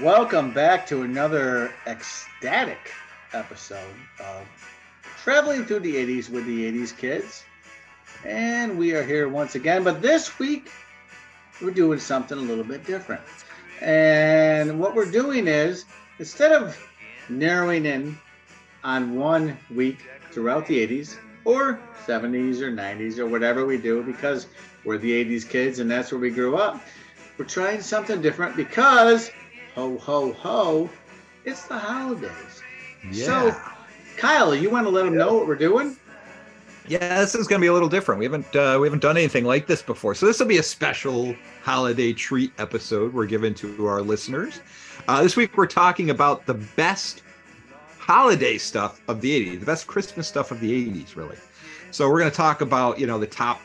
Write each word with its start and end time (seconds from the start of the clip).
Welcome 0.00 0.54
back 0.54 0.86
to 0.86 1.02
another 1.02 1.70
ecstatic 1.86 2.78
episode 3.34 3.94
of 4.20 4.46
Traveling 5.22 5.66
Through 5.66 5.80
the 5.80 5.94
80s 5.94 6.30
with 6.30 6.46
the 6.46 6.72
80s 6.72 6.96
Kids. 6.96 7.44
And 8.24 8.78
we 8.78 8.94
are 8.94 9.02
here 9.02 9.28
once 9.28 9.54
again, 9.54 9.84
but 9.84 10.00
this 10.00 10.38
week 10.38 10.70
we're 11.60 11.72
doing 11.72 11.98
something 11.98 12.38
a 12.38 12.40
little 12.40 12.64
bit 12.64 12.86
different. 12.86 13.20
And 13.82 14.80
what 14.80 14.94
we're 14.94 15.10
doing 15.10 15.46
is 15.46 15.84
instead 16.18 16.52
of 16.52 16.74
narrowing 17.28 17.84
in 17.84 18.18
on 18.82 19.14
one 19.14 19.58
week 19.74 20.08
throughout 20.30 20.66
the 20.66 20.86
80s 20.86 21.18
or 21.44 21.78
70s 22.06 22.62
or 22.62 22.72
90s 22.72 23.18
or 23.18 23.26
whatever 23.26 23.66
we 23.66 23.76
do 23.76 24.02
because 24.02 24.46
we're 24.86 24.96
the 24.96 25.22
80s 25.22 25.46
kids 25.46 25.80
and 25.80 25.90
that's 25.90 26.10
where 26.10 26.20
we 26.20 26.30
grew 26.30 26.56
up, 26.56 26.80
we're 27.36 27.44
trying 27.44 27.82
something 27.82 28.22
different 28.22 28.56
because 28.56 29.30
ho 29.74 29.98
ho 29.98 30.32
ho, 30.32 30.90
it's 31.44 31.66
the 31.66 31.78
holidays. 31.78 32.62
Yeah. 33.10 33.26
So, 33.26 33.60
Kyle, 34.16 34.54
you 34.54 34.70
want 34.70 34.86
to 34.86 34.90
let 34.90 35.04
them 35.04 35.16
know 35.16 35.34
what 35.34 35.46
we're 35.46 35.56
doing? 35.56 35.96
yeah, 36.88 37.20
this 37.20 37.34
is 37.34 37.46
going 37.46 37.60
to 37.60 37.64
be 37.64 37.68
a 37.68 37.72
little 37.72 37.88
different. 37.88 38.18
We 38.18 38.24
haven't 38.24 38.56
uh, 38.56 38.78
we 38.80 38.86
haven't 38.86 39.02
done 39.02 39.16
anything 39.16 39.44
like 39.44 39.66
this 39.66 39.82
before, 39.82 40.14
so 40.14 40.26
this 40.26 40.40
will 40.40 40.46
be 40.46 40.58
a 40.58 40.62
special 40.62 41.34
holiday 41.62 42.12
treat 42.12 42.52
episode 42.58 43.12
we're 43.12 43.26
giving 43.26 43.54
to 43.54 43.86
our 43.86 44.02
listeners. 44.02 44.60
Uh, 45.08 45.22
this 45.22 45.36
week 45.36 45.56
we're 45.56 45.66
talking 45.66 46.10
about 46.10 46.46
the 46.46 46.54
best 46.54 47.22
holiday 47.98 48.58
stuff 48.58 49.00
of 49.08 49.20
the 49.20 49.54
'80s, 49.54 49.60
the 49.60 49.66
best 49.66 49.86
Christmas 49.86 50.26
stuff 50.26 50.50
of 50.50 50.60
the 50.60 50.70
'80s, 50.88 51.14
really. 51.14 51.36
So 51.92 52.08
we're 52.08 52.18
going 52.18 52.30
to 52.30 52.36
talk 52.36 52.60
about 52.62 52.98
you 52.98 53.06
know 53.06 53.18
the 53.18 53.26
top 53.26 53.60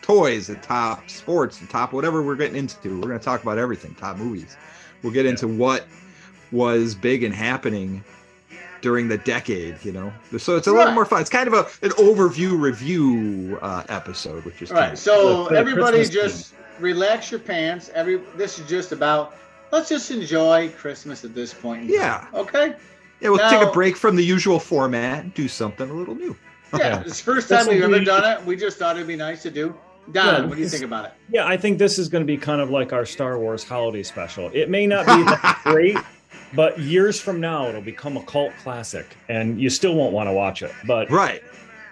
toys, 0.00 0.46
the 0.46 0.56
top 0.56 1.08
sports, 1.10 1.58
the 1.58 1.66
top 1.66 1.92
whatever 1.92 2.22
we're 2.22 2.36
getting 2.36 2.56
into. 2.56 2.98
We're 2.98 3.08
going 3.08 3.18
to 3.18 3.24
talk 3.24 3.42
about 3.42 3.58
everything, 3.58 3.94
top 3.94 4.16
movies. 4.16 4.56
We'll 5.02 5.12
get 5.12 5.26
into 5.26 5.48
what 5.48 5.86
was 6.50 6.94
big 6.94 7.24
and 7.24 7.34
happening 7.34 8.04
during 8.82 9.08
the 9.08 9.18
decade, 9.18 9.82
you 9.84 9.92
know. 9.92 10.12
So 10.38 10.56
it's 10.56 10.66
a 10.66 10.72
little 10.72 10.92
more 10.92 11.04
fun. 11.06 11.20
It's 11.20 11.30
kind 11.30 11.48
of 11.48 11.54
a 11.54 11.86
an 11.86 11.92
overview 11.92 12.60
review 12.60 13.58
uh, 13.62 13.84
episode, 13.88 14.44
which 14.44 14.60
is 14.60 14.70
All 14.70 14.78
right. 14.78 14.98
So 14.98 15.46
For 15.46 15.54
the 15.54 15.58
everybody 15.58 15.98
Christmas 15.98 16.10
just 16.10 16.54
relax 16.78 17.30
your 17.30 17.40
pants. 17.40 17.90
Every 17.94 18.20
this 18.36 18.58
is 18.58 18.68
just 18.68 18.92
about 18.92 19.34
let's 19.70 19.88
just 19.88 20.10
enjoy 20.10 20.70
Christmas 20.70 21.24
at 21.24 21.34
this 21.34 21.54
point. 21.54 21.82
in 21.82 21.88
time, 21.88 21.96
Yeah. 21.96 22.26
Okay. 22.40 22.74
yeah. 23.20 23.28
We'll 23.30 23.50
take 23.50 23.62
a 23.66 23.72
break 23.72 23.96
from 23.96 24.16
the 24.16 24.24
usual 24.24 24.58
format 24.58 25.24
and 25.24 25.34
do 25.34 25.48
something 25.48 25.88
a 25.88 25.94
little 25.94 26.14
new. 26.14 26.36
Yeah. 26.74 26.78
Yeah. 26.78 27.02
It's 27.06 27.18
the 27.18 27.32
first 27.32 27.48
This 27.48 27.66
time 27.66 27.74
we've 27.74 27.82
ever 27.82 28.00
done 28.00 28.24
it. 28.24 28.44
We 28.44 28.56
just 28.56 28.78
thought 28.78 28.96
it'd 28.96 29.08
be 29.08 29.16
nice 29.16 29.42
to 29.42 29.50
do. 29.50 29.74
Don, 30.10 30.26
Yeah, 30.42 30.46
what 30.46 30.56
do 30.56 30.60
you 30.62 30.68
think 30.68 30.84
about 30.84 31.04
it? 31.06 31.12
Yeah, 31.30 31.46
I 31.46 31.56
think 31.56 31.78
this 31.78 31.98
is 31.98 32.08
going 32.08 32.22
to 32.22 32.26
be 32.26 32.36
kind 32.36 32.60
of 32.60 32.70
like 32.70 32.92
our 32.92 33.06
Star 33.06 33.38
Wars 33.38 33.62
holiday 33.62 34.02
special. 34.02 34.50
It 34.52 34.68
may 34.68 34.86
not 34.86 35.06
be 35.06 35.22
that 35.24 35.60
great, 35.64 35.96
but 36.54 36.78
years 36.80 37.20
from 37.20 37.40
now 37.40 37.68
it'll 37.68 37.80
become 37.80 38.16
a 38.16 38.22
cult 38.24 38.52
classic, 38.62 39.06
and 39.28 39.60
you 39.60 39.70
still 39.70 39.94
won't 39.94 40.12
want 40.12 40.28
to 40.28 40.32
watch 40.32 40.62
it. 40.62 40.72
But 40.86 41.10
Right. 41.10 41.42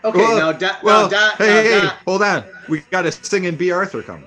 Okay. 0.04 0.18
Well- 0.18 0.38
now, 0.38 0.52
Don, 0.52 0.76
Well, 0.82 1.10
now, 1.10 1.28
Don, 1.28 1.36
hey, 1.38 1.46
now, 1.46 1.62
hey, 1.62 1.80
hey, 1.80 1.92
hold 2.06 2.22
on. 2.22 2.44
We 2.68 2.80
got 2.90 3.06
a 3.06 3.12
singing 3.12 3.54
Bea 3.54 3.70
Arthur 3.70 4.02
coming. 4.02 4.26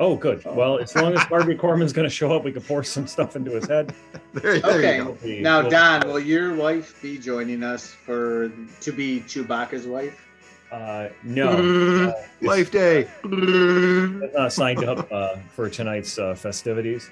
oh, 0.00 0.16
good. 0.16 0.42
Oh. 0.44 0.52
Well, 0.54 0.78
as 0.78 0.94
long 0.96 1.14
as 1.14 1.20
Harvey 1.22 1.54
Korman's 1.56 1.92
going 1.92 2.08
to 2.08 2.14
show 2.14 2.34
up, 2.34 2.42
we 2.44 2.50
can 2.52 2.62
pour 2.62 2.82
some 2.82 3.06
stuff 3.06 3.36
into 3.36 3.52
his 3.52 3.66
head. 3.66 3.94
There, 4.34 4.58
there 4.60 4.78
Okay. 4.78 4.96
you 4.96 5.04
go. 5.04 5.10
We'll 5.10 5.14
be- 5.36 5.40
Now, 5.42 5.60
we'll- 5.60 5.70
Don, 5.70 6.08
will 6.08 6.18
your 6.18 6.54
wife 6.54 7.00
be 7.02 7.18
joining 7.18 7.62
us 7.62 7.86
for 7.88 8.50
to 8.80 8.92
be 8.92 9.20
Chewbacca's 9.20 9.86
wife? 9.86 10.26
Uh, 10.72 11.08
no, 11.22 11.48
uh, 12.16 12.22
Life 12.40 12.70
Day. 12.70 13.06
she's 13.22 14.34
not 14.34 14.52
signed 14.52 14.84
up 14.84 15.06
uh, 15.12 15.36
for 15.54 15.68
tonight's 15.68 16.18
uh, 16.18 16.34
festivities. 16.34 17.10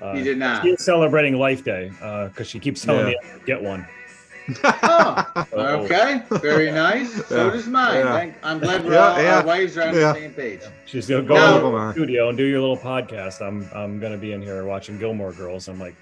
Uh, 0.00 0.12
You 0.12 0.22
did 0.24 0.38
not. 0.38 0.62
She 0.62 0.70
is 0.70 0.84
celebrating 0.84 1.34
Life 1.36 1.64
Day 1.64 1.90
because 2.28 2.46
she 2.46 2.58
keeps 2.60 2.82
telling 2.82 3.08
Yeah. 3.08 3.12
me 3.12 3.18
I 3.34 3.44
get 3.46 3.62
one. 3.62 3.86
Oh, 4.64 5.46
okay. 5.84 6.22
Very 6.40 6.70
nice. 6.86 7.12
So 7.26 7.46
Yeah. 7.46 7.50
does 7.50 7.66
mine. 7.66 7.96
Yeah. 7.96 8.32
I'm 8.42 8.58
glad 8.60 8.84
we're 8.84 8.92
Yeah, 8.92 9.08
all, 9.08 9.22
yeah. 9.22 9.36
our 9.38 9.44
wives 9.46 9.76
are 9.76 9.88
on 9.88 9.94
Yeah. 9.94 10.12
the 10.12 10.14
same 10.14 10.32
page. 10.34 10.60
She's 10.86 11.06
gonna 11.08 11.22
go 11.22 11.34
Now- 11.34 11.56
into 11.56 11.70
the 11.70 11.92
studio 11.92 12.28
and 12.28 12.38
do 12.38 12.44
your 12.44 12.60
little 12.60 12.76
podcast. 12.76 13.40
I'm 13.46 13.68
I'm 13.74 13.98
gonna 14.00 14.16
be 14.18 14.32
in 14.32 14.40
here 14.40 14.64
watching 14.64 14.98
Gilmore 14.98 15.32
Girls. 15.32 15.68
I'm 15.68 15.78
like, 15.80 15.94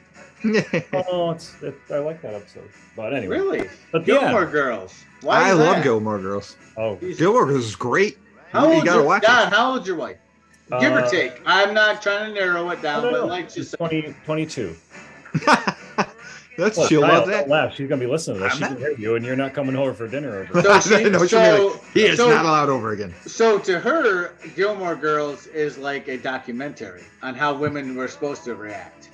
oh, 1.10 1.30
it's 1.32 1.60
it, 1.62 1.74
I 1.90 1.98
like 1.98 2.22
that 2.22 2.34
episode. 2.34 2.68
But 2.96 3.14
anyway, 3.14 3.36
Really? 3.38 3.68
But 3.92 4.04
Gilmore 4.04 4.44
yeah. 4.44 4.50
Girls. 4.50 5.04
Why 5.22 5.48
I 5.48 5.52
love 5.52 5.76
that? 5.76 5.84
Gilmore 5.84 6.18
Girls. 6.18 6.56
Oh, 6.76 6.96
Gilmore 6.96 7.46
Girls 7.46 7.64
is 7.64 7.76
great. 7.76 8.18
How 8.52 8.68
you 8.68 8.74
old 8.76 8.84
gotta 8.84 8.98
your, 8.98 9.06
watch 9.06 9.22
Don, 9.22 9.48
it. 9.48 9.52
how 9.54 9.72
old's 9.72 9.86
your 9.86 9.96
wife? 9.96 10.16
Give 10.80 10.92
or 10.92 11.00
uh, 11.00 11.10
take. 11.10 11.40
I'm 11.46 11.72
not 11.74 12.00
trying 12.02 12.32
to 12.32 12.38
narrow 12.40 12.68
it 12.70 12.80
down, 12.82 13.02
no, 13.02 13.10
no, 13.10 13.20
but 13.22 13.28
like 13.28 13.46
She's 13.50 13.70
just 13.70 13.76
20, 13.78 14.14
22. 14.24 14.74
That's 16.56 16.76
Well, 16.76 16.88
she'll 16.88 17.02
Kyle, 17.02 17.12
love 17.20 17.28
that. 17.28 17.40
don't 17.42 17.48
laugh. 17.50 17.74
She's 17.74 17.88
gonna 17.88 18.00
be 18.00 18.06
listening 18.10 18.38
to 18.38 18.44
this. 18.44 18.52
I'm 18.54 18.56
She 18.58 18.60
not- 18.62 18.70
can 18.72 18.78
hear 18.78 18.90
you, 18.98 19.14
and 19.16 19.24
you're 19.24 19.36
not 19.36 19.54
coming 19.54 19.76
over 19.76 19.94
for 19.94 20.08
dinner. 20.08 20.40
Over. 20.50 20.62
So 20.62 20.72
I 20.72 20.80
she- 20.80 21.08
know 21.08 21.18
what 21.20 21.30
you 21.32 21.38
mean. 21.38 21.56
so- 21.56 21.66
Like, 21.68 21.92
he 21.94 22.02
is 22.06 22.16
so- 22.16 22.28
not 22.30 22.44
allowed 22.44 22.68
over 22.68 22.90
again. 22.92 23.14
so 23.26 23.58
to 23.60 23.78
her, 23.78 24.34
Gilmore 24.56 24.96
Girls 24.96 25.46
is 25.48 25.78
like 25.78 26.08
a 26.08 26.16
documentary 26.18 27.02
on 27.22 27.34
how 27.34 27.54
women 27.54 27.94
were 27.96 28.08
supposed 28.08 28.42
to 28.44 28.54
react. 28.56 29.10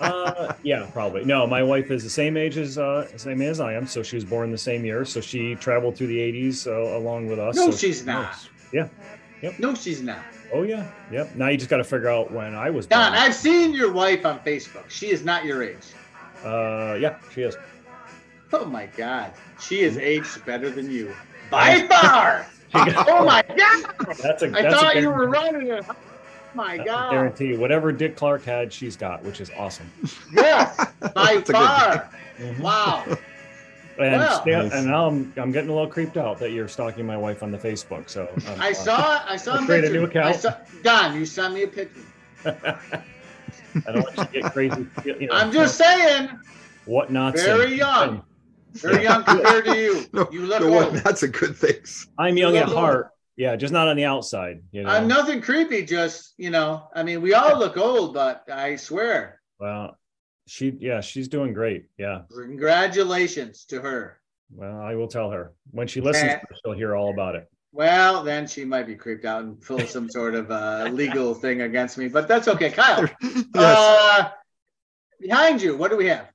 Uh, 0.00 0.54
yeah, 0.62 0.88
probably. 0.92 1.24
No, 1.24 1.46
my 1.46 1.62
wife 1.62 1.90
is 1.90 2.02
the 2.02 2.10
same 2.10 2.36
age 2.36 2.56
as 2.56 2.78
uh, 2.78 3.06
same 3.16 3.42
as 3.42 3.60
I 3.60 3.74
am, 3.74 3.86
so 3.86 4.02
she 4.02 4.16
was 4.16 4.24
born 4.24 4.50
the 4.50 4.58
same 4.58 4.84
year. 4.84 5.04
So 5.04 5.20
she 5.20 5.54
traveled 5.56 5.96
through 5.96 6.08
the 6.08 6.18
'80s 6.18 6.66
uh, 6.66 6.96
along 6.96 7.28
with 7.28 7.38
us. 7.38 7.56
No, 7.56 7.70
so 7.70 7.76
she's 7.76 8.04
not. 8.04 8.34
Yeah. 8.72 8.88
Yep. 9.42 9.58
No, 9.58 9.74
she's 9.74 10.02
not. 10.02 10.20
Oh 10.52 10.62
yeah, 10.62 10.90
yep. 11.12 11.34
Now 11.36 11.48
you 11.48 11.56
just 11.56 11.70
got 11.70 11.76
to 11.76 11.84
figure 11.84 12.08
out 12.08 12.32
when 12.32 12.54
I 12.54 12.70
was 12.70 12.86
born. 12.86 13.00
Don, 13.00 13.14
I've 13.14 13.34
seen 13.34 13.72
your 13.72 13.92
wife 13.92 14.24
on 14.26 14.40
Facebook. 14.40 14.88
She 14.90 15.10
is 15.10 15.24
not 15.24 15.44
your 15.44 15.62
age. 15.62 15.76
Uh, 16.44 16.96
yeah, 17.00 17.18
she 17.32 17.42
is. 17.42 17.56
Oh 18.52 18.64
my 18.64 18.86
God. 18.86 19.32
She 19.60 19.80
is 19.80 19.98
aged 19.98 20.44
better 20.46 20.70
than 20.70 20.90
you. 20.90 21.14
By 21.50 21.86
far. 21.86 22.46
Oh 22.74 23.24
my 23.24 23.42
God. 23.48 24.16
That's 24.22 24.42
a. 24.42 24.48
I 24.48 24.60
that's 24.60 24.74
thought 24.74 24.96
a 24.96 25.00
you 25.00 25.08
were 25.08 25.26
running 25.28 25.68
it. 25.68 25.86
My 26.54 26.76
That's 26.78 26.88
a 26.88 26.92
God. 26.92 27.10
guarantee. 27.10 27.56
Whatever 27.56 27.92
Dick 27.92 28.16
Clark 28.16 28.44
had, 28.44 28.72
she's 28.72 28.96
got, 28.96 29.22
which 29.24 29.40
is 29.40 29.50
awesome. 29.56 29.90
Yes, 30.34 30.76
by 31.14 31.42
That's 31.44 31.50
a 31.50 31.52
good- 31.52 31.54
far. 31.54 32.10
Wow. 32.60 33.04
And, 33.98 34.20
Wow. 34.20 34.40
sta- 34.40 34.62
Nice. 34.62 34.72
and 34.74 34.86
now 34.86 35.08
I'm, 35.08 35.32
I'm 35.36 35.50
getting 35.52 35.70
a 35.70 35.72
little 35.74 35.88
creeped 35.90 36.16
out 36.16 36.38
that 36.38 36.52
you're 36.52 36.68
stalking 36.68 37.04
my 37.04 37.16
wife 37.16 37.42
on 37.42 37.50
the 37.50 37.58
Facebook. 37.58 38.08
So 38.08 38.28
um, 38.48 38.54
I 38.60 38.72
saw 38.72 39.22
I 39.26 39.36
saw 39.36 39.52
a 39.52 39.54
Let's 39.54 39.66
create 39.66 39.78
a 39.80 39.82
picture. 39.88 39.98
new 39.98 40.04
account. 40.06 40.26
I 40.26 40.32
saw, 40.32 40.54
Don, 40.84 41.16
you 41.16 41.26
sent 41.26 41.54
me 41.54 41.64
a 41.64 41.68
picture. 41.68 42.00
I 42.46 43.92
don't 43.92 43.96
want 44.04 44.16
you 44.16 44.24
to 44.24 44.30
get 44.42 44.52
crazy. 44.52 44.86
You 45.04 45.26
know, 45.26 45.34
I'm 45.34 45.50
just 45.52 45.76
saying, 45.76 46.30
what 46.86 47.10
not 47.12 47.34
very 47.36 47.74
young. 47.74 48.22
Very 48.74 49.02
young 49.02 49.24
compared 49.24 49.64
to 49.64 49.76
you. 49.76 50.04
No, 50.12 50.28
You 50.30 50.46
look 50.46 50.60
no, 50.62 50.70
what, 50.70 50.86
old. 50.88 50.96
that's 50.98 51.22
a 51.24 51.28
good 51.28 51.56
thing. 51.56 51.74
I'm 52.18 52.36
young 52.36 52.56
at 52.56 52.68
old. 52.68 52.76
heart. 52.76 53.10
Yeah, 53.38 53.54
just 53.54 53.72
not 53.72 53.86
on 53.86 53.96
the 53.96 54.04
outside. 54.04 54.62
You 54.72 54.82
know. 54.82 54.90
I'm 54.90 55.06
nothing 55.06 55.40
creepy, 55.40 55.84
just 55.84 56.34
you 56.38 56.50
know, 56.50 56.88
I 56.92 57.04
mean 57.04 57.22
we 57.22 57.34
all 57.34 57.56
look 57.56 57.76
old, 57.76 58.12
but 58.12 58.50
I 58.50 58.74
swear, 58.74 59.40
Well, 59.60 59.96
she 60.48 60.76
yeah, 60.80 61.00
she's 61.00 61.28
doing 61.28 61.52
great. 61.52 61.86
Yeah. 61.96 62.22
congratulations 62.34 63.64
to 63.66 63.80
her. 63.80 64.20
Well, 64.50 64.80
I 64.80 64.96
will 64.96 65.06
tell 65.06 65.30
her 65.30 65.52
when 65.70 65.86
she 65.86 66.00
listens. 66.00 66.32
Eh. 66.32 66.40
She'll 66.64 66.74
hear 66.74 66.96
all 66.96 67.12
about 67.12 67.36
it. 67.36 67.48
Well, 67.70 68.24
then 68.24 68.48
she 68.48 68.64
might 68.64 68.88
be 68.88 68.96
creeped 68.96 69.24
out 69.24 69.44
and 69.44 69.60
pull 69.60 69.80
some 69.80 70.10
sort 70.10 70.34
of 70.34 70.50
uh, 70.50 70.88
legal 70.92 71.32
thing 71.32 71.60
against 71.60 71.96
me, 71.96 72.08
but 72.08 72.26
that's 72.26 72.48
okay. 72.48 72.70
Kyle, 72.70 73.08
yes. 73.22 73.46
uh, 73.54 74.30
behind 75.20 75.62
you, 75.62 75.76
what 75.76 75.92
do 75.92 75.96
we 75.96 76.06
have? 76.06 76.26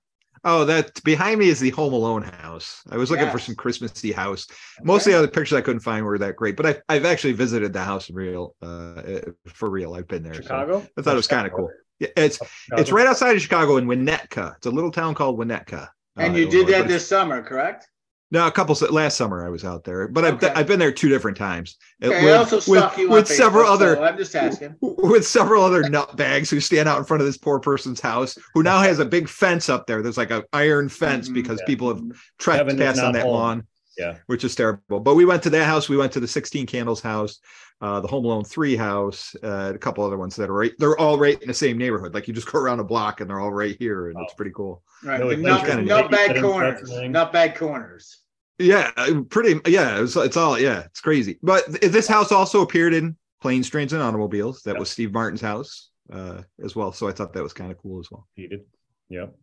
Oh, 0.46 0.66
that 0.66 1.02
behind 1.04 1.40
me 1.40 1.48
is 1.48 1.60
the 1.60 1.70
Home 1.72 1.94
Alone 1.94 2.24
house. 2.24 2.84
I 2.90 2.98
was 2.98 3.10
looking 3.10 3.30
for 3.30 3.40
some 3.40 3.56
Christmassy 3.56 4.12
house. 4.12 4.46
Most 4.84 5.08
of 5.08 5.14
the 5.14 5.18
other 5.18 5.28
pictures 5.28 5.54
I 5.54 5.62
couldn't 5.62 5.80
find 5.80 6.06
were 6.06 6.18
that 6.18 6.36
great, 6.36 6.58
but 6.58 6.66
I've, 6.66 6.82
I've 6.90 7.06
actually 7.06 7.34
visited 7.34 7.72
the 7.72 7.82
house 7.84 8.10
in 8.10 8.16
real, 8.16 8.56
uh, 8.62 9.02
for 9.48 9.70
real. 9.70 9.94
I've 9.94 10.08
been 10.08 10.22
there. 10.22 10.34
so 10.34 10.42
Chicago. 10.42 10.86
I 10.98 11.02
thought 11.02 11.14
it 11.14 11.18
was 11.18 11.28
kind 11.28 11.48
of 11.48 11.54
cool. 11.54 11.70
Yeah, 12.00 12.10
it's 12.18 12.38
Chicago? 12.38 12.82
it's 12.82 12.92
right 12.92 13.08
outside 13.08 13.36
of 13.36 13.42
Chicago 13.42 13.78
in 13.78 13.86
Winnetka. 13.86 14.58
It's 14.58 14.66
a 14.66 14.72
little 14.72 14.92
town 14.92 15.16
called 15.16 15.40
Winnetka. 15.40 15.88
And 16.18 16.36
uh, 16.36 16.38
you 16.38 16.50
did 16.50 16.68
that 16.68 16.88
this 16.90 17.08
summer, 17.08 17.42
correct? 17.42 17.88
No, 18.34 18.48
a 18.48 18.52
couple 18.52 18.76
last 18.90 19.16
summer 19.16 19.46
I 19.46 19.50
was 19.50 19.64
out 19.64 19.84
there, 19.84 20.08
but 20.08 20.26
I've 20.26 20.44
I've 20.58 20.66
been 20.66 20.80
there 20.80 20.92
two 20.92 21.08
different 21.08 21.38
times. 21.38 21.78
Uh, 22.04 22.08
Okay, 22.08 22.26
with, 22.26 22.34
I 22.34 22.38
also 22.38 22.56
with, 22.56 22.64
stalk 22.64 22.98
you 22.98 23.06
on 23.06 23.14
with 23.14 23.28
several 23.28 23.70
other 23.70 23.96
so 23.96 24.04
I'm 24.04 24.18
just 24.18 24.36
asking. 24.36 24.76
with 24.82 25.24
several 25.28 25.62
other 25.64 25.84
nutbags 25.84 26.50
who 26.50 26.60
stand 26.60 26.90
out 26.90 26.98
in 26.98 27.06
front 27.06 27.22
of 27.22 27.28
this 27.28 27.38
poor 27.38 27.60
person's 27.60 28.02
house, 28.02 28.36
who 28.56 28.64
now 28.64 28.80
has 28.82 28.98
a 28.98 29.06
big 29.06 29.30
fence 29.30 29.70
up 29.70 29.86
there. 29.86 30.02
There's 30.02 30.18
like 30.18 30.32
an 30.32 30.42
iron 30.52 30.90
fence 30.90 31.30
Mhm. 31.30 31.36
because 31.36 31.60
Yeah. 31.60 31.66
people 31.68 31.90
have 31.90 31.98
Kevin 32.00 32.12
is 32.12 32.18
trespassed 32.40 33.02
on 33.04 33.14
that 33.14 33.22
home. 33.22 33.32
lawn, 33.34 33.68
Yeah. 34.00 34.16
which 34.26 34.44
is 34.44 34.56
terrible. 34.56 35.00
But 35.00 35.14
we 35.14 35.26
went 35.26 35.44
to 35.44 35.52
that 35.52 35.66
house. 35.66 35.88
We 35.88 35.98
went 35.98 36.12
to 36.14 36.20
the 36.20 36.28
16 36.28 36.66
Candles 36.66 37.02
house, 37.02 37.38
uh, 37.82 38.00
the 38.00 38.08
Home 38.08 38.26
Alone 38.26 38.46
3 38.46 38.76
house, 38.76 39.36
uh, 39.44 39.74
a 39.76 39.78
couple 39.78 40.04
other 40.04 40.18
ones 40.18 40.36
that 40.38 40.50
are 40.50 40.54
right. 40.54 40.74
They're 40.80 40.98
all 40.98 41.20
right 41.20 41.40
in 41.40 41.50
the 41.50 41.54
same 41.54 41.78
neighborhood. 41.78 42.16
Like 42.16 42.28
you 42.28 42.34
just 42.34 42.52
go 42.52 42.58
around 42.58 42.80
a 42.80 42.84
block 42.84 43.22
and 43.22 43.30
they're 43.30 43.40
all 43.40 43.54
right 43.54 43.76
here, 43.78 44.08
and 44.08 44.18
it's 44.22 44.34
pretty 44.34 44.54
cool. 44.56 44.82
Right. 45.04 45.20
Really 45.20 45.36
the 45.36 45.44
nut, 45.44 45.66
pleasure. 45.66 46.10
bad 46.10 46.42
corners. 46.42 46.92
Not 46.92 47.32
bad 47.32 47.56
corners. 47.56 48.22
Yeah, 48.60 48.92
uh, 48.98 49.22
pretty. 49.30 49.60
Yeah, 49.70 50.02
it's, 50.02 50.16
it's 50.16 50.38
all. 50.38 50.60
Yeah, 50.60 50.82
it's 50.86 51.02
crazy. 51.02 51.40
But 51.42 51.66
th- 51.66 51.92
this 51.92 52.08
house 52.08 52.32
also 52.32 52.62
appeared 52.62 52.94
in 52.94 53.16
Planes, 53.42 53.70
Trains, 53.70 53.94
and 53.94 54.02
Automobiles. 54.02 54.62
That 54.64 54.74
Yeah. 54.74 54.80
was 54.80 54.90
Steve 54.90 55.12
Martin's 55.12 55.42
house 55.42 55.90
uh, 56.12 56.42
as 56.64 56.76
well. 56.76 56.92
So 56.92 57.08
I 57.08 57.12
thought 57.12 57.34
that 57.34 57.44
was 57.44 57.54
kind 57.54 57.72
of 57.72 57.78
cool 57.80 58.00
as 58.00 58.10
well. 58.12 58.28
He 58.36 58.48
did. 58.48 58.62
Yep. 59.10 59.36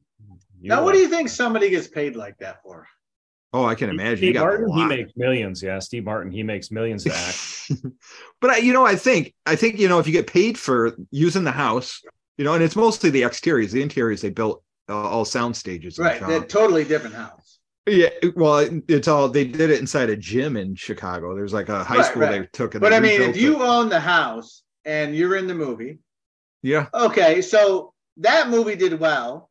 now, 0.63 0.85
what 0.85 0.95
do 0.95 1.01
you 1.01 1.09
think 1.09 1.29
somebody 1.29 1.71
gets 1.71 1.89
paid 1.89 2.17
like 2.17 2.39
that 2.39 2.63
for? 2.63 2.87
Oh, 3.53 3.65
I 3.65 3.75
can 3.75 3.91
imagine. 3.91 4.19
Steve 4.19 4.29
You 4.29 4.33
got 4.35 4.45
Martin, 4.45 4.73
he 4.73 4.85
makes 4.85 5.13
millions. 5.17 5.63
Yeah, 5.63 5.81
Steve 5.81 6.05
Martin, 6.05 6.31
he 6.31 6.43
makes 6.45 6.71
millions 6.71 7.05
to 7.05 7.15
act. 7.15 7.83
but 8.41 8.51
I, 8.51 8.57
you 8.59 8.73
know, 8.73 8.87
I 8.87 8.95
think 8.95 9.35
I 9.45 9.57
think 9.57 9.79
you 9.79 9.89
know 9.89 9.99
if 9.99 10.07
you 10.07 10.13
get 10.13 10.29
paid 10.29 10.57
for 10.57 10.97
using 11.11 11.43
the 11.43 11.51
house, 11.51 12.01
you 12.39 12.45
know, 12.45 12.55
and 12.55 12.63
it's 12.63 12.77
mostly 12.77 13.11
the 13.11 13.25
exteriors, 13.25 13.73
the 13.73 13.83
interiors 13.83 14.21
they 14.21 14.31
built 14.31 14.63
uh, 14.89 14.95
all 14.95 15.25
sound 15.25 15.57
stages. 15.57 15.99
Right, 15.99 16.21
they're 16.25 16.45
totally 16.45 16.85
different 16.85 17.17
house. 17.17 17.40
Yeah, 17.91 18.11
well, 18.37 18.69
it's 18.87 19.09
all 19.09 19.29
they 19.29 19.45
did 19.45 19.71
it 19.71 19.81
inside 19.81 20.11
a 20.11 20.17
gym 20.17 20.57
in 20.57 20.77
Chicago. 20.77 21.35
There's 21.35 21.53
like 21.53 21.69
a 21.69 21.83
high 21.83 21.97
Right, 21.97 22.05
school 22.07 22.23
right. 22.23 22.43
they 22.43 22.47
took 22.53 22.75
and 22.75 22.81
But 22.81 22.93
I 22.93 23.01
mean, 23.01 23.21
if 23.21 23.37
you 23.37 23.57
it. 23.57 23.67
own 23.67 23.89
the 23.89 23.99
house 23.99 24.63
and 24.85 25.17
you're 25.17 25.35
in 25.37 25.49
the 25.49 25.55
movie, 25.55 25.99
yeah, 26.63 26.87
okay, 26.95 27.43
so 27.43 27.93
that 28.19 28.49
movie 28.49 28.77
did 28.77 29.01
well, 29.01 29.51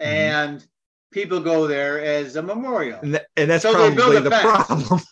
Mhm. 0.00 0.06
and 0.06 0.66
people 1.12 1.40
go 1.40 1.66
there 1.66 1.98
as 2.00 2.36
a 2.36 2.42
memorial. 2.42 3.00
and, 3.02 3.14
tha- 3.14 3.26
and 3.38 3.50
that's 3.50 3.62
So 3.62 3.72
probably 3.72 4.16
a 4.16 4.20
the 4.20 4.30
fence. 4.30 4.42
problem. 4.66 5.00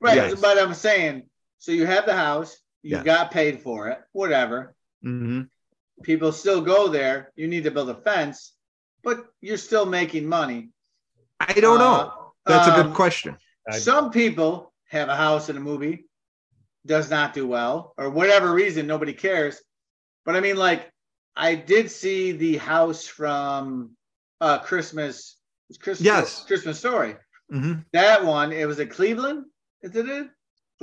Right, 0.00 0.16
Yes. 0.16 0.40
but 0.40 0.58
I'm 0.58 0.74
saying, 0.74 1.28
so 1.58 1.70
you 1.72 1.86
have 1.86 2.06
the 2.06 2.14
house, 2.14 2.56
you 2.82 2.96
Yeah. 2.96 3.04
got 3.04 3.30
paid 3.30 3.60
for 3.62 3.88
it, 3.88 3.98
whatever. 4.12 4.74
Mhm. 5.04 5.48
People 6.02 6.32
still 6.32 6.60
go 6.60 6.88
there. 6.88 7.32
You 7.36 7.46
need 7.46 7.64
to 7.64 7.70
build 7.70 7.88
a 7.90 7.94
fence, 7.94 8.52
but 9.04 9.24
you're 9.40 9.56
still 9.56 9.86
making 9.86 10.26
money. 10.28 10.70
I 11.48 11.54
don't 11.54 11.78
know. 11.78 12.12
Uh, 12.46 12.50
That's 12.50 12.68
a 12.68 12.74
um, 12.74 12.82
good 12.86 12.94
question. 12.94 13.36
Some 13.72 14.10
people 14.10 14.72
have 14.88 15.08
a 15.08 15.16
house 15.16 15.48
in 15.48 15.56
a 15.56 15.60
movie, 15.60 16.06
does 16.86 17.10
not 17.10 17.34
do 17.34 17.46
well, 17.46 17.94
or 17.96 18.10
whatever 18.10 18.52
reason, 18.52 18.86
nobody 18.86 19.12
cares. 19.12 19.60
But 20.24 20.36
I 20.36 20.40
mean, 20.40 20.56
like, 20.56 20.90
I 21.34 21.54
did 21.54 21.90
see 21.90 22.32
the 22.32 22.56
house 22.58 23.06
from 23.06 23.96
uh 24.40 24.58
Christmas. 24.58 25.36
Christmas 25.80 26.04
Yes. 26.04 26.44
Christmas 26.46 26.78
story. 26.78 27.16
Mhm. 27.50 27.84
That 27.92 28.24
one, 28.24 28.52
it 28.52 28.66
was 28.66 28.78
in 28.78 28.88
Cleveland. 28.88 29.46
Is 29.82 29.96
it 29.96 30.28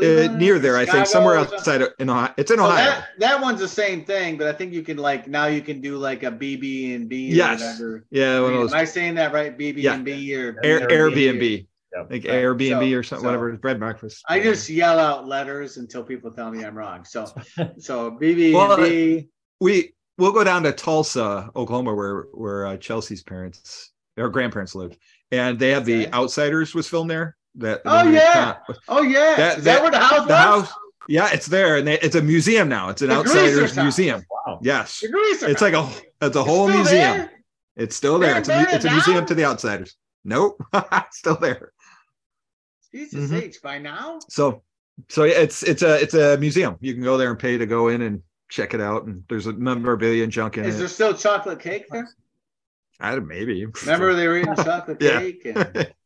it? 0.01 0.31
Uh, 0.31 0.33
near 0.37 0.55
or 0.55 0.59
there, 0.59 0.77
I 0.77 0.85
think, 0.85 1.05
somewhere 1.07 1.37
outside 1.37 1.81
of 1.81 1.93
in 1.99 2.09
Ohio. 2.09 2.33
It's 2.37 2.51
in 2.51 2.57
So 2.57 2.65
Ohio. 2.65 2.85
that, 2.85 3.07
that 3.19 3.41
one's 3.41 3.59
the 3.59 3.67
same 3.67 4.03
thing, 4.05 4.37
but 4.37 4.47
I 4.47 4.53
think 4.53 4.73
you 4.73 4.81
can 4.83 4.97
like 4.97 5.27
now 5.27 5.45
you 5.47 5.61
can 5.61 5.81
do 5.81 5.97
like 5.97 6.23
a 6.23 6.31
BB 6.31 6.95
and 6.95 7.07
B 7.09 7.31
or 7.31 7.35
Yes. 7.35 7.59
whatever. 7.61 8.05
yeah, 8.11 8.39
one 8.39 8.53
of 8.53 8.69
Am 8.71 8.73
I 8.75 8.85
saying 8.85 9.15
that 9.15 9.33
right? 9.33 9.57
BB 9.57 9.77
Yeah. 9.83 9.93
and 9.95 10.05
B 10.05 10.35
or 10.35 10.59
Air, 10.63 10.87
Airbnb. 10.87 11.13
Airbnb, 11.15 11.67
Yep. 11.95 12.11
like 12.11 12.23
Right. 12.23 12.33
Airbnb 12.33 12.91
So- 12.91 12.97
or 12.97 13.03
something, 13.03 13.21
so- 13.23 13.25
whatever. 13.27 13.51
Bread 13.57 13.79
breakfast. 13.79 14.23
I 14.29 14.39
just 14.39 14.69
yell 14.69 14.99
out 14.99 15.27
letters 15.27 15.77
until 15.77 16.03
people 16.03 16.31
tell 16.31 16.51
me 16.51 16.63
I'm 16.63 16.77
wrong. 16.77 17.03
So, 17.05 17.25
so 17.79 18.11
BB 18.11 18.53
Well, 18.53 18.73
and 18.73 18.83
B. 18.83 19.27
we 19.59 19.93
we'll 20.17 20.31
go 20.33 20.43
down 20.43 20.63
to 20.63 20.71
Tulsa, 20.71 21.49
Oklahoma, 21.55 21.93
where 21.95 22.25
where 22.33 22.67
uh, 22.67 22.77
Chelsea's 22.77 23.23
parents, 23.23 23.91
their 24.17 24.29
grandparents 24.29 24.75
lived, 24.75 24.97
and 25.31 25.57
they 25.57 25.69
have 25.71 25.85
the 25.85 26.11
Outsiders 26.13 26.75
was 26.75 26.87
filmed 26.87 27.09
there. 27.09 27.35
That 27.55 27.81
Oh, 27.85 28.07
yeah. 28.09 28.57
con- 28.65 28.75
Oh 28.87 29.01
yeah, 29.01 29.35
That- 29.35 29.57
is 29.59 29.63
that, 29.63 29.73
that- 29.75 29.81
where 29.81 29.91
the 29.91 29.99
house 29.99 30.27
the 30.27 30.33
was? 30.33 30.67
house. 30.67 30.73
Yeah, 31.07 31.29
it's 31.33 31.47
there, 31.47 31.77
and 31.77 31.87
they, 31.87 31.99
it's 31.99 32.15
a 32.15 32.21
museum 32.21 32.69
now. 32.69 32.89
It's 32.89 33.01
an 33.01 33.09
The 33.09 33.15
Outsiders 33.15 33.73
house. 33.75 33.83
museum. 33.83 34.23
Wow. 34.45 34.59
Yes, 34.61 34.99
The 34.99 35.09
it's 35.49 35.61
like 35.61 35.73
a 35.73 35.89
it's 36.21 36.35
a 36.35 36.43
whole 36.43 36.67
It's 36.69 36.75
museum. 36.77 37.17
there? 37.17 37.31
It's 37.75 37.95
still 37.95 38.19
there. 38.19 38.35
didn't 38.35 38.41
It's 38.41 38.49
a, 38.49 38.57
mu- 38.59 38.63
burn 38.65 38.73
it 38.73 38.75
it's 38.75 38.85
a 38.85 38.91
museum 38.91 39.25
to 39.25 39.33
the 39.33 39.45
outsiders. 39.45 39.95
Nope, 40.23 40.61
still 41.11 41.35
there. 41.37 41.71
Jesus 42.93 43.31
Mhm. 43.31 43.41
H. 43.41 43.61
By 43.63 43.79
now, 43.79 44.19
So, 44.29 44.63
so 45.07 45.23
yeah, 45.23 45.39
it's 45.39 45.63
it's 45.63 45.81
a 45.81 45.99
it's 46.01 46.13
a 46.13 46.37
museum. 46.37 46.75
You 46.81 46.93
can 46.93 47.03
go 47.03 47.17
there 47.17 47.29
and 47.31 47.39
pay 47.39 47.57
to 47.57 47.65
go 47.65 47.87
in 47.87 48.01
and 48.03 48.21
check 48.49 48.73
it 48.73 48.81
out. 48.81 49.05
And 49.05 49.23
there's 49.29 49.47
a 49.47 49.53
memorabilia 49.53 50.23
and 50.23 50.31
junk 50.31 50.57
in 50.57 50.65
is 50.65 50.75
it. 50.75 50.79
there 50.79 50.87
still 50.87 51.13
chocolate 51.13 51.59
cake 51.59 51.85
there? 51.89 52.07
I 52.99 53.15
don't 53.15 53.27
maybe. 53.27 53.65
Remember 53.65 54.13
they 54.13 54.27
were 54.27 54.37
eating 54.37 54.55
chocolate 54.57 55.01
Yeah. 55.01 55.19
cake 55.19 55.41
and 55.45 55.93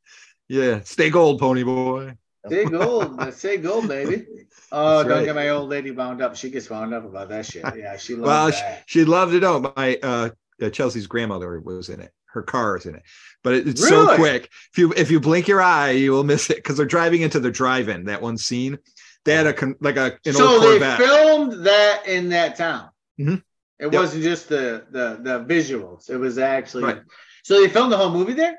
yeah, 0.48 0.82
stay 0.84 1.10
gold, 1.10 1.40
pony 1.40 1.64
boy. 1.64 2.18
say 2.50 2.66
gold, 2.66 3.34
stay 3.34 3.58
gold, 3.58 3.88
baby. 3.88 4.26
Oh, 4.72 4.98
That's 4.98 5.08
don't 5.10 5.18
right. 5.20 5.26
get 5.26 5.36
my 5.36 5.50
old 5.50 5.70
lady 5.70 5.92
wound 5.92 6.22
up. 6.22 6.36
She 6.36 6.50
gets 6.50 6.70
wound 6.70 6.94
up 6.94 7.06
about 7.06 7.30
that 7.30 7.46
shit. 7.46 7.64
Yeah, 7.78 7.98
she 7.98 8.16
loves 8.16 8.28
Well, 8.28 8.52
she, 8.52 8.62
that. 8.62 8.84
she 8.88 9.06
loved 9.06 9.34
it. 9.34 9.44
Oh, 9.44 9.72
my 9.76 9.98
uh, 10.02 10.30
uh, 10.62 10.70
Chelsea's 10.70 11.08
grandmother 11.08 11.60
was 11.60 11.90
in 11.90 12.00
it. 12.00 12.12
Her 12.26 12.42
car 12.42 12.78
is 12.78 12.86
in 12.88 12.96
it, 12.96 13.04
but 13.44 13.54
it- 13.54 13.68
it's 13.68 13.88
so 13.88 14.16
quick. 14.16 14.50
If 14.72 14.78
you 14.80 14.92
if 14.98 15.12
you 15.12 15.20
blink 15.20 15.48
your 15.48 15.62
eye, 15.62 15.92
you 15.92 16.12
will 16.12 16.24
miss 16.24 16.50
it 16.50 16.58
because 16.58 16.78
they're 16.78 16.86
driving 16.88 17.22
into 17.22 17.40
the 17.40 17.52
drive-in. 17.52 18.06
That 18.06 18.24
one 18.24 18.38
scene, 18.40 18.80
they 19.24 19.36
had 19.36 19.46
a 19.46 19.54
con- 19.54 19.76
like 19.82 19.98
a 19.98 20.18
an 20.26 20.34
so 20.34 20.48
old 20.48 20.82
they 20.82 20.98
filmed 20.98 21.66
that 21.68 22.08
in 22.08 22.30
that 22.30 22.56
town. 22.56 22.90
Mhm. 23.20 23.44
It 23.80 23.92
Yep. 23.92 23.94
wasn't 23.94 24.24
just 24.24 24.50
the 24.50 24.86
the 24.90 25.20
the 25.22 25.46
visuals. 25.46 26.10
It 26.10 26.18
was 26.18 26.40
actually 26.40 26.86
Right. 26.86 27.02
so 27.44 27.62
they 27.62 27.70
filmed 27.70 27.92
the 27.92 27.98
whole 27.98 28.12
movie 28.12 28.34
there 28.34 28.58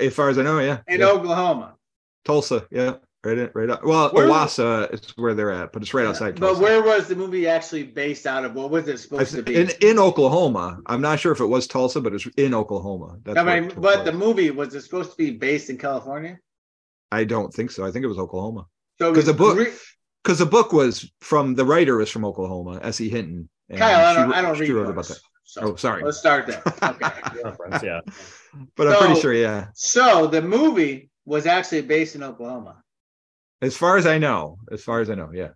as 0.00 0.14
far 0.14 0.28
as 0.28 0.38
I 0.38 0.42
know, 0.42 0.58
yeah. 0.58 0.78
in 0.88 1.00
yeah. 1.00 1.06
Oklahoma. 1.06 1.74
Tulsa, 2.24 2.66
yeah, 2.70 2.96
right, 3.24 3.38
in, 3.38 3.50
right. 3.54 3.70
Up. 3.70 3.84
Well, 3.84 4.10
Where- 4.10 4.26
Owasso 4.28 4.92
is 4.92 5.00
where 5.16 5.34
they're 5.34 5.50
at, 5.50 5.72
but 5.72 5.82
it's 5.82 5.94
right 5.94 6.06
outside. 6.06 6.38
But 6.38 6.58
where 6.58 6.82
was 6.82 7.08
the 7.08 7.16
movie 7.16 7.46
actually 7.48 7.84
based 7.84 8.26
out 8.26 8.44
of? 8.44 8.54
What 8.54 8.70
was 8.70 8.86
it 8.88 8.92
I 8.92 8.96
supposed 8.96 9.34
to 9.34 9.42
be? 9.42 9.56
in 9.56 9.70
in 9.80 9.98
Oklahoma. 9.98 10.80
I'm 10.86 11.00
not 11.00 11.20
sure 11.20 11.32
if 11.32 11.40
it 11.40 11.46
was 11.46 11.66
Tulsa, 11.66 12.00
but 12.00 12.12
it's 12.12 12.26
in 12.36 12.54
Oklahoma. 12.54 13.18
That's 13.24 13.38
I 13.38 13.44
mean, 13.44 13.64
it 13.64 13.70
took 13.70 13.80
but 13.80 14.04
the 14.04 14.12
movie 14.12 14.50
was 14.50 14.74
it 14.74 14.82
supposed 14.82 15.12
to 15.12 15.16
be 15.16 15.30
based 15.30 15.70
in 15.70 15.78
California? 15.78 16.38
I 17.10 17.24
don't 17.24 17.52
think 17.54 17.70
so. 17.70 17.86
I 17.86 17.90
think 17.90 18.04
it 18.04 18.08
was 18.08 18.18
Oklahoma 18.18 18.66
So 18.98 19.06
it 19.06 19.14
'Cause 19.14 19.16
was 19.16 19.26
the 19.26 19.34
book- 19.34 19.56
re- 19.58 19.72
because 20.22 20.38
the 20.40 20.46
book 20.46 20.72
was 20.74 21.10
from 21.22 21.54
the 21.54 21.64
writer 21.64 21.96
was 21.96 22.10
from 22.10 22.24
Oklahoma, 22.26 22.80
S.E. 22.82 23.08
Hinton. 23.08 23.48
and 23.70 23.78
Kyle, 23.78 24.04
I 24.04 24.14
don't, 24.14 24.28
wrote- 24.28 24.36
I 24.36 24.42
don't 24.42 24.54
she 24.56 24.60
read 24.62 24.72
wrote 24.72 24.94
books, 24.94 25.08
about 25.10 25.16
that. 25.16 25.22
So 25.44 25.60
Oh, 25.62 25.76
sorry. 25.76 26.02
let's 26.02 26.18
start 26.18 26.46
there. 26.46 26.62
Okay. 26.82 27.86
Yeah. 27.86 28.00
But 28.76 28.88
I'm 28.88 28.98
pretty 28.98 29.20
sure, 29.20 29.32
yeah. 29.34 29.68
so 29.74 30.26
the 30.26 30.42
movie 30.42 31.10
was 31.24 31.46
actually 31.46 31.82
based 31.82 32.14
in 32.14 32.22
Oklahoma. 32.22 32.82
As 33.62 33.76
far 33.76 33.96
as 33.96 34.06
I 34.06 34.18
know, 34.18 34.58
as 34.70 34.82
far 34.82 35.00
as 35.00 35.10
I 35.10 35.14
know, 35.14 35.30
yeah, 35.32 35.48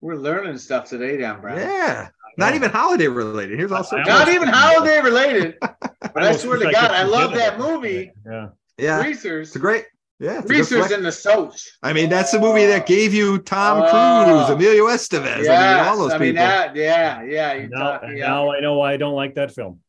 We're 0.00 0.16
learning 0.16 0.58
stuff 0.58 0.88
today, 0.88 1.16
Don 1.18 1.40
Brown. 1.40 1.58
yeah. 1.58 2.08
Not 2.36 2.54
even 2.56 2.68
holiday 2.70 3.06
related. 3.06 3.58
Here's 3.58 3.70
also 3.70 3.96
I 3.96 4.02
Not 4.02 4.28
even 4.28 4.48
holiday 4.48 5.00
related. 5.00 5.56
But 6.14 6.22
I 6.22 6.26
almost 6.26 6.42
swear 6.44 6.58
to 6.58 6.70
God, 6.70 6.90
I 6.90 7.02
love 7.04 7.32
that 7.34 7.58
movie. 7.58 8.12
Yeah. 8.26 8.48
yeah. 8.78 9.00
Greasers. 9.02 9.48
It's 9.48 9.56
a 9.56 9.58
great, 9.58 9.84
yeah. 10.20 10.38
It's 10.38 10.38
a 10.38 10.42
good 10.42 10.48
Greasers 10.48 10.86
flick. 10.86 10.98
in 10.98 11.02
the 11.04 11.10
Soch. 11.10 11.56
I 11.82 11.92
mean, 11.92 12.08
that's 12.10 12.30
the 12.30 12.38
movie 12.40 12.66
that 12.66 12.86
gave 12.86 13.12
you 13.14 13.38
Tom 13.38 13.82
Oh. 13.84 14.44
Cruise, 14.46 14.50
Emilio 14.56 14.84
Estevez. 14.86 15.48
I 15.48 15.76
mean, 15.78 15.86
all 15.88 15.96
those 15.98 16.12
I 16.12 16.18
mean 16.18 16.34
people. 16.34 16.44
that. 16.46 16.76
Yeah, 16.76 17.22
yeah. 17.22 17.54
You 17.54 17.68
Now, 17.68 17.78
talk, 17.98 18.02
yeah. 18.14 18.26
now 18.28 18.52
I 18.52 18.60
know 18.60 18.74
why 18.78 18.92
I 18.92 18.96
don't 18.96 19.14
like 19.14 19.34
that 19.36 19.52
film. 19.54 19.80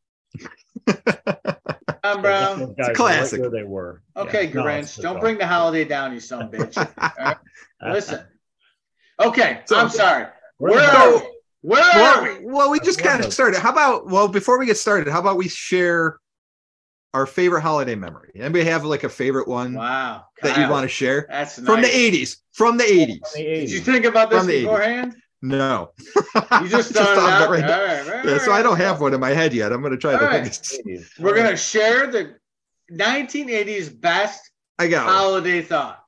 Um, 2.05 2.13
Tom 2.13 2.21
Brown. 2.21 2.59
Those 2.59 2.75
guys 2.77 2.87
were 2.89 2.93
classic. 2.95 3.39
Right 3.41 3.51
where 3.51 3.61
they 3.61 3.67
were. 3.67 4.01
Okay, 4.17 4.45
Yeah. 4.45 4.51
Grinch. 4.51 4.79
it's 4.79 4.93
a 4.97 5.01
good 5.01 5.03
don't 5.07 5.19
bring 5.19 5.37
the 5.37 5.47
holiday 5.47 5.85
down, 5.85 6.13
you 6.13 6.19
son 6.19 6.41
of 6.43 6.53
a 6.53 6.57
bitch. 6.57 6.77
All 6.77 7.11
right? 7.25 7.37
Listen. 7.93 8.21
Okay, 9.19 9.61
So- 9.65 9.77
I'm 9.77 9.89
sorry. 9.89 10.27
Where 10.57 10.71
Where 10.73 10.83
are 10.83 10.91
hell- 10.91 11.19
we? 11.19 11.69
Where 11.69 11.81
are 11.83 12.21
well, 12.21 12.23
we? 12.39 12.45
well, 12.45 12.71
we 12.71 12.79
just 12.79 12.99
kind 13.01 13.19
of 13.21 13.27
of- 13.27 13.33
started. 13.33 13.59
How 13.59 13.71
about, 13.71 14.07
well, 14.07 14.27
before 14.27 14.59
we 14.59 14.65
get 14.67 14.77
started, 14.77 15.11
how 15.11 15.19
about 15.19 15.35
we 15.37 15.49
share 15.49 16.19
our 17.13 17.25
favorite 17.25 17.61
holiday 17.61 17.95
memory? 17.95 18.31
Anybody 18.35 18.65
have 18.65 18.85
like 18.85 19.03
a 19.03 19.09
favorite 19.09 19.47
one 19.47 19.73
Wow. 19.73 20.25
that 20.43 20.57
you 20.57 20.69
want 20.69 20.83
to 20.83 20.87
share? 20.89 21.25
That's 21.29 21.57
nice. 21.57 21.65
From 21.65 21.81
the 21.81 21.87
80s. 21.87 22.37
From 22.53 22.77
the 22.77 22.83
80s. 22.83 23.19
the 23.33 23.43
Did 23.43 23.71
you 23.71 23.79
think 23.79 24.05
about 24.05 24.29
this 24.29 24.45
beforehand? 24.45 25.13
80s. 25.13 25.19
Beforehand? 25.41 25.87
No. 26.35 26.61
You 26.61 26.69
just 26.69 26.89
started 26.93 27.15
thought 27.15 27.41
out. 27.41 27.47
it 27.47 27.51
right 27.51 27.61
now. 27.61 27.79
All 27.79 27.85
right, 27.85 28.25
all 28.25 28.31
Yeah, 28.31 28.37
so. 28.39 28.51
I 28.51 28.61
don't 28.61 28.77
have 28.77 28.99
one 29.01 29.13
in 29.13 29.19
my 29.19 29.29
head 29.31 29.53
yet. 29.53 29.71
I'm 29.71 29.81
going 29.81 29.91
to 29.91 29.97
try 29.97 30.13
All 30.13 30.19
to 30.19 30.25
right. 30.25 30.45
think. 30.45 30.85
80s. 30.85 31.07
We're 31.19 31.35
gonna 31.35 31.55
share 31.57 32.07
the 32.07 32.35
1980s 32.91 33.99
best 33.99 34.51
I 34.79 34.87
got 34.87 35.05
one. 35.05 35.15
holiday 35.15 35.61
thought. 35.61 36.01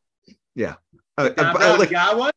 Uh, 1.19 1.29
Tom 1.29 1.45
uh, 1.47 1.53
Brown, 1.53 1.79
like, 1.79 1.89
got 1.89 2.15
one? 2.17 2.31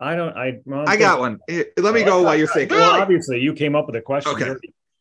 I 0.00 0.16
don't. 0.16 0.34
I. 0.34 0.60
well, 0.64 0.84
I 0.88 0.96
got 0.96 1.20
one. 1.20 1.38
Here, 1.48 1.66
Let 1.76 1.92
me 1.92 2.02
go 2.02 2.22
while 2.22 2.34
you're 2.34 2.46
thinking. 2.46 2.76
Well, 2.78 2.98
obviously, 2.98 3.40
you 3.40 3.52
came 3.52 3.74
up 3.76 3.86
with 3.86 3.96
a 3.96 4.00
question. 4.00 4.32
Okay. 4.32 4.54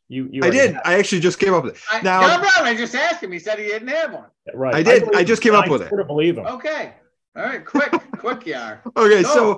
You 0.09 0.25
You. 0.25 0.29
you 0.33 0.41
I 0.43 0.49
did. 0.49 0.73
had 0.73 0.81
I 0.83 0.95
actually 0.99 1.21
just 1.21 1.39
came 1.39 1.53
up 1.53 1.63
with 1.63 1.75
it. 1.75 1.81
I, 1.89 2.01
Now- 2.01 2.19
Tom 2.27 2.41
Brown, 2.41 2.67
I 2.67 2.75
just 2.75 2.93
asked 2.93 3.23
him. 3.23 3.31
He 3.31 3.39
said 3.39 3.57
he 3.57 3.65
didn't 3.67 3.87
have 3.87 4.13
one. 4.13 4.25
Right. 4.53 4.75
I 4.75 4.83
did. 4.83 5.03
I 5.03 5.05
believe 5.11 5.27
just 5.27 5.45
him. 5.45 5.53
came 5.53 5.59
up 5.61 5.69
with 5.69 5.81
it. 5.83 5.89
sort 5.89 6.05
believe 6.07 6.37
him. 6.37 6.45
Okay. 6.45 6.93
All 7.37 7.43
right, 7.43 7.65
quick, 7.65 7.91
quick, 8.17 8.45
you 8.47 8.55
are. 8.55 8.81
Okay, 8.97 9.23
Go. 9.23 9.33
so 9.33 9.53
I- 9.53 9.57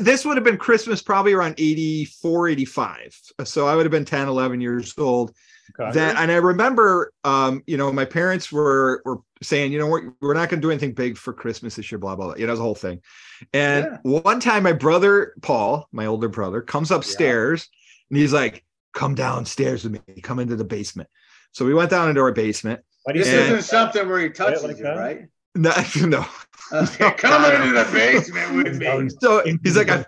this 0.00 0.24
would 0.24 0.36
have 0.36 0.44
been 0.44 0.56
Christmas 0.56 1.02
probably 1.02 1.32
around 1.32 1.54
84, 1.58 2.48
85. 2.48 3.20
So 3.44 3.66
I 3.66 3.76
would 3.76 3.84
have 3.84 3.92
been 3.92 4.04
10, 4.04 4.28
11 4.28 4.60
years 4.60 4.94
old. 4.98 5.34
Okay. 5.78 5.92
That 5.92 6.16
and 6.16 6.32
I 6.32 6.36
remember 6.36 7.12
um, 7.24 7.62
you 7.66 7.76
know, 7.76 7.92
my 7.92 8.04
parents 8.06 8.50
were 8.50 9.02
were 9.04 9.18
saying, 9.42 9.70
you 9.70 9.78
know, 9.78 9.86
we're, 9.86 10.12
we're 10.20 10.34
not 10.34 10.48
gonna 10.48 10.62
do 10.62 10.70
anything 10.70 10.94
big 10.94 11.16
for 11.18 11.32
Christmas 11.32 11.76
this 11.76 11.92
year, 11.92 11.98
blah, 11.98 12.16
blah, 12.16 12.26
blah. 12.26 12.36
You 12.36 12.46
know, 12.46 12.56
the 12.56 12.62
whole 12.62 12.74
thing. 12.74 13.00
And 13.52 13.98
one 14.02 14.40
time 14.40 14.62
my 14.62 14.72
brother 14.72 15.34
Paul, 15.42 15.86
my 15.92 16.06
older 16.06 16.28
brother, 16.28 16.62
comes 16.62 16.90
upstairs 16.90 17.68
and 18.10 18.18
he's 18.18 18.32
like, 18.32 18.64
come 18.94 19.14
downstairs 19.14 19.84
with 19.84 19.92
me, 19.92 20.20
come 20.22 20.38
into 20.38 20.56
the 20.56 20.64
basement. 20.64 21.08
So 21.52 21.64
we 21.64 21.74
went 21.74 21.90
down 21.90 22.08
into 22.08 22.20
our 22.22 22.32
basement. 22.32 22.80
Why 23.04 23.12
do 23.12 23.18
you 23.18 23.24
This 23.24 23.32
say 23.32 23.42
And- 23.44 23.56
isn't 23.56 23.68
something 23.68 24.08
where 24.08 24.20
he 24.20 24.30
touches 24.30 24.64
like 24.64 24.78
you, 24.78 24.84
right? 24.84 25.26
No, 25.54 25.72
no. 25.96 26.26
Okay, 26.72 27.10
come 27.12 27.44
into 27.50 27.72
the 27.72 27.88
basement 27.92 28.54
with 28.64 28.76
me. 28.76 29.08
So 29.20 29.42
he's 29.62 29.76
like, 29.76 29.88
I, 29.90 30.04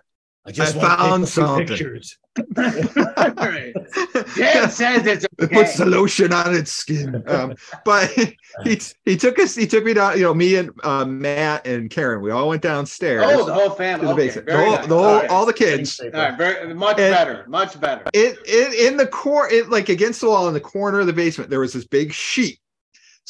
I 0.47 0.53
just 0.53 0.77
I 0.77 1.09
want 1.09 1.27
to 1.27 1.35
take 1.35 1.45
found 1.47 1.65
a 1.65 1.67
few 1.67 1.77
something. 1.77 2.07
pictures. 2.07 2.19
Right. 3.41 3.75
Dad 4.37 4.69
says 4.71 5.07
it's 5.07 5.27
it 5.39 5.51
puts 5.51 5.77
the 5.79 5.85
lotion 5.87 6.33
on 6.33 6.55
its 6.55 6.71
skin. 6.73 7.23
Um, 7.27 7.55
but 7.85 8.11
he 8.11 8.81
he 9.05 9.17
took 9.17 9.39
us. 9.39 9.55
He 9.55 9.67
took 9.67 9.85
me 9.85 9.95
down. 9.95 10.17
You 10.17 10.25
know, 10.25 10.35
me 10.35 10.57
and 10.57 10.71
uh, 10.85 11.05
Matt 11.05 11.67
and 11.67 11.91
Karen. 11.91 12.23
We 12.23 12.31
all 12.31 12.49
went 12.49 12.63
downstairs 12.63 13.25
oh, 13.27 13.45
the 13.47 13.53
whole 13.55 13.71
family. 13.71 14.07
the 14.07 14.13
Okay, 14.13 14.27
basement. 14.27 14.47
The 14.47 14.57
whole, 14.57 14.73
nice. 14.73 14.87
the 14.87 14.95
whole, 14.95 15.05
all, 15.05 15.21
right. 15.21 15.31
all 15.31 15.47
the 15.47 15.53
kids. 15.53 16.01
All 16.01 16.11
right, 16.11 16.37
very 16.39 16.73
much 16.75 16.99
And- 16.99 17.13
better, 17.15 17.45
much 17.49 17.81
better. 17.81 18.05
It, 18.15 18.39
it 18.45 18.87
in 18.93 18.97
the 18.97 19.07
core, 19.07 19.51
it 19.51 19.69
like 19.71 19.89
against 19.89 20.21
the 20.21 20.29
wall 20.29 20.47
in 20.49 20.55
the 20.55 20.61
corner 20.61 21.01
of 21.01 21.07
the 21.07 21.13
basement. 21.13 21.51
There 21.51 21.61
was 21.61 21.73
this 21.73 21.87
big 21.87 22.13
sheet. 22.13 22.61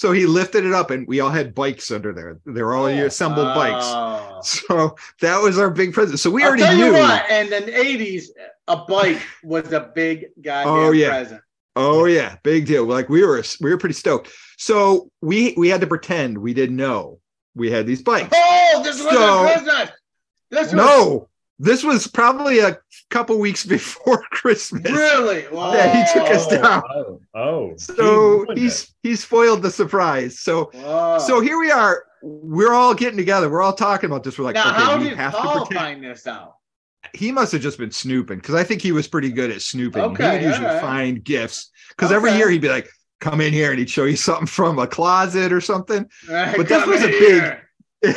So 0.01 0.13
he 0.13 0.25
lifted 0.25 0.65
it 0.65 0.73
up, 0.73 0.91
and 0.91 1.07
we 1.07 1.21
all 1.21 1.29
had 1.29 1.55
bikes 1.55 1.91
under 1.91 2.15
there. 2.15 2.39
They 2.47 2.63
were 2.63 2.73
all 2.75 2.87
Oh, 2.87 3.05
assembled 3.05 3.55
bikes. 3.55 3.85
Oh. 3.87 4.41
So 4.43 4.97
that 5.21 5.43
was 5.43 5.59
our 5.59 5.69
big 5.69 5.93
present. 5.93 6.19
So 6.21 6.31
we 6.31 6.43
I'll 6.43 6.49
already 6.49 6.75
knew. 6.75 6.93
what, 6.95 7.27
and 7.31 7.53
in 7.53 7.67
the 7.67 7.73
'80s, 7.73 8.29
a 8.67 8.79
bike 8.79 9.21
was 9.45 9.71
a 9.75 9.81
big 9.95 10.29
goddamn 10.41 10.73
Oh, 10.73 10.91
yeah. 10.93 11.11
present. 11.11 11.43
Oh 11.77 12.07
yeah, 12.07 12.37
big 12.43 12.65
deal. 12.65 12.87
Like 12.87 13.11
we 13.11 13.23
were 13.23 13.43
we 13.61 13.69
were 13.71 13.77
pretty 13.77 13.93
stoked. 13.95 14.33
So 14.57 15.11
we 15.21 15.53
we 15.59 15.69
had 15.69 15.83
to 15.83 15.87
pretend 15.87 16.39
we 16.39 16.55
didn't 16.55 16.77
know 16.77 17.21
we 17.55 17.71
had 17.71 17.87
these 17.87 18.01
bikes. 18.03 18.31
Oh, 18.35 18.81
this 18.83 19.05
was 19.05 19.13
So- 19.13 19.45
a 19.45 19.53
Christmas. 19.53 19.91
This 20.51 20.65
was 20.69 20.73
No, 20.73 21.29
this 21.63 21.85
was 21.85 22.07
probably 22.07 22.59
a 22.61 22.79
couple 23.11 23.39
weeks 23.39 23.65
before 23.77 24.23
Christmas. 24.31 24.91
really. 24.91 25.47
Wow. 25.53 25.75
Yeah, 25.75 26.05
he 26.07 26.13
took 26.19 26.29
us 26.31 26.47
down. 26.49 26.83
Oh, 26.95 27.21
oh. 27.35 27.73
So 27.77 27.95
he 27.95 28.01
ruined 28.03 28.59
he's 28.59 28.95
he 29.03 29.15
spoiled 29.15 29.63
the 29.63 29.71
surprise. 29.71 30.41
So 30.41 30.71
Wow. 30.75 31.19
so 31.19 31.41
here 31.41 31.59
we 31.59 31.71
are. 31.71 32.05
We're 32.23 32.73
all 32.73 32.95
getting 32.95 33.17
together. 33.17 33.49
We're 33.51 33.63
all 33.63 33.73
talking 33.75 34.09
about 34.11 34.25
this. 34.25 34.39
We're 34.39 34.45
like, 34.45 34.55
now, 34.55 34.73
how 34.73 34.93
okay, 34.95 35.03
we 35.05 35.09
did 35.11 35.19
have 35.19 35.33
Paul 35.33 35.61
to 35.61 35.67
pretend. 35.67 36.01
find 36.03 36.05
this 36.05 36.27
out? 36.27 36.55
He 37.15 37.33
must 37.33 37.53
have 37.53 37.63
just 37.63 37.79
been 37.79 37.91
snooping 37.91 38.39
because 38.39 38.55
I 38.55 38.63
think 38.65 38.83
he 38.83 38.93
was 38.93 39.09
pretty 39.09 39.31
good 39.31 39.51
at 39.51 39.63
snooping. 39.63 40.03
Okay, 40.03 40.39
he 40.39 40.45
would 40.45 40.51
usually 40.51 40.67
all 40.67 40.73
right. 40.75 40.81
find 40.83 41.25
gifts 41.25 41.71
because 41.91 42.13
every 42.13 42.33
year 42.33 42.51
he'd 42.51 42.61
be 42.61 42.69
like, 42.69 42.89
"Come 43.21 43.41
in 43.41 43.53
here," 43.55 43.71
and 43.71 43.79
he'd 43.79 43.89
show 43.91 44.05
you 44.05 44.17
something 44.29 44.47
from 44.47 44.79
a 44.79 44.87
closet 44.87 45.51
or 45.53 45.61
something. 45.63 46.07
But 46.29 46.69
this 46.69 46.87
was 46.87 47.03
a 47.03 47.09
big- 47.09 48.15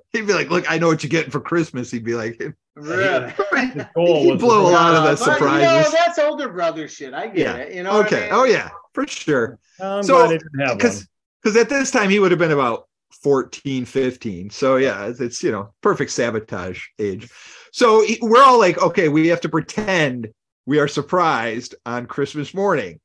he'd 0.12 0.26
be 0.26 0.32
like, 0.32 0.50
"Look, 0.50 0.70
I 0.70 0.78
know 0.78 0.88
what 0.88 1.02
you're 1.02 1.10
getting 1.10 1.30
for 1.30 1.40
Christmas." 1.40 1.90
He'd 1.90 2.04
be 2.04 2.14
like, 2.14 2.40
Really? 2.74 3.32
He 3.96 4.30
was 4.32 4.40
blew 4.40 4.60
a 4.60 4.62
lot 4.68 4.94
of 4.94 5.18
the 5.18 5.24
but, 5.24 5.40
You 5.40 5.46
know, 5.66 5.90
that's 5.90 6.18
older 6.18 6.48
brother 6.48 6.88
shit. 6.88 7.12
I 7.14 7.26
get 7.26 7.36
Yeah. 7.38 7.54
it. 7.56 7.74
You 7.74 7.82
know. 7.82 7.92
what 7.98 8.04
I 8.04 8.06
"Okay, 8.06 8.20
mean? 8.22 8.28
oh 8.32 8.44
yeah, 8.44 8.70
for 8.94 9.06
sure." 9.06 9.58
I'm 9.80 10.02
So, 10.02 10.14
glad 10.26 10.30
didn't 10.38 10.66
have. 10.66 10.78
Because 10.78 11.06
because 11.42 11.56
at 11.56 11.68
this 11.68 11.90
time 11.90 12.08
he 12.10 12.18
would 12.18 12.30
have 12.30 12.38
been 12.38 12.52
about 12.52 12.88
14, 13.22 13.84
15. 13.84 14.50
So 14.50 14.76
yeah, 14.76 15.06
it's, 15.06 15.20
it's 15.20 15.42
you 15.42 15.52
know 15.52 15.72
perfect 15.82 16.10
sabotage 16.12 16.82
age. 16.98 17.28
So 17.72 18.02
he- 18.04 18.18
we're 18.22 18.42
all 18.42 18.58
like, 18.58 18.80
okay, 18.82 19.08
we 19.08 19.28
have 19.28 19.40
to 19.42 19.48
pretend 19.48 20.28
we 20.66 20.78
are 20.78 20.88
surprised 20.88 21.74
on 21.84 22.06
Christmas 22.06 22.54
morning. 22.54 23.00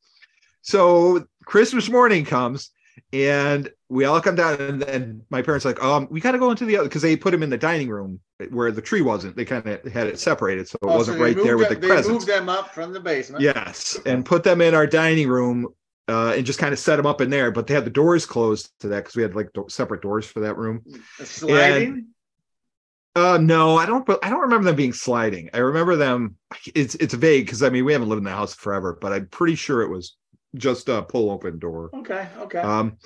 So 0.61 1.25
Christmas 1.45 1.89
morning 1.89 2.25
comes 2.25 2.71
and 3.13 3.69
we 3.89 4.05
all 4.05 4.19
come 4.21 4.35
down 4.35 4.59
and 4.59 4.81
then 4.81 5.21
my 5.29 5.41
parents 5.41 5.65
are 5.65 5.69
like, 5.69 5.81
um, 5.83 6.07
we 6.11 6.19
got 6.19 6.33
to 6.33 6.39
go 6.39 6.51
into 6.51 6.65
the 6.65 6.77
other 6.77 6.89
because 6.89 7.01
they 7.01 7.15
put 7.15 7.33
him 7.33 7.41
in 7.43 7.49
the 7.49 7.57
dining 7.57 7.87
room 7.89 8.19
where 8.49 8.71
the 8.71 8.81
tree 8.81 9.01
wasn't. 9.01 9.35
They 9.35 9.45
kind 9.45 9.65
of 9.65 9.91
had 9.91 10.07
it 10.07 10.19
separated, 10.19 10.67
so 10.67 10.75
it 10.81 10.85
Oh, 10.87 10.97
wasn't 10.97 11.17
they 11.17 11.23
right 11.23 11.35
there 11.35 11.57
with 11.57 11.69
the 11.69 11.75
them- 11.75 11.81
They 11.81 11.87
presents. 11.87 12.09
moved 12.13 12.27
them 12.27 12.49
up 12.49 12.73
from 12.73 12.93
the 12.93 12.99
basement. 12.99 13.41
Yes, 13.41 13.97
and 14.05 14.25
put 14.25 14.43
them 14.43 14.61
in 14.61 14.73
our 14.75 14.85
dining 14.87 15.29
room 15.29 15.67
uh, 16.09 16.33
and 16.37 16.45
just 16.45 16.59
kind 16.59 16.73
of 16.73 16.79
set 16.79 16.97
them 16.97 17.05
up 17.05 17.21
in 17.21 17.29
there. 17.29 17.51
But 17.51 17.67
they 17.67 17.73
had 17.73 17.85
the 17.85 17.89
doors 17.89 18.25
closed 18.25 18.71
to 18.81 18.89
that 18.89 18.97
because 19.03 19.15
we 19.15 19.23
had 19.23 19.35
like 19.35 19.51
do- 19.53 19.65
separate 19.69 20.01
doors 20.01 20.25
for 20.25 20.41
that 20.41 20.57
room. 20.57 20.83
Sliding. 21.23 22.07
Uh, 23.15 23.39
no, 23.41 23.77
I 23.77 23.85
don't. 23.87 24.05
But 24.05 24.23
I 24.23 24.29
don't 24.29 24.41
remember 24.41 24.65
them 24.65 24.75
being 24.75 24.93
sliding. 24.93 25.49
I 25.53 25.57
remember 25.57 25.95
them. 25.95 26.35
It's 26.75 26.93
it's 26.95 27.13
vague 27.15 27.45
because 27.45 27.63
I 27.63 27.69
mean 27.69 27.83
we 27.83 27.93
haven't 27.93 28.09
lived 28.09 28.19
in 28.19 28.25
the 28.25 28.29
house 28.31 28.53
forever, 28.53 28.97
but 29.01 29.11
I'm 29.11 29.25
pretty 29.27 29.55
sure 29.55 29.81
it 29.81 29.89
was 29.89 30.15
just 30.57 30.89
a 30.89 31.01
pull 31.01 31.29
open 31.31 31.59
door. 31.59 31.89
Okay. 31.93 32.27
Okay. 32.39 32.59
Um, 32.59 32.97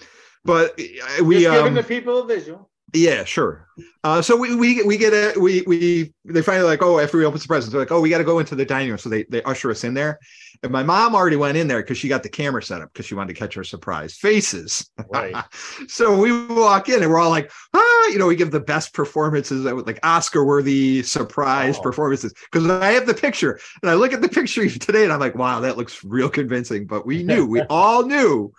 but 0.44 0.72
uh, 0.72 1.24
we 1.24 1.42
Just 1.42 1.54
giving 1.56 1.68
um, 1.70 1.74
the 1.76 1.84
people 1.84 2.20
a 2.20 2.26
visual. 2.26 2.71
Yeah, 2.94 3.24
sure. 3.24 3.68
Uh, 4.04 4.22
so 4.22 4.36
we 4.36 4.56
we 4.56 4.84
we 4.84 4.98
get 4.98 5.14
a 5.14 5.40
we 5.40 5.62
we 5.68 6.14
they 6.26 6.42
finally 6.42 6.68
like 6.68 6.82
oh 6.82 7.00
after 7.00 7.18
we 7.18 7.26
open 7.26 7.40
the 7.40 7.48
presents 7.48 7.72
they're 7.72 7.80
like 7.82 7.92
oh 7.92 8.02
we 8.02 8.10
got 8.10 8.18
to 8.18 8.24
go 8.24 8.40
into 8.40 8.56
the 8.56 8.66
dining 8.66 8.90
room 8.90 8.98
so 8.98 9.10
they 9.10 9.24
they 9.26 9.42
usher 9.44 9.72
us 9.72 9.84
in 9.84 9.94
there 9.94 10.20
and 10.64 10.72
my 10.72 10.84
mom 10.84 11.16
already 11.16 11.36
went 11.38 11.56
in 11.58 11.68
there 11.68 11.82
because 11.82 11.98
she 11.98 12.08
got 12.08 12.22
the 12.22 12.30
camera 12.30 12.62
set 12.62 12.82
up 12.82 12.92
because 12.92 13.06
she 13.06 13.16
wanted 13.16 13.34
to 13.34 13.40
catch 13.40 13.56
our 13.58 13.64
surprise 13.64 14.16
faces. 14.16 14.90
Right. 15.10 15.36
so 15.88 16.18
we 16.18 16.48
walk 16.48 16.90
in 16.90 17.02
and 17.02 17.12
we're 17.12 17.20
all 17.20 17.30
like 17.30 17.52
ah 17.74 18.08
you 18.08 18.18
know 18.20 18.28
we 18.28 18.36
give 18.36 18.52
the 18.52 18.60
best 18.60 18.94
performances 18.94 19.64
like 19.64 20.00
Oscar 20.04 20.44
worthy 20.44 21.02
surprise 21.04 21.78
Oh. 21.78 21.82
performances 21.82 22.34
because 22.52 22.70
I 22.70 22.92
have 22.92 23.06
the 23.06 23.14
picture 23.14 23.60
and 23.82 23.90
I 23.90 23.94
look 23.94 24.14
at 24.14 24.22
the 24.22 24.30
picture 24.30 24.68
today 24.80 25.04
and 25.04 25.14
I'm 25.14 25.20
like 25.20 25.36
wow 25.36 25.62
that 25.62 25.78
looks 25.78 26.04
real 26.04 26.30
convincing 26.30 26.88
but 26.88 27.06
we 27.06 27.24
knew 27.24 27.46
we 27.46 27.62
all 27.70 28.04
knew 28.04 28.52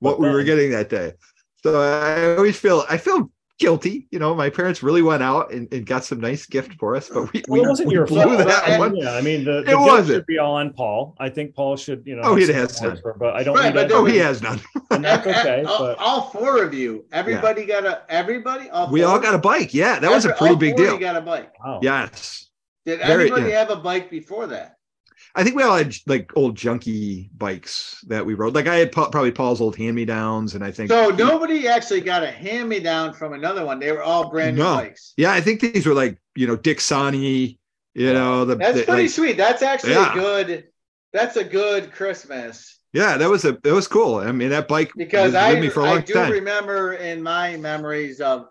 what 0.00 0.18
we 0.18 0.28
were 0.28 0.42
getting 0.42 0.70
that 0.72 0.88
day. 0.90 1.12
So 1.62 1.80
I 1.80 2.36
always 2.36 2.58
feel 2.58 2.84
I 2.88 2.96
feel 2.98 3.30
guilty. 3.58 4.06
You 4.10 4.18
know, 4.18 4.34
my 4.34 4.50
parents 4.50 4.82
really 4.82 5.02
went 5.02 5.22
out 5.22 5.52
and, 5.52 5.72
and 5.72 5.86
got 5.86 6.04
some 6.04 6.20
nice 6.20 6.46
gift 6.46 6.74
for 6.78 6.94
us, 6.96 7.08
but 7.08 7.32
we, 7.32 7.42
Well, 7.48 7.60
we, 7.60 7.66
it 7.66 7.68
wasn't 7.68 7.88
we 7.88 7.94
your 7.94 8.06
blew 8.06 8.22
fault. 8.22 8.38
that 8.46 8.68
And- 8.68 8.78
one. 8.80 8.96
Yeah, 8.96 9.12
I 9.14 9.20
mean 9.22 9.44
the, 9.44 9.52
the 9.52 9.58
It 9.60 9.66
guilt 9.66 9.80
wasn't. 9.82 10.08
should 10.18 10.26
be 10.26 10.38
all 10.38 10.54
on 10.56 10.72
Paul. 10.72 11.14
I 11.18 11.28
think 11.28 11.54
Paul 11.54 11.76
should, 11.76 12.02
you 12.06 12.16
know, 12.16 12.22
Oh, 12.24 12.34
he 12.36 12.46
has 12.52 12.80
none. 12.82 12.98
for- 13.00 13.14
but 13.18 13.34
I 13.34 13.42
don't 13.42 13.56
Right, 13.56 13.66
need 13.66 13.74
but 13.74 13.88
that. 13.88 13.94
Oh, 13.94 14.04
he 14.04 14.16
has 14.18 14.42
none. 14.42 14.60
and 14.90 15.04
that's 15.04 15.26
okay. 15.26 15.64
all, 15.64 15.78
But 15.78 15.98
all 15.98 16.30
four 16.30 16.62
of 16.62 16.74
you, 16.74 17.04
everybody 17.12 17.64
got 17.66 17.84
a 17.86 18.02
everybody. 18.08 18.68
All 18.70 18.90
We 18.90 19.02
all 19.04 19.18
got 19.18 19.34
a 19.34 19.38
bike. 19.38 19.72
Yeah, 19.74 19.98
that 20.00 20.10
was 20.10 20.24
a 20.24 20.30
pretty 20.34 20.54
all 20.54 20.56
big 20.56 20.76
four 20.76 20.84
deal. 20.84 20.94
You 20.94 21.00
got 21.00 21.16
a 21.16 21.20
bike. 21.20 21.52
wow. 21.64 21.80
Yes. 21.82 22.48
Did 22.84 23.00
Very- 23.00 23.22
anybody 23.30 23.50
yeah. 23.50 23.58
have 23.60 23.70
a 23.70 23.76
bike 23.76 24.10
before 24.10 24.46
that? 24.48 24.75
I 25.36 25.44
think 25.44 25.54
we 25.54 25.62
all 25.62 25.76
had 25.76 25.94
like 26.06 26.32
old 26.34 26.56
junky 26.56 27.28
bikes 27.36 28.02
that 28.08 28.24
we 28.24 28.34
rode. 28.34 28.54
Like 28.54 28.66
I 28.66 28.76
had 28.76 28.90
pa- 28.90 29.10
probably 29.10 29.30
Paul's 29.32 29.60
old 29.60 29.76
hand 29.76 29.94
me 29.94 30.04
downs, 30.06 30.54
and 30.54 30.64
I 30.64 30.70
think 30.72 30.90
So 30.90 31.10
nobody 31.10 31.68
actually 31.68 32.00
got 32.00 32.22
a 32.22 32.30
hand 32.30 32.68
me 32.68 32.80
down 32.80 33.12
from 33.12 33.34
another 33.34 33.64
one. 33.64 33.78
They 33.78 33.92
were 33.92 34.02
all 34.02 34.30
brand 34.30 34.56
new 34.56 34.62
No. 34.62 34.74
bikes. 34.76 35.12
yeah, 35.16 35.32
I 35.32 35.40
think 35.42 35.60
these 35.60 35.84
were 35.86 35.94
like 35.94 36.18
you 36.34 36.46
know 36.46 36.56
Dick 36.56 36.80
Sonny, 36.80 37.58
you 37.94 38.12
know 38.12 38.44
the, 38.46 38.56
That's 38.56 38.78
the- 38.78 38.84
pretty 38.84 39.02
like- 39.02 39.10
sweet. 39.10 39.36
That's 39.36 39.62
actually 39.62 39.92
Yeah. 39.92 40.14
good. 40.14 40.64
That's 41.12 41.36
a 41.36 41.44
good 41.44 41.92
Christmas 41.92 42.72
yeah, 42.92 43.18
that 43.18 43.28
was 43.28 43.44
a 43.44 43.52
that 43.62 43.74
was 43.74 43.86
cool. 43.88 44.16
I 44.16 44.32
mean 44.32 44.48
that 44.50 44.68
bike 44.68 44.90
because 44.96 45.34
I 45.34 45.52
with 45.52 45.60
me 45.64 45.68
for 45.68 45.80
a 45.80 45.90
I 45.90 46.00
do 46.00 46.14
time. 46.14 46.32
remember 46.32 46.94
in 46.94 47.22
my 47.22 47.56
memories 47.58 48.22
of 48.22 48.46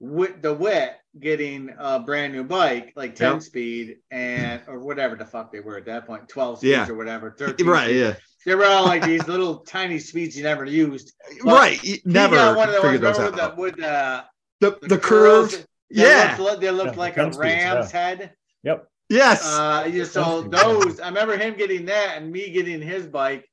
wit, 0.00 0.40
the 0.40 0.54
wit 0.54 0.94
getting 1.20 1.74
a 1.78 1.98
brand 2.00 2.32
new 2.32 2.42
bike 2.42 2.92
like 2.96 3.14
10 3.14 3.32
Yeah. 3.34 3.38
speed 3.40 3.96
and 4.10 4.62
or 4.66 4.78
whatever 4.80 5.14
the 5.14 5.26
fuck 5.26 5.52
they 5.52 5.60
were 5.60 5.76
at 5.76 5.84
that 5.86 6.06
point 6.06 6.28
12 6.28 6.58
speeds 6.58 6.70
Yeah. 6.70 6.88
or 6.88 6.94
whatever 6.94 7.30
13 7.38 7.66
right, 7.66 7.84
speeds. 7.84 7.98
yeah, 8.00 8.14
they 8.46 8.54
were 8.54 8.64
all 8.64 8.84
like 8.86 9.04
these 9.04 9.26
little 9.28 9.58
tiny 9.58 9.98
speeds 9.98 10.36
you 10.36 10.42
never 10.42 10.64
used 10.64 11.12
But 11.44 11.52
right. 11.52 11.82
You 11.84 11.98
Never 12.06 12.36
got 12.36 12.56
one 12.56 12.68
of 12.70 12.74
the 12.76 12.80
ones 12.82 13.00
those 13.00 13.18
out. 13.18 13.26
with 13.26 13.36
the 13.36 13.54
with 13.60 13.76
the, 13.76 14.24
the 14.60 14.88
the, 14.88 14.98
curls 14.98 15.54
curve. 15.56 15.66
that 15.90 16.36
Yeah. 16.38 16.42
looked, 16.42 16.60
they 16.62 16.70
looked 16.70 16.94
Yeah, 16.94 17.00
like 17.00 17.14
the 17.16 17.20
a 17.20 17.24
10 17.24 17.32
speeds, 17.34 17.38
ram's 17.54 17.90
head 17.90 18.32
Yep. 18.62 18.88
Yes. 19.10 19.44
uh 19.46 19.88
yeah, 19.92 20.04
so 20.04 20.42
those 20.42 20.98
I 20.98 21.08
remember 21.08 21.36
him 21.36 21.54
getting 21.58 21.84
that 21.86 22.16
and 22.16 22.32
me 22.32 22.50
getting 22.50 22.80
his 22.80 23.06
bike 23.06 23.46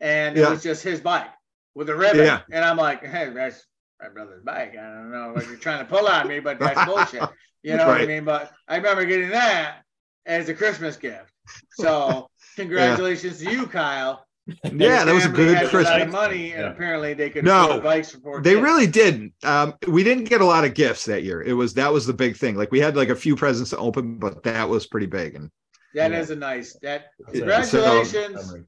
and 0.00 0.36
it 0.36 0.42
Yeah. 0.42 0.50
was 0.50 0.62
just 0.62 0.82
his 0.82 1.00
bike 1.00 1.30
with 1.74 1.88
a 1.88 1.96
ribbon 1.96 2.26
Yeah. 2.26 2.40
and 2.52 2.62
I'm 2.62 2.76
like 2.76 3.02
hey 3.06 3.30
that's 3.30 3.64
my 4.00 4.08
brother's 4.08 4.42
bike 4.42 4.74
I 4.78 4.82
don't 4.94 5.10
know 5.10 5.32
what 5.34 5.46
you're 5.46 5.56
trying 5.56 5.78
to 5.78 5.84
pull 5.84 6.06
on 6.06 6.28
me 6.28 6.40
but 6.40 6.58
that's 6.58 6.84
bullshit 6.90 7.22
you 7.62 7.76
know 7.76 7.86
what 7.86 8.00
I 8.00 8.06
mean 8.06 8.24
but 8.24 8.52
I 8.68 8.76
remember 8.76 9.04
getting 9.04 9.30
that 9.30 9.82
as 10.26 10.48
a 10.48 10.54
Christmas 10.54 10.96
gift 10.96 11.30
so 11.72 12.28
congratulations 12.56 13.38
to 13.38 13.50
you 13.50 13.66
Kyle 13.66 14.24
yeah, 14.72 15.04
that 15.04 15.12
was 15.12 15.24
a 15.24 15.28
good 15.28 15.56
had 15.56 15.62
a 15.62 15.64
lot 15.64 15.70
Christmas. 15.70 16.02
of 16.04 16.10
money 16.10 16.52
and 16.52 16.60
Yeah. 16.62 16.70
apparently 16.70 17.14
they 17.14 17.30
could 17.30 17.44
No, 17.44 17.64
afford 17.68 17.82
bikes 17.82 18.12
for 18.12 18.40
They 18.40 18.52
kids. 18.52 18.62
really 18.62 18.86
didn't. 18.86 19.32
Um, 19.42 19.74
we 19.88 20.04
didn't 20.04 20.22
get 20.24 20.40
a 20.40 20.44
lot 20.44 20.64
of 20.64 20.72
gifts 20.74 21.04
that 21.06 21.24
year. 21.24 21.42
It 21.42 21.52
was 21.54 21.74
that 21.74 21.92
was 21.92 22.06
the 22.06 22.12
big 22.12 22.36
thing. 22.36 22.54
Like 22.54 22.70
we 22.70 22.78
had 22.78 22.94
like 22.96 23.08
a 23.08 23.16
few 23.16 23.34
presents 23.34 23.70
to 23.70 23.76
open, 23.78 24.18
but 24.18 24.44
that 24.44 24.68
was 24.68 24.86
pretty 24.86 25.06
big. 25.06 25.34
And 25.34 25.50
That 25.94 26.12
Yeah. 26.12 26.20
is 26.20 26.30
a 26.30 26.36
nice 26.36 26.76
that 26.82 27.06
That's 27.18 27.38
a- 27.38 27.40
congratulations 27.40 28.46
memory. 28.46 28.64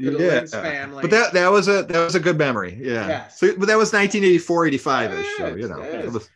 To 0.00 0.10
the 0.10 0.18
Lince 0.18 0.50
family. 0.50 1.02
but 1.02 1.10
that 1.10 1.32
that 1.34 1.50
was 1.52 1.68
a 1.68 1.82
that 1.84 2.04
was 2.04 2.14
a 2.14 2.20
good 2.20 2.36
memory. 2.38 2.78
Yeah. 2.80 3.06
Yes. 3.06 3.38
So, 3.38 3.48
but 3.56 3.66
that 3.66 3.78
was 3.78 3.92
1984, 3.92 4.66
85 4.66 5.12
ish. 5.12 5.26
So 5.36 5.54
you 5.54 5.68
know, 5.68 5.78
yes. 5.82 6.04
it 6.06 6.12
was, 6.12 6.28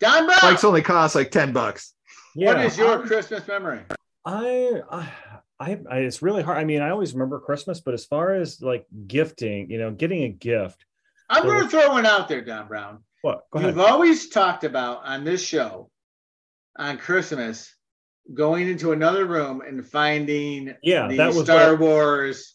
Don 0.00 0.24
Brown, 0.26 0.38
bikes 0.40 0.64
only 0.64 0.82
cost 0.82 1.14
like 1.14 1.30
10 1.30 1.52
bucks. 1.52 1.94
Yeah. 2.34 2.54
what 2.54 2.64
is 2.64 2.78
your 2.78 3.02
I- 3.02 3.06
Christmas 3.06 3.46
memory? 3.46 3.80
I, 4.24 4.80
I, 4.90 5.08
I, 5.60 5.78
I, 5.90 5.98
it's 5.98 6.22
really 6.22 6.42
hard. 6.42 6.56
I 6.58 6.64
mean, 6.64 6.80
I 6.80 6.90
always 6.90 7.12
remember 7.12 7.38
Christmas, 7.40 7.80
but 7.80 7.92
as 7.92 8.04
far 8.04 8.34
as 8.34 8.62
like 8.62 8.86
gifting, 9.06 9.70
you 9.70 9.78
know, 9.78 9.90
getting 9.90 10.22
a 10.24 10.28
gift, 10.28 10.84
I'm 11.28 11.42
going 11.42 11.58
to 11.58 11.64
was- 11.64 11.72
throw 11.72 11.88
one 11.90 12.06
out 12.06 12.28
there, 12.28 12.40
Don 12.40 12.68
Brown. 12.68 13.04
what? 13.22 13.42
Go 13.52 13.58
ahead. 13.58 13.70
You've 13.70 13.80
always 13.84 14.28
talked 14.28 14.64
about 14.64 15.04
on 15.04 15.24
this 15.24 15.42
show 15.44 15.90
on 16.78 16.98
Christmas 16.98 17.74
going 18.32 18.68
into 18.68 18.92
another 18.92 19.26
room 19.26 19.60
and 19.66 19.84
finding 19.86 20.74
Yeah, 20.82 21.08
the 21.08 21.16
that 21.18 21.34
was 21.34 21.44
Star 21.44 21.72
what- 21.72 21.80
Wars. 21.80 22.54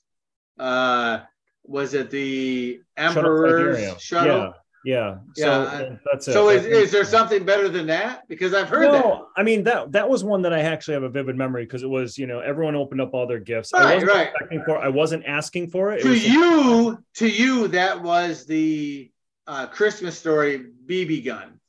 Uh, 0.60 1.20
was 1.64 1.94
it 1.94 2.10
the 2.10 2.82
Emperor's 2.96 3.78
Siberia. 3.78 4.00
shuttle? 4.00 4.38
Yeah. 4.38 4.52
Yeah. 4.86 5.18
Yeah, 5.36 5.44
So 5.46 5.62
I- 5.64 6.00
that's 6.10 6.28
it. 6.30 6.34
So 6.34 6.50
is, 6.50 6.66
is 6.66 6.92
there 6.92 7.04
something 7.04 7.44
better 7.44 7.68
than 7.68 7.88
that? 7.88 8.22
Because 8.30 8.54
I've 8.54 8.70
heard 8.70 8.86
that. 8.94 9.04
no, 9.04 9.28
I 9.36 9.44
mean 9.44 9.64
that 9.66 9.92
that 9.92 10.08
was 10.10 10.24
one 10.24 10.44
that 10.44 10.54
I 10.54 10.60
actually 10.62 10.94
have 10.94 11.04
a 11.04 11.10
vivid 11.10 11.36
memory 11.36 11.66
because 11.66 11.84
it 11.84 11.90
was 11.90 12.18
you 12.18 12.26
know 12.26 12.40
everyone 12.40 12.76
opened 12.76 13.02
up 13.02 13.14
all 13.14 13.28
their 13.28 13.40
gifts. 13.40 13.74
I 13.74 13.84
Right, 13.84 13.94
wasn't 13.96 14.12
right. 14.14 14.28
expecting 14.30 14.64
for 14.64 14.78
I 14.78 14.88
wasn't 14.88 15.26
asking 15.26 15.72
for 15.72 15.92
it. 15.92 16.00
it 16.00 16.04
To 16.04 16.10
was 16.10 16.26
you, 16.26 17.04
to 17.16 17.28
you, 17.28 17.68
that 17.70 18.02
was 18.02 18.46
the 18.46 19.12
uh, 19.46 19.68
Christmas 19.68 20.18
story 20.18 20.68
BB 20.86 21.26
gun. 21.26 21.60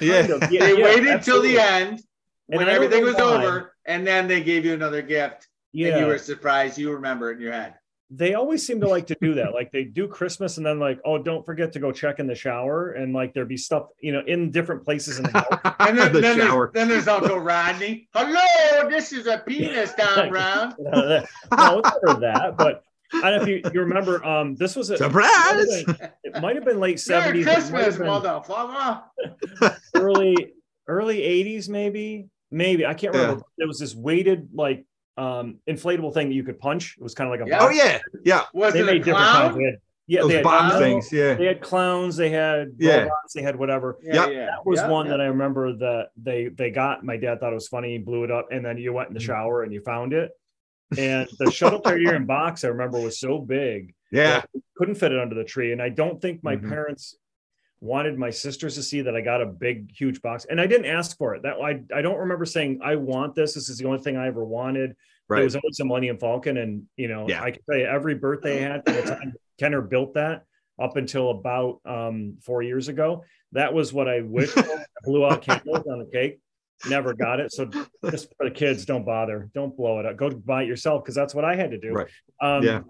kind 0.00 0.30
of- 0.30 0.50
yeah, 0.52 0.60
They 0.66 0.78
yeah, 0.78 0.84
waited 0.84 1.22
till 1.22 1.42
the 1.42 1.58
end 1.60 2.00
And 2.48 2.58
when 2.58 2.68
I 2.68 2.72
everything 2.72 3.04
was 3.04 3.14
why. 3.14 3.20
over, 3.44 3.74
and 3.84 4.04
then 4.04 4.26
they 4.26 4.42
gave 4.42 4.64
you 4.64 4.72
another 4.74 5.02
gift, 5.02 5.46
Yeah, 5.72 5.90
and 5.90 6.00
you 6.00 6.06
were 6.06 6.18
surprised. 6.18 6.76
You 6.76 6.92
remember 6.92 7.30
it 7.30 7.36
in 7.36 7.40
your 7.42 7.52
head. 7.52 7.74
They 8.16 8.34
always 8.34 8.64
seem 8.64 8.80
to 8.80 8.88
like 8.88 9.06
to 9.08 9.16
do 9.20 9.34
that. 9.34 9.54
Like 9.54 9.72
they 9.72 9.84
do 9.84 10.06
Christmas 10.06 10.56
and 10.56 10.64
then 10.64 10.78
like, 10.78 11.00
oh, 11.04 11.18
don't 11.18 11.44
forget 11.44 11.72
to 11.72 11.80
go 11.80 11.90
check 11.90 12.20
in 12.20 12.26
the 12.26 12.34
shower 12.34 12.92
and 12.92 13.12
like 13.12 13.34
there 13.34 13.44
be 13.44 13.56
stuff, 13.56 13.88
you 14.00 14.12
know, 14.12 14.22
in 14.26 14.50
different 14.50 14.84
places 14.84 15.18
in 15.18 15.24
the 15.24 15.30
house. 15.32 15.74
And 15.86 15.98
then, 15.98 16.12
the 16.12 16.20
then, 16.20 16.38
shower. 16.38 16.70
There's, 16.72 16.88
then 16.88 16.88
there's 16.88 17.08
Uncle 17.08 17.38
Rodney. 17.38 18.08
Hello, 18.14 18.88
this 18.88 19.12
is 19.12 19.26
a 19.26 19.42
penis, 19.46 19.92
Don 19.98 20.30
Brown. 20.30 20.74
no, 20.78 21.24
it's 21.50 21.90
never 22.04 22.20
that, 22.20 22.54
but 22.56 22.84
I 23.12 23.30
don't 23.30 23.38
know 23.38 23.42
if 23.42 23.48
you, 23.48 23.70
you 23.72 23.80
remember. 23.80 24.24
Um, 24.24 24.54
this 24.56 24.76
was 24.76 24.90
a 24.90 24.96
Surprise! 24.96 25.84
It 26.24 26.40
might 26.40 26.56
have 26.56 26.64
been 26.64 26.80
late 26.80 27.02
Merry 27.08 27.44
seventies, 27.44 27.44
Christmas, 27.44 27.96
motherfucker. 27.96 29.02
early 29.94 30.54
early 30.88 31.22
eighties, 31.22 31.68
maybe. 31.68 32.28
Maybe 32.50 32.86
I 32.86 32.94
can't 32.94 33.14
remember. 33.14 33.42
There 33.58 33.66
was 33.66 33.78
this 33.78 33.94
weighted 33.94 34.48
like 34.54 34.86
um 35.16 35.58
inflatable 35.68 36.12
thing 36.12 36.28
that 36.28 36.34
you 36.34 36.44
could 36.44 36.58
punch. 36.58 36.96
It 36.98 37.02
was 37.02 37.14
kind 37.14 37.32
of 37.32 37.38
like 37.38 37.46
a 37.46 37.50
Yeah. 37.50 37.58
Oh 37.62 37.70
yeah, 37.70 37.98
yeah. 38.24 38.42
Was 38.52 38.72
They 38.72 38.80
it 38.80 38.82
a 38.82 38.86
made 38.86 39.04
different 39.04 39.26
kinds. 39.26 39.56
They 39.56 39.64
had, 39.64 39.74
yeah, 40.06 40.20
Those 40.20 40.28
they 40.28 40.34
had, 40.36 40.44
bomb 40.44 40.70
clowns. 40.70 40.82
things. 40.82 41.12
Yeah. 41.12 41.34
they 41.34 41.46
had 41.46 41.60
clowns. 41.60 42.16
They 42.16 42.30
had 42.30 42.68
Yeah. 42.78 42.96
robots. 43.04 43.32
They 43.34 43.42
had 43.42 43.56
whatever. 43.56 43.98
Yeah, 44.02 44.14
Yep. 44.14 44.28
yeah. 44.32 44.46
that 44.46 44.66
was 44.66 44.80
yeah, 44.80 44.88
one 44.88 45.06
yeah. 45.06 45.10
that 45.12 45.20
I 45.20 45.26
remember 45.26 45.72
that 45.76 46.08
they 46.16 46.48
they 46.48 46.70
got. 46.70 47.04
My 47.04 47.16
dad 47.16 47.40
thought 47.40 47.52
it 47.52 47.54
was 47.54 47.68
funny, 47.68 47.92
he 47.92 47.98
blew 47.98 48.24
it 48.24 48.30
up, 48.30 48.48
and 48.50 48.64
then 48.64 48.76
you 48.76 48.92
went 48.92 49.08
in 49.08 49.14
the 49.14 49.20
shower 49.20 49.62
and 49.62 49.72
you 49.72 49.80
found 49.82 50.12
it. 50.12 50.30
And 50.98 51.26
the 51.38 51.50
shuttle 51.50 51.80
Terrier 51.80 52.18
box 52.20 52.62
I 52.64 52.68
remember 52.68 53.00
was 53.00 53.18
so 53.18 53.38
big, 53.38 53.94
Yeah. 54.12 54.42
couldn't 54.76 54.96
fit 54.96 55.12
it 55.12 55.18
under 55.18 55.34
the 55.34 55.42
tree. 55.44 55.72
And 55.72 55.80
I 55.82 55.88
don't 55.88 56.20
think 56.20 56.44
my 56.44 56.56
Mhm. 56.56 56.68
parents 56.68 57.16
wanted 57.84 58.18
my 58.18 58.30
sisters 58.30 58.74
to 58.76 58.82
see 58.82 59.02
that 59.02 59.14
I 59.14 59.20
got 59.20 59.42
a 59.42 59.46
big, 59.46 59.90
huge 59.94 60.22
box. 60.22 60.46
And 60.48 60.58
I 60.60 60.66
didn't 60.66 60.86
ask 60.86 61.16
for 61.18 61.34
it. 61.34 61.42
That 61.42 61.56
I 61.62 61.82
I 61.94 62.00
don't 62.02 62.18
remember 62.18 62.46
saying 62.46 62.80
I 62.82 62.96
want 62.96 63.34
this. 63.34 63.54
This 63.54 63.68
is 63.68 63.76
the 63.78 63.84
only 63.86 63.98
thing 64.00 64.16
I 64.16 64.26
ever 64.26 64.44
wanted. 64.44 64.96
Right. 65.28 65.42
It 65.42 65.44
was 65.44 65.54
always 65.56 65.78
a 65.80 65.84
Millennium 65.84 66.18
Falcon, 66.18 66.56
and 66.58 66.84
you 66.96 67.08
know, 67.08 67.28
Yeah. 67.28 67.42
I 67.42 67.50
can 67.50 67.62
tell 67.68 67.78
you 67.78 67.86
every 67.86 68.14
birthday 68.14 68.64
I 68.64 68.68
had 68.72 68.84
from 68.84 68.94
the 68.96 69.02
time 69.14 69.32
Kenner 69.58 69.82
built 69.82 70.14
that 70.14 70.44
up 70.80 70.96
until 70.96 71.30
about 71.30 71.80
um, 71.84 72.38
four 72.42 72.62
years 72.62 72.88
ago. 72.88 73.22
That 73.52 73.72
was 73.72 73.92
what 73.92 74.08
I 74.08 74.22
wished. 74.22 74.52
for. 74.54 74.60
I 74.60 74.84
blew 75.04 75.24
out 75.26 75.42
candles 75.42 75.86
on 75.86 75.98
the 76.00 76.06
cake. 76.10 76.40
Never 76.88 77.14
got 77.14 77.38
it. 77.40 77.52
So 77.52 77.66
just 78.10 78.28
for 78.36 78.44
the 78.48 78.50
kids, 78.50 78.84
don't 78.84 79.04
bother. 79.04 79.48
Don't 79.54 79.76
blow 79.76 80.00
it 80.00 80.06
up. 80.06 80.16
Go 80.16 80.30
buy 80.30 80.62
it 80.64 80.68
yourself 80.68 81.02
because 81.04 81.14
that's 81.14 81.34
what 81.34 81.44
I 81.44 81.54
had 81.54 81.70
to 81.70 81.78
do. 81.78 81.92
Right. 81.92 82.08
Um, 82.40 82.62
Yeah. 82.64 82.80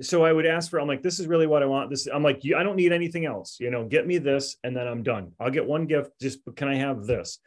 So 0.00 0.24
I 0.24 0.32
would 0.32 0.46
ask 0.46 0.70
for. 0.70 0.80
I'm 0.80 0.86
like, 0.86 1.02
this 1.02 1.18
is 1.18 1.26
really 1.26 1.46
what 1.46 1.62
I 1.62 1.66
want. 1.66 1.90
This. 1.90 2.06
I'm 2.06 2.22
like, 2.22 2.44
you, 2.44 2.56
I 2.56 2.62
don't 2.62 2.76
need 2.76 2.92
anything 2.92 3.24
else. 3.24 3.56
You 3.58 3.70
know, 3.70 3.84
get 3.84 4.06
me 4.06 4.18
this, 4.18 4.56
and 4.62 4.76
then 4.76 4.86
I'm 4.86 5.02
done. 5.02 5.32
I'll 5.40 5.50
get 5.50 5.66
one 5.66 5.86
gift. 5.86 6.12
Just 6.20 6.40
can 6.56 6.68
I 6.68 6.76
have 6.76 7.04
this? 7.04 7.38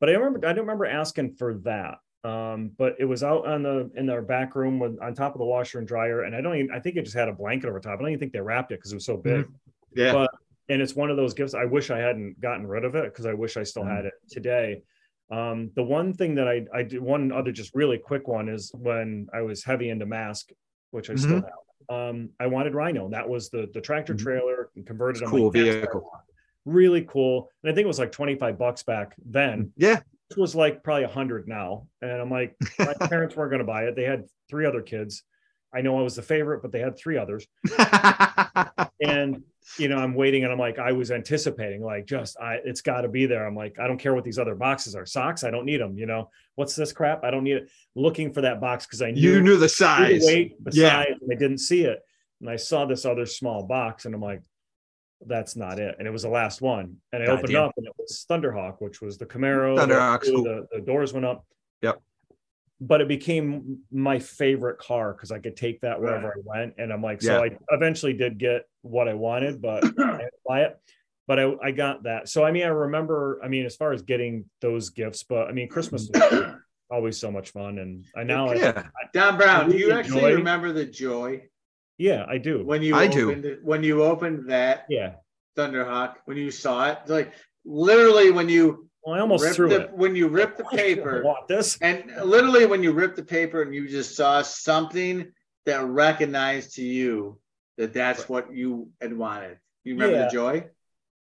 But 0.00 0.08
I 0.08 0.12
remember 0.14 0.46
I 0.46 0.52
don't 0.52 0.66
remember 0.66 0.86
asking 0.86 1.34
for 1.34 1.54
that. 1.64 1.98
Um, 2.22 2.72
but 2.76 2.96
it 2.98 3.06
was 3.06 3.22
out 3.22 3.46
on 3.46 3.62
the 3.62 3.90
in 3.94 4.10
our 4.10 4.22
back 4.22 4.54
room 4.54 4.78
with 4.78 5.00
on 5.00 5.14
top 5.14 5.34
of 5.34 5.38
the 5.38 5.44
washer 5.44 5.78
and 5.78 5.88
dryer, 5.88 6.24
and 6.24 6.34
I 6.34 6.40
don't 6.40 6.56
even 6.56 6.70
I 6.70 6.80
think 6.80 6.96
it 6.96 7.04
just 7.04 7.16
had 7.16 7.28
a 7.28 7.32
blanket 7.32 7.68
over 7.68 7.80
top. 7.80 7.98
I 7.98 8.02
don't 8.02 8.08
even 8.08 8.20
think 8.20 8.32
they 8.32 8.40
wrapped 8.40 8.72
it 8.72 8.78
because 8.78 8.92
it 8.92 8.96
was 8.96 9.06
so 9.06 9.16
big. 9.16 9.46
Yeah. 9.94 10.12
But 10.12 10.30
and 10.68 10.82
it's 10.82 10.94
one 10.94 11.10
of 11.10 11.16
those 11.16 11.34
gifts. 11.34 11.54
I 11.54 11.64
wish 11.64 11.90
I 11.90 11.98
hadn't 11.98 12.40
gotten 12.40 12.66
rid 12.66 12.84
of 12.84 12.94
it 12.94 13.04
because 13.04 13.26
I 13.26 13.34
wish 13.34 13.56
I 13.56 13.62
still 13.62 13.84
had 13.84 14.04
it 14.04 14.14
today. 14.30 14.82
Um, 15.30 15.70
the 15.76 15.82
one 15.82 16.12
thing 16.12 16.34
that 16.34 16.48
I 16.48 16.66
I 16.74 16.82
did 16.82 17.00
one 17.00 17.32
other 17.32 17.52
just 17.52 17.74
really 17.74 17.98
quick 17.98 18.28
one 18.28 18.48
is 18.48 18.70
when 18.74 19.28
I 19.32 19.42
was 19.42 19.64
heavy 19.64 19.90
into 19.90 20.06
mask, 20.06 20.50
which 20.90 21.08
I 21.08 21.14
still 21.14 21.36
have. 21.36 21.44
Um, 21.88 22.30
I 22.38 22.46
wanted 22.46 22.74
Rhino. 22.74 23.08
That 23.08 23.28
was 23.28 23.50
the 23.50 23.68
the 23.74 23.80
tractor 23.80 24.14
Mhm. 24.14 24.18
trailer 24.18 24.70
and 24.76 24.86
converted. 24.86 25.22
I'm 25.22 25.30
Cool 25.30 25.44
like, 25.46 25.52
"That's 25.54 25.66
what 25.66 25.74
I 25.76 25.80
vehicle. 25.80 26.12
Really 26.66 27.02
cool. 27.08 27.50
And 27.62 27.72
I 27.72 27.74
think 27.74 27.84
it 27.84 27.88
was 27.88 27.98
like 27.98 28.12
25 28.12 28.58
bucks 28.58 28.82
back 28.82 29.14
then 29.24 29.72
Yeah. 29.76 30.00
which 30.28 30.36
was 30.36 30.54
like 30.54 30.84
probably 30.84 31.04
a 31.04 31.08
hundred 31.08 31.48
now. 31.48 31.86
And 32.02 32.12
I'm 32.12 32.30
like, 32.30 32.54
my 32.78 32.94
parents 33.08 33.34
weren't 33.34 33.50
going 33.50 33.60
to 33.60 33.64
buy 33.64 33.84
it. 33.84 33.96
They 33.96 34.04
had 34.04 34.26
three 34.48 34.66
other 34.66 34.82
kids. 34.82 35.22
I 35.72 35.80
know 35.80 35.98
I 35.98 36.02
was 36.02 36.16
the 36.16 36.22
favorite, 36.22 36.60
but 36.62 36.70
they 36.72 36.80
had 36.80 36.96
three 36.98 37.16
others. 37.16 37.46
And 39.00 39.42
you 39.78 39.88
know, 39.88 39.98
I'm 39.98 40.14
waiting, 40.14 40.44
and 40.44 40.52
I'm 40.52 40.58
like, 40.58 40.78
I 40.78 40.92
was 40.92 41.10
anticipating, 41.10 41.82
like, 41.82 42.06
just 42.06 42.38
I, 42.40 42.58
it's 42.64 42.80
got 42.80 43.02
to 43.02 43.08
be 43.08 43.26
there. 43.26 43.46
I'm 43.46 43.54
like, 43.54 43.78
I 43.78 43.86
don't 43.86 43.98
care 43.98 44.14
what 44.14 44.24
these 44.24 44.38
other 44.38 44.54
boxes 44.54 44.94
are. 44.94 45.06
Socks, 45.06 45.44
I 45.44 45.50
don't 45.50 45.64
need 45.66 45.80
them. 45.80 45.96
You 45.96 46.06
know, 46.06 46.30
what's 46.54 46.74
this 46.74 46.92
crap? 46.92 47.24
I 47.24 47.30
don't 47.30 47.44
need 47.44 47.56
it. 47.56 47.70
Looking 47.94 48.32
for 48.32 48.40
that 48.42 48.60
box 48.60 48.86
because 48.86 49.02
I 49.02 49.10
knew 49.10 49.20
you 49.20 49.32
knew 49.34 49.38
the 49.38 49.42
knew 49.42 49.56
the 49.58 49.68
size. 49.68 50.22
weight, 50.24 50.62
the 50.64 50.70
Yeah. 50.74 51.04
size, 51.04 51.14
and 51.20 51.30
I 51.32 51.36
didn't 51.36 51.58
see 51.58 51.84
it. 51.84 52.00
And 52.40 52.48
I 52.48 52.56
saw 52.56 52.86
this 52.86 53.04
other 53.04 53.26
small 53.26 53.62
box, 53.64 54.06
and 54.06 54.14
I'm 54.14 54.22
like, 54.22 54.42
that's 55.26 55.56
not 55.56 55.78
it. 55.78 55.96
And 55.98 56.08
it 56.08 56.10
was 56.10 56.22
the 56.22 56.30
last 56.30 56.62
one. 56.62 56.96
And 57.12 57.22
I 57.22 57.26
God 57.26 57.38
opened 57.38 57.52
damn. 57.52 57.64
up, 57.64 57.72
and 57.76 57.86
it 57.86 57.92
was 57.98 58.24
Thunderhawk, 58.28 58.76
which 58.80 59.02
was 59.02 59.18
the 59.18 59.26
Camaro. 59.26 59.76
Thunderhawk's 59.76 60.26
the, 60.26 60.32
the, 60.32 60.66
the 60.78 60.80
doors 60.80 61.12
went 61.12 61.26
up. 61.26 61.44
Yep. 61.82 62.00
But 62.80 63.00
it 63.02 63.08
became 63.08 63.80
my 63.92 64.18
favorite 64.18 64.78
car 64.78 65.12
because 65.12 65.30
I 65.30 65.38
could 65.38 65.56
take 65.56 65.82
that 65.82 66.00
wherever 66.00 66.28
I 66.28 66.40
went. 66.42 66.74
And 66.78 66.92
I'm 66.92 67.02
like, 67.02 67.20
so 67.20 67.44
I 67.44 67.50
eventually 67.70 68.14
did 68.14 68.38
get 68.38 68.66
what 68.82 69.06
I 69.06 69.14
wanted, 69.14 69.60
but 69.60 69.84
I 70.00 70.12
had 70.12 70.18
to 70.18 70.30
buy 70.46 70.62
it. 70.62 70.80
But 71.26 71.38
I, 71.38 71.52
I 71.62 71.70
got 71.72 72.04
that. 72.04 72.28
So 72.28 72.42
I 72.42 72.52
mean, 72.52 72.64
I 72.64 72.68
remember, 72.68 73.38
I 73.44 73.48
mean, 73.48 73.66
as 73.66 73.76
far 73.76 73.92
as 73.92 74.00
getting 74.02 74.46
those 74.62 74.90
gifts, 74.90 75.22
but 75.24 75.48
I 75.48 75.52
mean, 75.52 75.68
Christmas 75.68 76.08
was 76.12 76.54
always 76.90 77.18
so 77.18 77.30
much 77.30 77.50
fun. 77.50 77.78
And 77.78 78.06
I 78.16 78.24
now, 78.24 78.48
I, 78.48 78.54
Yeah. 78.54 78.86
Don 79.12 79.36
Brown, 79.36 79.70
do 79.70 79.76
you 79.76 79.92
actually 79.92 80.22
joy. 80.22 80.34
remember 80.36 80.72
the 80.72 80.86
joy 80.86 81.42
yeah, 82.00 82.24
I 82.26 82.38
do. 82.38 82.64
when 82.64 82.80
you 82.80 82.96
I 82.96 83.08
do. 83.08 83.28
opened 83.28 83.44
it, 83.44 83.62
when 83.62 83.84
you 83.84 84.02
opened 84.02 84.48
that 84.48 84.86
yeah. 84.88 85.16
Thunderhawk 85.54 86.14
when 86.24 86.38
you 86.38 86.50
saw 86.50 86.90
it? 86.90 87.00
Like 87.06 87.34
literally 87.66 88.30
when 88.30 88.48
you 88.48 88.88
Well, 89.04 89.14
I 89.16 89.20
almost 89.20 89.54
threw 89.54 89.68
the, 89.70 89.82
it. 89.82 89.92
when 89.92 90.14
you 90.14 90.28
ripped 90.28 90.58
the 90.62 90.64
paper 90.64 91.22
want 91.24 91.48
this. 91.48 91.78
and 91.80 92.12
literally 92.24 92.66
when 92.66 92.82
you 92.82 92.92
ripped 92.92 93.16
the 93.16 93.24
paper 93.24 93.62
and 93.62 93.74
you 93.74 93.88
just 93.88 94.14
saw 94.14 94.42
something 94.42 95.32
that 95.66 95.84
recognized 95.86 96.74
to 96.76 96.82
you 96.82 97.38
that 97.78 97.92
that's 97.94 98.28
what 98.28 98.52
you 98.54 98.90
had 99.00 99.16
wanted. 99.16 99.58
You 99.84 99.94
remember 99.94 100.16
Yeah. 100.16 100.24
the 100.24 100.30
joy? 100.30 100.66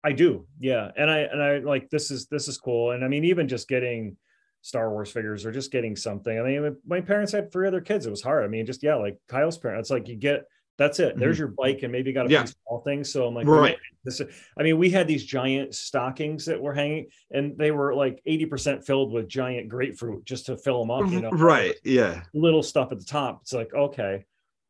I 0.04 0.12
do, 0.12 0.46
yeah, 0.58 0.90
and 0.96 1.08
I 1.10 1.18
and 1.20 1.40
I 1.40 1.58
like 1.58 1.88
this 1.88 2.10
is 2.10 2.26
this 2.26 2.48
is 2.48 2.58
cool, 2.58 2.90
and 2.90 3.04
I 3.04 3.08
mean 3.08 3.24
even 3.24 3.46
just 3.46 3.68
getting 3.68 4.16
Star 4.60 4.90
Wars 4.90 5.10
figures 5.12 5.46
or 5.46 5.52
just 5.52 5.70
getting 5.70 5.94
something. 5.94 6.38
I 6.38 6.42
mean, 6.42 6.76
my 6.84 7.00
parents 7.00 7.30
had 7.32 7.52
three 7.52 7.68
other 7.68 7.80
kids; 7.80 8.04
it 8.04 8.10
was 8.10 8.20
hard. 8.22 8.44
I 8.44 8.48
mean, 8.48 8.66
just 8.66 8.82
yeah, 8.82 8.96
like 8.96 9.16
Kyle's 9.28 9.58
parents, 9.58 9.86
It's 9.86 9.90
like 9.92 10.08
you 10.08 10.16
get 10.16 10.44
that's 10.82 10.98
it. 11.00 11.16
There's 11.18 11.38
your 11.38 11.48
bike, 11.48 11.80
and 11.82 11.92
maybe 11.92 12.10
you 12.10 12.14
got 12.14 12.26
a 12.26 12.28
Mm-hmm. 12.28 12.32
Yeah. 12.32 12.44
few 12.44 12.54
small 12.66 12.80
things. 12.82 13.12
So 13.12 13.26
I'm 13.26 13.34
like, 13.34 13.46
Right. 13.46 13.76
This, 14.04 14.20
I 14.58 14.62
mean, 14.64 14.78
we 14.78 14.90
had 14.90 15.06
these 15.06 15.24
giant 15.24 15.74
stockings 15.76 16.44
that 16.46 16.60
were 16.60 16.74
hanging, 16.74 17.06
and 17.30 17.56
they 17.56 17.70
were 17.70 17.94
like 17.94 18.20
80% 18.26 18.84
filled 18.84 19.12
with 19.12 19.28
giant 19.28 19.68
grapefruit 19.68 20.24
just 20.24 20.46
to 20.46 20.56
fill 20.56 20.80
them 20.80 20.90
up. 20.90 21.08
You 21.10 21.20
know, 21.20 21.30
Right. 21.30 21.76
Yeah. 21.84 22.22
little 22.34 22.62
stuff 22.64 22.90
at 22.90 22.98
the 22.98 23.04
top. 23.04 23.40
It's 23.42 23.52
like 23.52 23.72
okay, 23.72 24.24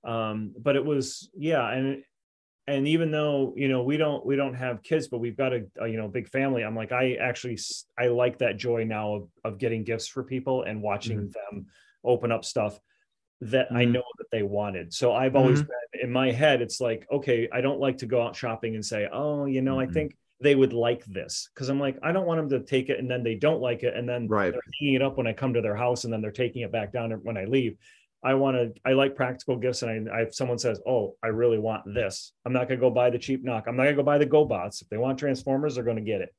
um, 0.04 0.52
but 0.58 0.76
it 0.76 0.84
was 0.84 1.30
yeah, 1.36 1.66
and 1.70 2.02
and 2.68 2.86
even 2.86 3.10
though 3.10 3.54
you 3.56 3.68
know 3.68 3.82
we 3.82 3.96
don't 3.96 4.24
we 4.26 4.36
don't 4.36 4.54
have 4.54 4.82
kids, 4.82 5.08
but 5.08 5.18
we've 5.18 5.36
got 5.36 5.52
a, 5.52 5.66
a 5.80 5.88
you 5.88 5.96
know 5.96 6.08
big 6.08 6.28
family. 6.28 6.62
I'm 6.62 6.76
like 6.76 6.92
I 6.92 7.14
actually 7.14 7.58
i 7.98 8.06
like 8.08 8.38
that 8.38 8.56
joy 8.56 8.84
now 8.84 9.14
of 9.16 9.28
of 9.44 9.58
getting 9.58 9.82
gifts 9.82 10.06
for 10.08 10.22
people 10.22 10.62
and 10.64 10.82
watching 10.82 11.32
them 11.36 11.66
open 12.04 12.30
up 12.32 12.44
stuff 12.44 12.78
that 13.50 13.68
I 13.72 13.84
Mhm. 13.84 13.92
know 13.92 14.04
that 14.18 14.30
they 14.30 14.42
wanted. 14.42 14.94
So 14.94 15.12
I've 15.12 15.36
always 15.36 15.62
been 15.62 16.00
in 16.02 16.12
my 16.12 16.30
head. 16.30 16.62
It's 16.62 16.80
like 16.80 17.06
okay, 17.10 17.48
I 17.52 17.60
don't 17.60 17.80
like 17.80 17.98
to 17.98 18.06
go 18.06 18.22
out 18.22 18.36
shopping 18.36 18.74
and 18.74 18.84
say 18.84 19.08
oh 19.12 19.46
you 19.46 19.62
know 19.62 19.78
I 19.80 19.86
Mhm. 19.86 19.92
think 19.94 20.16
they 20.40 20.54
would 20.54 20.72
like 20.72 21.04
this 21.04 21.48
because 21.54 21.68
I'm 21.68 21.78
like 21.80 21.98
I 22.02 22.12
don't 22.12 22.26
want 22.26 22.38
them 22.40 22.60
to 22.60 22.66
take 22.66 22.88
it 22.88 22.98
and 22.98 23.10
then 23.10 23.22
they 23.22 23.34
don't 23.34 23.60
like 23.60 23.82
it 23.82 23.94
and 23.96 24.08
then 24.08 24.28
Right. 24.28 24.52
they're 24.52 24.60
hanging 24.80 24.94
it 24.94 25.02
up 25.02 25.16
when 25.16 25.26
I 25.26 25.32
come 25.32 25.54
to 25.54 25.60
their 25.60 25.76
house 25.76 26.04
and 26.04 26.12
then 26.12 26.20
they're 26.20 26.30
taking 26.32 26.62
it 26.62 26.72
back 26.72 26.92
down 26.92 27.10
when 27.22 27.36
I 27.36 27.44
leave. 27.44 27.76
I 28.24 28.34
want 28.34 28.56
to, 28.56 28.72
I 28.84 28.92
like 28.92 29.16
practical 29.16 29.56
gifts. 29.56 29.82
And 29.82 30.08
I, 30.08 30.18
I, 30.18 30.20
if 30.22 30.34
someone 30.34 30.58
says, 30.58 30.80
Oh, 30.86 31.16
I 31.24 31.28
really 31.28 31.58
want 31.58 31.82
this, 31.92 32.32
I'm 32.44 32.52
not 32.52 32.68
going 32.68 32.78
to 32.78 32.86
go 32.86 32.90
buy 32.90 33.10
the 33.10 33.18
cheap 33.18 33.42
knock. 33.42 33.64
I'm 33.66 33.76
not 33.76 33.82
going 33.82 33.96
to 33.96 34.02
go 34.02 34.06
buy 34.06 34.18
the 34.18 34.26
GoBots. 34.26 34.80
If 34.82 34.88
they 34.88 34.96
want 34.96 35.18
Transformers, 35.18 35.74
they're 35.74 35.82
going 35.84 35.96
to 35.96 36.02
get 36.02 36.20
it. 36.20 36.32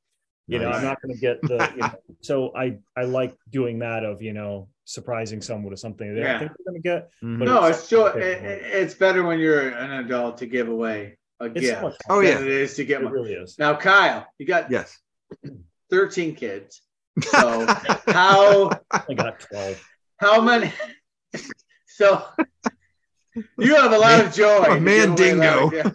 You 0.47 0.59
know, 0.59 0.69
I'm 0.71 0.83
not 0.83 1.01
going 1.01 1.13
to 1.13 1.19
get 1.19 1.45
the, 1.45 1.69
you 1.75 1.83
know, 1.83 1.91
so 2.21 2.55
I, 2.55 2.77
I 2.95 3.03
like 3.03 3.35
doing 3.49 3.79
that 3.79 4.05
of, 4.05 4.21
you 4.21 4.31
know, 4.31 4.69
surprising 4.85 5.41
someone 5.41 5.69
with 5.71 5.79
something 5.79 6.13
they 6.13 6.21
Yeah. 6.21 6.31
don't 6.33 6.39
think 6.39 6.51
they're 6.57 6.71
going 6.73 6.81
to 6.81 6.89
get. 6.89 7.11
Mhm. 7.23 7.39
But 7.39 7.45
No, 7.45 7.57
it's- 7.65 7.79
it's 7.81 7.89
joy. 7.89 8.07
it- 8.09 8.43
it- 8.43 8.63
it's 8.81 8.93
better 8.93 9.23
when 9.23 9.39
you're 9.39 9.69
an 9.69 9.91
adult 10.05 10.37
to 10.39 10.45
give 10.45 10.67
away 10.67 11.17
a 11.39 11.45
It's 11.45 11.59
gift 11.61 11.81
so 11.81 11.93
Oh, 12.09 12.19
yeah. 12.19 12.35
than 12.35 12.45
it 12.45 12.51
is 12.51 12.75
to 12.75 12.85
get 12.85 13.01
It 13.01 13.05
one. 13.05 13.13
really 13.13 13.33
is. 13.33 13.57
Now, 13.59 13.75
Kyle, 13.75 14.27
you 14.37 14.45
got 14.45 14.69
Yes. 14.71 14.97
13 15.89 16.35
kids. 16.35 16.81
So 17.31 17.65
how 18.07 18.71
I 18.91 19.13
got 19.13 19.39
12. 19.39 19.83
how 20.17 20.41
many? 20.41 20.71
So 21.87 22.23
you 23.59 23.75
have 23.75 23.91
a 23.93 23.97
lot 23.97 24.25
of 24.25 24.33
joy. 24.33 24.65
Oh, 24.67 24.79
man 24.79 25.13
give 25.15 25.37
away 25.37 25.47
a 25.47 25.55
lot 25.55 25.63
of 25.63 25.71
dingo. 25.71 25.93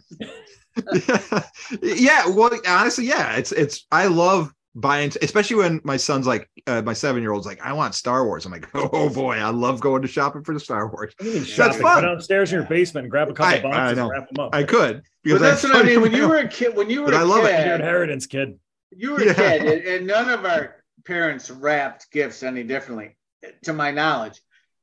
gifts. 0.77 1.83
yeah, 1.83 2.29
well, 2.29 2.51
honestly, 2.69 3.07
yeah, 3.07 3.37
it's 3.37 3.51
it's. 3.53 3.85
I 3.91 4.07
love 4.07 4.53
buying, 4.75 5.13
especially 5.23 5.57
when 5.57 5.81
my 5.85 5.97
son's 5.97 6.27
like, 6.27 6.49
uh, 6.67 6.83
my 6.83 6.93
seven 6.93 7.23
year 7.23 7.33
old's 7.33 7.47
like, 7.47 7.61
I 7.63 7.73
want 7.73 7.95
Star 7.95 8.25
Wars. 8.25 8.47
I'm 8.47 8.53
like, 8.53 8.69
oh 8.75 9.09
boy, 9.11 9.37
I 9.37 9.51
love 9.51 9.81
going 9.81 10.03
to 10.03 10.09
shopping 10.09 10.45
for 10.45 10.55
the 10.55 10.61
Star 10.61 10.89
Wars. 10.89 11.13
What 11.19 11.25
do 11.25 11.31
you 11.31 11.41
mean 11.41 11.49
That's 11.57 11.77
fun. 11.81 12.03
Go 12.03 12.09
downstairs 12.15 12.53
in 12.53 12.59
your 12.61 12.69
basement 12.69 13.05
and 13.05 13.11
grab 13.11 13.29
a 13.29 13.33
couple 13.33 13.53
I- 13.53 13.57
I 13.57 13.61
boxes 13.63 13.97
know. 13.97 14.03
and 14.05 14.11
wrap 14.13 14.29
them 14.31 14.45
up. 14.45 14.55
I 14.55 14.63
could 14.65 15.03
But 15.25 15.41
that's 15.41 15.63
have 15.63 15.71
what 15.73 15.85
I 15.85 15.89
mean. 15.89 16.01
When 16.01 16.13
you 16.13 16.29
were 16.29 16.37
a 16.39 16.49
kid, 16.49 16.77
when 16.77 16.91
you 16.91 17.01
were 17.03 17.07
But 17.07 17.15
a 17.15 17.19
I 17.19 17.23
love 17.23 17.45
it. 17.45 17.67
Your 17.67 17.75
inheritance, 17.77 18.27
kid. 18.27 18.59
you 18.91 19.13
were 19.13 19.21
a 19.23 19.35
kid, 19.35 19.63
and, 19.63 19.85
and 19.85 20.07
none 20.07 20.29
of 20.31 20.45
our 20.45 20.77
parents 21.05 21.51
wrapped 21.51 22.11
gifts 22.11 22.43
any 22.43 22.63
differently, 22.65 23.17
to 23.63 23.73
my 23.73 23.91
knowledge. 23.91 24.41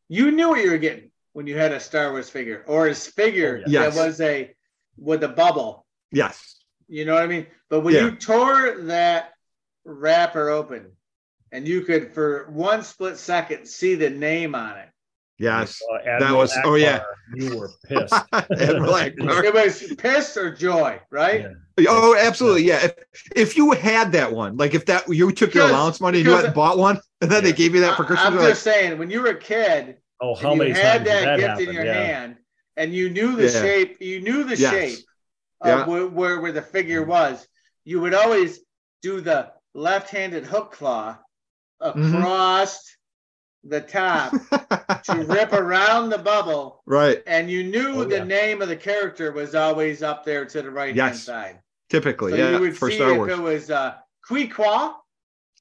You 0.10 0.32
knew 0.32 0.50
what 0.50 0.64
you 0.64 0.72
were 0.72 0.78
getting 0.78 1.12
when 1.34 1.48
you 1.48 1.58
had 1.58 1.72
a 1.72 1.80
Star 1.80 2.12
Wars 2.12 2.30
figure 2.30 2.64
or 2.68 2.88
a 2.88 2.96
figure 2.96 3.62
Oh, 3.66 3.70
Yes. 3.70 3.96
that 3.96 4.06
was 4.08 4.22
a 4.22 4.54
with 4.98 5.24
a 5.24 5.28
bubble. 5.30 5.86
yes, 6.12 6.56
You 6.88 7.06
know 7.06 7.14
what 7.16 7.24
I 7.24 7.28
mean? 7.28 7.48
But 7.70 7.82
when 7.82 7.94
Yeah. 7.96 8.06
you 8.06 8.12
tore 8.16 8.78
that 8.84 9.34
wrapper 9.86 10.50
open, 10.50 10.92
and 11.52 11.68
you 11.68 11.82
could 11.82 12.14
for 12.14 12.48
one 12.52 12.84
split 12.84 13.18
second 13.18 13.68
see 13.68 13.96
the 13.96 14.10
name 14.10 14.56
on 14.56 14.78
it, 14.78 14.90
yes, 15.38 15.82
Uh, 15.92 15.98
Admiral 16.08 16.38
was- 16.40 16.58
oh, 16.64 16.76
yeah. 16.76 17.04
You 17.34 17.58
were 17.58 17.70
pissed. 17.88 18.14
Admiral 18.34 18.94
Ackbar. 18.94 19.44
it 19.44 19.54
was 19.54 19.94
piss 19.98 20.38
or 20.38 20.54
joy, 20.54 21.00
right? 21.10 21.42
Yeah. 21.78 21.86
Oh, 21.90 22.16
absolutely. 22.18 22.64
Yeah. 22.64 22.86
If, 22.86 22.94
if 23.36 23.58
you 23.58 23.72
had 23.72 24.12
that 24.14 24.32
one, 24.32 24.58
like 24.58 24.74
if 24.74 24.86
that 24.86 25.08
you 25.10 25.32
took 25.32 25.54
your 25.54 25.68
allowance 25.68 26.00
money 26.00 26.20
and 26.20 26.26
you 26.26 26.32
because- 26.32 26.44
went 26.44 26.46
and 26.48 26.56
bought 26.56 26.78
one, 26.78 27.00
and 27.22 27.32
then 27.32 27.44
they 27.44 27.54
gave 27.54 27.74
you 27.76 27.82
that 27.82 27.98
for 27.98 28.04
Christmas, 28.04 28.28
I'm 28.28 28.34
you're 28.36 28.50
just 28.50 28.64
saying, 28.64 28.98
when 28.98 29.10
you 29.10 29.22
were 29.22 29.30
a 29.30 29.40
kid, 29.40 29.98
Oh, 30.22 30.34
and 30.36 30.40
how 30.42 30.54
you 30.54 30.60
many 30.60 30.72
had 30.72 31.06
times 31.06 31.08
that 31.08 31.20
did 31.20 31.26
that 31.26 31.38
gift 31.38 31.50
happen? 31.50 31.68
in 31.68 31.74
your 31.74 31.86
yeah. 31.86 31.94
hand, 31.94 32.38
and 32.78 32.94
you 32.94 33.10
knew 33.10 33.36
the 33.36 33.44
Yeah. 33.52 33.62
shape, 33.62 33.98
you 34.02 34.22
knew 34.22 34.44
the 34.46 34.56
Yes. 34.56 34.72
shape 34.72 35.00
Yeah. 35.66 35.82
of 35.82 35.88
where, 35.88 36.08
where 36.08 36.40
where 36.42 36.52
the 36.54 36.62
figure 36.62 37.04
was. 37.04 37.46
You 37.84 38.00
would 38.02 38.14
always 38.14 38.60
do 39.02 39.20
the 39.22 39.52
left-handed 39.76 40.46
hook 40.46 40.72
claw 40.72 41.18
Mm-hmm. 41.84 42.16
across 42.16 42.96
the 43.64 43.82
top 43.82 44.32
to 45.04 45.24
rip 45.28 45.52
around 45.54 46.10
the 46.10 46.18
bubble, 46.18 46.82
right. 46.86 47.22
and 47.28 47.50
you 47.52 47.64
knew 47.64 48.02
Oh, 48.02 48.04
the 48.06 48.18
yeah. 48.18 48.24
name 48.24 48.62
of 48.62 48.70
the 48.70 48.76
character 48.78 49.32
was 49.32 49.56
always 49.56 50.02
up 50.02 50.24
there 50.24 50.46
to 50.46 50.62
the 50.62 50.72
right 50.72 50.96
hand 50.96 51.16
Yes. 51.16 51.24
side. 51.24 51.60
Typically, 51.90 52.32
So 52.32 52.38
yeah, 52.38 52.52
you 52.54 52.60
would 52.62 52.78
for 52.78 52.90
see 52.90 52.96
Star 52.96 53.12
if 53.12 53.18
Wars. 53.18 53.32
it 53.34 53.40
was 53.40 53.70
uh, 53.72 53.96
Queequeg, 54.28 54.94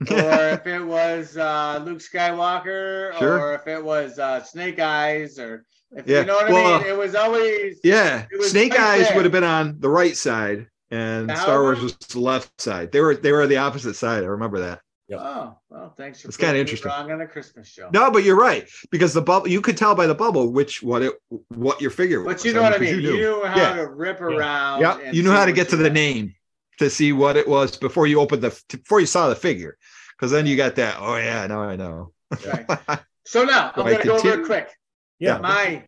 or 0.10 0.48
if 0.50 0.66
it 0.66 0.80
was 0.84 1.36
uh, 1.36 1.82
Luke 1.84 1.98
Skywalker, 1.98 3.18
Sure. 3.18 3.38
or 3.40 3.54
if 3.54 3.66
it 3.66 3.82
was 3.84 4.18
uh, 4.18 4.42
Snake 4.42 4.78
Eyes, 4.78 5.38
or 5.38 5.64
if 5.92 6.06
Yeah, 6.08 6.20
you 6.20 6.26
know 6.26 6.36
what 6.36 6.46
I 6.46 6.52
mean. 6.80 6.86
It 6.88 6.96
was 6.96 7.14
always 7.14 7.80
yeah, 7.84 8.26
it 8.30 8.38
was 8.38 8.50
Snake 8.50 8.72
right 8.72 8.80
Eyes 8.80 9.06
there. 9.06 9.16
would 9.16 9.24
have 9.24 9.32
been 9.32 9.44
on 9.44 9.80
the 9.80 9.88
right 9.88 10.16
side, 10.16 10.68
and 10.90 11.26
Now 11.28 11.34
Star 11.34 11.62
Wars 11.62 11.80
was 11.80 11.96
the 11.96 12.20
left 12.20 12.60
side. 12.60 12.92
They 12.92 13.00
were 13.00 13.14
they 13.16 13.32
were 13.32 13.46
the 13.46 13.56
opposite 13.58 13.94
side. 13.94 14.22
I 14.22 14.26
remember 14.26 14.60
that. 14.60 14.80
Yep. 15.08 15.20
oh 15.22 15.58
well. 15.68 15.94
Thanks 15.98 16.22
for 16.22 16.28
It's 16.28 16.36
kinda 16.38 16.52
proving 16.52 16.54
me 16.56 16.60
interesting. 16.62 16.90
Wrong 16.90 17.12
on 17.12 17.20
a 17.20 17.26
Christmas 17.26 17.68
show. 17.68 17.90
No, 17.92 18.10
but 18.10 18.24
you're 18.24 18.36
right 18.38 18.66
because 18.90 19.12
the 19.12 19.20
bubble 19.20 19.48
you 19.48 19.60
could 19.60 19.76
tell 19.76 19.94
by 19.94 20.06
the 20.06 20.14
bubble 20.14 20.50
which 20.52 20.82
what 20.82 21.02
it 21.02 21.12
what 21.48 21.80
your 21.80 21.90
figure 21.90 22.22
was. 22.22 22.34
but 22.36 22.44
you 22.44 22.54
know 22.54 22.62
what 22.62 22.74
I 22.74 22.78
mean. 22.78 22.90
You 22.94 23.00
You, 23.00 23.12
knew. 23.12 23.16
knew 23.18 23.44
how 23.44 23.56
Yeah. 23.56 23.74
to 23.76 23.86
rip 23.88 24.18
Yeah. 24.20 24.26
around. 24.26 24.80
Yeah, 24.80 25.10
you 25.12 25.22
knew 25.22 25.30
how 25.32 25.44
to 25.44 25.52
get 25.52 25.68
to 25.70 25.76
the 25.76 25.84
got. 25.84 25.92
name 25.92 26.34
to 26.78 26.88
see 26.88 27.12
what 27.12 27.36
it 27.36 27.46
was 27.46 27.76
before 27.76 28.06
you 28.06 28.18
opened 28.20 28.42
the 28.42 28.58
before 28.70 29.00
you 29.00 29.06
saw 29.06 29.28
the 29.28 29.36
figure, 29.36 29.76
because 30.16 30.30
then 30.30 30.46
you 30.46 30.56
got 30.56 30.74
that. 30.76 30.96
Oh 30.98 31.16
yeah, 31.16 31.46
now 31.46 31.60
I 31.62 31.76
know. 31.76 32.12
Right. 32.46 32.66
So 33.26 33.42
now 33.44 33.72
I'm 33.74 33.86
Right, 33.86 33.92
going 33.92 33.98
to 34.00 34.04
go 34.06 34.12
over 34.16 34.20
continue. 34.22 34.44
it 34.44 34.46
quick. 34.46 34.70
Yeah. 35.18 35.38
my 35.38 35.84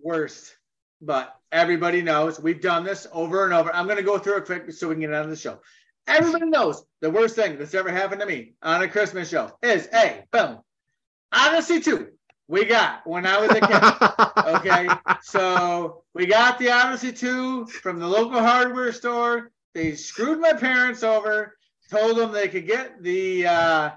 worst, 0.00 0.56
but 1.00 1.34
everybody 1.52 2.02
knows 2.02 2.40
we've 2.40 2.60
done 2.60 2.84
this 2.84 3.06
over 3.12 3.44
and 3.44 3.52
over. 3.52 3.74
I'm 3.74 3.86
going 3.86 3.96
to 3.96 4.02
go 4.02 4.18
through 4.18 4.38
it 4.38 4.46
quick 4.46 4.72
so 4.72 4.88
we 4.88 4.94
can 4.94 5.02
get 5.02 5.14
out 5.14 5.24
of 5.24 5.30
the 5.30 5.36
show. 5.36 5.60
Everybody 6.06 6.46
knows 6.46 6.84
the 7.00 7.10
worst 7.10 7.36
thing 7.36 7.58
that's 7.58 7.74
ever 7.74 7.90
happened 7.90 8.20
to 8.20 8.26
me 8.26 8.54
on 8.62 8.82
a 8.82 8.88
Christmas 8.88 9.28
show 9.28 9.52
is 9.62 9.88
a 9.92 10.24
boom. 10.32 10.58
Odyssey 11.32 11.80
2, 11.80 12.08
we 12.48 12.64
got 12.64 13.06
when 13.06 13.26
I 13.26 13.38
was 13.38 13.50
a 13.50 13.60
kid. 13.60 14.10
Okay, 14.60 14.88
so 15.22 16.02
we 16.14 16.26
got 16.26 16.58
the 16.58 16.70
Odyssey 16.70 17.12
2 17.12 17.66
from 17.66 18.00
the 18.00 18.08
local 18.08 18.40
hardware 18.40 18.92
store. 18.92 19.52
They 19.74 19.94
screwed 19.94 20.40
my 20.40 20.52
parents 20.54 21.04
over, 21.04 21.56
told 21.90 22.16
them 22.16 22.32
they 22.32 22.48
could 22.48 22.66
get 22.66 23.00
the 23.02 23.46
uh, 23.46 23.90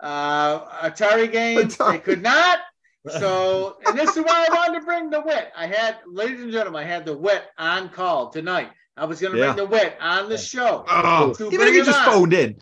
uh, 0.00 0.88
Atari 0.88 1.32
games. 1.32 1.76
They 1.76 1.98
could 1.98 2.22
not. 2.22 2.58
So, 3.08 3.76
and 3.86 3.98
this 3.98 4.16
is 4.16 4.24
why 4.24 4.46
I 4.50 4.54
wanted 4.54 4.80
to 4.80 4.84
bring 4.84 5.10
the 5.10 5.20
wit. 5.20 5.52
I 5.56 5.66
had, 5.66 5.96
ladies 6.06 6.40
and 6.40 6.52
gentlemen, 6.52 6.82
I 6.82 6.86
had 6.86 7.04
the 7.06 7.16
wit 7.16 7.44
on 7.58 7.88
call 7.88 8.30
tonight. 8.30 8.70
I 8.96 9.04
was 9.04 9.20
going 9.20 9.34
to 9.34 9.38
Yeah. 9.38 9.52
bring 9.52 9.56
the 9.64 9.70
wit 9.70 9.96
on 10.00 10.28
the 10.28 10.38
show. 10.38 10.84
oh, 10.88 11.32
To 11.34 11.44
you 11.44 11.50
bring 11.58 11.72
better 11.72 11.84
just 11.84 11.98
on. 12.00 12.04
phoned 12.04 12.32
in. 12.34 12.56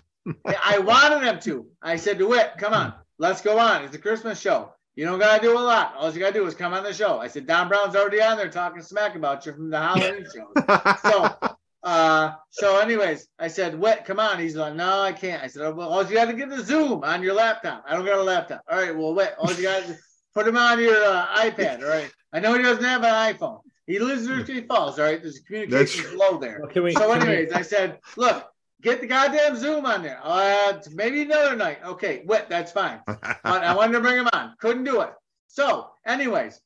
I 0.46 0.78
wanted 0.78 1.22
them 1.22 1.38
to. 1.40 1.66
I 1.83 1.96
said 1.96 2.18
to 2.18 2.26
Wit, 2.26 2.52
come 2.59 2.72
on, 2.72 2.94
let's 3.18 3.42
go 3.42 3.59
on. 3.59 3.85
It's 3.85 3.94
a 3.94 3.98
Christmas 3.98 4.40
show. 4.40 4.72
You 4.96 5.04
don't 5.04 5.18
gotta 5.18 5.42
do 5.42 5.52
a 5.52 5.61
lot. 5.61 5.94
All 5.98 6.11
you 6.12 6.18
gotta 6.20 6.33
do 6.33 6.46
is 6.46 6.54
come 6.54 6.72
on 6.72 6.83
the 6.83 6.94
show. 6.94 7.18
I 7.18 7.26
said 7.28 7.46
Don 7.46 7.68
Brown's 7.68 7.94
already 7.94 8.22
on 8.22 8.37
there 8.38 8.48
talking 8.48 8.80
smack 8.80 9.16
about 9.16 9.44
you 9.44 9.52
from 9.52 9.68
the 9.70 9.78
Halloween 9.78 10.24
show. 10.35 10.50
So, 11.02 11.37
uh, 11.83 12.33
so 12.50 12.78
anyways, 12.78 13.28
I 13.38 13.48
said, 13.48 13.78
Wit, 13.78 14.04
come 14.07 14.18
on. 14.18 14.38
He's 14.38 14.57
like, 14.57 14.74
no, 14.74 15.02
I 15.02 15.12
can't. 15.12 15.42
I 15.42 15.46
said, 15.48 15.62
oh, 15.62 15.74
well, 15.74 15.88
all 15.90 16.04
you 16.07 16.14
gotta 16.14 16.33
get 16.33 16.50
is 16.52 16.66
Zoom 16.66 17.04
on 17.04 17.22
your 17.22 17.35
laptop. 17.35 17.85
I 17.87 17.94
don't 17.94 18.07
got 18.07 18.18
a 18.18 18.22
laptop. 18.22 18.62
All 18.70 18.78
right, 18.78 18.96
well, 18.96 19.14
Wit, 19.14 19.35
all 19.38 19.52
you 19.52 19.62
gotta 19.64 19.87
do- 19.88 19.96
put 20.35 20.47
him 20.49 20.57
on 20.57 20.79
your 20.81 21.03
uh, 21.05 21.27
iPad. 21.37 21.83
All 21.83 21.88
right. 21.88 22.11
I 22.33 22.40
know 22.40 22.55
he 22.55 22.62
doesn't 22.62 22.85
have 22.85 23.03
an 23.05 23.35
iPhone. 23.35 23.61
He 23.87 23.99
lives 23.99 24.27
in 24.27 24.37
Richie 24.37 24.62
Falls. 24.62 24.99
All 24.99 25.05
right. 25.05 25.20
There's 25.20 25.38
a 25.38 25.42
communication 25.42 26.05
flow 26.05 26.38
there. 26.38 26.61
Well, 26.62 26.85
we, 26.85 26.92
So, 26.92 27.01
can 27.12 27.27
we- 27.27 27.35
anyways, 27.35 27.53
I 27.53 27.62
said, 27.62 27.99
look, 28.16 28.47
get 28.83 29.01
the 29.01 29.07
goddamn 29.07 29.57
Zoom 29.57 29.85
on 29.87 30.03
there. 30.03 30.20
Uh, 30.23 30.81
maybe 30.92 31.23
another 31.23 31.55
night. 31.57 31.79
Okay, 31.85 32.23
wet, 32.27 32.49
that's 32.49 32.73
fine. 32.73 33.01
But 33.07 33.29
I 33.44 33.75
wanted 33.75 33.92
to 33.92 34.01
bring 34.01 34.16
him 34.18 34.29
on. 34.33 34.55
Couldn't 34.59 34.85
do 34.85 35.03
it. 35.03 35.12
So, 35.49 35.90
anyways, 36.07 36.61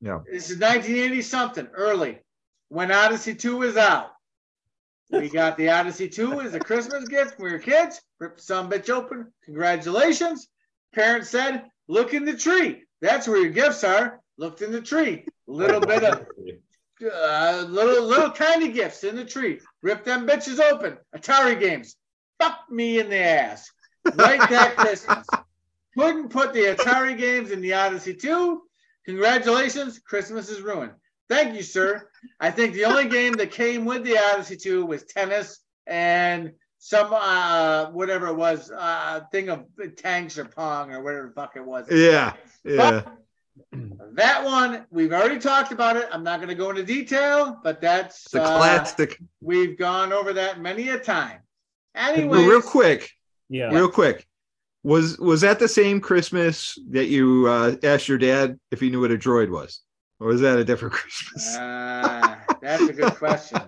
Yeah. 0.00 0.20
this 0.30 0.50
is 0.50 0.58
1980 0.58 1.22
something, 1.22 1.66
early, 1.74 2.18
when 2.68 2.90
Odyssey 2.90 3.34
2 3.34 3.56
was 3.58 3.76
out. 3.76 4.10
We 5.10 5.28
got 5.28 5.58
the 5.58 5.68
Odyssey 5.68 6.08
2 6.08 6.40
as 6.40 6.54
a 6.54 6.60
Christmas 6.60 7.06
gift 7.06 7.38
when 7.38 7.46
we 7.50 7.52
were 7.52 7.58
kids. 7.58 8.00
Ripped 8.18 8.40
some 8.40 8.70
bitch 8.70 8.88
open. 8.88 9.30
Congratulations. 9.44 10.48
Parents 10.94 11.28
said, 11.28 11.64
look 11.88 12.14
in 12.14 12.24
the 12.24 12.34
tree. 12.36 12.84
That's 13.02 13.28
where 13.28 13.42
your 13.42 13.50
gifts 13.50 13.84
are. 13.84 14.20
Looked 14.38 14.62
in 14.62 14.72
the 14.72 14.80
tree. 14.80 15.26
Little 15.46 15.80
bit 15.92 16.02
of 16.04 16.26
uh, 17.12 17.64
little 17.68 18.06
little 18.06 18.30
tiny 18.30 18.68
gifts 18.68 19.04
in 19.04 19.16
the 19.16 19.24
tree. 19.24 19.60
Rip 19.82 20.04
them 20.04 20.26
bitches 20.26 20.58
open. 20.60 20.96
Atari 21.14 21.60
games. 21.60 21.96
Fuck 22.40 22.60
me 22.70 23.00
in 23.00 23.10
the 23.10 23.18
ass. 23.18 23.70
Right 24.14 24.40
that 24.48 24.76
Christmas. 24.78 25.26
Couldn't 25.98 26.30
put 26.30 26.54
the 26.54 26.74
Atari 26.74 27.18
games 27.18 27.50
in 27.50 27.60
the 27.60 27.74
Odyssey 27.74 28.14
2. 28.14 28.62
Congratulations, 29.04 29.98
Christmas 29.98 30.48
is 30.48 30.60
ruined. 30.62 30.92
Thank 31.28 31.54
you, 31.54 31.62
sir. 31.62 32.08
I 32.40 32.50
think 32.50 32.72
the 32.74 32.84
only 32.86 33.08
game 33.08 33.34
that 33.34 33.50
came 33.50 33.84
with 33.84 34.04
the 34.04 34.16
Odyssey 34.16 34.56
2 34.56 34.86
was 34.86 35.04
tennis 35.04 35.58
and 35.86 36.52
some 36.78 37.12
uh 37.12 37.90
whatever 37.90 38.28
it 38.28 38.34
was, 38.36 38.70
uh 38.70 39.20
thing 39.30 39.48
of 39.50 39.66
tanks 39.96 40.38
or 40.38 40.44
pong 40.46 40.92
or 40.92 41.02
whatever 41.02 41.28
the 41.28 41.34
fuck 41.34 41.56
it 41.56 41.64
was. 41.64 41.86
yeah, 41.90 42.32
yeah. 42.64 43.02
That 44.14 44.44
one, 44.44 44.84
we've 44.90 45.12
already 45.12 45.38
talked 45.38 45.72
about 45.72 45.96
it. 45.96 46.06
I'm 46.12 46.22
not 46.22 46.38
going 46.38 46.50
to 46.50 46.54
go 46.54 46.68
into 46.68 46.82
detail, 46.82 47.58
but 47.64 47.80
that's 47.80 48.26
It's 48.26 48.34
a 48.34 48.42
uh, 48.42 48.58
classic. 48.58 49.18
we've 49.40 49.78
gone 49.78 50.12
over 50.12 50.34
that 50.34 50.60
many 50.60 50.90
a 50.90 50.98
time. 50.98 51.38
Anyway, 51.94 52.44
real 52.44 52.60
quick, 52.60 53.10
yeah. 53.48 53.70
real 53.70 53.88
quick. 53.88 54.26
Was 54.84 55.18
was 55.18 55.40
that 55.42 55.58
the 55.58 55.68
same 55.68 56.00
Christmas 56.00 56.78
that 56.90 57.06
you 57.06 57.46
uh, 57.46 57.76
asked 57.82 58.08
your 58.08 58.18
dad 58.18 58.58
if 58.70 58.80
he 58.80 58.90
knew 58.90 59.00
what 59.00 59.12
a 59.12 59.16
droid 59.16 59.48
was, 59.48 59.80
or 60.20 60.26
was 60.26 60.40
that 60.42 60.58
a 60.58 60.64
different 60.64 60.92
Christmas? 60.96 61.56
uh, 61.56 62.36
that's 62.60 62.82
a 62.82 62.92
good 62.92 63.14
question. 63.14 63.60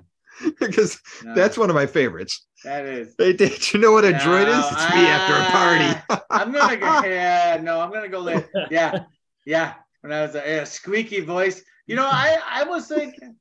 because 0.61 1.01
No, 1.23 1.35
that's 1.35 1.57
one 1.57 1.71
of 1.71 1.77
my 1.77 1.87
favorites. 1.87 2.47
that 2.65 2.85
is. 2.87 3.15
Hey, 3.19 3.33
did 3.33 3.73
you 3.73 3.81
know 3.81 3.93
what 3.93 4.05
a 4.05 4.13
No, 4.13 4.19
droid 4.19 4.49
is? 4.49 4.65
It's 4.73 4.95
me 4.95 5.07
after 5.07 5.35
a 5.35 5.51
party. 5.51 6.03
Ah, 6.11 6.25
I'm 6.31 6.53
gonna 6.53 6.77
go. 6.77 7.01
Yeah, 7.09 7.59
no, 7.63 7.81
I'm 7.81 7.93
gonna 7.93 8.09
go 8.09 8.21
late. 8.21 8.47
Yeah, 8.71 9.05
yeah. 9.47 9.75
When 10.01 10.13
I 10.13 10.23
was 10.23 10.35
a, 10.35 10.61
a 10.61 10.67
squeaky 10.67 11.21
voice, 11.21 11.63
you 11.87 11.97
know, 11.97 12.07
I 12.07 12.39
I 12.49 12.65
was 12.65 12.87
thinking. 12.89 13.37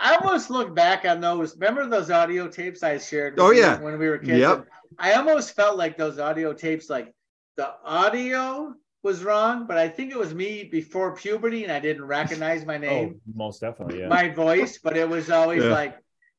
I 0.00 0.14
almost 0.14 0.48
look 0.48 0.76
back 0.76 1.04
on 1.04 1.20
those. 1.20 1.56
Remember 1.56 1.84
those 1.88 2.08
audio 2.10 2.46
tapes 2.46 2.84
I 2.84 2.98
shared? 2.98 3.34
with 3.34 3.42
Oh, 3.42 3.50
yeah. 3.50 3.80
when 3.80 3.98
we 3.98 4.08
were 4.08 4.18
kids. 4.18 4.38
Yep. 4.38 4.66
I 4.98 5.14
almost 5.14 5.56
felt 5.56 5.76
like 5.76 5.96
those 5.98 6.20
audio 6.20 6.52
tapes, 6.52 6.88
like 6.88 7.12
the 7.56 7.68
audio 7.84 8.74
was 9.02 9.24
wrong, 9.24 9.66
but 9.66 9.76
I 9.76 9.88
think 9.88 10.12
it 10.12 10.18
was 10.18 10.32
me 10.34 10.64
before 10.70 11.16
puberty, 11.16 11.64
and 11.64 11.72
I 11.72 11.80
didn't 11.80 12.04
recognize 12.04 12.64
my 12.64 12.76
Oh, 12.76 12.78
name, 12.78 13.20
most 13.34 13.60
definitely. 13.60 14.00
Yeah. 14.00 14.08
my 14.08 14.28
voice, 14.28 14.78
but 14.78 14.96
it 14.96 15.08
was 15.08 15.30
always 15.30 15.64
Yeah. 15.64 15.70
like. 15.72 15.96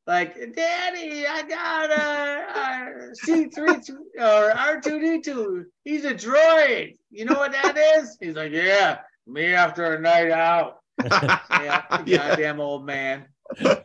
Like, 0.10 0.34
Daddy, 0.56 1.28
I 1.28 1.44
got 1.44 1.92
a, 1.92 2.60
a 2.60 3.14
C3 3.28 3.90
or 4.18 4.52
R2D2. 4.82 5.66
He's 5.84 6.04
a 6.04 6.16
droid. 6.16 6.96
You 7.12 7.26
know 7.26 7.36
what 7.36 7.52
that 7.52 7.78
is? 7.78 8.18
He's 8.20 8.34
like, 8.34 8.52
Yeah, 8.52 9.02
me 9.28 9.54
after 9.54 9.94
a 9.94 10.02
night 10.02 10.32
out. 10.32 10.78
Yeah, 11.04 11.84
Yeah. 12.08 12.28
goddamn 12.30 12.60
old 12.60 12.88
man. 12.88 13.26
Oh, 13.62 13.84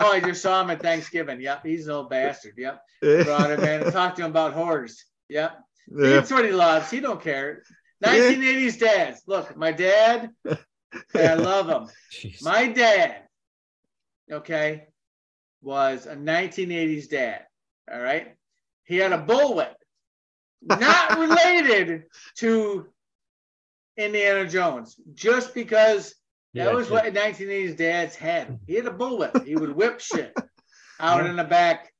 I 0.00 0.18
just 0.20 0.42
saw 0.42 0.60
him 0.60 0.70
at 0.70 0.82
Thanksgiving. 0.82 1.40
Yep, 1.40 1.64
he's 1.64 1.86
an 1.86 1.92
old 1.92 2.10
bastard. 2.10 2.54
Yep. 2.56 2.80
Brought 3.00 3.52
him 3.52 3.60
in 3.60 3.82
and 3.84 3.92
talked 3.92 4.16
to 4.16 4.24
him 4.24 4.30
about 4.32 4.54
horrors. 4.54 5.04
Yep. 5.28 5.56
Yeah. 5.96 6.08
That's 6.08 6.32
what 6.32 6.44
he 6.44 6.50
loves. 6.50 6.90
He 6.90 6.98
don't 6.98 7.22
care. 7.22 7.62
1980s 8.04 8.80
dads. 8.80 9.22
Look, 9.28 9.56
my 9.56 9.70
dad, 9.70 10.30
I 11.14 11.34
love 11.34 11.68
him. 11.68 11.88
Jeez. 12.12 12.42
My 12.42 12.66
dad, 12.66 13.23
okay, 14.30 14.86
was 15.62 16.06
a 16.06 16.14
1980s 16.16 17.08
dad. 17.08 17.46
All 17.92 18.00
right. 18.00 18.34
He 18.84 18.96
had 18.96 19.12
a 19.12 19.18
bullwhip, 19.18 19.74
not 20.62 21.18
related 21.18 22.04
to 22.36 22.86
Indiana 23.96 24.48
Jones, 24.48 24.96
just 25.14 25.54
because 25.54 26.14
that 26.54 26.66
Yeah, 26.66 26.72
was 26.72 26.90
what 26.90 27.04
1980s 27.04 27.76
dads 27.76 28.14
had. 28.14 28.58
He 28.66 28.74
had 28.74 28.86
a 28.86 28.90
bullwhip. 28.90 29.44
He 29.46 29.56
would 29.56 29.74
whip 29.74 30.00
shit 30.00 30.34
out 31.00 31.26
in 31.26 31.36
the 31.36 31.44
back. 31.44 31.92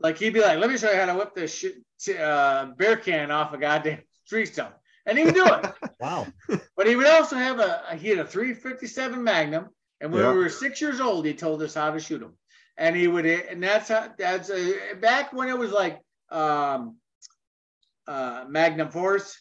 Like 0.00 0.18
he'd 0.18 0.34
be 0.34 0.40
like, 0.40 0.58
"Let 0.58 0.70
me 0.70 0.76
show 0.78 0.90
you 0.90 0.96
how 0.98 1.06
to 1.06 1.14
whip 1.14 1.34
this 1.34 1.54
shit 1.54 2.18
uh, 2.18 2.66
beer 2.76 2.96
can 2.96 3.30
off 3.30 3.52
a 3.52 3.58
goddamn 3.58 4.02
tree 4.28 4.46
stump," 4.46 4.74
and 5.06 5.16
he 5.16 5.24
would 5.24 5.34
do 5.34 5.46
it. 5.46 5.72
Wow. 6.00 6.26
But 6.76 6.86
he 6.86 6.96
would 6.96 7.06
also 7.06 7.36
have 7.36 7.60
a 7.60 7.96
he 7.96 8.08
had 8.08 8.18
a 8.18 8.26
357 8.26 9.22
Magnum, 9.22 9.68
and 10.02 10.12
when 10.12 10.22
Yeah. 10.22 10.32
we 10.32 10.38
were 10.38 10.48
six 10.50 10.80
years 10.80 11.00
old, 11.00 11.24
he 11.24 11.32
told 11.32 11.62
us 11.62 11.74
how 11.74 11.90
to 11.92 12.00
shoot 12.00 12.18
them. 12.18 12.36
And 12.76 12.96
he 12.96 13.06
would, 13.06 13.24
and 13.24 13.62
that's 13.62 13.88
how 13.88 14.12
that's 14.18 14.50
uh, 14.50 14.94
back 15.00 15.32
when 15.32 15.48
it 15.48 15.56
was 15.56 15.70
like 15.70 16.00
um, 16.30 16.96
uh, 18.06 18.44
Magnum 18.48 18.90
Force 18.90 19.40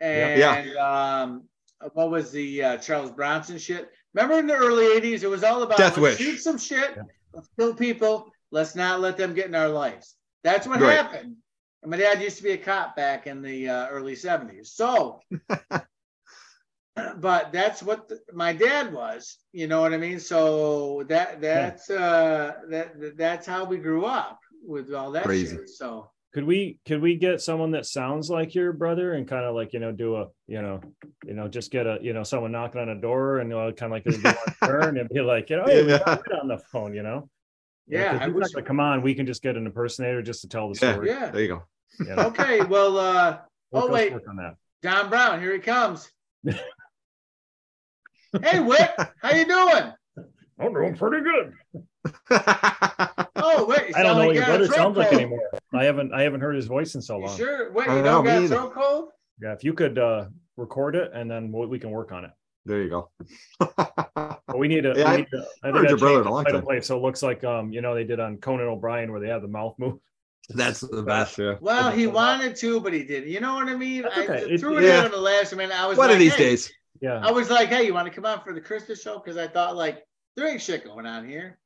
and 0.00 0.38
Yeah. 0.38 1.20
um, 1.22 1.48
what 1.94 2.10
was 2.10 2.30
the 2.30 2.62
uh, 2.62 2.76
Charles 2.78 3.10
Bronson 3.10 3.58
shit? 3.58 3.88
Remember 4.14 4.38
in 4.38 4.46
the 4.46 4.54
early 4.54 4.84
80s, 5.00 5.22
it 5.22 5.28
was 5.28 5.42
all 5.42 5.62
about 5.62 5.78
Death 5.78 5.96
let's 5.96 6.18
Wish. 6.18 6.26
shoot 6.26 6.38
some 6.40 6.58
shit, 6.58 6.92
Yeah. 6.96 7.02
let's 7.32 7.48
kill 7.58 7.74
people, 7.74 8.30
let's 8.50 8.74
not 8.74 9.00
let 9.00 9.16
them 9.16 9.32
get 9.32 9.46
in 9.46 9.54
our 9.54 9.68
lives. 9.70 10.14
That's 10.44 10.66
what 10.66 10.80
Right. 10.80 10.96
happened. 10.96 11.36
And 11.82 11.90
my 11.90 11.96
dad 11.96 12.20
used 12.20 12.36
to 12.36 12.42
be 12.42 12.50
a 12.52 12.58
cop 12.58 12.94
back 12.96 13.26
in 13.26 13.40
the 13.42 13.68
uh, 13.68 13.88
early 13.88 14.14
70s. 14.14 14.66
So 14.66 15.20
but 17.16 17.52
that's 17.52 17.82
what 17.82 18.08
the- 18.08 18.20
my 18.32 18.52
dad 18.52 18.92
was 18.92 19.38
you 19.52 19.66
know 19.66 19.80
what 19.80 19.94
i 19.94 19.96
mean 19.96 20.18
so 20.20 21.02
that 21.08 21.40
that's 21.40 21.88
uh 21.90 22.52
that 22.68 23.16
that's 23.16 23.46
how 23.46 23.64
we 23.64 23.78
grew 23.78 24.04
up 24.04 24.38
with 24.64 24.92
all 24.92 25.10
that 25.12 25.24
Crazy. 25.24 25.56
shit. 25.56 25.68
so 25.68 26.10
Could 26.34 26.44
we 26.44 26.78
could 26.86 27.00
we 27.02 27.16
get 27.16 27.40
someone 27.40 27.70
that 27.72 27.86
sounds 27.86 28.30
like 28.30 28.54
your 28.54 28.72
brother 28.72 29.14
and 29.14 29.26
kind 29.26 29.44
of 29.44 29.54
like 29.54 29.72
you 29.72 29.80
know 29.80 29.90
do 29.92 30.16
a 30.16 30.26
you 30.46 30.60
know 30.62 30.80
you 31.26 31.34
know 31.34 31.48
just 31.48 31.70
get 31.70 31.86
a 31.86 31.98
you 32.02 32.12
know 32.12 32.22
someone 32.22 32.52
knocking 32.52 32.80
on 32.80 32.90
a 32.90 33.00
door 33.00 33.38
and 33.38 33.50
kind 33.76 33.82
of 33.82 33.90
like 33.90 34.04
do 34.04 34.20
a 34.28 34.66
turn 34.66 34.98
and 34.98 35.08
be 35.08 35.20
like 35.20 35.48
you 35.50 35.56
know 35.56 35.64
hey, 35.64 35.86
Yeah. 35.88 35.98
got 35.98 36.40
on 36.42 36.48
the 36.48 36.58
phone 36.70 36.94
you 36.94 37.02
know 37.02 37.28
yeah 37.88 38.12
'cause 38.18 38.20
i 38.22 38.28
wish 38.28 38.42
not 38.42 38.52
gonna 38.52 38.66
come 38.66 38.80
on 38.80 39.02
we 39.02 39.14
can 39.14 39.26
just 39.26 39.42
get 39.42 39.56
an 39.56 39.66
impersonator 39.66 40.22
just 40.22 40.42
to 40.42 40.48
tell 40.48 40.68
the 40.72 40.78
Yeah. 40.80 40.92
story 40.92 41.08
yeah 41.08 41.30
There 41.30 41.40
you 41.42 41.48
go. 41.48 41.62
you 41.98 42.14
know? 42.14 42.26
okay 42.28 42.62
well 42.64 42.98
uh 42.98 43.38
Work 43.72 43.84
Oh, 43.84 43.90
wait. 43.90 44.12
work 44.12 44.28
on 44.28 44.36
that 44.36 44.54
don 44.82 45.08
brown 45.10 45.40
here 45.40 45.52
he 45.54 45.58
comes 45.58 46.10
hey 48.42 48.60
whit 48.60 48.94
how 49.20 49.30
you 49.32 49.44
doing 49.44 49.92
I'm 50.60 50.72
doing 50.72 50.94
pretty 50.96 51.24
good. 51.24 51.54
oh 53.36 53.64
wait 53.68 53.96
I 53.96 54.02
don't 54.02 54.16
know 54.16 54.18
like 54.18 54.26
what 54.26 54.34
you 54.34 54.40
your 54.40 54.46
got 54.46 54.54
a 54.54 54.58
brother 54.58 54.66
sounds 54.74 54.96
like 54.96 55.12
anymore. 55.12 55.50
I 55.74 55.84
haven't 55.84 56.12
I 56.12 56.22
haven't 56.22 56.40
heard 56.40 56.56
his 56.56 56.66
voice 56.66 56.94
in 56.94 57.02
so 57.02 57.18
you 57.18 57.26
long. 57.26 57.36
sure 57.36 57.72
wait 57.72 57.88
I 57.88 57.96
you 57.96 58.02
know, 58.02 58.22
don't 58.22 58.24
got 58.24 58.38
a 58.38 58.44
either. 58.44 58.56
throat 58.56 58.74
cold 58.74 59.08
Yeah, 59.40 59.52
if 59.52 59.64
you 59.64 59.72
could 59.74 59.98
uh 59.98 60.26
record 60.56 60.94
it 60.96 61.10
and 61.14 61.30
then 61.30 61.50
we 61.52 61.66
we 61.66 61.78
can 61.78 61.90
work 61.90 62.12
on 62.12 62.24
it. 62.24 62.30
there 62.64 62.82
you 62.82 62.90
go. 62.90 63.10
But 63.58 64.58
we 64.58 64.68
need 64.68 64.82
to. 64.82 64.92
Yeah, 64.96 65.08
I 65.08 65.12
we 65.12 65.16
need 65.22 65.28
to 65.32 65.46
I 65.64 65.68
heard 65.68 65.74
think 65.74 65.88
your 65.88 65.98
brother 65.98 66.14
in 66.18 66.24
changed 66.24 66.28
a 66.28 66.32
long 66.32 66.44
title 66.44 66.60
time. 66.60 66.66
plate, 66.66 66.84
so 66.84 66.96
it 66.96 67.02
looks 67.02 67.22
like 67.22 67.42
um 67.44 67.72
you 67.72 67.80
know 67.80 67.94
they 67.94 68.04
did 68.04 68.20
on 68.20 68.36
Conan 68.36 68.66
O'Brien 68.68 69.10
where 69.10 69.20
they 69.20 69.28
have 69.28 69.42
the 69.42 69.48
mouth 69.48 69.74
move. 69.78 69.98
That's 70.50 70.80
the 70.80 71.02
best. 71.02 71.38
Yeah. 71.38 71.54
well 71.60 71.90
he 71.90 72.06
wanted 72.06 72.56
to 72.56 72.80
but 72.80 72.92
he 72.92 73.04
didn't 73.04 73.30
you 73.30 73.40
know 73.40 73.54
what 73.54 73.68
i 73.68 73.76
mean 73.76 74.02
That's 74.02 74.18
i 74.18 74.22
okay. 74.24 74.54
It- 74.54 74.60
threw 74.60 74.76
it 74.78 74.84
yeah. 74.84 74.98
in 75.00 75.04
on 75.06 75.10
the 75.12 75.16
last 75.16 75.54
minute 75.56 75.74
i 75.80 75.86
was 75.86 75.96
One 75.96 76.08
like, 76.08 76.14
of 76.14 76.18
these 76.20 76.34
hey, 76.34 76.50
days. 76.50 76.72
Yeah. 77.02 77.20
I 77.22 77.30
was 77.32 77.50
like, 77.50 77.68
hey, 77.68 77.84
you 77.84 77.92
want 77.92 78.06
to 78.08 78.14
come 78.14 78.24
on 78.24 78.40
for 78.42 78.54
the 78.54 78.60
Christmas 78.60 79.02
show? 79.02 79.18
Because 79.18 79.36
I 79.36 79.48
thought 79.48 79.76
like 79.76 80.02
there 80.36 80.48
ain't 80.48 80.62
shit 80.62 80.84
going 80.84 81.04
on 81.04 81.28
here. 81.28 81.58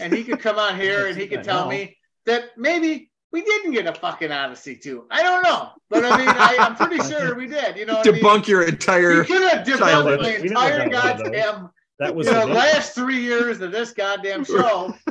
And 0.00 0.12
he 0.12 0.24
could 0.24 0.40
come 0.40 0.58
on 0.58 0.78
here 0.80 1.06
and 1.06 1.16
he 1.16 1.26
could 1.28 1.44
tell 1.44 1.68
me 1.68 1.96
that 2.26 2.44
maybe 2.56 3.10
we 3.32 3.42
didn't 3.42 3.72
get 3.72 3.86
a 3.86 3.94
fucking 3.94 4.32
Odyssey 4.32 4.74
too. 4.76 5.06
I 5.10 5.22
don't 5.22 5.42
know. 5.44 5.68
But 5.90 6.04
I 6.04 6.16
mean, 6.18 6.28
I, 6.28 6.56
I'm 6.58 6.74
pretty 6.74 6.98
sure 7.08 7.36
we 7.36 7.46
did. 7.46 7.76
You 7.76 7.86
know 7.86 7.94
what 7.98 8.08
I 8.08 8.10
mean? 8.10 8.22
Debunk 8.24 8.48
your 8.48 8.62
He 8.62 8.68
entire. 8.70 9.22
could 9.24 9.42
have 9.52 9.66
debunked 9.66 9.78
childhood. 9.78 10.20
the 10.24 10.42
entire 10.46 10.88
got 10.88 11.04
one 11.04 11.10
of 11.12 11.18
those. 11.18 11.22
goddamn, 11.30 11.70
That 12.00 12.14
was 12.16 12.26
you 12.26 12.32
know, 12.32 12.46
the- 12.48 12.54
last 12.54 12.94
three 12.94 13.20
years 13.20 13.60
of 13.60 13.70
this 13.72 13.92
goddamn 13.92 14.44
show. 14.44 14.94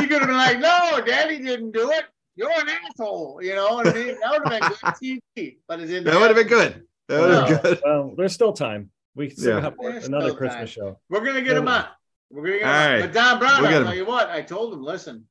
He 0.00 0.08
could 0.08 0.18
have 0.20 0.28
been 0.28 0.36
like, 0.36 0.58
no, 0.58 1.00
daddy 1.06 1.38
didn't 1.38 1.70
do 1.70 1.90
it. 1.92 2.04
You're 2.36 2.50
an 2.50 2.66
asshole. 2.68 3.38
You 3.42 3.54
know 3.54 3.74
what 3.74 3.86
I 3.86 3.92
mean? 3.94 4.16
That 4.20 4.30
would 4.32 4.52
have 4.52 4.60
been 4.60 4.68
good 5.00 5.20
TV. 5.36 5.56
But 5.66 5.80
it 5.80 5.86
didn't. 5.86 6.04
That 6.04 6.20
would 6.20 6.26
have 6.26 6.36
been 6.36 6.48
good. 6.48 6.82
That 7.08 7.20
would 7.20 7.30
have 7.30 7.48
No. 7.48 7.54
been 7.54 7.62
good. 7.62 7.80
Well, 7.84 8.14
there's 8.16 8.34
still 8.34 8.52
time. 8.52 8.90
We 9.14 9.28
can 9.28 9.36
still 9.36 9.56
Yeah. 9.56 9.60
have 9.62 9.74
There's 9.80 10.06
another 10.08 10.26
still 10.28 10.36
Christmas 10.36 10.74
time. 10.74 10.84
show. 10.84 11.00
We're 11.08 11.24
gonna 11.24 11.42
get 11.42 11.56
him 11.56 11.68
on. 11.68 11.86
We're 12.30 12.42
gonna 12.42 12.58
get 12.58 12.62
him 12.62 12.68
All 12.68 12.74
on. 12.74 12.90
right. 12.92 13.00
But 13.02 13.12
Don 13.12 13.38
Brown, 13.38 13.62
We'll 13.62 13.74
I'll 13.74 13.84
tell 13.84 13.94
you 13.94 14.06
what, 14.06 14.28
I 14.30 14.42
told 14.42 14.72
him, 14.74 14.82
listen. 14.82 15.26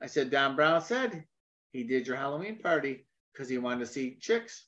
I 0.00 0.06
said, 0.06 0.30
Don 0.30 0.56
Brown 0.56 0.80
said 0.80 1.24
he 1.72 1.84
did 1.84 2.06
your 2.06 2.16
Halloween 2.16 2.58
party 2.58 3.06
because 3.32 3.48
he 3.48 3.58
wanted 3.58 3.80
to 3.80 3.86
see 3.86 4.16
chicks. 4.20 4.66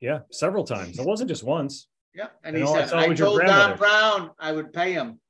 Yeah, 0.00 0.20
several 0.32 0.64
times. 0.64 0.98
It 0.98 1.06
wasn't 1.06 1.28
just 1.28 1.44
once, 1.44 1.88
Yeah. 2.14 2.28
And 2.44 2.54
And 2.54 2.56
he 2.56 2.62
all 2.64 2.74
I 2.76 2.80
said, 2.80 2.88
saw 2.90 2.98
I 2.98 3.08
was 3.08 3.18
your 3.18 3.28
told 3.28 3.40
Don. 3.42 3.78
Brown 3.78 4.30
I 4.38 4.52
would 4.52 4.72
pay 4.72 4.92
him. 4.92 5.20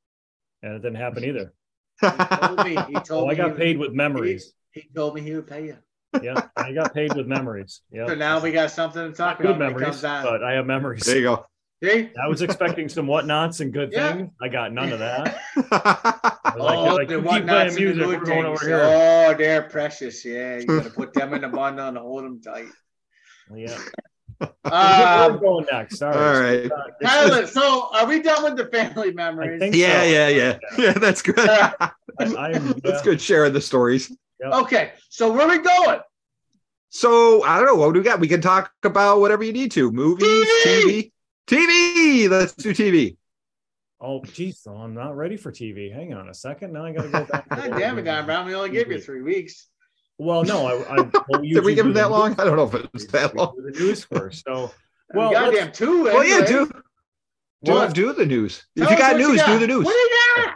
and 0.63 0.75
it 0.75 0.79
didn't 0.83 0.97
happen 0.97 1.25
either. 1.25 1.53
He 2.01 2.09
told 2.09 2.65
me, 2.65 2.77
he 2.89 2.95
told 3.05 3.25
Oh, 3.25 3.29
I 3.29 3.35
got 3.35 3.53
he, 3.53 3.57
paid 3.59 3.79
with 3.79 3.93
memories. 3.93 4.55
he 4.73 4.89
told 4.95 5.15
me 5.15 5.21
he 5.21 5.35
would 5.35 5.47
pay 5.47 5.67
you. 5.67 5.77
Yeah, 6.23 6.49
I 6.57 6.73
got 6.73 6.93
paid 6.95 7.15
with 7.15 7.27
memories. 7.27 7.83
Yeah, 7.93 8.07
So 8.09 8.15
now 8.15 8.41
we 8.41 8.51
got 8.53 8.71
something 8.71 9.11
to 9.11 9.17
talk 9.17 9.37
good 9.39 9.47
about 9.47 9.59
Good 9.59 9.65
memories, 9.81 9.85
comes 9.87 10.05
on. 10.05 10.25
but 10.25 10.43
I 10.43 10.53
have 10.55 10.67
memories. 10.67 11.05
There 11.05 11.17
you 11.17 11.23
go. 11.23 11.47
See? 11.83 12.11
I 12.23 12.29
was 12.29 12.43
expecting 12.43 12.89
some 12.89 13.07
whatnots 13.07 13.61
and 13.61 13.73
good 13.73 13.91
Yeah. 13.93 14.13
things. 14.13 14.31
I 14.41 14.49
got 14.49 14.73
none 14.73 14.93
of 14.93 14.99
that. 15.01 15.41
Like, 16.55 16.77
oh, 16.79 16.95
like, 16.97 17.09
the 17.09 17.15
whatnots 17.19 17.77
playing 17.77 17.93
and 17.93 18.01
the 18.01 18.05
good 18.05 18.27
things. 18.27 18.45
over 18.45 18.67
here. 18.67 18.81
Oh, 18.83 19.35
they're 19.39 19.63
precious. 19.63 20.23
Yeah, 20.23 20.59
you 20.59 20.67
gotta 20.67 20.91
put 20.91 21.15
them 21.15 21.33
in 21.33 21.45
a 21.45 21.49
bundle 21.61 21.89
and 21.89 21.97
hold 21.97 22.25
them 22.25 22.43
tight. 22.43 22.67
Yeah. 23.57 23.79
Um, 24.41 25.33
We're 25.33 25.39
going 25.39 25.67
next. 25.73 26.03
All 26.03 26.11
right. 26.11 26.19
All 26.19 26.41
right. 26.41 26.71
So, 26.71 26.77
this 27.01 27.11
Pilot, 27.11 27.49
so 27.49 27.89
are 27.95 28.07
we 28.07 28.21
done 28.21 28.45
with 28.45 28.57
the 28.57 28.67
family 28.67 29.09
I 29.09 29.13
memories? 29.13 29.75
Yeah, 29.75 30.03
so. 30.03 30.07
yeah, 30.09 30.29
yeah. 30.29 30.59
Yeah, 30.77 30.93
that's 30.93 31.23
good. 31.23 31.39
Uh, 31.39 31.73
I, 31.79 31.91
I'm, 32.19 32.69
That's 32.85 32.85
yeah. 32.85 33.03
good 33.03 33.21
sharing 33.21 33.55
the 33.55 33.61
stories. 33.63 34.15
okay, 34.45 34.93
so 35.09 35.33
where 35.33 35.49
we 35.49 35.59
going? 35.59 36.01
So 36.91 37.43
I 37.45 37.57
don't 37.57 37.67
know 37.67 37.77
what 37.77 37.95
do 37.95 38.01
we 38.01 38.05
got. 38.05 38.21
We 38.21 38.29
can 38.29 38.43
talk 38.43 38.71
about 38.83 39.21
whatever 39.21 39.43
you 39.43 39.55
need 39.55 39.71
to. 39.73 39.91
Movies, 39.91 40.27
TV, 40.67 40.85
TV. 40.85 41.12
Let's 41.51 42.55
do 42.55 42.73
TV. 42.73 43.17
Oh, 44.01 44.21
geez, 44.25 44.63
oh, 44.69 44.75
I'm 44.77 44.95
not 44.95 45.17
ready 45.17 45.37
for 45.37 45.53
TV. 45.53 45.93
Hang 45.93 46.13
on 46.13 46.29
a 46.29 46.35
second. 46.35 46.73
Now 46.73 46.85
I 46.85 46.93
got 46.93 47.03
to 47.03 47.09
go 47.09 47.25
back. 47.25 47.49
God 47.51 47.79
damn 47.79 47.99
it, 47.99 48.03
Don 48.03 48.27
Brown. 48.27 48.47
We 48.47 48.55
only 48.55 48.71
gave 48.71 48.91
you 48.91 49.01
three 49.01 49.23
weeks. 49.23 49.69
Well, 50.19 50.45
no, 50.45 50.67
I. 50.67 50.73
I 50.73 50.97
well, 51.29 51.41
Did 51.43 51.65
we 51.65 51.75
give 51.75 51.87
him 51.87 51.93
do 51.93 51.95
the 51.95 52.01
that 52.01 52.11
long? 52.11 52.31
news- 52.31 52.39
I 52.41 52.45
don't 52.45 52.57
know 52.57 52.65
if 52.67 52.75
it 52.75 52.93
was 52.93 53.07
that 53.09 53.37
long. 53.37 53.55
The 53.57 53.79
news 53.79 54.05
first. 54.05 54.45
So, 54.45 54.73
well, 55.15 55.31
Well, 55.31 55.33
goddamn 55.53 55.73
two. 55.73 56.05
Well, 56.05 56.25
yeah, 56.25 56.37
anyway. 56.37 56.49
do 56.49 56.67
do 57.65 57.73
Well, 57.73 57.89
do 57.93 58.13
the 58.13 58.27
news. 58.27 58.65
If 58.75 58.91
you 58.91 58.97
got 58.99 59.17
news, 59.17 59.31
do 59.41 59.47
got. 59.47 59.59
the 59.61 59.67
news. 59.69 59.85
What 59.85 59.93
do 59.93 59.99
you 59.99 60.11
got? 60.45 60.55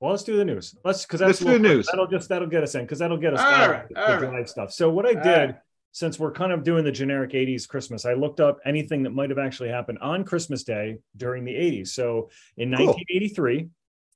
Well, 0.00 0.10
let's 0.12 0.24
do 0.24 0.36
the 0.36 0.44
news. 0.44 0.74
Let's 0.84 1.04
because 1.04 1.20
Let's 1.20 1.38
that's 1.38 1.40
do 1.40 1.44
the 1.44 1.50
a 1.50 1.52
little 1.52 1.64
quick. 1.68 1.76
news. 1.76 1.86
That'll 1.86 2.06
just 2.06 2.28
that'll 2.30 2.48
get 2.48 2.62
us 2.62 2.74
in 2.74 2.82
because 2.82 2.98
that'll 2.98 3.16
get 3.18 3.34
us 3.34 3.40
All 3.40 3.46
started 3.46 3.96
all 3.96 4.06
the 4.06 4.12
right. 4.12 4.30
drive 4.30 4.48
stuff. 4.48 4.72
So 4.72 4.88
what 4.90 5.06
I 5.06 5.12
did, 5.14 5.50
right. 5.50 5.54
Since 5.96 6.18
we're 6.18 6.30
kind 6.30 6.52
of 6.52 6.62
doing 6.62 6.84
the 6.84 6.92
generic 6.92 7.30
'80s 7.32 7.66
Christmas, 7.66 8.04
I 8.04 8.12
looked 8.12 8.38
up 8.38 8.58
anything 8.66 9.02
that 9.04 9.14
might 9.14 9.30
have 9.30 9.38
actually 9.38 9.70
happened 9.70 9.98
on 10.02 10.24
Christmas 10.24 10.62
Day 10.62 10.98
during 11.16 11.42
the 11.46 11.54
'80s. 11.54 11.88
So 11.88 12.28
in 12.58 12.68
Cool. 12.76 12.88
1983, 12.88 13.70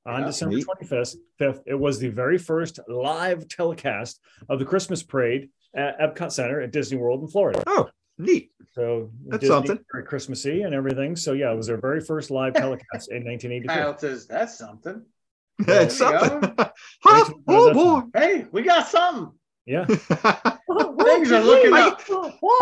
on 0.05 0.21
Yeah. 0.21 0.27
December 0.27 0.57
Neat. 0.57 0.67
25th, 0.67 1.17
fifth, 1.39 1.63
it 1.67 1.75
was 1.75 1.99
the 1.99 2.09
very 2.09 2.37
first 2.37 2.81
live 2.87 3.49
telecast 3.49 4.21
of 4.51 4.59
the 4.59 4.67
Christmas 4.67 5.03
parade 5.03 5.49
at 5.75 5.99
Epcot 5.99 6.33
Center 6.33 6.61
at 6.61 6.71
Disney 6.71 6.99
World 6.99 7.23
in 7.23 7.29
Florida. 7.29 7.63
Oh, 7.67 7.89
neat. 8.19 8.51
So 8.73 9.11
That's 9.29 9.41
Disney, 9.41 9.55
something. 9.55 9.79
very 9.91 10.05
Christmassy 10.05 10.61
and 10.63 10.75
everything. 10.75 11.17
So 11.17 11.33
yeah, 11.33 11.51
it 11.51 11.57
was 11.57 11.69
their 11.69 11.81
very 11.81 12.03
first 12.03 12.31
live 12.31 12.53
telecast 12.53 13.11
in 13.11 13.25
1983. 13.25 13.69
Kyle 13.75 13.97
says, 13.97 14.27
that's 14.27 14.59
something. 14.59 15.03
Oh, 15.61 15.65
that's 15.65 15.97
something. 15.97 16.55
Huh? 17.03 17.33
Oh 17.49 17.73
boy. 17.73 18.01
Hey, 18.15 18.47
we 18.53 18.61
got 18.63 18.87
something. 18.87 19.33
Yeah. 19.67 19.85
Things 19.87 21.33
are 21.33 21.43
looking 21.43 21.73
I- 21.73 21.89
up. 21.89 22.01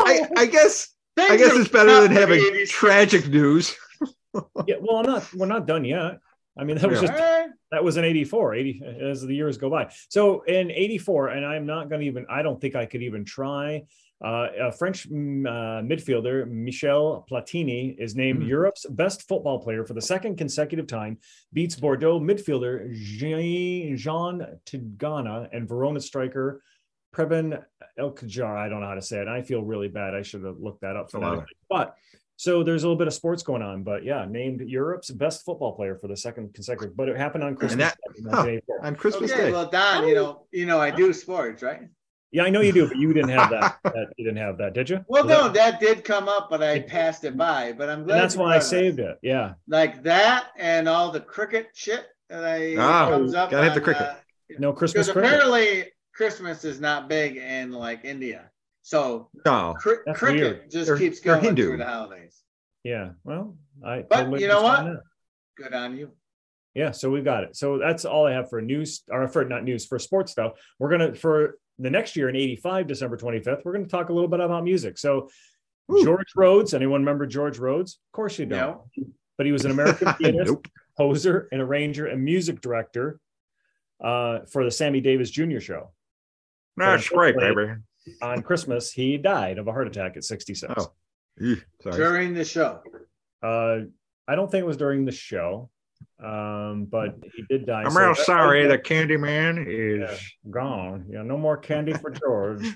I, 0.01 0.29
I 0.37 0.47
guess 0.47 0.89
Things 1.17 1.31
I 1.33 1.37
guess 1.37 1.57
it's 1.57 1.69
better 1.71 2.01
than 2.03 2.13
having 2.13 2.41
80s. 2.41 2.69
tragic 2.69 3.29
news. 3.29 3.75
Yeah, 4.67 4.77
well, 4.81 4.99
I'm 4.99 5.07
not. 5.07 5.35
We're 5.35 5.47
not 5.47 5.67
done 5.67 5.85
yet. 5.85 6.19
I 6.57 6.63
mean, 6.65 6.77
that 6.79 6.89
was 6.91 7.01
Yeah. 7.03 7.09
just 7.09 7.51
that 7.73 7.83
was 7.83 7.97
in 7.97 8.05
84 8.05 8.55
80 8.55 8.83
as 9.01 9.23
the 9.23 9.35
years 9.35 9.59
go 9.59 9.69
by 9.71 9.93
so 10.09 10.43
in 10.43 10.71
84 10.71 11.29
and 11.29 11.45
i'm 11.45 11.67
not 11.67 11.89
going 11.91 12.01
to 12.01 12.07
even 12.07 12.25
i 12.31 12.41
don't 12.43 12.59
think 12.61 12.75
i 12.75 12.87
could 12.87 13.03
even 13.03 13.25
try 13.27 13.83
uh, 14.25 14.47
a 14.61 14.73
french 14.73 15.09
mm, 15.11 15.47
uh, 15.47 15.83
midfielder 15.83 16.49
michel 16.51 17.27
platini 17.31 17.95
is 17.99 18.15
named 18.17 18.43
Mhm. 18.43 18.49
europe's 18.49 18.87
best 18.87 19.29
football 19.29 19.59
player 19.59 19.85
for 19.85 19.93
the 19.95 20.01
second 20.01 20.37
consecutive 20.39 20.87
time 20.87 21.19
beats 21.53 21.77
bordeaux 21.77 22.19
midfielder 22.19 22.91
jean 22.95 23.97
jean 23.97 24.47
tigana 24.65 25.49
and 25.53 25.69
verona 25.69 26.01
striker 26.01 26.63
Preben 27.15 27.63
Elkajar, 27.99 28.57
I 28.57 28.69
don't 28.69 28.81
know 28.81 28.87
how 28.87 28.95
to 28.95 29.03
say 29.03 29.21
it. 29.21 29.29
I 29.29 29.43
feel 29.43 29.63
really 29.63 29.89
bad. 29.89 30.15
I 30.15 30.23
should 30.23 30.45
have 30.45 30.59
looked 30.59 30.83
that 30.83 30.97
up 30.97 31.11
Oh, 31.15 31.19
wow. 31.21 31.29
phonetically. 31.31 31.57
But 31.69 31.95
so 32.37 32.63
there's 32.63 32.85
a 32.85 32.87
little 32.87 32.99
bit 32.99 33.09
of 33.09 33.15
sports 33.15 33.43
going 33.43 33.63
on. 33.63 33.83
But 33.83 34.05
yeah, 34.05 34.25
named 34.29 34.61
Europe's 34.61 35.11
best 35.11 35.45
football 35.45 35.75
player 35.75 35.97
for 35.97 36.07
the 36.09 36.17
second 36.17 36.55
consecutive. 36.55 36.97
But 36.97 37.09
it 37.09 37.17
happened 37.17 37.45
on 37.45 37.57
Christmas. 37.57 37.93
that- 37.93 37.99
Day 38.15 38.21
in 38.21 38.25
1984. 38.27 38.79
On 38.87 38.95
Christmas 38.97 39.33
Okay, 39.33 39.45
Day. 39.47 39.53
well, 39.53 39.69
Don, 39.69 40.07
you 40.07 40.15
know, 40.15 40.47
you 40.53 40.67
know, 40.67 40.81
I 40.81 40.91
do 40.91 41.13
sports, 41.13 41.63
right? 41.63 41.89
Yeah, 42.31 42.43
I 42.45 42.51
know 42.51 42.61
you 42.61 42.73
do, 42.73 42.87
but 42.87 42.99
you 42.99 43.13
didn't 43.15 43.31
have 43.31 43.49
that. 43.51 43.79
that 43.85 44.13
you 44.19 44.25
didn't 44.27 44.37
have 44.39 44.59
that, 44.59 44.75
did 44.75 44.91
you? 44.91 45.03
Well, 45.09 45.25
Was 45.25 45.31
that- 45.33 45.43
no, 45.47 45.49
that 45.55 45.81
did 45.81 46.05
come 46.05 46.29
up, 46.29 46.49
but 46.51 46.63
I 46.63 46.81
passed 46.81 47.25
it 47.25 47.37
by. 47.37 47.73
But 47.73 47.89
I'm 47.89 48.05
glad 48.05 48.21
that's 48.21 48.37
why 48.37 48.45
I 48.45 48.49
brought 48.59 48.63
it 48.63 48.67
saved 48.67 48.99
it. 49.01 49.19
Yeah. 49.23 49.55
like 49.67 50.03
that 50.05 50.49
and 50.59 50.89
all 50.89 51.11
the 51.11 51.21
cricket 51.21 51.69
shit 51.75 52.07
that 52.29 52.45
I 52.45 52.77
Ah, 52.77 53.09
comes 53.09 53.35
up. 53.35 53.51
gotta 53.51 53.65
hit 53.65 53.75
the 53.75 53.81
cricket. 53.81 54.03
uh, 54.03 54.15
No 54.59 54.73
Christmas 54.75 55.07
Because 55.09 55.13
cricket. 55.15 55.33
apparently 55.41 55.85
Christmas 56.19 56.65
is 56.65 56.81
not 56.81 57.09
big 57.09 57.37
in 57.37 57.71
like 57.71 58.05
India, 58.05 58.51
so 58.83 59.31
No. 59.47 59.75
cri- 59.79 59.99
That's 60.05 60.19
cricket 60.19 60.41
weird. 60.59 60.71
just 60.71 60.89
They're- 60.89 60.99
keeps 60.99 61.21
going 61.21 61.43
Hindu. 61.45 61.69
through 61.69 61.77
the 61.79 61.87
holidays. 61.87 62.43
Yeah. 62.83 63.11
Well, 63.23 63.57
I. 63.85 64.03
But 64.03 64.17
totally 64.25 64.43
you 64.43 64.49
know 64.49 64.63
what? 64.63 64.85
that. 64.85 65.01
Good 65.57 65.73
on 65.75 65.97
you. 65.97 66.11
Yeah, 66.75 66.91
so 66.91 67.09
we've 67.09 67.25
got 67.25 67.45
it. 67.45 67.57
So 67.57 67.79
that's 67.79 68.05
all 68.05 68.27
I 68.27 68.33
have 68.33 68.51
for 68.51 68.61
news, 68.61 69.03
or 69.11 69.29
for 69.29 69.45
not 69.45 69.63
news, 69.63 69.87
for 69.87 69.99
sports 70.01 70.33
stuff. 70.33 70.53
We're 70.81 70.91
gonna 70.91 71.15
for 71.15 71.57
the 71.79 71.89
next 71.91 72.17
year 72.17 72.29
in 72.29 72.35
'85, 72.35 72.89
December 72.89 73.17
25th, 73.17 73.65
we're 73.65 73.73
gonna 73.75 73.87
talk 73.87 74.09
a 74.09 74.13
little 74.13 74.29
bit 74.29 74.41
about 74.41 74.65
music. 74.65 74.99
So 74.99 75.29
Woo. 75.87 76.03
George 76.05 76.27
Rhodes, 76.35 76.75
anyone 76.75 77.01
remember 77.03 77.27
George 77.27 77.59
Rhodes? 77.61 78.01
Of 78.09 78.13
course 78.13 78.39
you 78.41 78.47
don't. 78.47 78.59
No. 78.97 79.05
But 79.37 79.47
he 79.47 79.53
was 79.53 79.65
an 79.65 79.71
American 79.71 80.13
pianist, 80.19 80.51
nope. 80.51 80.67
composer, 80.97 81.49
and 81.53 81.63
arranger 81.63 82.07
and 82.07 82.25
music 82.25 82.61
director 82.61 83.21
uh, 84.03 84.41
for 84.51 84.65
the 84.65 84.71
Sammy 84.71 85.01
Davis 85.01 85.31
Jr. 85.31 85.61
show. 85.61 85.93
That's 86.79 87.13
right, 87.13 87.37
baby. 87.37 87.75
On 88.23 88.43
Christmas, 88.43 88.91
he 88.93 89.17
died 89.19 89.59
of 89.59 89.69
a 89.69 89.73
heart 89.73 89.87
attack 89.87 90.17
at 90.17 90.25
66. 90.25 90.73
Oh. 90.77 90.93
Eeh, 91.41 91.63
Sorry. 91.83 91.97
During 91.97 92.35
the 92.35 92.45
show. 92.45 92.83
Uh, 93.43 93.81
I 94.27 94.35
don't 94.35 94.51
think 94.51 94.63
it 94.63 94.67
was 94.67 94.77
during 94.77 95.05
the 95.05 95.13
show, 95.13 95.71
um, 96.23 96.87
but 96.91 97.17
he 97.37 97.43
did 97.49 97.67
die. 97.67 97.83
I'm 97.83 97.91
So 97.91 98.01
real 98.01 98.15
that- 98.15 98.25
sorry. 98.27 98.67
The 98.67 98.79
Candyman 98.79 99.65
is. 99.67 100.11
Yeah, 100.11 100.51
gone. 100.51 101.07
Yeah, 101.11 101.23
no 101.23 101.37
more 101.37 101.57
candy 101.57 101.93
for 101.95 102.11
George. 102.11 102.67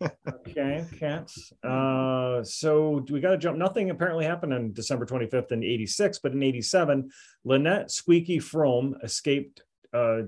okay, 0.28 0.84
cats. 0.98 1.52
Uh, 1.64 2.44
so 2.44 3.04
we 3.10 3.20
got 3.20 3.30
to 3.32 3.38
jump. 3.38 3.58
Nothing 3.58 3.90
apparently 3.90 4.24
happened 4.24 4.54
on 4.54 4.72
December 4.72 5.04
25th 5.06 5.50
in 5.52 5.64
86, 5.64 6.18
but 6.20 6.32
in 6.32 6.42
87, 6.42 7.10
Lynette 7.44 7.90
Squeaky 7.90 8.38
Fromme 8.38 9.02
escaped. 9.02 9.62
Uh, 9.92 10.22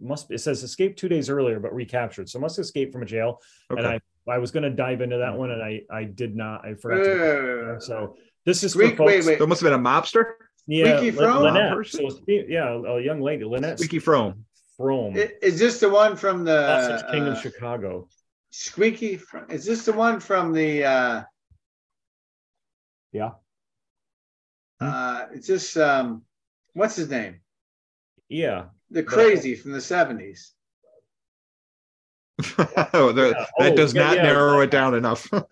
must 0.00 0.30
it 0.30 0.38
says 0.40 0.62
escaped 0.62 0.98
two 0.98 1.08
days 1.08 1.28
earlier, 1.30 1.60
but 1.60 1.74
recaptured. 1.74 2.28
So 2.28 2.38
must 2.38 2.58
escape 2.58 2.92
from 2.92 3.02
a 3.02 3.06
jail. 3.06 3.40
okay. 3.70 3.80
And 3.82 3.86
I 3.86 4.00
I 4.28 4.38
was 4.38 4.50
going 4.50 4.62
to 4.64 4.70
dive 4.70 5.00
into 5.00 5.18
that 5.18 5.36
one, 5.36 5.50
and 5.50 5.62
I 5.62 5.82
I 5.90 6.04
did 6.04 6.36
not. 6.36 6.64
I 6.64 6.74
forgot. 6.74 7.04
To, 7.04 7.74
Uh, 7.76 7.80
so 7.80 8.16
this 8.46 8.62
is 8.62 8.72
Squeak, 8.72 8.96
for 8.96 9.04
wait, 9.06 9.16
folks. 9.16 9.26
wait. 9.26 9.38
So 9.38 9.44
it 9.44 9.48
must 9.48 9.60
have 9.62 9.70
been 9.70 9.80
a 9.80 9.82
mobster. 9.82 10.24
Yeah, 10.66 10.98
Squeaky 10.98 11.16
Lyn- 11.16 11.26
Fromme? 11.28 11.42
Lynette. 11.42 11.86
So 11.86 12.08
yeah, 12.26 12.80
a 12.96 13.00
young 13.00 13.20
lady, 13.20 13.44
Lynette 13.44 13.78
Squeaky 13.78 13.98
Fromme. 13.98 14.34
Fromme. 14.78 15.16
Is 15.42 15.58
this 15.58 15.80
the 15.80 15.88
one 15.88 16.16
from 16.16 16.44
the 16.44 16.86
Sausage 16.88 17.10
King 17.10 17.26
of 17.26 17.38
Chicago. 17.38 18.08
Squeaky? 18.50 19.16
fr- 19.16 19.48
Is 19.50 19.64
this 19.64 19.84
the 19.84 19.92
one 19.92 20.20
from 20.20 20.52
the? 20.52 20.84
uh 20.84 21.22
Yeah. 23.12 23.30
Uh, 24.80 25.26
it's 25.34 25.46
just 25.46 25.76
um, 25.76 26.22
what's 26.72 26.96
his 26.96 27.10
name? 27.10 27.40
Yeah. 28.28 28.66
The 28.90 29.02
crazy 29.02 29.54
from 29.54 29.72
the 29.72 29.80
seventies. 29.80 30.52
oh, 32.94 33.12
the- 33.12 33.34
Yeah. 33.36 33.46
that 33.58 33.72
Oh, 33.72 33.76
does 33.76 33.94
yeah, 33.94 34.02
not 34.02 34.16
yeah. 34.16 34.22
narrow 34.24 34.60
it 34.60 34.70
down 34.70 34.94
enough. 34.94 35.28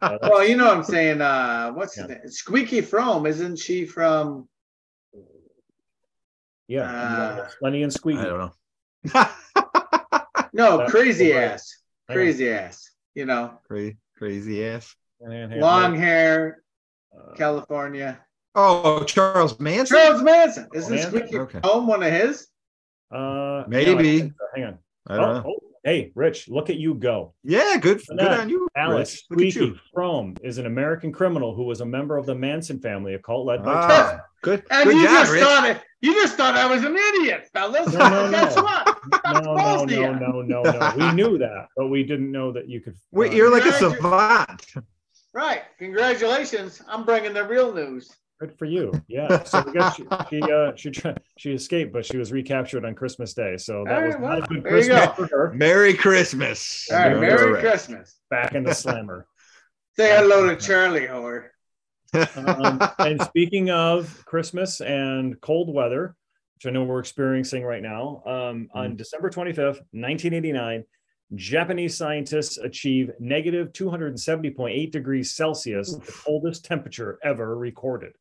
Well, 0.00 0.46
you 0.46 0.56
know 0.56 0.66
what 0.66 0.76
I'm 0.78 0.84
saying. 0.84 1.20
Uh, 1.20 1.72
what's 1.72 1.94
his 1.94 2.08
Yeah. 2.08 2.14
name? 2.16 2.28
Squeaky 2.30 2.80
Fromme, 2.82 3.26
isn't 3.28 3.56
she 3.58 3.84
from? 3.86 4.48
Yeah, 6.66 6.82
Uh, 6.90 7.48
Lenny 7.62 7.82
and 7.82 7.92
Squeaky. 7.92 8.20
I 8.20 8.24
don't 8.24 8.38
know. 8.38 8.52
No, 10.54 10.78
That's 10.78 10.90
crazy 10.90 11.32
right. 11.32 11.44
ass, 11.52 11.82
crazy 12.10 12.50
ass. 12.50 12.90
You 13.14 13.26
know, 13.26 13.58
crazy, 13.68 13.96
crazy 14.16 14.64
ass. 14.64 14.94
Long 15.20 15.94
hair, 15.94 16.62
uh, 17.16 17.34
California. 17.34 18.18
Oh, 18.54 19.04
Charles 19.04 19.60
Manson. 19.60 19.96
Charles 19.96 20.22
Manson, 20.22 20.68
isn't 20.74 20.90
Manson? 20.94 21.10
Squeaky 21.10 21.38
Okay. 21.38 21.60
Fromme 21.60 21.86
one 21.86 22.02
of 22.02 22.10
his? 22.12 22.48
Uh, 23.10 23.64
Maybe. 23.68 23.92
no, 23.92 23.98
I 23.98 24.02
think 24.02 24.32
so. 24.38 24.44
Hang 24.54 24.64
on. 24.64 24.78
I 25.08 25.16
don't 25.16 25.24
Oh, 25.24 25.32
know. 25.34 25.44
oh, 25.48 25.58
hey, 25.84 26.12
Rich, 26.14 26.48
look 26.48 26.68
at 26.68 26.76
you 26.76 26.94
go. 26.94 27.32
Yeah, 27.42 27.78
good. 27.80 28.02
Good 28.06 28.20
on 28.20 28.48
you, 28.50 28.68
Alex 28.76 29.22
Rich. 29.30 29.30
Look 29.30 29.46
at 29.46 29.52
Squeaky 29.52 29.66
you. 29.72 29.78
Fromme 29.94 30.36
is 30.44 30.58
an 30.58 30.66
American 30.66 31.12
criminal 31.12 31.54
who 31.54 31.64
was 31.64 31.80
a 31.80 31.86
member 31.86 32.16
of 32.18 32.26
the 32.26 32.34
Manson 32.34 32.78
family, 32.80 33.14
a 33.14 33.18
cult 33.18 33.46
led 33.46 33.64
by 33.64 33.72
Ah, 33.72 34.20
good. 34.42 34.62
And 34.70 34.84
Good 34.84 34.96
you 34.96 35.04
job, 35.04 35.10
just 35.12 35.32
Rich. 35.32 35.42
thought 35.42 35.70
it. 35.70 35.80
You 36.00 36.14
just 36.14 36.36
thought 36.36 36.54
I 36.54 36.66
was 36.66 36.84
an 36.84 36.96
idiot, 36.96 37.48
fellas. 37.52 37.92
No, 37.92 38.08
no, 38.08 38.30
Guess 38.30 38.54
no. 38.56 38.62
what? 38.62 38.98
No, 39.24 39.84
no, 39.84 40.12
no, 40.12 40.12
no, 40.12 40.42
no, 40.42 40.62
no. 40.62 40.92
We 40.96 41.12
knew 41.14 41.38
that, 41.38 41.68
but 41.76 41.88
we 41.88 42.04
didn't 42.04 42.30
know 42.30 42.52
that 42.52 42.68
you 42.68 42.80
could. 42.80 42.94
Wait, 43.10 43.32
uh, 43.32 43.34
you're 43.34 43.50
like 43.50 43.64
a 43.64 43.72
savant. 43.72 44.66
Right. 45.32 45.62
Congratulations. 45.78 46.82
I'm 46.88 47.04
bringing 47.04 47.32
the 47.32 47.44
real 47.44 47.72
news. 47.74 48.12
Good 48.40 48.56
for 48.56 48.66
you. 48.66 48.92
Yeah. 49.08 49.42
So 49.46 49.62
we 49.66 49.72
guess 49.72 49.96
she 49.96 50.04
she, 50.30 50.42
uh, 50.42 50.72
she 50.76 50.92
she 51.36 51.52
escaped, 51.52 51.92
but 51.92 52.04
she 52.06 52.18
was 52.18 52.30
recaptured 52.30 52.84
on 52.84 52.94
Christmas 52.94 53.34
Day. 53.34 53.56
So 53.56 53.84
that 53.84 53.98
All 53.98 54.06
was 54.06 54.14
right, 54.14 54.22
not 54.22 54.38
a 54.38 54.42
good 54.42 54.62
there 54.62 54.78
you 54.78 54.84
Christmas 54.84 55.06
go. 55.06 55.12
for 55.14 55.26
her. 55.26 55.52
Merry 55.54 55.94
Christmas. 55.94 56.88
All 56.90 56.98
right. 56.98 57.10
You're 57.10 57.20
Merry 57.20 57.52
right. 57.52 57.60
Christmas. 57.60 58.16
Back 58.30 58.54
in 58.54 58.62
the 58.62 58.74
Slammer. 58.74 59.26
Say 59.96 60.16
hello 60.16 60.46
to 60.46 60.54
Charlie 60.56 61.08
Whore. 61.08 61.48
um, 62.14 62.80
and 63.00 63.20
speaking 63.22 63.70
of 63.70 64.24
Christmas 64.26 64.80
and 64.80 65.40
cold 65.40 65.74
weather, 65.74 66.14
which 66.54 66.66
I 66.66 66.70
know 66.70 66.84
we're 66.84 67.00
experiencing 67.00 67.64
right 67.64 67.82
now, 67.82 68.22
um, 68.24 68.68
on 68.72 68.94
December 68.94 69.30
25th, 69.30 69.82
1989, 69.90 70.84
Japanese 71.34 71.96
scientists 71.96 72.58
achieve 72.58 73.10
negative 73.18 73.72
270.8 73.72 74.92
degrees 74.92 75.32
Celsius, 75.32 75.94
the 75.94 76.12
coldest 76.24 76.64
temperature 76.64 77.18
ever 77.24 77.58
recorded 77.58 78.12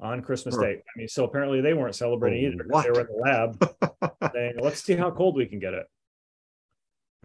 on 0.00 0.22
Christmas 0.22 0.56
Huh. 0.56 0.62
Day. 0.62 0.72
I 0.86 0.98
mean, 0.98 1.08
so 1.08 1.24
apparently 1.24 1.60
they 1.60 1.74
weren't 1.74 1.94
celebrating 1.94 2.44
Oh, 2.44 2.52
either. 2.52 2.64
'cause 2.64 2.84
They 2.84 2.90
were 2.90 3.00
in 3.00 3.06
the 3.06 3.12
lab 4.20 4.32
saying, 4.34 4.54
let's 4.60 4.82
see 4.82 4.94
how 4.94 5.10
cold 5.10 5.36
we 5.36 5.46
can 5.46 5.58
get 5.58 5.74
it. 5.74 5.86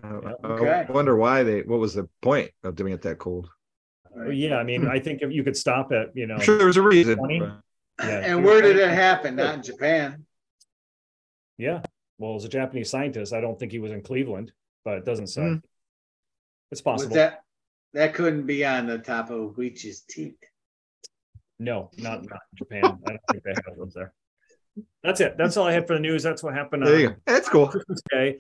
I 0.03 0.08
Okay. 0.45 0.86
I 0.88 0.91
wonder 0.91 1.15
why 1.17 1.43
they. 1.43 1.62
What 1.63 1.79
was 1.79 1.93
the 1.93 2.08
point 2.21 2.51
of 2.63 2.75
doing 2.75 2.93
it 2.93 3.01
that 3.01 3.17
cold? 3.17 3.49
Well, 4.12 4.32
yeah, 4.32 4.55
I 4.58 4.63
mean, 4.63 4.88
I 4.88 4.99
think 4.99 5.21
if 5.21 5.32
you 5.32 5.43
could 5.43 5.58
stop 5.58 5.91
it, 5.91 6.12
you 6.15 6.25
know, 6.25 6.36
I'm 6.36 6.41
sure 6.41 6.58
there 6.58 6.67
was 6.67 6.77
a 6.77 6.82
reason. 6.82 7.17
20? 7.17 7.39
but- 7.39 7.62
yeah, 8.01 8.19
And 8.23 8.45
where 8.45 8.62
did 8.62 8.77
it 8.77 8.89
happen? 8.91 9.36
Not 9.36 9.55
in 9.55 9.62
Japan. 9.62 10.25
Yeah. 11.58 11.82
Well, 12.17 12.36
as 12.38 12.45
a 12.45 12.49
Japanese 12.49 12.89
scientist, 12.89 13.34
I 13.34 13.41
don't 13.41 13.60
think 13.60 13.73
he 13.73 13.79
was 13.79 13.91
in 13.91 14.01
Cleveland, 14.01 14.53
but 14.86 14.97
it 14.97 15.05
doesn't 15.05 15.27
say. 15.27 15.41
Hmm. 15.41 15.55
It's 16.71 16.79
Was 16.79 16.82
possible. 16.82 17.15
that 17.15 17.43
that 17.93 18.13
couldn't 18.13 18.45
be 18.45 18.63
on 18.63 18.86
the 18.88 18.99
top 18.99 19.32
of 19.32 19.58
Weech's 19.58 20.01
teeth? 20.01 20.38
No, 21.59 21.89
not 21.97 22.23
not 22.29 22.39
Japan. 22.55 22.83
I 22.85 22.89
don't 23.11 23.19
think 23.31 23.43
they 23.43 23.51
have 23.55 23.77
those 23.77 23.93
there. 23.93 24.13
That's 25.03 25.19
it. 25.21 25.37
That's 25.37 25.57
all 25.57 25.67
I 25.67 25.73
had 25.73 25.87
for 25.87 25.93
the 25.95 25.99
news. 25.99 26.23
That's 26.23 26.41
what 26.41 26.53
happened 26.53 26.85
There 26.85 26.99
you 26.99 27.07
on 27.07 27.13
go. 27.13 27.19
That's 27.25 27.49
cool. 27.49 27.67
Christmas 27.67 28.01
Day. 28.11 28.39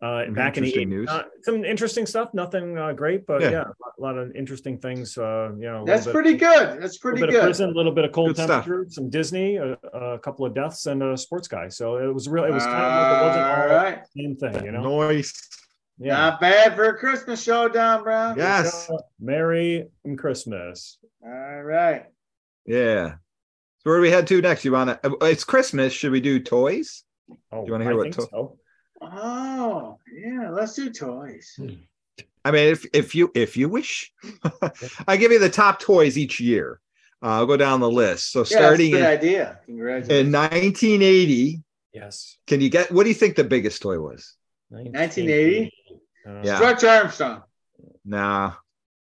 Uh, 0.00 0.26
back 0.30 0.56
in 0.56 0.62
the 0.62 0.84
news. 0.84 1.08
Uh, 1.08 1.24
some 1.42 1.64
interesting 1.64 2.06
stuff. 2.06 2.32
Nothing 2.32 2.78
uh, 2.78 2.92
great, 2.92 3.26
but 3.26 3.40
Yeah. 3.42 3.50
yeah, 3.50 3.64
a 3.64 4.00
lot 4.00 4.16
of 4.16 4.30
interesting 4.36 4.78
things. 4.78 5.18
Uh, 5.18 5.50
you 5.58 5.64
know, 5.64 5.84
That's 5.84 6.04
bit- 6.04 6.12
pretty 6.14 6.34
good. 6.36 6.80
That's 6.80 6.98
A 6.98 7.00
pretty 7.00 7.20
little 7.20 7.32
bit 7.32 7.40
good. 7.40 7.44
prison, 7.46 7.70
a 7.70 7.72
little 7.72 7.90
bit 7.90 8.04
of 8.04 8.12
cold 8.12 8.28
Good 8.36 8.44
stuff. 8.44 8.64
temperature, 8.64 8.86
some 8.90 9.10
Disney, 9.10 9.56
a, 9.56 9.72
a 9.92 10.18
couple 10.20 10.46
of 10.46 10.54
deaths, 10.54 10.86
and 10.86 11.02
a 11.02 11.16
sports 11.16 11.48
guy. 11.48 11.68
So 11.68 11.96
it 11.96 12.14
was 12.14 12.28
real. 12.28 12.44
It 12.44 12.52
was 12.52 12.62
kind 12.62 12.76
of 12.76 12.92
like 12.92 13.22
it 13.22 13.24
wasn't 13.26 13.44
All 13.44 13.62
all 13.62 13.84
right. 13.84 13.98
the 14.14 14.22
same 14.22 14.36
thing, 14.36 14.64
you 14.66 14.70
know. 14.72 14.82
Noise. 14.82 15.32
Yeah. 15.98 16.16
Not 16.16 16.40
bad 16.40 16.76
for 16.76 16.84
a 16.84 16.96
Christmas 16.96 17.42
show, 17.42 17.68
Don 17.68 18.04
Brown. 18.04 18.36
Yes. 18.36 18.88
Merry 19.18 19.88
Christmas. 20.16 20.98
All 21.24 21.62
right. 21.64 22.04
Yeah. 22.68 23.14
So 23.78 23.90
where 23.90 23.96
do 23.98 24.02
we 24.02 24.10
head 24.10 24.26
to 24.26 24.40
next? 24.42 24.64
You 24.64 24.72
want 24.72 25.02
to? 25.02 25.16
It's 25.22 25.44
Christmas. 25.44 25.92
Should 25.92 26.12
we 26.12 26.20
do 26.20 26.38
toys? 26.38 27.04
Oh, 27.50 27.64
you 27.64 27.72
wanna 27.72 27.84
hear 27.84 27.92
I 27.94 27.96
what 27.96 28.02
think 28.04 28.14
to- 28.16 28.28
so. 28.30 28.58
Oh, 29.00 29.98
yeah. 30.12 30.50
Let's 30.50 30.74
do 30.74 30.90
toys. 30.90 31.58
I 32.44 32.50
mean, 32.50 32.68
if 32.72 32.84
if 32.92 33.14
you 33.14 33.30
if 33.34 33.56
you 33.56 33.68
wish, 33.68 34.12
I 35.08 35.16
give 35.16 35.32
you 35.32 35.38
the 35.38 35.50
top 35.50 35.80
toys 35.80 36.18
each 36.18 36.40
year. 36.40 36.80
Uh, 37.22 37.26
I'll 37.30 37.46
go 37.46 37.56
down 37.56 37.80
the 37.80 37.90
list. 37.90 38.30
So 38.32 38.40
Yeah, 38.40 38.42
that's 38.42 38.50
a 38.52 38.54
starting 38.56 38.90
good 38.92 39.00
in, 39.00 39.06
idea. 39.06 39.60
Congratulations. 39.66 40.26
in 40.26 40.32
1980, 40.32 41.62
Yes. 41.92 42.36
Can 42.46 42.60
you 42.60 42.68
get 42.68 42.92
what 42.92 43.02
do 43.04 43.08
you 43.08 43.14
think 43.14 43.34
the 43.36 43.44
biggest 43.44 43.82
toy 43.82 43.98
was? 43.98 44.36
1980? 44.70 45.72
Uh, 46.26 46.42
Yeah. 46.44 46.56
Stretch 46.56 46.84
Armstrong. 46.84 47.42
Nah. 48.04 48.52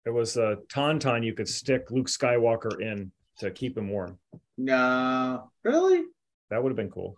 It 0.05 0.09
was 0.09 0.35
a 0.37 0.57
tauntaun 0.73 1.23
you 1.23 1.33
could 1.33 1.47
stick 1.47 1.91
Luke 1.91 2.07
Skywalker 2.07 2.81
in 2.81 3.11
to 3.41 3.51
keep 3.51 3.77
him 3.77 3.89
warm. 3.89 4.17
No, 4.57 5.51
really? 5.63 6.03
That 6.49 6.61
would 6.63 6.69
have 6.69 6.77
been 6.77 6.89
cool. 6.91 7.15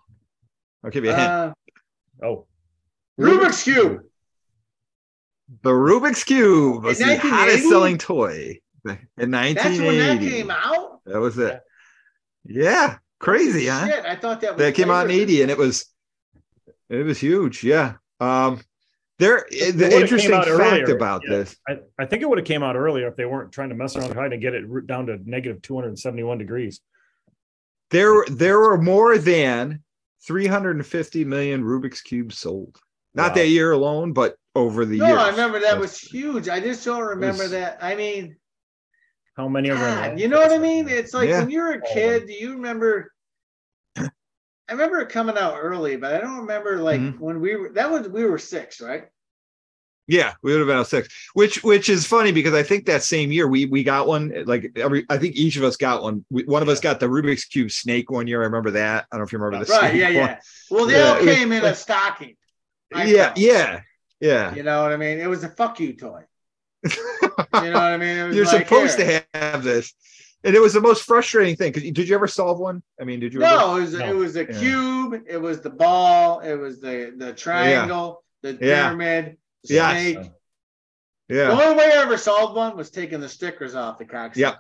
I'll 0.83 0.91
give 0.91 1.05
you 1.05 1.11
a 1.11 1.15
hint. 1.15 1.29
Uh, 1.29 1.53
Oh, 2.21 2.45
Rubik's 3.19 3.63
Cube. 3.63 4.01
the 5.63 5.69
Rubik's 5.71 6.23
Cube 6.23 6.83
was 6.83 6.99
In 7.01 7.07
the 7.07 7.17
hottest 7.17 7.67
selling 7.67 7.97
toy 7.97 8.59
in 8.85 9.31
1980. 9.31 9.53
That's 9.53 9.79
when 9.79 9.97
that 9.97 10.19
came 10.19 10.51
out. 10.51 11.01
That 11.05 11.19
was 11.19 11.37
it. 11.37 11.59
Yeah, 12.45 12.97
crazy, 13.19 13.67
huh? 13.67 13.87
Shit, 13.87 14.05
I 14.05 14.15
thought 14.15 14.41
that 14.41 14.51
was 14.55 14.59
That 14.59 14.75
came 14.75 14.91
out 14.91 15.05
in 15.09 15.11
80 15.11 15.41
and 15.43 15.51
it 15.51 15.57
was 15.57 15.85
it 16.89 17.03
was 17.03 17.19
huge. 17.19 17.63
Yeah. 17.63 17.95
Um 18.19 18.61
there 19.19 19.45
It 19.51 19.61
eh, 19.61 19.71
the 19.71 19.83
would've 19.85 20.01
interesting 20.01 20.31
fact 20.31 20.47
earlier. 20.47 20.95
about 20.95 21.21
Yeah. 21.23 21.29
this. 21.37 21.55
I, 21.67 21.79
I 21.99 22.05
think 22.05 22.21
it 22.23 22.29
would 22.29 22.37
have 22.39 22.47
came 22.47 22.63
out 22.63 22.75
earlier 22.75 23.07
if 23.07 23.15
they 23.15 23.25
weren't 23.25 23.51
trying 23.51 23.69
to 23.69 23.75
mess 23.75 23.95
around 23.95 24.11
trying 24.13 24.31
to 24.31 24.37
get 24.37 24.53
it 24.53 24.87
down 24.87 25.05
to 25.07 25.17
negative 25.29 25.61
271 25.61 26.37
degrees. 26.37 26.81
There 27.91 28.25
there 28.27 28.59
were 28.59 28.77
more 28.81 29.17
than 29.17 29.83
350 30.25 31.25
million 31.25 31.63
Rubik's 31.63 32.01
cubes 32.01 32.37
sold. 32.37 32.79
Not 33.13 33.29
Wow. 33.31 33.35
that 33.35 33.47
year 33.49 33.71
alone, 33.73 34.13
but 34.13 34.35
over 34.55 34.85
the 34.85 34.97
No, 34.97 35.07
years. 35.07 35.17
I 35.19 35.29
remember 35.29 35.59
that 35.59 35.75
That's- 35.75 35.81
was 35.81 35.99
huge. 35.99 36.49
I 36.49 36.59
just 36.59 36.83
don't 36.83 37.03
remember 37.03 37.43
was- 37.43 37.51
that. 37.51 37.77
I 37.81 37.95
mean, 37.95 38.37
How 39.35 39.47
many 39.47 39.69
of 39.69 39.79
them? 39.79 40.17
You 40.17 40.27
know 40.27 40.39
what 40.39 40.51
I 40.51 40.59
mean? 40.59 40.87
It's 40.87 41.13
like 41.13 41.27
Yeah. 41.29 41.39
when 41.39 41.49
you're 41.49 41.71
a 41.73 41.81
kid, 41.81 42.27
do 42.27 42.33
you 42.33 42.53
remember? 42.53 43.11
I 44.69 44.73
remember 44.73 44.99
it 44.99 45.09
coming 45.09 45.37
out 45.37 45.57
early, 45.59 45.97
but 45.97 46.13
I 46.13 46.19
don't 46.21 46.39
remember 46.39 46.79
like 46.79 47.01
Mhm. 47.01 47.19
when 47.19 47.39
we 47.41 47.55
were. 47.55 47.69
That 47.69 47.91
was 47.91 48.07
we 48.07 48.23
were 48.25 48.37
six, 48.37 48.79
right? 48.81 49.05
Yeah, 50.07 50.33
we 50.41 50.51
would 50.51 50.59
have 50.59 50.67
been 50.67 50.77
on 50.77 50.85
six, 50.85 51.07
which 51.33 51.63
which 51.63 51.87
is 51.87 52.05
funny 52.05 52.33
because 52.33 52.53
I 52.53 52.61
think 52.63 52.85
that 52.87 53.03
same 53.03 53.31
year 53.31 53.47
we 53.47 53.65
we 53.65 53.83
got 53.83 54.05
one. 54.05 54.33
Like 54.45 54.71
every, 54.75 55.05
I 55.09 55.17
think 55.17 55.35
each 55.35 55.55
of 55.55 55.63
us 55.63 55.77
got 55.77 56.03
one. 56.03 56.25
We, 56.29 56.43
one 56.43 56.61
of 56.61 56.67
us 56.67 56.81
got 56.81 56.99
the 56.99 57.05
Rubik's 57.07 57.45
cube 57.45 57.71
snake 57.71 58.11
one 58.11 58.27
year. 58.27 58.41
I 58.41 58.45
remember 58.45 58.71
that. 58.71 59.05
I 59.11 59.15
don't 59.15 59.21
know 59.21 59.25
if 59.25 59.31
you 59.31 59.39
remember 59.39 59.63
the 59.65 59.71
Right? 59.71 59.95
Yeah, 59.95 60.05
one. 60.07 60.15
yeah. 60.15 60.39
Well, 60.69 60.85
they 60.87 60.95
Yeah, 60.95 61.09
all 61.09 61.15
was 61.15 61.25
came 61.25 61.51
in 61.53 61.63
a 61.63 61.73
stocking. 61.73 62.35
I 62.93 63.05
Yeah, 63.05 63.33
yeah, 63.37 63.81
yeah. 64.19 64.53
You 64.55 64.63
know 64.63 64.81
what 64.83 64.91
I 64.91 64.97
mean? 64.97 65.19
It 65.19 65.27
was 65.27 65.43
a 65.45 65.49
fuck 65.49 65.79
you 65.79 65.93
toy. 65.93 66.23
You 67.53 67.69
know 67.69 67.73
what 67.73 67.93
I 67.93 67.97
mean? 67.97 68.33
You're 68.33 68.45
like, 68.45 68.67
supposed 68.67 68.99
here. 68.99 69.23
to 69.33 69.39
have 69.39 69.63
this, 69.63 69.93
and 70.43 70.55
it 70.55 70.59
was 70.59 70.73
the 70.73 70.81
most 70.81 71.03
frustrating 71.03 71.55
thing. 71.55 71.71
Because 71.71 71.89
did 71.91 72.07
you 72.09 72.15
ever 72.15 72.27
solve 72.27 72.59
one? 72.59 72.81
I 72.99 73.03
mean, 73.03 73.19
did 73.19 73.33
you? 73.33 73.41
ever? 73.43 73.55
No, 73.55 73.75
it 73.77 73.81
was 73.81 73.93
No. 73.93 74.05
it 74.05 74.15
was 74.15 74.35
a 74.35 74.45
Yeah. 74.45 74.59
cube. 74.59 75.23
It 75.27 75.37
was 75.41 75.61
the 75.61 75.69
ball. 75.69 76.39
It 76.41 76.55
was 76.55 76.79
the 76.79 77.13
the 77.17 77.33
triangle, 77.33 78.23
the 78.41 78.57
Yeah. 78.61 78.89
pyramid, 78.89 79.37
the 79.65 79.73
Yes. 79.73 80.01
snake. 80.01 80.31
The 81.29 81.35
Yeah, 81.35 81.51
only 81.51 81.75
way 81.77 81.85
I 81.85 82.01
ever 82.01 82.17
solved 82.17 82.55
one 82.55 82.75
was 82.75 82.89
taking 82.91 83.21
the 83.21 83.29
stickers 83.29 83.75
off 83.75 83.97
the 83.97 84.05
cocksucker. 84.05 84.35
Yep. 84.37 84.59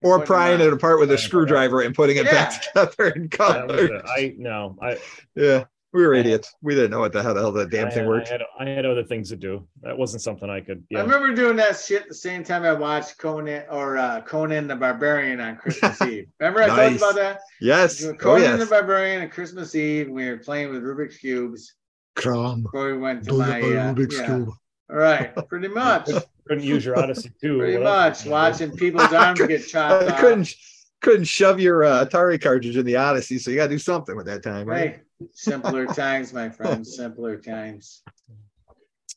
or 0.00 0.24
prying 0.24 0.60
it 0.60 0.72
apart 0.72 1.00
with 1.00 1.10
a 1.10 1.14
Prying 1.14 1.18
it 1.18 1.18
apart. 1.18 1.20
screwdriver 1.20 1.80
and 1.82 1.92
putting 1.94 2.16
it 2.18 2.24
back 2.26 2.62
together 2.62 3.08
in 3.08 3.22
That 3.22 3.30
color. 3.32 3.94
it. 3.96 4.02
I 4.06 4.34
no, 4.38 4.76
I 4.80 4.96
Yeah, 5.34 5.64
we 5.92 6.06
were 6.06 6.14
idiots. 6.14 6.54
We 6.62 6.74
didn't 6.74 6.90
know 6.90 7.00
what 7.00 7.12
the 7.12 7.22
hell 7.22 7.34
the 7.34 7.40
hell 7.40 7.52
that 7.52 7.70
damn 7.70 7.86
I 7.86 7.90
thing 7.90 7.98
had, 8.00 8.08
worked. 8.08 8.28
I 8.28 8.32
had, 8.32 8.42
I 8.60 8.68
had 8.68 8.84
other 8.86 9.02
things 9.04 9.30
to 9.30 9.36
do. 9.36 9.66
That 9.82 9.96
wasn't 9.96 10.22
something 10.22 10.50
I 10.50 10.60
could. 10.60 10.84
Yeah. 10.90 10.98
I 10.98 11.02
remember 11.02 11.34
doing 11.34 11.56
that 11.56 11.78
shit 11.78 12.08
the 12.08 12.14
same 12.14 12.44
time 12.44 12.64
I 12.64 12.72
watched 12.74 13.16
Conan 13.18 13.64
or 13.70 13.96
uh, 13.96 14.20
Conan 14.22 14.66
the 14.68 14.76
Barbarian 14.76 15.40
on 15.40 15.56
Christmas 15.56 16.00
Eve. 16.02 16.26
Remember 16.40 16.62
I 16.62 16.66
told 16.66 16.78
you 16.78 16.84
Nice. 16.90 16.96
about 16.98 17.14
that? 17.16 17.40
Yes. 17.60 17.98
Doing 17.98 18.16
Oh 18.16 18.18
Conan 18.18 18.58
the. 18.58 18.66
Barbarian 18.66 19.22
on 19.22 19.28
Christmas 19.30 19.74
Eve. 19.74 20.10
We 20.10 20.28
were 20.28 20.38
playing 20.38 20.70
with 20.70 20.82
Rubik's 20.82 21.16
cubes 21.18 21.74
Crom. 22.16 22.62
before 22.64 22.92
we 22.92 22.98
went 22.98 23.24
to 23.24 23.32
my 23.34 23.60
uh, 23.62 23.66
yeah. 23.66 23.94
cube. 23.94 24.50
All 24.90 24.96
right, 24.96 25.34
pretty 25.48 25.68
much, 25.82 26.08
couldn't 26.46 26.64
use 26.64 26.82
your 26.84 26.98
Odyssey 26.98 27.30
too. 27.40 27.58
pretty 27.58 27.76
much. 27.76 28.24
was 28.24 28.26
I 28.26 28.30
Watching 28.30 28.72
people's 28.76 29.12
arms 29.12 29.38
get 29.40 29.66
chopped 29.68 30.04
I 30.10 30.18
couldn't. 30.18 30.48
off. 30.48 30.77
Couldn't 31.00 31.18
couldn't 31.18 31.24
shove 31.26 31.60
your 31.60 31.84
uh, 31.84 32.04
Atari 32.04 32.40
cartridge 32.40 32.76
in 32.76 32.84
the 32.86 32.96
Odyssey, 32.96 33.38
so 33.38 33.50
you 33.50 33.56
got 33.56 33.64
to 33.64 33.70
do 33.70 33.78
something 33.78 34.16
with 34.16 34.26
that 34.26 34.42
time, 34.42 34.66
right? 34.66 34.96
Hey, 35.20 35.26
simpler 35.32 35.86
times, 35.86 36.32
my 36.32 36.48
friends. 36.50 36.96
Simpler 36.96 37.36
times. 37.36 38.02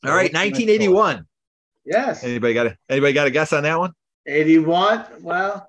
All 0.04 0.10
right, 0.10 0.32
What's 0.32 0.32
the 0.32 0.38
next 0.48 0.58
1981. 0.58 1.26
Yes. 1.84 2.24
Anybody 2.24 2.54
got 2.54 2.66
a 2.66 2.76
anybody 2.88 3.12
got 3.12 3.26
a 3.26 3.30
guess 3.30 3.52
on 3.52 3.64
that 3.64 3.78
one? 3.78 3.92
81. 4.26 5.04
Well, 5.20 5.68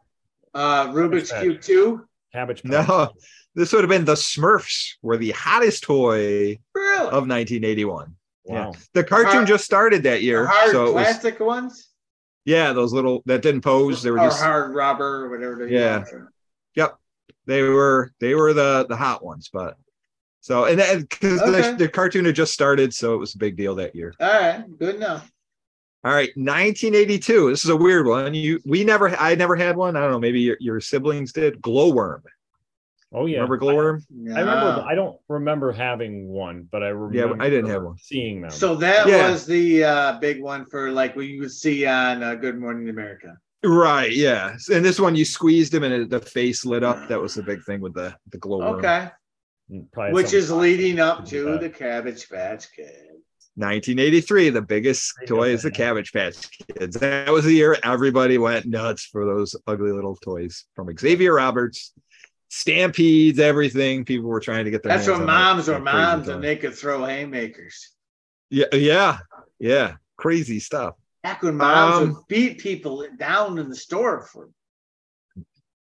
uh, 0.54 0.88
Rubik's 0.88 1.32
Cube 1.32 1.62
2. 1.62 2.06
Cabbage. 2.34 2.64
Patch. 2.64 2.88
No, 2.88 3.10
this 3.56 3.74
would 3.74 3.82
have 3.84 3.90
been 3.90 4.06
the 4.06 4.14
Smurfs 4.14 4.94
were 5.02 5.18
the 5.18 5.32
hottest 5.32 5.84
toy 5.84 6.60
Really? 6.76 7.06
of 7.08 7.28
1981. 7.28 8.16
Wow. 8.46 8.74
The 8.94 9.04
cartoon 9.04 9.32
Hard- 9.34 9.48
just 9.48 9.66
started 9.66 10.04
that 10.04 10.18
The 10.18 10.24
year, 10.24 10.46
hard 10.46 10.72
so 10.72 10.88
it 10.88 10.94
was 10.94 11.04
plastic 11.06 11.40
ones? 11.40 11.90
Yeah, 12.46 12.74
those 12.74 12.94
little 12.94 13.24
that 13.26 13.42
didn't 13.42 13.62
pose. 13.62 14.02
They 14.04 14.12
were 14.12 14.20
or 14.20 14.28
just 14.28 14.42
hard 14.42 14.74
rubber 14.76 15.26
or 15.26 15.30
whatever 15.30 15.66
they 15.66 15.74
Yeah. 15.74 16.04
Yep. 16.76 16.98
They 17.46 17.62
were 17.64 18.12
they 18.20 18.36
were 18.36 18.54
the 18.54 18.86
the 18.88 18.96
hot 18.96 19.24
ones, 19.24 19.50
but 19.52 19.78
so 20.42 20.66
and 20.66 21.08
because 21.10 21.42
Okay. 21.42 21.72
the, 21.72 21.78
the 21.78 21.90
cartoon 21.90 22.26
had 22.26 22.36
just 22.36 22.54
started, 22.54 22.94
so 22.94 23.14
it 23.14 23.18
was 23.18 23.36
a 23.36 23.38
big 23.38 23.56
deal 23.58 23.76
that 23.76 23.96
year. 23.96 24.14
All 24.20 24.28
right. 24.28 24.64
Good 24.80 24.96
enough. 24.96 25.30
All 26.06 26.12
right, 26.12 26.32
1982. 26.36 27.50
This 27.50 27.64
is 27.64 27.70
a 27.70 27.76
weird 27.78 28.06
one. 28.08 28.34
You 28.34 28.60
we 28.66 28.84
never 28.84 29.10
I 29.16 29.36
never 29.36 29.56
had 29.56 29.78
one. 29.78 29.96
I 29.96 30.02
don't 30.02 30.12
know. 30.12 30.20
Maybe 30.20 30.42
your, 30.42 30.58
your 30.60 30.82
siblings 30.82 31.32
did. 31.32 31.62
Glowworm. 31.62 32.24
Oh 33.14 33.26
yeah. 33.28 33.36
Remember 33.38 33.58
glowworm? 33.58 34.02
I 34.36 34.40
remember. 34.40 34.86
I 34.88 34.96
don't 34.96 35.18
remember 35.30 35.72
having 35.72 36.28
one, 36.30 36.68
but 36.72 36.82
I 36.84 36.88
remember. 36.90 37.36
Yeah, 37.38 37.46
I 37.46 37.50
didn't 37.50 37.70
have 37.70 37.84
one. 37.84 37.98
Seeing 37.98 38.42
them. 38.42 38.50
So 38.52 38.76
that 38.76 39.08
Yeah. 39.08 39.30
was 39.32 39.46
the 39.46 39.84
uh, 39.84 40.20
big 40.20 40.42
one 40.42 40.66
for 40.66 40.92
like 40.92 41.16
what 41.16 41.26
you 41.26 41.40
would 41.42 41.52
see 41.52 41.86
on 41.86 42.24
uh, 42.24 42.36
Good 42.36 42.60
Morning 42.60 42.90
America. 42.90 43.38
Right. 43.64 44.12
Yeah. 44.12 44.56
And 44.74 44.84
this 44.84 45.00
one 45.00 45.16
you 45.16 45.26
squeezed 45.26 45.74
him 45.74 45.84
and 45.84 45.94
it, 45.94 46.10
the 46.10 46.20
face 46.20 46.66
lit 46.66 46.84
up. 46.84 47.08
That 47.08 47.22
was 47.22 47.36
the 47.36 47.44
big 47.44 47.64
thing 47.66 47.82
with 47.82 47.94
the 47.94 48.16
the 48.32 48.38
glowworm. 48.40 48.80
Okay. 48.80 49.10
Probably 49.94 50.14
Which 50.14 50.34
is 50.34 50.52
leading 50.52 51.00
up 51.00 51.26
to 51.28 51.46
that. 51.46 51.62
the 51.62 51.70
Cabbage 51.70 52.28
Patch 52.30 52.68
Kid. 52.76 52.92
1983. 53.56 54.50
The 54.50 54.62
biggest 54.62 55.14
toy 55.28 55.50
is 55.50 55.62
the 55.64 55.72
Cabbage 55.72 56.12
Patch 56.12 56.36
Kids. 56.78 56.98
That 56.98 57.32
was 57.32 57.46
the 57.46 57.54
year 57.54 57.78
everybody 57.84 58.38
went 58.38 58.66
nuts 58.66 59.06
for 59.06 59.26
those 59.26 59.56
ugly 59.68 59.92
little 59.92 60.16
toys 60.16 60.66
from 60.76 60.90
Xavier 60.98 61.36
Roberts. 61.36 61.94
Stampedes, 62.56 63.40
everything. 63.40 64.06
People 64.06 64.30
were 64.30 64.40
trying 64.40 64.64
to 64.66 64.70
get 64.72 64.84
their 64.84 64.96
That's 64.96 65.08
on 65.08 65.26
moms 65.26 65.68
were 65.68 65.80
moms 65.80 66.28
toy. 66.28 66.34
and 66.34 66.44
they 66.44 66.56
could 66.56 66.76
throw 66.76 67.04
haymakers. 67.04 67.90
Yeah, 68.52 68.68
yeah, 68.74 69.18
yeah. 69.60 69.96
Crazy 70.18 70.60
stuff. 70.60 70.94
Back 71.24 71.42
when 71.42 71.58
moms 71.58 71.96
Um, 72.04 72.14
would 72.14 72.28
beat 72.28 72.60
people 72.60 73.08
down 73.18 73.58
in 73.58 73.70
the 73.70 73.76
store 73.76 74.22
for 74.32 74.50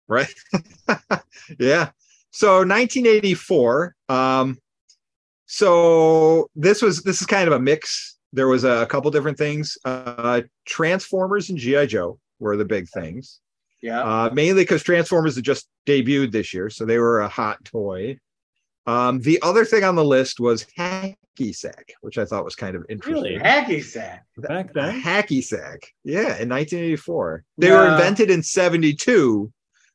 Right. 0.06 0.32
yeah. 1.58 1.90
So 2.30 2.58
1984. 2.58 3.96
Um, 4.08 4.56
so 5.46 6.48
this 6.54 6.82
was 6.82 7.02
this 7.02 7.20
is 7.20 7.26
kind 7.26 7.48
of 7.48 7.52
a 7.54 7.58
mix. 7.60 8.16
There 8.32 8.46
was 8.46 8.62
a 8.62 8.86
couple 8.86 9.10
different 9.10 9.38
things. 9.38 9.76
Uh, 9.84 10.42
Transformers 10.66 11.50
and 11.50 11.58
GI 11.58 11.88
Joe 11.88 12.20
were 12.38 12.56
the 12.56 12.64
big 12.64 12.88
things. 12.88 13.40
Yeah. 13.82 14.00
Uh, 14.02 14.30
mainly 14.32 14.62
because 14.62 14.82
Transformers 14.82 15.34
had 15.36 15.44
just 15.44 15.68
debuted 15.86 16.32
this 16.32 16.52
year, 16.54 16.70
so 16.70 16.84
they 16.84 16.98
were 16.98 17.20
a 17.20 17.28
hot 17.28 17.64
toy. 17.64 18.18
Um, 18.86 19.20
the 19.20 19.38
other 19.42 19.64
thing 19.64 19.84
on 19.84 19.94
the 19.94 20.04
list 20.04 20.40
was 20.40 20.66
hacky 20.78 21.54
sack, 21.54 21.92
which 22.00 22.18
I 22.18 22.24
thought 22.24 22.44
was 22.44 22.56
kind 22.56 22.74
of 22.76 22.84
interesting. 22.88 23.22
Really? 23.22 23.38
Hacky 23.38 23.82
sack. 23.84 24.24
back 24.38 24.72
then. 24.72 25.00
hacky 25.00 25.44
sack. 25.44 25.80
Yeah, 26.04 26.38
in 26.40 26.48
1984. 26.48 27.44
They 27.58 27.70
were 27.70 27.88
invented 27.92 28.30
in 28.30 28.42
72, 28.42 29.52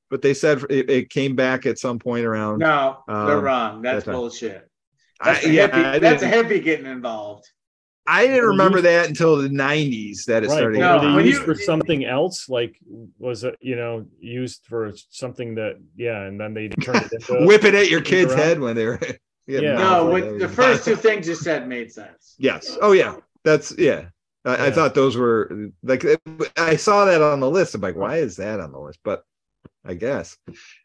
but 0.10 0.22
they 0.22 0.34
said 0.34 0.64
it, 0.70 0.90
it 0.90 1.10
came 1.10 1.36
back 1.36 1.66
at 1.66 1.80
some 1.80 2.00
point 2.00 2.26
around. 2.26 2.60
No, 2.60 3.00
they're 3.08 3.38
Um, 3.40 3.44
wrong. 3.44 3.82
That's 3.82 3.98
that's 3.98 4.08
right. 4.08 4.14
bullshit. 4.14 4.70
That's, 5.24 5.46
a, 5.46 5.50
yeah, 5.52 5.68
hippie, 5.68 5.86
I 5.86 6.00
that's 6.00 6.24
a 6.24 6.32
hippie 6.32 6.64
getting 6.64 6.86
involved. 6.86 7.46
I 8.08 8.28
didn't 8.28 8.46
remember 8.50 8.82
that 8.82 9.08
until 9.08 9.38
the 9.38 9.50
90s 9.50 10.26
that 10.26 10.44
it 10.44 10.50
Right. 10.50 10.58
started. 10.58 10.80
but 10.80 11.02
No, 11.02 11.16
were 11.16 11.24
they 11.24 11.30
used 11.30 11.42
for 11.44 11.56
something 11.56 12.06
else? 12.06 12.48
Like, 12.48 12.78
was 13.18 13.44
it 13.44 13.58
you 13.62 13.76
know 13.76 14.06
used 14.20 14.66
for 14.68 14.92
something 15.10 15.56
that 15.56 15.78
yeah, 15.96 16.22
and 16.24 16.40
then 16.40 16.54
they 16.54 16.68
turned 16.70 17.04
it 17.06 17.14
into 17.14 17.46
Whip 17.48 17.64
it 17.64 17.74
at 17.74 17.90
your 17.90 18.02
kid's 18.02 18.32
around. 18.32 18.42
head 18.42 18.60
when 18.60 18.76
they 18.76 18.86
were. 18.86 19.00
Yeah. 19.48 19.60
No, 19.74 19.76
mouth 19.76 20.14
with 20.14 20.40
the 20.40 20.50
first 20.50 20.86
two 20.86 20.96
things 20.96 21.28
you 21.28 21.36
said 21.36 21.68
made 21.68 21.92
sense. 21.92 22.34
Yes. 22.40 22.76
Oh 22.82 22.94
yeah. 22.94 23.18
That's 23.44 23.78
yeah. 23.78 24.06
I, 24.44 24.68
I 24.68 24.72
thought 24.72 24.96
those 24.96 25.16
were 25.16 25.70
like 25.84 26.04
I 26.58 26.76
saw 26.78 27.06
that 27.06 27.22
on 27.22 27.40
the 27.42 27.50
list. 27.50 27.76
I'm 27.76 27.82
like, 27.82 27.96
why 27.96 28.18
is 28.18 28.38
that 28.38 28.60
on 28.60 28.72
the 28.72 28.80
list? 28.80 28.98
But 29.04 29.24
I 29.86 29.94
guess 29.94 30.36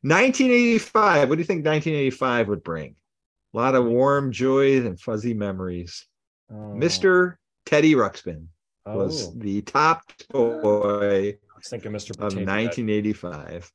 1985. 0.03 1.29
What 1.31 1.37
do 1.37 1.41
you 1.41 1.47
think 1.47 1.65
1985 1.65 2.49
would 2.49 2.63
bring? 2.63 2.97
A 3.55 3.57
lot 3.57 3.75
of 3.75 3.87
warm 3.87 4.31
joys 4.31 4.85
and 4.85 5.01
fuzzy 5.01 5.33
memories. 5.33 6.07
Uh, 6.51 6.55
oh, 6.55 6.75
Mr. 6.75 7.37
Teddy 7.67 7.95
Ruxpin 7.95 8.47
oh, 8.87 8.97
was 8.97 9.37
the 9.37 9.63
top 9.63 10.03
toy 10.33 11.31
I 11.31 11.57
was 11.57 11.69
thinking 11.69 11.93
Mr. 11.93 12.11
of 12.11 12.35
1985. 12.35 13.73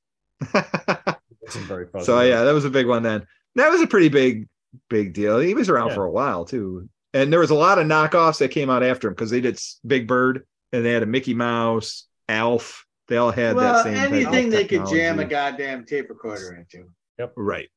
Very 1.67 1.87
so 2.01 2.21
yeah, 2.21 2.43
that 2.43 2.53
was 2.53 2.65
a 2.65 2.69
big 2.69 2.87
one 2.87 3.03
then. 3.03 3.25
That 3.55 3.69
was 3.69 3.81
a 3.81 3.87
pretty 3.87 4.09
big 4.09 4.47
big 4.89 5.13
deal. 5.13 5.39
He 5.39 5.53
was 5.53 5.69
around 5.69 5.89
Yeah. 5.89 5.95
for 5.95 6.05
a 6.05 6.11
while 6.11 6.45
too. 6.45 6.89
And 7.13 7.31
there 7.31 7.39
was 7.39 7.51
a 7.51 7.55
lot 7.55 7.79
of 7.79 7.87
knockoffs 7.87 8.39
that 8.39 8.49
came 8.49 8.69
out 8.69 8.83
after 8.83 9.07
him 9.07 9.13
because 9.13 9.29
they 9.29 9.39
did 9.39 9.57
Big 9.87 10.07
Bird 10.07 10.45
and 10.73 10.83
they 10.83 10.91
had 10.91 11.03
a 11.03 11.05
Mickey 11.05 11.33
Mouse, 11.33 12.07
Alf. 12.27 12.85
They 13.07 13.17
all 13.17 13.31
had 13.31 13.55
well, 13.55 13.73
that 13.75 13.83
same 13.83 13.93
type 13.93 14.11
anything 14.11 14.49
they 14.49 14.65
could 14.65 14.85
jam 14.87 15.19
a 15.19 15.25
goddamn 15.25 15.85
tape 15.85 16.09
recorder 16.09 16.55
into. 16.55 16.89
Yep. 17.19 17.33
Right. 17.37 17.69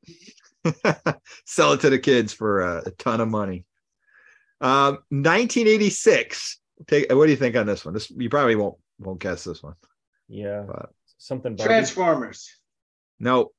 Sell 1.47 1.75
it 1.75 1.81
to 1.81 1.91
the 1.91 1.99
kids 1.99 2.33
for 2.33 2.63
a, 2.63 2.83
a 2.87 2.91
ton 2.93 3.21
of 3.21 3.29
money. 3.29 3.65
Um, 4.61 4.99
1986. 5.11 6.59
Take 6.87 7.13
what 7.13 7.25
do 7.27 7.31
you 7.31 7.37
think 7.37 7.57
on 7.57 7.67
this 7.67 7.85
one? 7.85 7.95
This 7.95 8.11
you 8.11 8.29
probably 8.31 8.57
won't 8.57 8.77
won't 8.99 9.21
guess 9.21 9.45
this 9.45 9.63
one. 9.63 9.75
Yeah. 10.29 10.65
But- 10.67 10.91
Something 11.21 11.57
Barbie. 11.57 11.69
Transformers. 11.69 12.49
No, 13.19 13.51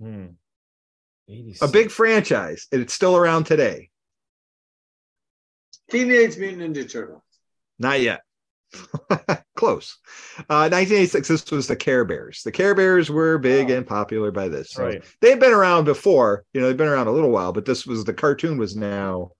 Hmm. 0.00 0.26
86. 1.28 1.62
a 1.62 1.72
big 1.72 1.90
franchise. 1.92 2.66
and 2.72 2.82
It's 2.82 2.92
still 2.94 3.16
around 3.16 3.44
today. 3.44 3.90
Teenage 5.90 6.36
Mutant 6.36 6.74
Ninja 6.76 6.90
Turtles. 6.90 7.22
Not 7.78 8.00
yet. 8.00 8.22
Close. 9.56 9.98
Uh, 10.38 10.66
1986. 10.68 11.28
This 11.28 11.50
was 11.50 11.68
the 11.68 11.76
Care 11.76 12.04
Bears. 12.04 12.42
The 12.44 12.50
Care 12.52 12.74
Bears 12.74 13.08
were 13.08 13.38
big 13.38 13.70
Oh. 13.70 13.76
and 13.76 13.86
popular 13.86 14.30
by 14.32 14.48
this. 14.48 14.72
So 14.72 14.84
right. 14.84 15.04
they've 15.20 15.38
been 15.38 15.52
around 15.52 15.84
before. 15.84 16.44
You 16.52 16.60
know, 16.60 16.66
they've 16.66 16.76
been 16.76 16.88
around 16.88 17.06
a 17.06 17.12
little 17.12 17.30
while, 17.30 17.52
but 17.52 17.64
this 17.64 17.86
was 17.86 18.04
the 18.04 18.14
cartoon 18.14 18.58
was 18.58 18.74
now 18.76 19.30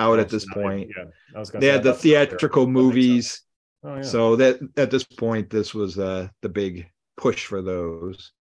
out 0.00 0.18
at 0.18 0.28
this 0.28 0.46
point. 0.52 0.90
Yeah. 0.96 1.04
I 1.34 1.38
was 1.38 1.50
gonna 1.50 1.60
They 1.60 1.68
say, 1.68 1.72
had 1.72 1.82
the 1.82 1.90
I 1.90 1.92
thought- 1.92 1.96
that 1.96 2.02
theatrical 2.02 2.66
makes 2.66 2.74
movies. 2.74 3.42
Oh, 3.84 3.96
yeah. 3.96 4.02
So 4.02 4.36
that 4.36 4.58
at 4.76 4.90
this 4.90 5.04
point, 5.04 5.48
this 5.50 5.72
was 5.74 5.98
uh, 5.98 6.28
the 6.42 6.48
big 6.48 6.86
push 7.16 7.46
for 7.46 7.62
those. 7.62 8.32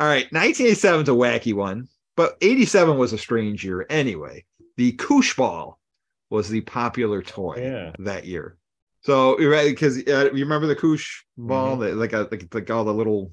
All 0.00 0.06
right, 0.08 0.26
1987 0.32 1.02
is 1.02 1.08
a 1.08 1.12
wacky 1.12 1.54
one, 1.54 1.88
but 2.16 2.36
87 2.40 2.96
was 2.98 3.12
a 3.12 3.18
strange 3.18 3.64
year 3.64 3.84
anyway. 3.90 4.44
The 4.76 4.92
Koosh 4.92 5.34
ball 5.36 5.80
was 6.30 6.48
the 6.48 6.60
popular 6.62 7.22
toy 7.22 7.56
Yeah. 7.58 7.92
that 8.00 8.24
year. 8.26 8.56
So 9.02 9.38
you're 9.40 9.50
right 9.50 9.70
because 9.70 9.96
uh, 9.98 10.30
you 10.32 10.44
remember 10.44 10.66
the 10.66 10.76
Koosh 10.76 11.22
ball, 11.36 11.72
Mm-hmm. 11.76 11.82
that 11.82 11.96
like 11.96 12.12
a, 12.12 12.28
like 12.30 12.52
like 12.54 12.70
all 12.70 12.84
the 12.84 12.92
little 12.94 13.32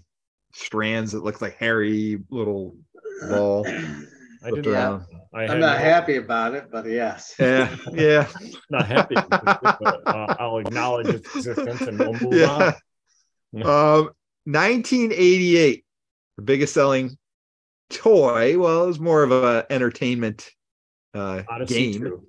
strands 0.54 1.12
that 1.12 1.24
looks 1.24 1.42
like 1.42 1.56
hairy 1.58 2.20
little 2.30 2.76
ball. 3.30 3.66
I 4.46 4.50
didn't. 4.52 4.68
around. 4.68 5.06
I 5.34 5.44
I'm 5.44 5.60
not 5.60 5.78
no- 5.78 5.84
happy 5.84 6.18
about 6.18 6.54
it, 6.54 6.68
but 6.72 6.86
yes. 6.86 7.34
Yeah, 7.40 7.76
yeah, 7.92 8.28
Not 8.70 8.88
happy. 8.88 9.16
but, 9.16 10.02
uh, 10.06 10.36
I'll 10.40 10.60
acknowledge 10.60 11.08
its 11.08 11.36
existence 11.36 11.82
and 11.82 12.00
we'll 12.00 12.14
move 12.14 12.34
yeah. 12.34 12.50
on. 12.50 12.74
Um, 13.56 14.10
1988, 14.44 15.86
the 16.36 16.44
biggest 16.44 16.74
selling 16.74 17.18
toy. 17.90 18.60
Well, 18.60 18.84
it 18.84 18.88
was 18.88 19.00
more 19.00 19.24
of 19.24 19.32
a 19.32 19.66
entertainment 19.70 20.50
uh, 21.14 21.44
Odyssey 21.48 21.94
game. 21.94 22.02
two. 22.02 22.28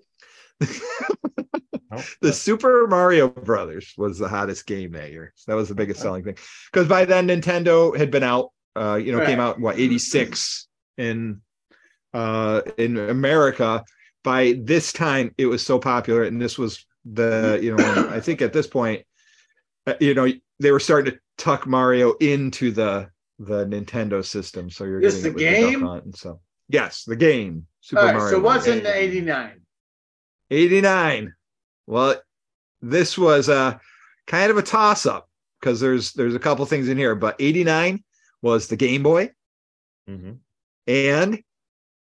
The 2.20 2.32
Super 2.32 2.86
Mario 2.86 3.28
Brothers 3.28 3.94
was 3.96 4.18
the 4.18 4.28
hottest 4.28 4.66
game 4.66 4.92
that 4.92 5.12
year. 5.12 5.32
So 5.36 5.52
that 5.52 5.56
was 5.56 5.68
the 5.68 5.74
biggest 5.74 6.00
selling 6.00 6.24
thing. 6.24 6.36
Because 6.70 6.88
by 6.88 7.04
then 7.04 7.28
Nintendo 7.28 7.96
had 7.96 8.10
been 8.10 8.22
out. 8.22 8.52
Uh, 8.74 8.96
you 8.96 9.10
know, 9.10 9.24
came 9.24 9.40
out 9.40 9.56
in 9.56 9.62
what 9.62 9.78
86 9.78 10.68
in 10.98 11.40
uh 12.16 12.62
in 12.78 12.96
America. 12.96 13.84
By 14.24 14.58
this 14.64 14.92
time, 14.92 15.32
it 15.38 15.46
was 15.46 15.64
so 15.64 15.78
popular, 15.78 16.24
and 16.24 16.40
this 16.40 16.58
was 16.58 16.84
the 17.04 17.60
you 17.62 17.76
know 17.76 18.08
I 18.10 18.20
think 18.20 18.42
at 18.42 18.52
this 18.52 18.66
point, 18.66 19.04
uh, 19.86 19.94
you 20.00 20.14
know 20.14 20.26
they 20.58 20.70
were 20.72 20.80
starting 20.80 21.12
to 21.12 21.18
tuck 21.38 21.66
Mario 21.66 22.14
into 22.14 22.72
the 22.72 23.08
the 23.38 23.66
Nintendo 23.66 24.24
system. 24.24 24.70
So 24.70 24.84
you're 24.84 25.00
Just 25.00 25.22
getting 25.22 25.36
the 25.36 25.44
it 25.44 25.50
with 25.62 25.70
game? 25.72 25.80
Hunt 25.82 26.04
and 26.06 26.16
so 26.16 26.40
yes, 26.68 27.04
the 27.04 27.16
game 27.16 27.66
Super 27.82 28.00
All 28.00 28.06
right, 28.06 28.16
Mario. 28.16 28.30
so 28.38 28.40
what's 28.40 28.66
in 28.66 28.82
the 28.82 28.94
89? 28.94 29.60
89. 30.50 31.34
Well, 31.86 32.20
this 32.82 33.16
was 33.18 33.48
a 33.48 33.80
kind 34.26 34.50
of 34.50 34.56
a 34.56 34.62
toss 34.62 35.06
up 35.06 35.28
because 35.60 35.78
there's 35.80 36.12
there's 36.14 36.34
a 36.34 36.38
couple 36.40 36.64
things 36.66 36.88
in 36.88 36.98
here, 36.98 37.14
but 37.14 37.36
89 37.38 38.02
was 38.42 38.66
the 38.68 38.76
Game 38.76 39.02
Boy 39.02 39.30
Mhm. 40.10 40.38
and 40.86 41.42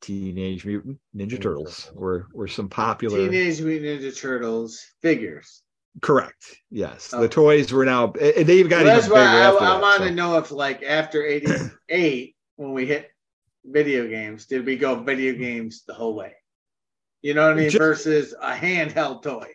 Teenage 0.01 0.65
Mutant 0.65 0.97
Ninja 1.15 1.41
Turtles 1.41 1.91
were 1.93 2.27
were 2.33 2.47
some 2.47 2.69
popular. 2.69 3.17
Teenage 3.17 3.61
Mutant 3.61 4.01
Ninja 4.01 4.17
Turtles 4.19 4.85
figures. 5.01 5.63
Correct. 6.01 6.55
Yes, 6.69 7.11
Oh. 7.13 7.21
the 7.21 7.27
toys 7.29 7.73
were 7.73 7.83
now. 7.85 8.11
eh, 8.19 8.43
They 8.43 8.57
even 8.59 8.69
got 8.69 8.85
Well, 8.85 8.95
that's 8.95 9.07
even 9.07 9.17
why 9.17 9.25
I, 9.25 9.49
I 9.49 9.81
want 9.81 9.97
so. 9.99 10.05
to 10.05 10.11
know 10.13 10.37
if, 10.37 10.51
like, 10.51 10.83
after 10.83 11.25
88, 11.25 12.35
when 12.57 12.73
we 12.73 12.85
hit 12.85 13.09
video 13.65 14.07
games, 14.07 14.45
did 14.45 14.65
we 14.65 14.77
go 14.77 14.95
video 15.01 15.33
games 15.33 15.83
the 15.87 15.95
whole 15.95 16.15
way? 16.15 16.33
You 17.23 17.33
know 17.33 17.47
what 17.47 17.53
I 17.57 17.61
mean? 17.61 17.69
Ju- 17.71 17.79
Versus 17.79 18.35
a 18.39 18.53
handheld 18.53 19.23
toy. 19.23 19.47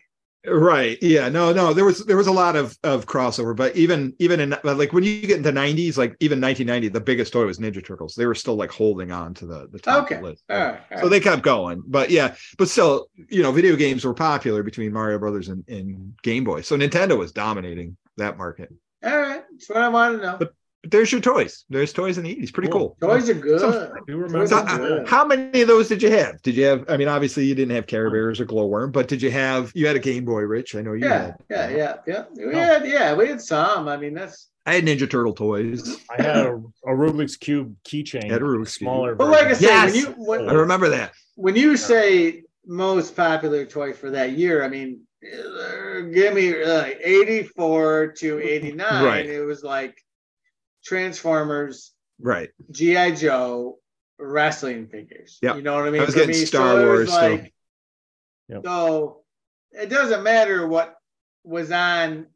Right. 0.45 0.97
Yeah. 1.01 1.29
No. 1.29 1.53
No. 1.53 1.73
There 1.73 1.85
was 1.85 2.05
there 2.05 2.17
was 2.17 2.27
a 2.27 2.31
lot 2.33 2.57
of 2.57 2.77
of 2.83 3.05
crossover, 3.05 3.55
but 3.55 3.77
even 3.77 4.13
even 4.19 4.41
in 4.41 4.53
like 4.65 4.91
when 4.91 5.03
you 5.05 5.21
get 5.21 5.37
into 5.37 5.53
90s, 5.53 5.95
like 5.95 6.17
even 6.19 6.41
1990, 6.41 6.89
the 6.89 6.99
biggest 6.99 7.31
toy 7.31 7.45
was 7.45 7.59
Ninja 7.59 7.85
Turtles. 7.85 8.13
They 8.15 8.25
were 8.25 8.35
still 8.35 8.55
like 8.55 8.69
holding 8.69 9.09
on 9.13 9.33
to 9.35 9.45
the 9.45 9.69
the 9.71 9.79
top 9.79 10.11
Okay. 10.11 10.21
list. 10.21 10.43
All 10.49 10.57
right. 10.57 10.81
all 10.91 10.97
So 10.97 11.03
right. 11.03 11.09
they 11.11 11.21
kept 11.21 11.43
going, 11.43 11.81
but 11.87 12.09
yeah, 12.09 12.35
but 12.57 12.67
still, 12.67 13.07
you 13.29 13.41
know, 13.41 13.53
video 13.53 13.77
games 13.77 14.03
were 14.03 14.13
popular 14.13 14.63
between 14.63 14.91
Mario 14.91 15.17
Brothers 15.17 15.47
and, 15.47 15.63
and 15.69 16.13
Game 16.23 16.43
Boy. 16.43 16.59
So 16.59 16.75
Nintendo 16.77 17.17
was 17.17 17.31
dominating 17.31 17.95
that 18.17 18.37
market. 18.37 18.69
all 19.01 19.17
right. 19.17 19.43
That's 19.49 19.69
what 19.69 19.77
I 19.77 19.87
want 19.87 20.17
to 20.19 20.25
know. 20.25 20.35
But 20.37 20.39
But 20.39 20.53
there's 20.83 21.11
your 21.11 21.21
toys. 21.21 21.63
There's 21.69 21.93
toys 21.93 22.17
in 22.17 22.25
the 22.25 22.35
80s. 22.35 22.53
Pretty 22.53 22.69
Cool. 22.69 22.95
cool. 22.99 23.09
Toys 23.09 23.29
are 23.29 23.33
good. 23.33 23.63
I 23.63 23.99
do 24.05 24.17
remember 24.17 24.47
So, 24.47 24.57
are 24.57 24.67
uh, 24.69 24.77
good. 24.77 25.07
how 25.07 25.25
many 25.25 25.61
of 25.61 25.67
those 25.67 25.87
did 25.87 26.01
you 26.03 26.11
have? 26.11 26.41
Did 26.41 26.55
you 26.55 26.65
have? 26.65 26.85
I 26.89 26.97
mean, 26.97 27.07
obviously 27.07 27.45
you 27.45 27.55
didn't 27.55 27.73
have 27.75 27.87
Care 27.87 28.09
Bears 28.11 28.39
or 28.41 28.45
Glowworm, 28.45 28.91
but 28.91 29.07
did 29.07 29.21
you 29.21 29.31
have? 29.31 29.71
You 29.75 29.87
had 29.87 29.95
a 29.95 29.99
Game 29.99 30.25
Boy, 30.25 30.41
Rich. 30.41 30.75
I 30.75 30.81
know 30.81 30.93
you 30.93 31.05
Yeah, 31.05 31.21
had. 31.21 31.35
yeah, 31.49 31.69
yeah, 31.69 31.95
yeah. 32.05 32.23
We 32.35 32.45
Oh. 32.53 32.59
had, 32.59 32.85
yeah, 32.85 33.13
we 33.13 33.27
had 33.27 33.41
some. 33.41 33.87
I 33.87 33.95
mean, 33.97 34.13
that's. 34.13 34.49
I 34.65 34.75
had 34.75 34.85
Ninja 34.85 35.09
Turtle 35.09 35.33
toys. 35.33 35.97
I 36.09 36.21
had 36.21 36.35
a, 36.37 36.53
a 36.85 36.89
Rubik's 36.91 37.35
cube 37.35 37.75
keychain, 37.85 38.29
Had 38.29 38.41
a 38.41 38.45
Rubik's 38.45 38.77
Cube. 38.77 38.85
smaller. 38.87 39.13
But 39.15 39.27
like 39.29 39.45
I 39.47 39.53
version. 39.53 39.55
said, 39.55 39.67
Yes! 39.69 39.91
when 39.93 39.95
you 39.95 40.07
when, 40.25 40.49
I 40.49 40.53
remember 40.53 40.89
that. 40.89 41.11
when 41.35 41.55
you 41.55 41.75
say 41.77 42.43
most 42.65 43.15
popular 43.15 43.65
toy 43.65 43.91
for 43.93 44.09
that 44.11 44.31
year, 44.33 44.63
I 44.63 44.69
mean, 44.69 45.01
uh, 45.25 45.99
give 46.13 46.33
me 46.33 46.61
uh, 46.63 46.85
84 47.01 48.13
to 48.17 48.39
89. 48.41 49.03
Right. 49.05 49.25
It 49.25 49.41
was 49.41 49.63
like 49.63 49.97
Transformers, 50.83 51.91
Right. 52.19 52.49
GI 52.71 53.13
Joe, 53.15 53.79
wrestling 54.19 54.87
figures. 54.87 55.39
Yeah, 55.41 55.55
You 55.55 55.61
know 55.61 55.75
what 55.75 55.85
I 55.87 55.89
mean? 55.89 56.01
I 56.01 56.05
was 56.05 56.13
For 56.13 56.21
getting 56.21 56.39
me, 56.39 56.45
Star 56.45 56.71
it 56.81 56.85
was 56.85 56.85
Wars 56.85 57.13
still. 57.13 57.29
Like, 57.31 57.53
Yep. 58.49 58.61
So 58.65 59.23
it 59.71 59.89
doesn't 59.89 60.23
matter 60.23 60.67
what 60.67 60.95
was 61.43 61.71
on 61.71 62.27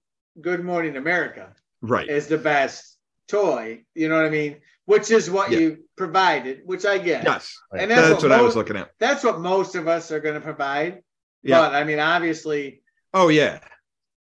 Good 0.42 0.64
Morning 0.64 0.96
America 0.98 1.54
Right. 1.82 2.08
is 2.08 2.28
the 2.28 2.38
best 2.38 2.98
toy. 3.28 3.84
You 3.94 4.10
know 4.10 4.16
what 4.16 4.26
I 4.26 4.30
mean? 4.30 4.58
Which 4.86 5.12
is 5.12 5.30
what 5.30 5.52
Yeah. 5.52 5.60
you 5.60 5.84
provided, 5.98 6.62
which 6.66 6.86
I 6.86 6.98
get. 6.98 7.24
Yes. 7.26 7.56
And 7.78 7.92
That's, 7.92 8.02
that's, 8.10 8.24
what 8.24 8.32
what, 8.32 8.40
I 8.40 8.42
was 8.42 8.50
most, 8.50 8.56
looking 8.56 8.78
at. 8.78 8.92
that's 9.00 9.24
what 9.24 9.40
most 9.40 9.76
of 9.76 9.88
us 9.88 10.12
are 10.12 10.20
going 10.22 10.36
to 10.36 10.42
provide. 10.42 11.04
Yeah. 11.44 11.60
But 11.60 11.76
I 11.76 11.84
mean, 11.84 12.00
obviously, 12.00 12.82
Oh 13.14 13.28
yeah. 13.30 13.60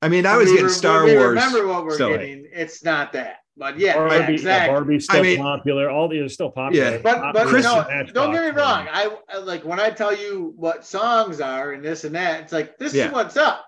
I 0.02 0.10
mean, 0.10 0.26
I 0.26 0.38
was 0.38 0.50
getting 0.50 0.66
re- 0.66 0.72
Star 0.72 1.06
we 1.06 1.16
Wars. 1.16 1.30
Remember 1.30 1.68
what 1.68 1.84
we're 1.86 1.96
still 1.96 2.10
ain't. 2.10 2.20
getting? 2.20 2.48
It's 2.54 2.84
not 2.84 3.14
that. 3.14 3.38
But 3.60 3.80
yeah, 3.80 3.96
Barbie, 3.96 4.14
yeah, 4.16 4.20
yeah, 4.22 4.30
exactly. 4.30 4.74
Barbie's 4.76 5.04
still 5.06 5.20
I 5.20 5.24
mean- 5.24 5.38
popular. 5.40 5.90
All 5.90 6.08
these 6.08 6.22
are 6.22 6.30
still 6.30 6.52
popular. 6.52 6.92
Yeah. 6.92 6.98
But 7.00 7.34
but 7.34 7.48
Chris- 7.48 7.64
no, 7.66 7.84
don't 8.14 8.32
get 8.32 8.44
me 8.44 8.50
wrong. 8.62 8.88
I, 8.92 9.10
I 9.30 9.38
like 9.40 9.66
when 9.66 9.80
I 9.80 9.90
tell 9.90 10.16
you 10.16 10.54
what 10.56 10.86
songs 10.86 11.42
are 11.42 11.72
and 11.74 11.84
this 11.84 12.04
and 12.04 12.14
that. 12.16 12.42
It's 12.42 12.54
like 12.54 12.78
this 12.78 12.94
Yeah. 12.94 13.08
is 13.08 13.14
what's 13.14 13.36
up. 13.36 13.66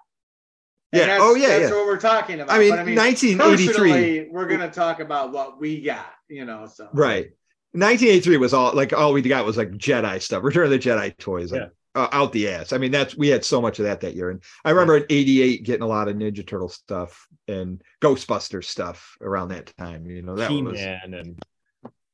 And 0.94 1.00
Yeah. 1.02 1.06
that's- 1.08 1.22
Oh 1.24 1.36
yeah. 1.36 1.48
That's 1.60 1.72
Yeah. 1.72 1.78
what 1.78 1.86
we're 1.88 2.00
talking 2.00 2.40
about. 2.40 2.56
I 2.56 2.60
mean, 2.60 2.70
But 2.70 2.86
1983. 2.88 4.30
we're 4.32 4.48
gonna 4.48 4.70
talk 4.72 5.00
about 5.00 5.32
what 5.32 5.60
we 5.60 5.82
got. 5.82 6.06
You 6.28 6.46
know, 6.46 6.68
so 6.72 6.88
Right. 6.94 7.32
1983 7.74 8.38
was 8.38 8.54
all 8.54 8.74
like 8.74 8.94
all 8.94 9.14
we 9.14 9.22
got 9.24 9.46
was 9.46 9.58
like 9.58 9.72
Jedi 9.72 10.22
stuff, 10.22 10.44
Return 10.44 10.66
of 10.66 10.72
the 10.72 10.80
Jedi 10.80 11.18
toys, 11.18 11.52
like, 11.52 11.62
Yeah. 11.62 11.68
Uh, 11.96 12.08
out 12.12 12.32
the 12.32 12.48
ass. 12.50 12.72
I 12.74 12.78
mean, 12.78 12.92
that's 12.92 13.18
we 13.18 13.28
had 13.30 13.44
so 13.44 13.62
much 13.62 13.80
of 13.80 13.86
that 13.86 14.02
that 14.02 14.16
year, 14.16 14.30
and 14.30 14.42
I 14.64 14.72
remember 14.72 14.98
in 14.98 15.06
'88 15.10 15.64
getting 15.64 15.82
a 15.84 15.88
lot 15.88 16.08
of 16.08 16.16
Ninja 16.16 16.46
Turtle 16.46 16.70
stuff 16.70 17.28
and 17.48 17.82
Ghostbusters 18.02 18.66
stuff 18.66 19.18
around 19.22 19.50
that 19.50 19.74
time. 19.78 20.06
You 20.06 20.22
know, 20.22 20.36
that 20.36 20.52
was. 20.52 20.78
He-Man 20.80 21.14
and 21.14 21.40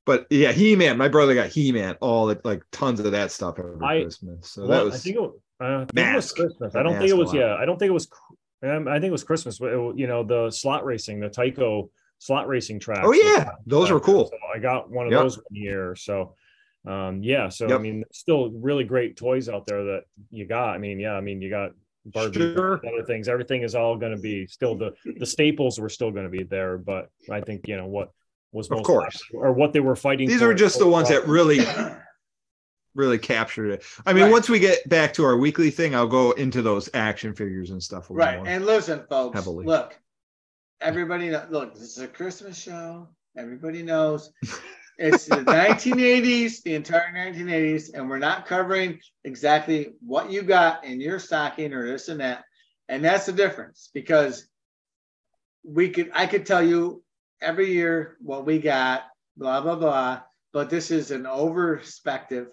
But 0.06 0.28
yeah, 0.30 0.52
He 0.52 0.76
Man. 0.76 0.98
My 0.98 1.08
brother 1.10 1.34
got 1.36 1.50
He 1.50 1.72
Man, 1.72 1.96
all 2.00 2.28
the, 2.28 2.40
like 2.44 2.64
tons 2.72 3.00
of 3.00 3.12
that 3.12 3.32
stuff 3.32 3.60
every 3.60 3.76
I- 3.86 4.02
Christmas. 4.04 4.50
So 4.52 4.62
well, 4.62 4.70
that 4.72 4.82
I 4.82 4.84
was 4.84 5.04
think 5.04 5.16
it, 5.18 5.22
was- 5.22 5.40
uh, 5.62 5.66
I 5.66 5.86
think 5.86 6.08
it 6.08 6.16
was 6.16 6.32
Christmas. 6.32 6.76
I 6.76 6.84
don't 6.84 6.98
think 6.98 7.10
it 7.10 7.18
was. 7.18 7.34
Yeah, 7.34 7.56
I 7.56 7.66
don't 7.66 7.78
think 7.80 7.90
it 7.90 7.94
was. 7.94 8.08
um, 8.64 8.88
I 8.88 8.94
think 8.96 9.06
it 9.06 9.12
was 9.12 9.24
Christmas. 9.24 9.60
but 9.60 9.72
it- 9.74 9.98
You 9.98 10.08
know, 10.08 10.24
the 10.24 10.52
slot 10.52 10.86
racing, 10.86 11.20
the 11.20 11.30
Tyco 11.30 11.90
slot 12.20 12.48
racing 12.48 12.80
track. 12.80 13.04
Oh 13.04 13.14
yeah, 13.14 13.52
those 13.66 13.92
were 13.92 14.00
cool. 14.00 14.28
So 14.28 14.38
I 14.56 14.60
got 14.60 14.90
one 14.90 15.06
of 15.08 15.12
Yep. 15.12 15.22
those 15.22 15.38
one 15.38 15.46
year. 15.52 15.96
So 15.96 16.36
um 16.88 17.24
yeah, 17.24 17.50
so 17.50 17.68
I 17.68 17.70
Yep. 17.72 17.82
mean 17.82 18.04
still 18.12 18.52
really 18.52 18.84
great 18.84 19.16
toys 19.18 19.50
out 19.50 19.66
there 19.66 19.84
that 19.86 20.04
you 20.32 20.46
got. 20.46 20.76
I 20.76 20.78
mean, 20.78 21.00
yeah, 21.00 21.14
I 21.14 21.22
mean 21.22 21.42
you 21.42 21.50
got 21.50 21.72
Barbie 22.06 22.40
Sure. 22.54 22.76
other 22.86 23.04
things. 23.06 23.28
Everything 23.28 23.64
is 23.64 23.74
all 23.76 23.98
gonna 23.98 24.18
be 24.18 24.46
still 24.48 24.76
the 24.76 24.94
the 25.18 25.26
staples 25.26 25.80
were 25.80 25.90
still 25.90 26.12
gonna 26.12 26.30
be 26.30 26.44
there, 26.44 26.78
but 26.78 27.10
I 27.30 27.42
think 27.42 27.68
you 27.68 27.78
know 27.78 27.88
what 27.88 28.12
was 28.52 28.70
Of 28.72 28.84
course. 28.84 29.22
popular 29.24 29.48
or 29.48 29.54
what 29.54 29.74
they 29.74 29.80
were 29.80 29.96
fighting 29.96 30.28
These 30.28 30.40
for 30.40 30.48
were 30.48 30.54
just 30.54 30.78
the 30.80 30.88
ones 30.88 31.10
that 31.10 31.28
really 31.28 31.60
really 32.94 33.18
captured 33.18 33.72
it. 33.72 33.84
I 34.06 34.14
mean, 34.14 34.24
Right. 34.26 34.32
once 34.32 34.48
we 34.48 34.58
get 34.60 34.88
back 34.88 35.14
to 35.16 35.26
our 35.26 35.36
weekly 35.36 35.70
thing, 35.70 35.94
I'll 35.94 36.08
go 36.08 36.32
into 36.32 36.62
those 36.62 36.90
action 36.94 37.34
figures 37.36 37.72
and 37.72 37.84
stuff. 37.84 38.10
a 38.10 38.14
little 38.14 38.26
Right. 38.26 38.38
more. 38.38 38.48
And 38.48 38.66
listen, 38.66 39.04
folks, 39.10 39.34
heavily. 39.34 39.66
look, 39.66 40.00
everybody, 40.80 41.30
look, 41.50 41.74
this 41.74 41.84
is 41.84 41.98
a 41.98 42.08
Christmas 42.08 42.58
show. 42.58 43.10
Everybody 43.38 43.84
knows 43.84 44.32
it's 44.98 45.26
the 45.26 45.38
1980s, 45.38 46.62
the 46.64 46.76
entire 46.76 47.12
1980s, 47.14 47.94
and 47.94 48.10
we're 48.10 48.18
not 48.20 48.46
covering 48.46 49.00
exactly 49.24 49.94
what 50.06 50.32
you 50.32 50.42
got 50.42 50.84
in 50.86 51.02
your 51.02 51.20
stocking 51.20 51.74
or 51.74 51.86
this 51.86 52.08
and 52.08 52.20
that. 52.22 52.44
And 52.88 53.04
that's 53.04 53.26
the 53.26 53.34
difference 53.34 53.90
because 53.94 54.48
we 55.64 55.90
could, 55.90 56.12
I 56.14 56.28
could 56.28 56.46
tell 56.46 56.62
you 56.64 57.04
every 57.42 57.72
year 57.74 58.16
what 58.22 58.46
we 58.46 58.60
got, 58.60 59.04
blah, 59.36 59.62
blah, 59.62 59.76
blah, 59.76 60.22
but 60.54 60.70
this 60.70 60.92
is 60.92 61.12
an 61.12 61.26
overspective. 61.26 62.48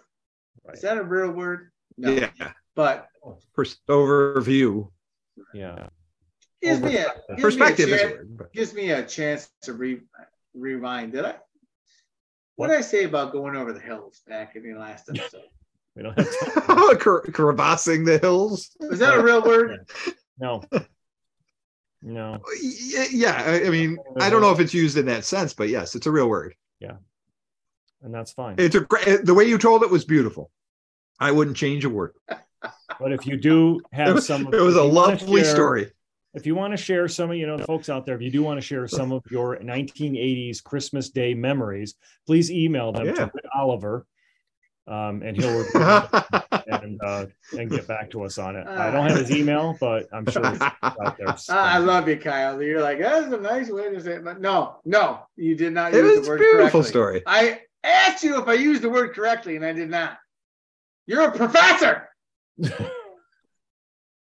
Right. 0.64 0.74
Is 0.76 0.82
that 0.82 0.97
a 0.99 1.03
real 1.05 1.30
word? 1.30 1.70
No. 1.99 2.11
yeah, 2.11 2.30
But 2.74 3.07
Pers- 3.55 3.78
overview. 3.88 4.88
Yeah. 5.55 5.88
gives 6.62 6.80
me 6.80 6.97
a, 6.97 7.05
gives 7.05 7.18
me 7.28 7.34
a 7.36 7.40
Perspective 7.40 7.88
is 7.88 7.95
a 7.95 7.99
chance- 7.99 8.12
word. 8.16 8.36
but- 8.38 8.53
gives 8.53 8.74
me 8.74 8.90
a 8.90 9.05
chance 9.05 9.51
to 9.62 9.74
re, 9.74 10.01
rewind. 10.55 11.12
Did 11.12 11.26
I? 11.26 11.34
What 12.63 12.69
did 12.69 12.79
I 12.79 12.83
say 12.83 13.05
about 13.05 13.33
going 13.33 13.57
over 13.57 13.73
the 13.73 13.81
hills 13.81 14.23
back 14.27 14.57
in 14.57 14.63
the 14.63 14.79
last 14.79 15.09
episode? 15.09 15.43
We 15.95 16.03
don't 16.03 16.19
have 16.19 16.67
time. 16.67 16.97
Cre- 17.01 17.31
crevassing 17.33 18.05
the 18.07 18.17
hills. 18.17 18.71
Was 18.81 18.99
that 19.01 19.13
a 19.19 19.23
real 19.23 19.43
word? 19.47 19.87
No. 20.39 20.63
No. 22.01 22.39
Yeah, 23.11 23.43
I, 23.47 23.67
I 23.67 23.69
mean, 23.69 23.99
I 24.19 24.31
don't 24.31 24.41
know 24.41 24.53
if 24.53 24.59
it's 24.59 24.73
used 24.73 24.97
in 24.97 25.05
that 25.07 25.27
sense, 25.27 25.53
but 25.53 25.69
yes, 25.69 25.95
it's 25.95 26.07
a 26.07 26.11
real 26.11 26.31
word. 26.31 26.55
Yeah, 26.81 26.95
and 28.03 28.15
that's 28.15 28.33
fine. 28.33 28.55
It's 28.57 28.75
a 28.75 28.81
great. 28.81 29.07
Eh, 29.07 29.19
the 29.23 29.35
way 29.35 29.45
you 29.45 29.59
told 29.59 29.83
it 29.83 29.91
was 29.91 30.07
beautiful. 30.07 30.51
I 31.21 31.31
wouldn't 31.31 31.59
change 31.59 31.85
a 31.85 31.91
word. 31.91 32.15
But 32.99 33.13
if 33.13 33.27
you 33.27 33.37
do 33.37 33.83
have 33.93 34.23
some, 34.23 34.47
it 34.47 34.61
was 34.63 34.77
a 34.77 34.83
lovely 34.83 35.43
share- 35.43 35.55
story. 35.55 35.91
If 36.35 36.47
you 36.47 36.55
want 36.55 36.72
to 36.72 36.76
share 36.78 37.09
some 37.09 37.30
of, 37.30 37.37
you 37.37 37.47
know, 37.47 37.59
the 37.59 37.64
folks 37.64 37.89
out 37.91 38.07
there, 38.07 38.14
if 38.16 38.22
you 38.22 38.30
do 38.30 38.43
want 38.43 38.59
to 38.59 38.66
share 38.66 38.89
some 38.89 39.12
of 39.12 39.22
your 39.30 39.59
1980s 39.59 40.62
Christmas 40.64 41.11
Day 41.11 41.35
memories, 41.35 41.95
please 42.26 42.51
email 42.51 42.91
them 42.93 43.07
Yeah. 43.07 43.12
to 43.12 43.26
Whit 43.26 43.45
Oliver, 43.55 44.07
um, 44.87 45.22
and 45.22 45.37
he'll 45.37 45.59
review 45.59 45.80
and 46.68 46.99
uh, 47.05 47.26
and 47.59 47.70
get 47.70 47.87
back 47.87 48.11
to 48.12 48.24
us 48.24 48.39
on 48.39 48.57
it. 48.57 48.66
I 48.66 48.91
don't 48.91 49.07
have 49.09 49.18
his 49.18 49.30
email, 49.30 49.76
but 49.78 50.07
I'm 50.12 50.24
sure 50.30 50.43
it's 50.47 50.62
out 50.62 51.18
there. 51.18 51.37
I 51.51 51.76
love 51.78 52.09
you, 52.09 52.16
Kyle. 52.16 52.62
You're 52.62 52.80
like, 52.83 52.99
that's 52.99 53.30
a 53.33 53.37
nice 53.39 53.68
way 53.68 53.91
to 53.93 54.01
say 54.01 54.12
it. 54.14 54.24
But 54.24 54.41
no, 54.41 54.76
no, 54.87 55.20
you 55.37 55.55
did 55.55 55.74
not 55.74 55.93
it 55.93 56.03
use 56.03 56.20
the 56.20 56.26
a 56.26 56.28
word 56.30 56.39
beautiful 56.39 56.80
correctly. 56.80 56.83
story. 56.89 57.22
I 57.26 57.61
asked 57.85 58.24
you 58.24 58.41
if 58.41 58.49
I 58.49 58.55
used 58.55 58.80
the 58.83 58.91
word 58.91 59.14
correctly, 59.14 59.57
and 59.57 59.64
I 59.66 59.72
did 59.74 59.91
not. 59.91 60.16
You're 61.07 61.28
a 61.28 61.33
professor. 61.33 62.09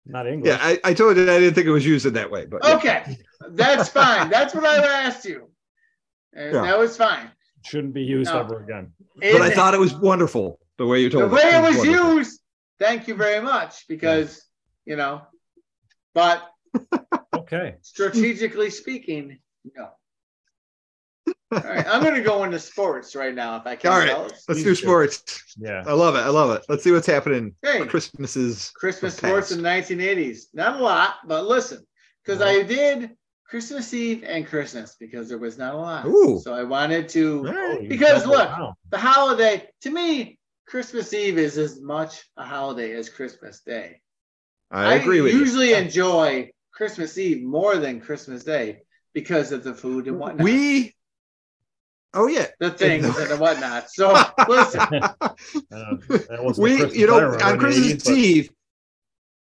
Not 0.06 0.28
English. 0.28 0.49
Yeah, 0.51 0.60
I, 0.62 0.80
I 0.84 0.93
told 0.93 1.18
you 1.18 1.24
I 1.24 1.39
didn't 1.39 1.56
think 1.56 1.68
it 1.68 1.72
was 1.72 1.86
used 1.86 2.06
in 2.06 2.14
that 2.14 2.30
way, 2.30 2.45
but 2.45 2.62
yeah. 2.64 2.76
Okay, 2.76 3.18
that's 3.51 3.89
fine. 3.89 4.30
That's 4.30 4.53
what 4.53 4.64
I 4.66 5.03
asked 5.06 5.26
you. 5.26 5.49
And 6.34 6.53
Yeah. 6.53 6.62
that 6.64 6.78
was 6.80 6.95
fine. 6.95 7.32
Shouldn't 7.64 7.93
be 7.93 8.03
used 8.03 8.32
No. 8.32 8.41
ever 8.41 8.62
again. 8.64 8.93
but 9.16 9.41
I 9.41 9.47
It- 9.47 9.53
thought 9.56 9.74
it 9.74 9.80
was 9.80 9.93
wonderful 9.95 10.60
the 10.78 10.86
way 10.86 10.99
you 10.99 11.10
told 11.10 11.32
the 11.32 11.36
way 11.36 11.41
it 11.56 11.62
was 11.62 11.78
wonderful. 11.78 12.16
used. 12.18 12.41
Thank 12.78 13.08
you 13.08 13.16
very 13.16 13.41
much, 13.41 13.88
because 13.88 14.43
you 14.86 14.95
know, 14.95 15.22
but 16.14 16.43
Okay. 17.36 17.76
strategically 17.82 18.70
speaking, 18.70 19.39
no. 19.76 19.89
All 21.52 21.60
right, 21.60 21.86
I'm 21.88 22.02
going 22.02 22.16
to 22.16 22.22
go 22.22 22.43
into 22.43 22.60
sports 22.60 23.16
right 23.16 23.34
now, 23.34 23.56
if 23.58 23.68
I 23.68 23.76
can. 23.76 23.91
All 23.91 24.00
right. 24.00 24.10
fellas. 24.10 24.32
Let's 24.32 24.46
Please 24.46 24.64
do 24.64 24.70
do. 24.70 24.76
sports. 24.76 25.56
Yeah. 25.58 25.84
I 25.86 25.93
love 25.93 26.16
it. 26.16 26.20
I 26.20 26.30
love 26.30 26.52
it. 26.52 26.66
Let's 26.68 26.84
see 26.84 26.91
what's 26.91 27.08
happening. 27.08 27.56
Hey, 27.62 27.86
Christmases. 27.86 28.72
Christmas 28.76 29.16
the 29.16 29.28
sports 29.28 29.52
in 29.52 29.62
the 29.62 29.70
1980s. 29.70 30.46
Not 30.54 30.80
a 30.80 30.84
lot, 30.84 31.16
but 31.28 31.46
listen, 31.46 31.86
because 32.24 32.41
I 32.41 32.64
did 32.64 33.12
Christmas 33.48 33.93
Eve 33.93 34.24
and 34.26 34.46
Christmas 34.48 34.96
because 35.00 35.30
there 35.30 35.38
was 35.38 35.58
not 35.58 35.76
a 35.76 35.78
lot. 35.78 36.06
Ooh. 36.08 36.39
So 36.43 36.54
I 36.54 36.64
wanted 36.64 37.08
to. 37.10 37.80
You 37.82 37.89
Because 37.89 38.24
doubled 38.24 38.38
look, 38.39 38.50
down. 38.50 38.74
The 38.89 38.98
holiday, 38.98 39.70
to 39.82 39.91
me, 39.91 40.39
Christmas 40.68 41.14
Eve 41.14 41.38
is 41.38 41.58
as 41.60 41.80
much 41.80 42.24
a 42.38 42.43
holiday 42.43 42.93
as 42.93 43.08
Christmas 43.08 43.62
Day. 43.62 44.02
I 44.72 44.96
agree 44.96 45.22
with 45.22 45.32
you. 45.32 45.39
usually 45.39 45.74
enjoy 45.74 46.50
Christmas 46.74 47.18
Eve 47.20 47.43
more 47.43 47.78
than 47.78 48.02
Christmas 48.02 48.43
Day 48.43 48.80
because 49.14 49.52
of 49.52 49.64
the 49.64 49.76
food 49.76 50.08
and 50.08 50.18
whatnot. 50.20 50.43
We. 50.43 50.95
Oh 52.16 52.28
yeah. 52.28 52.47
the 52.59 52.72
things 52.72 53.05
and 53.18 53.30
the 53.30 53.38
whatnot. 53.38 53.89
So 53.91 54.13
listen, 54.47 54.82
Uh, 54.82 55.18
that 55.72 56.39
wasn't 56.41 56.55
the 56.55 56.61
we 56.61 56.78
Christmas 56.78 56.95
you 56.97 57.07
know 57.07 57.20
remember 57.22 57.43
on 57.43 57.59
Christmas 57.59 57.93
80s, 57.93 58.03
but- 58.05 58.13
Eve 58.16 58.49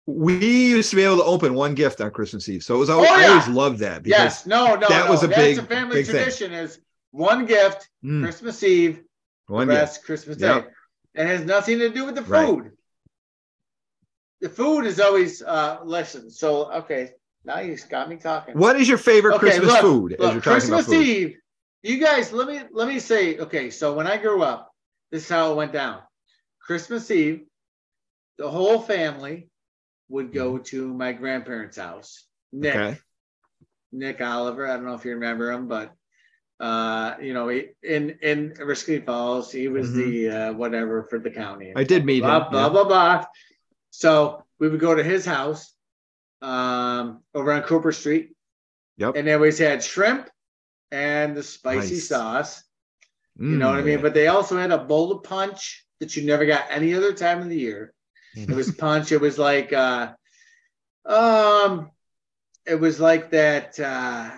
we 0.06 0.34
used 0.70 0.90
to 0.90 0.96
be 0.96 1.02
able 1.04 1.18
to 1.18 1.22
open 1.24 1.54
one 1.54 1.74
gift 1.76 2.00
on 2.00 2.10
Christmas 2.10 2.48
Eve. 2.48 2.64
So 2.64 2.74
it 2.74 2.78
was 2.78 2.90
always, 2.90 3.08
Oh, 3.08 3.14
I 3.14 3.28
always 3.28 3.46
loved 3.48 3.78
that 3.80 4.02
because 4.02 4.18
yes, 4.18 4.46
no, 4.46 4.74
no, 4.74 4.88
that 4.88 5.04
no. 5.04 5.10
was 5.12 5.22
a 5.22 5.28
That's 5.28 5.40
big- 5.40 5.58
a 5.58 5.62
family 5.62 5.94
big 5.96 6.06
thing. 6.06 6.14
tradition 6.16 6.52
is 6.52 6.80
one 7.12 7.46
gift, 7.46 7.88
Mm, 8.04 8.20
Christmas 8.22 8.62
Eve, 8.64 9.02
one 9.46 9.68
the 9.68 9.74
gift. 9.74 9.80
rest 9.82 10.04
Christmas 10.04 10.36
Day. 10.38 10.46
Yep. 10.46 10.72
It 11.14 11.26
has 11.26 11.44
nothing 11.44 11.78
to 11.78 11.88
do 11.90 12.04
with 12.04 12.16
the 12.16 12.22
Right. 12.22 12.46
food. 12.48 12.72
The 14.40 14.48
food 14.48 14.86
is 14.86 14.98
always 14.98 15.40
uh 15.40 15.78
listen. 15.84 16.30
So 16.30 16.72
okay, 16.72 17.12
now 17.44 17.60
you 17.60 17.76
got 17.88 18.08
me 18.08 18.16
talking. 18.16 18.58
What 18.58 18.74
is 18.80 18.88
your 18.88 18.98
favorite 18.98 19.34
Okay, 19.36 19.46
Christmas 19.50 19.68
look, 19.68 19.80
food 19.82 20.12
as 20.14 20.18
Look, 20.18 20.32
you're 20.32 20.40
talking 20.40 20.52
Christmas 20.52 20.86
about 20.86 20.96
food? 20.96 21.06
Eve. 21.06 21.36
You 21.82 21.98
guys, 21.98 22.32
let 22.32 22.46
me 22.46 22.60
let 22.72 22.86
me 22.86 22.98
say. 23.00 23.38
Okay, 23.38 23.70
so 23.70 23.94
when 23.94 24.06
I 24.06 24.16
grew 24.16 24.42
up, 24.42 24.72
this 25.10 25.24
is 25.24 25.28
how 25.28 25.52
it 25.52 25.56
went 25.56 25.72
down. 25.72 26.00
Christmas 26.60 27.10
Eve, 27.10 27.42
the 28.38 28.48
whole 28.48 28.80
family 28.80 29.48
would 30.08 30.32
go 30.32 30.58
to 30.58 30.94
my 30.94 31.12
grandparents' 31.12 31.76
house. 31.76 32.24
Nick, 32.52 32.74
Mm-hmm. 32.74 32.82
Okay. 32.88 32.98
Nick 33.92 34.20
Oliver. 34.20 34.66
I 34.66 34.76
don't 34.76 34.86
know 34.86 34.94
if 34.94 35.04
you 35.04 35.12
remember 35.14 35.50
him, 35.50 35.68
but 35.68 35.92
uh, 36.60 37.16
you 37.20 37.34
know, 37.34 37.48
he, 37.48 37.66
in 37.82 38.18
in 38.22 38.50
Oriskany 38.52 39.04
Falls, 39.04 39.50
he 39.50 39.68
was 39.68 39.92
the 39.92 40.30
uh, 40.30 40.52
whatever 40.52 41.06
for 41.10 41.18
the 41.18 41.30
county. 41.30 41.66
Mm-hmm. 41.66 41.78
I 41.78 41.84
did 41.84 42.04
meet 42.04 42.20
blah 42.20 42.44
him. 42.44 42.50
blah 42.52 42.62
yeah. 42.62 42.68
blah 42.68 42.84
blah. 42.84 43.24
So 43.90 44.44
we 44.60 44.68
would 44.68 44.80
go 44.80 44.94
to 44.94 45.02
his 45.02 45.26
house 45.26 45.74
um, 46.40 47.22
over 47.34 47.52
on 47.52 47.62
Cooper 47.62 47.92
Street. 47.92 48.30
Yep. 48.98 49.16
And 49.16 49.26
they 49.26 49.32
always 49.32 49.58
had 49.58 49.82
shrimp 49.82 50.28
and 50.92 51.34
the 51.34 51.42
spicy 51.42 51.94
Nice. 51.94 52.08
sauce. 52.08 52.62
You 53.38 53.56
know 53.56 53.68
Mm, 53.68 53.72
what 53.72 53.80
I 53.80 53.82
mean? 53.82 54.02
But 54.02 54.14
they 54.14 54.28
also 54.28 54.56
had 54.58 54.70
a 54.70 54.78
bowl 54.78 55.10
of 55.10 55.24
punch 55.24 55.84
that 55.98 56.14
you 56.16 56.24
never 56.24 56.46
got 56.46 56.66
any 56.70 56.94
other 56.94 57.12
time 57.14 57.40
of 57.42 57.48
the 57.48 57.58
year. 57.58 57.92
It 58.36 58.50
was 58.54 58.70
punch. 58.78 59.10
It 59.10 59.20
was 59.20 59.38
like 59.38 59.72
uh 59.72 60.12
um 61.04 61.90
it 62.66 62.76
was 62.76 63.00
like 63.00 63.30
that 63.30 63.80
uh 63.80 64.30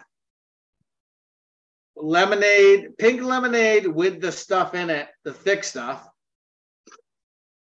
lemonade, 1.96 2.96
pink 2.98 3.22
lemonade 3.22 3.86
with 3.86 4.20
the 4.20 4.32
stuff 4.32 4.74
in 4.74 4.90
it, 4.90 5.09
the 5.24 5.32
thick 5.32 5.64
stuff. 5.64 6.09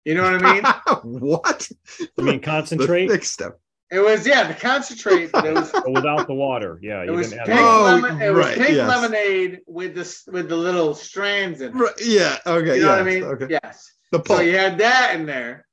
You 0.04 0.14
know 0.14 0.24
what 0.24 0.34
I 0.34 0.38
mean? 0.38 0.64
what? 1.20 1.70
I 2.18 2.22
mean, 2.22 2.40
The 2.40 2.46
concentrate 2.46 3.08
thick 3.08 3.24
stuff. 3.24 3.52
It 3.90 3.98
was 4.00 4.24
yeah, 4.26 4.46
the 4.46 4.54
concentrate, 4.54 5.32
but 5.32 5.44
it 5.44 5.52
was 5.52 5.70
but 5.84 5.90
without 5.90 6.26
the 6.28 6.34
water. 6.34 6.78
Yeah, 6.80 7.02
it 7.02 7.06
you 7.06 7.12
was 7.12 7.30
didn't 7.30 7.46
pink 7.46 7.58
have 7.58 7.66
Oh, 7.66 7.82
lemon, 7.84 8.22
it 8.22 8.30
was 8.30 8.46
right, 8.46 8.56
pink 8.56 8.76
yes. 8.76 8.88
lemonade 8.88 9.60
with 9.66 9.94
the 9.94 10.30
with 10.32 10.48
the 10.48 10.56
little 10.56 10.94
strands 10.94 11.60
in 11.60 11.72
it. 11.72 11.74
Right, 11.74 11.94
yeah. 12.04 12.38
Okay. 12.46 12.76
You 12.76 12.82
know 12.82 12.88
yes, 12.88 12.98
what 12.98 13.00
I 13.00 13.02
mean? 13.02 13.24
Okay. 13.24 13.46
Yes. 13.62 13.92
The 14.12 14.22
So 14.26 14.40
you 14.40 14.56
had 14.56 14.78
that 14.78 15.14
in 15.16 15.26
there, 15.26 15.66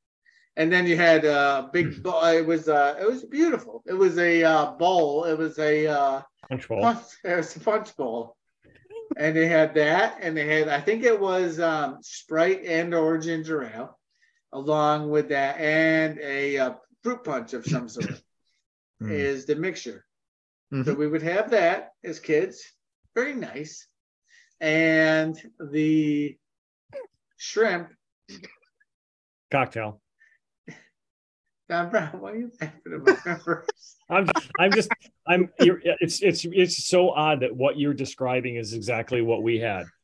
and 0.56 0.72
then 0.72 0.88
you 0.88 0.96
had 0.98 1.26
a 1.26 1.64
Hmm. 1.64 1.68
big. 1.72 2.02
bowl. 2.04 2.24
It 2.26 2.46
was 2.46 2.68
uh, 2.68 2.96
it 3.00 3.06
was 3.06 3.24
beautiful. 3.24 3.84
It 3.86 3.94
was 3.94 4.18
a 4.18 4.44
uh, 4.44 4.72
bowl. 4.72 5.26
It 5.26 5.38
was 5.38 5.60
a 5.60 5.86
uh, 5.88 6.22
punch 6.50 6.68
bowl. 6.68 6.82
punch. 6.82 7.04
It 7.24 7.36
was 7.38 7.56
a 7.56 7.60
punch 7.60 7.96
bowl, 7.96 8.36
and 9.16 9.36
they 9.36 9.48
had 9.48 9.76
that, 9.76 10.18
and 10.22 10.36
they 10.36 10.48
had 10.48 10.70
I 10.70 10.82
think 10.82 11.04
it 11.04 11.20
was 11.20 11.60
um, 11.60 12.00
Sprite 12.02 12.66
and 12.66 12.94
or 12.96 13.18
ginger 13.20 13.64
ale, 13.64 13.98
along 14.54 15.10
with 15.12 15.30
that, 15.30 15.60
and 15.60 16.18
a 16.20 16.58
uh, 16.58 16.74
fruit 17.04 17.24
punch 17.24 17.54
of 17.54 17.66
some 17.66 17.88
sort 17.90 18.12
Mm. 19.02 19.12
is 19.12 19.46
the 19.46 19.56
mixture. 19.56 20.04
So 20.72 20.96
Mhm. 20.96 20.98
we 20.98 21.08
would 21.08 21.22
have 21.22 21.52
that 21.52 21.92
as 22.04 22.20
kids. 22.20 22.64
Very 23.14 23.36
nice, 23.36 23.88
and 24.60 25.40
the 25.60 26.36
shrimp 27.38 27.90
Cocktail. 29.52 30.02
Don 31.70 31.90
Brown, 31.90 32.20
why 32.20 32.32
are 32.32 32.36
you 32.36 32.52
laughing 32.60 32.82
at 32.94 33.28
my? 33.28 33.62
I'm 34.10 34.28
I'm 34.58 34.74
just 34.74 34.90
I'm 35.28 35.50
you're, 35.60 35.80
it's 35.84 36.22
it's 36.22 36.44
it's 36.46 36.88
so 36.88 37.12
odd 37.12 37.42
that 37.42 37.56
what 37.56 37.78
you're 37.78 37.94
describing 37.94 38.56
is 38.56 38.74
exactly 38.74 39.22
what 39.22 39.44
we 39.44 39.60
had. 39.60 39.86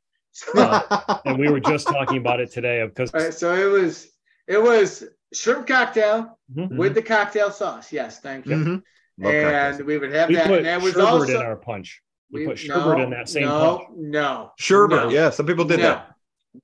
Uh, 0.55 0.81
and 1.25 1.39
we 1.39 1.49
were 1.49 1.59
just 1.59 1.87
talking 1.87 2.17
about 2.17 2.39
it 2.39 2.51
today 2.51 2.83
because 2.85 3.13
right, 3.13 3.33
so 3.33 3.53
it 3.55 3.71
was 3.71 4.07
it 4.47 4.61
was 4.61 5.03
shrimp 5.33 5.67
cocktail 5.67 6.37
Mhm. 6.55 6.77
with 6.77 6.93
the 6.95 7.01
cocktail 7.01 7.51
sauce. 7.51 7.91
Yes, 7.91 8.19
thank 8.19 8.45
you. 8.45 8.55
Mhm. 8.55 8.83
And 9.21 9.23
cocktails. 9.23 9.83
we 9.83 9.97
would 9.97 10.11
have 10.13 10.29
we 10.29 10.35
that. 10.35 10.47
put 10.47 10.57
And 10.59 10.65
that 10.65 10.81
was 10.81 10.93
sherbet 10.93 11.07
also 11.07 11.39
in 11.39 11.45
our 11.45 11.55
punch. 11.55 12.01
We, 12.31 12.41
we- 12.41 12.45
put 12.47 12.59
sherbet 12.59 12.97
no, 12.97 13.03
in 13.03 13.09
that 13.11 13.29
same 13.29 13.43
no, 13.47 13.77
punch. 13.77 13.89
No, 13.97 14.51
Sherbet. 14.57 15.03
no, 15.05 15.09
Yeah, 15.09 15.29
some 15.29 15.45
people 15.45 15.65
did 15.65 15.79
no, 15.79 15.83
that. 15.85 16.15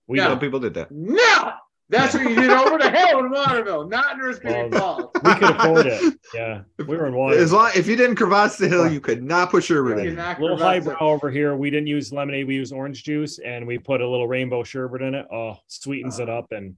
We 0.08 0.18
No. 0.18 0.30
Some 0.30 0.40
people 0.40 0.60
did 0.60 0.74
that. 0.76 0.90
No, 0.92 1.52
That's 1.92 2.14
what 2.14 2.22
you 2.22 2.36
did 2.36 2.52
over 2.52 2.78
the 2.78 2.92
hill 2.92 3.18
in 3.20 3.32
Waterville, 3.32 3.88
not 3.88 4.14
in 4.14 4.20
Niskayuna 4.20 4.72
Well, 4.72 4.80
Falls. 4.80 5.12
We 5.24 5.34
could 5.34 5.56
afford 5.56 5.86
it. 5.88 6.14
Yeah, 6.36 6.62
we 6.78 6.84
were 6.86 7.08
in 7.08 7.16
water. 7.16 7.36
As 7.40 7.52
long 7.52 7.72
if 7.76 7.88
you 7.88 7.96
didn't 7.96 8.16
crevasse 8.18 8.58
the 8.58 8.68
hill, 8.68 8.88
you 8.92 9.00
could 9.02 9.24
not 9.24 9.50
put 9.50 9.64
sherbet 9.64 10.04
You 10.04 10.12
in. 10.12 10.20
A 10.20 10.38
little 10.40 10.50
her 10.50 10.54
about 10.54 10.62
highbrow 10.62 10.98
over 11.00 11.32
here. 11.32 11.56
We 11.56 11.72
didn't 11.72 11.88
use 11.88 12.14
lemonade. 12.14 12.46
We 12.46 12.54
used 12.54 12.72
orange 12.74 13.04
juice, 13.04 13.40
and 13.40 13.66
we 13.66 13.80
put 13.80 14.02
a 14.02 14.08
little 14.08 14.28
rainbow 14.28 14.64
sherbet 14.64 15.02
in 15.02 15.16
it. 15.16 15.26
Oh, 15.34 15.58
sweetens 15.66 16.20
it 16.20 16.30
up, 16.30 16.52
and 16.52 16.76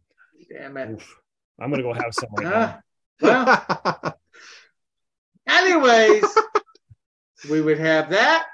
Damn 0.49 0.77
it. 0.77 0.91
oof, 0.91 1.17
I'm 1.61 1.69
gonna 1.69 1.83
go 1.83 1.93
have 1.93 2.13
some 2.13 2.29
right 2.37 2.45
now. 2.47 2.79
Well, 3.21 4.17
anyways, 5.47 6.25
we 7.49 7.61
would 7.61 7.77
have 7.79 8.09
that 8.09 8.47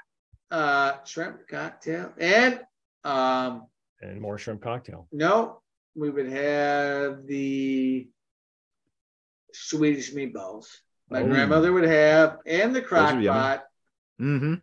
uh 0.50 0.92
shrimp 1.04 1.46
cocktail 1.48 2.12
and 2.18 2.60
um 3.04 3.66
And 4.02 4.20
more 4.20 4.36
shrimp 4.38 4.62
cocktail. 4.62 5.08
no, 5.10 5.60
we 5.94 6.10
would 6.10 6.28
have 6.30 7.26
the 7.26 8.08
Swedish 9.54 10.12
meatballs. 10.12 10.66
My 11.10 11.22
Oh. 11.22 11.26
grandmother 11.28 11.72
would 11.72 11.84
have 11.84 12.38
and 12.46 12.74
the 12.76 12.80
are 12.80 12.86
crock 12.86 13.12
yummy. 13.14 13.26
pot. 13.28 13.64
hmm 14.18 14.54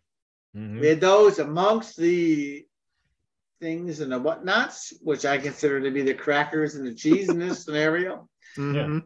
Mhm. 0.56 0.80
We 0.80 0.86
had 0.86 1.00
those 1.00 1.38
amongst 1.38 1.96
the 1.98 2.66
things 3.60 4.00
and 4.00 4.10
the 4.12 4.18
whatnots, 4.20 4.92
which 5.02 5.24
I 5.26 5.36
consider 5.38 5.80
to 5.82 5.90
be 5.90 6.02
the 6.02 6.14
crackers 6.14 6.76
and 6.76 6.86
the 6.86 6.94
cheese 6.94 7.28
in 7.28 7.38
this 7.38 7.64
scenario, 7.64 8.28
hmm 8.56 8.98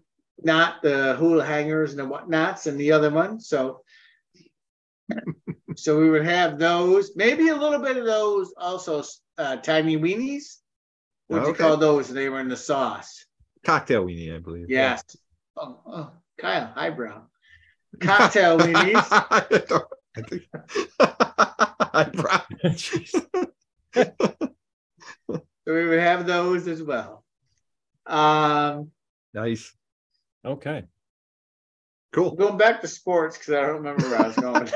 not 0.42 0.82
the 0.82 1.16
hula 1.16 1.44
hangers 1.44 1.90
and 1.90 1.98
the 1.98 2.07
whatnots 2.07 2.66
and 2.66 2.78
the 2.78 2.92
other 2.92 3.11
one. 3.11 3.40
So, 3.40 3.82
so 5.76 5.98
we 5.98 6.11
would 6.11 6.24
have 6.24 6.59
those, 6.59 7.12
maybe 7.16 7.48
a 7.48 7.57
little 7.57 7.80
bit 7.80 7.96
of 7.96 8.05
those, 8.05 8.53
also 8.57 9.03
uh, 9.38 9.57
tiny 9.57 9.96
weenies. 9.96 10.59
What 11.28 11.42
do 11.42 11.48
you 11.48 11.55
call 11.55 11.76
those? 11.76 12.09
They 12.09 12.28
were 12.28 12.40
in 12.40 12.48
the 12.48 12.57
sauce. 12.57 13.24
Cocktail 13.64 14.05
weenie, 14.05 14.34
I 14.34 14.38
believe. 14.40 14.66
Yes. 14.68 15.05
Oh, 15.57 15.80
oh, 15.86 16.11
Kyle, 16.38 16.72
highbrow. 16.74 17.22
Cocktail 18.01 18.59
weenies. 18.59 19.07
I 20.16 20.22
think. 20.22 20.42
Eyebrow. 21.92 22.42
So 25.66 25.74
we 25.74 25.86
would 25.86 26.01
have 26.01 26.26
those 26.26 26.66
as 26.66 26.82
well. 26.82 27.24
Um, 28.07 28.90
nice. 29.35 29.72
Okay. 30.45 30.85
Cool. 32.12 32.33
going 32.33 32.57
back 32.57 32.81
to 32.81 32.89
sports 32.89 33.39
because 33.39 33.55
I 33.55 33.61
don't 33.61 33.76
remember 33.76 34.09
where 34.09 34.20
I 34.20 34.26
was 34.26 34.37
going. 34.37 34.68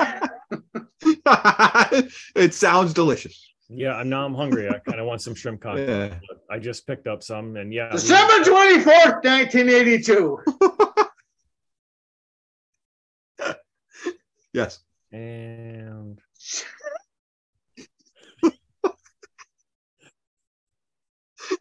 it 2.35 2.53
sounds 2.53 2.93
delicious. 2.93 3.51
Yeah, 3.67 3.93
I'm 3.93 4.09
now 4.09 4.25
I'm 4.25 4.35
hungry. 4.35 4.69
I 4.69 4.77
kind 4.77 4.99
of 4.99 5.07
want 5.07 5.21
some 5.21 5.33
shrimp 5.33 5.61
cocktail. 5.61 6.09
Yeah. 6.09 6.19
I 6.49 6.59
just 6.59 6.85
picked 6.85 7.07
up 7.07 7.23
some, 7.23 7.55
and 7.55 7.73
yeah, 7.73 7.89
December 7.91 8.43
twenty 8.43 8.79
fourth, 8.79 9.23
nineteen 9.23 9.69
eighty 9.69 10.01
two. 10.01 10.39
Yes. 14.53 14.79
and 15.11 16.17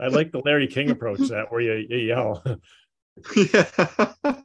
I 0.01 0.07
like 0.07 0.31
the 0.31 0.41
Larry 0.45 0.69
King 0.69 0.91
approach 0.91 1.19
that 1.29 1.51
where 1.51 1.61
you, 1.61 1.87
you 1.89 1.97
yell. 2.07 2.41
Yeah. 3.37 3.67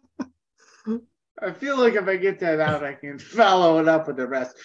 I 1.42 1.54
feel 1.54 1.78
like 1.78 1.94
if 1.94 2.08
I 2.08 2.18
get 2.18 2.40
that 2.40 2.60
out, 2.60 2.84
I 2.84 2.94
can 2.94 3.18
follow 3.18 3.80
it 3.80 3.88
up 3.88 4.08
with 4.08 4.18
the 4.18 4.28
rest. 4.28 4.56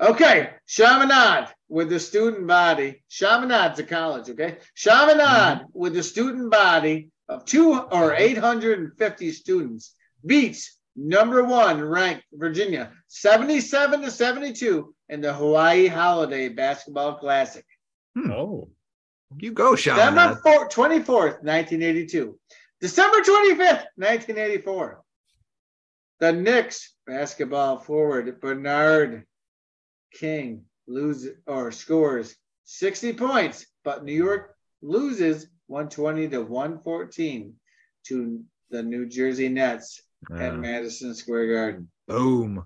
Okay, 0.00 0.50
Chaminade 0.66 1.48
with 1.68 1.88
the 1.88 1.98
student 1.98 2.46
body. 2.46 3.02
Chaminade's 3.10 3.80
a 3.80 3.84
college, 3.84 4.30
okay? 4.30 4.58
Chaminade 4.74 5.58
mm-hmm. 5.58 5.66
with 5.72 5.94
the 5.94 6.02
student 6.02 6.50
body 6.50 7.10
of 7.28 7.44
two 7.44 7.74
or 7.74 8.14
850 8.14 9.32
students 9.32 9.94
beats 10.24 10.78
number 10.94 11.44
one 11.44 11.80
ranked 11.82 12.24
Virginia 12.32 12.92
77 13.08 14.02
to 14.02 14.10
72 14.10 14.94
in 15.08 15.20
the 15.20 15.32
Hawaii 15.32 15.86
Holiday 15.86 16.48
Basketball 16.48 17.14
Classic. 17.14 17.64
Hmm. 18.14 18.30
Oh, 18.30 18.68
You 19.38 19.52
go, 19.52 19.74
December 19.74 20.20
Shaman. 20.20 20.68
4th, 20.68 20.72
24th, 20.72 21.42
1982. 21.42 22.38
December 22.80 23.18
25th, 23.18 23.86
1984. 23.96 25.02
The 26.20 26.32
Knicks 26.32 26.94
basketball 27.06 27.78
forward 27.78 28.40
Bernard 28.40 29.24
King 30.12 30.64
loses 30.86 31.36
or 31.46 31.70
scores 31.72 32.34
60 32.64 33.12
points, 33.14 33.66
but 33.84 34.04
New 34.04 34.12
York 34.14 34.54
loses 34.82 35.46
120 35.66 36.28
to 36.30 36.42
114 36.42 37.54
to 38.06 38.44
the 38.70 38.82
New 38.82 39.06
Jersey 39.06 39.48
Nets 39.48 40.02
at 40.34 40.54
Uh, 40.54 40.56
Madison 40.56 41.14
Square 41.14 41.52
Garden. 41.54 41.90
boom. 42.06 42.64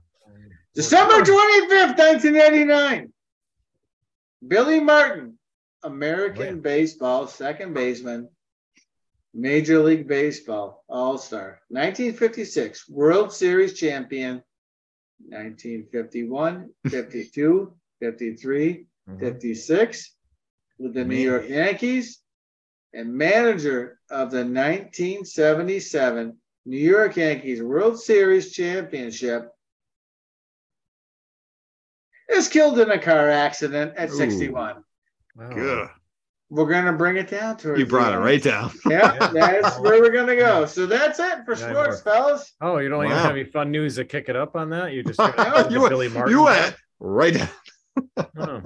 December 0.75 1.17
25th, 1.21 1.99
1989. 1.99 3.13
Billy 4.47 4.81
Martin, 4.81 5.39
American 5.83 6.61
baseball 6.63 7.27
second 7.27 7.75
baseman, 7.75 8.31
Major 9.35 9.79
League 9.83 10.07
Baseball 10.07 10.85
All 10.89 11.17
Star, 11.19 11.61
1956 11.69 12.89
World 12.89 13.33
Series 13.33 13.75
champion, 13.79 14.43
1951, 15.29 16.71
52, 16.89 17.75
53, 18.01 18.87
Mhm. 19.09 19.19
56 19.19 20.15
with 20.79 20.95
the 20.95 21.05
New 21.05 21.17
York 21.17 21.49
Yankees, 21.49 22.21
and 22.93 23.13
manager 23.15 23.99
of 24.11 24.31
the 24.31 24.45
1977 24.45 26.37
New 26.67 26.77
York 26.77 27.17
Yankees 27.17 27.61
World 27.63 27.99
Series 28.01 28.53
championship 28.53 29.51
is 32.29 32.49
killed 32.49 32.79
in 32.79 32.91
a 32.91 32.99
car 32.99 33.29
accident 33.29 33.97
at 33.97 34.11
Ooh. 34.11 34.15
61. 34.15 34.85
Wow. 35.35 35.49
Good. 35.55 35.89
We're 36.55 36.67
gonna 36.67 36.93
bring 36.93 37.17
it 37.17 37.29
down 37.31 37.57
to 37.59 37.79
You 37.79 37.87
brought 37.87 38.13
it 38.13 38.19
right 38.19 38.43
down. 38.43 38.73
Yeah, 38.87 39.15
Yeah. 39.33 39.53
that's 39.61 39.79
where 39.81 40.03
we're 40.03 40.11
gonna 40.13 40.37
go. 40.37 40.67
So 40.67 40.85
that's 40.85 41.19
it 41.19 41.47
for 41.47 41.53
Yeah, 41.55 41.71
sports, 41.71 42.05
more. 42.05 42.15
fellas. 42.15 42.53
Oh, 42.61 42.77
you 42.77 42.91
don't 42.91 43.05
even 43.07 43.17
Wow. 43.17 43.23
have 43.23 43.31
any 43.33 43.45
fun 43.45 43.71
news 43.71 43.97
to 43.97 44.05
kick 44.05 44.29
it 44.29 44.37
up 44.37 44.55
on 44.55 44.69
that? 44.69 44.93
You 44.93 45.03
just 45.03 45.19
No, 45.19 45.27
you, 45.29 45.65
the 45.71 45.81
went, 45.81 45.91
Billy 45.91 46.09
Martin. 46.11 46.31
you 46.31 46.43
went 46.45 46.77
right 47.01 47.33
down. 47.35 47.49
Oh, 48.37 48.63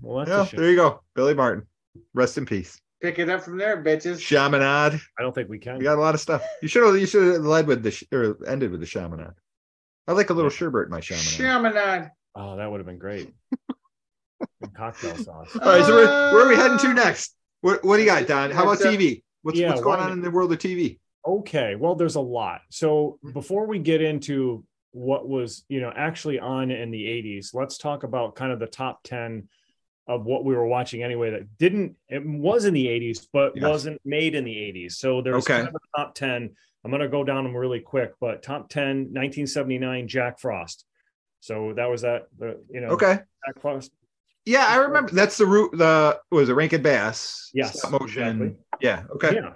well, 0.00 0.24
that's 0.24 0.30
Yeah, 0.30 0.44
shame. 0.46 0.60
there 0.60 0.70
you 0.70 0.76
go. 0.76 1.02
Billy 1.14 1.34
Martin. 1.34 1.66
Rest 2.14 2.38
in 2.38 2.46
peace. 2.46 2.80
Pick 3.02 3.18
it 3.18 3.28
up 3.28 3.42
from 3.42 3.58
there, 3.58 3.82
bitches. 3.84 4.16
Shamanad. 4.16 4.98
I 5.18 5.22
don't 5.22 5.34
think 5.34 5.50
we 5.50 5.58
can. 5.58 5.76
We 5.78 5.84
got 5.84 5.98
a 5.98 6.00
lot 6.00 6.14
of 6.14 6.20
stuff. 6.22 6.42
You 6.62 6.68
should 6.68 6.84
have 6.86 6.98
you 6.98 7.06
should 7.06 7.34
have 7.34 7.44
led 7.44 7.66
with 7.66 7.82
the 7.82 7.90
sh- 7.90 8.04
or 8.10 8.38
ended 8.46 8.70
with 8.70 8.80
the 8.80 8.86
shamanad. 8.86 9.34
I 10.06 10.12
like 10.12 10.30
a 10.30 10.34
little 10.34 10.50
sherbet 10.50 10.84
in 10.86 10.90
my 10.90 11.00
shamanad. 11.00 11.36
Chaminade. 11.36 12.10
Oh, 12.34 12.56
that 12.56 12.70
would 12.70 12.78
have 12.80 12.86
been 12.86 12.98
great. 12.98 13.34
And 14.78 14.92
cocktail 14.94 15.16
sauce. 15.16 15.56
All 15.60 15.72
right, 15.72 15.84
so 15.84 15.94
where, 15.94 16.06
where 16.32 16.46
are 16.46 16.48
we 16.48 16.56
heading 16.56 16.78
to 16.78 16.94
next? 16.94 17.34
What 17.60 17.84
what 17.84 17.96
do 17.96 18.02
you 18.02 18.08
got, 18.08 18.26
Don? 18.26 18.50
How 18.50 18.62
about 18.62 18.80
uh, 18.84 18.88
TV? 18.90 19.22
What's 19.42 19.58
yeah, 19.58 19.70
what's 19.70 19.80
going 19.82 19.98
why- 19.98 20.06
on 20.06 20.12
in 20.12 20.20
the 20.20 20.30
world 20.30 20.52
of 20.52 20.58
TV? 20.58 20.98
Okay, 21.26 21.74
well, 21.74 21.94
there's 21.94 22.14
a 22.14 22.20
lot. 22.20 22.60
So 22.70 23.18
before 23.34 23.66
we 23.66 23.78
get 23.80 24.00
into 24.00 24.64
what 24.92 25.28
was, 25.28 25.64
you 25.68 25.80
know, 25.80 25.92
actually 25.94 26.38
on 26.38 26.70
in 26.70 26.90
the 26.90 27.04
80s, 27.04 27.52
let's 27.52 27.76
talk 27.76 28.02
about 28.04 28.34
kind 28.34 28.50
of 28.52 28.60
the 28.60 28.66
top 28.66 29.02
10 29.02 29.48
of 30.06 30.24
what 30.24 30.44
we 30.44 30.54
were 30.54 30.66
watching 30.66 31.02
anyway 31.02 31.30
that 31.32 31.58
didn't 31.58 31.96
it 32.08 32.24
was 32.24 32.64
in 32.64 32.72
the 32.72 32.86
80s, 32.86 33.26
but 33.32 33.54
Yes. 33.56 33.64
wasn't 33.64 34.00
made 34.06 34.34
in 34.34 34.44
the 34.44 34.54
80s. 34.56 34.92
So 34.92 35.20
there's 35.20 35.44
Okay. 35.44 35.56
kind 35.56 35.68
of 35.68 35.74
a 35.74 35.98
top 35.98 36.14
10. 36.14 36.54
I'm 36.84 36.90
gonna 36.90 37.08
go 37.08 37.24
down 37.24 37.44
them 37.44 37.54
really 37.56 37.80
quick, 37.80 38.12
but 38.20 38.42
top 38.42 38.68
10, 38.70 39.12
1979, 39.12 40.06
Jack 40.08 40.38
Frost. 40.38 40.86
So 41.40 41.74
that 41.74 41.86
was 41.90 42.02
that 42.02 42.28
the 42.38 42.62
you 42.70 42.80
know 42.80 42.88
Okay. 42.90 43.18
Jack 43.44 43.60
Frost. 43.60 43.90
Yeah, 44.48 44.66
I 44.66 44.76
remember 44.76 45.12
that's 45.12 45.36
the 45.36 45.46
root 45.46 45.72
the 45.76 46.18
was 46.30 46.48
it 46.48 46.54
Rankin 46.54 46.82
Bass? 46.82 47.50
Yes, 47.54 47.78
Stop 47.78 48.00
motion. 48.00 48.22
exactly. 48.42 48.56
Yeah. 48.80 49.04
Okay. 49.14 49.34
Yeah. 49.34 49.52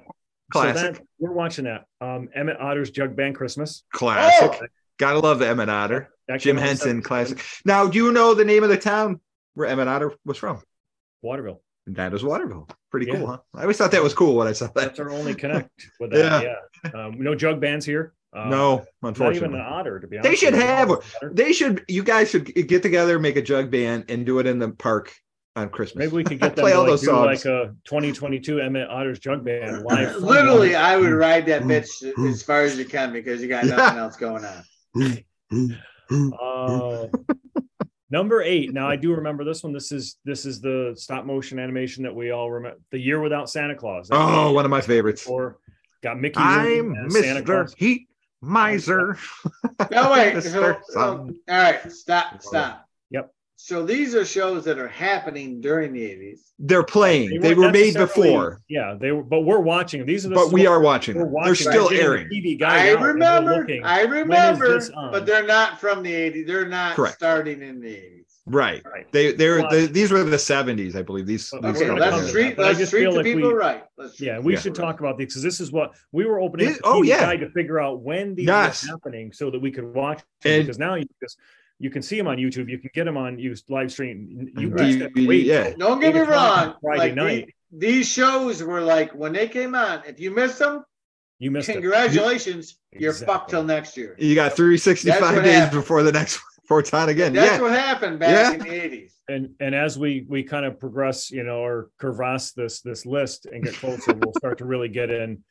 Classic. 0.52 0.76
So 0.76 0.92
that, 0.92 1.02
we're 1.18 1.32
watching 1.32 1.64
that. 1.64 1.86
Um, 2.00 2.28
Emmett 2.34 2.58
Otter's 2.60 2.90
Jug 2.90 3.16
Band 3.16 3.34
Christmas. 3.34 3.84
Classic. 3.92 4.60
Oh! 4.62 4.66
Gotta 4.98 5.18
love 5.18 5.38
the 5.38 5.48
Emmett 5.48 5.68
Otter. 5.70 6.10
Jim 6.38 6.38
came 6.38 6.56
out 6.58 6.62
in 6.62 6.66
Henson 6.68 7.02
classic. 7.02 7.42
Now, 7.64 7.86
do 7.88 7.96
you 7.98 8.12
know 8.12 8.34
the 8.34 8.44
name 8.44 8.62
of 8.62 8.68
the 8.68 8.76
town 8.76 9.20
where 9.54 9.66
Emmett 9.66 9.88
Otter 9.88 10.12
was 10.24 10.36
from? 10.38 10.60
Waterville. 11.22 11.62
That 11.86 12.12
is 12.14 12.22
Waterville. 12.22 12.68
Pretty 12.90 13.06
Yeah. 13.06 13.16
cool, 13.16 13.26
huh? 13.28 13.38
I 13.54 13.62
always 13.62 13.76
thought 13.78 13.90
that 13.92 14.02
was 14.02 14.14
cool 14.14 14.36
when 14.36 14.46
I 14.46 14.52
saw 14.52 14.66
that. 14.66 14.74
That's 14.74 15.00
our 15.00 15.10
only 15.10 15.34
connect 15.34 15.70
with 15.98 16.10
that. 16.12 16.44
Yeah. 16.84 16.90
Um, 16.92 17.16
no 17.18 17.34
jug 17.34 17.60
bands 17.60 17.84
here. 17.86 18.12
Um, 18.34 18.48
no, 18.50 18.76
Not 18.76 18.80
even 18.80 18.86
unfortunately. 19.08 19.58
an 19.60 19.66
otter, 19.66 20.00
to 20.00 20.06
be 20.06 20.16
honest. 20.16 20.30
They 20.30 20.36
should 20.36 20.54
have- 20.54 20.90
They 21.22 21.52
should. 21.52 21.84
You 21.88 22.02
guys 22.02 22.30
should 22.30 22.46
get 22.46 22.82
together, 22.82 23.18
make 23.18 23.36
a 23.36 23.42
jug 23.42 23.70
band, 23.70 24.06
and 24.08 24.24
do 24.24 24.38
it 24.38 24.46
in 24.46 24.58
the 24.58 24.70
park 24.70 25.12
on 25.54 25.68
Christmas. 25.68 25.98
Maybe 26.06 26.16
we 26.16 26.24
could 26.24 26.40
get 26.40 26.56
them 26.56 26.62
Play 26.62 26.70
to 26.72 26.76
all 26.78 26.82
like, 26.84 26.90
those 26.92 27.00
do 27.02 27.06
songs. 27.08 27.26
like 27.26 27.44
a 27.44 27.74
2022 27.84 28.58
Emmett 28.60 28.88
Otter's 28.88 29.18
jug 29.18 29.44
band 29.44 29.82
live. 29.84 30.16
Literally, 30.16 30.70
Waterville. 30.70 30.76
I 30.80 30.96
would 30.96 31.12
ride 31.12 31.44
that 31.46 31.62
bitch 31.64 31.88
as 32.30 32.42
far 32.42 32.62
as 32.62 32.78
you 32.78 32.86
can 32.86 33.12
because 33.12 33.42
you 33.42 33.48
got 33.48 33.66
nothing 33.66 33.98
else 33.98 34.16
going 34.16 34.44
on. 34.46 35.74
Uh, 36.10 37.06
Number 38.10 38.42
eight. 38.42 38.74
Now 38.74 38.88
I 38.88 38.96
do 38.96 39.14
remember 39.14 39.42
this 39.44 39.62
one. 39.62 39.72
This 39.72 39.90
is 39.90 40.18
this 40.24 40.44
is 40.44 40.60
the 40.60 40.92
stop 40.96 41.24
motion 41.24 41.58
animation 41.58 42.02
that 42.04 42.14
we 42.14 42.30
all 42.30 42.50
remember. 42.50 42.78
The 42.90 42.98
year 42.98 43.20
without 43.20 43.48
Santa 43.48 43.74
Claus. 43.74 44.08
That's 44.08 44.20
Oh, 44.22 44.52
one 44.52 44.66
of 44.66 44.70
my 44.70 44.82
favorites. 44.82 45.26
Or 45.26 45.56
got 46.02 46.20
Mickey. 46.20 46.38
I'm 46.38 46.92
Rooney 46.92 47.10
Santa 47.22 47.40
Mr. 47.40 47.46
Claus. 47.46 47.74
Heat 47.78 48.08
Miser. 48.42 49.16
No, 49.90 50.12
wait. 50.12 50.40
So, 50.42 50.76
so- 50.90 51.00
all 51.00 51.32
right, 51.48 51.90
stop, 51.90 52.40
stop. 52.42 52.86
Yep. 53.10 53.30
So 53.56 53.84
these 53.84 54.14
are 54.14 54.24
shows 54.24 54.64
that 54.64 54.78
are 54.78 54.88
happening 54.88 55.60
during 55.60 55.92
the 55.92 56.02
80s. 56.02 56.38
They're 56.58 56.82
playing. 56.84 57.40
They 57.40 57.54
weren't 57.54 57.58
were 57.58 57.70
made 57.72 57.94
before, 57.94 58.60
Yeah, 58.68 58.94
they 58.98 59.10
were, 59.12 59.22
but 59.22 59.40
we're 59.40 59.60
watching. 59.60 60.04
These 60.06 60.24
are 60.26 60.30
the 60.30 60.34
but 60.36 60.52
we 60.52 60.66
are 60.66 60.80
watching. 60.80 61.16
we're 61.16 61.24
watching. 61.26 61.46
They're 61.46 61.54
still 61.72 61.88
We're 61.90 62.00
airing. 62.02 62.28
TV 62.28 62.58
guide 62.58 62.72
I 62.80 62.90
out 62.90 62.92
and 62.94 63.00
we're 63.02 63.08
remember. 63.08 63.66
I 63.84 64.02
remember. 64.02 64.80
But 65.10 65.26
they're 65.26 65.46
not 65.46 65.80
from 65.80 66.02
the 66.02 66.12
80s. 66.12 66.46
They're 66.46 66.68
not 66.68 66.94
Correct. 66.96 67.14
starting 67.16 67.62
in 67.62 67.80
the 67.80 67.88
80s. 67.88 68.21
Right. 68.44 68.82
Right. 68.84 69.10
They 69.12 69.32
they're 69.32 69.60
Watch. 69.60 69.70
they, 69.70 69.86
these 69.86 70.10
were 70.10 70.24
the 70.24 70.36
70s, 70.36 70.96
I 70.96 71.02
believe. 71.02 71.26
These, 71.26 71.52
Okay, 71.54 71.68
these 71.72 71.76
Okay, 71.82 71.90
we're 71.90 71.98
gonna 71.98 72.00
started 72.00 72.10
come 72.10 72.20
let's 72.20 72.32
treat 72.32 72.48
that, 72.48 72.56
but 72.56 72.62
I 72.64 72.66
let's 72.68 72.78
just 72.80 72.90
treat 72.90 73.00
feel 73.02 73.10
the 73.12 73.16
like 73.18 73.24
people 73.24 73.48
we- 73.48 73.54
right. 73.54 73.84
Let's 73.96 74.20
Yeah, 74.20 74.38
we 74.40 74.56
should 74.56 74.74
people 74.74 74.84
talk 74.86 74.98
about 75.00 75.16
these 75.16 75.28
because 75.28 75.42
this 75.44 75.60
is 75.60 75.70
what 75.70 75.92
we 76.10 76.24
were 76.24 76.40
opening 76.40 76.66
This- 76.68 76.78
up 76.78 76.82
oh, 76.86 77.02
TV 77.02 77.06
yeah. 77.08 77.20
guide 77.20 77.40
to 77.40 77.50
figure 77.50 77.78
out 77.80 78.00
when 78.02 78.34
these 78.34 78.46
Yes. 78.46 78.82
were 78.84 78.88
happening 78.90 79.32
so 79.32 79.50
that 79.50 79.60
we 79.60 79.70
could 79.70 79.84
watch. 79.94 80.22
And- 80.44 80.64
because 80.64 80.78
now 80.78 80.96
you 80.96 81.04
just 81.22 81.38
you 81.78 81.90
can 81.90 82.02
see 82.02 82.16
them 82.16 82.26
on 82.28 82.36
YouTube, 82.36 82.68
you 82.68 82.78
can 82.78 82.90
get 82.94 83.04
them 83.04 83.16
on 83.16 83.38
you 83.38 83.54
live 83.68 83.90
stream. 83.92 84.28
You 84.56 84.68
mm-hmm. 84.68 84.78
And 84.78 84.78
just 84.78 84.98
have 85.00 85.12
to 85.14 85.20
DVD, 85.20 85.26
wait 85.28 85.44
yeah. 85.46 85.72
Don't 85.78 86.00
get 86.00 86.14
me 86.14 86.20
eight 86.20 86.22
o'clock 86.24 86.58
on 86.58 86.66
wrong. 86.68 86.76
Friday 86.82 86.98
Like 87.00 87.14
night. 87.14 87.46
the- 87.70 87.78
these 87.78 88.08
shows 88.08 88.60
were 88.62 88.80
like 88.80 89.12
when 89.14 89.32
they 89.32 89.46
came 89.48 89.74
on. 89.76 90.02
If 90.06 90.18
you 90.20 90.30
missed 90.32 90.58
them, 90.58 90.84
You 91.38 91.50
missed 91.52 91.68
it. 91.68 91.74
congratulations, 91.74 92.76
you're 92.92 93.10
Exactly. 93.12 93.34
fucked 93.34 93.50
till 93.50 93.64
next 93.64 93.96
year. 93.96 94.14
You 94.18 94.34
got 94.34 94.54
365 94.54 95.42
days 95.42 95.54
happened. 95.54 95.80
before 95.80 96.02
the 96.02 96.12
next 96.12 96.34
before 96.36 96.48
it's 96.80 96.92
on 96.94 97.08
again. 97.08 97.32
That's 97.32 97.52
yeah. 97.56 97.60
what 97.60 97.72
happened 97.72 98.18
back 98.18 98.30
Yeah. 98.30 98.52
in 98.52 98.58
the 98.60 98.66
80s. 98.66 99.12
And 99.28 99.54
and 99.60 99.74
as 99.74 99.98
we 99.98 100.26
we 100.28 100.42
kind 100.42 100.66
of 100.66 100.78
progress, 100.80 101.30
you 101.30 101.42
know, 101.44 101.64
or 101.64 101.90
crevasse 101.98 102.52
this 102.52 102.80
this 102.80 103.06
list 103.06 103.46
and 103.46 103.62
get 103.64 103.74
closer, 103.74 104.12
we'll 104.14 104.34
start 104.36 104.58
to 104.58 104.64
really 104.64 104.88
get 104.88 105.10
in 105.10 105.42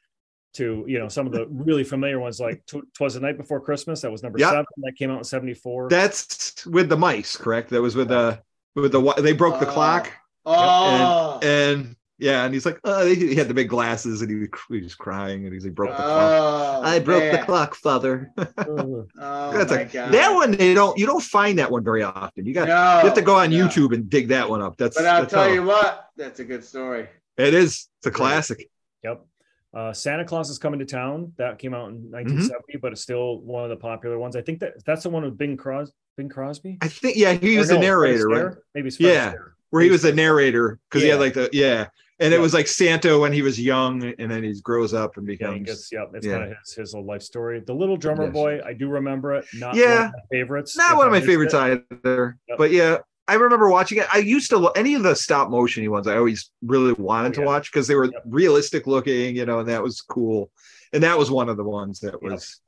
to 0.55 0.84
you 0.88 0.99
know 0.99 1.07
some 1.07 1.26
of 1.26 1.32
the 1.32 1.47
really 1.49 1.84
familiar 1.86 2.19
ones 2.19 2.38
like 2.39 2.61
twas 2.93 3.13
the 3.13 3.22
night 3.22 3.38
before 3.38 3.61
christmas 3.61 4.01
that 4.01 4.11
was 4.11 4.22
number 4.22 4.38
Yep. 4.38 4.49
seven 4.49 4.65
that 4.80 4.93
came 4.97 5.09
out 5.09 5.19
in 5.19 5.24
74 5.24 5.88
That's 5.88 6.65
with 6.65 6.89
the 6.89 6.97
mice, 6.97 7.38
correct? 7.38 7.69
That 7.69 7.82
was 7.82 7.95
with 7.95 8.09
the 8.09 8.41
with 8.76 8.91
the 8.91 9.13
they 9.22 9.32
broke 9.32 9.61
the 9.61 9.67
Oh. 9.69 9.72
clock 9.72 10.11
Oh, 10.45 11.39
and 11.41 11.95
yeah, 12.22 12.45
and 12.45 12.53
he's 12.53 12.65
like, 12.65 12.80
oh, 12.86 13.05
he 13.05 13.15
he 13.30 13.36
had 13.36 13.47
the 13.49 13.53
big 13.53 13.67
glasses 13.67 14.22
and 14.22 14.30
he 14.32 14.38
was, 14.38 14.49
he 14.69 14.80
was 14.82 14.95
crying 14.95 15.43
and 15.45 15.53
he's 15.53 15.65
like, 15.65 15.76
broke 15.76 15.89
the 15.89 15.95
clock. 15.97 16.07
oh, 16.09 16.82
I 16.84 16.99
broke 16.99 17.32
the 17.32 17.39
clock, 17.39 17.76
father. 17.76 18.32
Uh, 18.38 19.03
Oh, 19.19 19.51
That's 19.53 19.72
my 19.72 19.82
a- 19.82 19.86
God. 19.86 20.11
that 20.13 20.34
one 20.34 20.51
they 20.51 20.74
don't 20.74 20.97
you 20.97 21.05
don't 21.05 21.22
find 21.24 21.57
that 21.59 21.69
one 21.72 21.84
very 21.84 22.03
often. 22.03 22.45
You 22.45 22.53
got 22.53 22.67
No, 22.67 22.99
you 23.01 23.05
have 23.07 23.13
to 23.15 23.22
go 23.22 23.36
on 23.36 23.49
no. 23.49 23.67
YouTube 23.67 23.93
and 23.93 24.09
dig 24.09 24.30
that 24.30 24.49
one 24.49 24.61
up. 24.61 24.78
That's 24.78 24.95
But 24.95 25.05
I'll 25.07 25.22
that's 25.22 25.34
tell 25.34 25.43
how- 25.43 25.49
you 25.53 25.63
what, 25.63 26.09
that's 26.15 26.39
a 26.39 26.45
good 26.45 26.63
story. 26.63 27.07
it 27.38 27.53
is. 27.53 27.89
It's 27.99 28.07
a 28.07 28.11
classic. 28.11 28.69
Yep. 29.03 29.26
Uh, 29.74 29.93
Santa 29.93 30.26
Claus 30.26 30.49
is 30.49 30.57
coming 30.59 30.80
to 30.80 30.86
town. 30.86 31.32
That 31.38 31.57
came 31.57 31.74
out 31.74 31.89
in 31.89 32.11
1970, 32.11 32.78
but 32.82 32.91
it's 32.91 33.01
still 33.01 33.39
one 33.39 33.63
of 33.63 33.69
the 33.69 33.78
popular 33.78 34.19
ones. 34.19 34.36
I 34.36 34.41
think 34.41 34.59
that 34.59 34.84
that's 34.86 35.03
the 35.03 35.09
one 35.09 35.24
with 35.24 35.38
Bing 35.38 35.55
Cros 35.57 35.91
Bing 36.17 36.30
Crosby. 36.30 36.78
I 36.82 36.88
think 36.89 37.15
yeah, 37.17 37.34
he 37.34 37.57
was 37.57 37.72
Or 37.72 37.76
the 37.76 37.80
no, 37.80 37.80
Fred 37.80 37.88
narrator, 37.88 38.28
right? 38.28 38.55
Maybe 38.76 38.91
Yeah. 38.99 39.32
Astaire. 39.34 39.51
Where 39.69 39.82
he 39.84 39.89
was 39.89 40.01
the 40.01 40.11
narrator 40.13 40.78
because 40.89 41.01
he 41.03 41.07
had 41.09 41.22
like 41.22 41.34
the 41.34 41.49
yeah, 41.53 41.88
and 42.22 42.34
it 42.34 42.39
was 42.39 42.53
like 42.53 42.67
Santa 42.67 43.17
when 43.19 43.34
he 43.34 43.41
was 43.41 43.59
young, 43.59 44.03
and 44.17 44.32
then 44.32 44.43
he 44.43 44.53
grows 44.61 44.93
up 44.93 45.17
and 45.17 45.28
Yeah, 45.28 45.34
becomes 45.38 45.65
gets, 45.67 45.91
yep, 45.91 46.11
it's 46.13 46.26
yeah. 46.26 46.38
kind 46.39 46.51
of 46.51 46.57
his, 46.63 46.74
his 46.76 46.93
whole 46.93 47.03
life 47.05 47.22
story. 47.24 47.59
The 47.59 47.74
Little 47.74 47.97
Drummer 47.97 48.26
Yes. 48.26 48.34
Boy, 48.34 48.61
I 48.65 48.74
do 48.74 48.88
remember 48.88 49.34
it. 49.34 49.45
Not 49.55 49.74
one 49.74 49.80
Yeah. 49.80 50.05
of 50.07 50.13
my 50.13 50.19
favorites. 50.32 50.78
not 50.78 50.95
one 50.97 51.07
of 51.07 51.11
my 51.11 51.19
favorites 51.22 51.53
it. 51.53 51.84
either. 52.03 52.38
Yep. 52.47 52.57
But 52.57 52.72
yeah, 52.72 52.97
I 53.28 53.36
remember 53.36 53.69
watching 53.69 53.97
it. 53.97 54.07
I 54.13 54.19
used 54.19 54.49
to 54.51 54.69
any 54.69 54.95
of 54.95 55.03
the 55.03 55.15
stop 55.15 55.49
motiony 55.49 55.89
ones. 55.89 56.07
I 56.07 56.15
always 56.17 56.51
really 56.61 56.93
wanted 56.93 57.30
Oh, 57.38 57.41
to 57.41 57.45
watch 57.47 57.72
because 57.72 57.88
they 57.88 57.95
were 57.95 58.05
Yep. 58.05 58.24
realistic 58.26 58.88
looking, 58.88 59.36
you 59.36 59.45
know, 59.45 59.59
and 59.59 59.69
that 59.69 59.82
was 59.84 60.01
cool. 60.01 60.49
And 60.93 61.03
that 61.03 61.17
was 61.17 61.32
one 61.32 61.49
of 61.49 61.57
the 61.57 61.63
ones 61.63 61.99
that 62.01 62.22
was 62.22 62.61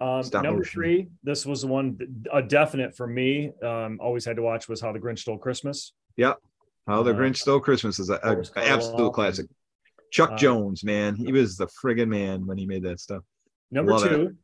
Um, 0.00 0.22
number 0.32 0.58
motion. 0.58 0.64
three, 0.72 1.08
this 1.22 1.46
was 1.46 1.62
the 1.62 1.68
one, 1.68 1.96
a 2.32 2.42
definite 2.42 2.94
for 2.96 3.06
me. 3.06 3.52
Um, 3.62 3.98
always 4.00 4.24
had 4.24 4.36
to 4.36 4.42
watch 4.42 4.68
was 4.68 4.80
How 4.80 4.92
the 4.92 4.98
Grinch 4.98 5.20
Stole 5.20 5.38
Christmas. 5.38 5.92
How 6.86 7.02
the 7.02 7.12
Uh, 7.12 7.14
Grinch 7.14 7.36
Stole 7.36 7.60
Christmas 7.60 7.98
is 7.98 8.08
an 8.10 8.18
absolute 8.56 9.12
classic. 9.12 9.46
Chuck 10.10 10.32
Uh, 10.32 10.36
Jones, 10.36 10.82
man, 10.82 11.14
he 11.14 11.30
was 11.32 11.56
the 11.56 11.66
friggin' 11.68 12.08
man 12.08 12.46
when 12.46 12.58
he 12.58 12.66
made 12.66 12.82
that 12.82 12.98
stuff. 12.98 13.22
Number 13.70 13.92
Love 13.92 14.02
two, 14.08 14.36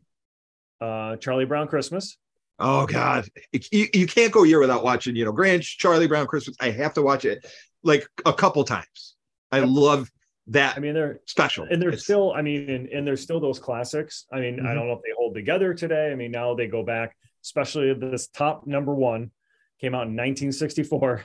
uh, 0.81 1.17
Charlie 1.17 1.45
Brown 1.45 1.67
Christmas. 1.67 2.17
Oh 2.59 2.87
God, 2.87 3.29
you, 3.73 3.87
you 3.93 4.07
can't 4.07 4.33
go 4.33 4.45
a 4.45 4.49
year 4.49 4.61
without 4.61 4.85
watching. 4.85 5.17
You 5.17 5.25
know, 5.25 5.33
Grinch, 5.33 5.77
Charlie 5.77 6.07
Brown 6.07 6.27
Christmas. 6.27 6.57
I 6.61 6.71
have 6.71 6.95
to 6.95 7.03
watch 7.03 7.25
it 7.25 7.45
like 7.83 8.07
a 8.25 8.33
couple 8.33 8.63
times. 8.65 9.17
I 9.51 9.61
love 9.61 10.11
that 10.49 10.77
I 10.77 10.81
mean, 10.81 10.95
they're 10.95 11.21
special. 11.27 11.67
and 11.69 11.83
there's 11.83 11.95
It's- 11.95 12.05
still, 12.05 12.33
I 12.33 12.41
mean, 12.43 12.71
and, 12.71 12.89
and 12.89 13.07
there's 13.07 13.21
still 13.21 13.41
those 13.41 13.59
classics. 13.59 14.27
I 14.33 14.39
mean, 14.41 14.61
I 14.61 14.71
Mhm. 14.71 14.75
don't 14.77 14.87
know 14.87 14.93
if 14.93 15.03
they 15.03 15.13
hold 15.17 15.35
together 15.35 15.75
today. 15.75 16.13
I 16.13 16.15
mean, 16.15 16.31
now 16.31 16.55
they 16.55 16.69
go 16.69 16.85
back, 16.85 17.17
especially 17.43 17.93
this 17.95 18.29
top 18.29 18.67
number 18.67 18.95
one 18.95 19.33
came 19.81 19.95
out 19.97 20.07
in 20.07 20.15
1964. 20.15 21.25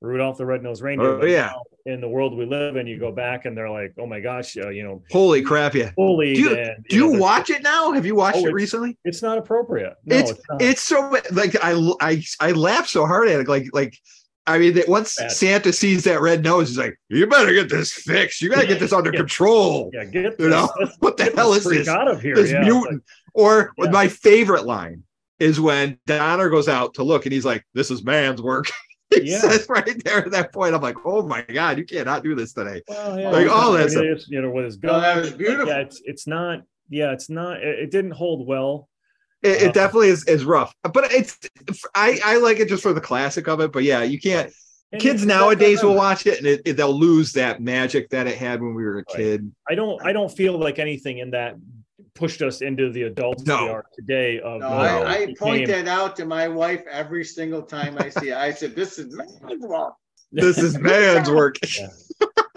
Rudolph 0.00 0.38
the 0.38 0.46
Red-Nosed 0.46 0.80
Reindeer. 0.82 1.20
Oh, 1.20 1.24
yeah. 1.24 1.52
In 1.86 2.00
the 2.00 2.08
world 2.08 2.36
we 2.36 2.44
live 2.46 2.76
in, 2.76 2.86
you 2.86 2.98
go 3.00 3.10
back 3.10 3.46
and 3.46 3.56
they're 3.56 3.70
like, 3.70 3.94
oh 3.98 4.06
my 4.06 4.20
gosh, 4.20 4.56
uh, 4.56 4.68
you 4.68 4.82
know, 4.84 5.02
holy 5.10 5.42
crap! 5.42 5.74
Yeah. 5.74 5.90
bullied. 5.96 6.36
Do 6.36 6.40
you- 6.42 6.54
and, 6.56 6.84
Do 6.88 6.98
know, 7.00 7.06
there's- 7.08 7.20
watch 7.20 7.50
it 7.50 7.62
now? 7.62 7.92
Have 7.92 8.04
you 8.06 8.14
watched 8.14 8.38
Oh, 8.38 8.46
it 8.46 8.52
recently? 8.52 8.96
It's 9.04 9.22
not 9.22 9.38
appropriate. 9.38 9.94
No, 10.04 10.16
it's 10.16 10.30
it's, 10.30 10.40
it's 10.60 10.82
so 10.82 11.00
like 11.32 11.56
I 11.62 11.92
I 12.00 12.22
I 12.40 12.52
laugh 12.52 12.86
so 12.88 13.06
hard 13.06 13.28
at 13.28 13.40
it. 13.40 13.48
Like 13.48 13.66
like 13.72 13.96
I 14.46 14.58
mean 14.58 14.74
that 14.74 14.88
once 14.88 15.16
Bad. 15.16 15.32
Santa 15.32 15.72
sees 15.72 16.04
that 16.04 16.20
red 16.20 16.42
nose, 16.44 16.68
he's 16.68 16.78
like, 16.78 16.98
"You 17.08 17.26
better 17.26 17.52
get 17.54 17.68
this 17.70 17.92
fixed. 17.92 18.40
You 18.42 18.50
got 18.50 18.60
to 18.60 18.66
get 18.66 18.80
this 18.80 18.92
under 18.92 19.10
Yeah. 19.12 19.18
control." 19.20 19.90
yeah, 19.94 20.04
get 20.04 20.38
You 20.38 20.50
know 20.50 20.68
this, 20.78 20.94
what 21.00 21.16
the 21.16 21.24
hell 21.36 21.54
is 21.54 21.64
this? 21.64 21.88
out 21.88 22.08
of 22.08 22.20
here. 22.20 22.34
This 22.34 22.50
yeah, 22.50 22.58
it's 22.60 22.68
like- 22.70 22.80
mutant. 22.82 23.02
Or 23.34 23.72
Yeah. 23.78 23.90
my 23.90 24.08
favorite 24.08 24.64
line 24.66 25.04
is 25.38 25.58
when 25.60 25.98
Donner 26.06 26.50
goes 26.50 26.68
out 26.68 26.94
to 26.94 27.02
look 27.02 27.24
and 27.24 27.32
he's 27.32 27.44
like, 27.46 27.64
"This 27.72 27.90
is 27.90 28.04
man's 28.04 28.42
work." 28.42 28.66
Yeah. 29.10 29.38
says 29.38 29.66
right 29.68 30.02
there 30.04 30.18
at 30.24 30.30
that 30.32 30.52
point, 30.52 30.74
I'm 30.74 30.82
like, 30.82 30.96
"Oh 31.04 31.26
my 31.26 31.42
god, 31.42 31.78
you 31.78 31.84
cannot 31.84 32.22
do 32.22 32.34
this 32.34 32.52
today." 32.52 32.82
Well, 32.88 33.18
yeah, 33.18 33.30
Like, 33.30 33.48
all 33.48 33.72
that 33.72 33.90
stuff. 33.90 34.04
you 34.28 34.40
know, 34.42 34.50
with 34.50 34.66
his 34.66 34.76
gun. 34.76 35.00
that 35.00 35.16
was 35.16 35.30
Like, 35.30 35.38
beautiful. 35.38 35.68
Yeah, 35.68 35.78
it's 35.80 36.00
it's 36.04 36.26
not. 36.26 36.60
Yeah, 36.90 37.12
it's 37.12 37.30
not. 37.30 37.62
It, 37.62 37.78
it 37.80 37.90
didn't 37.90 38.12
hold 38.12 38.46
well. 38.46 38.88
It, 39.42 39.62
Uh, 39.62 39.66
it 39.66 39.74
definitely 39.74 40.08
is, 40.08 40.24
is 40.26 40.44
rough, 40.44 40.74
but 40.82 41.10
it's 41.12 41.38
I 41.94 42.18
I 42.24 42.36
like 42.38 42.58
it 42.60 42.68
just 42.68 42.82
for 42.82 42.92
the 42.92 43.00
classic 43.00 43.48
of 43.48 43.60
it. 43.60 43.72
But 43.72 43.84
yeah, 43.84 44.02
you 44.02 44.20
can't. 44.20 44.52
Kids 44.98 45.24
nowadays 45.26 45.82
will 45.82 45.94
watch 45.94 46.26
it 46.26 46.38
and 46.38 46.46
it, 46.46 46.62
it- 46.64 46.76
they'll 46.78 46.98
lose 46.98 47.32
that 47.34 47.60
magic 47.60 48.08
that 48.10 48.26
it 48.26 48.36
had 48.38 48.60
when 48.62 48.74
we 48.74 48.82
were 48.82 48.98
a 48.98 49.04
kid. 49.04 49.50
I 49.68 49.74
don't. 49.74 50.02
I 50.04 50.12
don't 50.12 50.30
feel 50.30 50.58
like 50.58 50.78
anything 50.78 51.18
in 51.18 51.30
that 51.32 51.56
pushed 52.18 52.42
us 52.42 52.60
into 52.60 52.90
the 52.90 53.02
adults 53.04 53.44
No. 53.46 53.64
we 53.64 53.70
are 53.70 53.84
today. 53.94 54.40
Of 54.40 54.60
No, 54.60 54.66
I, 54.68 55.14
I 55.22 55.34
point 55.38 55.68
that 55.68 55.86
out 55.86 56.16
to 56.16 56.24
my 56.26 56.48
wife 56.48 56.82
every 56.90 57.24
single 57.24 57.62
time 57.62 57.96
I 57.98 58.08
see 58.08 58.30
it. 58.30 58.36
I 58.36 58.52
said, 58.52 58.74
"This 58.74 58.98
is 58.98 59.14
man's 59.16 59.64
work. 59.64 59.94
This 60.32 60.58
is 60.58 60.76
man's 60.78 61.30
work. 61.30 61.56
You 61.64 61.88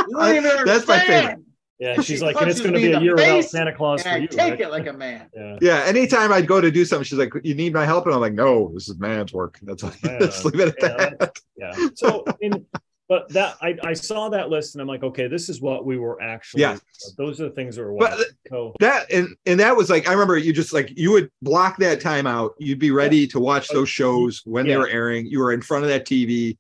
don't 0.10 0.66
That's 0.66 0.88
my 0.88 1.00
favorite. 1.00 1.16
understand." 1.16 1.44
Yeah, 1.80 1.96
She 1.96 2.04
she's 2.04 2.22
like, 2.22 2.40
and 2.40 2.48
it's 2.48 2.60
going 2.62 2.74
to 2.74 2.80
be 2.80 2.92
a 2.92 3.00
year 3.00 3.16
without 3.16 3.44
Santa 3.44 3.74
Claus 3.74 4.04
for 4.04 4.10
I 4.10 4.18
you. 4.18 4.28
take 4.28 4.40
right? 4.52 4.62
it 4.62 4.70
like 4.70 4.86
a 4.86 4.94
man. 4.94 5.28
Yeah. 5.36 5.58
Yeah, 5.62 5.84
anytime 5.88 6.32
I'd 6.32 6.46
go 6.46 6.62
to 6.62 6.70
do 6.70 6.86
something, 6.86 7.04
she's 7.06 7.18
like, 7.18 7.34
"You 7.44 7.56
need 7.56 7.74
my 7.74 7.86
help," 7.86 8.06
and 8.06 8.14
I'm 8.14 8.22
like, 8.22 8.34
"No, 8.34 8.70
this 8.74 8.88
is 8.88 9.00
man's 9.00 9.34
work." 9.34 9.58
That's 9.64 9.84
all. 9.84 9.92
Yeah. 10.04 10.18
Let's 10.20 10.46
leave 10.46 10.60
it 10.60 10.78
at 10.84 11.00
Yeah, 11.00 11.10
that. 11.20 11.40
yeah. 11.58 11.88
So, 11.96 12.24
in, 12.40 12.66
but 13.12 13.28
that 13.28 13.58
I, 13.62 13.78
I 13.84 13.92
saw 13.92 14.30
that 14.30 14.50
list 14.50 14.74
and 14.74 14.82
I'm 14.82 14.88
like, 14.88 15.04
okay, 15.04 15.28
this 15.28 15.50
is 15.50 15.60
what 15.60 15.86
we 15.86 15.98
were 15.98 16.22
actually. 16.22 16.62
Yeah. 16.62 16.78
Those 17.18 17.42
are 17.42 17.50
the 17.50 17.56
things 17.56 17.76
that 17.76 17.84
were. 17.84 17.92
But 17.98 18.12
watching. 18.12 18.26
so 18.48 18.74
That 18.80 19.12
and 19.12 19.36
and 19.46 19.60
that 19.60 19.76
was 19.76 19.90
like 19.90 20.08
I 20.08 20.14
remember 20.14 20.38
you 20.38 20.54
just 20.54 20.72
like 20.72 20.98
you 20.98 21.12
would 21.12 21.30
block 21.42 21.76
that 21.80 22.00
time 22.00 22.26
out. 22.26 22.54
You'd 22.58 22.80
be 22.80 22.92
ready 22.92 23.28
to 23.28 23.38
watch 23.38 23.68
those 23.68 23.90
shows 23.90 24.42
when 24.46 24.66
they 24.66 24.78
were 24.78 24.88
airing. 24.88 25.26
You 25.26 25.40
were 25.40 25.52
in 25.52 25.62
front 25.62 25.84
of 25.84 25.90
that 25.90 26.06
TV. 26.06 26.58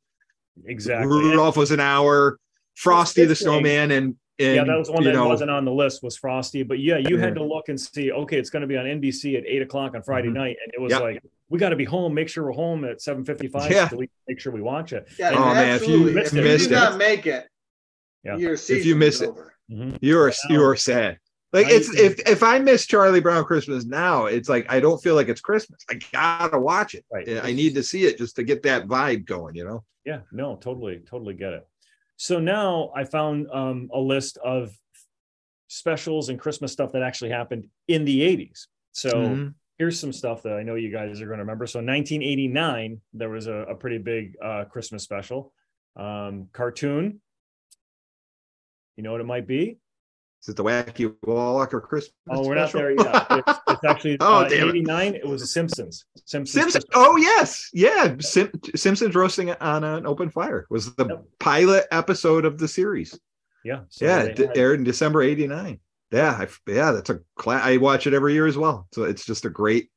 exactly. 0.65 1.07
Rudolph 1.07 1.55
was 1.55 1.71
an 1.71 1.79
hour. 1.79 2.37
Frosty 2.75 3.23
the 3.23 3.35
Snowman 3.35 3.91
and 3.91 4.15
and 4.37 4.55
yeah, 4.55 4.63
that 4.65 4.77
was 4.77 4.89
one 4.89 5.05
that 5.05 5.13
know, 5.13 5.29
wasn't 5.29 5.51
on 5.51 5.63
the 5.63 5.71
list 5.71 6.03
was 6.03 6.17
Frosty, 6.17 6.63
but 6.63 6.79
yeah, 6.79 6.97
you 6.97 7.17
had 7.17 7.33
to 7.35 7.43
look 7.45 7.69
and 7.69 7.79
see. 7.79 8.11
Okay, 8.11 8.37
it's 8.37 8.49
going 8.49 8.61
to 8.61 8.67
be 8.67 8.75
on 8.75 8.85
NBC 8.85 9.37
at 9.37 9.45
eight 9.45 9.61
o'clock 9.61 9.95
on 9.95 10.03
Friday 10.03 10.27
Mhm. 10.27 10.33
night, 10.33 10.57
and 10.61 10.73
it 10.73 10.81
was 10.81 10.91
Yep. 10.91 11.01
like 11.01 11.23
we 11.51 11.59
got 11.59 11.69
to 11.69 11.75
be 11.75 11.83
home. 11.85 12.13
Make 12.13 12.29
sure 12.29 12.45
we're 12.45 12.51
home 12.53 12.85
at 12.85 13.01
seven 13.01 13.25
fifty-five. 13.25 13.69
Yeah. 13.69 13.89
So 13.89 13.97
make 14.27 14.39
sure 14.39 14.53
we 14.53 14.61
watch 14.61 14.93
it. 14.93 15.07
Yeah, 15.19 15.31
Oh, 15.35 15.53
man, 15.53 15.75
if 15.75 15.87
you 15.87 15.99
missed 16.05 16.33
if 16.33 16.37
you 16.37 16.43
missed 16.43 16.69
do 16.69 16.75
it- 16.75 16.79
not 16.79 16.97
make 16.97 17.27
it, 17.27 17.47
Yeah. 18.23 18.37
your 18.37 18.55
season 18.57 18.87
you 18.87 18.95
miss 18.95 19.21
it. 19.21 19.29
over. 19.29 19.53
Mhm. 19.69 19.97
you 20.01 20.19
are 20.19 20.29
Now- 20.29 20.55
you 20.55 20.63
are 20.63 20.75
sad. 20.75 21.17
Like 21.53 21.67
Now 21.67 21.73
it's 21.73 21.93
if 21.93 22.19
if 22.27 22.43
I 22.43 22.59
miss 22.59 22.85
Charlie 22.87 23.19
Brown 23.19 23.43
Christmas 23.43 23.85
now, 23.85 24.25
it's 24.27 24.47
like 24.49 24.65
I 24.71 24.79
don't 24.79 25.01
feel 25.03 25.15
like 25.15 25.27
it's 25.27 25.41
Christmas. 25.41 25.81
I 25.89 25.99
gotta 26.13 26.57
watch 26.59 26.95
it. 26.95 27.05
Right. 27.11 27.27
I 27.43 27.51
need 27.51 27.75
to 27.75 27.83
see 27.83 28.05
it 28.05 28.17
just 28.17 28.35
to 28.37 28.43
get 28.43 28.63
that 28.63 28.87
vibe 28.87 29.25
going. 29.25 29.55
You 29.55 29.65
know. 29.65 29.83
Yeah, 30.05 30.21
no, 30.31 30.55
totally, 30.55 30.99
totally 31.05 31.33
get 31.35 31.53
it. 31.53 31.67
So 32.17 32.39
now 32.39 32.91
I 32.95 33.03
found 33.03 33.47
um, 33.51 33.89
a 33.93 33.99
list 33.99 34.37
of 34.37 34.73
specials 35.67 36.29
and 36.29 36.39
Christmas 36.39 36.71
stuff 36.71 36.91
that 36.93 37.01
actually 37.01 37.29
happened 37.31 37.67
in 37.87 38.05
the 38.05 38.21
80s. 38.21 38.67
So 38.93 39.09
Mhm. 39.11 39.53
Here's 39.81 39.99
some 39.99 40.13
stuff 40.13 40.43
that 40.43 40.53
I 40.53 40.61
know 40.61 40.75
you 40.75 40.91
guys 40.91 41.19
are 41.21 41.25
going 41.25 41.39
to 41.39 41.43
remember. 41.43 41.65
So 41.65 41.79
1989, 41.79 43.01
there 43.15 43.29
was 43.31 43.47
a, 43.47 43.53
a 43.73 43.73
pretty 43.73 43.97
big 43.97 44.35
uh, 44.39 44.65
Christmas 44.65 45.01
special 45.01 45.51
um, 45.95 46.49
cartoon. 46.53 47.19
You 48.95 49.01
know 49.01 49.11
what 49.11 49.21
it 49.21 49.25
might 49.25 49.47
be? 49.47 49.79
Is 50.43 50.49
it 50.49 50.55
the 50.55 50.63
Wacky 50.63 51.15
Wallacher 51.25 51.81
Christmas? 51.81 52.13
Oh, 52.29 52.47
we're 52.47 52.53
not 52.53 52.71
there 52.71 52.91
yet. 52.91 53.25
It's, 53.47 53.59
it's 53.69 53.83
actually 53.87 54.17
Oh, 54.19 54.41
uh, 54.43 54.49
damn 54.49 54.67
it. 54.67 54.75
89. 54.75 55.15
It 55.15 55.25
was 55.27 55.41
a 55.41 55.47
Simpsons. 55.47 56.05
Simpsons. 56.25 56.51
Simpsons. 56.61 56.85
Oh 56.93 57.15
yes, 57.17 57.69
yeah. 57.73 58.15
Sim- 58.19 58.51
Simpsons 58.75 59.15
roasting 59.15 59.49
on 59.53 59.83
an 59.83 60.05
open 60.05 60.29
fire 60.29 60.67
was 60.69 60.93
the 60.93 61.07
Yep. 61.07 61.23
pilot 61.39 61.85
episode 61.91 62.45
of 62.45 62.59
the 62.59 62.67
series. 62.67 63.19
Yeah. 63.65 63.81
so 63.89 64.05
yeah, 64.05 64.21
it 64.25 64.51
aired 64.55 64.77
in 64.79 64.83
December 64.83 65.23
'89. 65.23 65.79
Yeah, 66.11 66.31
I, 66.39 66.47
yeah, 66.69 66.91
that's 66.91 67.09
a 67.09 67.19
class. 67.37 67.63
I 67.65 67.77
watch 67.77 68.05
it 68.07 68.13
every 68.13 68.33
year 68.33 68.47
as 68.47 68.57
well. 68.57 68.87
So 68.93 69.03
it's 69.03 69.25
just 69.25 69.45
a 69.45 69.49
great, 69.49 69.89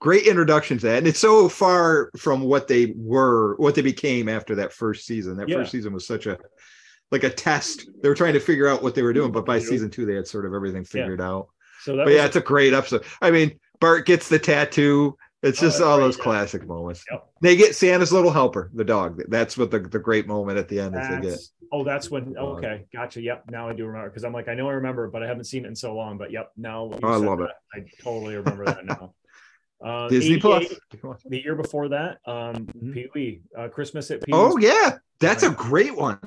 great 0.00 0.26
introduction 0.26 0.78
to 0.78 0.86
that, 0.86 0.98
and 0.98 1.06
it's 1.08 1.18
so 1.18 1.48
far 1.48 2.10
from 2.16 2.42
what 2.42 2.68
they 2.68 2.92
were, 2.96 3.56
what 3.56 3.74
they 3.74 3.82
became 3.82 4.28
after 4.28 4.54
that 4.56 4.72
first 4.72 5.04
season. 5.06 5.36
That 5.36 5.48
Yeah. 5.48 5.56
first 5.56 5.72
season 5.72 5.92
was 5.92 6.06
such 6.06 6.26
a 6.26 6.38
like 7.10 7.24
a 7.24 7.30
test. 7.30 7.88
They 8.02 8.08
were 8.10 8.14
trying 8.14 8.34
to 8.34 8.40
figure 8.40 8.68
out 8.68 8.82
what 8.82 8.94
they 8.94 9.00
were 9.02 9.14
doing, 9.14 9.32
but 9.32 9.46
by 9.46 9.58
season 9.58 9.88
two, 9.90 10.04
they 10.04 10.14
had 10.14 10.26
sort 10.28 10.44
of 10.44 10.52
everything 10.54 10.82
Yeah. 10.82 11.02
figured 11.02 11.20
out. 11.22 11.48
so 11.82 11.96
that 11.96 12.04
But 12.04 12.12
yeah, 12.12 12.26
it's 12.26 12.36
a 12.36 12.40
great 12.40 12.74
episode. 12.74 13.04
I 13.22 13.30
mean, 13.30 13.58
Bart 13.80 14.04
gets 14.04 14.28
the 14.28 14.38
tattoo. 14.38 15.16
It's 15.42 15.60
Oh, 15.60 15.66
just 15.66 15.78
that's 15.78 15.86
all 15.86 15.98
those 15.98 16.16
classic 16.16 16.66
moments. 16.66 17.04
Yep. 17.10 17.28
They 17.42 17.56
get 17.56 17.76
Santa's 17.76 18.12
little 18.12 18.32
helper, 18.32 18.70
the 18.74 18.84
dog. 18.84 19.22
That's 19.28 19.56
what 19.56 19.70
the, 19.70 19.78
the 19.78 19.98
great 20.00 20.26
moment 20.26 20.58
at 20.58 20.68
the 20.68 20.80
end 20.80 20.96
is 20.96 21.08
they 21.08 21.20
get. 21.20 21.38
Oh, 21.70 21.84
that's 21.84 22.10
when. 22.10 22.36
Okay, 22.36 22.86
gotcha. 22.92 23.20
Yep, 23.20 23.44
now 23.50 23.68
I 23.68 23.72
do 23.74 23.86
remember 23.86 24.08
because 24.08 24.24
I'm 24.24 24.32
like, 24.32 24.48
I 24.48 24.54
know 24.54 24.68
I 24.68 24.72
remember, 24.72 25.08
but 25.08 25.22
I 25.22 25.26
haven't 25.26 25.44
seen 25.44 25.64
it 25.64 25.68
in 25.68 25.76
so 25.76 25.94
long. 25.94 26.18
But 26.18 26.32
yep, 26.32 26.50
now 26.56 26.90
Oh, 27.02 27.08
I 27.08 27.16
love 27.16 27.38
that, 27.38 27.56
I 27.72 27.84
totally 28.02 28.36
remember 28.36 28.64
that 28.64 28.84
now. 28.84 29.14
Uh, 29.80 30.08
Disney 30.08 30.40
Plus. 30.40 30.66
The 31.28 31.40
year 31.40 31.54
before 31.54 31.90
that, 31.90 32.18
um, 32.26 32.66
Mhm. 32.76 32.94
Pee 32.94 33.06
Wee, 33.14 33.42
uh, 33.56 33.68
Christmas 33.68 34.10
at 34.10 34.24
Pee 34.24 34.32
Wee. 34.32 34.36
Oh 34.36 34.58
yeah, 34.58 34.96
that's 35.20 35.44
a 35.44 35.50
great 35.50 35.94
one. 35.94 36.18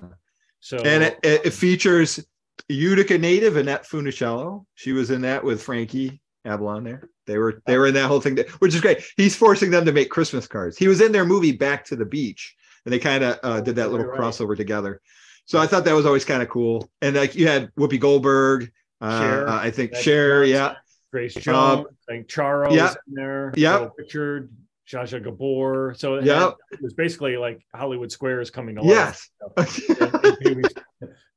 So 0.61 0.77
and 0.77 1.03
it, 1.03 1.19
it, 1.21 1.47
it 1.47 1.51
features 1.53 2.25
Utica 2.69 3.17
native 3.17 3.57
Annette 3.57 3.83
Funicello. 3.83 4.65
She 4.75 4.93
was 4.93 5.11
in 5.11 5.19
that 5.23 5.43
with 5.43 5.61
Frankie 5.61 6.21
Avalon. 6.45 6.85
There, 6.85 7.09
they 7.31 7.37
were 7.37 7.61
they 7.65 7.77
were 7.77 7.87
in 7.87 7.93
that 7.93 8.07
whole 8.07 8.19
thing, 8.21 8.37
which 8.59 8.75
is 8.75 8.81
great. 8.81 9.01
He's 9.17 9.35
forcing 9.35 9.71
them 9.71 9.85
to 9.85 9.91
make 9.91 10.09
Christmas 10.09 10.47
cards. 10.47 10.77
He 10.77 10.87
was 10.87 10.99
in 11.01 11.11
their 11.11 11.25
movie 11.25 11.51
Back 11.53 11.85
to 11.85 11.95
the 11.95 12.05
Beach, 12.05 12.55
and 12.85 12.93
they 12.93 12.99
kind 12.99 13.23
of 13.23 13.39
uh, 13.43 13.61
did 13.61 13.75
that 13.77 13.91
little 13.91 14.05
Right, 14.05 14.19
right. 14.19 14.27
crossover 14.33 14.55
together. 14.57 14.99
So 15.45 15.59
I 15.59 15.67
thought 15.67 15.85
that 15.85 15.93
was 15.95 16.05
always 16.05 16.25
kind 16.25 16.41
of 16.43 16.49
cool. 16.49 16.89
And 17.01 17.15
like 17.15 17.35
you 17.35 17.47
had 17.47 17.71
Whoopi 17.75 17.99
Goldberg, 17.99 18.71
uh, 19.01 19.05
uh, 19.47 19.59
I 19.61 19.71
think 19.71 19.95
Cher, 19.95 20.43
yeah, 20.43 20.75
Grace 21.11 21.35
Um, 21.37 21.41
Jones, 21.43 21.87
I 22.09 22.11
think 22.13 22.27
Charles 22.27 22.75
yeah. 22.75 22.93
in 23.07 23.13
there. 23.15 23.53
Yeah. 23.57 23.87
Richard, 23.97 24.49
Zsa 24.89 25.03
Zsa 25.03 25.23
Gabor. 25.23 25.93
So 25.97 26.15
it, 26.15 26.25
Yeah. 26.25 26.39
had- 26.41 26.53
it 26.73 26.81
was 26.81 26.93
basically 26.93 27.37
like 27.37 27.65
Hollywood 27.73 28.11
Square 28.11 28.41
is 28.41 28.49
coming 28.51 28.75
to 28.75 28.81
life. 28.81 29.27
yes. 29.57 29.57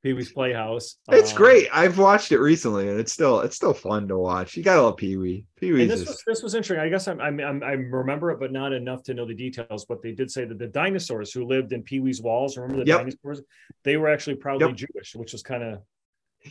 Pee 0.05 0.12
Wee's, 0.12 0.30
Playhouse. 0.30 0.98
It's 1.11 1.30
Um, 1.32 1.36
great. 1.38 1.66
I've 1.72 1.96
watched 1.96 2.30
it 2.30 2.38
recently, 2.38 2.90
and 2.90 3.00
it's 3.00 3.11
still 3.11 3.40
it's 3.40 3.57
still 3.57 3.72
fun 3.72 4.07
to 4.09 4.18
watch. 4.18 4.55
You 4.55 4.62
gotta 4.62 4.82
love 4.82 4.98
Pee 4.98 5.16
Wee. 5.16 5.46
Pee 5.57 5.72
Wee's 5.72 5.88
this 5.88 6.07
is 6.07 6.22
this 6.26 6.42
was 6.42 6.55
interesting. 6.55 6.84
I 6.84 6.90
guess 6.90 7.09
I'm, 7.09 7.22
I'm, 7.22 7.40
I'm 7.40 7.62
I 7.62 7.72
remember 7.72 8.30
it, 8.30 8.38
but 8.38 8.52
not 8.52 8.74
enough 8.74 9.02
to 9.05 9.14
know 9.14 9.24
the 9.26 9.34
details. 9.34 9.86
But 9.86 10.02
they 10.02 10.12
did 10.12 10.30
say 10.30 10.44
that 10.44 10.59
the 10.59 10.66
dinosaurs 10.66 11.32
who 11.32 11.46
lived 11.46 11.72
in 11.72 11.82
Pee 11.82 12.00
Wee's 12.00 12.20
walls, 12.20 12.59
remember 12.59 12.84
the 12.84 12.88
Yep. 12.90 12.98
dinosaurs? 12.98 13.40
They 13.82 13.96
were 13.96 14.09
actually 14.11 14.36
proudly 14.36 14.68
Yep. 14.68 14.76
Jewish, 14.76 15.14
which 15.16 15.32
was 15.32 15.42
kind 15.42 15.62
of 15.62 15.78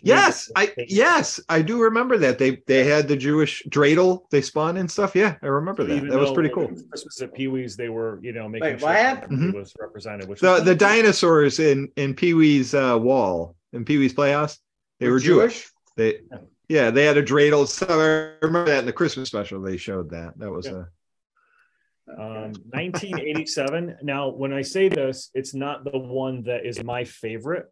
yes, 0.02 0.52
I 0.56 0.74
yes 0.88 1.40
I 1.50 1.62
do 1.62 1.82
remember 1.82 2.18
that 2.18 2.38
they 2.40 2.62
they 2.68 2.84
had 2.86 3.08
the 3.08 3.16
Jewish 3.16 3.64
dreidel 3.70 4.24
they 4.32 4.42
spawned 4.42 4.78
and 4.78 4.90
stuff. 4.90 5.16
Yeah, 5.16 5.36
I 5.42 5.48
remember 5.48 5.84
that. 5.84 5.96
Even 5.96 6.10
That 6.10 6.20
was 6.20 6.32
pretty 6.32 6.50
cool. 6.50 6.66
it 6.66 6.72
was 6.72 6.84
Christmas 6.90 7.22
at 7.22 7.34
Pee 7.34 7.48
Wee's, 7.48 7.76
they 7.76 7.90
were 7.90 8.20
you 8.22 8.32
know 8.34 8.48
making 8.50 8.70
Wait, 8.72 8.80
sure 8.80 8.90
what? 8.90 9.30
Mm-hmm. 9.30 9.52
was 9.52 9.74
represented. 9.80 10.28
Which 10.28 10.40
The 10.40 10.52
was 10.52 10.64
the 10.64 10.76
dinosaurs 10.76 11.60
in 11.60 11.90
in 11.96 12.14
Pee 12.16 12.34
Wee's 12.34 12.74
uh, 12.74 12.98
wall 13.00 13.56
in 13.74 13.86
Pee 13.86 13.98
Wee's 13.98 14.14
Playhouse 14.14 14.60
they 15.00 15.10
were 15.10 15.20
Jewish. 15.20 15.70
They 15.98 16.20
Yeah. 16.32 16.38
yeah 16.70 16.90
they 16.92 17.06
had 17.06 17.18
a 17.18 17.24
dreidel. 17.24 17.68
So 17.68 17.86
I 17.90 18.46
remember 18.46 18.72
that 18.72 18.80
in 18.80 18.86
the 18.86 18.94
Christmas 18.94 19.28
special 19.28 19.62
they 19.62 19.78
showed 19.78 20.10
that. 20.12 20.38
That 20.40 20.52
was 20.52 20.66
Yeah. 20.66 20.84
a 22.08 22.22
um, 22.22 22.54
1987. 22.72 23.98
now, 24.04 24.30
when 24.30 24.54
I 24.54 24.62
say 24.62 24.90
this, 24.90 25.30
it's 25.34 25.54
not 25.54 25.84
the 25.84 25.98
one 25.98 26.44
that 26.44 26.66
is 26.66 26.84
my 26.84 27.06
favorite. 27.06 27.72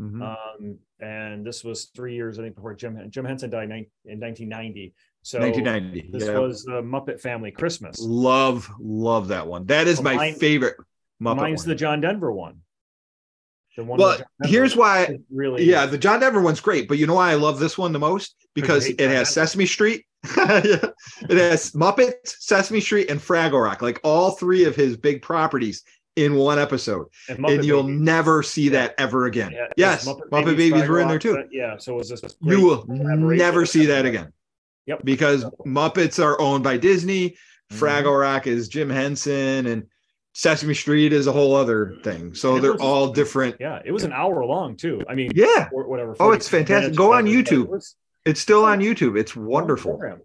Mhm. 0.00 0.22
Um, 0.22 0.78
and 1.00 1.44
this 1.46 1.62
was 1.64 1.86
three 1.94 2.14
years, 2.14 2.38
I 2.38 2.42
think, 2.42 2.54
before 2.54 2.74
Jim 2.74 2.98
Jim 3.10 3.24
Henson 3.24 3.50
died 3.50 3.64
in, 3.64 3.86
in 4.04 4.20
1990. 4.20 4.94
So 5.22 5.38
1990. 5.38 6.10
this 6.12 6.28
yeah. 6.28 6.38
was 6.38 6.64
the 6.64 6.82
Muppet 6.82 7.20
Family 7.20 7.50
Christmas. 7.50 8.00
love 8.00 8.68
love 8.80 9.28
that 9.28 9.46
one. 9.46 9.66
That 9.66 9.86
is 9.86 9.98
Well, 9.98 10.04
my 10.04 10.16
mine- 10.16 10.34
favorite. 10.34 10.76
Muppet 11.22 11.36
Mine's 11.36 11.62
one. 11.62 11.68
the 11.68 11.74
John 11.74 12.00
Denver 12.00 12.32
one. 12.32 12.60
The 13.76 13.84
one. 13.84 13.98
well, 13.98 14.08
with 14.10 14.18
John 14.18 14.26
Denver. 14.42 14.56
here's 14.56 14.76
why 14.76 15.18
really. 15.30 15.64
Yeah, 15.64 15.86
the 15.86 15.98
John 15.98 16.20
Denver 16.20 16.40
one's 16.40 16.60
great, 16.60 16.88
but 16.88 16.98
you 16.98 17.06
know 17.06 17.14
why 17.14 17.30
I 17.30 17.34
love 17.34 17.58
this 17.58 17.76
one 17.76 17.92
the 17.92 17.98
most? 17.98 18.34
Because 18.54 18.86
it 18.86 18.98
John 18.98 19.08
has 19.10 19.34
Denver. 19.34 19.46
Sesame 19.46 19.66
Street, 19.66 20.06
it 20.24 20.94
has 21.30 21.72
Muppets, 21.72 22.36
Sesame 22.40 22.80
Street, 22.80 23.10
and 23.10 23.20
Fraggle 23.20 23.62
Rock, 23.62 23.82
like 23.82 24.00
all 24.02 24.32
three 24.32 24.64
of 24.64 24.74
his 24.74 24.96
big 24.96 25.22
properties 25.22 25.82
in 26.16 26.34
one 26.34 26.58
episode, 26.58 27.06
and, 27.28 27.38
and 27.46 27.64
you'll 27.64 27.84
Babies. 27.84 28.00
never 28.00 28.42
see 28.42 28.64
Yeah. 28.64 28.70
that 28.72 28.94
ever 28.98 29.26
again. 29.26 29.52
Yeah, 29.52 29.68
yes, 29.76 30.06
was 30.06 30.16
Muppet, 30.30 30.56
Babies, 30.56 30.88
were 30.88 31.00
in 31.00 31.08
there 31.08 31.18
too. 31.18 31.36
but 31.36 31.48
Yeah, 31.52 31.76
so 31.78 31.94
it 31.94 31.98
was 31.98 32.08
this. 32.08 32.22
You 32.42 32.60
will 32.64 32.84
never 32.88 33.64
see 33.66 33.86
that 33.86 34.04
again 34.06 34.32
Yep. 34.86 35.04
because 35.04 35.44
Muppets 35.66 36.22
are 36.22 36.40
owned 36.40 36.64
by 36.64 36.76
Disney. 36.76 37.30
Mhm. 37.72 37.78
Fraggle 37.78 38.20
Rock 38.20 38.46
is 38.48 38.68
Jim 38.68 38.90
Henson, 38.90 39.66
and 39.66 39.86
Sesame 40.34 40.74
Street 40.74 41.12
is 41.12 41.26
a 41.28 41.32
whole 41.32 41.54
other 41.54 41.96
thing. 42.02 42.34
So 42.34 42.58
they're 42.58 42.72
was- 42.72 42.80
all 42.80 43.12
different. 43.12 43.56
Yeah, 43.60 43.80
it 43.84 43.92
was 43.92 44.02
an 44.04 44.12
hour 44.12 44.44
long 44.44 44.76
too. 44.76 45.02
I 45.08 45.14
mean, 45.14 45.30
Yeah, 45.34 45.68
or 45.72 45.86
whatever. 45.88 46.16
Oh, 46.18 46.32
it's 46.32 46.48
fantastic. 46.48 46.96
Go 46.96 47.12
on 47.14 47.26
YouTube. 47.26 47.68
it's 48.26 48.40
still 48.40 48.64
on 48.64 48.80
YouTube. 48.80 49.18
It's 49.18 49.34
wonderful. 49.36 49.92
program. 49.92 50.20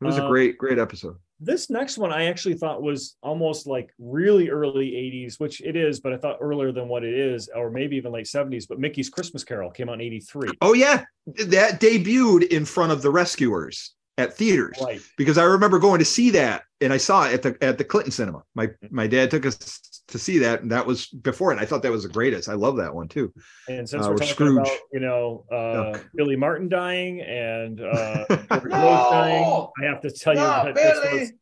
It 0.00 0.04
was 0.04 0.18
a 0.18 0.24
Uh, 0.24 0.28
great, 0.28 0.58
great 0.58 0.78
episode. 0.78 1.16
This 1.40 1.70
next 1.70 1.96
one 1.96 2.12
I 2.12 2.26
actually 2.26 2.54
thought 2.54 2.82
was 2.82 3.16
almost 3.22 3.66
like 3.66 3.94
really 3.98 4.50
early 4.50 4.90
80s, 4.90 5.40
which 5.40 5.60
it 5.62 5.74
is, 5.74 6.00
but 6.00 6.12
I 6.12 6.18
thought 6.18 6.38
earlier 6.40 6.70
than 6.70 6.86
what 6.86 7.02
it 7.02 7.14
is, 7.14 7.48
or 7.54 7.70
maybe 7.70 7.96
even 7.96 8.12
late 8.12 8.26
70s. 8.26 8.66
But 8.68 8.78
Mickey's 8.78 9.08
Christmas 9.08 9.42
Carol 9.42 9.70
came 9.70 9.88
out 9.88 9.94
in 9.94 10.02
83. 10.02 10.50
Oh 10.60 10.74
yeah, 10.74 11.04
that 11.26 11.80
debuted 11.80 12.48
in 12.48 12.64
front 12.64 12.92
of 12.92 13.02
the 13.02 13.10
Rescuers 13.10 13.94
at 14.18 14.34
theaters 14.34 14.76
Right. 14.82 15.00
because 15.16 15.38
I 15.38 15.44
remember 15.44 15.78
going 15.78 15.98
to 15.98 16.04
see 16.04 16.30
that, 16.30 16.64
and 16.80 16.92
I 16.92 16.98
saw 16.98 17.26
it 17.26 17.32
at 17.34 17.42
the 17.42 17.64
at 17.64 17.78
the 17.78 17.84
Clinton 17.84 18.12
Cinema. 18.12 18.42
My 18.54 18.66
mm-hmm. 18.66 18.94
my 18.94 19.06
dad 19.06 19.30
took 19.30 19.46
us 19.46 19.99
to 20.10 20.18
see 20.18 20.38
that, 20.38 20.62
and 20.62 20.70
that 20.72 20.84
was 20.86 21.06
before, 21.06 21.50
and 21.52 21.60
I 21.60 21.64
thought 21.64 21.82
that 21.82 21.92
was 21.92 22.02
the 22.02 22.08
greatest. 22.08 22.48
I 22.48 22.54
love 22.54 22.76
that 22.76 22.94
one 22.94 23.08
too. 23.08 23.32
And 23.68 23.88
since 23.88 24.04
Uh, 24.06 24.10
we're 24.10 24.16
talking 24.16 24.32
Scrooge. 24.34 24.58
about, 24.58 24.78
you 24.92 25.00
know, 25.00 25.44
uh, 25.50 25.92
Duck. 25.92 26.06
Billy 26.14 26.36
Martin 26.36 26.68
dying 26.68 27.20
and 27.22 27.80
uh, 27.80 28.24
No! 28.50 28.68
Dying, 28.68 29.66
I 29.82 29.84
have 29.86 30.00
to 30.02 30.10
tell 30.10 30.34
you 30.34 30.40
No, 30.40 30.64
that 30.64 30.74
this 30.74 31.12
was 31.12 31.32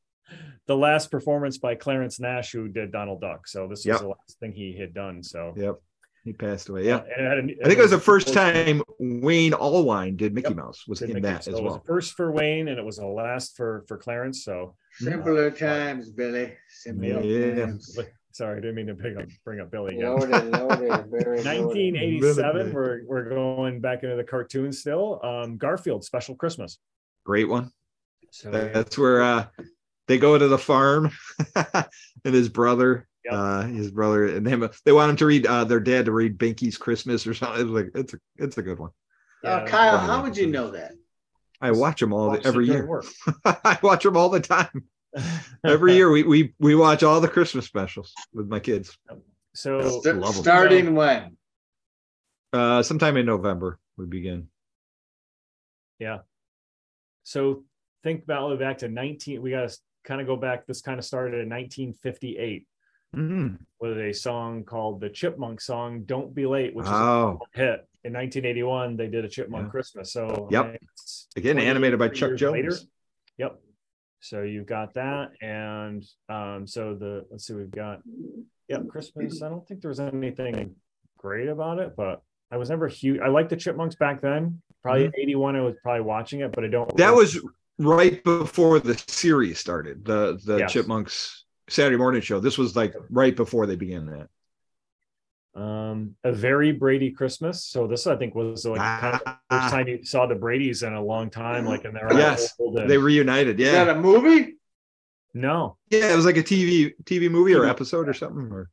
the 0.66 0.76
last 0.76 1.10
performance 1.10 1.58
by 1.58 1.74
Clarence 1.74 2.20
Nash, 2.20 2.52
who 2.52 2.68
did 2.68 2.92
Donald 2.92 3.20
Duck. 3.22 3.46
So 3.48 3.66
this 3.68 3.84
Yep. 3.86 3.94
was 3.94 4.00
the 4.02 4.08
last 4.08 4.38
thing 4.40 4.52
he 4.52 4.76
had 4.78 4.92
done. 4.94 5.22
So 5.22 5.54
Yep, 5.56 5.76
he 6.24 6.32
passed 6.34 6.68
away. 6.68 6.84
Yeah, 6.84 6.98
and 6.98 7.08
it 7.08 7.28
had 7.28 7.38
a- 7.38 7.64
I 7.64 7.68
think 7.68 7.78
it 7.78 7.82
was 7.82 7.90
the 7.90 7.98
first 7.98 8.34
time 8.34 8.82
Wayne 8.98 9.52
Allwine 9.52 10.16
did 10.18 10.34
Mickey 10.34 10.48
Yep. 10.48 10.56
Mouse 10.56 10.86
was 10.86 10.98
Did 10.98 11.08
in 11.10 11.14
Mickey. 11.14 11.22
that 11.28 11.44
So 11.44 11.52
as 11.52 11.58
it 11.58 11.62
was 11.64 11.72
well. 11.72 11.84
first 11.86 12.12
for 12.14 12.30
Wayne, 12.30 12.68
and 12.68 12.78
it 12.78 12.84
was 12.84 12.96
the 12.98 13.06
last 13.06 13.56
for 13.56 13.84
for 13.88 13.96
Clarence. 13.96 14.44
So 14.44 14.74
Simpler 14.98 15.50
times, 15.50 16.10
Billy. 16.10 16.52
Simpler 16.68 17.20
Yeah. 17.22 17.64
times. 17.66 17.96
Sorry, 18.32 18.58
I 18.58 18.60
didn't 18.60 18.76
mean 18.76 18.86
to 18.88 18.94
bring 18.94 19.16
up 19.16 19.24
bring 19.44 19.60
up 19.60 19.70
Billy 19.70 19.96
again. 19.96 20.10
Loaded, 20.10 20.30
loaded, 20.50 21.06
very 21.10 21.42
loaded. 21.42 21.64
1987. 21.64 22.72
We're 22.72 23.02
we're 23.06 23.28
going 23.28 23.80
back 23.80 24.02
into 24.02 24.16
the 24.16 24.24
cartoon 24.24 24.72
still. 24.72 25.20
Um, 25.24 25.56
Garfield 25.56 26.04
Special 26.04 26.34
Christmas. 26.34 26.78
Great 27.24 27.48
one. 27.48 27.70
So 28.30 28.50
That's 28.50 28.98
where 28.98 29.22
uh, 29.22 29.46
they 30.06 30.18
go 30.18 30.36
to 30.36 30.48
the 30.48 30.58
farm, 30.58 31.10
and 31.54 32.34
his 32.34 32.48
brother, 32.48 33.06
Yep. 33.24 33.34
uh, 33.34 33.62
his 33.62 33.90
brother, 33.90 34.26
and 34.26 34.46
him. 34.46 34.68
They 34.84 34.92
want 34.92 35.10
him 35.10 35.16
to 35.16 35.26
read 35.26 35.46
uh, 35.46 35.64
their 35.64 35.80
dad 35.80 36.04
to 36.06 36.12
read 36.12 36.38
Binky's 36.38 36.76
Christmas 36.78 37.26
or 37.26 37.34
something. 37.34 37.60
It 37.60 37.64
was 37.70 37.82
like 37.84 37.90
it's 37.94 38.14
a 38.14 38.18
it's 38.36 38.58
a 38.58 38.62
good 38.62 38.78
one. 38.78 38.90
Uh, 39.44 39.48
Yeah, 39.48 39.66
Kyle, 39.66 39.98
how 39.98 40.22
would 40.22 40.36
you 40.36 40.46
know 40.46 40.70
that? 40.70 40.92
I 41.60 41.72
watch 41.72 42.00
them 42.00 42.12
all 42.12 42.28
watched 42.28 42.46
every 42.46 42.66
year. 42.66 42.88
I 43.44 43.78
watch 43.82 44.04
them 44.04 44.16
all 44.16 44.28
the 44.28 44.40
time. 44.40 44.84
Every 45.64 45.94
year 45.94 46.10
we 46.10 46.22
we 46.22 46.54
we 46.58 46.74
watch 46.74 47.02
all 47.02 47.20
the 47.20 47.28
Christmas 47.28 47.66
specials 47.66 48.12
with 48.32 48.48
my 48.48 48.60
kids. 48.60 48.96
So 49.54 50.00
St- 50.02 50.16
love 50.18 50.36
'em. 50.36 50.42
starting 50.42 50.94
when? 50.94 51.36
Uh, 52.52 52.82
sometime 52.82 53.16
in 53.16 53.26
November 53.26 53.78
we 53.96 54.06
begin. 54.06 54.48
Yeah. 55.98 56.18
So 57.24 57.64
think 58.04 58.24
about 58.24 58.58
back 58.58 58.78
to 58.78 58.88
19. 58.88 59.42
We 59.42 59.50
got 59.50 59.68
to 59.68 59.76
kind 60.04 60.20
of 60.20 60.26
go 60.26 60.36
back. 60.36 60.66
This 60.66 60.80
kind 60.80 60.98
of 60.98 61.04
started 61.04 61.40
in 61.40 61.48
1958 61.48 62.66
Mhm. 63.16 63.58
with 63.80 63.98
a 63.98 64.12
song 64.12 64.64
called 64.64 65.00
the 65.00 65.08
Chipmunk 65.10 65.60
song 65.60 66.02
"Don't 66.04 66.34
Be 66.34 66.46
Late," 66.46 66.74
which 66.74 66.84
is 66.86 66.92
Oh, 66.92 67.40
a 67.54 67.58
hit. 67.58 67.88
In 68.04 68.12
1981, 68.12 68.96
they 68.96 69.08
did 69.08 69.24
a 69.24 69.28
Chipmunk 69.28 69.66
Yeah. 69.66 69.70
Christmas. 69.70 70.12
So 70.12 70.48
Yep. 70.50 70.64
I 70.64 70.68
mean, 70.68 70.78
again 71.36 71.58
animated 71.58 71.98
by 71.98 72.08
Chuck 72.08 72.28
years 72.30 72.40
Jones. 72.40 72.52
later. 72.52 72.72
Yep. 73.38 73.60
So 74.20 74.42
you've 74.42 74.66
got 74.66 74.94
that, 74.94 75.30
and 75.40 76.04
um, 76.28 76.66
so 76.66 76.94
the 76.94 77.24
let's 77.30 77.46
see, 77.46 77.54
we've 77.54 77.70
got 77.70 78.00
yeah, 78.68 78.78
Christmas. 78.88 79.42
I 79.42 79.48
don't 79.48 79.66
think 79.66 79.80
there 79.80 79.90
was 79.90 80.00
anything 80.00 80.74
great 81.18 81.48
about 81.48 81.78
it, 81.78 81.94
but 81.96 82.22
I 82.50 82.56
was 82.56 82.70
never 82.70 82.88
huge. 82.88 83.20
I 83.20 83.28
liked 83.28 83.50
the 83.50 83.56
Chipmunks 83.56 83.94
back 83.94 84.20
then. 84.20 84.60
Probably 84.82 85.10
'81. 85.16 85.56
I 85.56 85.60
was 85.60 85.76
probably 85.82 86.02
watching 86.02 86.40
it, 86.40 86.52
but 86.52 86.64
I 86.64 86.68
don't. 86.68 86.96
That 86.96 87.14
was 87.14 87.38
right 87.78 88.22
before 88.24 88.80
the 88.80 88.96
series 89.06 89.58
started. 89.58 90.04
The 90.04 90.40
the 90.44 90.58
Yes. 90.58 90.72
Chipmunks 90.72 91.44
Saturday 91.68 91.96
morning 91.96 92.20
show. 92.20 92.40
This 92.40 92.58
was 92.58 92.74
like 92.74 92.94
right 93.10 93.36
before 93.36 93.66
they 93.66 93.76
began 93.76 94.06
that. 94.06 94.28
Um, 95.58 96.14
a 96.24 96.32
very 96.32 96.72
Brady 96.72 97.10
Christmas. 97.10 97.64
So 97.64 97.86
this 97.86 98.06
I 98.06 98.16
think 98.16 98.34
was 98.34 98.64
like 98.64 98.78
kind 98.80 99.14
of 99.14 99.20
the 99.20 99.26
first 99.30 99.40
Ah, 99.50 99.70
time 99.70 99.88
you 99.88 100.04
saw 100.04 100.26
the 100.26 100.34
Brady's 100.34 100.82
in 100.82 100.92
a 100.92 101.02
long 101.02 101.30
time, 101.30 101.64
like 101.66 101.84
in 101.84 101.92
they're 101.94 102.12
Yes, 102.12 102.54
and- 102.58 102.88
they 102.88 102.98
reunited. 102.98 103.58
Is 103.60 103.66
Yeah, 103.72 103.84
that 103.84 103.96
a 103.96 104.00
movie? 104.00 104.56
no, 105.34 105.76
yeah. 105.90 106.12
It 106.12 106.16
was 106.16 106.24
like 106.24 106.36
a 106.36 106.42
TV 106.42 106.92
TV 107.04 107.30
movie 107.30 107.54
or 107.54 107.66
episode 107.66 108.08
or 108.08 108.14
something. 108.14 108.50
Or 108.52 108.70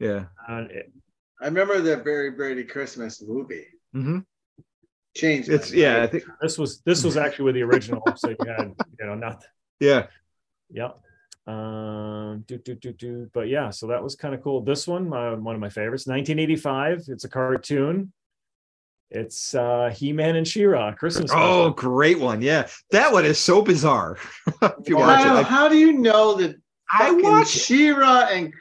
yeah. 0.00 0.26
uh, 0.48 0.64
it- 0.70 0.92
I 1.40 1.46
remember 1.46 1.80
the 1.80 1.96
Barry 1.98 2.30
Brady 2.30 2.64
Christmas 2.64 3.20
movie. 3.20 3.66
Mm-hmm. 3.94 4.20
Changed. 5.16 5.48
my 5.48 5.54
It's 5.56 5.72
yeah. 5.72 6.02
I 6.02 6.06
think 6.06 6.24
this 6.40 6.56
was 6.58 6.80
this 6.82 7.04
was 7.04 7.16
actually 7.24 7.46
with 7.46 7.54
the 7.56 7.62
original. 7.62 8.02
so 8.16 8.30
you 8.30 8.36
had 8.46 8.72
you 8.98 9.06
know 9.06 9.14
not 9.14 9.44
yeah. 9.80 10.06
Yep. 10.70 11.00
Um, 11.46 12.44
do, 12.46 12.58
do, 12.58 12.74
do, 12.74 12.92
do. 12.92 13.30
But 13.32 13.48
yeah, 13.48 13.70
so 13.70 13.86
that 13.88 14.02
was 14.02 14.16
kind 14.16 14.34
of 14.34 14.42
cool. 14.42 14.62
This 14.62 14.88
one, 14.88 15.12
uh, 15.12 15.36
one 15.36 15.54
of 15.54 15.60
my 15.60 15.68
favorites, 15.68 16.06
1985. 16.06 17.04
It's 17.08 17.24
a 17.24 17.28
cartoon. 17.28 18.12
It's 19.10 19.54
uh 19.54 19.92
He-Man 19.94 20.34
and 20.36 20.48
She-Ra 20.48 20.92
Christmas. 20.92 21.30
Oh, 21.32 21.34
special. 21.36 21.70
great 21.70 22.18
one. 22.18 22.42
Yeah, 22.42 22.66
that 22.90 23.12
one 23.12 23.24
is 23.24 23.38
so 23.38 23.62
bizarre. 23.62 24.16
if 24.62 24.88
you 24.88 24.96
watch 24.96 25.20
it, 25.20 25.24
Kyle, 25.24 25.34
like, 25.34 25.46
how 25.46 25.68
do 25.68 25.76
you 25.78 25.92
know 25.92 26.34
that 26.34 26.56
I 26.90 27.12
watch 27.12 27.54
it 27.54 27.60
She-Ra 27.60 28.28
and 28.32 28.52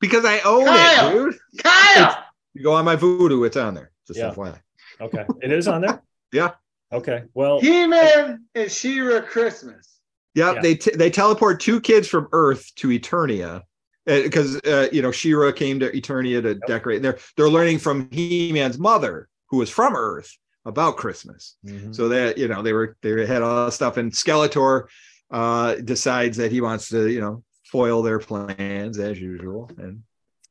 because 0.00 0.24
I 0.26 0.40
own 0.40 0.66
Kyle! 0.66 1.08
it, 1.08 1.12
dude. 1.12 1.38
Kyle? 1.62 2.24
You 2.52 2.62
go 2.62 2.74
on 2.74 2.84
my 2.84 2.96
Vudu, 2.96 3.46
it's 3.46 3.56
on 3.56 3.74
there. 3.74 3.92
Just 4.06 4.18
Yeah. 4.18 4.32
FYI. 4.34 4.60
Okay. 5.00 5.24
It 5.40 5.52
is 5.52 5.68
on 5.68 5.80
there? 5.80 6.02
Yeah. 6.32 6.50
Okay. 6.92 7.22
Well, 7.32 7.60
He-Man 7.60 8.44
and 8.56 8.70
She-Ra 8.70 9.20
Christmas. 9.20 9.93
Yeah, 10.34 10.54
Yeah. 10.54 10.60
they 10.62 10.74
t- 10.74 10.96
they 10.96 11.10
teleport 11.10 11.60
two 11.60 11.80
kids 11.80 12.08
from 12.08 12.28
Earth 12.32 12.70
to 12.76 12.88
Eternia 12.88 13.62
because 14.06 14.56
uh, 14.62 14.88
you 14.92 15.00
know 15.02 15.10
She-Ra 15.12 15.52
came 15.52 15.78
to 15.80 15.90
Eternia 15.92 16.42
to 16.42 16.54
decorate. 16.66 17.02
They're 17.02 17.18
they're 17.36 17.48
learning 17.48 17.78
from 17.78 18.08
He-Man's 18.10 18.78
mother, 18.78 19.28
who 19.50 19.58
was 19.58 19.70
from 19.70 19.94
Earth, 19.96 20.30
about 20.64 20.96
Christmas. 20.96 21.56
mhm. 21.66 21.94
So 21.94 22.08
that 22.08 22.36
you 22.38 22.48
know 22.48 22.62
they 22.62 22.72
were 22.72 22.96
they 23.02 23.26
had 23.26 23.42
all 23.42 23.64
that 23.66 23.72
stuff, 23.72 23.96
and 23.96 24.12
Skeletor 24.12 24.84
uh, 25.30 25.76
decides 25.76 26.36
that 26.36 26.52
he 26.52 26.60
wants 26.60 26.88
to 26.90 27.08
you 27.08 27.20
know 27.20 27.42
foil 27.70 28.02
their 28.02 28.18
plans 28.18 28.98
as 28.98 29.20
usual, 29.20 29.70
and 29.78 30.02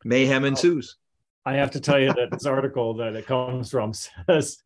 mayhem 0.03 0.45
ensues. 0.45 0.97
I 1.45 1.53
have 1.55 1.71
to 1.71 1.79
tell 1.81 1.99
you 1.99 2.13
that 2.13 2.31
this 2.31 2.45
article 2.45 2.93
that 2.95 3.15
it 3.15 3.25
comes 3.27 3.69
from 3.69 3.91
says 4.29 4.59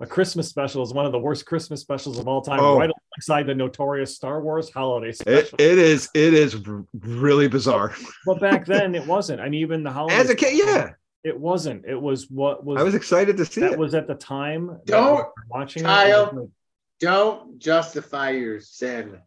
a 0.00 0.06
Christmas 0.06 0.48
special 0.48 0.82
is 0.82 0.92
one 0.92 1.06
of 1.06 1.12
the 1.12 1.18
worst 1.18 1.46
Christmas 1.46 1.80
specials 1.80 2.18
of 2.18 2.28
all 2.28 2.42
time, 2.42 2.60
Oh. 2.60 2.76
right 2.78 2.90
alongside 2.90 3.46
the 3.46 3.54
notorious 3.54 4.14
Star 4.14 4.42
Wars 4.42 4.70
holiday 4.70 5.10
It, 5.10 5.16
special. 5.16 5.56
it 5.58 5.78
is 5.78 6.08
it 6.14 6.34
is 6.34 6.56
really 7.00 7.48
bizarre. 7.48 7.94
but 8.26 8.40
back 8.40 8.66
then 8.66 8.94
it 8.94 9.06
wasn't. 9.06 9.40
I 9.40 9.44
mean, 9.48 9.60
even 9.60 9.82
the 9.82 9.90
holiday 9.90 10.16
As 10.16 10.28
a 10.30 10.34
kid, 10.34 10.58
yeah, 10.58 10.90
it 11.24 11.38
wasn't. 11.38 11.84
It 11.86 12.00
was 12.00 12.28
what 12.30 12.64
was 12.64 12.78
I 12.78 12.82
was 12.82 12.94
excited 12.94 13.36
to 13.38 13.46
see 13.46 13.62
that 13.62 13.72
it. 13.72 13.78
was 13.78 13.94
at 13.94 14.06
the 14.06 14.14
time 14.14 14.78
Don't, 14.84 15.16
we 15.18 15.42
watching 15.48 15.84
Kyle. 15.84 16.26
it 16.26 16.32
was 16.34 16.42
like, 16.42 16.48
Don't 17.00 17.58
justify 17.58 18.30
your 18.30 18.60
sin. 18.60 19.18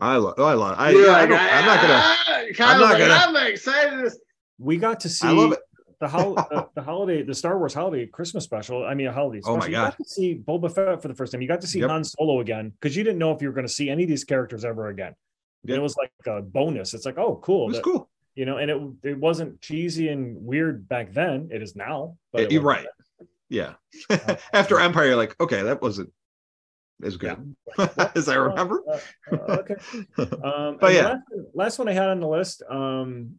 I 0.00 0.16
love. 0.16 0.38
I 0.38 0.52
love. 0.54 0.76
I, 0.78 0.90
You're 0.90 1.10
I 1.10 1.20
like, 1.20 1.28
don't, 1.30 1.40
I'm 1.40 1.64
not 1.64 1.80
gonna. 1.80 1.94
"Ah," 2.04 2.42
Kyle's 2.54 2.80
not 2.80 2.90
like, 2.92 2.98
gonna- 2.98 3.38
I'm 3.38 3.46
excited. 3.50 4.04
to-" 4.10 4.16
we 4.58 4.76
got 4.78 5.00
to 5.00 5.08
see 5.08 5.26
I 5.26 5.30
love 5.32 5.52
it. 5.52 5.58
The 6.00 6.08
hol- 6.08 6.38
uh, 6.38 6.64
the 6.74 6.82
holiday 6.82 7.22
the 7.22 7.34
Star 7.34 7.58
Wars 7.58 7.72
holiday 7.74 8.06
Christmas 8.06 8.44
special. 8.44 8.84
I 8.84 8.94
mean 8.94 9.06
a 9.06 9.12
holiday 9.12 9.40
Oh 9.44 9.54
special. 9.54 9.58
my 9.58 9.66
You 9.66 9.72
God. 9.72 9.90
got 9.90 9.98
to 9.98 10.04
see 10.04 10.34
Boba 10.36 10.72
Fett 10.74 11.00
for 11.00 11.08
the 11.08 11.14
first 11.14 11.32
time. 11.32 11.40
You 11.42 11.48
got 11.48 11.60
to 11.62 11.66
see 11.66 11.80
Yep. 11.80 11.90
Han 11.90 12.04
Solo 12.04 12.40
again 12.40 12.70
because 12.70 12.96
you 12.96 13.02
didn't 13.04 13.18
know 13.18 13.32
if 13.32 13.40
you 13.40 13.48
were 13.48 13.54
going 13.54 13.66
to 13.66 13.72
see 13.72 13.88
any 13.88 14.02
of 14.02 14.08
these 14.08 14.24
characters 14.24 14.64
ever 14.64 14.88
again. 14.88 15.14
Yep. 15.64 15.78
It 15.78 15.80
was 15.80 15.96
like 15.96 16.12
a 16.26 16.42
bonus. 16.42 16.92
It's 16.94 17.06
like, 17.06 17.18
oh, 17.18 17.40
cool. 17.42 17.64
It 17.64 17.68
was 17.68 17.76
that- 17.76 17.84
cool. 17.84 18.10
You 18.34 18.44
know, 18.44 18.58
and 18.58 18.70
it 18.70 18.82
it 19.02 19.18
wasn't 19.18 19.62
cheesy 19.62 20.08
and 20.08 20.36
weird 20.44 20.86
back 20.86 21.12
then. 21.14 21.48
It 21.50 21.62
is 21.62 21.74
now. 21.74 22.18
But 22.32 22.42
it 22.42 22.52
you're 22.52 22.60
right. 22.60 22.86
Yeah. 23.48 23.74
After 24.52 24.78
Empire, 24.78 25.06
you're 25.06 25.16
like, 25.16 25.34
okay, 25.40 25.62
that 25.62 25.80
wasn't 25.80 26.12
as 27.02 27.16
good 27.16 27.56
as 28.14 28.28
I 28.28 28.34
remember. 28.34 28.82
Uh, 28.86 29.34
uh, 29.34 29.56
okay. 29.60 29.74
Um, 30.18 30.76
But 30.78 30.92
yeah. 30.92 31.02
last, 31.08 31.22
last 31.54 31.78
one 31.78 31.88
I 31.88 31.92
had 31.94 32.08
on 32.10 32.20
the 32.20 32.28
list 32.28 32.62
um, 32.68 33.38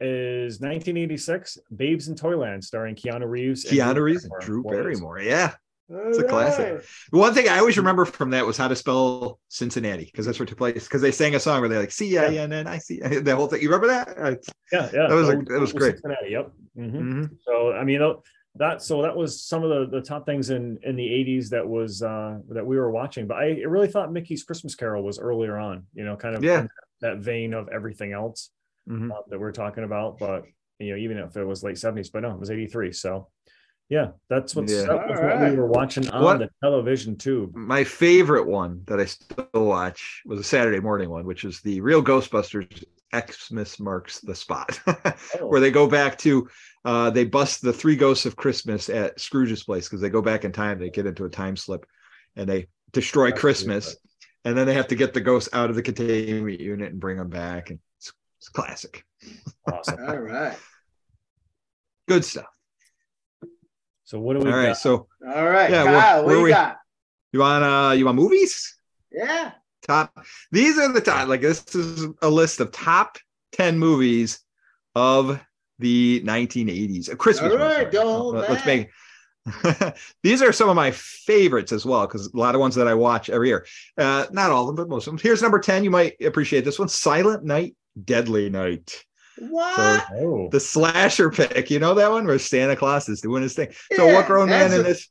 is 0.00 0.60
1986, 0.60 1.58
Babes 1.74 2.08
in 2.08 2.14
Toyland, 2.14 2.62
starring 2.64 2.94
Keanu 2.94 3.28
Reeves. 3.28 3.64
and 3.64 3.78
Keanu 3.78 4.02
Reeves 4.02 4.24
and. 4.24 4.32
Drew 4.40 4.62
Barrymore. 4.62 5.20
Yeah. 5.20 5.54
It's 5.90 6.18
a 6.18 6.24
classic. 6.24 6.84
One 7.10 7.32
thing 7.32 7.48
I 7.48 7.58
always 7.60 7.78
remember 7.78 8.04
from 8.04 8.28
that 8.30 8.44
was 8.44 8.58
how 8.58 8.68
to 8.68 8.76
spell 8.76 9.40
Cincinnati 9.48 10.04
because 10.04 10.26
that's 10.26 10.38
where 10.38 10.44
it 10.44 10.50
took 10.50 10.58
place. 10.58 10.84
Because 10.84 11.00
they 11.00 11.10
sang 11.10 11.34
a 11.34 11.40
song 11.40 11.60
where 11.60 11.68
they're 11.70 11.80
like 11.80 11.90
C 11.92 12.18
I 12.18 12.26
N 12.34 12.52
N 12.52 12.66
I 12.66 12.76
C. 12.76 13.00
The 13.02 13.34
whole 13.34 13.46
thing. 13.46 13.62
You 13.62 13.68
remember 13.70 13.86
that? 13.86 14.08
Uh, 14.18 14.34
Yeah, 14.70 14.90
yeah. 14.92 15.06
That 15.08 15.14
was 15.14 15.28
a- 15.30 15.36
that 15.46 15.58
was 15.60 15.72
great. 15.72 15.92
Cincinnati, 15.94 16.28
Yep. 16.30 16.52
Mhm. 16.78 16.92
mhm. 16.92 17.30
So 17.42 17.72
I 17.72 17.84
mean 17.84 18.00
tho- 18.00 18.22
that 18.56 18.82
so 18.82 19.00
that 19.00 19.16
was 19.16 19.42
some 19.42 19.64
of 19.64 19.70
the 19.70 19.96
the 19.98 20.02
top 20.04 20.26
things 20.26 20.50
in 20.50 20.78
in 20.82 20.94
the 20.94 21.06
80s 21.08 21.48
that 21.50 21.66
was 21.66 22.02
uh 22.02 22.38
that 22.50 22.66
we 22.66 22.76
were 22.76 22.90
watching. 22.90 23.26
But 23.26 23.38
I 23.38 23.62
really 23.66 23.88
thought 23.88 24.12
Mickey's 24.12 24.44
Christmas 24.44 24.74
Carol 24.74 25.02
was 25.02 25.18
earlier 25.18 25.56
on, 25.56 25.86
you 25.94 26.04
know, 26.04 26.16
kind 26.16 26.34
of 26.36 26.44
Yeah. 26.44 26.66
that 27.00 27.18
vein 27.18 27.54
of 27.54 27.70
everything 27.70 28.12
else 28.12 28.50
Mhm. 28.88 29.10
uh, 29.12 29.22
that 29.28 29.38
we're 29.38 29.52
talking 29.52 29.84
about. 29.84 30.18
But 30.18 30.44
you 30.78 30.90
know, 30.92 30.96
even 30.96 31.18
if 31.18 31.36
it 31.36 31.44
was 31.44 31.62
late 31.62 31.76
70s, 31.76 32.10
but 32.10 32.22
no, 32.22 32.30
it 32.32 32.38
was 32.40 32.50
83. 32.50 32.92
So 32.92 33.28
yeah, 33.88 34.08
that's 34.28 34.54
what's 34.54 34.72
Yeah. 34.72 34.82
that 34.84 35.08
was 35.08 35.18
what 35.20 35.50
we 35.50 35.56
were 35.56 35.66
watching 35.66 36.08
on 36.10 36.22
What- 36.22 36.38
the 36.38 36.50
television 36.62 37.16
tube. 37.16 37.54
My 37.56 37.84
favorite 37.84 38.46
one 38.46 38.82
that 38.86 39.00
I 39.00 39.06
still 39.06 39.46
watch 39.54 40.22
was 40.26 40.38
a 40.40 40.44
Saturday 40.44 40.78
morning 40.80 41.08
one, 41.10 41.24
which 41.24 41.44
is 41.44 41.60
the 41.62 41.80
real 41.80 42.02
Ghostbusters 42.02 42.84
Xmas 43.14 43.80
marks 43.80 44.20
the 44.20 44.34
spot, 44.34 44.78
Oh. 45.40 45.46
where 45.48 45.60
they 45.60 45.70
go 45.70 45.88
back 45.88 46.18
to 46.18 46.46
uh, 46.84 47.10
they 47.10 47.24
bust 47.24 47.60
the 47.62 47.72
three 47.72 47.96
ghosts 47.96 48.24
of 48.26 48.36
Christmas 48.36 48.88
at 48.88 49.18
Scrooge's 49.18 49.64
place 49.64 49.88
because 49.88 50.00
they 50.00 50.10
go 50.10 50.22
back 50.22 50.44
in 50.44 50.52
time. 50.52 50.78
They 50.78 50.90
get 50.90 51.06
into 51.06 51.24
a 51.24 51.28
time 51.30 51.56
slip 51.56 51.84
and 52.36 52.48
they 52.48 52.68
destroy 52.92 53.30
That's 53.30 53.40
Christmas, 53.40 53.96
and 54.44 54.56
then 54.56 54.66
they 54.66 54.74
have 54.74 54.88
to 54.88 54.94
get 54.94 55.12
the 55.12 55.20
ghosts 55.20 55.48
out 55.52 55.70
of 55.70 55.76
the 55.76 55.82
containment 55.82 56.60
unit 56.60 56.92
and 56.92 57.00
bring 57.00 57.16
them 57.16 57.28
back. 57.30 57.70
And 57.70 57.78
it's, 58.38 58.46
it's 58.46 58.48
classic, 58.48 59.04
Awesome. 59.70 59.98
All 60.08 60.16
right. 60.18 60.56
good 62.08 62.24
stuff. 62.24 62.46
So 64.04 64.18
what 64.18 64.34
do 64.38 64.44
we 64.46 64.50
All 64.50 64.56
right, 64.56 64.68
got? 64.68 64.78
so 64.78 65.06
All 65.26 65.48
right. 65.48 65.70
Yeah, 65.70 65.84
where- 65.84 66.00
Kyle, 66.00 66.16
what 66.18 66.26
where 66.26 66.36
you 66.38 66.42
we- 66.44 66.50
got? 66.50 66.76
you 67.32 67.40
want 67.40 67.64
uh 67.64 67.92
you 67.92 68.04
want 68.06 68.16
movies? 68.16 68.74
Yeah. 69.12 69.52
top 69.86 70.18
these 70.50 70.78
are 70.78 70.90
the 70.92 71.00
top 71.00 71.28
like 71.28 71.40
this 71.42 71.74
is 71.74 72.06
a 72.22 72.28
list 72.28 72.60
of 72.60 72.70
top 72.72 73.16
10 73.52 73.78
movies 73.78 74.40
of 74.94 75.40
the 75.78 76.20
1980s 76.26 77.10
a 77.10 77.16
christmas 77.16 77.52
All 77.52 77.58
one, 77.58 77.66
right, 77.68 77.76
sorry. 77.80 77.90
don't 77.90 78.06
hold 78.18 78.34
Let- 78.36 78.50
let's 78.50 78.64
back. 78.64 78.90
make 79.76 79.94
these 80.22 80.42
are 80.42 80.52
some 80.52 80.68
of 80.68 80.76
my 80.76 80.90
favorites 80.90 81.72
as 81.72 81.86
well 81.86 82.06
because 82.06 82.26
a 82.32 82.36
lot 82.36 82.54
of 82.54 82.60
ones 82.60 82.74
that 82.74 82.86
i 82.88 82.92
watch 82.94 83.30
every 83.30 83.48
year 83.48 83.64
uh 83.96 84.26
not 84.30 84.50
all 84.50 84.68
of 84.68 84.76
them 84.76 84.76
but 84.76 84.90
most 84.90 85.06
of 85.06 85.12
them 85.12 85.18
here's 85.22 85.40
number 85.42 85.58
10 85.58 85.84
you 85.84 85.90
might 85.90 86.14
appreciate 86.22 86.64
this 86.64 86.78
one 86.78 86.88
silent 86.88 87.44
night 87.44 87.74
deadly 88.04 88.50
night 88.50 89.04
What? 89.38 90.04
Oh, 90.12 90.48
the 90.50 90.60
slasher 90.60 91.30
pick 91.30 91.70
you 91.70 91.78
know 91.78 91.94
that 91.94 92.10
one 92.10 92.26
where 92.26 92.38
santa 92.38 92.76
claus 92.76 93.08
is 93.08 93.20
doing 93.20 93.42
his 93.42 93.54
thing 93.54 93.72
so 93.94 94.06
Yeah, 94.06 94.14
what 94.14 94.26
grown 94.26 94.48
man 94.48 94.70
that's 94.70 94.74
in 94.74 94.80
a- 94.80 94.82
this 94.84 95.08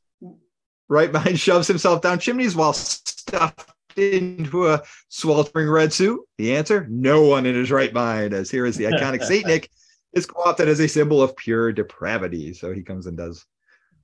right 0.88 1.10
behind 1.12 1.38
shoves 1.40 1.68
himself 1.68 2.02
down 2.02 2.18
chimneys 2.18 2.54
while 2.56 2.72
stuffed 2.72 3.70
into 3.96 4.68
a 4.68 4.80
sweltering 5.08 5.68
red 5.68 5.92
suit? 5.92 6.20
The 6.38 6.54
answer: 6.56 6.86
No 6.88 7.22
one 7.22 7.46
in 7.46 7.54
his 7.56 7.70
right 7.72 7.92
mind. 7.92 8.32
As 8.32 8.48
here 8.50 8.64
is 8.64 8.76
the 8.76 8.84
iconic 8.84 9.24
Saint 9.24 9.46
Nick 9.46 9.68
is 10.12 10.24
co-opted 10.24 10.68
as 10.68 10.78
a 10.80 10.86
symbol 10.86 11.20
of 11.20 11.36
pure 11.36 11.72
depravity. 11.72 12.54
So 12.54 12.72
he 12.72 12.82
comes 12.82 13.06
and 13.06 13.16
does 13.16 13.44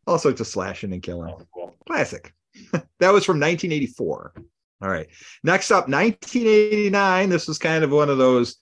all 0.06 0.19
sorts 0.19 0.40
of 0.40 0.47
slashing 0.48 0.93
and 0.93 1.02
killing. 1.02 1.32
oh, 1.32 1.47
cool. 1.55 1.77
Classic. 1.86 2.32
that 2.73 3.12
was 3.12 3.24
from 3.24 3.39
1984. 3.40 4.32
All 4.82 4.89
right. 4.90 5.06
Next 5.44 5.70
up, 5.70 5.89
1989. 5.89 7.28
This 7.28 7.47
was 7.48 7.59
kind 7.59 7.85
of 7.85 7.90
one 7.90 8.11
of 8.11 8.19
those 8.19 8.56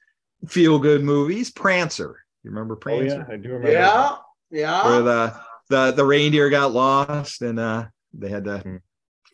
feel-good 0.49 1.03
movies. 1.03 1.51
Prancer. 1.51 2.17
You 2.43 2.51
remember 2.51 2.77
Prancer? 2.77 3.21
Oh 3.21 3.25
Prancer? 3.25 3.27
yeah, 3.29 3.35
I 3.35 3.37
do 3.37 3.49
remember. 3.51 3.73
Yeah. 3.73 4.17
Yeah. 4.51 4.85
where 4.87 5.03
the 5.03 5.41
the 5.71 5.93
the 5.93 6.05
reindeer 6.05 6.51
got 6.51 6.73
lost 6.73 7.41
and 7.43 7.59
uh 7.59 7.87
they 8.13 8.29
had 8.29 8.45
to 8.45 8.59
Hmm. 8.59 8.77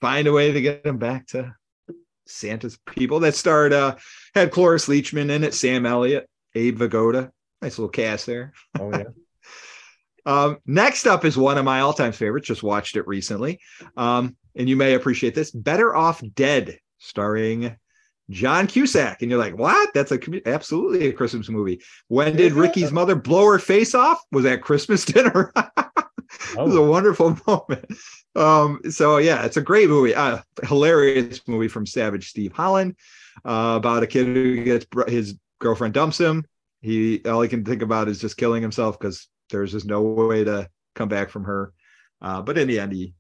find 0.01 0.29
a 0.29 0.33
way 0.33 0.53
to 0.53 0.61
get 0.61 0.85
them 0.85 0.99
back 0.99 1.27
to 1.29 1.55
Santa's 2.27 2.79
people. 2.87 3.21
That 3.21 3.35
starred 3.35 3.73
uh 3.73 3.97
had 4.35 4.53
Cloris 4.53 4.87
Leachman 4.89 5.31
in 5.31 5.43
it, 5.45 5.55
Sam 5.55 5.87
Elliott, 5.87 6.29
Abe 6.55 6.79
Vigoda. 6.79 7.31
Nice 7.63 7.79
little 7.79 7.89
cast 7.91 8.27
there. 8.27 8.53
Oh 8.79 8.91
yeah. 8.91 9.05
Um, 10.27 10.59
next 10.67 11.07
up 11.07 11.25
is 11.25 11.39
one 11.39 11.57
of 11.57 11.65
my 11.65 11.81
all-time 11.81 12.13
favorites. 12.13 12.47
Just 12.49 12.63
watched 12.63 12.97
it 12.97 13.07
recently, 13.07 13.61
um, 13.97 14.37
and 14.55 14.69
you 14.69 14.77
may 14.77 14.93
appreciate 14.93 15.35
this. 15.35 15.51
Better 15.51 15.97
Off 15.97 16.23
Dead, 16.35 16.79
starring 16.99 17.75
John 18.31 18.67
Cusack, 18.67 19.23
and 19.23 19.31
you're 19.31 19.41
like, 19.41 19.57
what? 19.57 19.93
That's 19.95 20.13
a 20.13 20.19
absolutely 20.47 21.09
a 21.09 21.13
Christmas 21.13 21.49
movie. 21.49 21.81
When 22.09 22.37
did 22.37 22.53
Ricky's 22.53 22.93
mother 22.93 23.15
blow 23.17 23.47
her 23.47 23.59
face 23.59 23.95
off? 23.95 24.21
Was 24.33 24.45
at 24.45 24.63
Christmas 24.63 25.05
dinner. 25.07 25.53
It 25.57 26.57
was 26.57 26.75
a 26.75 26.79
Oh, 26.79 26.91
wonderful 26.91 27.39
moment. 27.47 27.87
Um, 28.37 28.81
so 28.91 29.17
yeah, 29.17 29.45
it's 29.45 29.57
a 29.57 29.63
great 29.63 29.89
movie. 29.89 30.15
Uh, 30.15 30.39
hilarious 30.63 31.41
movie 31.49 31.69
from 31.69 31.87
Savage 31.87 32.29
Steve 32.29 32.53
Holland 32.53 32.97
uh, 33.47 33.75
about 33.79 34.03
a 34.03 34.07
kid 34.07 34.27
who 34.27 34.63
gets 34.63 34.85
br- 34.85 35.09
his 35.09 35.37
girlfriend 35.59 35.95
dumps 35.95 36.19
him. 36.19 36.45
He 36.83 37.23
all 37.25 37.41
he 37.41 37.49
can 37.49 37.65
think 37.65 37.83
about 37.83 38.09
is 38.09 38.21
just 38.21 38.37
killing 38.37 38.63
himself 38.63 38.99
because 38.99 39.27
there's 39.51 39.73
just 39.73 39.87
no 39.87 40.03
way 40.03 40.45
to 40.45 40.69
come 40.95 41.09
back 41.09 41.31
from 41.31 41.45
her. 41.45 41.73
Uh, 42.21 42.43
but 42.43 42.59
in 42.59 42.69
the 42.69 42.79
end, 42.79 42.93
he 42.93 43.15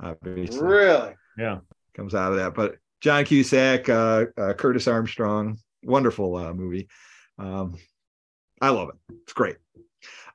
obviously 0.00 0.60
Really? 0.60 1.14
yeah. 1.38 1.58
comes 1.96 2.14
out 2.14 2.32
of 2.32 2.38
that. 2.38 2.54
But 2.54 2.76
John 3.00 3.24
Cusack, 3.24 3.88
uh, 3.88 4.26
uh, 4.36 4.52
Curtis 4.54 4.88
Armstrong, 4.88 5.58
wonderful 5.84 6.36
uh, 6.36 6.52
movie. 6.52 6.88
Um, 7.38 7.76
I 8.60 8.70
love 8.70 8.90
it. 8.90 9.14
It's 9.22 9.32
great. 9.32 9.56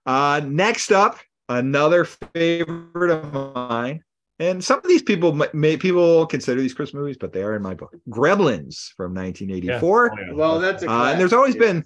Uh, 0.06 0.42
next 0.46 0.92
up, 0.92 1.20
another 1.50 2.06
favorite 2.06 3.12
of 3.12 3.34
mine, 3.34 4.04
and 4.40 4.64
some 4.64 4.80
of 4.80 4.88
these 4.88 5.02
people 5.02 5.34
may, 5.34 5.48
may 5.54 5.78
people 5.78 6.26
consider 6.26 6.62
these 6.62 6.74
Christmas 6.74 7.00
movies, 7.00 7.18
but 7.20 7.34
they 7.34 7.44
are 7.44 7.56
in 7.56 7.62
my 7.62 7.74
book. 7.74 7.96
Gremlins 8.10 8.94
from 8.96 9.14
1984. 9.14 10.12
Oh, 10.12 10.16
yeah. 10.18 10.34
Well, 10.34 10.60
that's 10.60 10.84
a 10.84 10.90
Uh, 10.90 11.12
and 11.12 11.20
there's 11.20 11.34
always 11.34 11.56
yeah. 11.56 11.62
been 11.62 11.84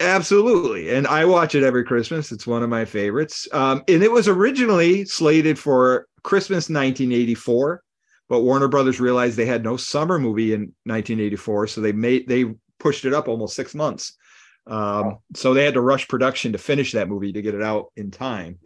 absolutely, 0.00 0.94
and 0.94 1.06
I 1.06 1.24
watch 1.24 1.54
it 1.54 1.64
every 1.64 1.84
Christmas. 1.84 2.32
It's 2.32 2.46
one 2.46 2.62
of 2.62 2.70
my 2.70 2.84
favorites. 2.84 3.48
Um, 3.52 3.82
and 3.88 4.02
it 4.02 4.12
was 4.12 4.28
originally 4.28 5.04
slated 5.04 5.58
for 5.58 6.06
Christmas 6.22 6.68
1984, 6.68 7.82
but 8.28 8.40
Warner 8.40 8.68
Brothers 8.68 9.00
realized 9.00 9.36
they 9.36 9.46
had 9.46 9.64
no 9.64 9.76
summer 9.76 10.18
movie 10.18 10.52
in 10.52 10.60
1984, 10.84 11.66
so 11.68 11.80
they 11.80 11.92
made 11.92 12.28
they 12.28 12.44
pushed 12.78 13.04
it 13.04 13.14
up 13.14 13.28
almost 13.28 13.56
six 13.56 13.74
months. 13.74 14.14
Um, 14.66 15.18
so 15.34 15.54
they 15.54 15.64
had 15.64 15.74
to 15.74 15.80
rush 15.80 16.06
production 16.08 16.52
to 16.52 16.58
finish 16.58 16.92
that 16.92 17.08
movie 17.08 17.32
to 17.32 17.40
get 17.42 17.54
it 17.54 17.62
out 17.62 17.86
in 17.96 18.10
time. 18.10 18.58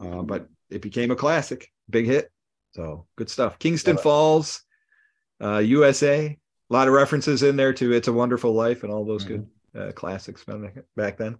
Uh, 0.00 0.22
but 0.22 0.48
it 0.70 0.82
became 0.82 1.10
a 1.10 1.16
classic, 1.16 1.68
big 1.90 2.06
hit. 2.06 2.30
So 2.72 3.06
good 3.16 3.28
stuff. 3.28 3.58
Kingston 3.58 3.96
Love. 3.96 4.02
Falls, 4.02 4.62
uh, 5.42 5.58
USA. 5.58 6.26
A 6.70 6.72
lot 6.72 6.86
of 6.86 6.94
references 6.94 7.42
in 7.42 7.56
there 7.56 7.72
to 7.72 7.92
"It's 7.92 8.08
a 8.08 8.12
Wonderful 8.12 8.52
Life" 8.52 8.82
and 8.84 8.92
all 8.92 9.04
those 9.04 9.24
Mhm. 9.24 9.28
good 9.28 9.46
uh, 9.76 9.92
classics 9.92 10.44
back 10.96 11.16
then. 11.18 11.36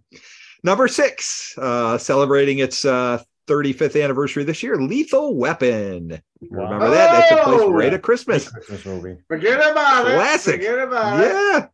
Number 0.63 0.87
six, 0.87 1.53
uh, 1.57 1.97
celebrating 1.97 2.59
its 2.59 2.83
uh, 2.83 3.21
35th 3.49 4.01
anniversary 4.01 4.43
this 4.43 4.61
year, 4.63 4.77
Lethal 4.77 5.35
Weapon. 5.35 6.21
Wow. 6.41 6.63
Remember 6.65 6.89
that? 6.89 7.11
That 7.11 7.29
took 7.29 7.43
place 7.43 7.59
Oh! 7.61 7.71
right 7.71 7.93
at 7.93 8.01
Christmas. 8.01 8.49
Christmas 8.49 8.85
movie. 8.85 9.17
Forget 9.27 9.59
about 9.71 10.07
it. 10.07 10.15
Classic. 10.15 10.55
Forget 10.55 10.79
about 10.79 11.19
it. 11.23 11.27
Yeah. 11.33 11.67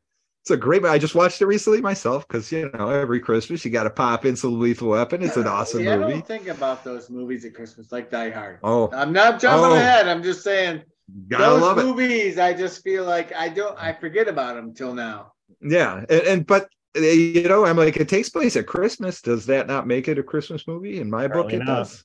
It's 0.43 0.51
a 0.51 0.57
great. 0.57 0.85
I 0.85 0.99
just 0.99 1.15
watched 1.15 1.41
it 1.41 1.47
recently 1.47 1.81
myself 1.81 2.27
because 2.27 2.51
you 2.51 2.69
know 2.73 2.89
every 2.89 3.19
Christmas 3.19 3.65
you 3.65 3.71
got 3.71 3.83
to 3.85 3.89
pop 3.89 4.25
in 4.25 4.35
some 4.35 4.59
Lethal 4.59 4.89
Weapon. 4.89 5.23
It's 5.23 5.37
an 5.37 5.47
awesome 5.47 5.79
See, 5.79 5.89
I 5.89 5.97
movie. 5.97 6.13
don't 6.13 6.27
think 6.27 6.47
about 6.47 6.83
those 6.83 7.09
movies 7.09 7.45
at 7.45 7.55
Christmas 7.55 7.91
like 7.91 8.11
Die 8.11 8.29
Hard. 8.29 8.59
Oh, 8.61 8.89
I'm 8.93 9.11
not 9.11 9.39
jumping 9.41 9.71
Oh. 9.71 9.73
ahead. 9.75 10.07
I'm 10.07 10.21
just 10.21 10.43
saying 10.43 10.83
gotta 11.29 11.45
those 11.45 11.61
love 11.63 11.79
it. 11.79 11.83
movies. 11.83 12.37
I 12.37 12.53
just 12.53 12.83
feel 12.83 13.05
like 13.05 13.33
I 13.33 13.49
don't. 13.49 13.75
I 13.81 13.93
forget 13.93 14.27
about 14.27 14.53
them 14.55 14.75
till 14.75 14.93
now. 14.93 15.31
Yeah, 15.61 16.01
and, 16.09 16.21
and 16.21 16.45
but 16.45 16.67
you 16.95 17.47
know, 17.47 17.65
I'm 17.65 17.77
like, 17.77 17.97
it 17.97 18.09
takes 18.09 18.29
place 18.29 18.55
at 18.55 18.67
Christmas. 18.67 19.21
Does 19.21 19.45
that 19.47 19.67
not 19.67 19.87
make 19.87 20.07
it 20.07 20.17
a 20.19 20.23
Christmas 20.23 20.67
movie? 20.67 20.99
In 20.99 21.09
my 21.09 21.27
book, 21.27 21.51
it 21.53 21.59
not. 21.59 21.65
does. 21.65 22.03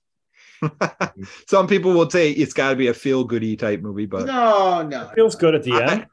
Some 1.48 1.66
people 1.66 1.92
will 1.92 2.10
say 2.10 2.30
it's 2.32 2.52
got 2.52 2.70
to 2.70 2.76
be 2.76 2.88
a 2.88 2.94
feel 2.94 3.24
goody 3.24 3.56
type 3.56 3.80
movie, 3.80 4.06
but 4.06 4.26
no, 4.26 4.82
no. 4.82 5.08
It 5.08 5.14
feels 5.14 5.34
good 5.36 5.54
at 5.54 5.62
the 5.62 5.72
I- 5.74 5.92
end. 5.92 6.06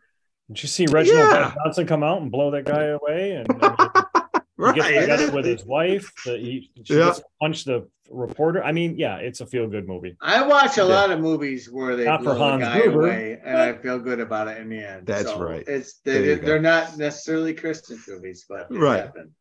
Did 0.49 0.63
you 0.63 0.69
see 0.69 0.85
Reginald 0.85 1.29
Yeah. 1.29 1.53
Johnson 1.65 1.85
come 1.87 2.03
out 2.03 2.21
and 2.21 2.31
blow 2.31 2.51
that 2.51 2.63
guy 2.63 2.83
away? 2.85 3.31
And 3.33 3.47
I 3.61 4.03
mean, 4.57 4.73
he 4.73 4.79
gets 4.79 5.01
together 5.01 5.31
with 5.31 5.45
his 5.45 5.65
wife. 5.65 6.11
The, 6.25 6.37
he 6.37 6.71
she 6.83 6.93
Yeah. 6.95 7.05
gets 7.05 7.19
to 7.19 7.25
punch 7.41 7.63
the 7.65 7.87
reporter. 8.09 8.63
I 8.63 8.71
mean, 8.71 8.97
yeah, 8.97 9.17
it's 9.17 9.41
a 9.41 9.45
feel 9.45 9.67
good 9.67 9.87
movie. 9.87 10.15
I 10.21 10.45
watch 10.47 10.77
a 10.77 10.81
Yeah. 10.81 10.87
lot 10.87 11.11
of 11.11 11.19
movies 11.19 11.69
where 11.69 11.95
they 11.95 12.05
Not 12.05 12.19
for 12.23 12.33
blow 12.35 12.47
a 12.47 12.49
Hans 12.51 12.63
guy 12.63 12.81
Gruber. 12.81 12.99
away, 13.07 13.39
and 13.43 13.57
I 13.57 13.73
feel 13.73 13.99
good 13.99 14.19
about 14.19 14.47
it 14.47 14.57
in 14.57 14.69
the 14.69 14.77
end. 14.79 15.05
That's 15.07 15.29
So 15.29 15.39
right. 15.43 15.63
It's 15.67 15.99
There 16.05 16.21
they, 16.21 16.27
you 16.29 16.35
go. 16.37 16.45
they're 16.45 16.61
not 16.61 16.97
necessarily 16.97 17.53
Christian 17.53 17.99
movies, 18.07 18.45
but 18.47 18.67
it 18.71 18.77
Right. 18.77 19.01
happened. 19.03 19.31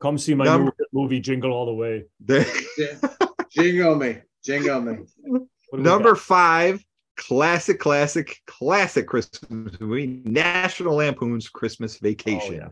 Come 0.00 0.16
see 0.18 0.34
my 0.34 0.44
Number- 0.44 0.72
new 0.78 1.02
movie, 1.02 1.20
Jingle 1.20 1.52
All 1.52 1.66
the 1.66 1.74
Way. 1.74 2.04
Jingle 3.50 3.94
me, 3.96 4.18
jingle 4.44 4.80
me. 4.80 4.92
What 5.22 5.38
do 5.38 5.46
we 5.72 5.82
Number 5.82 6.14
five, 6.14 6.84
classic, 7.16 7.78
classic, 7.80 8.36
classic 8.46 9.06
Christmas 9.06 9.80
movie, 9.80 10.20
National 10.24 10.96
Lampoon's 10.96 11.48
Christmas 11.48 11.98
Vacation, 11.98 12.54
Oh, 12.54 12.56
yeah. 12.56 12.68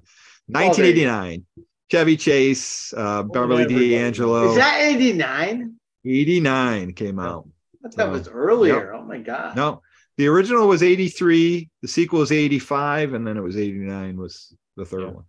1989. 0.48 1.46
Chevy 1.90 2.16
Chase, 2.16 2.92
uh, 2.96 3.22
Beverly 3.22 3.62
everybody. 3.64 3.90
D'Angelo. 3.90 4.50
Is 4.50 4.56
that 4.56 4.80
eighty 4.80 5.12
nine? 5.12 5.76
89 6.04 6.92
came 6.92 7.18
out. 7.18 7.48
I 7.84 7.88
thought 7.88 8.08
it 8.08 8.12
was 8.12 8.24
So, 8.26 8.30
earlier. 8.32 8.94
Oh 8.94 9.02
my 9.02 9.18
god. 9.18 9.56
No, 9.56 9.82
the 10.18 10.28
original 10.28 10.68
was 10.68 10.82
83, 10.84 11.68
the 11.82 11.88
sequel 11.88 12.20
was 12.20 12.30
85, 12.30 13.14
and 13.14 13.26
then 13.26 13.36
it 13.36 13.40
was 13.42 13.56
89 13.56 14.16
was 14.16 14.54
the 14.76 14.84
third 14.84 15.00
Yeah. 15.02 15.08
one. 15.10 15.24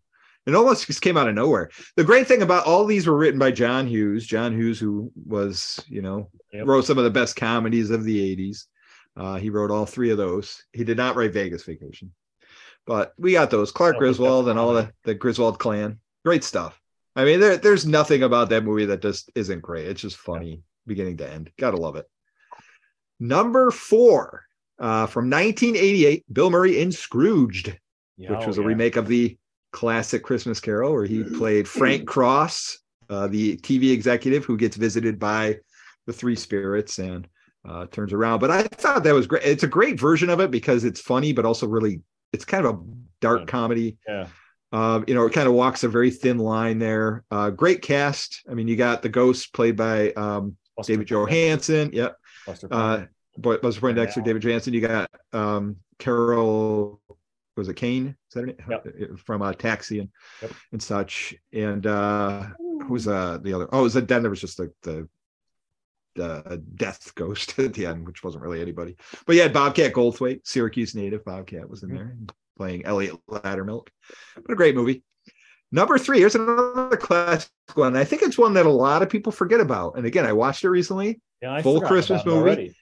It 0.45 0.53
almost 0.55 0.85
just 0.85 1.01
came 1.01 1.17
out 1.17 1.27
of 1.27 1.33
nowhere. 1.35 1.71
The 1.95 2.03
great 2.03 2.27
thing 2.27 2.43
about 2.43 2.65
all 2.67 2.85
these 2.85 3.07
were 3.07 3.17
written 3.17 3.39
by 3.39 3.49
John 3.51 3.87
Hughes. 3.87 4.25
John 4.25 4.53
Hughes, 4.53 4.79
who 4.79 5.11
was, 5.25 5.83
you 5.89 6.01
know, 6.03 6.29
Yep. 6.53 6.67
wrote 6.67 6.85
some 6.85 6.97
of 6.99 7.03
the 7.03 7.09
best 7.09 7.35
comedies 7.35 7.89
of 7.89 8.03
the 8.03 8.19
80s. 8.19 8.67
Uh, 9.15 9.35
he 9.37 9.49
wrote 9.49 9.71
all 9.71 9.85
three 9.87 10.11
of 10.11 10.17
those. 10.19 10.63
He 10.73 10.83
did 10.83 10.95
not 10.95 11.15
write 11.15 11.33
Vegas 11.33 11.63
Vacation, 11.63 12.13
but 12.85 13.13
we 13.17 13.31
got 13.33 13.49
those 13.49 13.71
Clark 13.71 13.95
I 13.95 13.99
don't 13.99 14.03
think 14.03 14.09
that's 14.11 14.17
Griswold 14.19 14.49
and 14.49 14.59
all 14.59 14.73
the, 14.75 14.93
the 15.05 15.15
Griswold 15.15 15.57
clan. 15.57 15.99
Great 16.27 16.43
stuff. 16.43 16.77
I 17.15 17.23
mean, 17.23 17.39
there, 17.39 17.55
there's 17.55 17.85
nothing 17.85 18.23
about 18.23 18.49
that 18.49 18.65
movie 18.65 18.83
that 18.87 19.01
just 19.01 19.31
isn't 19.33 19.61
great. 19.61 19.87
It's 19.87 20.01
just 20.01 20.17
funny 20.17 20.61
beginning 20.85 21.15
to 21.19 21.31
end. 21.31 21.51
Gotta 21.57 21.77
love 21.77 21.95
it. 21.95 22.05
Number 23.17 23.71
four 23.71 24.43
uh, 24.77 25.05
from 25.05 25.29
1988, 25.29 26.25
Bill 26.33 26.49
Murray 26.49 26.81
in 26.81 26.91
Scrooged, 26.91 27.79
Yeah, 28.17 28.31
which 28.31 28.41
oh, 28.41 28.47
was 28.47 28.57
a 28.57 28.61
yeah. 28.61 28.67
remake 28.67 28.97
of 28.97 29.07
the 29.07 29.37
classic 29.71 30.21
Christmas 30.21 30.59
Carol, 30.59 30.91
where 30.91 31.05
he 31.05 31.23
played 31.23 31.65
Frank 31.65 32.05
Cross, 32.13 32.79
uh, 33.09 33.27
the 33.27 33.55
TV 33.59 33.93
executive 33.93 34.43
who 34.43 34.57
gets 34.57 34.75
visited 34.75 35.19
by 35.19 35.55
the 36.07 36.13
three 36.13 36.35
spirits 36.35 36.99
and 36.99 37.25
uh, 37.65 37.85
turns 37.85 38.11
around. 38.11 38.39
But 38.39 38.51
I 38.51 38.63
thought 38.63 39.05
that 39.05 39.13
was 39.13 39.27
great. 39.27 39.45
It's 39.45 39.63
a 39.63 39.67
great 39.67 39.97
version 39.97 40.29
of 40.29 40.41
it 40.41 40.51
because 40.51 40.83
it's 40.83 40.99
funny, 40.99 41.31
but 41.31 41.45
also 41.45 41.69
really, 41.69 42.01
it's 42.33 42.43
kind 42.43 42.65
of 42.65 42.75
a 42.75 42.83
dark 43.21 43.47
comedy. 43.47 43.95
Yeah. 44.05 44.27
Um, 44.71 45.05
you 45.07 45.15
know, 45.15 45.25
it 45.25 45.33
kind 45.33 45.47
of 45.47 45.53
walks 45.53 45.83
a 45.83 45.87
very 45.87 46.11
thin 46.11 46.37
line 46.37 46.79
there. 46.79 47.23
Uh, 47.31 47.49
great 47.49 47.81
cast. 47.81 48.43
I 48.49 48.53
mean, 48.53 48.67
you 48.67 48.75
got 48.75 49.01
the 49.01 49.09
ghost 49.09 49.53
played 49.53 49.75
by 49.77 50.11
um, 50.13 50.57
David. 50.83 51.07
Johansen. 51.07 51.93
Yep. 51.93 52.17
Buster 52.45 52.67
Uh. 52.71 53.05
Boy, 53.37 53.57
Poindexter, 53.57 54.19
Yeah. 54.21 54.25
David 54.25 54.41
Johansen. 54.41 54.73
You 54.73 54.81
got 54.81 55.11
um, 55.31 55.75
Carol, 55.99 56.99
was 57.55 57.69
it 57.69 57.75
Kane? 57.75 58.07
Is 58.29 58.33
that 58.33 58.39
her 58.41 58.45
name? 58.47 58.57
Yep. 58.67 59.19
From 59.19 59.43
uh, 59.43 59.53
Taxi 59.53 59.99
and, 59.99 60.09
Yep. 60.41 60.51
and 60.71 60.81
such. 60.81 61.35
And 61.53 61.85
uh, 61.85 62.47
who's 62.87 63.07
uh, 63.07 63.37
the 63.41 63.53
other? 63.53 63.69
Oh, 63.71 63.81
it 63.81 63.83
was 63.83 63.93
then 63.93 64.07
there 64.07 64.29
was 64.31 64.41
just 64.41 64.57
the, 64.57 64.73
the 64.83 65.07
the 66.15 66.63
death 66.75 67.13
ghost 67.13 67.57
at 67.59 67.75
the 67.75 67.85
end, 67.85 68.07
which 68.07 68.23
wasn't 68.23 68.43
really 68.43 68.59
anybody. 68.59 68.95
But 69.27 69.35
yeah, 69.35 69.47
Bobcat 69.49 69.93
Goldthwait, 69.93 70.41
Syracuse 70.47 70.95
native. 70.95 71.23
Bobcat 71.23 71.69
was 71.69 71.83
in 71.83 71.93
there 71.93 72.17
playing 72.57 72.85
Elliot 72.85 73.15
Loudermilk. 73.29 73.87
What 74.35 74.51
a 74.51 74.55
great 74.55 74.75
movie. 74.75 75.03
Number 75.71 75.97
three, 75.97 76.19
here's 76.19 76.35
another 76.35 76.95
classic 76.97 77.49
one. 77.75 77.95
I 77.97 78.05
think 78.05 78.21
it's 78.21 78.37
one 78.37 78.53
that 78.53 78.65
a 78.65 78.69
lot 78.69 79.01
of 79.01 79.09
people 79.09 79.31
forget 79.31 79.59
about. 79.59 79.97
And 79.97 80.05
again, 80.05 80.25
I 80.25 80.33
watched 80.33 80.63
it 80.63 80.69
recently. 80.69 81.19
yeah, 81.41 81.53
I 81.53 81.61
full 81.61 81.81
Christmas 81.81 82.25
movie. 82.25 82.37
already. 82.37 82.76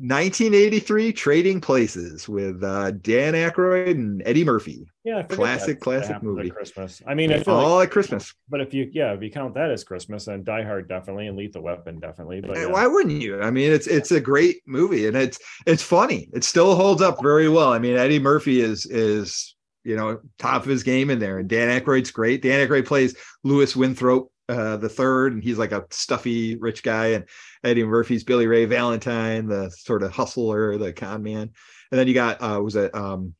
1983 0.00 1.12
Trading 1.12 1.60
Places 1.60 2.28
with 2.28 2.62
uh, 2.62 2.92
Dan 2.92 3.34
Aykroyd 3.34 3.90
and 3.90 4.22
Eddie 4.24 4.44
Murphy. 4.44 4.86
Yeah, 5.04 5.24
Classic, 5.24 5.80
classic 5.80 6.22
movie. 6.22 6.50
Christmas. 6.50 7.02
I 7.06 7.14
mean, 7.14 7.32
I 7.32 7.40
feel 7.40 7.54
like 7.56 7.66
All 7.66 7.80
at 7.80 7.90
Christmas. 7.90 8.32
But 8.48 8.60
if 8.60 8.72
you, 8.72 8.88
yeah, 8.92 9.12
if 9.12 9.22
you 9.22 9.30
count 9.30 9.54
that 9.54 9.70
as 9.70 9.82
Christmas, 9.82 10.26
then 10.26 10.44
Die 10.44 10.62
Hard 10.62 10.88
definitely 10.88 11.26
and 11.26 11.36
Lethal 11.36 11.62
Weapon 11.62 11.98
definitely. 11.98 12.40
But 12.40 12.56
Eh, 12.56 12.60
yeah. 12.60 12.66
Why 12.66 12.86
wouldn't 12.86 13.20
you? 13.20 13.40
I 13.40 13.50
mean, 13.50 13.72
it's 13.72 13.88
it's 13.88 14.12
a 14.12 14.20
great 14.20 14.58
movie 14.66 15.08
and 15.08 15.16
it's 15.16 15.40
it's 15.66 15.82
funny. 15.82 16.28
It 16.32 16.44
still 16.44 16.76
holds 16.76 17.02
up 17.02 17.20
very 17.20 17.48
well. 17.48 17.72
I 17.72 17.78
mean, 17.80 17.96
Eddie 17.96 18.20
Murphy 18.20 18.60
is 18.60 18.86
is 18.86 19.56
you 19.82 19.96
know 19.96 20.20
top 20.38 20.62
of 20.62 20.68
his 20.68 20.82
game 20.84 21.10
in 21.10 21.18
there, 21.18 21.38
and 21.38 21.48
Dan 21.48 21.80
Aykroyd's 21.80 22.10
great. 22.12 22.42
Dan 22.42 22.66
Aykroyd 22.66 22.86
plays 22.86 23.16
Louis 23.42 23.74
Winthorpe 23.74 24.30
uh, 24.48 24.76
the 24.76 24.88
third, 24.88 25.34
and 25.34 25.42
he's 25.42 25.58
like 25.58 25.72
a 25.72 25.86
stuffy 25.90 26.56
rich 26.56 26.82
guy, 26.82 27.08
and 27.08 27.28
Eddie 27.62 27.84
Murphy's 27.84 28.24
Billy 28.24 28.46
Ray 28.46 28.64
Valentine, 28.64 29.46
the 29.46 29.70
sort 29.70 30.02
of 30.02 30.12
hustler, 30.12 30.78
the 30.78 30.92
con 30.92 31.22
man. 31.22 31.50
And 31.90 31.98
then 31.98 32.08
you 32.08 32.14
got 32.14 32.42
uh 32.42 32.60
was 32.62 32.76
it 32.76 32.94
um 32.94 33.34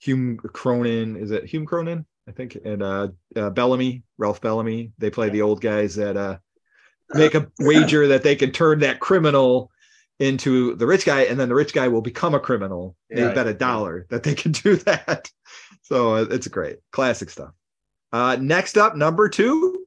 Hume 0.00 0.38
Cronyn? 0.38 1.20
Is 1.20 1.30
it 1.30 1.44
Hume 1.44 1.66
Cronyn? 1.66 2.04
I 2.28 2.32
think, 2.32 2.56
and 2.64 2.82
uh, 2.82 3.08
uh 3.36 3.50
Bellamy, 3.50 4.04
Ralph 4.18 4.40
Bellamy. 4.40 4.92
They 4.98 5.10
play 5.10 5.28
the 5.28 5.42
old 5.42 5.60
guys 5.60 5.96
that 5.96 6.16
uh 6.16 6.38
make 7.10 7.34
a 7.34 7.48
wager 7.60 8.08
that 8.08 8.22
they 8.22 8.36
can 8.36 8.52
turn 8.52 8.80
that 8.80 9.00
criminal 9.00 9.70
into 10.18 10.74
the 10.76 10.86
rich 10.86 11.04
guy, 11.04 11.22
and 11.22 11.38
then 11.38 11.48
the 11.48 11.54
rich 11.54 11.72
guy 11.72 11.88
will 11.88 12.00
become 12.00 12.34
a 12.34 12.40
criminal. 12.40 12.96
They 13.10 13.22
bet 13.34 13.46
a 13.46 13.54
dollar 13.54 14.06
that 14.10 14.22
they 14.22 14.34
can 14.34 14.52
do 14.52 14.76
that. 14.86 15.30
so 15.82 16.14
uh, 16.14 16.26
it's 16.30 16.48
great, 16.48 16.78
classic 16.90 17.28
stuff. 17.28 17.50
Uh, 18.12 18.36
next 18.40 18.76
up, 18.76 18.94
number 18.94 19.28
two, 19.28 19.81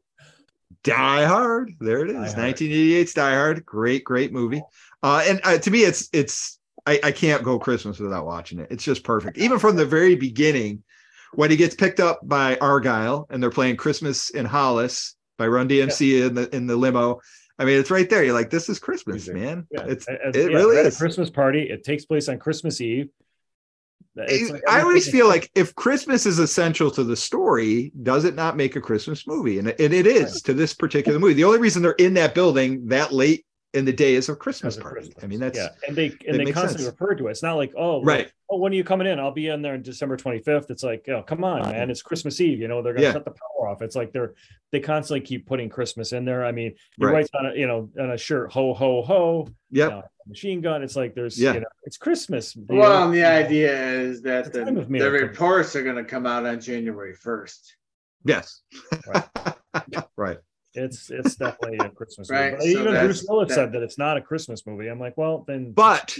Die 0.85 1.25
Hard. 1.25 1.71
There 1.79 2.05
it 2.05 2.09
is, 2.09 2.33
Die 2.33 2.41
Hard. 2.41 2.55
1988's 2.55 3.13
Die 3.13 3.33
Hard. 3.33 3.65
Great, 3.65 4.03
great 4.03 4.31
movie. 4.31 4.61
Uh, 5.03 5.23
and 5.27 5.41
uh, 5.43 5.57
to 5.57 5.71
me, 5.71 5.83
it's 5.83 6.09
it's 6.13 6.59
I, 6.85 6.99
I 7.03 7.11
can't 7.11 7.43
go 7.43 7.59
Christmas 7.59 7.99
without 7.99 8.25
watching 8.25 8.59
it. 8.59 8.67
It's 8.71 8.83
just 8.83 9.03
perfect. 9.03 9.37
Even 9.37 9.59
from 9.59 9.75
the 9.75 9.85
very 9.85 10.15
beginning, 10.15 10.83
when 11.33 11.51
he 11.51 11.57
gets 11.57 11.75
picked 11.75 11.99
up 11.99 12.21
by 12.23 12.57
Argyle 12.57 13.27
and 13.29 13.41
they're 13.41 13.49
playing 13.49 13.75
Christmas 13.77 14.29
in 14.29 14.45
Hollis 14.45 15.15
by 15.37 15.47
Run 15.47 15.67
DMC 15.67 16.27
in 16.27 16.33
the 16.35 16.55
in 16.55 16.67
the 16.67 16.75
limo. 16.75 17.19
I 17.57 17.63
mean, 17.65 17.79
it's 17.79 17.89
right 17.91 18.09
there. 18.09 18.23
You're 18.23 18.33
like, 18.33 18.49
this 18.49 18.67
is 18.67 18.79
Christmas, 18.79 19.29
man. 19.29 19.65
Yeah, 19.71 19.85
It's 19.87 20.05
As- 20.07 20.35
it 20.35 20.51
yeah, 20.51 20.57
really 20.57 20.75
is. 20.77 20.97
Christmas 20.97 21.29
party. 21.29 21.61
It 21.69 21.83
takes 21.85 22.03
place 22.05 22.27
on 22.27 22.37
Christmas 22.37 22.81
Eve. 22.81 23.07
Like 24.15 24.63
I 24.69 24.79
oh, 24.79 24.83
always 24.85 25.09
feel 25.09 25.27
like 25.27 25.51
if 25.55 25.75
Christmas 25.75 26.25
is 26.25 26.39
essential 26.39 26.89
to 26.91 27.03
the 27.03 27.17
story, 27.17 27.91
does 28.03 28.23
it 28.23 28.35
not 28.35 28.55
make 28.55 28.75
a 28.75 28.81
Christmas 28.81 29.27
movie? 29.27 29.59
And 29.59 29.67
it, 29.67 29.79
and 29.79 29.93
it 29.93 30.07
is 30.07 30.41
to 30.43 30.53
this 30.53 30.73
particular 30.73 31.19
movie. 31.19 31.33
The 31.33 31.43
only 31.43 31.59
reason 31.59 31.81
they're 31.81 31.91
in 31.93 32.13
that 32.13 32.33
building 32.33 32.87
that 32.87 33.11
late 33.11 33.44
in 33.76 33.85
the 33.85 33.93
day 33.93 34.15
is 34.15 34.30
a 34.30 34.35
Christmas 34.35 34.77
party. 34.77 35.02
Christmas. 35.02 35.23
I 35.23 35.27
mean, 35.27 35.39
that's 35.39 35.57
yeah, 35.57 35.69
and 35.88 35.95
they 35.95 36.14
and 36.27 36.39
they 36.39 36.45
constantly 36.52 36.84
sense. 36.85 36.95
refer 36.99 37.14
to 37.15 37.27
it. 37.27 37.31
It's 37.31 37.43
not 37.43 37.56
like 37.57 37.73
oh 37.77 37.97
well, 37.97 38.03
right. 38.03 38.31
oh 38.49 38.57
when 38.57 38.72
are 38.72 38.76
you 38.76 38.84
coming 38.84 39.06
in? 39.07 39.19
I'll 39.19 39.31
be 39.31 39.47
in 39.49 39.61
there 39.61 39.73
on 39.73 39.81
December 39.81 40.18
twenty 40.18 40.39
fifth. 40.39 40.72
It's 40.72 40.84
like 40.84 41.07
oh 41.10 41.22
come 41.23 41.43
on 41.43 41.61
man, 41.64 41.89
it's 41.89 42.02
Christmas 42.02 42.39
Eve. 42.41 42.60
You 42.60 42.68
know 42.68 42.81
they're 42.81 42.93
gonna 42.93 43.06
Yeah. 43.07 43.14
shut 43.14 43.26
the 43.26 43.31
power 43.31 43.68
off. 43.69 43.81
It's 43.81 43.95
like 43.95 44.11
they're 44.14 44.34
they 44.72 44.80
constantly 44.80 45.22
keep 45.22 45.45
putting 45.45 45.69
Christmas 45.69 46.11
in 46.14 46.26
there. 46.26 46.45
I 46.45 46.52
mean, 46.52 46.73
he 46.97 47.06
Right. 47.06 47.14
writes 47.14 47.30
on 47.34 47.45
a 47.47 47.53
you 47.53 47.68
know 47.68 47.89
on 47.99 48.11
a 48.11 48.18
shirt 48.18 48.52
ho 48.52 48.73
ho 48.73 49.02
ho. 49.03 49.47
Yeah. 49.72 49.84
you 49.85 49.89
know, 49.91 50.03
machine 50.27 50.61
gun. 50.61 50.81
It's 50.84 50.95
like 50.95 51.14
there's 51.14 51.39
Yeah. 51.39 51.53
you 51.53 51.60
know 51.60 51.68
it's 51.84 51.97
Christmas. 51.97 52.56
Well, 52.56 52.99
know? 52.99 53.06
and 53.06 53.14
the 53.14 53.23
idea 53.26 53.73
is 53.99 54.22
that 54.23 54.53
The 54.53 54.65
the, 54.65 54.85
the 54.99 55.11
reports 55.11 55.76
are 55.76 55.84
going 55.84 55.97
to 55.97 56.03
come 56.03 56.26
out 56.26 56.45
on 56.45 56.60
January 56.61 57.14
1st. 57.15 57.60
Yes. 58.23 58.61
right. 60.18 60.38
It's 60.76 61.10
it's 61.10 61.35
definitely 61.35 61.77
a 61.80 61.89
Christmas 61.89 62.30
Right, 62.30 62.53
movie. 62.53 62.73
So 62.73 62.80
Even 62.81 62.93
Bruce 62.93 63.26
Willis 63.27 63.49
that- 63.49 63.56
said 63.56 63.72
that 63.73 63.81
it's 63.84 63.97
not 63.97 64.18
a 64.18 64.22
Christmas 64.22 64.65
movie. 64.68 64.88
I'm 64.88 64.99
like, 64.99 65.18
well, 65.18 65.43
then 65.47 65.72
But 65.72 66.18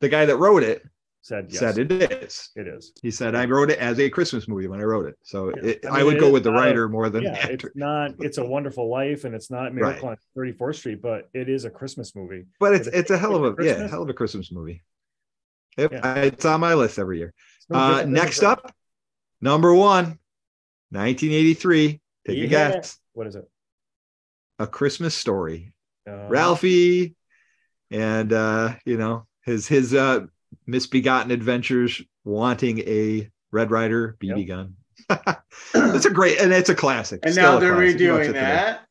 the 0.00 0.08
guy 0.08 0.26
that 0.26 0.36
wrote 0.36 0.62
it 0.62 0.82
said 1.22 1.46
yes, 1.50 1.58
said 1.58 1.76
it 1.78 1.92
is. 1.92 2.48
it 2.56 2.66
is. 2.66 2.92
He 3.02 3.10
said 3.10 3.34
I 3.34 3.44
wrote 3.44 3.70
it 3.70 3.78
as 3.78 3.98
a 4.00 4.08
Christmas 4.08 4.48
movie 4.48 4.68
when 4.68 4.80
I 4.80 4.84
wrote 4.84 5.06
it. 5.06 5.16
So 5.22 5.50
Yeah. 5.56 5.70
it, 5.70 5.84
I 5.86 6.00
I, 6.00 6.02
would 6.02 6.16
it 6.16 6.20
go 6.20 6.30
with 6.32 6.44
the 6.44 6.50
not 6.50 6.58
a- 6.58 6.66
writer 6.66 6.88
more 6.88 7.10
than 7.10 7.24
yeah, 7.24 7.46
it's 7.48 7.64
not. 7.74 8.14
It's 8.20 8.38
a 8.38 8.44
Wonderful 8.44 8.88
Life, 8.88 9.24
and 9.24 9.34
it's 9.34 9.50
not 9.50 9.74
Miracle 9.74 10.08
on 10.08 10.16
34th 10.36 10.76
Street, 10.76 11.02
but 11.02 11.28
it 11.34 11.48
is 11.50 11.64
a 11.66 11.70
Christmas 11.70 12.16
movie. 12.16 12.46
But 12.58 12.74
it's 12.74 12.86
if 12.86 12.94
it's 12.94 13.10
a 13.10 13.18
hell 13.18 13.34
of 13.36 13.44
a 13.44 13.48
it's 13.48 13.58
yeah, 13.64 13.72
Christmas- 13.72 13.90
hell 13.90 14.02
of 14.02 14.08
a 14.08 14.14
Christmas 14.14 14.50
movie. 14.52 14.82
Yep, 15.76 15.92
Yeah. 15.92 16.14
it's 16.16 16.44
on 16.46 16.60
my 16.60 16.74
list 16.74 16.98
every 16.98 17.18
year. 17.18 17.32
Uh, 17.70 18.04
next 18.06 18.42
up, 18.42 18.74
number 19.40 19.72
one, 19.74 20.18
1983. 20.90 22.00
Take 22.26 22.38
a 22.38 22.46
guess. 22.46 22.98
What 23.12 23.26
is 23.26 23.36
it? 23.36 23.48
A 24.60 24.66
Christmas 24.66 25.14
Story. 25.14 25.72
Uh, 26.08 26.28
Ralphie, 26.28 27.16
and 27.90 28.32
uh, 28.32 28.74
you 28.84 28.96
know 28.96 29.26
his 29.42 29.66
his 29.66 29.94
uh, 29.94 30.26
misbegotten 30.66 31.30
adventures, 31.30 32.00
wanting 32.24 32.80
a 32.80 33.30
Red 33.50 33.70
Rider 33.70 34.16
BB 34.20 34.46
gun. 34.46 34.76
it's 35.74 36.04
a 36.04 36.10
great 36.10 36.38
and 36.38 36.52
it's 36.52 36.68
a 36.68 36.74
classic. 36.74 37.20
And 37.22 37.32
Still 37.32 37.52
now 37.54 37.58
they're 37.58 37.74
classic. 37.74 38.00
You 38.00 38.12
watch 38.12 38.20
redoing 38.20 38.26
today. 38.26 38.40
that. 38.40 38.86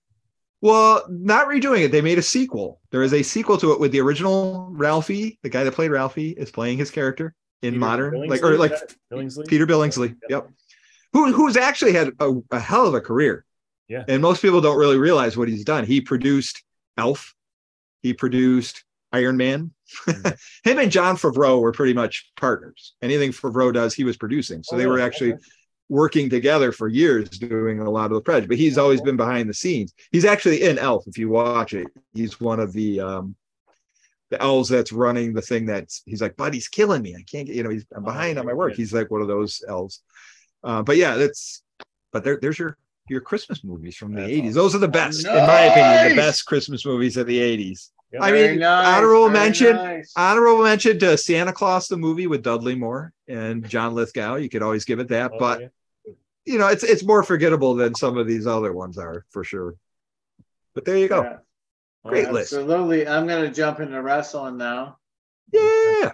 Well, 0.61 1.05
not 1.07 1.47
redoing 1.47 1.85
it. 1.85 1.91
They 1.91 2.01
made 2.01 2.17
a 2.17 2.23
sequel. 2.23 2.81
There 2.91 3.03
is 3.03 3.13
a 3.13 3.23
sequel 3.23 3.57
to 3.59 3.71
it 3.71 3.79
with 3.79 3.91
the 3.91 4.01
original 4.01 4.69
Ralphie. 4.71 5.39
The 5.43 5.49
guy 5.49 5.63
that 5.63 5.73
played 5.73 5.91
Ralphie 5.91 6.31
is 6.31 6.51
playing 6.51 6.79
his 6.79 6.91
character 6.91 7.33
in 7.61 7.75
Peter 7.75 7.79
modern, 7.79 8.27
like 8.27 8.43
or 8.43 8.57
like? 8.57 8.73
Billingsley. 9.11 9.47
Peter 9.47 9.67
Billingsley. 9.67 10.15
Yep. 10.29 10.49
Who 11.13 11.31
who's 11.31 11.57
actually 11.57 11.93
had 11.93 12.11
a, 12.19 12.33
a 12.51 12.59
hell 12.59 12.87
of 12.87 12.95
a 12.95 13.01
career. 13.01 13.45
Yeah. 13.89 14.03
And 14.07 14.21
most 14.21 14.41
people 14.41 14.61
don't 14.61 14.77
really 14.77 14.97
realize 14.97 15.35
what 15.35 15.49
he's 15.49 15.63
done. 15.65 15.83
He 15.85 15.99
produced 15.99 16.63
Elf. 16.97 17.33
He 18.03 18.13
produced 18.13 18.83
Iron 19.11 19.35
Man. 19.37 19.71
Mm-hmm. 20.05 20.29
Him 20.69 20.79
and 20.79 20.91
Jon 20.91 21.17
Favreau 21.17 21.59
were 21.59 21.71
pretty 21.71 21.93
much 21.93 22.31
partners. 22.37 22.93
Anything 23.01 23.31
Favreau 23.31 23.73
does, 23.73 23.93
he 23.95 24.03
was 24.03 24.15
producing. 24.17 24.63
So 24.63 24.75
Oh, 24.75 24.79
they 24.79 24.85
were 24.87 24.99
actually 24.99 25.33
Okay. 25.33 25.41
working 25.89 26.29
together 26.29 26.71
for 26.71 26.87
years 26.87 27.27
doing 27.29 27.79
a 27.79 27.89
lot 27.89 28.05
of 28.11 28.11
the 28.15 28.21
projects. 28.21 28.47
But 28.47 28.57
he's 28.57 28.77
always 28.77 29.01
been 29.01 29.17
behind 29.17 29.49
the 29.49 29.53
scenes. 29.55 29.93
He's 30.11 30.25
actually 30.25 30.61
in 30.61 30.77
Elf. 30.77 31.05
If 31.07 31.17
you 31.17 31.29
watch 31.29 31.73
it, 31.73 31.87
he's 32.13 32.39
one 32.39 32.59
of 32.59 32.71
the 32.73 32.99
um 33.01 33.35
the 34.29 34.39
elves 34.39 34.69
that's 34.69 34.91
running 34.91 35.33
the 35.33 35.41
thing 35.41 35.65
that's 35.65 36.03
he's 36.05 36.21
like, 36.21 36.37
buddy's 36.37 36.67
killing 36.67 37.01
me. 37.01 37.15
I 37.15 37.23
can't 37.23 37.47
get, 37.47 37.55
you 37.55 37.63
know, 37.63 37.71
he's 37.71 37.85
I'm 37.95 38.03
Oh, 38.03 38.05
behind 38.05 38.37
on 38.37 38.45
my 38.45 38.53
work. 38.53 38.73
good. 38.73 38.77
He's 38.77 38.93
like 38.93 39.09
one 39.09 39.21
of 39.23 39.27
those 39.27 39.63
elves. 39.67 40.03
Uh, 40.63 40.83
but 40.83 40.97
yeah, 40.97 41.15
that's 41.15 41.63
but 42.13 42.23
there, 42.23 42.37
there's 42.39 42.59
your 42.59 42.77
your 43.09 43.21
Christmas 43.21 43.63
movies 43.63 43.95
from 43.95 44.13
the 44.13 44.21
That's 44.21 44.31
80s. 44.33 44.39
awesome. 44.41 44.53
Those 44.53 44.75
are 44.75 44.79
the 44.79 44.87
best, 44.87 45.25
in 45.25 45.33
my 45.33 45.61
opinion, 45.61 46.15
the 46.15 46.21
best 46.21 46.45
Christmas 46.45 46.85
movies 46.85 47.17
of 47.17 47.27
the 47.27 47.39
80s. 47.39 47.89
Yep. 48.11 48.21
I 48.23 48.31
mean, 48.31 48.59
nice, 48.59 48.87
honorable 48.97 49.29
mention, 49.29 49.75
nice. 49.75 50.11
honorable 50.15 50.63
mention 50.63 50.97
to 50.99 51.15
Santa 51.17 51.53
Claus 51.53 51.87
the 51.87 51.97
movie 51.97 52.25
with 52.25 52.41
Dudley 52.41 52.73
Moore 52.75 53.13
and 53.27 53.67
John 53.69 53.93
Lithgow. 53.93 54.35
You 54.35 54.49
could 54.49 54.63
always 54.63 54.83
give 54.85 54.99
it 54.99 55.09
that, 55.09 55.31
Oh, 55.33 55.37
but 55.37 55.61
yeah. 55.61 55.67
you 56.45 56.57
know, 56.57 56.67
it's 56.69 56.83
it's 56.83 57.03
more 57.03 57.21
forgettable 57.21 57.75
than 57.75 57.93
some 57.93 58.17
of 58.17 58.25
these 58.27 58.47
other 58.47 58.73
ones 58.73 58.97
are 58.97 59.25
for 59.29 59.43
sure. 59.43 59.75
But 60.73 60.85
there 60.85 60.97
you 60.97 61.07
go. 61.07 61.21
Yeah, 61.21 61.37
Great 62.03 62.31
list. 62.31 62.53
Absolutely. 62.53 63.07
I'm 63.07 63.27
going 63.27 63.43
to 63.47 63.51
jump 63.55 63.79
into 63.79 64.01
wrestling 64.01 64.57
now. 64.57 64.97
Yeah. 65.51 66.13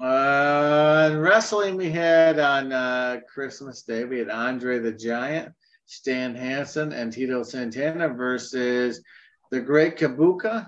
Uh, 0.00 1.14
wrestling, 1.18 1.76
we 1.76 1.90
had 1.90 2.38
on 2.38 2.72
uh, 2.72 3.20
Christmas 3.32 3.82
Day, 3.82 4.04
we 4.04 4.18
had 4.18 4.28
Andre 4.28 4.78
the 4.78 4.92
Giant, 4.92 5.52
Stan 5.86 6.34
Hansen, 6.34 6.92
and 6.92 7.12
Tito 7.12 7.42
Santana 7.42 8.08
versus 8.08 9.02
the 9.50 9.60
Great 9.60 9.96
Kabuki, 9.96 10.66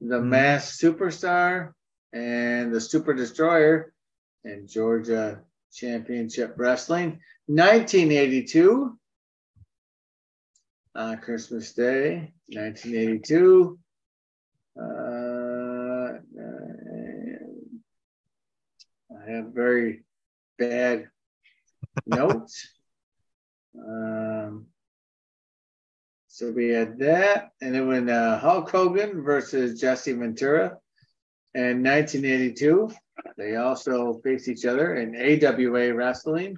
the 0.00 0.20
Mhm. 0.20 0.28
Masked 0.28 0.82
Superstar, 0.82 1.72
and 2.12 2.74
the 2.74 2.80
Super 2.80 3.14
Destroyer 3.14 3.92
in 4.44 4.66
Georgia 4.66 5.44
Championship 5.72 6.54
Wrestling. 6.58 7.20
1982, 7.46 8.98
on 10.94 11.18
Christmas 11.18 11.72
Day, 11.72 12.34
1982. 12.48 13.78
Uh, 14.76 16.18
I 19.12 19.30
have 19.30 19.46
very 19.52 20.04
bad 20.58 21.08
notes. 22.06 22.79
Um, 23.78 24.66
so 26.28 26.50
we 26.52 26.68
had 26.68 26.98
that, 27.00 27.50
and 27.60 27.74
then 27.74 27.88
when 27.88 28.08
uh, 28.08 28.38
Hulk 28.38 28.70
Hogan 28.70 29.22
versus 29.22 29.80
Jesse 29.80 30.12
Ventura 30.12 30.78
in 31.54 31.82
1982, 31.82 32.90
they 33.36 33.56
also 33.56 34.20
faced 34.24 34.48
each 34.48 34.64
other 34.64 34.94
in 34.94 35.14
AWA 35.14 35.92
wrestling 35.92 36.56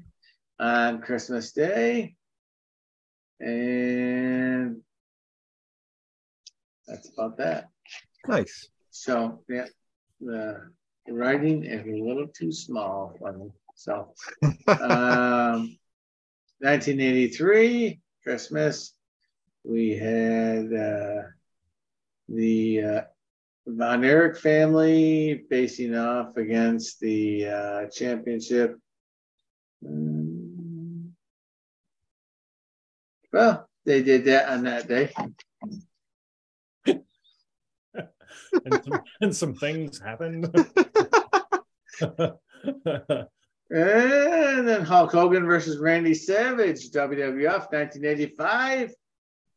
on 0.61 1.01
Christmas 1.01 1.53
Day, 1.53 2.15
and 3.41 4.81
that's 6.87 7.09
about 7.09 7.39
that. 7.39 7.69
Nice. 8.29 8.69
So 8.91 9.43
yeah, 9.49 9.67
the 10.21 10.71
writing 11.09 11.65
is 11.65 11.87
a 11.87 12.03
little 12.05 12.29
too 12.29 12.53
small 12.53 13.17
for 13.19 13.33
me. 13.33 13.51
So 13.75 14.15
um 14.69 15.79
1983 16.63 18.01
Christmas, 18.23 18.95
we 19.65 19.97
had 19.97 20.73
uh, 20.73 21.23
the 22.29 22.83
uh, 22.83 23.01
Von 23.67 24.05
Erich 24.05 24.39
family 24.39 25.43
facing 25.51 25.97
off 25.97 26.37
against 26.37 27.01
the 27.01 27.47
uh, 27.47 27.87
championship. 27.87 28.79
Mm. 29.85 31.11
Well, 33.33 33.69
they 33.85 34.05
did 34.05 34.25
that 34.27 34.49
on 34.49 34.63
that 34.63 34.87
day. 34.87 35.13
and, 36.87 38.85
some, 38.85 39.03
and 39.21 39.35
some 39.37 39.55
things 39.57 39.99
happened. 39.99 40.55
And 43.75 44.69
then 44.69 44.83
Hulk 44.83 45.13
Hogan 45.13 45.47
versus 45.47 45.79
Randy 45.79 46.13
Savage, 46.13 46.91
WWF 46.91 47.73
1985. 47.73 48.95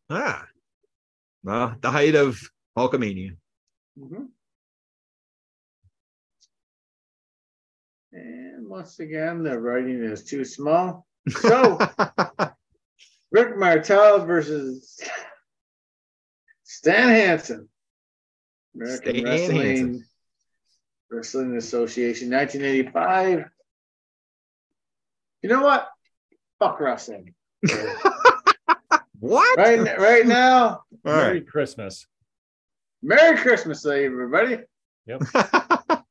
Ah. 0.09 0.47
Well, 1.43 1.75
the 1.81 1.91
height 1.91 2.15
of 2.15 2.39
Hulkamania. 2.77 3.35
Mhm. 3.99 4.29
And 8.13 8.69
once 8.69 8.99
again, 8.99 9.43
the 9.43 9.59
writing 9.59 10.01
is 10.01 10.23
too 10.23 10.45
small. 10.45 11.05
So, 11.27 11.77
Rick 13.31 13.57
Martel 13.57 14.25
versus 14.25 14.97
Stan 16.63 17.09
Hansen. 17.09 17.67
American 18.75 18.97
Stan 18.97 19.23
Wrestling 19.25 19.57
Hansen. 19.61 20.05
Wrestling 21.11 21.57
Association, 21.57 22.29
1985. 22.29 23.49
You 25.45 25.51
know 25.51 25.61
what? 25.61 25.88
Fuck 26.59 26.80
wrestling. 26.80 27.35
What? 29.19 29.57
Right, 29.57 29.97
right 29.97 30.26
now. 30.26 30.65
All 30.67 30.81
Merry 31.03 31.34
right. 31.39 31.47
Christmas. 31.47 32.05
Merry 33.01 33.38
Christmas, 33.38 33.84
everybody. 33.85 34.59
Yep. 35.07 35.23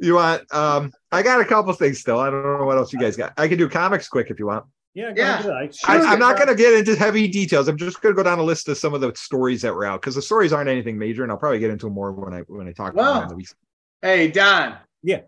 you 0.00 0.14
want? 0.14 0.52
Um, 0.52 0.92
I 1.12 1.22
got 1.22 1.40
a 1.40 1.44
couple 1.44 1.72
things 1.74 2.00
still. 2.00 2.18
I 2.18 2.30
don't 2.30 2.42
know 2.58 2.64
what 2.64 2.78
else 2.78 2.92
you 2.92 2.98
guys 2.98 3.16
got. 3.16 3.32
I 3.36 3.46
can 3.46 3.58
do 3.58 3.68
comics 3.68 4.08
quick 4.08 4.30
if 4.30 4.38
you 4.40 4.46
want. 4.46 4.64
Yeah, 4.94 5.12
Yeah. 5.14 5.42
I- 5.46 5.62
I, 5.64 5.68
Sure. 5.70 6.06
I'm 6.06 6.18
not 6.18 6.36
going 6.36 6.48
to 6.48 6.54
get 6.56 6.72
into 6.72 6.96
heavy 6.96 7.28
details. 7.28 7.68
I'm 7.68 7.76
just 7.76 8.00
going 8.00 8.14
to 8.14 8.16
go 8.16 8.22
down 8.24 8.38
a 8.38 8.42
list 8.44 8.66
of 8.68 8.78
some 8.78 8.94
of 8.94 9.00
the 9.00 9.12
stories 9.14 9.62
that 9.62 9.74
were 9.74 9.84
out 9.84 10.00
because 10.00 10.14
the 10.14 10.22
stories 10.22 10.52
aren't 10.52 10.70
anything 10.70 10.96
major, 10.98 11.22
and 11.22 11.30
I'll 11.30 11.38
probably 11.38 11.58
get 11.60 11.70
into 11.70 11.90
more 11.90 12.12
when 12.12 12.32
I 12.32 12.40
when 12.48 12.66
I 12.66 12.72
talk 12.72 12.92
about 12.94 13.02
Well, 13.02 13.14
them 13.14 13.22
in 13.24 13.28
the 13.28 13.36
weeks. 13.36 13.54
Hey, 14.02 14.28
Don. 14.30 14.76
Yeah. 15.02 15.20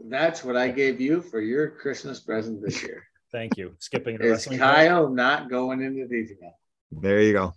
That's 0.00 0.44
what 0.44 0.56
I 0.56 0.68
gave 0.68 1.00
you 1.00 1.20
for 1.20 1.40
your 1.40 1.70
Christmas 1.70 2.20
present 2.20 2.62
this 2.62 2.82
year. 2.82 3.04
Thank 3.32 3.56
you. 3.56 3.74
Skipping 3.78 4.18
the 4.18 4.24
Is 4.24 4.30
wrestling. 4.30 4.58
Kyle 4.58 5.08
not 5.08 5.50
going 5.50 5.82
into 5.82 6.06
detail? 6.06 6.58
There 6.92 7.20
you 7.20 7.32
go. 7.32 7.54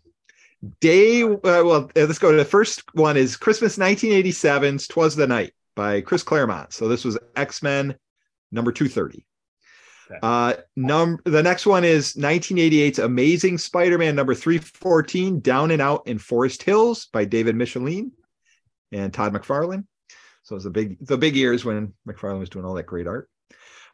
Day. 0.82 1.24
Uh, 1.24 1.38
well, 1.42 1.90
uh, 1.96 2.06
let's 2.06 2.20
go 2.20 2.32
to 2.32 2.38
the 2.38 2.46
first 2.46 2.84
one. 2.94 3.16
Is 3.16 3.38
Christmas 3.38 3.78
1987's 3.78 4.88
"Twas 4.88 5.16
the 5.16 5.28
Night" 5.28 5.54
by 5.76 6.02
Chris 6.02 6.24
Claremont. 6.24 6.74
So 6.74 6.90
this 6.90 7.06
was 7.06 7.18
X 7.38 7.64
Men 7.64 7.96
number 8.52 8.72
230. 8.72 9.26
Okay. 10.12 10.20
Uh, 10.22 10.54
num- 10.76 11.20
the 11.24 11.44
next 11.44 11.66
one 11.66 11.84
is 11.84 12.16
1988's 12.16 13.00
Amazing 13.00 13.60
Spider-Man 13.60 14.16
number 14.16 14.34
314, 14.34 15.40
Down 15.40 15.72
and 15.72 15.82
Out 15.82 16.08
in 16.08 16.18
Forest 16.18 16.64
Hills 16.64 17.08
by 17.14 17.26
David 17.26 17.56
Michelinie 17.56 18.12
and 18.92 19.14
Todd 19.14 19.34
McFarlane. 19.34 19.86
So 20.50 20.56
it 20.56 20.58
was 20.58 20.64
the 20.64 20.72
big 20.72 20.98
the 21.06 21.18
big 21.18 21.36
years 21.36 21.64
when 21.64 21.94
McFarlane 22.08 22.40
was 22.40 22.50
doing 22.50 22.66
all 22.66 22.74
that 22.74 22.88
great 22.88 23.06
art. 23.06 23.30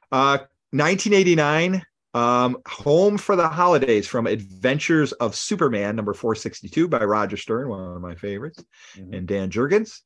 Uh, 0.10 0.38
1989, 0.72 1.84
um, 2.14 2.58
Home 2.66 3.18
for 3.18 3.36
the 3.36 3.50
Holidays 3.50 4.08
from 4.08 4.26
Adventures 4.26 5.12
of 5.12 5.36
Superman 5.36 5.98
number 5.98 6.14
462 6.14 6.88
by 6.88 7.04
Roger 7.04 7.36
Stern, 7.36 7.68
one 7.68 7.96
of 7.98 8.02
my 8.02 8.16
favorites, 8.16 8.64
Mhm. 8.98 9.18
and 9.18 9.28
Dan 9.28 9.50
Jurgens. 9.50 10.00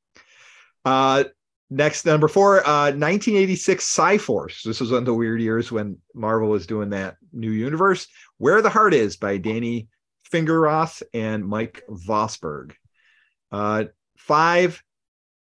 Uh, 0.84 1.26
next, 1.69 2.07
number 2.07 2.27
four, 2.27 2.67
uh, 2.67 2.89
1986 2.93 3.85
Psi-Force. 3.85 4.63
This 4.63 4.80
was 4.80 4.89
one 4.89 4.99
of 4.99 5.05
the 5.05 5.13
weird 5.13 5.41
years 5.41 5.71
when 5.71 5.99
Marvel 6.15 6.49
was 6.49 6.65
doing 6.65 6.89
that 6.89 7.17
new 7.31 7.51
universe. 7.51 8.07
Where 8.39 8.63
the 8.63 8.71
Heart 8.71 8.95
Is 8.95 9.17
by 9.17 9.38
Danny 9.38 9.88
Fingerroth 10.31 11.03
and 11.13 11.45
Mike 11.45 11.84
Vosburg. 11.88 12.71
Uh, 13.51 13.85
five, 14.17 14.81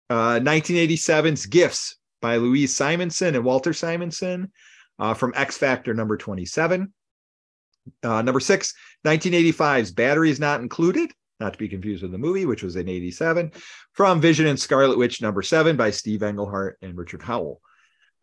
uh, 0.09 0.39
1987's 0.39 1.45
Gifts 1.47 1.97
by 2.21 2.37
Louise 2.37 2.75
Simonson 2.75 3.35
and 3.35 3.43
Walter 3.43 3.73
Simonson 3.73 4.51
uh, 4.99 5.13
from 5.13 5.33
X 5.35 5.57
Factor 5.57 5.93
number 5.93 6.17
27. 6.17 6.93
Uh, 8.03 8.21
number 8.21 8.39
six, 8.39 8.73
1985's 9.05 9.91
Batteries 9.91 10.39
Not 10.39 10.61
Included, 10.61 11.11
not 11.39 11.53
to 11.53 11.59
be 11.59 11.69
confused 11.69 12.03
with 12.03 12.11
the 12.11 12.17
movie, 12.17 12.45
which 12.45 12.63
was 12.63 12.75
in 12.75 12.89
87, 12.89 13.51
from 13.93 14.19
Vision 14.19 14.47
and 14.47 14.59
Scarlet 14.59 14.97
Witch 14.97 15.21
number 15.21 15.41
seven 15.41 15.77
by 15.77 15.91
Steve 15.91 16.23
Englehart 16.23 16.77
and 16.81 16.97
Richard 16.97 17.21
Howell. 17.21 17.61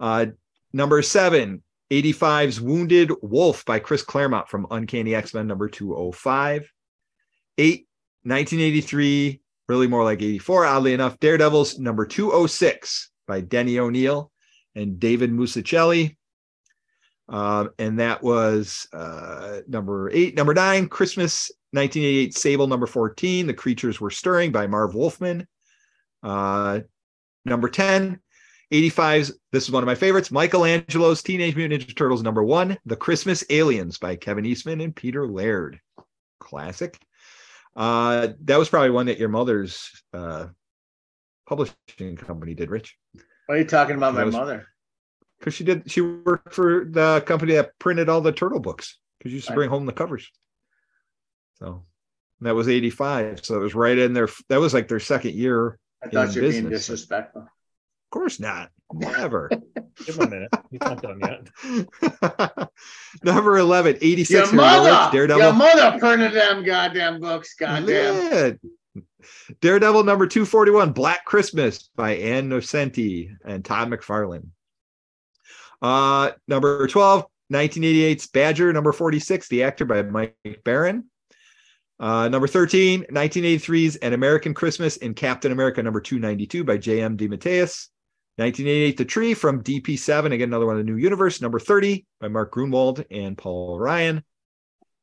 Uh, 0.00 0.26
number 0.72 1.00
seven, 1.00 1.62
85's 1.90 2.60
Wounded 2.60 3.12
Wolf 3.22 3.64
by 3.64 3.78
Chris 3.78 4.02
Claremont 4.02 4.48
from 4.48 4.66
Uncanny 4.70 5.14
X 5.14 5.32
Men 5.34 5.46
number 5.46 5.68
205. 5.68 6.70
Eight, 7.56 7.86
1983, 8.24 9.40
really 9.68 9.86
more 9.86 10.04
like 10.04 10.22
84, 10.22 10.66
oddly 10.66 10.92
enough, 10.92 11.18
Daredevils 11.20 11.78
number 11.78 12.06
206 12.06 13.10
by 13.26 13.40
Denny 13.40 13.78
O'Neil 13.78 14.30
and 14.74 14.98
David 15.00 15.32
Mazzucchelli. 15.32 16.16
Um, 17.28 17.70
and 17.78 18.00
that 18.00 18.22
was 18.22 18.86
uh, 18.92 19.60
number 19.66 20.10
eight. 20.10 20.36
Number 20.36 20.52
nine, 20.52 20.88
Christmas 20.88 21.50
1988 21.72 22.36
Sable 22.36 22.66
number 22.66 22.86
14, 22.86 23.46
The 23.46 23.54
Creatures 23.54 24.00
Were 24.00 24.10
Stirring 24.10 24.52
by 24.52 24.66
Marv 24.66 24.94
Wolfman. 24.94 25.46
Uh, 26.22 26.80
number 27.44 27.68
10, 27.68 28.20
85's, 28.72 29.32
this 29.52 29.64
is 29.64 29.70
one 29.70 29.82
of 29.82 29.86
my 29.86 29.94
favorites, 29.94 30.30
Michelangelo's 30.30 31.22
Teenage 31.22 31.56
Mutant 31.56 31.82
Ninja 31.82 31.96
Turtles 31.96 32.22
number 32.22 32.42
one, 32.42 32.76
The 32.84 32.96
Christmas 32.96 33.42
Aliens 33.50 33.98
by 33.98 34.16
Kevin 34.16 34.44
Eastman 34.46 34.80
and 34.80 34.94
Peter 34.94 35.26
Laird. 35.26 35.80
Classic. 36.40 36.98
Uh, 37.76 38.28
that 38.44 38.58
was 38.58 38.68
probably 38.68 38.90
one 38.90 39.06
that 39.06 39.18
your 39.18 39.28
mother's 39.28 39.90
uh, 40.12 40.46
publishing 41.46 42.16
company 42.16 42.54
did, 42.54 42.70
Rich. 42.70 42.96
Why 43.46 43.56
are 43.56 43.58
you 43.58 43.64
talking 43.64 43.96
about 43.96 44.14
my 44.14 44.24
was- 44.24 44.34
mother? 44.34 44.66
Because 45.38 45.54
she 45.54 45.64
did, 45.64 45.90
she 45.90 46.00
worked 46.00 46.54
for 46.54 46.86
the 46.88 47.22
company 47.26 47.54
that 47.54 47.78
printed 47.78 48.08
all 48.08 48.20
the 48.20 48.32
turtle 48.32 48.60
books. 48.60 48.98
Because 49.18 49.32
you 49.32 49.36
used 49.36 49.48
to 49.48 49.54
bring 49.54 49.68
home 49.68 49.84
the 49.84 49.92
covers. 49.92 50.30
So 51.58 51.84
that 52.40 52.54
was 52.54 52.68
85. 52.68 53.44
So 53.44 53.56
it 53.56 53.60
was 53.60 53.74
right 53.74 53.98
in 53.98 54.12
there. 54.12 54.28
That 54.48 54.60
was 54.60 54.72
like 54.72 54.88
their 54.88 55.00
second 55.00 55.34
year. 55.34 55.78
I 56.02 56.08
thought 56.08 56.34
you 56.34 56.42
were 56.42 56.48
being 56.48 56.68
disrespectful. 56.68 57.42
Of 57.42 57.48
course 58.10 58.40
not. 58.40 58.70
Never. 58.92 59.50
Give 60.04 60.16
him 60.16 60.22
a 60.22 60.30
minute. 60.30 60.50
He's 60.70 60.80
not 60.80 61.02
done 61.02 61.20
yet. 61.20 62.68
Number 63.24 63.58
11, 63.58 63.98
86. 64.00 64.30
Your 64.30 64.40
Heroic 64.46 64.56
mother, 64.56 65.12
Daredevil. 65.12 65.42
your 65.42 65.52
mother 65.52 65.98
printed 65.98 66.32
them 66.32 66.64
goddamn 66.64 67.20
books. 67.20 67.54
Goddamn. 67.54 68.58
Yeah. 68.94 69.02
Daredevil 69.60 70.04
number 70.04 70.26
241, 70.26 70.92
Black 70.92 71.24
Christmas 71.24 71.88
by 71.96 72.16
Ann 72.16 72.48
Nocenti 72.48 73.34
and 73.44 73.64
Todd 73.64 73.88
McFarlane. 73.88 74.48
Uh, 75.82 76.32
number 76.46 76.86
12, 76.86 77.24
1988's 77.52 78.26
Badger, 78.28 78.72
number 78.72 78.92
46, 78.92 79.48
The 79.48 79.64
Actor 79.64 79.84
by 79.86 80.02
Mike 80.02 80.36
Baron. 80.64 81.04
Uh, 81.98 82.28
number 82.28 82.46
13, 82.46 83.06
1983's 83.10 83.96
An 83.96 84.12
American 84.12 84.54
Christmas 84.54 84.96
in 84.98 85.14
Captain 85.14 85.52
America 85.52 85.82
number 85.82 86.00
292 86.00 86.64
by 86.64 86.76
J.M. 86.76 87.16
DeMatteis. 87.16 87.88
1988, 88.36 88.96
The 88.96 89.04
Tree 89.04 89.34
from 89.34 89.62
DP7, 89.62 90.32
again, 90.32 90.48
another 90.48 90.66
one 90.66 90.78
of 90.78 90.84
the 90.84 90.90
new 90.90 90.98
universe, 90.98 91.40
number 91.40 91.60
30 91.60 92.04
by 92.20 92.26
Mark 92.26 92.52
Gruenwald 92.52 93.04
and 93.10 93.38
Paul 93.38 93.78
Ryan. 93.78 94.24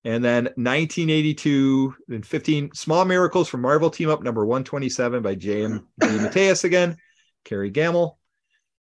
And 0.03 0.23
then 0.23 0.45
1982 0.45 1.95
and 2.09 2.25
15, 2.25 2.71
Small 2.73 3.05
Miracles 3.05 3.47
from 3.47 3.61
Marvel 3.61 3.89
Team 3.89 4.09
Up 4.09 4.21
number 4.21 4.45
127 4.45 5.21
by 5.21 5.35
J.M. 5.35 5.87
DeMatteis 6.01 6.63
again, 6.63 6.97
Kerry 7.45 7.71
Gammill. 7.71 8.15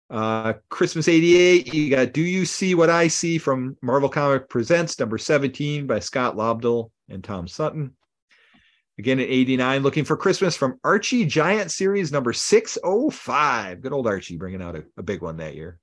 Uh, 0.10 0.53
Christmas 0.69 1.07
88, 1.07 1.73
you 1.73 1.89
got 1.89 2.14
Do 2.14 2.22
You 2.22 2.45
See 2.45 2.76
What 2.76 2.89
I 2.89 3.07
See 3.07 3.38
from 3.38 3.77
Marvel 3.81 4.10
Comic 4.10 4.49
Presents 4.49 4.99
number 4.99 5.18
17 5.18 5.85
by 5.85 5.99
Scott 5.99 6.35
Lobdell 6.35 6.89
and 7.10 7.23
Tom 7.23 7.47
Sutton. 7.47 7.95
Again 8.99 9.20
at 9.20 9.28
89, 9.28 9.82
Looking 9.82 10.06
for 10.06 10.15
Christmas 10.15 10.56
from 10.56 10.80
Archie 10.84 11.26
Giant 11.26 11.72
Series 11.72 12.11
number 12.11 12.32
605. 12.32 13.82
Good 13.82 13.94
old 13.94 14.06
Archie 14.06 14.38
bringing 14.38 14.61
out 14.61 14.76
a, 14.76 14.84
a 14.98 15.03
big 15.03 15.22
one 15.22 15.38
that 15.38 15.56
year. 15.56 15.80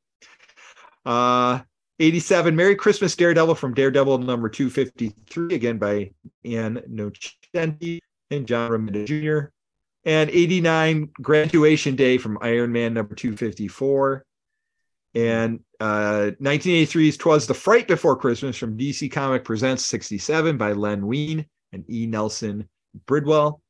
Uh, 1.04 1.60
87, 1.98 2.54
Merry 2.54 2.76
Christmas 2.76 3.16
Daredevil 3.16 3.56
from 3.56 3.74
Daredevil 3.74 4.18
number 4.18 4.48
253, 4.48 5.54
again 5.54 5.78
by 5.78 6.12
Ann 6.44 6.80
Nocenti 6.88 7.98
and 8.30 8.46
John 8.46 8.70
Romita 8.70 9.04
Jr. 9.06 9.50
And 10.04 10.30
89, 10.30 11.10
Graduation 11.20 11.96
Day 11.96 12.16
from 12.16 12.38
Iron 12.40 12.72
Man 12.72 12.94
number 12.94 13.14
254. 13.14 14.24
And 15.14 15.60
uh, 15.80 16.30
1983's 16.40 17.16
Twas 17.16 17.46
the 17.46 17.54
Fright 17.54 17.88
Before 17.88 18.16
Christmas 18.16 18.56
from 18.56 18.78
DC 18.78 19.10
Comic 19.10 19.44
Presents 19.44 19.84
67 19.86 20.56
by 20.56 20.72
Len 20.72 21.06
Wein 21.06 21.44
and 21.72 21.84
E. 21.90 22.06
Nelson 22.06 22.68
Bridwell. 23.06 23.60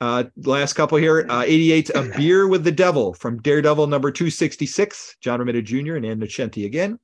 Uh, 0.00 0.24
last 0.36 0.72
couple 0.72 0.98
here. 0.98 1.26
Uh, 1.28 1.42
88's 1.42 1.90
A 1.94 2.02
Beer 2.16 2.48
with 2.48 2.64
the 2.64 2.72
Devil 2.72 3.14
from 3.14 3.40
Daredevil 3.40 3.86
number 3.86 4.10
266, 4.10 5.16
John 5.20 5.38
Romita 5.38 5.62
Jr. 5.62 5.94
and 5.94 6.04
Ann 6.04 6.18
Nocenti 6.20 6.66
again. 6.66 6.98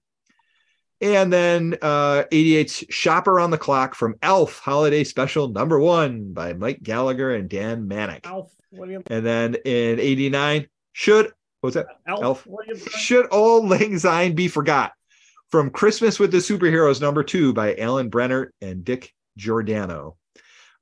And 1.01 1.33
then 1.33 1.77
uh, 1.81 2.25
88's 2.33 2.85
Shopper 2.91 3.39
on 3.39 3.53
the 3.53 3.59
Clock 3.59 3.95
from 3.95 4.17
ALF 4.21 4.59
Holiday 4.59 5.05
Special 5.05 5.47
number 5.47 5.79
one 5.79 6.33
by 6.33 6.55
Mike 6.55 6.83
Gallagher 6.83 7.37
and 7.37 7.49
Dan 7.49 7.89
Manak. 7.89 8.23
Do 8.23 8.91
you? 8.91 9.03
And 9.09 9.25
then 9.25 9.55
in 9.65 10.01
89, 10.01 10.67
Should, 10.93 11.27
what 11.61 11.69
was 11.69 11.75
that? 11.75 11.87
Alf. 12.09 12.45
what? 12.49 12.67
Should 12.99 13.27
Auld 13.31 13.69
Lang 13.69 13.97
Syne 13.99 14.35
Be 14.35 14.49
Forgot? 14.49 14.93
From 15.51 15.71
Christmas 15.71 16.19
with 16.19 16.31
the 16.33 16.39
Superheroes 16.39 17.01
number 17.01 17.23
two 17.23 17.55
by 17.55 17.75
Alan 17.77 18.11
Brennert 18.11 18.49
and 18.61 18.85
Dick 18.85 19.15
Giordano. 19.39 20.18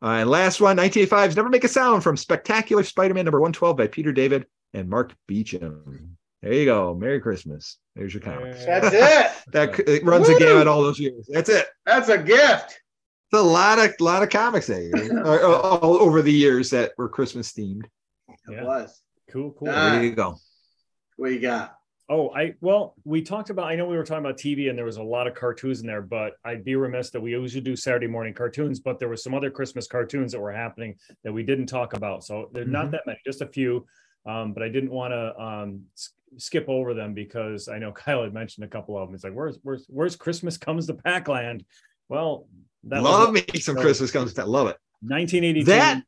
Uh, 0.03 0.09
and 0.21 0.31
last 0.31 0.61
one, 0.61 0.77
1985's 0.77 1.37
Never 1.37 1.49
Make 1.49 1.65
a 1.65 1.69
Sound 1.69 2.03
from 2.03 2.17
Spectacular 2.17 2.85
Spider-Man 2.85 3.25
number 3.25 3.41
112 3.41 3.77
by 3.77 3.87
Peter 3.87 4.13
David 4.13 4.47
and 4.75 4.89
Mark 4.91 5.15
Beachum. 5.29 6.11
There 6.43 6.53
you 6.53 6.67
go. 6.67 6.95
Merry 6.95 7.21
Christmas. 7.21 7.79
There's 7.95 8.13
your 8.13 8.21
comics. 8.23 8.65
That's 8.67 8.89
it. 8.93 9.33
That 9.53 9.79
it 9.89 10.05
runs 10.05 10.29
a 10.29 10.33
Woo! 10.33 10.39
gamut 10.39 10.67
all 10.67 10.83
those 10.83 10.99
years. 10.99 11.27
That's 11.33 11.49
it. 11.49 11.67
That's 11.87 12.09
a 12.09 12.19
gift. 12.19 12.81
It's 13.33 13.41
a 13.41 13.43
lot 13.43 13.79
of 13.79 13.93
lot 14.01 14.23
of 14.23 14.29
comics 14.29 14.67
that 14.67 14.83
year, 14.83 15.21
or- 15.25 15.41
or- 15.41 15.55
all 15.57 15.97
over 15.97 16.21
the 16.21 16.33
years 16.33 16.71
that 16.71 16.93
were 16.99 17.09
Christmas 17.09 17.53
themed. 17.53 17.85
It 18.29 18.37
Yeah. 18.51 18.65
was. 18.65 19.01
Cool, 19.31 19.53
cool. 19.59 19.69
Ah. 19.71 19.93
There 19.93 20.05
you 20.05 20.13
go. 20.15 20.37
What 21.17 21.33
you 21.33 21.41
got? 21.41 21.76
Oh, 22.09 22.31
I 22.31 22.55
well, 22.61 22.95
we 23.05 23.21
talked 23.21 23.51
about. 23.51 23.67
I 23.67 23.75
know 23.75 23.87
we 23.87 23.97
were 23.97 24.05
talking 24.05 24.25
about 24.25 24.39
TV, 24.39 24.69
and 24.71 24.79
there 24.79 24.85
was 24.85 24.99
a 24.99 25.03
lot 25.03 25.27
of 25.27 25.35
cartoons 25.35 25.81
in 25.81 25.87
there. 25.89 26.03
But 26.03 26.35
I'd 26.45 26.65
be 26.65 26.77
remiss 26.77 27.11
that 27.11 27.21
we 27.21 27.33
usually 27.33 27.61
do 27.61 27.75
Saturday 27.75 28.07
morning 28.07 28.33
cartoons. 28.33 28.79
But 28.79 29.01
there 29.01 29.09
were 29.09 29.17
some 29.17 29.35
other 29.35 29.51
Christmas 29.51 29.89
cartoons 29.89 30.31
that 30.33 30.41
were 30.41 30.53
happening 30.53 30.95
that 31.25 31.33
we 31.33 31.43
didn't 31.43 31.67
talk 31.67 31.95
about. 31.95 32.23
So 32.23 32.49
there's 32.53 32.69
not 32.69 32.87
Mhm. 32.87 32.91
that 32.93 33.03
many, 33.07 33.19
just 33.27 33.43
a 33.43 33.47
few. 33.47 33.87
Um, 34.25 34.53
but 34.53 34.63
I 34.63 34.69
didn't 34.69 34.91
want 34.91 35.13
to 35.13 35.41
um, 35.41 35.83
skip 36.37 36.69
over 36.69 36.95
them 36.95 37.13
because 37.13 37.69
I 37.69 37.79
know 37.81 37.91
Kyle 38.05 38.23
had 38.23 38.33
mentioned 38.35 38.65
a 38.65 38.69
couple 38.69 38.97
of 38.97 39.09
them. 39.09 39.15
It's 39.17 39.25
like, 39.25 39.33
where's 39.35 39.59
where's 39.65 39.87
where's 39.89 40.15
Christmas 40.15 40.57
comes 40.57 40.87
to 40.87 40.95
Pac-Land? 40.95 41.65
Well, 42.09 42.47
that 42.85 43.03
love 43.03 43.33
was 43.33 43.45
me 43.53 43.59
some 43.61 43.75
so- 43.75 43.81
Christmas 43.83 44.13
comes. 44.13 44.39
I 44.39 44.45
love 44.45 44.69
it. 44.69 44.77
1982. 45.01 45.65
That 45.67 46.03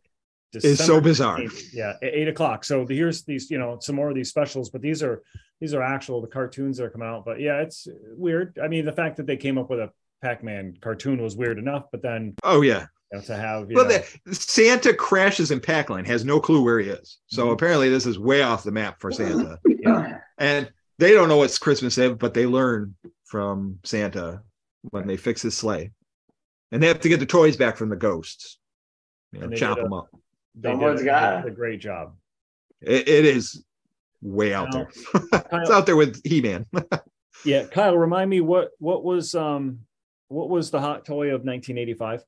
is 0.55 0.79
so 0.79 1.01
bizarre. 1.01 1.39
18th. 1.41 1.75
Yeah, 1.75 1.95
eight 2.03 2.29
o'clock. 2.29 2.65
So 2.65 2.87
here's 2.87 3.25
these, 3.25 3.51
you 3.51 3.59
know, 3.59 3.79
some 3.81 3.97
more 3.97 4.09
of 4.09 4.15
these 4.15 4.29
specials, 4.31 4.71
but 4.71 4.81
these 4.81 5.03
are 5.03 5.23
these 5.61 5.75
are 5.75 5.83
actual 5.83 6.21
the 6.21 6.29
cartoons 6.29 6.77
that 6.79 6.85
are 6.85 6.91
coming 6.91 7.09
out. 7.09 7.25
But 7.25 7.41
yeah, 7.41 7.61
it's 7.61 7.89
weird. 8.17 8.59
I 8.63 8.69
mean, 8.69 8.85
the 8.85 8.93
fact 8.93 9.17
that 9.17 9.27
they 9.27 9.37
came 9.37 9.59
up 9.59 9.71
with 9.71 9.81
a 9.81 9.91
Pac-Man 10.23 10.75
cartoon 10.81 11.23
was 11.23 11.37
weird 11.37 11.59
enough, 11.59 11.87
but 11.93 12.03
then 12.03 12.35
Oh 12.43 12.61
yeah. 12.63 12.87
you 13.13 13.19
know, 13.19 13.25
to 13.25 13.37
have 13.37 13.71
you 13.71 13.77
Well, 13.77 13.89
know, 13.89 14.01
the, 14.27 14.35
Santa 14.35 14.93
crashes 14.95 15.51
in 15.51 15.61
Pac-Land, 15.61 16.07
has 16.07 16.25
no 16.25 16.41
clue 16.41 16.63
where 16.63 16.79
he 16.81 16.91
is. 16.91 17.19
So 17.27 17.47
Mhm. 17.49 17.53
apparently, 17.55 17.89
this 17.89 18.07
is 18.07 18.19
way 18.19 18.43
off 18.43 18.65
the 18.65 18.73
map 18.73 19.01
for 19.01 19.11
Santa. 19.13 19.59
Yeah. 19.81 20.19
And 20.39 20.71
they 20.99 21.13
don't 21.13 21.29
know 21.29 21.37
what's 21.39 21.57
Christmas 21.59 21.97
Eve, 21.99 22.19
but 22.19 22.35
they 22.35 22.47
learn 22.47 22.95
from 23.25 23.79
Santa 23.85 24.43
when 24.91 25.07
they 25.07 25.17
fix 25.17 25.41
his 25.43 25.57
sleigh, 25.57 25.93
and 26.73 26.83
they 26.83 26.89
have 26.89 27.01
to 27.01 27.09
get 27.09 27.21
the 27.21 27.27
toys 27.27 27.57
back 27.57 27.77
from 27.77 27.89
the 27.89 27.97
ghosts. 27.97 28.59
You 29.33 29.39
know, 29.41 29.47
And 29.47 29.57
chop 29.57 29.77
did 29.77 29.83
a- 29.83 29.85
them 29.85 29.93
up. 29.95 30.09
they 30.57 30.71
Someone's 30.71 31.01
did, 31.01 31.07
got 31.07 31.47
a 31.47 31.51
great 31.51 31.81
job. 31.81 32.17
It, 32.81 33.09
it 33.09 33.25
is 33.25 33.65
way 34.23 34.55
out 34.55 34.73
there. 34.73 34.89
it's 35.53 35.71
out 35.71 35.87
there 35.87 35.97
with 35.97 36.21
He 36.25 36.41
Man. 36.41 36.67
Yeah, 37.45 37.67
Kyle, 37.67 37.97
remind 37.97 38.29
me 38.29 38.41
what 38.41 38.71
what 38.81 39.05
was 39.05 39.37
um 39.37 39.81
what 40.27 40.49
was 40.49 40.73
the 40.73 40.81
hot 40.81 41.05
toy 41.05 41.29
of 41.29 41.45
1985? 41.45 42.25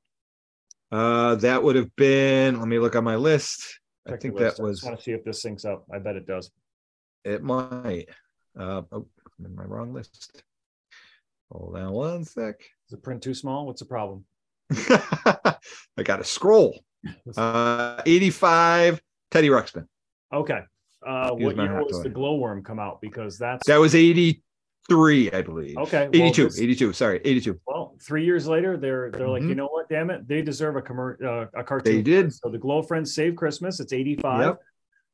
Uh, 0.93 1.35
that 1.37 1.63
would 1.63 1.75
have 1.75 1.95
been. 1.97 2.61
Let 2.61 2.69
me 2.69 2.79
look 2.79 2.95
on 2.95 3.03
my 3.03 3.17
list. 3.17 3.81
I 4.07 4.17
think 4.17 4.37
that 4.39 4.59
I 4.59 4.63
was. 4.63 4.79
just 4.79 4.85
want 4.85 4.99
to 4.99 5.03
see 5.03 5.13
if 5.13 5.25
this 5.25 5.45
syncs 5.45 5.65
up. 5.65 5.85
I 5.93 5.99
bet 5.99 6.17
it 6.17 6.27
does. 6.27 6.51
It 7.25 7.43
might. 7.43 8.07
Uh, 8.59 8.83
oh, 8.93 9.07
I'm 9.39 9.47
in 9.47 9.55
my 9.55 9.65
wrong 9.65 9.93
list. 9.93 10.43
Hold 11.53 11.77
on 11.77 11.93
one 11.93 12.25
sec. 12.25 12.61
Is 12.61 12.91
the 12.91 12.97
print 12.97 13.23
too 13.23 13.35
small? 13.35 13.67
What's 13.67 13.81
the 13.81 13.87
problem? 13.87 14.25
I 14.73 16.03
got 16.03 16.21
a 16.21 16.25
scroll. 16.25 16.79
Uh, 17.37 18.01
85 18.07 19.01
Teddy 19.31 19.49
Ruxpin. 19.49 19.87
Okay. 20.33 20.61
Uh, 21.07 21.31
what 21.33 21.57
year 21.57 21.83
was 21.83 22.03
the 22.03 22.09
glowworm 22.11 22.63
come 22.63 22.79
out? 22.79 23.01
Because 23.01 23.39
that's 23.39 23.67
That 23.67 23.79
was 23.79 23.95
83, 23.95 25.31
I 25.33 25.43
believe. 25.43 25.77
okay. 25.79 26.09
well, 26.13 26.23
82, 26.23 26.45
this- 26.45 26.61
82. 26.61 26.93
Sorry, 26.93 27.21
82. 27.25 27.59
Well, 27.67 27.97
three 28.03 28.25
years 28.25 28.47
later, 28.47 28.77
they're 28.77 29.11
they're 29.11 29.29
like, 29.29 29.43
Mhm. 29.43 29.49
you 29.49 29.55
know 29.55 29.67
what? 29.69 29.89
Damn 29.89 30.11
it, 30.11 30.29
they 30.29 30.43
deserve 30.43 30.77
a 30.77 30.83
commer- 30.83 31.23
uh, 31.23 31.47
a 31.55 31.65
cartoon. 31.65 31.97
They 31.97 32.03
did. 32.03 32.33
So 32.35 32.49
the 32.51 32.59
Glow 32.59 32.83
Friends 32.83 33.15
Save 33.15 33.37
Christmas. 33.37 33.81
It's 33.81 33.93
eighty 33.93 34.15
five, 34.17 34.41
Yep. 34.47 34.61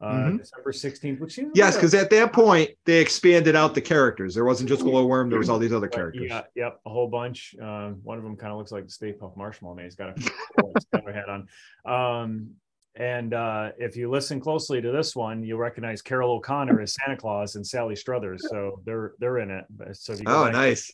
uh, 0.00 0.12
Mhm. 0.12 0.38
December 0.38 0.72
sixteenth. 0.72 1.20
Which 1.20 1.34
seems 1.34 1.52
Yes, 1.54 1.74
like 1.74 1.80
because 1.82 1.94
at 1.94 2.10
that 2.10 2.32
point 2.32 2.70
they 2.84 3.00
expanded 3.00 3.54
out 3.54 3.74
the 3.74 3.80
characters. 3.80 4.34
There 4.34 4.44
wasn't 4.44 4.68
just 4.68 4.82
Glowworm, 4.82 5.30
there 5.30 5.38
was 5.38 5.48
all 5.48 5.58
these 5.58 5.72
other 5.72 5.88
characters. 5.88 6.26
Yeah, 6.28 6.42
yep, 6.54 6.80
a 6.84 6.90
whole 6.90 7.08
bunch. 7.08 7.54
Um, 7.60 8.00
one 8.02 8.18
of 8.18 8.24
them 8.24 8.36
kind 8.36 8.50
of 8.52 8.58
looks 8.58 8.72
like 8.72 8.84
the 8.84 8.90
Stay 8.90 9.12
Puft 9.12 9.36
Marshmallow 9.36 9.74
Man. 9.76 9.84
He's 9.84 9.94
got 9.94 10.10
a 10.10 10.14
got 10.92 11.08
a 11.08 11.12
hat 11.12 11.28
on. 11.28 11.48
Um, 12.22 12.50
and 12.96 13.34
uh, 13.34 13.70
if 13.78 13.96
you 13.96 14.10
listen 14.10 14.40
closely 14.40 14.80
to 14.80 14.90
this 14.92 15.14
one, 15.14 15.42
you'll 15.42 15.58
recognize 15.58 16.02
Carroll 16.02 16.32
O'Connor 16.36 16.80
as 16.80 16.94
Santa 16.94 17.16
Claus 17.16 17.56
and 17.56 17.66
Sally 17.66 17.94
Struthers. 17.96 18.42
So 18.48 18.80
they're 18.84 19.12
they're 19.18 19.38
in 19.38 19.50
it. 19.50 19.64
So 19.92 20.12
if 20.14 20.18
you 20.20 20.24
go 20.24 20.42
Oh, 20.42 20.44
back- 20.44 20.52
nice. 20.54 20.90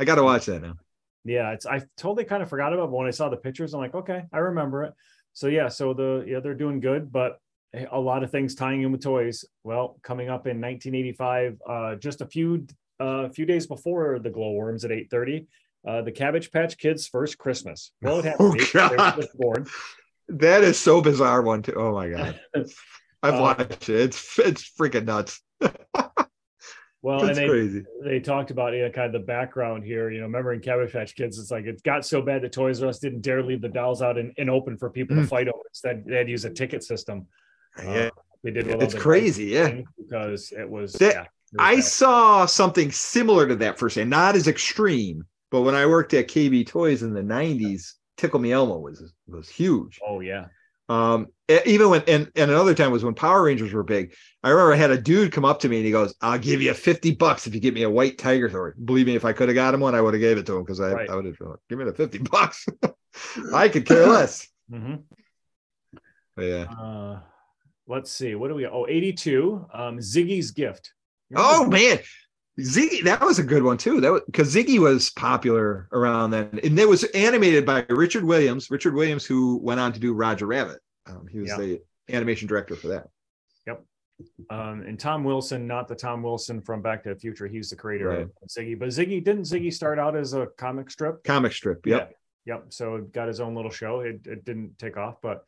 I 0.00 0.04
got 0.04 0.16
to 0.16 0.22
watch 0.22 0.46
that 0.46 0.62
now. 0.62 0.74
Yeah, 1.24 1.52
it's 1.52 1.66
I 1.66 1.82
totally 1.96 2.24
kind 2.24 2.42
of 2.42 2.48
forgot 2.48 2.72
about 2.72 2.84
it, 2.84 2.90
but 2.90 2.96
when 2.96 3.06
I 3.08 3.10
saw 3.10 3.28
the 3.28 3.36
pictures, 3.36 3.74
I'm 3.74 3.80
like, 3.80 3.94
okay, 3.94 4.22
I 4.32 4.38
remember 4.38 4.84
it. 4.84 4.94
So 5.32 5.48
yeah, 5.48 5.68
so 5.68 5.92
the 5.92 6.24
yeah, 6.26 6.40
they're 6.40 6.54
doing 6.54 6.80
good, 6.80 7.10
but 7.12 7.38
a 7.90 8.00
lot 8.00 8.22
of 8.22 8.30
things 8.30 8.54
tying 8.54 8.82
in 8.82 8.92
with 8.92 9.02
toys. 9.02 9.44
Well, 9.64 9.98
coming 10.02 10.28
up 10.30 10.46
in 10.46 10.60
1985, 10.60 11.58
uh, 11.68 11.94
just 11.96 12.20
a 12.20 12.26
few 12.26 12.66
uh, 13.00 13.28
few 13.28 13.44
days 13.44 13.66
before 13.66 14.18
the 14.18 14.30
glowworms 14.30 14.84
at 14.84 14.90
8:30, 14.90 15.46
uh, 15.86 16.02
the 16.02 16.12
Cabbage 16.12 16.50
Patch 16.52 16.78
Kids' 16.78 17.06
first 17.06 17.36
Christmas. 17.36 17.92
Well, 18.00 18.20
it 18.20 18.24
happened. 18.24 18.60
Oh, 18.74 18.88
to. 18.88 19.16
They 19.16 19.22
were 19.22 19.28
born. 19.34 19.66
That 20.28 20.64
is 20.64 20.78
so 20.78 21.00
bizarre 21.00 21.42
one 21.42 21.62
too. 21.62 21.74
Oh 21.76 21.92
my 21.92 22.08
god. 22.10 22.40
I've 23.22 23.34
Uh, 23.34 23.40
watched 23.40 23.88
it. 23.88 24.00
It's 24.00 24.38
it's 24.38 24.70
freaking 24.78 25.04
nuts. 25.06 25.40
Well, 27.02 27.24
and 27.24 27.36
they 27.36 27.46
crazy. 27.48 27.84
they 28.02 28.18
talked 28.18 28.50
about 28.50 28.72
you 28.72 28.82
know, 28.82 28.90
kind 28.90 29.06
of 29.06 29.12
the 29.20 29.24
background 29.24 29.84
here. 29.84 30.10
You 30.10 30.18
know, 30.18 30.24
remember 30.26 30.52
in 30.54 30.60
Cabbage 30.60 30.92
Patch 30.92 31.14
Kids, 31.14 31.38
it's 31.38 31.52
like 31.52 31.64
it 31.66 31.80
got 31.84 32.04
so 32.04 32.20
bad 32.20 32.42
that 32.42 32.50
Toys 32.52 32.82
R 32.82 32.88
Us 32.88 32.98
didn't 32.98 33.20
dare 33.20 33.44
leave 33.44 33.60
the 33.60 33.68
dolls 33.68 34.02
out 34.02 34.18
and, 34.18 34.32
and 34.38 34.50
open 34.50 34.76
for 34.76 34.90
people 34.90 35.14
to 35.14 35.22
Mm. 35.22 35.28
fight 35.28 35.46
over. 35.46 35.60
Instead, 35.70 36.04
they 36.04 36.16
had 36.16 36.26
to 36.26 36.32
use 36.32 36.44
a 36.46 36.50
ticket 36.50 36.82
system. 36.82 37.26
Yeah. 37.78 38.10
They 38.42 38.50
did 38.50 38.66
It's 38.66 38.94
crazy, 38.94 39.44
yeah. 39.46 39.82
because 39.96 40.50
it 40.50 40.68
was. 40.68 40.94
That- 40.94 41.14
yeah, 41.14 41.20
it 41.20 41.26
was 41.52 41.60
I 41.60 41.74
bad. 41.76 41.84
saw 41.84 42.46
something 42.46 42.90
similar 42.90 43.46
to 43.46 43.56
that 43.56 43.78
first 43.78 43.98
and 43.98 44.10
not 44.10 44.34
as 44.34 44.48
extreme, 44.48 45.24
but 45.52 45.60
when 45.62 45.76
I 45.76 45.86
worked 45.86 46.12
at 46.14 46.26
KB 46.26 46.66
Toys 46.66 47.04
in 47.04 47.12
the 47.12 47.22
90s, 47.22 47.92
Tickle 48.16 48.40
Me 48.40 48.52
Elmo 48.52 48.78
was 48.78 49.12
was 49.26 49.48
huge. 49.48 50.00
Oh 50.06 50.20
yeah. 50.20 50.46
Um, 50.88 51.26
even 51.48 51.90
when 51.90 52.02
and, 52.06 52.30
and 52.36 52.50
another 52.50 52.72
time 52.72 52.92
was 52.92 53.02
when 53.02 53.14
Power 53.14 53.42
Rangers 53.42 53.72
were 53.72 53.82
big. 53.82 54.14
I 54.44 54.50
remember 54.50 54.72
I 54.72 54.76
had 54.76 54.92
a 54.92 55.00
dude 55.00 55.32
come 55.32 55.44
up 55.44 55.58
to 55.60 55.68
me 55.68 55.78
and 55.78 55.84
he 55.84 55.90
goes, 55.90 56.14
"I'll 56.20 56.38
give 56.38 56.62
you 56.62 56.72
50 56.72 57.16
bucks 57.16 57.46
if 57.48 57.54
you 57.54 57.60
get 57.60 57.74
me 57.74 57.82
a 57.82 57.90
white 57.90 58.18
tiger 58.18 58.48
toy." 58.48 58.70
Believe 58.84 59.06
me, 59.06 59.16
if 59.16 59.24
I 59.24 59.32
could 59.32 59.48
have 59.48 59.56
got 59.56 59.74
him 59.74 59.80
one, 59.80 59.96
I 59.96 60.00
would 60.00 60.14
have 60.14 60.20
gave 60.20 60.38
it 60.38 60.46
to 60.46 60.56
him 60.56 60.62
because 60.62 60.80
I, 60.80 60.92
Right. 60.92 61.10
I 61.10 61.16
would 61.16 61.24
have 61.24 61.38
give 61.68 61.78
me 61.78 61.84
the 61.84 61.92
50 61.92 62.18
bucks. 62.18 62.66
I 63.54 63.68
could 63.68 63.84
care 63.84 64.06
less. 64.06 64.46
Mhm. 64.70 65.02
Yeah. 66.38 66.66
Uh, 66.70 67.20
let's 67.88 68.12
see. 68.12 68.34
What 68.34 68.48
do 68.48 68.54
we? 68.54 68.66
Oh, 68.66 68.86
82. 68.88 69.66
Um, 69.72 69.98
Ziggy's 69.98 70.52
gift. 70.52 70.92
Oh 71.34 71.66
man, 71.66 71.98
Ziggy, 72.60 73.02
that 73.04 73.20
was 73.20 73.38
a 73.38 73.42
good 73.42 73.62
one 73.62 73.76
too. 73.76 74.00
That 74.00 74.10
was 74.12 74.22
because 74.26 74.54
Ziggy 74.54 74.78
was 74.78 75.10
popular 75.10 75.88
around 75.92 76.30
then, 76.30 76.58
and 76.62 76.78
it 76.78 76.88
was 76.88 77.04
animated 77.04 77.66
by 77.66 77.84
Richard 77.90 78.24
Williams. 78.24 78.70
Richard 78.70 78.94
Williams, 78.94 79.26
who 79.26 79.58
went 79.62 79.78
on 79.78 79.92
to 79.92 80.00
do 80.00 80.14
Roger 80.14 80.46
Rabbit. 80.46 80.78
Um, 81.06 81.26
he 81.30 81.38
was 81.38 81.50
Yeah. 81.50 81.56
the 81.58 81.82
animation 82.10 82.48
director 82.48 82.74
for 82.74 82.88
that. 82.88 83.08
Yep. 83.66 83.84
Um, 84.48 84.80
and 84.82 84.98
Tom 84.98 85.22
Wilson, 85.22 85.66
not 85.66 85.86
the 85.86 85.94
Tom 85.94 86.22
Wilson 86.22 86.62
from 86.62 86.80
Back 86.80 87.02
to 87.04 87.10
the 87.12 87.20
Future. 87.20 87.46
He's 87.46 87.68
the 87.68 87.76
creator 87.76 88.08
Right. 88.08 88.20
of 88.22 88.30
Ziggy. 88.48 88.78
But 88.78 88.88
Ziggy 88.88 89.22
didn't 89.22 89.42
Ziggy 89.42 89.72
start 89.72 89.98
out 89.98 90.16
as 90.16 90.32
a 90.32 90.46
comic 90.56 90.90
strip? 90.90 91.22
Comic 91.24 91.52
strip. 91.52 91.86
Yep. 91.86 92.16
Yeah. 92.46 92.54
Yep. 92.54 92.66
So 92.70 92.94
it 92.96 93.12
got 93.12 93.28
his 93.28 93.40
own 93.40 93.54
little 93.54 93.70
show. 93.70 94.00
It, 94.00 94.20
it 94.26 94.44
didn't 94.46 94.78
take 94.78 94.96
off, 94.96 95.16
but 95.20 95.44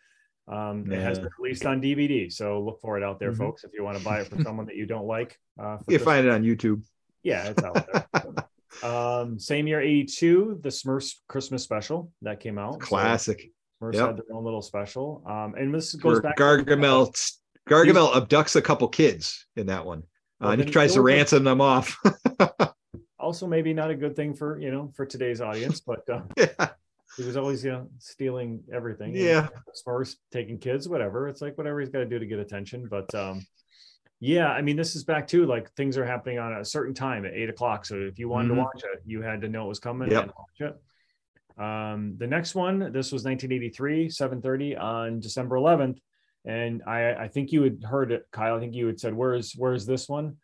um, 0.47 0.91
it 0.93 1.01
has 1.01 1.19
been 1.19 1.29
released 1.39 1.65
on 1.67 1.81
DVD. 1.81 2.31
So 2.33 2.61
look 2.63 2.81
for 2.81 2.97
it 2.99 3.03
out 3.05 3.19
there, 3.19 3.33
Mhm. 3.33 3.39
folks. 3.39 3.65
If 3.65 3.71
you 3.73 3.83
want 3.85 3.99
to 3.99 4.05
buy 4.05 4.21
it 4.21 4.29
for 4.29 4.41
someone 4.43 4.67
that 4.67 4.77
you 4.77 4.85
don't 4.87 5.07
like, 5.07 5.39
uh, 5.59 5.79
You 5.89 5.99
Christmas. 5.99 6.03
find 6.05 6.27
it 6.27 6.31
on 6.33 6.43
YouTube. 6.43 6.83
Yeah, 7.29 7.49
it's 7.49 7.63
out 7.63 7.87
there. 7.93 8.45
um, 8.91 9.39
same 9.39 9.67
year, 9.67 9.81
82, 9.81 10.61
the 10.63 10.69
Smurfs 10.69 11.15
Christmas 11.29 11.63
special 11.63 12.11
that 12.23 12.41
came 12.41 12.59
out. 12.59 12.75
So 12.75 12.79
Classic. 12.79 13.51
Smurfs 13.83 13.95
Yep. 13.95 14.07
had 14.07 14.17
their 14.17 14.37
own 14.37 14.45
little 14.45 14.63
special. 14.63 15.23
Um, 15.27 15.55
and 15.57 15.75
this 15.75 15.95
goes 15.95 16.15
Where 16.15 16.23
back 16.23 16.37
Gargamel 16.37 17.13
Gargamel 17.69 18.13
abducts 18.15 18.57
a 18.57 18.63
couple 18.63 18.89
kids 18.89 19.47
in 19.57 19.67
that 19.67 19.85
one. 19.85 20.03
Uh, 20.43 20.49
and 20.51 20.65
he 20.65 20.71
tries 20.71 20.93
to 20.93 20.95
there 20.95 21.03
was 21.03 21.13
a- 21.13 21.17
ransom 21.17 21.45
them 21.45 21.61
off. 21.61 21.97
also 23.19 23.47
maybe 23.47 23.75
not 23.75 23.91
a 23.91 23.95
good 23.95 24.17
thing 24.17 24.35
for 24.35 24.59
you 24.61 24.71
know 24.71 24.93
for 24.95 25.05
today's 25.05 25.41
audience, 25.41 25.81
but 25.81 26.09
uh, 26.09 26.23
yeah. 26.37 26.71
he 27.17 27.25
was 27.25 27.37
always 27.37 27.65
you 27.65 27.73
know 27.73 27.89
stealing 27.99 28.63
everything. 28.73 29.15
Yeah. 29.15 29.49
Smurfs 29.87 30.17
taking 30.33 30.59
kids, 30.59 30.89
whatever. 30.89 31.29
It's 31.29 31.41
like 31.41 31.59
whatever 31.59 31.81
he's 31.81 31.89
got 31.89 32.01
to 32.01 32.07
do 32.07 32.19
to 32.19 32.27
get 32.27 32.39
attention. 32.39 32.89
But 32.89 33.13
um, 33.15 33.45
yeah, 34.21 34.49
I 34.49 34.63
mean, 34.63 34.77
this 34.77 34.97
is 34.97 35.05
back 35.05 35.27
to 35.29 35.47
like 35.47 35.71
things 35.75 35.97
are 35.97 36.05
happening 36.05 36.39
on 36.39 36.55
a 36.55 36.65
certain 36.65 36.95
time 36.95 37.25
at 37.25 37.33
eight 37.35 37.49
o'clock. 37.49 37.85
So 37.87 37.97
if 37.97 38.19
you 38.19 38.29
wanted 38.29 38.49
Mhm. 38.51 38.55
to 38.57 38.61
watch 38.61 38.83
it, 38.85 39.03
you 39.07 39.23
had 39.23 39.41
to 39.43 39.49
know 39.49 39.67
it 39.67 39.69
was 39.69 39.79
coming 39.81 40.11
Yep. 40.11 40.23
and 40.25 40.33
watch 40.37 40.73
it. 40.73 41.61
Um, 41.63 42.17
the 42.19 42.27
next 42.27 42.55
one, 42.55 42.93
this 42.93 43.11
was 43.13 43.25
1983, 43.25 44.09
7:30 44.09 44.77
on 44.77 45.21
December 45.21 45.57
11th, 45.57 45.99
and 46.45 46.83
I, 46.87 47.15
I 47.15 47.29
think 47.29 47.51
you 47.53 47.63
had 47.63 47.83
heard 47.83 48.13
it, 48.13 48.27
Kyle. 48.31 48.57
I 48.57 48.61
think 48.61 48.75
you 48.75 48.87
had 48.87 49.01
said, 49.01 49.15
"Where's 49.15 49.55
where's 49.57 49.85
this 49.87 50.09
one?" 50.09 50.37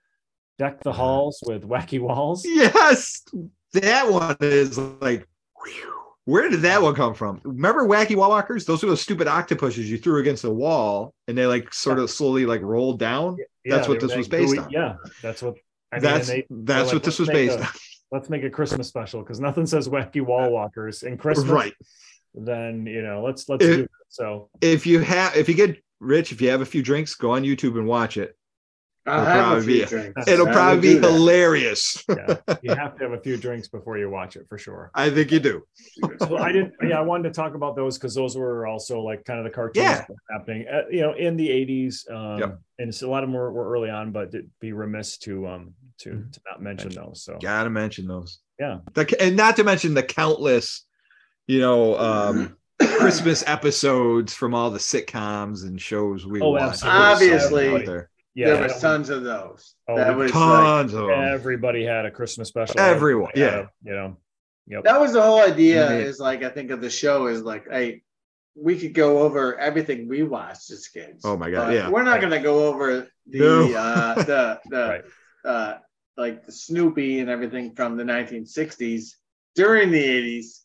Deck 0.59 0.81
the 0.83 0.91
Uh, 0.91 0.95
halls 0.95 1.43
with 1.47 1.63
wacky 1.69 2.01
walls. 2.01 2.45
Yes. 2.45 3.25
That 3.73 4.09
one 4.09 4.37
is 4.41 4.79
like, 4.79 5.27
whew. 5.65 5.94
Where 6.27 6.49
did 6.49 6.63
that 6.63 6.81
one 6.81 6.95
come 6.95 7.15
from? 7.15 7.41
Remember 7.45 7.87
Wacky 7.87 8.17
Wall 8.17 8.31
Walkers? 8.31 8.65
Those 8.65 8.83
were 8.83 8.89
those 8.89 9.03
stupid 9.03 9.29
octopuses 9.29 9.91
you 9.91 9.99
threw 9.99 10.21
against 10.21 10.43
the 10.43 10.51
wall 10.53 11.15
and 11.29 11.37
they 11.37 11.47
like 11.47 11.75
sort 11.75 11.99
of 11.99 12.11
slowly 12.11 12.47
like 12.47 12.63
rolled 12.63 12.99
down. 12.99 13.37
That's 13.65 13.89
what 13.89 14.01
this 14.01 14.15
was 14.15 14.29
based 14.29 14.57
on. 14.57 14.71
Yeah, 14.71 14.97
that's 15.23 15.43
what. 15.43 15.57
I 15.93 15.97
mean, 15.97 16.03
that's 16.03 16.29
they, 16.29 16.47
that's 16.51 16.87
like, 16.87 16.95
what 16.95 17.03
this 17.05 17.19
was 17.19 17.29
based 17.29 17.59
a- 17.59 17.63
on. 17.63 17.69
let's 18.13 18.31
make 18.31 18.43
a 18.43 18.51
Christmas 18.51 18.89
special 18.89 19.23
because 19.23 19.39
nothing 19.39 19.67
says 19.67 19.89
wacky 19.89 20.21
wall 20.23 20.51
walkers 20.51 21.03
in 21.03 21.19
Christmas. 21.19 21.51
Right. 21.51 21.75
Then 22.35 22.87
you 22.87 23.03
know, 23.03 23.23
let's 23.23 23.49
let's 23.49 23.65
It- 23.65 23.77
do 23.77 23.83
it. 23.85 23.91
So 24.09 24.49
If 24.61 24.87
you 24.87 25.01
have 25.01 25.37
if 25.37 25.49
you 25.49 25.55
get 25.55 25.83
rich, 26.01 26.33
if 26.33 26.41
you 26.41 26.49
have 26.51 26.61
a 26.61 26.67
few 26.67 26.83
drinks, 26.83 27.15
go 27.15 27.33
on 27.33 27.43
YouTube 27.43 27.77
and 27.79 27.87
watch 27.87 28.17
it. 28.17 28.37
I'll 29.07 29.21
It'll 29.21 29.33
probably 29.43 29.67
be- 29.81 29.85
drinks. 29.85 30.29
It'll 30.29 30.49
I 30.49 30.53
probably 30.53 30.95
be 30.95 31.01
hilarious. 31.01 32.03
Yeah, 32.09 32.37
you 32.63 32.75
have 32.75 32.97
to 32.97 33.05
have 33.05 33.13
a 33.13 33.21
few 33.21 33.37
drinks 33.37 33.69
before 33.69 33.99
you 33.99 34.09
watch 34.09 34.37
it 34.37 34.47
for 34.49 34.57
sure. 34.59 34.91
I 34.95 35.11
think 35.11 35.31
you 35.31 35.41
do. 35.41 35.63
So 36.21 36.39
I 36.39 36.53
did. 36.53 36.73
Yeah, 36.83 36.99
I 36.99 37.03
wanted 37.03 37.25
to 37.25 37.31
talk 37.35 37.55
about 37.55 37.77
those 37.77 37.99
because 37.99 38.15
those 38.15 38.37
were 38.37 38.67
also 38.67 39.01
like 39.01 39.25
kind 39.25 39.39
of 39.39 39.45
the 39.45 39.51
cartoons 39.51 39.85
Yeah. 39.85 40.05
happening, 40.31 40.67
uh, 40.73 40.83
you 40.91 41.03
know, 41.03 41.13
in 41.13 41.37
the 41.37 41.49
'80s. 41.49 42.11
Um, 42.11 42.39
Yep. 42.41 42.59
And 42.79 42.95
so 42.95 43.09
a 43.09 43.11
lot 43.11 43.23
of 43.23 43.29
them 43.29 43.35
were, 43.37 43.53
were 43.53 43.71
early 43.71 43.91
on, 43.91 44.11
but 44.11 44.29
it'd 44.29 44.51
be 44.61 44.73
remiss 44.73 45.19
to 45.19 45.47
um 45.49 45.75
to 45.99 46.11
Mhm. 46.11 46.33
to 46.33 46.41
not 46.51 46.63
mention 46.63 46.91
those. 46.91 47.23
So 47.25 47.39
Gotta 47.41 47.71
mention 47.71 48.07
those. 48.07 48.41
Yeah. 48.59 48.79
The, 48.95 49.17
and 49.21 49.37
not 49.37 49.57
to 49.57 49.65
mention 49.65 49.95
the 49.95 50.03
countless, 50.03 50.85
you 51.47 51.61
know, 51.61 51.97
um, 51.99 52.57
Christmas 52.81 53.45
episodes 53.47 54.33
from 54.35 54.55
all 54.55 54.71
the 54.71 54.79
sitcoms 54.79 55.65
and 55.65 55.81
shows 55.81 56.27
we 56.27 56.41
Oh, 56.41 56.51
watched. 56.51 56.85
absolutely. 56.85 57.69
Obviously. 57.69 58.03
Out 58.37 58.41
there. 58.41 58.49
yeah, 58.49 58.55
there 58.55 58.63
was 58.69 58.81
tons 58.81 59.11
of 59.11 59.23
those. 59.23 59.75
Oh, 59.89 59.97
that 59.97 60.17
we- 60.17 60.25
was 60.25 60.35
like, 60.35 60.43
Tons 60.43 60.95
of 60.95 61.03
was- 61.03 61.09
them. 61.11 61.35
everybody 61.35 61.85
had 61.85 62.05
a 62.07 62.11
Christmas 62.11 62.49
special. 62.49 62.79
Everyone, 62.81 63.31
had 63.35 63.39
yeah. 63.39 63.55
a, 63.61 63.67
you 63.85 63.93
know. 63.93 64.17
Yep. 64.67 64.85
that 64.85 64.99
was 65.01 65.13
the 65.13 65.21
whole 65.23 65.41
idea. 65.41 65.89
Mhm. 65.89 66.05
Is 66.05 66.19
like 66.19 66.43
I 66.43 66.49
think 66.49 66.71
of 66.71 66.81
the 66.81 66.89
show 66.91 67.27
is 67.27 67.43
like, 67.43 67.71
hey, 67.71 68.03
we 68.57 68.79
could 68.79 68.95
go 68.95 69.19
over 69.19 69.59
everything 69.59 70.09
we 70.09 70.23
watched 70.23 70.71
as 70.71 70.89
kids. 70.89 71.23
Oh 71.25 71.37
my 71.37 71.51
God, 71.51 71.75
yeah. 71.75 71.91
We're 71.91 72.03
not 72.03 72.13
Right. 72.13 72.23
gonna 72.23 72.41
go 72.43 72.67
over 72.67 73.07
the 73.27 73.39
No. 73.39 73.73
uh, 73.77 74.15
the 74.25 74.61
the 74.71 74.77
Right. 74.89 75.05
uh, 75.45 75.79
like 76.17 76.47
the 76.47 76.53
Snoopy 76.53 77.19
and 77.21 77.29
everything 77.29 77.75
from 77.75 77.97
the 77.99 78.05
1960s 78.05 79.17
during 79.55 79.91
the 79.91 80.03
80s. 80.03 80.61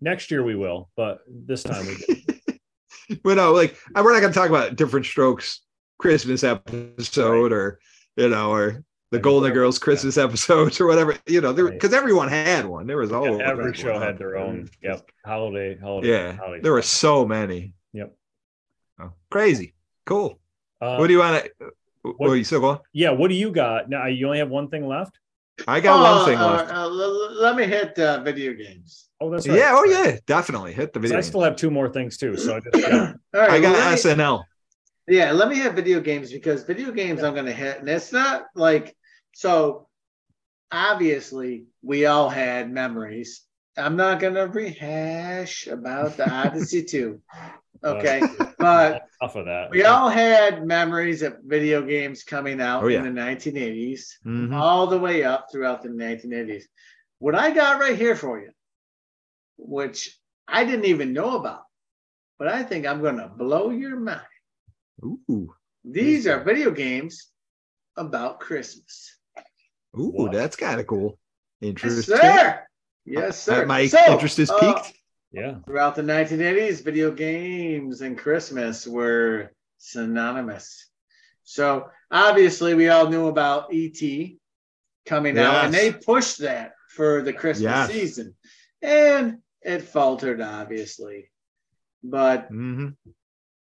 Next 0.00 0.30
year 0.32 0.42
we 0.42 0.56
will, 0.56 0.90
but 0.96 1.20
this 1.28 1.62
time 1.62 1.86
we 1.86 1.94
did. 3.08 3.20
but 3.22 3.36
no, 3.36 3.52
like 3.52 3.76
we're 3.94 4.12
not 4.12 4.20
gonna 4.20 4.32
talk 4.34 4.48
about 4.48 4.74
Diff'rent 4.76 5.06
Strokes 5.06 5.60
Christmas 5.98 6.44
episode 6.44 7.52
or 7.52 7.78
you 8.16 8.28
know, 8.28 8.50
or 8.52 8.84
the 9.10 9.18
mean, 9.18 9.22
Golden 9.22 9.52
Girls 9.52 9.78
Christmas 9.78 10.16
episodes 10.18 10.80
or 10.80 10.86
whatever, 10.86 11.16
you 11.26 11.40
know, 11.40 11.52
Right. 11.52 11.72
because 11.72 11.92
everyone 11.92 12.28
had 12.28 12.64
one. 12.66 12.86
There 12.86 12.96
was 12.96 13.12
all 13.12 13.40
every 13.40 13.74
show 13.74 13.98
had 13.98 14.18
their 14.18 14.36
own. 14.36 14.68
Yep. 14.82 15.10
Holiday. 15.24 15.76
Holiday. 15.78 16.08
Yeah, 16.08 16.32
holiday 16.36 16.62
there 16.62 16.72
were 16.72 16.82
so 16.82 17.24
many. 17.26 17.74
Yep. 17.92 18.14
Oh, 19.00 19.12
crazy. 19.30 19.74
Cool. 20.06 20.38
Uh, 20.80 20.96
what 20.96 21.06
do 21.08 21.12
you 21.12 21.18
want 21.20 21.44
to? 21.44 21.70
What 22.18 22.30
are 22.30 22.36
you 22.36 22.44
still 22.44 22.60
going? 22.60 22.78
yeah. 22.92 23.10
What 23.10 23.28
do 23.28 23.34
you 23.34 23.50
got 23.50 23.88
now? 23.88 24.06
You 24.06 24.26
only 24.26 24.38
have 24.38 24.50
one 24.50 24.68
thing 24.68 24.86
left. 24.86 25.18
I 25.66 25.80
got 25.80 25.98
Oh, 26.00 26.16
one 26.18 26.26
thing 26.26 26.38
uh, 26.38 26.46
left. 26.52 26.70
uh, 26.72 26.80
l- 26.82 27.00
l- 27.00 27.40
let 27.40 27.56
me 27.56 27.64
hit 27.64 27.96
uh, 27.98 28.20
video 28.22 28.52
games. 28.52 29.08
Oh, 29.20 29.30
that's 29.30 29.48
right. 29.48 29.56
yeah. 29.56 29.70
Oh, 29.72 29.84
yeah. 29.84 30.18
Definitely 30.26 30.72
hit 30.74 30.92
the 30.92 30.98
video. 31.00 31.16
I 31.16 31.20
game. 31.20 31.28
still 31.28 31.40
have 31.42 31.56
two 31.56 31.70
more 31.70 31.88
things 31.88 32.16
too. 32.18 32.36
So 32.36 32.56
I 32.56 32.60
just 32.60 32.76
yeah. 32.88 33.12
All 33.34 33.40
right, 33.40 33.50
I 33.50 33.60
got 33.60 33.72
well, 33.72 33.90
let 33.90 34.04
me- 34.04 34.10
SNL. 34.10 34.44
Yeah, 35.06 35.32
let 35.32 35.48
me 35.48 35.58
have 35.58 35.74
video 35.74 36.00
games 36.00 36.32
because 36.32 36.62
video 36.64 36.90
games 36.90 37.22
I'm 37.22 37.34
going 37.34 37.46
to 37.46 37.52
hit, 37.52 37.80
and 37.80 37.88
it's 37.88 38.12
not 38.12 38.46
like 38.54 38.96
so. 39.34 39.88
Obviously, 40.72 41.66
we 41.82 42.06
all 42.06 42.28
had 42.28 42.72
memories. 42.72 43.42
I'm 43.76 43.96
not 43.96 44.18
going 44.18 44.34
to 44.34 44.46
rehash 44.46 45.66
about 45.66 46.16
the 46.16 46.28
Odyssey 46.32 46.82
2. 46.84 47.20
Okay, 47.84 48.22
but 48.58 49.02
enough 49.20 49.36
of 49.36 49.44
that. 49.44 49.70
we 49.70 49.84
all 49.84 50.08
had 50.08 50.66
memories 50.66 51.20
of 51.22 51.36
video 51.44 51.82
games 51.82 52.24
coming 52.24 52.60
out 52.60 52.82
Oh, 52.82 52.86
yeah. 52.88 53.04
in 53.04 53.04
the 53.14 53.20
1980s, 53.20 54.18
Mhm. 54.24 54.54
all 54.54 54.86
the 54.86 54.98
way 54.98 55.22
up 55.22 55.48
throughout 55.52 55.82
the 55.82 55.90
1980s. 55.90 56.64
What 57.18 57.34
I 57.34 57.50
got 57.50 57.78
right 57.78 57.96
here 57.96 58.16
for 58.16 58.40
you, 58.40 58.50
which 59.58 60.18
I 60.48 60.64
didn't 60.64 60.86
even 60.86 61.12
know 61.12 61.36
about, 61.36 61.62
but 62.38 62.48
I 62.48 62.62
think 62.62 62.86
I'm 62.86 63.00
going 63.02 63.18
to 63.18 63.28
blow 63.28 63.68
your 63.70 63.96
mind. 64.00 64.20
Ooh. 65.04 65.54
These 65.84 66.26
are 66.26 66.42
video 66.42 66.70
games 66.70 67.30
about 67.96 68.40
Christmas. 68.40 69.16
Ooh, 69.98 70.10
What? 70.12 70.32
that's 70.32 70.56
kind 70.56 70.80
of 70.80 70.86
cool. 70.86 71.18
Yes, 71.60 71.68
Interesting. 71.68 72.16
sir. 72.16 72.66
Yes, 73.04 73.48
Uh, 73.48 73.52
sir. 73.52 73.66
my 73.66 73.86
So, 73.86 74.12
interest 74.12 74.38
is 74.38 74.50
uh, 74.50 74.58
peaked. 74.58 74.98
Yeah. 75.32 75.56
throughout 75.66 75.94
the 75.94 76.02
1980s, 76.02 76.82
video 76.82 77.10
games 77.10 78.00
and 78.00 78.16
Christmas 78.16 78.86
were 78.86 79.50
synonymous. 79.78 80.88
So 81.42 81.88
obviously, 82.10 82.74
we 82.74 82.88
all 82.88 83.08
knew 83.10 83.26
about 83.26 83.68
ET 83.72 84.00
coming 85.04 85.38
out, 85.38 85.64
and 85.64 85.74
they 85.74 85.92
pushed 85.92 86.38
that 86.38 86.72
for 86.88 87.20
the 87.22 87.32
Christmas 87.32 87.62
Yes. 87.64 87.90
season, 87.90 88.34
and 88.80 89.38
it 89.60 89.82
faltered, 89.82 90.40
obviously. 90.40 91.30
But 92.02 92.46
hmm 92.48 92.88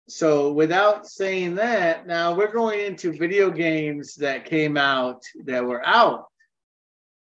so 0.09 0.53
without 0.53 1.07
saying 1.07 1.55
that, 1.57 2.07
now 2.07 2.35
we're 2.35 2.53
going 2.53 2.81
into 2.81 3.13
video 3.13 3.51
games 3.51 4.17
that 4.17 4.45
came 4.45 4.77
out 4.77 5.23
that 5.45 5.65
were 5.65 5.85
out 5.85 6.27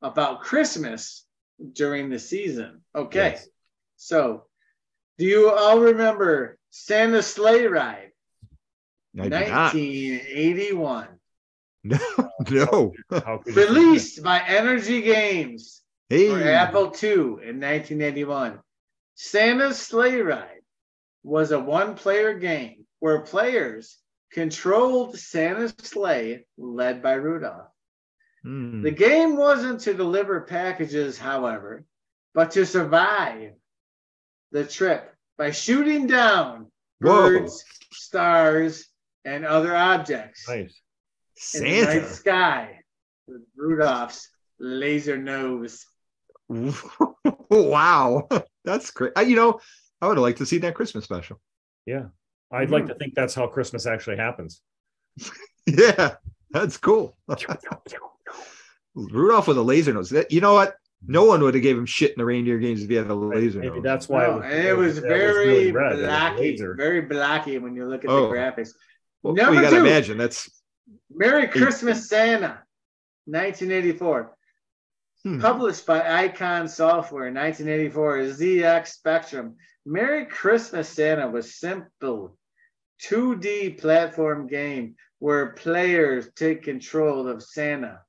about 0.00 0.40
Christmas 0.42 1.24
during 1.72 2.10
the 2.10 2.18
season. 2.18 2.80
Okay. 2.94 3.30
Yes. 3.32 3.48
So 3.96 4.46
do 5.18 5.24
you 5.24 5.50
all 5.50 5.78
remember 5.78 6.58
Santa's 6.70 7.26
Sleigh 7.26 7.66
Ride? 7.66 8.10
I 9.16 9.28
1981. 9.28 11.08
No. 11.84 11.98
no. 12.50 12.92
How 13.10 13.38
could 13.38 13.54
you 13.54 13.62
Released 13.66 14.22
by 14.22 14.40
Energy 14.46 15.02
Games 15.02 15.82
Hey. 16.08 16.28
for 16.28 16.42
Apple 16.42 16.92
II 17.02 17.12
in 17.12 17.60
1981. 17.60 18.58
Santa's 19.14 19.78
Sleigh 19.78 20.20
Ride 20.20 20.51
was 21.22 21.52
a 21.52 21.60
one 21.60 21.94
player 21.94 22.34
game 22.34 22.86
where 23.00 23.20
players 23.20 23.98
controlled 24.32 25.18
Santa's 25.18 25.74
sleigh 25.82 26.46
led 26.56 27.02
by 27.02 27.12
Rudolph. 27.12 27.68
Hmm. 28.42 28.82
The 28.82 28.90
game 28.90 29.36
wasn't 29.36 29.80
to 29.82 29.94
deliver 29.94 30.40
packages, 30.40 31.18
however, 31.18 31.84
but 32.34 32.52
to 32.52 32.66
survive 32.66 33.52
the 34.50 34.64
trip 34.64 35.14
by 35.38 35.50
shooting 35.50 36.06
down 36.06 36.66
Whoa. 37.00 37.28
birds, 37.28 37.64
stars, 37.92 38.86
and 39.24 39.44
other 39.44 39.74
objects 39.74 40.48
Nice. 40.48 40.80
in 41.54 41.64
the 41.64 41.84
night 41.84 42.06
sky 42.06 42.80
with 43.26 43.42
Rudolph's 43.56 44.28
laser 44.58 45.16
nose. 45.16 45.84
wow. 47.50 48.28
That's 48.64 48.90
great. 48.90 49.12
You 49.24 49.36
know, 49.36 49.60
I 50.02 50.08
would 50.08 50.16
have 50.16 50.22
liked 50.22 50.38
to 50.38 50.46
see 50.46 50.58
that 50.58 50.74
Christmas 50.74 51.04
special. 51.04 51.40
Yeah. 51.86 52.06
I'd 52.50 52.70
like 52.70 52.82
hmm. 52.82 52.88
to 52.88 52.94
think 52.96 53.14
that's 53.14 53.34
how 53.34 53.46
Christmas 53.46 53.86
actually 53.86 54.16
happens. 54.18 54.60
Yeah, 55.64 56.16
that's 56.50 56.76
cool. 56.76 57.16
Rudolph 58.96 59.46
with 59.46 59.56
a 59.56 59.62
laser 59.62 59.94
nose. 59.94 60.10
That, 60.10 60.32
you 60.32 60.40
know 60.40 60.54
what? 60.54 60.74
No 61.06 61.22
hmm. 61.22 61.28
one 61.28 61.42
would 61.42 61.54
have 61.54 61.62
gave 61.62 61.78
him 61.78 61.86
shit 61.86 62.10
in 62.10 62.18
the 62.18 62.24
reindeer 62.24 62.58
games 62.58 62.82
if 62.82 62.90
he 62.90 62.96
had 62.96 63.06
a 63.06 63.14
laser 63.14 63.60
Maybe 63.60 63.76
nose. 63.76 63.84
that's 63.84 64.08
why 64.08 64.26
No, 64.26 64.40
and 64.40 64.66
it 64.66 64.76
was 64.76 64.98
very 64.98 65.46
really. 65.46 65.68
It 65.68 65.74
was 65.74 66.00
blacky, 66.00 66.38
laser. 66.38 66.74
very 66.74 67.02
blacky 67.06 67.60
when 67.60 67.76
you 67.76 67.86
look 67.86 68.04
at 68.04 68.10
Oh. 68.10 68.22
the 68.22 68.34
graphics. 68.34 68.70
well, 69.22 69.34
number 69.34 69.54
you 69.54 69.60
got 69.60 69.70
to 69.70 69.76
two. 69.76 69.86
imagine 69.86 70.18
that's 70.18 70.50
Merry 71.08 71.46
Christmas, 71.46 72.08
Santa, 72.08 72.64
1984. 73.26 74.36
Hmm. 75.24 75.40
Published 75.40 75.86
by 75.86 76.24
Icon 76.24 76.66
Software, 76.66 77.28
in 77.28 77.34
1984, 77.34 78.18
ZX 78.34 78.86
Spectrum. 78.88 79.56
Merry 79.86 80.26
Christmas, 80.26 80.88
Santa 80.88 81.28
was 81.28 81.54
simple 81.54 82.36
2D 83.02 83.80
platform 83.80 84.46
game 84.46 84.96
where 85.18 85.52
players 85.52 86.28
take 86.34 86.64
control 86.64 87.28
of 87.28 87.42
Santa 87.42 88.00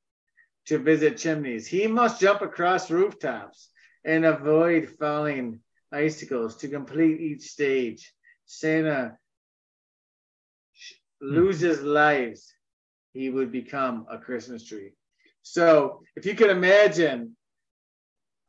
to 0.65 0.80
visit 0.80 1.18
chimneys. 1.18 1.68
He 1.68 1.85
must 1.88 2.22
jump 2.22 2.41
across 2.41 2.90
rooftops 2.90 3.69
and 4.03 4.26
avoid 4.26 4.90
falling 4.99 5.60
icicles 5.91 6.57
to 6.57 6.68
complete 6.68 7.22
each 7.22 7.44
stage. 7.44 8.11
Santa 8.45 9.18
sh- 10.73 10.94
loses 11.22 11.81
lives. 11.81 12.53
He 13.14 13.30
would 13.30 13.52
become 13.52 14.07
a 14.10 14.18
Christmas 14.18 14.65
tree. 14.65 14.94
So 15.44 16.02
if 16.15 16.26
you 16.26 16.36
could 16.36 16.49
imagine 16.49 17.36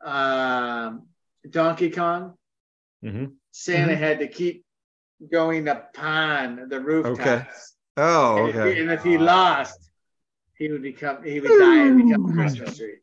um, 0.05 1.07
Donkey 1.49 1.91
Kong, 1.91 2.35
Mhm. 3.03 3.35
Santa 3.51 3.95
Mhm. 3.95 3.99
had 3.99 4.19
to 4.21 4.29
keep 4.29 4.65
going 5.31 5.69
upon 5.69 6.69
the 6.69 6.81
rooftops. 6.81 7.21
Okay. 7.21 7.47
Oh 7.97 8.37
And, 8.39 8.49
if 8.49 8.75
he, 8.75 8.81
and 8.83 8.91
if 8.91 9.03
he 9.05 9.19
lost, 9.19 9.91
he 10.57 10.71
would 10.71 10.83
become 10.83 11.23
he 11.23 11.41
would 11.41 11.49
die 11.59 11.87
and 11.87 12.07
become 12.09 12.29
a 12.31 12.33
Christmas 12.33 12.77
tree. 12.79 12.99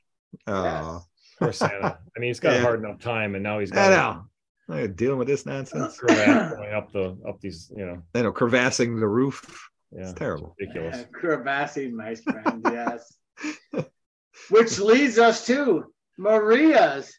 Oh, 0.48 1.04
Poor 1.40 1.52
Santa. 1.54 1.98
I 2.16 2.20
mean, 2.20 2.28
he's 2.30 2.40
got 2.40 2.54
a 2.54 2.56
Yeah. 2.58 2.62
hard 2.64 2.80
enough 2.84 3.00
time, 3.00 3.36
and 3.36 3.44
now 3.44 3.60
he's 3.60 3.72
got 3.72 3.90
know. 3.90 4.28
I'm 4.74 4.94
dealing 4.94 5.18
with 5.18 5.28
this 5.28 5.46
nonsense. 5.46 6.00
going 6.00 6.74
up 6.74 6.92
the 6.92 7.18
up 7.28 7.40
these. 7.42 7.72
You 7.76 7.86
know, 7.86 8.04
I 8.14 8.22
know, 8.22 8.32
crevassing 8.32 9.00
the 9.00 9.08
roof. 9.08 9.70
yeah, 9.92 10.02
It's 10.02 10.14
terrible. 10.14 10.56
ridiculous. 10.60 11.06
Crevassing, 11.12 11.96
my 11.96 12.16
friend, 12.16 12.62
yes. 12.64 13.18
Which 14.50 14.80
leads 14.80 15.18
us 15.18 15.46
to 15.48 15.86
Maria's 16.18 17.14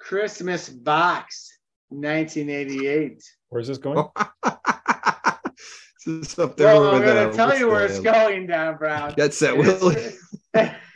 Christmas 0.00 0.68
box, 0.68 1.52
1988. 1.90 3.22
Where's 3.50 3.68
this 3.68 3.78
going? 3.78 4.06
this 4.16 4.28
This 6.06 6.32
is 6.32 6.38
up 6.38 6.56
there 6.56 6.68
Well, 6.74 6.94
I'm 6.94 7.02
going 7.02 7.28
to 7.30 7.36
tell 7.36 7.48
what's 7.48 7.60
you 7.60 7.68
where 7.68 7.84
it's 7.84 8.00
going 8.00 8.46
down, 8.46 8.76
Brown. 8.78 9.14
That's 9.16 9.38
that 9.40 9.54
It's- 9.58 9.80
Willie. 9.82 10.14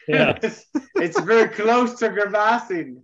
Yeah. 0.09 0.39
it's, 0.43 0.65
it's 0.97 1.21
very 1.21 1.49
close 1.49 1.95
to 2.01 2.09
Gravassing. 2.09 3.03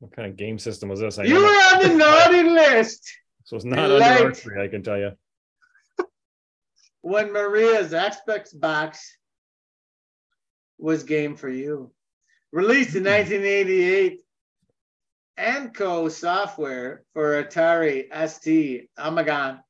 What 0.00 0.12
kind 0.14 0.28
of 0.30 0.36
game 0.36 0.58
system 0.58 0.88
was 0.88 1.00
this? 1.00 1.18
I 1.18 1.24
You 1.24 1.36
were 1.36 1.46
on 1.46 1.82
the 1.82 1.94
naughty 1.96 2.42
list 2.42 3.10
So 3.44 3.56
it's 3.56 3.64
not 3.64 3.78
under 3.78 3.94
Late. 3.98 4.20
archery, 4.22 4.62
I 4.64 4.68
can 4.68 4.82
tell 4.82 4.98
you. 4.98 5.12
When 7.02 7.32
Maria's 7.32 7.92
Xbox 7.92 8.58
box 8.58 9.16
was 10.78 11.02
game 11.02 11.36
for 11.36 11.48
you. 11.48 11.92
Released 12.52 12.94
in 12.94 13.02
mm-hmm. 13.02 13.12
1988, 13.12 14.20
Anco 15.36 16.08
software 16.08 17.02
for 17.12 17.42
Atari 17.42 18.06
ST, 18.28 18.88
Amiga, 18.96 19.62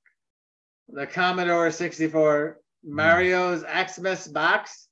the 0.88 1.06
Commodore 1.06 1.70
64, 1.70 2.58
mm. 2.86 2.90
Mario's 2.90 3.62
Xmas 3.62 4.28
box, 4.28 4.88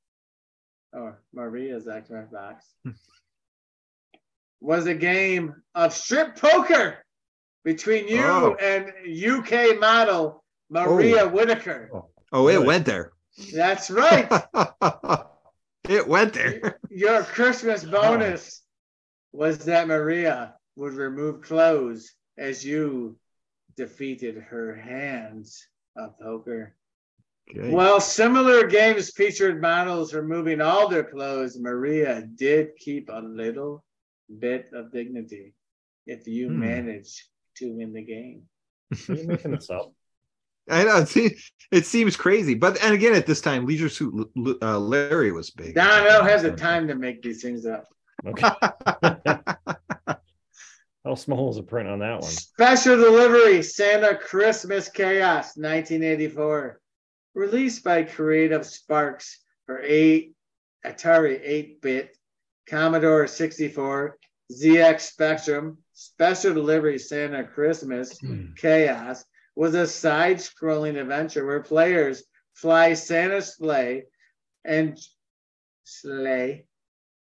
or 0.93 1.23
Maria's 1.33 1.85
Xmas 1.85 2.29
box, 2.31 2.67
hmm. 2.85 2.91
was 4.61 4.87
a 4.87 4.95
game 4.95 5.55
of 5.75 5.93
strip 5.93 6.37
poker 6.37 6.99
between 7.65 8.09
you 8.09 8.23
Oh. 8.23 8.55
and 8.61 8.93
UK 9.09 9.79
model 9.79 10.45
Maria 10.69 11.25
oh. 11.25 11.29
Whittaker. 11.29 11.91
Oh, 11.93 12.11
it 12.49 12.63
went 12.65 12.87
there. 12.87 13.13
That's 13.53 13.91
right. 13.91 14.29
it 15.89 16.07
went 16.07 16.35
there. 16.35 16.79
Your 16.91 17.23
Christmas 17.23 17.85
bonus 17.97 18.63
was 19.33 19.59
that 19.59 19.89
Maria 19.89 20.55
would 20.77 20.95
remove 20.95 21.43
clothes 21.43 22.13
as 22.39 22.65
you 22.65 23.17
defeated 23.77 24.37
her 24.37 24.75
hands 24.75 25.67
of 25.97 26.19
poker. 26.19 26.75
Okay. 27.51 27.71
While 27.71 28.01
similar 28.01 28.67
games 28.67 29.11
featured 29.11 29.61
models 29.61 30.15
removing 30.15 30.61
all 30.61 30.89
their 30.89 31.05
clothes, 31.05 31.59
Maria 31.59 32.23
did 32.35 32.77
keep 32.77 33.09
a 33.09 33.21
little 33.21 33.85
bit 34.39 34.71
of 34.73 34.93
dignity 34.93 35.55
if 36.07 36.27
you 36.27 36.49
Hmm. 36.49 36.59
managed 36.61 37.23
to 37.59 37.73
win 37.73 37.93
the 37.93 38.03
game. 38.03 38.49
Are 39.09 39.15
you 39.15 39.27
making 39.27 39.53
this 39.53 39.71
up? 39.71 39.93
I 40.71 40.85
know 40.85 40.97
it 40.99 41.09
seems, 41.09 41.53
it 41.71 41.87
seems 41.87 42.17
crazy, 42.17 42.55
but 42.55 42.83
and 42.83 42.95
again 42.95 43.15
at 43.15 43.27
this 43.27 43.41
time, 43.41 43.67
Leisure 43.67 43.89
Suit 43.89 44.15
L- 44.37 44.47
L- 44.47 44.59
uh, 44.63 44.79
Larry 44.79 45.33
was 45.33 45.51
big. 45.51 45.75
Don, 45.75 45.89
I 45.89 46.05
don't 46.05 46.29
have 46.29 46.43
the 46.43 46.53
time 46.53 46.89
to 46.89 46.95
make 46.95 47.23
these 47.23 47.43
things 47.43 47.67
up. 47.67 47.87
Okay. 48.27 48.49
How 51.05 51.15
small 51.15 51.51
is 51.51 51.57
the 51.57 51.63
print 51.63 51.89
on 51.89 52.01
that 52.01 52.21
one? 52.21 52.31
Special 52.31 52.97
delivery 52.97 53.63
Santa 53.63 54.17
Christmas 54.17 54.89
Chaos 54.89 55.57
1984. 55.57 56.81
Released 57.35 57.85
by 57.85 58.03
Creative 58.03 58.67
Sparks 58.67 59.39
for 59.67 59.81
8 59.83 60.33
Atari 60.85 61.41
8 61.43 61.83
bit, 61.83 62.17
Commodore 62.69 63.27
64, 63.27 64.17
ZX 64.53 65.01
Spectrum. 65.01 65.79
Special 65.93 66.55
delivery 66.55 66.99
Santa 66.99 67.45
Christmas 67.45 68.19
Chaos 68.57 69.25
was 69.57 69.75
a 69.75 69.87
side 69.87 70.37
scrolling 70.37 71.01
adventure 71.01 71.45
where 71.45 71.63
players 71.63 72.23
fly 72.53 72.95
Santa's 72.95 73.57
sleigh 73.57 74.05
and 74.65 74.99
sleigh 75.85 76.67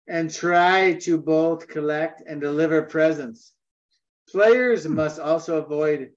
and 0.07 0.33
try 0.33 0.93
to 0.93 1.17
both 1.17 1.67
collect 1.67 2.21
and 2.27 2.39
deliver 2.39 2.83
presents. 2.83 3.53
Players 4.29 4.85
hmm. 4.85 4.95
must 4.95 5.19
also 5.19 5.57
avoid 5.57 6.11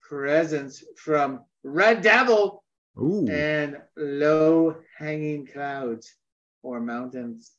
presents 0.00 0.84
from 0.96 1.44
Red 1.64 2.02
Devil 2.02 2.64
Ooh. 2.98 3.28
and 3.28 3.78
low 3.96 4.76
hanging 4.96 5.46
clouds 5.46 6.14
or 6.62 6.80
mountains. 6.80 7.52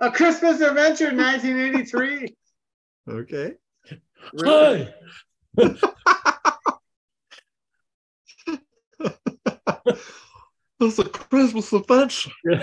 A 0.00 0.10
Christmas 0.10 0.60
Adventure 0.60 1.14
1983. 1.14 2.36
Okay. 3.08 3.54
Hi. 4.44 4.94
It's 10.80 10.98
a 10.98 11.04
Christmas 11.04 11.72
adventure. 11.72 12.30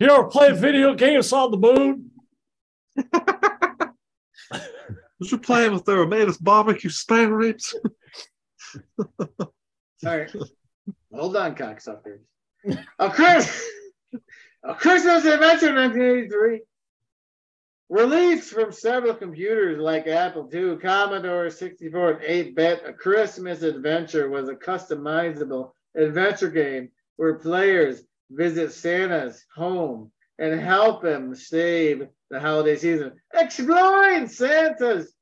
You 0.00 0.10
ever 0.10 0.24
play 0.24 0.50
video 0.52 0.92
games 0.94 1.32
on 1.32 1.52
the 1.52 1.56
moon? 1.56 2.10
Did 5.20 5.30
you 5.30 5.38
play 5.38 5.68
with 5.68 5.84
their 5.84 6.04
made 6.06 6.28
us 6.28 6.36
barbecue 6.36 6.90
spare 6.90 7.32
ribs? 7.32 7.74
All 8.98 9.52
right. 10.04 10.30
Hold 11.12 11.36
on, 11.36 11.54
cocksuckers. 11.54 12.18
A, 12.98 13.08
Chris- 13.08 13.64
a 14.64 14.74
Christmas 14.74 15.24
Adventure 15.24 15.74
1983. 15.74 16.60
Released 17.94 18.50
from 18.50 18.72
several 18.72 19.14
computers 19.14 19.78
like 19.78 20.08
Apple 20.08 20.50
II, 20.52 20.78
Commodore 20.78 21.48
64, 21.48 22.10
and 22.10 22.24
8 22.24 22.56
bit, 22.56 22.82
A 22.84 22.92
Christmas 22.92 23.62
Adventure 23.62 24.28
was 24.28 24.48
a 24.48 24.56
customizable 24.56 25.70
adventure 25.96 26.50
game 26.50 26.90
where 27.18 27.38
players 27.38 28.02
visit 28.32 28.72
Santa's 28.72 29.46
home 29.54 30.10
and 30.40 30.60
help 30.60 31.04
him 31.04 31.36
save 31.36 32.08
the 32.30 32.40
holiday 32.40 32.74
season, 32.74 33.12
exploring 33.32 34.26
Santa's 34.26 35.14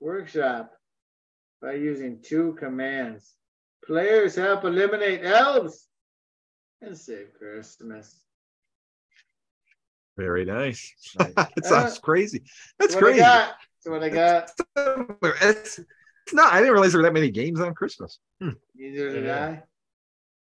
workshop 0.00 0.72
by 1.60 1.74
using 1.74 2.22
two 2.22 2.56
commands. 2.58 3.34
Players 3.84 4.34
help 4.34 4.64
eliminate 4.64 5.26
elves 5.26 5.88
and 6.80 6.96
save 6.96 7.34
Christmas. 7.38 8.23
Very 10.16 10.44
nice. 10.44 10.92
Nice. 11.18 11.32
that 11.34 11.52
uh, 11.64 11.68
sounds 11.68 11.98
crazy. 11.98 12.42
That's 12.78 12.94
what 12.94 13.04
I 13.04 13.06
crazy. 13.06 13.20
got. 13.20 13.54
That's 13.84 13.92
what 13.92 14.02
I 14.02 14.08
got. 14.08 14.50
It's, 15.42 15.78
it's 15.78 16.34
not. 16.34 16.52
I 16.52 16.58
didn't 16.58 16.72
realize 16.72 16.92
there 16.92 17.00
were 17.00 17.06
that 17.08 17.12
many 17.12 17.30
games 17.30 17.60
on 17.60 17.74
Christmas. 17.74 18.18
Hmm. 18.40 18.50
Neither 18.74 19.12
did 19.12 19.24
Yeah. 19.24 19.46
I. 19.46 19.62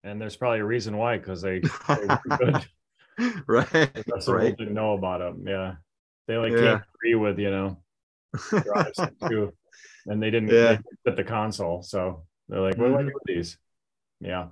And 0.04 0.20
there's 0.20 0.36
probably 0.36 0.60
a 0.60 0.66
reason 0.66 0.98
why, 0.98 1.18
because 1.18 1.42
they, 1.42 1.60
they 1.60 2.08
good. 2.38 2.66
right. 3.48 3.68
That's 3.72 4.26
the 4.26 4.34
Right. 4.34 4.44
right. 4.46 4.58
didn't 4.58 4.74
know 4.74 4.94
about 4.94 5.20
them. 5.20 5.46
Yeah. 5.48 5.76
They 6.28 6.38
like 6.38 6.52
Yeah. 6.54 6.60
can't 6.60 6.84
agree 6.96 7.16
with, 7.16 7.40
you 7.40 7.52
know, 7.52 7.78
too. 9.30 9.54
And 10.08 10.22
they 10.22 10.32
didn't, 10.32 10.50
Yeah. 10.50 10.74
they 10.78 10.80
fit 11.06 11.16
the 11.18 11.24
console. 11.24 11.84
So 11.84 12.24
they're 12.50 12.62
like, 12.62 12.78
what 12.78 12.88
do 12.88 12.96
I 12.98 13.02
do 13.04 13.12
with 13.14 13.24
these? 13.26 13.58
Yeah. 14.20 14.48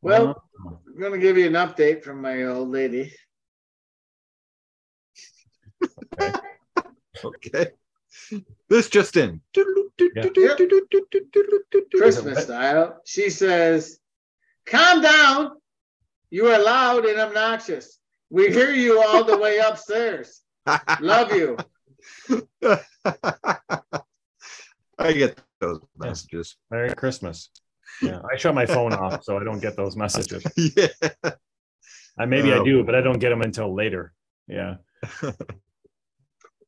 Well, 0.00 0.30
uh-huh. 0.30 0.76
I'm 0.94 1.00
going 1.00 1.12
to 1.12 1.18
give 1.18 1.36
you 1.38 1.46
an 1.46 1.52
update 1.52 2.02
from 2.02 2.20
my 2.22 2.42
old 2.44 2.70
lady. 2.70 3.12
Okay. 7.24 7.66
This 8.68 8.88
just 8.88 9.16
in. 9.16 9.40
Christmas 11.94 12.44
style. 12.44 13.00
She 13.04 13.30
says, 13.30 13.98
Calm 14.66 15.02
down. 15.02 15.52
You 16.30 16.46
are 16.46 16.58
loud 16.62 17.04
and 17.04 17.20
obnoxious. 17.20 17.98
We 18.30 18.48
hear 18.50 18.70
you 18.72 19.02
all 19.02 19.24
the 19.24 19.36
way 19.36 19.58
upstairs. 19.58 20.40
Love 21.00 21.32
you. 21.32 21.56
I 24.98 25.12
get 25.12 25.38
those 25.60 25.80
messages. 25.98 26.56
Merry 26.70 26.94
Christmas. 26.94 27.50
Yeah. 28.00 28.20
I 28.32 28.36
shut 28.36 28.54
my 28.54 28.66
phone 28.66 28.94
off 28.94 29.22
so 29.24 29.36
I 29.38 29.44
don't 29.44 29.60
get 29.60 29.76
those 29.76 29.96
messages. 29.96 30.42
yeah. 30.56 30.88
I 32.18 32.24
maybe 32.26 32.52
I 32.52 32.58
Oh. 32.58 32.64
do, 32.64 32.84
but 32.84 32.94
I 32.94 33.00
don't 33.00 33.18
get 33.18 33.28
them 33.30 33.42
until 33.42 33.74
later. 33.74 34.12
Yeah. 34.48 34.76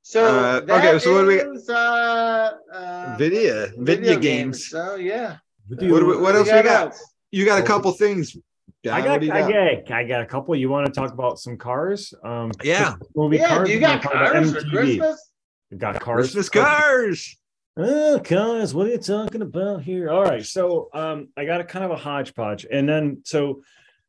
So, 0.06 0.22
Uh, 0.22 0.60
that 0.60 0.85
okay, 0.85 0.98
so 0.98 1.14
what 1.14 1.22
do 1.22 1.26
we- 1.28 1.36
is, 1.56 1.66
uh, 1.70 2.52
uh, 2.70 3.14
Video, 3.16 3.70
video 3.78 4.18
games. 4.18 4.68
So, 4.68 4.97
yeah. 4.97 5.39
What, 5.66 5.78
do 5.78 6.20
what 6.20 6.35
else 6.35 6.47
we 6.47 6.62
got? 6.62 6.66
else? 6.89 7.14
You 7.31 7.47
got 7.47 7.59
a 7.59 7.62
couple 7.62 7.90
things. 7.93 8.36
John, 8.85 8.94
I 8.94 8.98
what 9.01 9.22
got, 9.22 9.35
I 9.35 9.40
got? 9.40 9.89
got, 9.89 9.97
I 9.97 10.05
got 10.05 10.20
a 10.20 10.26
couple. 10.26 10.55
You 10.56 10.68
want 10.68 10.85
to 10.86 10.93
talk 10.93 11.10
about 11.14 11.39
some 11.39 11.56
cars? 11.56 12.12
Um, 12.22 12.51
Yeah. 12.62 12.97
movie 13.16 13.39
Yeah, 13.39 13.48
cars. 13.48 13.70
you 13.70 13.81
got 13.81 14.02
cars 14.02 14.52
for 14.52 14.60
Christmas? 14.68 15.31
You 15.70 15.78
got 15.78 15.98
cars. 16.01 16.20
Christmas 16.20 16.51
cars. 16.51 17.39
Oh, 17.78 18.20
cars, 18.22 18.74
what 18.74 18.86
are 18.86 18.90
you 18.90 18.98
talking 18.98 19.40
about 19.40 19.82
here? 19.82 20.10
All 20.10 20.22
right. 20.22 20.44
So 20.44 20.90
um, 20.93 21.28
I 21.35 21.47
got 21.47 21.62
a 21.62 21.64
kind 21.64 21.82
of 21.82 21.93
a 21.93 21.97
hodgepodge. 21.97 22.66
And 22.70 22.86
then 22.86 23.22
so 23.24 23.62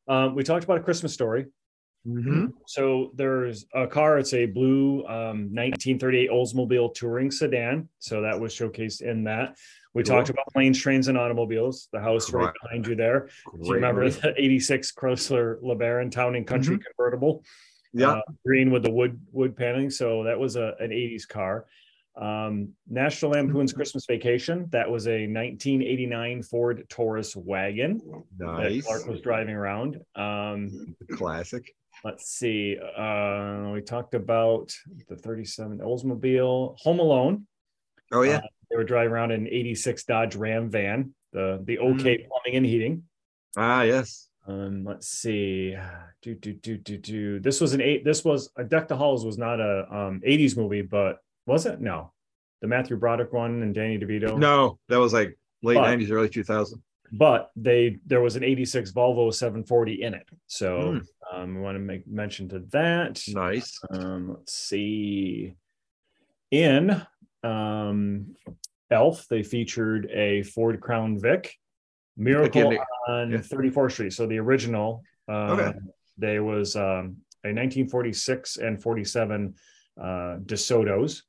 um, 0.09 0.35
we 0.35 0.43
talked 0.43 0.65
about 0.65 0.77
a 0.77 0.83
Christmas 0.83 1.13
story. 1.13 1.45
Mhm. 2.07 2.53
So 2.67 3.11
there's 3.15 3.65
a 3.73 3.87
car, 3.87 4.19
it's 4.19 4.33
a 4.33 4.45
blue 4.45 4.99
um, 5.07 5.49
1938 5.53 6.29
Oldsmobile 6.29 6.93
touring 6.93 7.31
sedan. 7.31 7.89
So 7.99 8.21
that 8.21 8.39
was 8.39 8.53
showcased 8.53 9.01
in 9.01 9.23
that. 9.23 9.55
We 9.93 10.03
Cool. 10.03 10.15
talked 10.17 10.29
about 10.29 10.45
planes, 10.53 10.79
trains, 10.79 11.07
and 11.07 11.17
automobiles, 11.17 11.87
the 11.91 11.99
house 11.99 12.31
right 12.31 12.41
Correct. 12.43 12.57
behind 12.61 12.85
you 12.87 12.95
there. 12.95 13.25
If 13.27 13.65
you 13.67 13.73
remember 13.73 14.09
the 14.09 14.33
86 14.37 14.91
Chrysler 14.91 15.59
LeBaron 15.63 16.11
Town 16.11 16.35
and 16.35 16.45
Country 16.45 16.77
Mhm. 16.77 16.83
convertible. 16.85 17.43
Yeah. 17.97 18.11
uh, 18.15 18.21
green 18.45 18.71
with 18.71 18.83
the 18.83 18.91
wood 18.91 19.17
wood 19.31 19.55
paneling. 19.55 19.89
So 19.89 20.23
that 20.25 20.37
was 20.37 20.57
a 20.57 20.75
an 20.81 20.91
'80s 20.91 21.25
car. 21.25 21.65
Um, 22.17 22.73
National 22.89 23.31
Lampoon's 23.31 23.71
Christmas 23.71 24.05
Vacation. 24.05 24.67
That 24.71 24.91
was 24.91 25.07
a 25.07 25.25
1989 25.27 26.43
Ford 26.43 26.85
Taurus 26.89 27.37
wagon 27.37 28.01
that 28.37 28.81
Clark 28.85 29.07
was 29.07 29.21
driving 29.21 29.55
around. 29.55 30.01
Um, 30.15 30.93
Classic. 31.13 31.73
Let's 32.03 32.29
see. 32.29 32.77
Uh, 32.97 33.69
we 33.73 33.81
talked 33.81 34.13
about 34.13 34.71
the 35.07 35.15
37 35.15 35.79
Oldsmobile, 35.79 36.77
Home 36.79 36.99
Alone. 36.99 37.47
Oh 38.11 38.21
yeah. 38.21 38.41
They 38.69 38.77
were 38.77 38.83
driving 38.83 39.11
around 39.13 39.31
in 39.31 39.41
an 39.41 39.47
86 39.47 40.03
Dodge 40.05 40.35
Ram 40.35 40.69
van, 40.69 41.13
the 41.33 41.61
the 41.63 41.77
OK 41.79 42.27
plumbing 42.27 42.57
and 42.57 42.65
heating. 42.65 43.03
ah 43.57 43.81
yes. 43.83 44.29
Um, 44.47 44.83
let's 44.85 45.07
see. 45.07 45.75
Do 46.21 46.35
do 46.35 46.53
do 46.53 46.77
do 46.77 46.97
do. 46.97 47.39
This 47.39 47.59
was 47.59 47.73
an 47.73 47.81
eight. 47.81 48.05
This 48.05 48.23
was 48.23 48.51
a 48.57 48.63
Deck 48.63 48.87
the 48.87 48.95
Halls 48.95 49.25
was 49.25 49.37
not 49.39 49.59
a 49.59 49.87
um 49.91 50.21
80s 50.25 50.55
movie, 50.55 50.83
but 50.83 51.17
was 51.47 51.65
it? 51.65 51.81
No, 51.81 52.11
the 52.61 52.67
Matthew 52.67 52.95
Broderick 52.97 53.33
one 53.33 53.61
and 53.63 53.73
Danny 53.73 53.97
DeVito. 53.97 54.37
No, 54.37 54.77
that 54.89 54.97
was 54.99 55.13
like 55.13 55.35
late 55.63 55.75
But- 55.75 55.97
'90s, 55.97 56.11
early 56.11 56.29
2000. 56.29 56.81
but 57.13 57.49
they 57.55 57.97
there 58.05 58.21
was 58.21 58.35
an 58.35 58.43
86 58.43 58.91
Volvo 58.91 59.33
740 59.33 60.01
in 60.03 60.13
it. 60.13 60.27
So 60.47 60.91
Hmm. 60.93 60.97
Um, 61.35 61.55
we 61.55 61.61
want 61.61 61.75
to 61.75 61.79
make 61.79 62.07
mention 62.07 62.49
to 62.49 62.59
that. 62.71 63.21
Nice. 63.27 63.79
Um, 63.89 64.29
let's 64.29 64.53
see. 64.53 65.55
In 66.51 67.01
um, 67.43 68.35
Elf, 68.91 69.27
they 69.29 69.43
featured 69.43 70.09
a 70.11 70.43
Ford 70.43 70.79
Crown 70.79 71.19
Vic 71.19 71.53
Miracle 72.17 72.69
Again, 72.69 72.79
on 73.07 73.31
yeah. 73.31 73.37
34th 73.39 73.91
Street. 73.91 74.13
So 74.13 74.25
the 74.25 74.39
original, 74.39 75.03
uh, 75.29 75.51
Okay. 75.51 75.77
they 76.17 76.39
was 76.39 76.75
um, 76.75 77.17
a 77.43 77.51
1946 77.51 78.57
and 78.57 78.81
47 78.81 79.55
uh, 79.99 80.03
DeSoto's. 80.45 81.23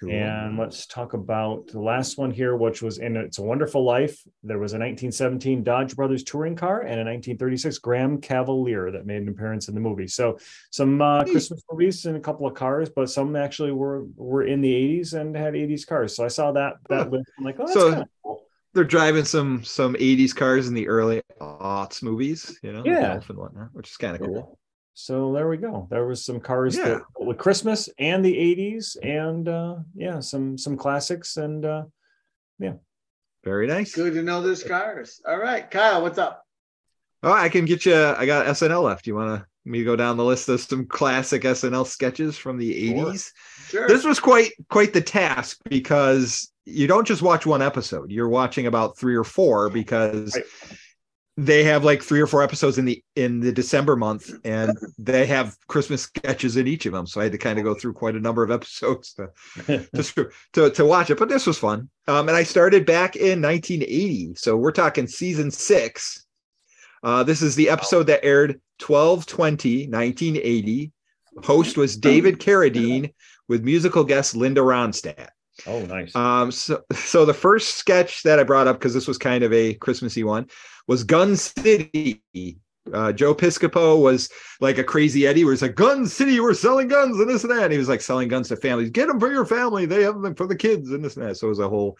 Cool. 0.00 0.10
And 0.12 0.58
let's 0.58 0.86
talk 0.86 1.14
about 1.14 1.66
the 1.68 1.80
last 1.80 2.18
one 2.18 2.30
here, 2.30 2.56
which 2.56 2.82
was 2.82 2.98
in 2.98 3.16
It's 3.16 3.38
a 3.38 3.42
Wonderful 3.42 3.84
Life. 3.84 4.22
There 4.42 4.58
was 4.58 4.72
a 4.72 4.78
1917 4.78 5.62
Dodge 5.64 5.96
Brothers 5.96 6.22
touring 6.22 6.56
car 6.56 6.80
and 6.82 7.00
a 7.00 7.04
1936 7.04 7.78
Graham 7.78 8.20
Cavalier 8.20 8.90
that 8.92 9.06
made 9.06 9.22
an 9.22 9.28
appearance 9.28 9.68
in 9.68 9.74
the 9.74 9.80
movie. 9.80 10.06
So 10.06 10.38
some 10.70 11.00
uh, 11.02 11.24
Christmas 11.24 11.62
movies 11.70 12.04
and 12.06 12.16
a 12.16 12.20
couple 12.20 12.46
of 12.46 12.54
cars, 12.54 12.88
but 12.94 13.10
some 13.10 13.34
actually 13.36 13.72
were 13.72 14.04
were 14.16 14.44
in 14.44 14.60
the 14.60 14.72
80s 14.72 15.14
and 15.14 15.36
had 15.36 15.54
80s 15.54 15.86
cars. 15.86 16.14
So 16.14 16.24
I 16.24 16.28
saw 16.28 16.52
that 16.52 16.74
that 16.88 17.10
list. 17.10 17.30
I'm 17.38 17.44
like, 17.44 17.56
oh, 17.58 17.66
that's 17.66 17.72
So- 17.74 17.90
kind 17.90 18.02
of 18.02 18.08
cool. 18.22 18.40
They're 18.74 18.82
driving 18.82 19.24
some 19.24 19.62
some 19.62 19.94
'80s 19.94 20.34
cars 20.34 20.66
in 20.66 20.74
the 20.74 20.88
early 20.88 21.22
aughts 21.40 22.02
movies, 22.02 22.58
you 22.60 22.72
know, 22.72 22.82
Yeah. 22.84 23.20
And 23.28 23.38
whatnot, 23.38 23.68
which 23.72 23.88
is 23.88 23.96
kind 23.96 24.16
of 24.16 24.22
cool. 24.22 24.58
So 24.94 25.32
there 25.32 25.48
we 25.48 25.56
go. 25.56 25.88
There 25.90 26.06
was 26.06 26.24
some 26.24 26.40
cars 26.40 26.76
Yeah. 26.76 26.84
that 26.84 27.02
with 27.18 27.36
Christmas 27.38 27.88
and 27.98 28.24
the 28.24 28.32
80s, 28.32 28.96
and 29.02 29.48
uh, 29.48 29.76
yeah, 29.94 30.20
some 30.20 30.56
some 30.56 30.76
classics 30.76 31.36
and 31.36 31.64
uh, 31.64 31.84
yeah. 32.58 32.74
Very 33.42 33.66
nice. 33.66 33.94
Good 33.94 34.14
to 34.14 34.22
know 34.22 34.40
there's 34.40 34.62
cars. 34.62 35.20
All 35.28 35.36
right, 35.38 35.68
Kyle, 35.70 36.00
what's 36.00 36.16
up? 36.18 36.46
Oh, 37.22 37.32
I 37.32 37.48
can 37.48 37.64
get 37.64 37.84
you. 37.84 37.94
I 37.94 38.24
got 38.24 38.46
SNL 38.46 38.84
left. 38.84 39.06
You 39.06 39.14
want 39.16 39.40
to 39.40 39.46
me 39.66 39.82
go 39.82 39.96
down 39.96 40.16
the 40.16 40.24
list 40.24 40.48
of 40.48 40.60
some 40.60 40.86
classic 40.86 41.42
SNL 41.42 41.86
sketches 41.86 42.36
from 42.38 42.56
the 42.58 42.72
Sure. 42.88 43.06
'80s? 43.06 43.30
Sure. 43.68 43.88
This 43.88 44.04
was 44.04 44.20
quite 44.20 44.52
quite 44.70 44.92
the 44.92 45.00
task 45.00 45.58
because 45.68 46.52
you 46.66 46.86
don't 46.86 47.06
just 47.06 47.20
watch 47.22 47.44
one 47.46 47.62
episode. 47.62 48.10
You're 48.12 48.28
watching 48.28 48.66
about 48.66 48.96
three 48.96 49.16
or 49.16 49.24
four 49.24 49.68
because 49.70 50.34
Right. 50.36 50.44
They 51.36 51.64
have 51.64 51.84
like 51.84 52.02
three 52.02 52.20
or 52.20 52.26
four 52.26 52.42
episodes 52.42 52.78
in 52.78 52.84
the 52.84 53.02
in 53.16 53.40
the 53.40 53.50
December 53.50 53.96
month, 53.96 54.30
and 54.44 54.76
they 54.98 55.26
have 55.26 55.56
Christmas 55.66 56.02
sketches 56.02 56.56
in 56.56 56.68
each 56.68 56.86
of 56.86 56.92
them. 56.92 57.06
So 57.06 57.20
I 57.20 57.24
had 57.24 57.32
to 57.32 57.38
kind 57.38 57.58
of 57.58 57.64
go 57.64 57.74
through 57.74 57.94
quite 57.94 58.14
a 58.14 58.20
number 58.20 58.44
of 58.44 58.50
episodes 58.50 59.14
to 59.14 59.30
to, 59.92 60.30
to 60.52 60.70
to 60.70 60.84
watch 60.84 61.10
it. 61.10 61.18
But 61.18 61.28
this 61.28 61.46
was 61.46 61.58
fun. 61.58 61.88
Um, 62.06 62.28
and 62.28 62.36
I 62.36 62.44
started 62.44 62.86
back 62.86 63.16
in 63.16 63.42
1980, 63.42 64.34
so 64.36 64.56
we're 64.56 64.72
talking 64.72 65.06
season 65.06 65.50
six. 65.50 66.24
Uh, 67.02 67.22
this 67.22 67.42
is 67.42 67.56
the 67.56 67.68
episode 67.68 68.04
that 68.04 68.24
aired 68.24 68.60
12 68.78 69.26
20 69.26 69.88
1980. 69.88 70.92
Host 71.42 71.76
was 71.76 71.96
David 71.96 72.38
Carradine 72.38 73.12
with 73.48 73.64
musical 73.64 74.04
guest 74.04 74.36
Linda 74.36 74.60
Ronstadt. 74.60 75.30
oh, 75.66 75.80
nice. 75.86 76.14
Um, 76.14 76.52
so, 76.52 76.82
so 76.92 77.24
the 77.24 77.34
first 77.34 77.76
sketch 77.76 78.22
that 78.22 78.38
I 78.38 78.44
brought 78.44 78.68
up 78.68 78.78
because 78.78 78.94
this 78.94 79.08
was 79.08 79.18
kind 79.18 79.42
of 79.42 79.52
a 79.52 79.74
Christmassy 79.74 80.22
one 80.22 80.48
was 80.86 81.04
Gun 81.04 81.36
City. 81.36 82.22
Uh, 82.92 83.12
Joe 83.12 83.34
Piscopo 83.34 84.00
was 84.00 84.28
like 84.60 84.78
a 84.78 84.84
crazy 84.84 85.26
Eddie, 85.26 85.44
where 85.44 85.52
he's 85.52 85.62
like, 85.62 85.74
"Gun 85.74 86.06
City, 86.06 86.38
we're 86.40 86.54
selling 86.54 86.88
guns 86.88 87.18
and 87.18 87.28
this 87.28 87.44
and 87.44 87.52
that." 87.52 87.64
And 87.64 87.72
he 87.72 87.78
was 87.78 87.88
like 87.88 88.02
selling 88.02 88.28
guns 88.28 88.48
to 88.48 88.56
families. 88.56 88.90
Get 88.90 89.08
them 89.08 89.18
for 89.18 89.32
your 89.32 89.46
family. 89.46 89.86
They 89.86 90.02
have 90.02 90.20
them 90.20 90.34
for 90.34 90.46
the 90.46 90.56
kids 90.56 90.90
and 90.90 91.04
this 91.04 91.16
and 91.16 91.26
that. 91.26 91.36
So 91.36 91.46
it 91.46 91.50
was 91.50 91.60
a 91.60 91.68
whole 91.68 91.96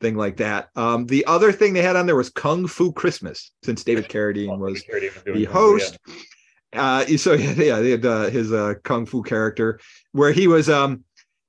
thing 0.00 0.16
like 0.16 0.38
that. 0.38 0.70
Um, 0.74 1.06
the 1.06 1.26
other 1.26 1.52
thing 1.52 1.74
they 1.74 1.82
had 1.82 1.96
on 1.96 2.06
there 2.06 2.16
was 2.16 2.30
Kung 2.30 2.66
Fu 2.66 2.92
Christmas, 2.92 3.52
since 3.62 3.84
David 3.84 4.08
Carradine 4.08 4.58
was 4.58 4.82
the 5.24 5.44
host. 5.44 5.98
Uh, 6.72 7.04
so 7.18 7.32
yeah, 7.34 7.80
they 7.80 7.90
had 7.90 8.04
uh, 8.04 8.30
his 8.30 8.52
uh, 8.52 8.74
kung 8.82 9.06
fu 9.06 9.22
character 9.22 9.78
where 10.12 10.32
he 10.32 10.46
was 10.46 10.68
um 10.70 11.04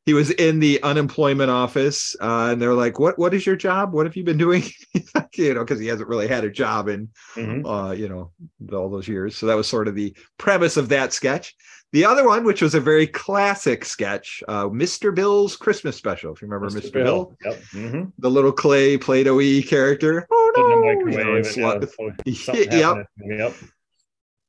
he 0.06 0.14
was 0.14 0.32
in 0.32 0.60
the 0.60 0.82
unemployment 0.84 1.50
office 1.50 2.16
uh, 2.22 2.50
and 2.52 2.62
they're 2.62 2.74
like, 2.74 3.00
"What 3.00 3.18
what 3.18 3.34
is 3.34 3.46
your 3.46 3.56
job? 3.56 3.94
What 3.94 4.06
have 4.06 4.16
you 4.16 4.24
been 4.24 4.38
doing?" 4.38 4.64
you 5.36 5.54
know, 5.54 5.62
because 5.62 5.80
he 5.80 5.88
hasn't 5.88 6.10
really 6.10 6.28
had 6.28 6.44
a 6.44 6.50
job 6.52 6.88
in 6.90 7.10
Mhm. 7.36 7.64
uh, 7.66 7.92
you 7.94 8.10
know 8.10 8.32
all 8.74 8.90
those 8.90 9.08
years. 9.08 9.38
So 9.38 9.46
that 9.48 9.56
was 9.56 9.68
sort 9.68 9.88
of 9.88 9.96
the 9.96 10.16
premise 10.38 10.78
of 10.78 10.90
that 10.90 11.14
sketch. 11.14 11.56
The 11.94 12.06
other 12.06 12.26
one, 12.28 12.44
which 12.44 12.62
was 12.64 12.74
a 12.74 12.80
very 12.80 13.06
classic 13.06 13.86
sketch, 13.86 14.42
uh, 14.48 14.66
Mr. 14.66 15.14
Bill's 15.14 15.56
Christmas 15.56 15.96
special. 15.96 16.34
If 16.34 16.42
you 16.42 16.48
remember 16.48 16.76
Mr. 16.76 16.92
Bill, 16.92 17.36
Yep. 17.46 17.62
Mhm. 17.74 18.12
the 18.18 18.32
little 18.32 18.52
clay 18.52 18.98
Play-Doh-y 18.98 19.62
character. 19.68 20.26
Oh 20.32 20.52
Put 20.56 20.64
in 20.64 20.70
the 20.70 20.76
no! 20.76 20.90
You 20.92 20.96
know, 20.96 21.06
microwave 21.34 21.46
it's 21.46 21.56
and, 21.56 21.64
lot- 21.66 21.90
something 22.36 22.72
Yep. 22.72 23.08
Yep. 23.38 23.54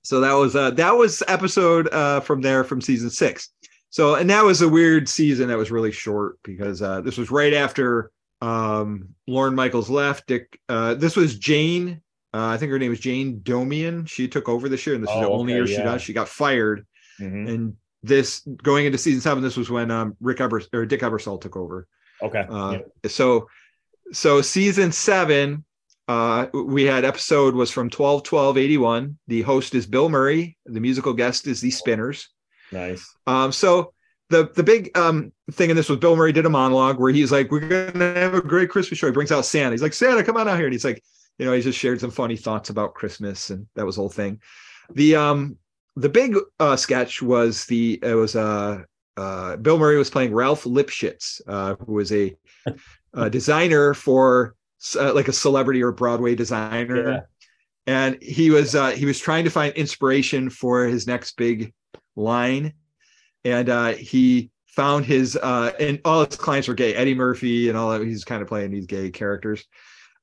So 0.02 0.20
that 0.20 0.32
was 0.34 0.54
uh 0.56 0.70
that 0.72 0.96
was 0.96 1.22
episode 1.28 1.88
uh 1.92 2.20
from 2.20 2.40
there 2.40 2.64
from 2.64 2.80
season 2.80 3.10
six. 3.10 3.50
So 3.94 4.16
and 4.16 4.28
that 4.28 4.42
was 4.44 4.60
a 4.60 4.68
weird 4.68 5.08
season 5.08 5.46
that 5.46 5.56
was 5.56 5.70
really 5.70 5.92
short 5.92 6.40
because 6.42 6.82
uh 6.82 7.00
this 7.00 7.16
was 7.16 7.30
right 7.30 7.54
after 7.54 8.10
um 8.40 9.10
Lorne 9.28 9.54
Michaels 9.54 9.88
left. 9.88 10.26
Dick 10.26 10.58
uh 10.68 10.94
this 10.94 11.14
was 11.14 11.38
Jane. 11.38 12.00
Uh, 12.34 12.46
I 12.48 12.56
think 12.56 12.72
her 12.72 12.78
name 12.80 12.90
was 12.90 12.98
Jane 12.98 13.38
Doumanian. 13.38 14.08
She 14.08 14.26
took 14.26 14.48
over 14.48 14.68
this 14.68 14.84
year, 14.84 14.96
and 14.96 15.04
this 15.04 15.10
is 15.14 15.20
the 15.20 15.28
Oh, 15.28 15.34
only 15.38 15.52
okay, 15.52 15.58
year 15.58 15.66
she 15.68 15.74
yeah. 15.74 15.84
does. 15.84 16.02
She 16.02 16.12
got 16.12 16.28
fired, 16.28 16.84
Mhm. 17.20 17.48
and 17.48 17.76
this 18.02 18.40
going 18.64 18.84
into 18.86 18.98
season 18.98 19.20
seven. 19.20 19.44
This 19.44 19.56
was 19.56 19.70
when 19.70 19.92
um 19.92 20.16
Rick 20.20 20.40
Eber 20.40 20.60
or 20.72 20.86
Dick 20.86 21.02
Ebersol 21.02 21.40
took 21.40 21.56
over. 21.56 21.86
Okay. 22.20 22.44
Uh, 22.50 22.72
yeah. 22.72 23.08
so 23.08 23.46
so 24.12 24.42
season 24.42 24.90
seven 24.90 25.64
uh 26.08 26.46
we 26.52 26.82
had 26.82 27.04
episode 27.04 27.54
was 27.54 27.70
from 27.70 27.88
12 27.88 28.24
12 28.24 28.58
81 28.58 29.16
the 29.28 29.40
host 29.42 29.74
is 29.74 29.86
bill 29.86 30.10
murray 30.10 30.58
the 30.66 30.80
musical 30.80 31.14
guest 31.14 31.46
is 31.46 31.62
the 31.62 31.70
spinners 31.70 32.28
Nice. 32.74 33.14
um 33.26 33.52
so 33.52 33.92
the 34.30 34.50
the 34.54 34.62
big 34.62 34.90
um 34.96 35.32
thing 35.52 35.70
in 35.70 35.76
this 35.76 35.88
was 35.88 35.98
bill 35.98 36.16
murray 36.16 36.32
did 36.32 36.46
a 36.46 36.50
monologue 36.50 36.98
where 36.98 37.12
he's 37.12 37.30
like 37.32 37.50
we're 37.50 37.60
gonna 37.92 38.14
have 38.14 38.34
a 38.34 38.40
great 38.42 38.68
christmas 38.70 38.98
show. 38.98 39.06
He 39.06 39.12
brings 39.12 39.32
out 39.32 39.44
santa. 39.46 39.70
He's 39.72 39.82
like 39.82 39.92
santa 39.92 40.24
come 40.24 40.36
on 40.36 40.48
out 40.48 40.56
here. 40.56 40.66
And 40.66 40.72
he's 40.74 40.84
like 40.84 41.02
you 41.38 41.46
know 41.46 41.52
he 41.52 41.60
just 41.62 41.78
shared 41.78 42.00
some 42.00 42.10
funny 42.10 42.36
thoughts 42.36 42.70
about 42.70 42.94
christmas 42.94 43.50
and 43.50 43.66
that 43.76 43.86
was 43.86 43.96
the 43.96 44.02
whole 44.02 44.08
thing. 44.10 44.40
The 44.92 45.16
um 45.16 45.56
the 45.96 46.08
big 46.08 46.36
uh 46.58 46.76
sketch 46.76 47.22
was 47.22 47.64
the 47.66 47.98
it 48.02 48.14
was 48.14 48.34
uh 48.34 48.82
uh 49.16 49.56
bill 49.56 49.78
murray 49.78 49.96
was 49.96 50.10
playing 50.10 50.34
ralph 50.34 50.64
lipschitz 50.64 51.40
uh 51.46 51.76
who 51.86 51.92
was 51.94 52.10
a, 52.12 52.34
a 53.12 53.30
designer 53.38 53.94
for 53.94 54.56
uh, 54.98 55.14
like 55.14 55.28
a 55.28 55.32
celebrity 55.32 55.82
or 55.82 55.92
broadway 55.92 56.34
designer. 56.34 57.10
Yeah. 57.12 57.20
and 57.86 58.22
he 58.22 58.50
was 58.50 58.74
uh 58.74 58.90
he 58.90 59.06
was 59.06 59.18
trying 59.20 59.44
to 59.44 59.50
find 59.50 59.72
inspiration 59.74 60.50
for 60.50 60.86
his 60.86 61.06
next 61.06 61.36
big 61.36 61.72
line. 62.16 62.74
And 63.44 63.68
uh 63.68 63.92
he 63.92 64.50
found 64.66 65.04
his 65.04 65.36
uh 65.36 65.72
and 65.78 66.00
all 66.04 66.24
his 66.24 66.36
clients 66.36 66.68
were 66.68 66.74
gay. 66.74 66.94
Eddie 66.94 67.14
murphy 67.14 67.68
and 67.68 67.78
all 67.78 67.90
that 67.90 68.02
he's 68.02 68.24
kind 68.24 68.42
of 68.42 68.48
playing 68.48 68.70
these 68.70 68.86
gay 68.86 69.10
characters. 69.10 69.64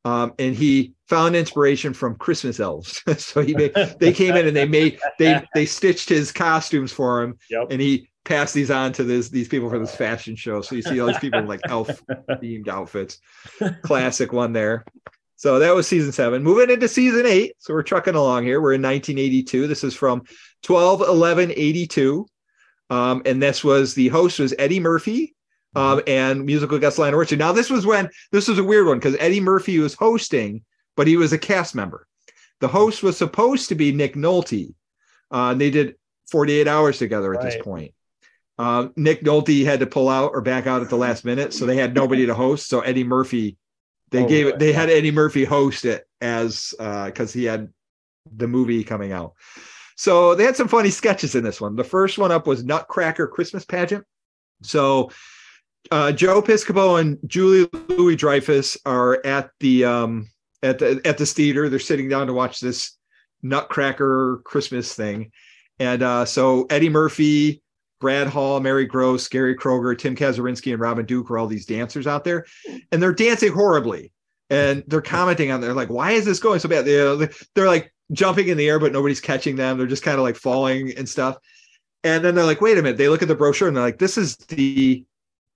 Um 0.05 0.33
and 0.39 0.55
he 0.55 0.93
found 1.07 1.35
inspiration 1.35 1.93
from 1.93 2.15
christmas 2.15 2.59
elves. 2.59 3.01
So 3.17 3.41
he 3.41 3.53
made 3.53 3.73
they 3.99 4.13
came 4.13 4.35
in 4.35 4.47
and 4.47 4.55
they 4.55 4.67
made 4.67 4.99
they 5.19 5.41
they 5.53 5.65
stitched 5.65 6.09
his 6.09 6.31
costumes 6.31 6.91
for 6.91 7.21
him. 7.21 7.37
Yep. 7.49 7.67
and 7.71 7.81
he 7.81 8.09
passed 8.23 8.53
these 8.53 8.69
on 8.69 8.93
to 8.93 9.03
this 9.03 9.29
these 9.29 9.47
people 9.47 9.69
for 9.69 9.79
this 9.79 9.95
fashion 9.95 10.35
show. 10.35 10.61
So 10.61 10.75
you 10.75 10.81
see 10.81 10.99
all 10.99 11.07
these 11.07 11.19
people 11.19 11.39
in 11.39 11.47
like 11.47 11.61
elf 11.67 11.89
themed 12.29 12.67
outfits. 12.67 13.19
Classic 13.83 14.31
one 14.31 14.53
there 14.53 14.85
so 15.41 15.57
that 15.57 15.73
was 15.73 15.87
season 15.87 16.11
seven. 16.11 16.43
Moving 16.43 16.69
into 16.69 16.87
season 16.87 17.25
eight 17.25 17.55
so 17.57 17.73
we're 17.73 17.81
trucking 17.81 18.13
along 18.13 18.43
here. 18.43 18.61
We're 18.61 18.73
in 18.73 18.81
1982 18.83 19.65
this 19.65 19.83
is 19.83 19.95
from 19.95 20.21
12 20.61 21.01
11 21.01 21.51
82 21.55 22.27
um, 22.91 23.23
and 23.25 23.41
this 23.41 23.63
was 23.63 23.95
the 23.95 24.09
host 24.09 24.37
was 24.37 24.53
eddie 24.59 24.79
murphy 24.79 25.35
um, 25.75 25.99
and 26.05 26.45
musical 26.45 26.77
guest 26.77 26.99
lionel 26.99 27.17
richie. 27.17 27.37
Now 27.37 27.53
this 27.53 27.71
was 27.71 27.87
when 27.87 28.07
this 28.31 28.47
was 28.47 28.59
a 28.59 28.63
weird 28.63 28.85
one 28.85 28.99
because 28.99 29.17
eddie 29.19 29.39
murphy 29.39 29.79
was 29.79 29.95
hosting 29.95 30.63
but 30.95 31.07
he 31.07 31.17
was 31.17 31.33
a 31.33 31.39
cast 31.39 31.73
member. 31.73 32.05
The 32.59 32.67
host 32.67 33.01
was 33.01 33.17
supposed 33.17 33.69
to 33.69 33.75
be 33.75 33.91
nick 33.91 34.13
nolte. 34.13 34.75
Uh, 35.33 35.53
and 35.53 35.59
they 35.59 35.71
did 35.71 35.95
48 36.29 36.67
hours 36.67 36.99
together 36.99 37.33
at 37.33 37.41
this 37.41 37.55
point. 37.63 37.95
Uh, 38.59 38.89
Nick 38.95 39.23
Nolte 39.23 39.65
had 39.65 39.79
to 39.79 39.87
pull 39.87 40.07
out 40.07 40.33
or 40.35 40.41
back 40.41 40.67
out 40.67 40.83
at 40.83 40.89
the 40.89 40.95
last 40.95 41.25
minute, 41.25 41.51
so 41.51 41.65
they 41.65 41.77
had 41.77 41.95
nobody 41.95 42.27
to 42.27 42.35
host. 42.35 42.67
So 42.67 42.81
Eddie 42.81 43.03
Murphy, 43.03 43.57
they 44.11 44.23
Oh, 44.23 44.27
gave 44.27 44.47
it. 44.47 44.59
They 44.59 44.73
had 44.73 44.89
Eddie 44.89 45.11
Murphy 45.11 45.43
host 45.45 45.85
it 45.85 46.05
as 46.21 46.73
uh 46.79 47.05
because 47.05 47.33
he 47.33 47.45
had 47.45 47.69
the 48.35 48.47
movie 48.47 48.83
coming 48.83 49.11
out. 49.11 49.33
So 49.95 50.35
they 50.35 50.43
had 50.43 50.55
some 50.55 50.67
funny 50.67 50.89
sketches 50.89 51.35
in 51.35 51.43
this 51.43 51.61
one. 51.61 51.75
The 51.75 51.83
first 51.83 52.17
one 52.17 52.31
up 52.31 52.47
was 52.47 52.63
Nutcracker 52.63 53.27
Christmas 53.27 53.65
Pageant. 53.65 54.03
So 54.63 55.11
uh, 55.89 56.11
Joe 56.11 56.41
Piscopo 56.41 56.99
and 56.99 57.17
Julie 57.25 57.69
Louis 57.87 58.15
Dreyfus 58.15 58.77
are 58.85 59.19
at 59.25 59.49
the 59.59 59.85
um, 59.85 60.29
at 60.63 60.79
the 60.79 61.01
at 61.05 61.17
this 61.17 61.33
theater. 61.33 61.69
They're 61.69 61.79
sitting 61.79 62.09
down 62.09 62.27
to 62.27 62.33
watch 62.33 62.59
this 62.59 62.97
Nutcracker 63.41 64.41
Christmas 64.45 64.93
thing, 64.93 65.31
and 65.79 66.03
uh, 66.03 66.25
so 66.25 66.67
Eddie 66.69 66.89
Murphy, 66.89 67.61
Brad 68.01 68.27
Hall, 68.27 68.59
Mary 68.59 68.85
Gross, 68.85 69.27
Gary 69.27 69.55
Kroeger, 69.55 69.97
Tim 69.97 70.15
Kazurinsky, 70.15 70.73
and 70.73 70.81
Robin 70.81 71.05
Duke 71.05 71.31
are 71.31 71.37
all 71.37 71.47
these 71.47 71.65
dancers 71.65 72.07
out 72.07 72.23
there, 72.23 72.45
and 72.91 73.01
they're 73.01 73.13
dancing 73.13 73.53
horribly. 73.53 74.11
And 74.49 74.83
they're 74.87 75.01
commenting 75.01 75.49
on 75.49 75.61
there 75.61 75.73
like, 75.73 75.89
why 75.89 76.11
is 76.11 76.25
this 76.25 76.39
going 76.39 76.59
so 76.59 76.67
bad? 76.67 76.85
You 76.85 77.11
uh, 77.11 77.15
know, 77.15 77.27
they're 77.55 77.67
like 77.67 77.93
jumping 78.11 78.49
in 78.49 78.57
the 78.57 78.67
air, 78.67 78.79
but 78.79 78.91
nobody's 78.91 79.21
catching 79.21 79.55
them. 79.55 79.77
They're 79.77 79.87
just 79.87 80.03
kind 80.03 80.17
of 80.17 80.23
like 80.23 80.35
falling 80.35 80.93
and 80.97 81.07
stuff. 81.07 81.37
And 82.03 82.25
then 82.25 82.35
they're 82.35 82.43
like, 82.43 82.59
wait 82.59 82.77
a 82.77 82.81
minute. 82.81 82.97
They 82.97 83.07
look 83.07 83.21
at 83.21 83.29
the 83.29 83.35
brochure 83.35 83.69
and 83.69 83.77
they're 83.77 83.83
like, 83.83 83.99
this 83.99 84.17
is 84.17 84.35
the 84.35 85.05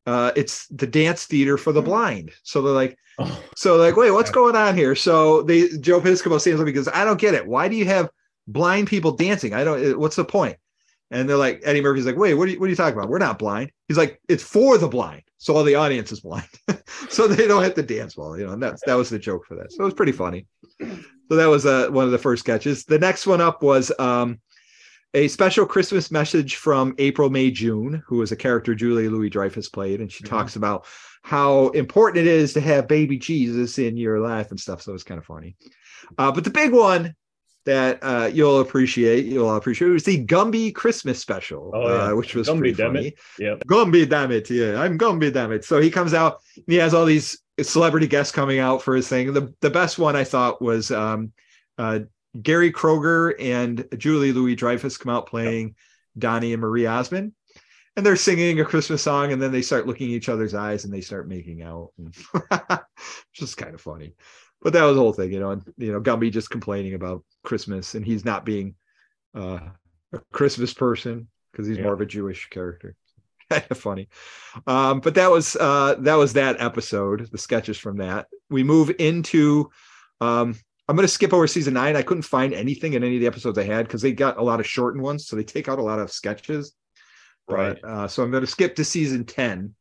uh 0.06 0.32
it's 0.38 0.68
the 0.68 0.88
dance 0.88 1.26
theater 1.26 1.58
for 1.58 1.74
the 1.74 1.82
hmm. 1.82 1.88
blind. 1.88 2.32
So 2.44 2.62
they're 2.62 2.72
like, 2.72 2.98
Oh, 3.18 3.44
so 3.56 3.78
they're 3.78 3.88
like, 3.92 3.98
wait, 3.98 4.12
what's 4.12 4.32
going 4.32 4.56
on 4.56 4.76
here? 4.76 4.96
So 4.96 5.42
they 5.44 5.70
Joe 5.80 6.02
Piscopo 6.02 6.40
stands 6.40 6.60
up 6.60 6.66
because 6.66 6.88
I 6.90 7.06
don't 7.06 7.20
get 7.20 7.34
it. 7.34 7.48
Why 7.48 7.68
do 7.68 7.76
you 7.76 7.86
have 7.86 8.10
blind 8.48 8.88
people 8.88 9.12
dancing? 9.12 9.54
I 9.54 9.64
don't 9.64 9.94
uh, 9.94 9.98
what's 9.98 10.18
the 10.18 10.26
point? 10.26 10.58
And 11.12 11.30
they're 11.30 11.38
like, 11.38 11.62
Eddie 11.64 11.82
Murphy's 11.82 12.06
like, 12.06 12.18
wait, 12.18 12.34
what 12.34 12.48
are 12.48 12.52
you 12.52 12.60
what 12.60 12.66
are 12.66 12.70
you 12.70 12.76
talking 12.76 12.98
about? 12.98 13.10
We're 13.10 13.20
not 13.20 13.40
blind. 13.40 13.72
He's 13.88 13.98
like, 13.98 14.20
it's 14.28 14.44
for 14.44 14.78
the 14.78 14.88
blind. 14.88 15.22
So 15.38 15.56
all 15.56 15.64
the 15.64 15.76
audience 15.76 16.12
is 16.12 16.22
blind. 16.22 16.48
so 17.10 17.28
they 17.28 17.48
don't 17.48 17.64
have 17.64 17.76
to 17.76 17.84
dance 17.84 18.18
well, 18.18 18.38
you 18.38 18.46
know, 18.46 18.54
and 18.54 18.64
that's 18.64 18.82
that 18.86 18.96
was 18.96 19.10
the 19.10 19.20
joke 19.20 19.46
for 19.46 19.56
that. 19.56 19.72
So 19.72 19.82
it 19.82 19.86
was 19.86 19.94
pretty 19.94 20.12
funny. 20.12 20.48
So 21.30 21.36
that 21.36 21.46
was 21.48 21.66
uh, 21.66 21.90
one 21.90 22.06
of 22.06 22.12
the 22.12 22.18
first 22.18 22.42
sketches. 22.44 22.86
The 22.86 23.00
next 23.00 23.28
one 23.28 23.42
up 23.42 23.62
was 23.64 23.92
um, 24.00 24.40
a 25.14 25.28
special 25.28 25.66
Christmas 25.66 26.12
message 26.12 26.56
from 26.58 26.94
April, 26.98 27.30
May, 27.30 27.50
June, 27.52 28.04
who 28.06 28.18
was 28.18 28.32
a 28.32 28.36
character 28.36 28.76
Julia 28.76 29.10
Louis-Dreyfus 29.10 29.70
played, 29.70 30.02
and 30.02 30.12
she 30.12 30.24
Mhm. 30.24 30.30
talks 30.30 30.56
about 30.56 30.86
how 31.24 31.70
important 31.70 32.28
it 32.28 32.32
is 32.32 32.54
to 32.54 32.62
have 32.62 32.88
baby 32.88 33.18
Jesus 33.18 33.80
in 33.80 33.98
your 33.98 34.20
life 34.20 34.52
and 34.52 34.60
stuff. 34.60 34.82
So 34.82 34.92
it 34.92 34.94
was 34.94 35.04
kind 35.04 35.18
of 35.18 35.26
funny. 35.26 35.56
Uh, 36.18 36.32
but 36.32 36.44
the 36.44 36.50
big 36.50 36.72
one 36.72 37.16
that 37.66 38.00
uh, 38.04 38.30
you'll 38.32 38.60
appreciate, 38.60 39.26
you'll 39.26 39.56
appreciate. 39.56 39.90
It 39.90 39.94
was 39.94 40.04
the 40.04 40.26
Gumby 40.26 40.74
Christmas 40.74 41.20
special, 41.20 41.72
Oh, 41.74 41.88
yeah. 41.88 42.12
uh, 42.12 42.16
which 42.16 42.36
was 42.36 42.48
Gumby, 42.48 42.58
pretty 42.60 42.74
damn 42.76 42.94
funny. 42.94 43.08
it. 43.08 43.16
Yep. 43.40 43.64
Gumby, 43.66 44.08
damn 44.10 44.32
it. 44.32 44.50
Yeah, 44.50 44.80
I'm 44.82 44.98
Gumby, 44.98 45.34
damn 45.34 45.52
it. 45.52 45.66
So 45.66 45.80
he 45.82 45.90
comes 45.90 46.14
out, 46.14 46.42
and 46.56 46.66
he 46.68 46.76
has 46.76 46.94
all 46.94 47.06
these 47.06 47.40
celebrity 47.62 48.08
guests 48.08 48.32
coming 48.34 48.60
out 48.60 48.82
for 48.82 48.96
his 48.96 49.08
thing. 49.08 49.34
The, 49.34 49.54
the 49.62 49.70
best 49.70 49.98
one 49.98 50.16
I 50.16 50.24
thought 50.24 50.62
was 50.62 50.92
um, 50.92 51.32
uh, 51.78 52.00
Gary 52.42 52.72
Kroeger 52.72 53.34
and 53.40 53.88
Julia 53.98 54.34
Louis-Dreyfus 54.34 54.98
come 54.98 55.14
out 55.14 55.28
playing 55.28 55.76
Donnie 56.18 56.54
and 56.54 56.62
Marie 56.62 56.86
Osmond. 56.86 57.32
And 57.98 58.06
they're 58.06 58.18
singing 58.18 58.60
a 58.60 58.66
Christmas 58.66 59.02
song, 59.02 59.32
and 59.32 59.42
then 59.42 59.54
they 59.54 59.62
start 59.62 59.88
looking 59.88 60.10
each 60.10 60.28
other's 60.28 60.54
eyes 60.54 60.84
and 60.84 60.94
they 60.94 61.00
start 61.00 61.30
making 61.30 61.62
out. 61.64 61.92
just 63.34 63.56
kind 63.58 63.74
of 63.74 63.80
funny. 63.82 64.14
But 64.62 64.74
that 64.74 64.84
was 64.84 64.96
the 64.96 65.02
whole 65.02 65.14
thing, 65.14 65.32
you 65.32 65.40
know, 65.40 65.52
and 65.52 65.64
you 65.78 65.92
know, 65.92 66.02
Gumby 66.02 66.32
just 66.32 66.50
complaining 66.50 66.96
about 66.96 67.24
Christmas 67.44 67.96
and 67.96 68.06
he's 68.06 68.26
not 68.26 68.46
being 68.46 68.76
uh, 69.36 69.60
a 70.14 70.20
Christmas 70.32 70.74
person 70.74 71.28
because 71.52 71.68
he's 71.68 71.78
Yeah. 71.78 71.84
more 71.84 71.94
of 71.94 72.02
a 72.02 72.06
Jewish 72.06 72.50
character. 72.50 72.96
kind 73.50 73.66
of 73.70 73.78
funny. 73.78 74.08
Um, 74.66 75.02
but 75.02 75.14
that 75.16 75.30
was 75.30 75.56
uh, 75.56 75.96
that 76.00 76.16
was 76.16 76.34
that 76.34 76.60
episode, 76.60 77.30
the 77.32 77.38
sketches 77.38 77.78
from 77.78 77.98
that. 77.98 78.28
We 78.50 78.64
move 78.64 78.92
into 78.98 79.70
um, 80.20 80.56
I'm 80.88 80.96
going 80.96 81.08
to 81.08 81.14
skip 81.14 81.34
over 81.34 81.48
season 81.48 81.74
nine. 81.74 81.96
I 81.96 82.02
couldn't 82.04 82.24
find 82.24 82.54
anything 82.54 82.94
in 82.94 83.04
any 83.04 83.16
of 83.16 83.22
the 83.22 83.28
episodes 83.28 83.58
I 83.58 83.64
had 83.64 83.86
because 83.88 84.02
they 84.02 84.14
got 84.14 84.38
a 84.38 84.44
lot 84.44 84.60
of 84.60 84.68
shortened 84.68 85.04
ones, 85.04 85.28
so 85.28 85.36
they 85.36 85.44
take 85.44 85.68
out 85.68 85.80
a 85.80 85.84
lot 85.84 86.00
of 86.00 86.12
sketches. 86.12 86.74
Right. 87.48 87.78
But, 87.82 87.88
uh, 87.90 88.08
so 88.08 88.24
I'm 88.24 88.32
going 88.32 88.42
to 88.42 88.48
skip 88.50 88.76
to 88.76 88.86
season 88.86 89.26
ten, 89.26 89.76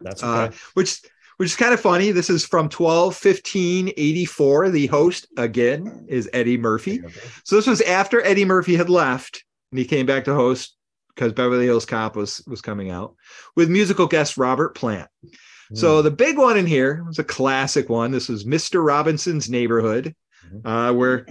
That's 0.00 0.22
uh, 0.22 0.52
which 0.74 1.00
which 1.36 1.50
is 1.50 1.56
kind 1.56 1.72
of 1.74 1.80
funny. 1.80 2.10
This 2.12 2.30
is 2.30 2.44
from 2.44 2.68
12 2.68 3.16
15 3.16 3.92
84. 3.96 4.70
The 4.70 4.86
host 4.86 5.26
again 5.36 6.04
is 6.08 6.28
Eddie 6.32 6.58
Murphy. 6.58 7.00
So 7.44 7.56
this 7.56 7.66
was 7.66 7.80
after 7.82 8.22
Eddie 8.24 8.44
Murphy 8.44 8.76
had 8.76 8.90
left 8.90 9.44
and 9.70 9.78
he 9.78 9.84
came 9.84 10.06
back 10.06 10.24
to 10.24 10.34
host 10.34 10.76
because 11.14 11.32
Beverly 11.32 11.64
Hills 11.66 11.86
Cop 11.86 12.16
was 12.16 12.42
was 12.46 12.60
coming 12.60 12.90
out 12.90 13.14
with 13.56 13.68
musical 13.70 14.06
guest 14.06 14.36
Robert 14.36 14.74
Plant. 14.74 15.08
So 15.74 15.98
Hmm. 15.98 16.04
the 16.04 16.10
big 16.10 16.36
one 16.38 16.58
in 16.58 16.66
here 16.66 17.02
was 17.06 17.18
a 17.18 17.24
classic 17.24 17.88
one. 17.88 18.10
This 18.10 18.28
was 18.28 18.44
Mr. 18.44 18.84
Robinson's 18.84 19.48
Neighborhood, 19.48 20.14
Mhm. 20.52 20.60
uh, 20.90 20.92
where 20.92 21.24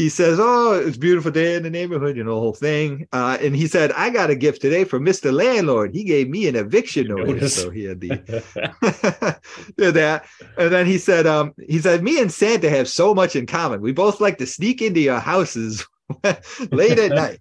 he 0.00 0.08
says, 0.08 0.38
"Oh, 0.40 0.72
it's 0.72 0.96
a 0.96 1.00
beautiful 1.00 1.30
day 1.30 1.54
in 1.54 1.62
the 1.62 1.68
neighborhood," 1.68 2.16
you 2.16 2.24
know, 2.24 2.34
the 2.34 2.40
whole 2.40 2.54
thing. 2.54 3.06
Uh, 3.12 3.36
and 3.40 3.54
he 3.54 3.66
said, 3.66 3.92
"I 3.92 4.08
got 4.08 4.30
a 4.30 4.34
gift 4.34 4.62
today 4.62 4.84
from 4.84 5.04
Mr. 5.04 5.30
Landlord. 5.30 5.94
He 5.94 6.04
gave 6.04 6.30
me 6.30 6.48
an 6.48 6.56
eviction 6.56 7.08
notice." 7.08 7.26
Notice. 7.26 7.62
So 7.62 7.70
he 7.70 7.84
had 7.84 8.00
the 8.00 9.40
did 9.76 9.94
that, 9.94 10.24
and 10.56 10.72
then 10.72 10.86
he 10.86 10.96
said, 10.96 11.26
"Um, 11.26 11.52
he 11.68 11.78
said, 11.80 12.02
me 12.02 12.18
and 12.18 12.32
Santa 12.32 12.70
have 12.70 12.88
so 12.88 13.14
much 13.14 13.36
in 13.36 13.44
common. 13.44 13.82
We 13.82 13.92
both 13.92 14.20
like 14.20 14.38
to 14.38 14.46
sneak 14.46 14.80
into 14.80 15.00
your 15.00 15.20
houses 15.20 15.86
late 16.70 16.98
at 16.98 17.10
night." 17.10 17.40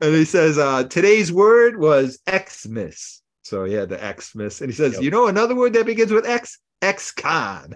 And 0.00 0.14
he 0.14 0.24
says, 0.24 0.58
uh, 0.58 0.84
today's 0.84 1.32
word 1.32 1.78
was 1.78 2.20
Xmas. 2.30 3.20
So 3.42 3.64
he 3.64 3.74
had 3.74 3.88
the 3.88 3.98
Xmas. 3.98 4.60
And 4.60 4.70
he 4.70 4.76
says, 4.76 4.94
Yep. 4.94 5.02
you 5.02 5.10
know 5.10 5.26
another 5.26 5.56
word 5.56 5.72
that 5.72 5.86
begins 5.86 6.12
with 6.12 6.24
X? 6.24 6.58
X-con. 6.80 7.74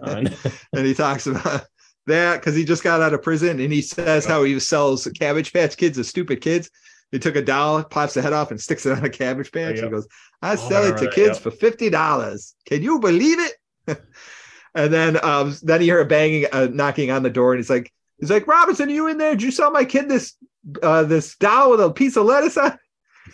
And 0.72 0.86
he 0.86 0.94
talks 0.94 1.26
about 1.26 1.66
that 2.06 2.40
because 2.40 2.54
he 2.54 2.64
just 2.64 2.82
got 2.82 3.00
out 3.00 3.14
of 3.14 3.22
prison 3.22 3.60
and 3.60 3.72
he 3.72 3.82
says 3.82 4.24
how 4.24 4.42
he 4.42 4.58
sells 4.60 5.06
cabbage 5.18 5.52
patch 5.52 5.76
kids 5.76 5.96
to 5.98 6.04
stupid 6.04 6.40
kids. 6.40 6.70
He 7.10 7.18
took 7.18 7.36
a 7.36 7.42
doll, 7.42 7.84
pops 7.84 8.14
the 8.14 8.22
head 8.22 8.32
off, 8.32 8.50
and 8.50 8.60
sticks 8.60 8.86
it 8.86 8.96
on 8.96 9.04
a 9.04 9.10
cabbage 9.10 9.52
patch. 9.52 9.76
yep. 9.76 9.84
He 9.84 9.90
goes, 9.90 10.08
I 10.40 10.52
Oh, 10.52 10.56
sell 10.56 10.84
I 10.84 10.88
it 10.88 10.98
to 10.98 11.10
kids 11.10 11.36
yep. 11.36 11.42
for 11.42 11.50
fifty 11.50 11.90
dollars. 11.90 12.54
Can 12.66 12.82
you 12.82 12.98
believe 13.00 13.38
it? 13.38 13.52
and 14.74 14.92
then 14.92 15.22
um, 15.24 15.54
then 15.62 15.80
he 15.82 15.88
heard 15.88 16.06
a 16.06 16.08
banging, 16.08 16.46
uh, 16.52 16.68
knocking 16.72 17.10
on 17.10 17.22
the 17.22 17.30
door, 17.30 17.52
and 17.52 17.58
he's 17.58 17.68
like, 17.70 17.92
he's 18.18 18.30
like, 18.30 18.46
Robinson, 18.46 18.88
are 18.88 18.92
you 18.92 19.08
in 19.08 19.18
there? 19.18 19.32
Did 19.32 19.42
you 19.42 19.50
sell 19.50 19.70
my 19.70 19.84
kid 19.84 20.08
this 20.08 20.34
uh, 20.82 21.02
this 21.04 21.36
doll 21.36 21.70
with 21.72 21.80
a 21.80 21.90
piece 21.90 22.16
of 22.16 22.24
lettuce 22.24 22.56
on? 22.56 22.78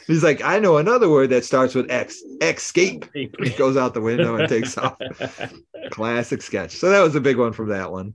He's 0.07 0.23
like, 0.25 0.43
I 0.43 0.59
know 0.59 0.77
another 0.79 1.09
word 1.09 1.31
that 1.31 1.45
starts 1.45 1.75
with 1.75 1.91
X. 1.91 2.21
Escape. 2.43 3.07
He 3.15 3.27
goes 3.59 3.77
out 3.77 3.95
the 3.95 4.01
window 4.01 4.37
and 4.37 4.49
takes 4.49 4.77
off. 4.77 4.99
Classic 5.91 6.43
sketch. 6.43 6.73
So 6.73 6.91
that 6.91 7.01
was 7.01 7.15
a 7.15 7.21
big 7.21 7.39
one 7.39 7.53
from 7.53 7.69
that 7.69 7.91
one. 7.91 8.15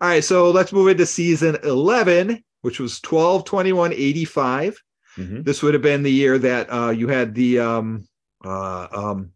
All 0.00 0.08
right, 0.08 0.24
so 0.24 0.50
let's 0.50 0.72
move 0.72 0.88
into 0.88 1.06
season 1.06 1.56
11, 1.62 2.42
which 2.62 2.80
was 2.80 3.00
12 3.00 3.44
21 3.44 3.92
85. 3.92 4.78
Mhm. 5.18 5.44
This 5.44 5.62
would 5.62 5.74
have 5.74 5.82
been 5.82 6.02
the 6.02 6.10
year 6.12 6.38
that 6.38 6.72
uh, 6.72 6.90
you 6.90 7.08
had 7.08 7.34
the 7.34 7.58
um, 7.58 8.08
uh, 8.44 8.88
um, 8.92 9.30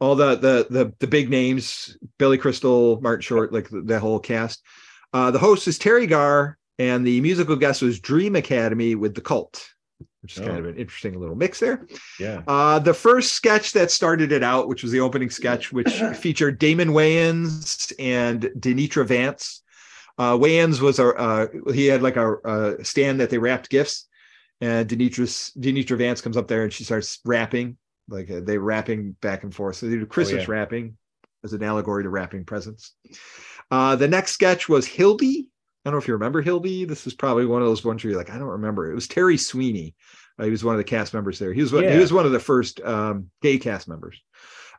all 0.00 0.14
the, 0.14 0.36
the 0.36 0.66
the 0.70 0.94
the 1.00 1.06
big 1.08 1.28
names, 1.28 1.96
Billy 2.18 2.38
Crystal, 2.38 3.00
Martin 3.00 3.22
Short, 3.22 3.52
like 3.52 3.68
the, 3.68 3.80
the 3.82 3.98
whole 3.98 4.20
cast. 4.20 4.62
Uh, 5.12 5.30
the 5.32 5.38
host 5.40 5.66
is 5.66 5.78
Teri 5.80 6.08
Garr, 6.08 6.56
and 6.78 7.04
the 7.04 7.20
musical 7.20 7.56
guest 7.56 7.82
was 7.82 7.98
Dream 7.98 8.36
Academy 8.36 8.94
with 8.94 9.16
the 9.16 9.20
Cult, 9.20 9.68
which 10.22 10.36
is 10.36 10.38
kind 10.44 10.52
Oh. 10.52 10.60
of 10.60 10.66
an 10.66 10.76
interesting 10.76 11.18
little 11.18 11.34
mix 11.34 11.58
there. 11.58 11.84
Yeah. 12.20 12.42
Uh, 12.46 12.78
the 12.78 12.94
first 12.94 13.32
sketch 13.32 13.72
that 13.72 13.90
started 13.90 14.30
it 14.30 14.44
out, 14.44 14.68
which 14.68 14.84
was 14.84 14.92
the 14.92 15.00
opening 15.00 15.28
sketch, 15.30 15.72
which 15.72 15.90
featured 16.14 16.60
Damon 16.60 16.90
Wayans 16.90 17.92
and 17.98 18.42
Danitra 18.60 19.04
Vance. 19.04 19.62
Uh, 20.18 20.36
Wayans 20.36 20.80
was 20.80 20.98
a 20.98 21.08
uh, 21.08 21.46
he 21.72 21.86
had 21.86 22.02
like 22.02 22.16
a, 22.16 22.36
a 22.44 22.84
stand 22.84 23.20
that 23.20 23.30
they 23.30 23.38
wrapped 23.38 23.70
gifts, 23.70 24.08
and 24.60 24.88
Danitra 24.88 25.52
Danitra 25.58 25.96
Vance 25.96 26.20
comes 26.20 26.36
up 26.36 26.48
there 26.48 26.62
and 26.64 26.72
she 26.72 26.84
starts 26.84 27.18
rapping, 27.24 27.76
like 28.08 28.30
uh, 28.30 28.40
they 28.40 28.58
rapping 28.58 29.12
back 29.20 29.42
and 29.44 29.54
forth. 29.54 29.76
So 29.76 29.86
they 29.86 29.96
do 29.96 30.06
Christmas 30.06 30.46
yeah. 30.46 30.52
rapping 30.52 30.96
as 31.44 31.52
an 31.52 31.62
allegory 31.62 32.02
to 32.02 32.10
wrapping 32.10 32.44
presents. 32.44 32.94
Uh, 33.70 33.96
the 33.96 34.08
next 34.08 34.32
sketch 34.32 34.68
was 34.68 34.86
Hildy. 34.86 35.48
I 35.84 35.88
don't 35.88 35.94
know 35.94 35.98
if 36.02 36.08
you 36.08 36.14
remember 36.14 36.42
Hildy. 36.42 36.84
This 36.84 37.06
is 37.06 37.14
probably 37.14 37.46
one 37.46 37.62
of 37.62 37.68
those 37.68 37.84
ones 37.84 38.04
where 38.04 38.10
you're 38.10 38.20
like, 38.20 38.30
I 38.30 38.38
don't 38.38 38.48
remember. 38.48 38.90
It 38.90 38.94
was 38.94 39.08
Terry 39.08 39.38
Sweeney. 39.38 39.94
Uh, 40.38 40.44
he 40.44 40.50
was 40.50 40.64
one 40.64 40.74
of 40.74 40.78
the 40.78 40.84
cast 40.84 41.14
members 41.14 41.38
there. 41.38 41.52
He 41.52 41.60
was 41.60 41.72
one, 41.72 41.84
he 41.84 41.98
was 41.98 42.12
one 42.12 42.26
of 42.26 42.32
the 42.32 42.40
first 42.40 42.80
um, 42.82 43.30
gay 43.42 43.58
cast 43.58 43.88
members, 43.88 44.20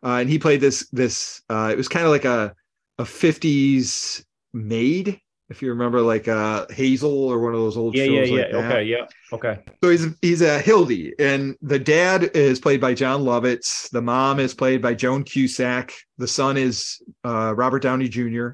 uh, 0.04 0.16
and 0.16 0.30
he 0.30 0.40
played 0.40 0.62
this 0.62 0.88
this. 0.90 1.42
Uh, 1.50 1.70
it 1.72 1.78
was 1.78 1.88
kind 1.88 2.06
of 2.06 2.12
like 2.12 2.26
a 2.26 2.56
a 2.98 3.04
'50s 3.04 4.24
maid, 4.54 5.20
if 5.50 5.62
you 5.62 5.70
remember, 5.70 6.02
like 6.02 6.28
uh, 6.28 6.66
Hazel 6.70 7.12
or 7.26 7.40
one 7.40 7.54
of 7.54 7.60
those 7.60 7.76
old 7.78 7.96
Yeah. 7.96 8.06
shows 8.06 8.30
Yeah. 8.30 8.36
Yeah. 8.36 8.42
like 8.44 8.52
that. 8.52 8.66
okay. 8.72 8.84
Yeah. 8.84 9.06
Okay. 9.34 9.60
So 9.84 9.90
he's 9.90 10.08
he's 10.22 10.42
a 10.42 10.60
Hildy, 10.60 11.14
and 11.20 11.56
the 11.62 11.80
dad 11.80 12.32
is 12.36 12.60
played 12.60 12.80
by 12.80 12.94
Jon 12.94 13.22
Lovitz. 13.24 13.90
The 13.90 14.02
mom 14.02 14.40
is 14.40 14.54
played 14.54 14.82
by 14.82 14.94
Joan 14.94 15.24
Cusack. 15.24 15.94
The 16.18 16.28
son 16.28 16.56
is 16.58 17.02
uh, 17.26 17.54
Robert 17.56 17.82
Downey 17.82 18.08
Jr. 18.08 18.50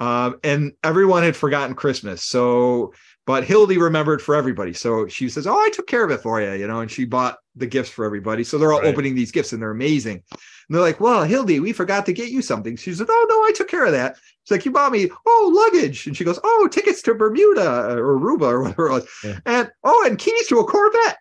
Um, 0.00 0.38
and 0.42 0.72
everyone 0.82 1.22
had 1.22 1.36
forgotten 1.36 1.76
Christmas. 1.76 2.24
So, 2.24 2.92
but 3.26 3.44
Hildy 3.44 3.78
remembered 3.78 4.20
for 4.20 4.34
everybody. 4.34 4.72
So 4.72 5.06
she 5.06 5.28
says, 5.28 5.46
Oh, 5.46 5.58
I 5.58 5.70
took 5.72 5.86
care 5.86 6.04
of 6.04 6.10
it 6.10 6.20
for 6.20 6.40
you, 6.40 6.52
you 6.52 6.66
know, 6.66 6.80
and 6.80 6.90
she 6.90 7.04
bought 7.04 7.38
the 7.54 7.66
gifts 7.66 7.90
for 7.90 8.04
everybody. 8.04 8.42
So 8.44 8.58
they're 8.58 8.72
all 8.72 8.80
Right. 8.80 8.88
opening 8.92 9.14
these 9.14 9.30
gifts 9.30 9.52
and 9.52 9.62
they're 9.62 9.70
amazing. 9.70 10.22
And 10.32 10.40
they're 10.70 10.80
like, 10.80 11.00
Well, 11.00 11.22
Hildy, 11.24 11.60
we 11.60 11.72
forgot 11.72 12.06
to 12.06 12.12
get 12.12 12.30
you 12.30 12.42
something. 12.42 12.76
She's 12.76 12.98
like, 13.00 13.08
Oh, 13.10 13.26
no, 13.28 13.36
I 13.44 13.52
took 13.54 13.68
care 13.68 13.84
of 13.84 13.92
that. 13.92 14.16
She's 14.44 14.50
like, 14.50 14.64
You 14.64 14.72
bought 14.72 14.90
me, 14.92 15.08
oh, 15.26 15.70
luggage. 15.72 16.06
And 16.06 16.16
she 16.16 16.24
goes, 16.24 16.40
Oh, 16.42 16.68
tickets 16.70 17.00
to 17.02 17.14
Bermuda 17.14 17.96
or 17.96 18.18
Aruba 18.18 18.42
or 18.50 18.62
whatever 18.62 18.86
it 18.88 18.92
was. 18.92 19.08
Yeah. 19.22 19.38
And 19.46 19.70
oh, 19.84 20.04
and 20.06 20.18
keys 20.18 20.48
to 20.48 20.58
a 20.58 20.64
Corvette. 20.64 21.18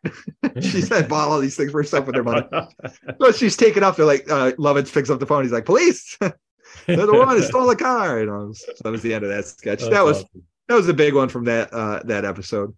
she 0.64 0.82
said, 0.82 1.08
Bought 1.08 1.30
all 1.30 1.40
these 1.40 1.56
things 1.56 1.72
for 1.72 1.80
herself 1.82 2.08
with 2.08 2.16
her 2.16 2.24
money. 2.24 2.48
So 3.20 3.32
she's 3.32 3.56
taken 3.56 3.84
off. 3.84 3.98
They're 3.98 4.06
like, 4.06 4.30
uh, 4.30 4.54
Lovitz 4.54 4.92
picks 4.92 5.10
up 5.12 5.20
the 5.20 5.26
phone. 5.28 5.44
He's 5.44 5.52
like, 5.52 5.66
Police. 5.66 6.18
They're 6.88 7.06
the 7.06 7.14
woman 7.14 7.36
who 7.38 7.44
stole 7.44 7.68
the 7.68 7.76
car. 7.76 8.20
You 8.22 8.26
know, 8.26 8.54
so 8.54 8.72
that 8.84 8.92
was 8.92 9.02
the 9.04 9.14
end 9.14 9.24
of 9.24 9.30
that 9.30 9.46
sketch. 9.46 9.82
that 9.82 10.04
was 10.04 10.24
that 10.72 10.78
was 10.78 10.88
a 10.88 10.94
big 10.94 11.14
one 11.14 11.28
from 11.28 11.44
that 11.44 11.74
uh, 11.74 12.02
that 12.06 12.24
episode. 12.24 12.74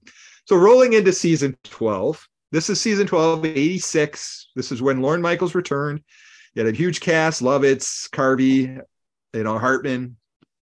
So 0.45 0.55
rolling 0.55 0.93
into 0.93 1.13
season 1.13 1.55
12. 1.63 2.27
This 2.51 2.67
is 2.69 2.81
season 2.81 3.05
12, 3.05 3.45
86. 3.45 4.49
This 4.55 4.71
is 4.71 4.81
when 4.81 4.99
Lorne 4.99 5.21
Michaels 5.21 5.53
returned. 5.53 6.01
You 6.55 6.65
had 6.65 6.73
a 6.73 6.75
huge 6.75 7.01
cast, 7.01 7.43
Lovitz, 7.43 8.09
Carvey, 8.09 8.81
you 9.33 9.43
know, 9.43 9.59
Hartman. 9.59 10.17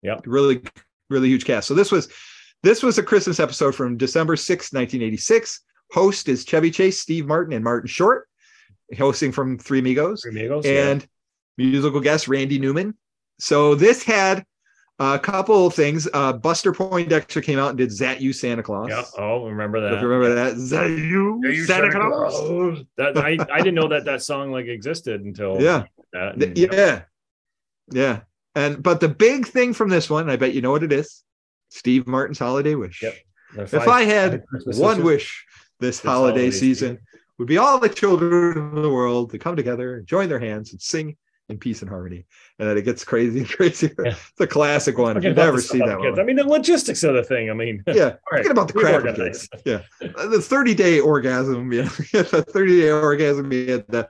Yep. 0.04 0.22
Really, 0.28 0.62
really 1.10 1.28
huge 1.30 1.46
cast. 1.46 1.68
So 1.68 1.74
this 1.74 1.92
was 1.92 2.10
this 2.62 2.84
was 2.84 3.00
a 3.00 3.04
Christmas 3.04 3.40
episode 3.40 3.74
from 3.74 3.98
December 3.98 4.36
6, 4.36 4.72
1986. 4.72 5.62
Host 5.94 6.30
is 6.30 6.46
Chevy 6.46 6.70
Chase, 6.70 7.02
Steve 7.02 7.26
Martin, 7.26 7.54
and 7.54 7.64
Martin 7.64 7.88
Short, 7.88 8.28
hosting 8.96 9.32
from 9.32 9.58
Three 9.58 9.80
Amigos 9.80 10.22
Three 10.22 10.32
Amigos, 10.32 10.64
yeah. 10.64 10.90
and 10.90 11.08
musical 11.58 12.02
guest 12.02 12.28
Randy 12.28 12.60
Newman. 12.60 12.96
So 13.40 13.74
this 13.74 14.04
had 14.04 14.46
a 15.00 15.20
couple 15.20 15.68
of 15.68 15.74
things. 15.74 16.08
Uh, 16.14 16.32
Buster 16.34 16.72
Poindexter 16.72 17.42
came 17.42 17.60
out 17.60 17.70
and 17.70 17.78
did 17.78 17.90
"Zat 17.92 18.22
You 18.22 18.32
Santa 18.34 18.64
Claus." 18.64 18.88
yeah. 18.90 19.04
Oh, 19.18 19.46
remember 19.46 19.78
If 19.86 20.00
that. 20.00 20.06
remember 20.06 20.34
that, 20.36 20.54
"Is 20.54 20.70
that 20.70 20.90
you, 20.90 21.42
you 21.44 21.66
Santa, 21.66 21.92
Santa 21.92 22.10
Claus?" 22.10 22.34
Claus? 22.40 22.80
That 22.98 23.18
I, 23.18 23.38
I 23.52 23.58
didn't 23.60 23.76
know 23.76 23.90
that 23.90 24.06
that 24.06 24.22
song 24.22 24.52
like 24.52 24.68
existed 24.68 25.22
until 25.22 25.62
Yeah, 25.62 25.84
and, 26.14 26.58
yeah, 26.58 27.02
yeah. 27.92 28.22
And 28.56 28.82
but 28.82 29.02
the 29.02 29.10
big 29.10 29.48
thing 29.48 29.74
from 29.74 29.90
this 29.90 30.10
one, 30.10 30.30
I 30.30 30.38
bet 30.38 30.54
you 30.54 30.62
know 30.62 30.72
what 30.72 30.84
it 30.84 30.94
is. 30.94 31.24
Steve 31.70 32.08
Martin's 32.08 32.40
holiday 32.40 32.76
wish. 32.76 33.02
Yep. 33.04 33.16
the 33.56 33.62
If 33.64 33.72
five- 33.72 33.88
I 33.90 34.04
had 34.04 34.46
Christmas 34.46 34.78
one 34.78 34.98
wishes. 34.98 35.06
wish 35.06 35.46
this, 35.82 35.98
This 35.98 36.06
holiday, 36.10 36.40
holiday 36.40 36.52
season 36.52 37.00
would 37.38 37.50
be 37.50 37.58
all 37.58 37.80
the 37.80 37.90
children 37.90 38.78
of 38.78 38.82
the 38.82 38.90
world 38.90 39.32
to 39.32 39.38
come 39.38 39.58
together, 39.58 40.00
join 40.08 40.30
their 40.30 40.40
hands, 40.40 40.72
and 40.72 40.82
sing 40.82 41.18
in 41.50 41.58
peace 41.58 41.82
and 41.82 41.90
harmony. 41.90 42.26
And 42.60 42.68
then 42.68 42.78
it 42.78 42.84
gets 42.84 43.04
crazy 43.04 43.40
and 43.40 43.50
crazier. 43.58 43.94
Yeah. 44.04 44.12
It's 44.12 44.40
a 44.42 44.48
classic 44.48 44.98
one. 44.98 45.22
You've 45.22 45.36
never 45.36 45.58
the 45.58 45.62
stuff 45.62 45.72
seen 45.74 45.82
about 45.84 46.02
that 46.02 46.10
one. 46.12 46.20
I 46.20 46.24
mean, 46.24 46.36
the 46.36 46.44
logistics 46.48 47.04
of 47.04 47.14
the 47.14 47.24
thing. 47.24 47.50
I 47.50 47.54
mean, 47.54 47.84
yeah, 47.88 48.16
right, 48.32 48.38
forget 48.40 48.52
about 48.52 48.68
the 48.68 48.74
crap 48.74 49.16
kids. 49.16 49.48
Yeah, 49.66 49.82
the 50.00 50.42
30 50.42 50.74
day 50.76 51.00
orgasm. 51.00 51.72
Yeah, 51.74 51.84
the 52.12 52.46
30 52.48 52.82
day 52.82 52.90
orgasm. 52.92 53.52
Had 53.52 53.86
the 53.88 54.10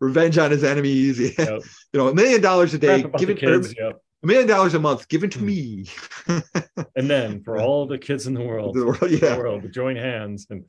revenge 0.00 0.36
on 0.38 0.50
his 0.50 0.64
enemies. 0.64 1.18
Yeah. 1.18 1.30
Yep. 1.38 1.62
You 1.92 2.00
know, 2.00 2.08
a 2.08 2.14
million 2.14 2.40
dollars 2.40 2.74
a 2.74 2.78
day, 2.78 3.00
Crap 3.00 3.04
about 3.06 3.20
the 3.20 3.26
given 3.26 3.48
or 3.48 3.58
kids, 3.60 3.74
yep. 3.78 4.00
a 4.22 4.26
million 4.26 4.46
dollars 4.46 4.74
a 4.74 4.78
month 4.78 5.08
given 5.08 5.30
to 5.30 5.38
Hmm. 5.38 5.46
me. 5.46 5.86
And 6.94 7.08
then 7.08 7.42
for 7.42 7.58
all 7.58 7.86
the 7.86 7.96
kids 7.98 8.26
in 8.26 8.34
the 8.34 8.42
world, 8.42 8.74
The 8.74 8.84
world, 8.84 9.00
the 9.00 9.36
world 9.38 9.72
join 9.72 9.96
hands 9.96 10.46
and 10.50 10.64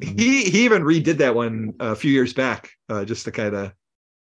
He 0.00 0.44
he 0.44 0.64
even 0.64 0.82
redid 0.84 1.18
that 1.18 1.34
one 1.34 1.74
a 1.80 1.94
few 1.96 2.10
years 2.12 2.32
back, 2.32 2.70
uh, 2.88 3.04
just 3.04 3.24
to 3.24 3.32
kind 3.32 3.54
of, 3.54 3.72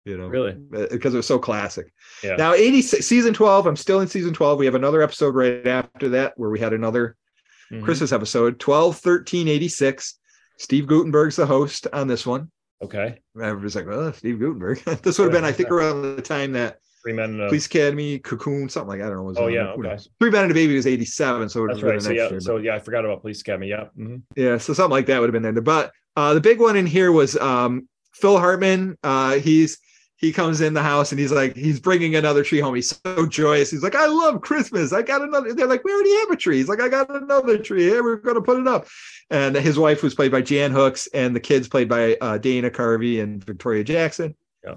you 0.05 0.17
know, 0.17 0.27
really, 0.27 0.53
because 0.91 1.13
it 1.13 1.17
was 1.17 1.27
so 1.27 1.39
classic. 1.39 1.91
yeah. 2.23 2.35
Now, 2.35 2.53
86 2.53 3.05
season 3.05 3.33
12, 3.33 3.65
I'm 3.67 3.75
still 3.75 3.99
in 4.01 4.07
season 4.07 4.33
12. 4.33 4.59
We 4.59 4.65
have 4.65 4.75
another 4.75 5.01
episode 5.01 5.35
right 5.35 5.65
after 5.67 6.09
that 6.09 6.33
where 6.37 6.49
we 6.49 6.59
had 6.59 6.73
another 6.73 7.15
Mhm. 7.71 7.83
Christmas 7.83 8.11
episode, 8.11 8.59
12, 8.59 8.97
13, 8.99 9.47
86. 9.47 10.19
Steve 10.57 10.85
Guttenberg's 10.87 11.35
the 11.35 11.45
host 11.47 11.87
on 11.91 12.07
this 12.07 12.25
one. 12.25 12.51
Okay, 12.83 13.19
Everybody's 13.41 13.75
like, 13.75 13.87
well, 13.87 14.13
Steve 14.13 14.39
Gutenberg. 14.39 14.79
this 15.01 15.17
would 15.17 15.25
have 15.25 15.33
been, 15.33 15.43
I 15.43 15.51
think, 15.51 15.71
around 15.71 16.01
the 16.03 16.21
time 16.21 16.51
that 16.53 16.77
three 17.03 17.13
men. 17.13 17.41
Uh, 17.41 17.47
Police 17.47 17.65
Academy, 17.65 18.19
Cocoon, 18.19 18.69
something 18.69 18.89
like 18.89 18.99
that. 18.99 19.05
I 19.05 19.09
don't 19.09 19.17
know. 19.17 19.23
Was 19.23 19.37
Oh, 19.37 19.47
yeah, 19.47 19.69
okay. 19.69 19.97
Three 20.19 20.29
Men 20.29 20.43
and 20.43 20.51
a 20.51 20.53
Baby 20.53 20.75
was 20.75 20.85
87. 20.85 21.49
So 21.49 21.59
it 21.59 21.61
would 21.63 21.71
that's 21.71 21.83
right. 21.83 22.01
So 22.01 22.11
yeah, 22.11 22.29
year, 22.29 22.39
so 22.39 22.57
yeah, 22.57 22.75
I 22.75 22.79
forgot 22.79 23.03
about 23.05 23.21
Police 23.21 23.41
Academy. 23.41 23.69
Yeah, 23.69 23.85
mhm. 23.97 24.21
Yeah, 24.35 24.57
so 24.59 24.73
something 24.73 24.91
like 24.91 25.07
that 25.07 25.19
would 25.19 25.27
have 25.27 25.33
been 25.33 25.41
there. 25.55 25.61
But 25.61 25.91
uh, 26.15 26.33
the 26.35 26.41
big 26.41 26.59
one 26.59 26.75
in 26.75 26.85
here 26.85 27.11
was 27.11 27.35
um, 27.37 27.87
Phil 28.13 28.37
Hartman. 28.37 28.97
Uh, 29.03 29.35
he's 29.35 29.79
he 30.17 30.31
comes 30.31 30.61
in 30.61 30.73
the 30.73 30.81
house 30.81 31.11
and 31.11 31.19
he's 31.19 31.31
like 31.31 31.55
he's 31.55 31.79
bringing 31.79 32.15
another 32.15 32.43
tree 32.43 32.59
home. 32.59 32.75
He's 32.75 32.99
so 33.05 33.25
joyous. 33.25 33.69
He's 33.69 33.83
like, 33.83 33.95
I 33.95 34.05
love 34.05 34.41
Christmas. 34.41 34.93
I 34.93 35.01
got 35.01 35.21
another. 35.21 35.53
They're 35.53 35.67
like, 35.67 35.83
we 35.83 35.93
already 35.93 36.15
have 36.19 36.31
a 36.31 36.37
tree. 36.37 36.57
He's 36.57 36.69
like, 36.69 36.81
I 36.81 36.87
got 36.87 37.13
another 37.13 37.57
tree. 37.57 37.83
here. 37.83 38.03
we're 38.03 38.17
going 38.17 38.35
to 38.35 38.41
put 38.41 38.59
it 38.59 38.67
up. 38.67 38.87
And 39.29 39.55
his 39.55 39.77
wife 39.77 40.03
was 40.03 40.15
played 40.15 40.31
by 40.31 40.41
Jan 40.41 40.71
Hooks, 40.71 41.07
and 41.13 41.35
the 41.35 41.39
kids 41.39 41.67
played 41.67 41.89
by 41.89 42.15
uh, 42.21 42.37
Dana 42.37 42.69
Carvey 42.69 43.21
and 43.21 43.43
Victoria 43.43 43.83
Jackson. 43.83 44.35
Yeah. 44.63 44.75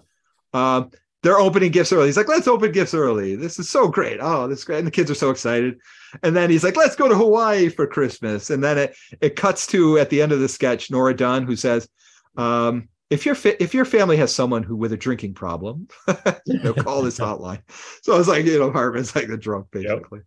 Um, 0.53 0.91
they're 1.23 1.39
opening 1.39 1.71
gifts 1.73 1.93
early. 1.93 2.07
He's 2.07 2.17
like, 2.17 2.29
let's 2.29 2.49
open 2.49 2.73
gifts 2.73 2.95
early. 2.95 3.37
This 3.37 3.59
is 3.59 3.69
so 3.69 3.89
great. 3.89 4.19
Oh, 4.21 4.47
this 4.47 4.61
is 4.61 4.65
great. 4.65 4.79
And 4.79 4.87
the 4.87 4.93
kids 4.93 5.11
are 5.11 5.17
so 5.17 5.31
excited. 5.31 5.79
And 6.23 6.35
then 6.35 6.49
he's 6.49 6.65
like, 6.65 6.77
let's 6.77 6.97
go 6.97 7.09
to 7.09 7.15
Hawaii 7.15 7.69
for 7.69 7.87
Christmas. 7.87 8.51
And 8.51 8.63
then 8.63 8.79
it 8.79 8.97
it 9.21 9.37
cuts 9.37 9.67
to 9.69 9.99
at 9.99 10.11
the 10.11 10.23
end 10.23 10.33
of 10.33 10.41
the 10.41 10.49
sketch, 10.49 10.91
Nora 10.91 11.15
Dunn, 11.15 11.45
who 11.45 11.57
says, 11.57 11.89
um, 12.37 12.89
if 13.11 13.25
your 13.25 13.35
fa- 13.35 13.63
if 13.63 13.75
your 13.75 13.85
family 13.85 14.17
has 14.19 14.35
someone 14.35 14.63
who 14.63 14.77
with 14.77 14.93
a 14.93 14.97
drinking 14.97 15.35
problem, 15.35 15.89
you 16.47 16.59
know, 16.61 16.75
call 16.75 17.03
this 17.03 17.19
hotline. 17.19 17.63
So 18.03 18.15
I 18.15 18.19
was 18.19 18.29
like, 18.29 18.45
you 18.45 18.59
know, 18.59 18.71
Hartman's 18.71 19.15
like 19.15 19.29
the 19.29 19.37
drunk, 19.37 19.69
basically. 19.71 20.21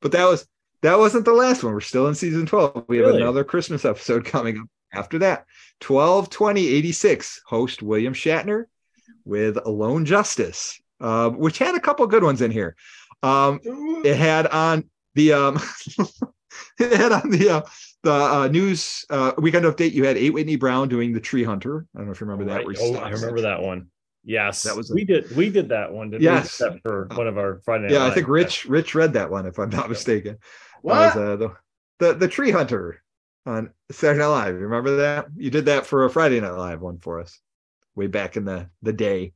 But 0.00 0.12
that 0.12 0.24
was 0.24 0.46
that 0.82 0.98
wasn't 0.98 1.24
the 1.24 1.32
last 1.32 1.64
one. 1.64 1.72
We're 1.72 1.80
still 1.80 2.06
in 2.08 2.14
season 2.14 2.46
12. 2.46 2.84
We 2.88 2.98
have 2.98 3.14
another 3.14 3.44
Christmas 3.44 3.84
episode 3.84 4.24
coming 4.24 4.58
up 4.58 4.66
after 4.92 5.18
that. 5.20 5.46
12 5.80 6.30
20 6.30 6.68
86, 6.68 7.42
host 7.46 7.82
William 7.82 8.12
Shatner 8.12 8.64
with 9.24 9.58
Alone 9.64 10.04
Justice, 10.04 10.80
uh, 11.00 11.30
which 11.30 11.58
had 11.58 11.74
a 11.74 11.80
couple 11.80 12.06
good 12.06 12.22
ones 12.22 12.42
in 12.42 12.50
here. 12.50 12.76
Um, 13.22 13.60
it 14.04 14.16
had 14.16 14.46
on 14.46 14.88
the 15.14 15.32
um 15.32 15.58
it 16.78 16.92
had 16.92 17.12
on 17.12 17.30
the 17.30 17.48
uh, 17.48 17.62
the 18.02 18.12
uh, 18.12 18.48
news 18.48 19.04
uh, 19.10 19.32
weekend 19.38 19.64
update. 19.64 19.92
You 19.92 20.04
had 20.04 20.16
A. 20.16 20.30
Whitney 20.30 20.56
Brown 20.56 20.88
doing 20.88 21.12
the 21.12 21.20
Tree 21.20 21.44
Hunter. 21.44 21.86
I 21.94 21.98
don't 21.98 22.06
know 22.06 22.12
if 22.12 22.20
you 22.20 22.26
remember 22.26 22.52
that. 22.52 22.66
Right. 22.66 22.76
Oh. 22.80 22.96
I 22.96 23.10
remember 23.10 23.42
that 23.42 23.62
one. 23.62 23.88
Yes, 24.24 24.64
That 24.64 24.76
was 24.76 24.90
a- 24.90 24.94
we 24.94 25.04
did. 25.04 25.34
We 25.36 25.50
did 25.50 25.68
that 25.68 25.92
one. 25.92 26.10
Did 26.10 26.20
Yes. 26.20 26.60
we? 26.60 26.66
We 26.66 26.72
did 26.72 26.82
that 26.82 26.82
for 26.82 27.06
one 27.16 27.28
of 27.28 27.38
our 27.38 27.60
Friday. 27.64 27.84
Night 27.84 27.92
Yeah, 27.92 28.06
I 28.06 28.10
think 28.10 28.26
Rich 28.28 28.64
Rich 28.66 28.94
read 28.94 29.12
that 29.12 29.30
one 29.30 29.46
if 29.46 29.58
I'm 29.58 29.70
not 29.70 29.88
mistaken. 29.88 30.38
What? 30.82 31.14
Was, 31.14 31.16
uh, 31.16 31.36
the, 31.36 31.56
the 32.00 32.14
the 32.14 32.28
Tree 32.28 32.50
Hunter 32.50 33.02
on 33.46 33.70
Saturday 33.90 34.18
Night 34.20 34.26
Live. 34.26 34.54
You 34.54 34.60
remember 34.62 34.96
that? 34.96 35.26
You 35.36 35.50
did 35.50 35.66
that 35.66 35.86
for 35.86 36.04
a 36.04 36.10
Friday 36.10 36.40
Night 36.40 36.56
Live 36.56 36.80
one 36.80 36.98
for 36.98 37.20
us 37.20 37.40
way 37.94 38.08
back 38.08 38.36
in 38.36 38.44
the 38.44 38.68
the 38.82 38.92
day. 38.92 39.32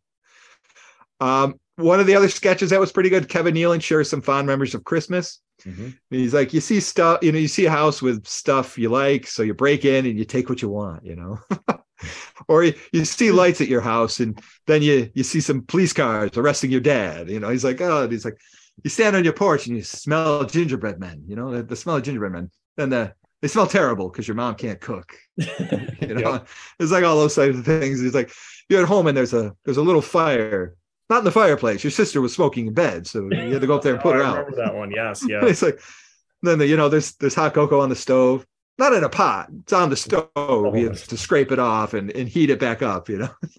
Um, 1.21 1.55
one 1.77 2.01
of 2.01 2.07
the 2.07 2.17
other 2.17 2.29
sketches 2.29 2.71
that 2.71 2.81
was 2.81 2.93
pretty 2.93 3.11
good. 3.11 3.29
Kevin 3.29 3.55
Nealon 3.55 3.83
shares 3.83 4.11
some 4.11 4.23
fond 4.23 4.47
memories 4.47 4.75
of 4.75 4.85
Christmas. 4.85 5.41
Mhm. 5.65 5.85
And 5.87 6.21
he's 6.21 6.35
like, 6.35 6.53
you 6.55 6.61
see 6.61 6.81
stuff, 6.81 7.21
you 7.23 7.33
know, 7.33 7.39
you 7.39 7.49
see 7.49 7.67
a 7.67 7.71
house 7.71 8.01
with 8.03 8.27
stuff 8.27 8.79
you 8.79 8.89
like, 8.89 9.27
so 9.27 9.43
you 9.43 9.55
break 9.55 9.85
in 9.85 10.07
and 10.07 10.19
you 10.19 10.25
take 10.25 10.49
what 10.49 10.63
you 10.63 10.69
want, 10.69 11.05
you 11.05 11.17
know. 11.17 11.39
or 12.49 12.65
you, 12.65 12.75
you 12.93 13.05
see 13.05 13.31
lights 13.31 13.61
at 13.61 13.69
your 13.69 13.81
house 13.81 14.21
and 14.21 14.41
then 14.67 14.83
you 14.83 15.11
you 15.15 15.23
see 15.23 15.41
some 15.41 15.63
police 15.63 15.93
cars 15.93 16.31
arresting 16.37 16.71
your 16.71 16.81
dad. 16.81 17.29
You 17.29 17.41
know, 17.41 17.51
he's 17.51 17.65
like, 17.65 17.81
oh, 17.81 18.05
and 18.05 18.13
he's 18.13 18.25
like, 18.25 18.39
you 18.83 18.91
stand 18.91 19.17
on 19.17 19.25
your 19.25 19.33
porch 19.33 19.67
and 19.67 19.77
you 19.77 19.83
smell 19.83 20.45
gingerbread 20.45 20.99
men, 20.99 21.23
you 21.27 21.37
know, 21.37 21.51
the, 21.51 21.63
the 21.63 21.77
smell 21.77 21.97
of 21.97 22.03
gingerbread 22.03 22.33
men. 22.33 22.51
Then 22.77 22.91
the 22.91 23.15
they 23.43 23.49
smell 23.49 23.67
terrible 23.67 24.11
because 24.11 24.29
your 24.29 24.35
mom 24.35 24.55
can't 24.55 24.81
cook. 24.81 25.15
You 26.01 26.15
know, 26.15 26.43
it's 26.81 26.91
like 26.91 27.05
all 27.05 27.17
those 27.17 27.35
types 27.37 27.57
of 27.57 27.65
things. 27.65 28.01
He's 28.01 28.15
like, 28.15 28.33
you're 28.69 28.83
at 28.83 28.89
home 28.89 29.07
and 29.07 29.17
there's 29.17 29.35
a 29.35 29.55
there's 29.65 29.77
a 29.77 29.83
little 29.83 30.03
fire, 30.03 30.75
not 31.11 31.19
in 31.19 31.25
the 31.25 31.31
fireplace. 31.33 31.85
Your 31.85 31.91
sister 31.91 32.21
was 32.21 32.33
smoking 32.35 32.69
in 32.69 32.73
bed, 32.73 33.07
so 33.07 33.29
you 33.31 33.53
had 33.53 33.61
to 33.61 33.67
go 33.67 33.77
up 33.77 33.83
there 33.83 33.95
and 33.95 34.03
put 34.03 34.15
Oh, 34.17 34.19
her 34.19 34.25
I 34.25 34.27
out. 34.29 34.37
remember 34.39 34.57
that 34.57 34.75
one. 34.75 34.91
Yes, 34.91 35.23
yeah. 35.29 35.45
it's 35.45 35.61
like 35.63 35.79
then 36.43 36.59
the, 36.59 36.67
you 36.67 36.77
know 36.77 36.89
there's 36.89 37.13
there's 37.17 37.35
hot 37.35 37.53
cocoa 37.53 37.81
on 37.81 37.89
the 37.91 37.97
stove 37.97 38.47
not 38.79 38.95
in 38.95 39.05
a 39.05 39.11
pot 39.11 39.51
it's 39.61 39.75
on 39.75 39.91
the 39.91 39.97
stove 39.97 40.75
you 40.75 40.87
have 40.89 41.07
to 41.07 41.17
scrape 41.19 41.53
it 41.53 41.59
off 41.59 41.93
and, 41.93 42.11
and 42.13 42.27
heat 42.31 42.49
it 42.49 42.59
back 42.59 42.81
up 42.81 43.11
you 43.11 43.19
know 43.19 43.29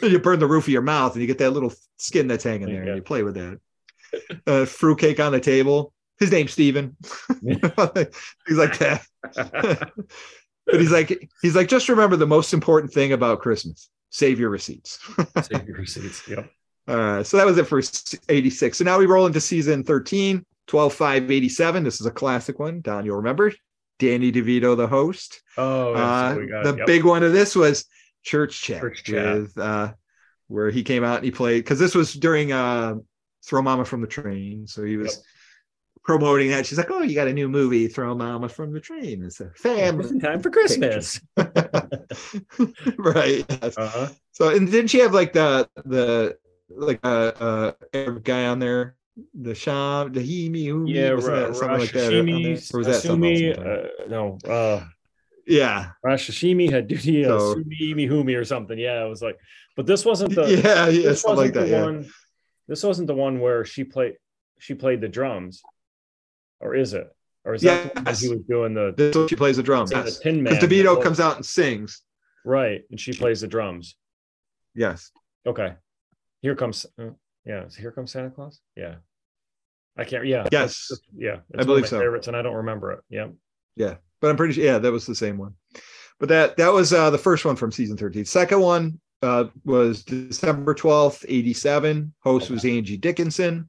and 0.00 0.10
you 0.10 0.18
burn 0.18 0.38
the 0.38 0.46
roof 0.46 0.64
of 0.64 0.68
your 0.70 0.80
mouth 0.80 1.12
and 1.12 1.20
you 1.20 1.26
get 1.26 1.36
that 1.36 1.50
little 1.50 1.70
skin 1.98 2.26
that's 2.26 2.42
hanging 2.44 2.68
there 2.68 2.76
Yeah. 2.84 2.88
and 2.88 2.96
you 2.96 3.02
play 3.02 3.22
with 3.22 3.34
that 3.34 3.60
uh, 4.46 4.64
fruitcake 4.64 5.20
on 5.20 5.32
the 5.32 5.40
table 5.40 5.92
his 6.18 6.32
name's 6.32 6.52
Steven. 6.52 6.96
he's 7.44 8.56
like 8.56 8.78
that 8.78 9.02
but 10.66 10.80
he's 10.80 10.90
like 10.90 11.28
he's 11.42 11.54
like 11.54 11.68
just 11.68 11.90
remember 11.90 12.16
the 12.16 12.26
most 12.26 12.54
important 12.54 12.90
thing 12.94 13.12
about 13.12 13.40
christmas 13.40 13.90
save 14.08 14.40
your 14.40 14.48
receipts 14.48 14.98
Save 15.42 15.68
your 15.68 15.76
receipts. 15.76 16.26
Yep. 16.28 16.50
All 16.88 16.96
right, 16.96 17.26
so 17.26 17.36
that 17.36 17.46
was 17.46 17.58
it 17.58 17.66
for 17.66 17.80
86. 18.28 18.78
So 18.78 18.84
now 18.84 18.98
we 18.98 19.06
roll 19.06 19.26
into 19.26 19.40
season 19.40 19.82
13, 19.82 20.44
12 20.66 20.94
5 20.94 21.30
87. 21.30 21.84
This 21.84 22.00
is 22.00 22.06
a 22.06 22.10
classic 22.10 22.58
one. 22.58 22.80
Don, 22.80 23.04
you'll 23.04 23.16
remember 23.16 23.52
Danny 23.98 24.30
DeVito, 24.30 24.76
the 24.76 24.86
host. 24.86 25.42
Oh, 25.56 25.94
yeah, 25.94 26.00
Uh, 26.00 26.34
so 26.34 26.40
we 26.40 26.46
got, 26.46 26.64
the 26.64 26.76
yep. 26.76 26.86
big 26.86 27.04
one 27.04 27.22
of 27.22 27.32
this 27.32 27.56
was 27.56 27.86
Church 28.22 28.60
Chat, 28.62 28.80
Church 28.80 29.04
Chat. 29.04 29.36
with 29.36 29.58
uh, 29.58 29.92
where 30.48 30.70
he 30.70 30.82
came 30.82 31.04
out 31.04 31.16
and 31.16 31.24
he 31.24 31.30
played 31.30 31.64
because 31.64 31.78
this 31.78 31.94
was 31.94 32.12
during 32.12 32.52
uh, 32.52 32.94
Throw 33.44 33.62
Mama 33.62 33.84
from 33.84 34.00
the 34.00 34.06
Train. 34.06 34.66
So 34.66 34.84
he 34.84 34.96
was 34.96 35.22
promoting 36.04 36.50
that. 36.50 36.66
She's 36.66 36.78
like, 36.78 36.90
"Oh, 36.90 37.02
you 37.02 37.14
got 37.14 37.28
a 37.28 37.32
new 37.32 37.48
movie? 37.48 37.88
Throw 37.88 38.14
Mama 38.14 38.48
from 38.48 38.72
the 38.72 38.80
Train." 38.80 39.24
It's 39.24 39.40
a 39.40 39.50
family, 39.50 40.18
Time 40.20 40.40
for 40.40 40.50
Christmas. 40.50 41.20
right? 41.36 43.44
Yes. 43.48 43.78
Uh-huh. 43.78 44.08
So, 44.32 44.48
and 44.50 44.70
didn't 44.70 44.88
she 44.88 44.98
have 44.98 45.14
like 45.14 45.32
the 45.32 45.68
the 45.84 46.36
like 46.68 47.00
a 47.04 47.08
uh, 47.08 47.44
uh, 47.44 47.72
Arab 47.94 48.24
guy 48.24 48.46
on 48.46 48.58
there, 48.58 48.96
the 49.34 49.54
Sham, 49.54 50.12
the 50.12 50.20
Himi, 50.20 50.56
Humi, 50.62 50.92
Yeah, 50.92 51.10
Ra- 51.10 51.20
that 51.20 51.56
something 51.56 51.78
like 51.78 51.92
that? 51.92 52.12
Rashashimi. 52.12 52.74
Or 52.74 52.78
was 52.78 52.86
that 52.86 53.02
something? 53.02 53.32
Asumi, 53.34 53.58
uh, 53.58 54.08
no, 54.08 54.38
uh, 54.46 54.84
yeah, 55.46 55.90
Rashashimi 56.04 56.70
had 56.70 56.86
duty, 56.88 57.24
uh, 57.24 57.38
So- 57.38 57.54
Sumi 57.54 57.94
Mihumi 57.94 58.36
or 58.38 58.44
something. 58.44 58.78
Yeah, 58.78 59.04
it 59.04 59.08
was 59.08 59.22
like, 59.22 59.38
but 59.76 59.86
this 59.86 60.04
wasn't 60.04 60.34
the 60.34 60.42
yeah, 60.50 60.88
yeah, 60.88 61.02
this 61.10 61.24
like 61.24 61.36
wasn't 61.36 61.54
that. 61.54 61.60
the 61.60 61.68
Yeah. 61.70 61.82
one. 61.84 62.10
This 62.68 62.82
wasn't 62.82 63.06
the 63.06 63.14
one 63.14 63.38
where 63.40 63.64
she 63.64 63.84
played 63.84 64.16
she 64.58 64.74
played 64.74 65.00
the 65.00 65.08
drums, 65.08 65.62
or 66.60 66.74
is 66.74 66.94
it? 66.94 67.08
Or 67.44 67.54
is 67.54 67.62
that 67.62 67.82
the 67.94 68.00
one 68.00 68.04
that 68.04 68.10
Yes. 68.10 68.20
he 68.22 68.28
was 68.30 68.40
doing 68.48 68.74
the, 68.74 68.92
This 68.96 69.30
she 69.30 69.36
plays 69.36 69.56
the 69.56 69.62
drums. 69.62 69.90
the 69.90 69.96
Yes. 69.98 70.18
Tin 70.18 70.42
Man? 70.42 70.54
DeVito 70.54 71.00
comes 71.00 71.20
out 71.20 71.36
and 71.36 71.46
sings. 71.46 72.02
right, 72.44 72.82
and 72.90 72.98
she 72.98 73.12
plays 73.12 73.40
the 73.42 73.46
drums. 73.46 73.94
Yes. 74.74 75.12
Okay, 75.46 75.74
here 76.46 76.54
comes 76.54 76.86
uh, 77.00 77.10
yeah. 77.44 77.64
So 77.68 77.80
here 77.80 77.90
comes 77.90 78.12
Santa 78.12 78.30
Claus. 78.30 78.60
Yeah, 78.76 78.96
I 79.96 80.04
can't. 80.04 80.26
Yeah. 80.26 80.46
Yes. 80.52 80.86
that's- 80.88 81.00
Yeah. 81.16 81.38
I 81.58 81.64
believe 81.64 81.88
so. 81.88 81.98
Favorites, 81.98 82.28
and 82.28 82.36
I 82.36 82.42
don't 82.42 82.54
remember 82.54 82.92
it. 82.92 83.00
Yeah. 83.10 83.28
Yeah, 83.74 83.96
but 84.20 84.30
I'm 84.30 84.36
pretty 84.36 84.54
sure. 84.54 84.64
Yeah, 84.64 84.78
that 84.78 84.92
was 84.92 85.06
the 85.06 85.14
same 85.14 85.38
one. 85.38 85.54
But 86.20 86.28
that 86.30 86.56
that 86.56 86.72
was 86.72 86.92
uh, 86.92 87.10
the 87.10 87.18
first 87.18 87.44
one 87.44 87.56
from 87.56 87.72
season 87.72 87.96
13. 87.96 88.24
Second 88.24 88.60
one 88.60 89.00
uh, 89.22 89.44
was 89.64 90.04
December 90.04 90.74
12th, 90.74 91.24
87. 91.28 92.14
Host 92.20 92.48
was 92.50 92.64
Angie 92.64 92.96
Dickinson. 92.96 93.68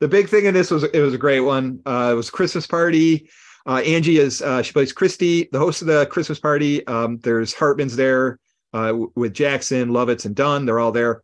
The 0.00 0.08
big 0.08 0.28
thing 0.28 0.44
in 0.44 0.52
this 0.54 0.70
was 0.70 0.84
it 0.84 1.00
was 1.00 1.14
a 1.14 1.18
great 1.18 1.40
one. 1.40 1.80
Uh, 1.86 2.10
it 2.12 2.14
was 2.14 2.28
Christmas 2.30 2.66
party. 2.66 3.30
Uh, 3.66 3.78
Angie 3.78 4.18
is 4.18 4.42
uh, 4.42 4.62
she 4.62 4.72
plays 4.72 4.92
Christy, 4.92 5.48
the 5.50 5.58
host 5.58 5.80
of 5.80 5.88
the 5.88 6.06
Christmas 6.06 6.38
party. 6.38 6.86
Um, 6.86 7.18
there's 7.24 7.52
Hartman's 7.54 7.96
there 7.96 8.38
uh, 8.74 8.92
with 9.16 9.34
Jackson, 9.34 9.88
Lovitz, 9.88 10.24
and 10.26 10.36
Dunn. 10.36 10.66
They're 10.66 10.78
all 10.78 10.92
there. 10.92 11.22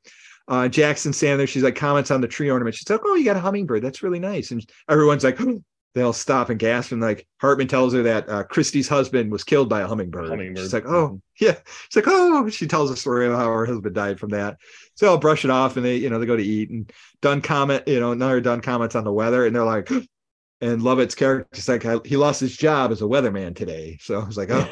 Uh, 0.52 0.68
Jackson 0.68 1.12
there. 1.12 1.46
She's 1.46 1.62
like 1.62 1.76
comments 1.76 2.10
on 2.10 2.20
the 2.20 2.28
tree 2.28 2.50
ornament. 2.50 2.76
She's 2.76 2.88
like, 2.90 3.00
"Oh, 3.02 3.14
you 3.14 3.24
got 3.24 3.36
a 3.36 3.40
hummingbird. 3.40 3.82
That's 3.82 4.02
really 4.02 4.18
nice." 4.18 4.50
And 4.50 4.62
everyone's 4.86 5.24
like, 5.24 5.38
they'll 5.94 6.12
stop 6.12 6.50
and 6.50 6.58
gasp 6.58 6.92
and 6.92 7.02
like 7.02 7.26
Hartman 7.40 7.68
tells 7.68 7.92
her 7.92 8.02
that 8.02 8.28
uh, 8.28 8.42
Christie's 8.44 8.88
husband 8.88 9.30
was 9.30 9.44
killed 9.44 9.68
by 9.68 9.80
a 9.80 9.86
hummingbird. 9.86 10.28
Hummingbird. 10.28 10.62
She's 10.62 10.72
like, 10.72 10.86
oh 10.86 11.20
yeah. 11.40 11.56
She's 11.88 11.96
like, 11.96 12.06
oh. 12.08 12.48
She 12.48 12.66
tells 12.66 12.90
a 12.90 12.96
story 12.96 13.26
of 13.26 13.32
how 13.32 13.46
her 13.46 13.66
husband 13.66 13.94
died 13.94 14.18
from 14.18 14.30
that. 14.30 14.58
So 14.94 15.06
I'll 15.06 15.18
brush 15.18 15.44
it 15.44 15.50
off 15.50 15.76
and 15.76 15.84
they, 15.84 15.96
you 15.96 16.10
know, 16.10 16.18
they 16.18 16.26
go 16.26 16.36
to 16.36 16.42
eat 16.42 16.70
and 16.70 16.90
Dunn 17.20 17.40
comment, 17.40 17.86
you 17.86 18.00
know, 18.00 18.12
another 18.12 18.40
Dunn 18.40 18.60
comments 18.60 18.94
on 18.94 19.04
the 19.04 19.12
weather 19.12 19.46
and 19.46 19.54
they're 19.54 19.64
like, 19.64 19.90
and 20.60 20.80
Lovitz's 20.80 21.14
character's 21.14 21.68
like, 21.68 22.06
he 22.06 22.16
lost 22.16 22.40
his 22.40 22.56
job 22.56 22.92
as 22.92 23.02
a 23.02 23.06
weatherman 23.06 23.54
today. 23.54 23.98
So 24.00 24.20
I 24.20 24.24
was 24.24 24.36
like, 24.36 24.50
oh. 24.50 24.68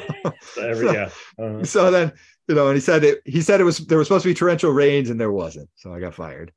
Every 0.59 0.87
yeah. 0.93 1.09
Uh, 1.39 1.63
so 1.63 1.91
then, 1.91 2.13
you 2.47 2.55
know, 2.55 2.67
and 2.67 2.75
he 2.75 2.81
said 2.81 3.03
it, 3.03 3.21
he 3.25 3.41
said 3.41 3.61
it 3.61 3.65
was 3.65 3.79
there 3.79 3.97
was 3.97 4.07
supposed 4.07 4.23
to 4.23 4.29
be 4.29 4.33
torrential 4.33 4.71
rains 4.71 5.09
and 5.09 5.19
there 5.19 5.31
wasn't. 5.31 5.69
So 5.75 5.93
I 5.93 5.99
got 5.99 6.13
fired. 6.13 6.51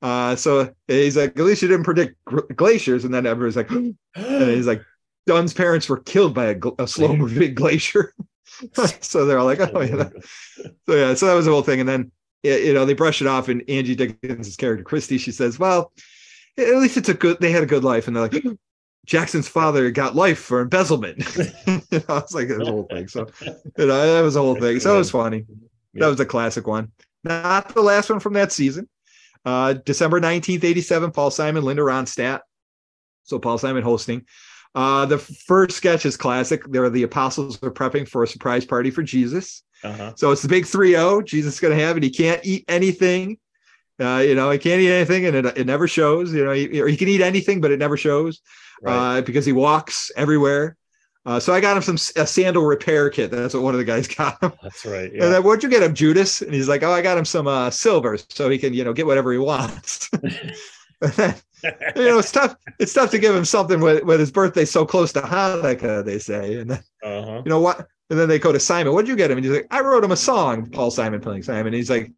Uh, 0.00 0.36
so 0.36 0.72
he's 0.86 1.16
like, 1.16 1.38
at 1.38 1.44
least 1.44 1.62
you 1.62 1.68
didn't 1.68 1.84
predict 1.84 2.16
glaciers. 2.54 3.04
And 3.04 3.12
then 3.12 3.26
everyone's 3.26 3.56
like, 3.56 3.70
and 3.70 3.96
he's 4.14 4.66
like, 4.66 4.82
Dunn's 5.26 5.52
parents 5.52 5.88
were 5.88 5.98
killed 5.98 6.34
by 6.34 6.46
a, 6.46 6.56
a 6.78 6.88
slow 6.88 7.16
moving 7.16 7.54
glacier. 7.54 8.14
so 9.00 9.24
they're 9.24 9.38
all 9.38 9.46
like, 9.46 9.60
oh, 9.60 9.80
yeah. 9.80 10.08
So 10.86 10.94
yeah, 10.94 11.14
so 11.14 11.26
that 11.26 11.34
was 11.34 11.46
the 11.46 11.52
whole 11.52 11.62
thing. 11.62 11.80
And 11.80 11.88
then, 11.88 12.12
you 12.42 12.72
know, 12.72 12.84
they 12.84 12.94
brush 12.94 13.20
it 13.20 13.26
off. 13.26 13.48
And 13.48 13.62
Angie 13.68 13.94
Dickens' 13.94 14.56
character, 14.56 14.84
Christy, 14.84 15.18
she 15.18 15.32
says, 15.32 15.58
well, 15.58 15.92
at 16.56 16.76
least 16.76 16.96
it's 16.96 17.08
a 17.08 17.14
good, 17.14 17.38
they 17.40 17.52
had 17.52 17.62
a 17.62 17.66
good 17.66 17.84
life. 17.84 18.06
And 18.06 18.16
they're 18.16 18.28
like, 18.28 18.44
Jackson's 19.08 19.48
father 19.48 19.90
got 19.90 20.14
life 20.14 20.38
for 20.38 20.60
embezzlement. 20.60 21.22
I 21.66 22.02
was 22.08 22.34
like, 22.34 22.48
the 22.48 22.62
whole 22.62 22.86
thing. 22.90 23.08
So, 23.08 23.26
you 23.40 23.86
know, 23.86 24.14
that 24.14 24.20
was 24.20 24.34
the 24.34 24.42
whole 24.42 24.54
thing. 24.54 24.78
So 24.80 24.94
it 24.94 24.98
was 24.98 25.10
funny. 25.10 25.46
That 25.94 26.08
was 26.08 26.20
a 26.20 26.26
classic 26.26 26.66
one. 26.66 26.92
Not 27.24 27.74
the 27.74 27.80
last 27.80 28.10
one 28.10 28.20
from 28.20 28.34
that 28.34 28.52
season. 28.52 28.86
Uh, 29.46 29.72
December 29.72 30.20
19th, 30.20 30.62
87, 30.62 31.10
Paul 31.12 31.30
Simon, 31.30 31.64
Linda 31.64 31.82
Ronstadt. 31.82 32.40
So 33.24 33.38
Paul 33.38 33.56
Simon 33.56 33.82
hosting. 33.82 34.26
Uh, 34.74 35.06
the 35.06 35.16
first 35.16 35.78
sketch 35.78 36.04
is 36.04 36.18
classic. 36.18 36.62
There, 36.66 36.90
the 36.90 37.04
apostles 37.04 37.60
are 37.62 37.70
prepping 37.70 38.06
for 38.06 38.24
a 38.24 38.28
surprise 38.28 38.66
party 38.66 38.90
for 38.90 39.02
Jesus. 39.02 39.62
Uh-huh. 39.82 40.12
So 40.16 40.32
it's 40.32 40.42
the 40.42 40.48
big 40.48 40.64
3-0. 40.64 41.24
Jesus 41.24 41.54
is 41.54 41.60
going 41.60 41.76
to 41.76 41.82
have 41.82 41.96
it. 41.96 42.02
He 42.02 42.10
can't 42.10 42.44
eat 42.44 42.66
anything. 42.68 43.38
Uh, 43.98 44.18
you 44.18 44.34
know, 44.34 44.50
he 44.50 44.58
can't 44.58 44.82
eat 44.82 44.92
anything, 44.92 45.24
and 45.24 45.34
it, 45.34 45.58
it 45.58 45.66
never 45.66 45.88
shows. 45.88 46.32
You 46.32 46.44
know, 46.44 46.52
he, 46.52 46.80
or 46.80 46.88
he 46.88 46.96
can 46.96 47.08
eat 47.08 47.22
anything, 47.22 47.62
but 47.62 47.70
it 47.70 47.78
never 47.78 47.96
shows 47.96 48.42
Right. 48.82 49.18
uh, 49.18 49.20
because 49.22 49.44
he 49.44 49.52
walks 49.52 50.10
everywhere. 50.16 50.76
Uh, 51.26 51.38
so 51.38 51.52
I 51.52 51.60
got 51.60 51.76
him 51.76 51.82
some 51.82 51.96
a 52.22 52.26
sandal 52.26 52.64
repair 52.64 53.10
kit. 53.10 53.30
That's 53.30 53.52
what 53.52 53.62
one 53.62 53.74
of 53.74 53.78
the 53.78 53.84
guys 53.84 54.08
got 54.16 54.42
him. 54.42 54.52
That's 54.62 54.86
right. 54.86 55.12
And 55.12 55.22
then 55.22 55.42
what'd 55.42 55.62
you 55.62 55.68
get 55.68 55.82
him, 55.82 55.94
Judas? 55.94 56.40
And 56.40 56.54
he's 56.54 56.68
like, 56.68 56.82
Oh, 56.82 56.92
I 56.92 57.02
got 57.02 57.18
him 57.18 57.24
some 57.24 57.46
uh, 57.46 57.70
silver 57.70 58.16
so 58.30 58.48
he 58.48 58.58
can, 58.58 58.72
you 58.72 58.84
know, 58.84 58.92
get 58.92 59.06
whatever 59.06 59.32
he 59.32 59.38
wants. 59.38 60.10
Then, 61.16 61.34
you 61.96 62.04
know, 62.04 62.18
it's 62.18 62.32
tough. 62.32 62.56
It's 62.78 62.92
tough 62.92 63.10
to 63.10 63.18
give 63.18 63.34
him 63.34 63.44
something 63.44 63.80
with, 63.80 64.04
with 64.04 64.20
his 64.20 64.30
birthday 64.30 64.64
so 64.64 64.86
close 64.86 65.12
to 65.14 65.20
Hanukkah, 65.20 66.04
they 66.04 66.18
say. 66.18 66.58
And 66.58 66.70
then, 66.70 66.82
uh-huh. 67.02 67.42
you 67.44 67.50
know 67.50 67.60
what? 67.60 67.88
And 68.10 68.18
then 68.18 68.28
they 68.28 68.38
go 68.38 68.52
to 68.52 68.60
Simon. 68.60 68.92
What'd 68.92 69.08
you 69.08 69.16
get 69.16 69.30
him? 69.30 69.38
And 69.38 69.44
he's 69.44 69.54
like, 69.54 69.66
I 69.70 69.80
wrote 69.80 70.04
him 70.04 70.12
a 70.12 70.16
song. 70.16 70.70
Paul 70.70 70.90
Simon 70.90 71.20
playing 71.20 71.42
Simon. 71.42 71.66
And 71.66 71.74
he's 71.74 71.90
like, 71.90 72.12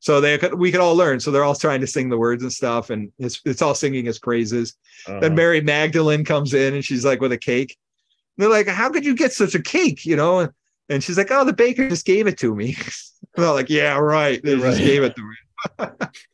so 0.00 0.20
they 0.20 0.38
could, 0.38 0.54
we 0.54 0.70
could 0.70 0.80
all 0.80 0.94
learn. 0.94 1.20
So 1.20 1.30
they're 1.30 1.44
all 1.44 1.54
trying 1.54 1.80
to 1.80 1.86
sing 1.86 2.08
the 2.08 2.18
words 2.18 2.42
and 2.42 2.52
stuff, 2.52 2.90
and 2.90 3.12
it's 3.18 3.40
it's 3.44 3.62
all 3.62 3.74
singing 3.74 4.04
his 4.04 4.18
praises. 4.18 4.76
uh-huh. 5.06 5.20
Then 5.20 5.34
Mary 5.34 5.60
Magdalene 5.60 6.24
comes 6.24 6.54
in 6.54 6.74
and 6.74 6.84
she's 6.84 7.04
like 7.04 7.20
with 7.20 7.32
a 7.32 7.38
cake. 7.38 7.76
And 8.36 8.44
they're 8.44 8.50
like, 8.50 8.68
How 8.68 8.90
could 8.90 9.04
you 9.04 9.14
get 9.14 9.32
such 9.32 9.54
a 9.54 9.62
cake? 9.62 10.06
You 10.06 10.16
know? 10.16 10.48
And, 10.88 11.02
she's 11.02 11.18
like, 11.18 11.30
Oh, 11.30 11.44
the 11.44 11.52
baker 11.52 11.88
just 11.88 12.06
gave 12.06 12.26
it 12.26 12.38
to 12.38 12.54
me. 12.54 12.74
and 13.36 13.44
they're 13.44 13.52
like, 13.52 13.68
Yeah, 13.70 13.98
right. 13.98 14.40
They 14.42 14.56
just 14.56 14.78
gave 14.78 15.02
it 15.02 15.16
to 15.16 15.22
me. 15.22 15.36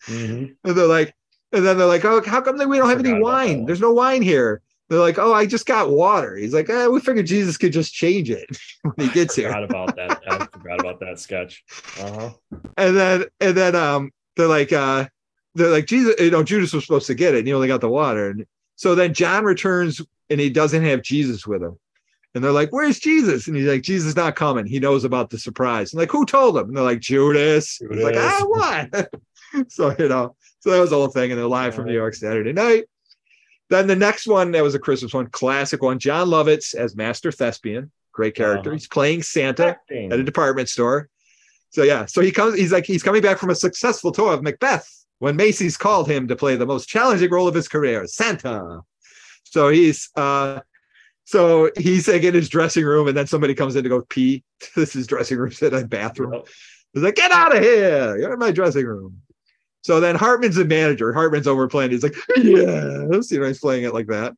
Mhm. 0.08 0.56
And 0.64 0.76
they're 0.76 0.86
like, 0.86 1.14
and 1.52 1.64
then 1.64 1.78
they're 1.78 1.86
like, 1.86 2.04
Oh, 2.04 2.22
how 2.26 2.40
come 2.40 2.58
we 2.68 2.76
don't 2.78 2.88
have 2.88 2.98
any 3.00 3.10
Forgot 3.10 3.20
about 3.20 3.38
that 3.38 3.48
wine? 3.48 3.64
There's 3.66 3.80
no 3.80 3.92
wine 3.92 4.22
here. 4.22 4.60
They're 4.88 4.98
like, 4.98 5.18
Oh, 5.18 5.32
I 5.32 5.46
just 5.46 5.66
got 5.66 5.90
water. 5.90 6.36
He's 6.36 6.54
like, 6.54 6.68
eh, 6.68 6.86
we 6.86 7.00
figured 7.00 7.26
Jesus 7.26 7.56
could 7.56 7.72
just 7.72 7.92
change 7.94 8.30
it 8.30 8.46
when 8.82 9.08
he 9.08 9.12
gets 9.12 9.34
here. 9.34 9.48
Forgot 9.48 9.64
about 9.64 9.96
that. 9.96 10.22
I 10.28 10.46
forgot 10.46 10.80
about 10.80 11.00
that 11.00 11.18
sketch. 11.18 11.64
Uh-huh. 12.00 12.30
and 12.76 12.96
then 12.96 13.24
and 13.40 13.56
then 13.56 13.74
um 13.74 14.10
they're 14.36 14.48
like 14.48 14.72
uh 14.72 15.06
they're 15.54 15.70
like 15.70 15.86
Jesus, 15.86 16.14
you 16.18 16.30
know, 16.30 16.42
Judas 16.42 16.72
was 16.72 16.84
supposed 16.84 17.06
to 17.06 17.14
get 17.14 17.34
it 17.34 17.38
and 17.38 17.46
he 17.46 17.54
only 17.54 17.68
got 17.68 17.80
the 17.80 17.88
water. 17.88 18.30
And 18.30 18.44
so 18.76 18.94
then 18.94 19.14
John 19.14 19.44
returns 19.44 20.00
and 20.28 20.40
he 20.40 20.50
doesn't 20.50 20.82
have 20.82 21.02
Jesus 21.02 21.46
with 21.46 21.62
him. 21.62 21.78
And 22.34 22.42
they're 22.42 22.52
like, 22.52 22.70
Where's 22.70 22.98
Jesus? 22.98 23.46
And 23.46 23.56
he's 23.56 23.68
like, 23.68 23.82
Jesus 23.82 24.08
is 24.08 24.16
not 24.16 24.34
coming. 24.36 24.66
He 24.66 24.80
knows 24.80 25.04
about 25.04 25.30
the 25.30 25.38
surprise. 25.38 25.92
And 25.92 26.00
like, 26.00 26.10
who 26.10 26.26
told 26.26 26.56
him? 26.58 26.68
And 26.68 26.76
they're 26.76 26.84
like, 26.84 27.00
Judas. 27.00 27.76
He's 27.78 28.02
like, 28.02 28.14
Judas. 28.14 28.32
ah, 28.40 28.44
what? 28.46 29.10
so 29.68 29.94
you 29.98 30.08
know, 30.08 30.34
so 30.58 30.70
that 30.70 30.80
was 30.80 30.90
the 30.90 30.96
whole 30.96 31.08
thing. 31.08 31.30
And 31.30 31.38
they're 31.38 31.46
live 31.46 31.74
from 31.74 31.86
New 31.86 31.94
York 31.94 32.14
Saturday 32.14 32.52
night. 32.52 32.84
Then 33.70 33.86
the 33.86 33.96
next 33.96 34.26
one, 34.26 34.52
that 34.52 34.62
was 34.62 34.74
a 34.74 34.78
Christmas 34.78 35.14
one, 35.14 35.26
classic 35.28 35.82
one. 35.82 35.98
Jon 35.98 36.28
Lovitz 36.28 36.74
as 36.74 36.96
Master 36.96 37.32
Thespian, 37.32 37.90
great 38.12 38.34
character. 38.34 38.70
Uh-huh. 38.70 38.76
He's 38.76 38.88
playing 38.88 39.22
Santa 39.22 39.68
Acting. 39.68 40.12
at 40.12 40.20
a 40.20 40.22
department 40.22 40.68
store. 40.68 41.08
So 41.70 41.82
yeah, 41.82 42.06
so 42.06 42.20
he 42.20 42.30
comes. 42.30 42.56
He's 42.56 42.72
like 42.72 42.86
he's 42.86 43.02
coming 43.02 43.22
back 43.22 43.38
from 43.38 43.50
a 43.50 43.54
successful 43.54 44.12
tour 44.12 44.32
of 44.32 44.42
Macbeth 44.42 44.88
when 45.18 45.36
Macy's 45.36 45.76
called 45.76 46.08
him 46.08 46.28
to 46.28 46.36
play 46.36 46.54
the 46.54 46.66
most 46.66 46.88
challenging 46.88 47.30
role 47.30 47.48
of 47.48 47.54
his 47.54 47.66
career, 47.66 48.06
Santa. 48.06 48.82
So 49.42 49.70
he's 49.70 50.10
uh, 50.14 50.60
so 51.24 51.70
he's 51.76 52.06
like 52.06 52.22
in 52.22 52.34
his 52.34 52.48
dressing 52.48 52.84
room, 52.84 53.08
and 53.08 53.16
then 53.16 53.26
somebody 53.26 53.54
comes 53.54 53.74
in 53.76 53.82
to 53.82 53.88
go 53.88 54.02
pee. 54.02 54.44
This 54.76 54.94
is 54.94 55.06
dressing 55.06 55.38
room, 55.38 55.50
said 55.52 55.74
a 55.74 55.84
bathroom. 55.84 56.42
He's 56.92 57.02
like, 57.02 57.16
get 57.16 57.32
out 57.32 57.56
of 57.56 57.62
here! 57.62 58.18
You're 58.18 58.34
in 58.34 58.38
my 58.38 58.52
dressing 58.52 58.86
room. 58.86 59.20
So 59.84 60.00
then 60.00 60.14
Hartman's 60.14 60.56
the 60.56 60.64
manager. 60.64 61.12
Hartman's 61.12 61.46
over 61.46 61.68
playing. 61.68 61.90
He's 61.90 62.02
like, 62.02 62.16
yes, 62.36 63.30
you 63.30 63.38
know, 63.38 63.46
he's 63.46 63.60
playing 63.60 63.84
it 63.84 63.92
like 63.92 64.06
that. 64.06 64.32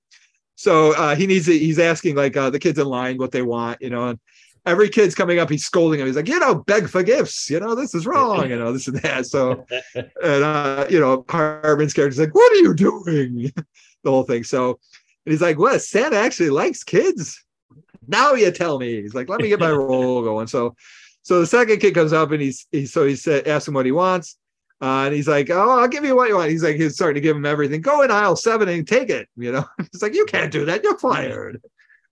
So 0.56 0.92
uh, 0.96 1.14
he 1.14 1.26
needs 1.28 1.46
to, 1.46 1.56
he's 1.56 1.78
asking 1.78 2.16
like 2.16 2.36
uh, 2.36 2.50
the 2.50 2.58
kids 2.58 2.80
in 2.80 2.86
line 2.86 3.16
what 3.16 3.30
they 3.30 3.42
want, 3.42 3.80
you 3.80 3.90
know, 3.90 4.08
and 4.08 4.18
every 4.64 4.88
kid's 4.88 5.14
coming 5.14 5.38
up, 5.38 5.48
he's 5.48 5.64
scolding 5.64 6.00
him. 6.00 6.06
He's 6.06 6.16
like, 6.16 6.26
you 6.26 6.40
know, 6.40 6.56
beg 6.56 6.88
for 6.88 7.04
gifts, 7.04 7.48
you 7.48 7.60
know, 7.60 7.76
this 7.76 7.94
is 7.94 8.06
wrong, 8.06 8.50
you 8.50 8.58
know, 8.58 8.72
this 8.72 8.88
and 8.88 8.96
that. 9.02 9.26
So, 9.26 9.64
and 9.94 10.44
uh, 10.44 10.86
you 10.90 10.98
know, 10.98 11.24
Hartman's 11.28 11.92
character's 11.92 12.18
like, 12.18 12.34
what 12.34 12.52
are 12.52 12.56
you 12.56 12.74
doing? 12.74 13.52
the 14.02 14.10
whole 14.10 14.24
thing. 14.24 14.42
So, 14.42 14.80
and 15.26 15.32
he's 15.32 15.42
like, 15.42 15.58
what? 15.58 15.80
Santa 15.80 16.16
actually 16.16 16.50
likes 16.50 16.82
kids. 16.82 17.44
Now 18.08 18.32
you 18.32 18.50
tell 18.50 18.80
me. 18.80 19.00
He's 19.00 19.14
like, 19.14 19.28
let 19.28 19.40
me 19.40 19.48
get 19.48 19.60
my 19.60 19.70
role 19.70 20.24
going. 20.24 20.48
So, 20.48 20.74
so 21.22 21.38
the 21.38 21.46
second 21.46 21.78
kid 21.78 21.94
comes 21.94 22.12
up 22.12 22.32
and 22.32 22.42
he's, 22.42 22.66
he's 22.72 22.92
so 22.92 23.06
he 23.06 23.14
said, 23.14 23.46
asks 23.46 23.68
him 23.68 23.74
what 23.74 23.86
he 23.86 23.92
wants. 23.92 24.36
Uh, 24.80 25.04
and 25.06 25.14
he's 25.14 25.28
like, 25.28 25.48
"Oh, 25.50 25.80
I'll 25.80 25.88
give 25.88 26.04
you 26.04 26.14
what 26.14 26.28
you 26.28 26.36
want." 26.36 26.50
He's 26.50 26.62
like, 26.62 26.76
he's 26.76 26.94
starting 26.94 27.14
to 27.14 27.20
give 27.20 27.36
him 27.36 27.46
everything. 27.46 27.80
Go 27.80 28.02
in 28.02 28.10
aisle 28.10 28.36
seven 28.36 28.68
and 28.68 28.86
take 28.86 29.08
it. 29.08 29.28
You 29.36 29.52
know, 29.52 29.64
he's 29.92 30.02
like, 30.02 30.14
"You 30.14 30.26
can't 30.26 30.52
do 30.52 30.66
that. 30.66 30.82
You're 30.84 30.98
fired." 30.98 31.62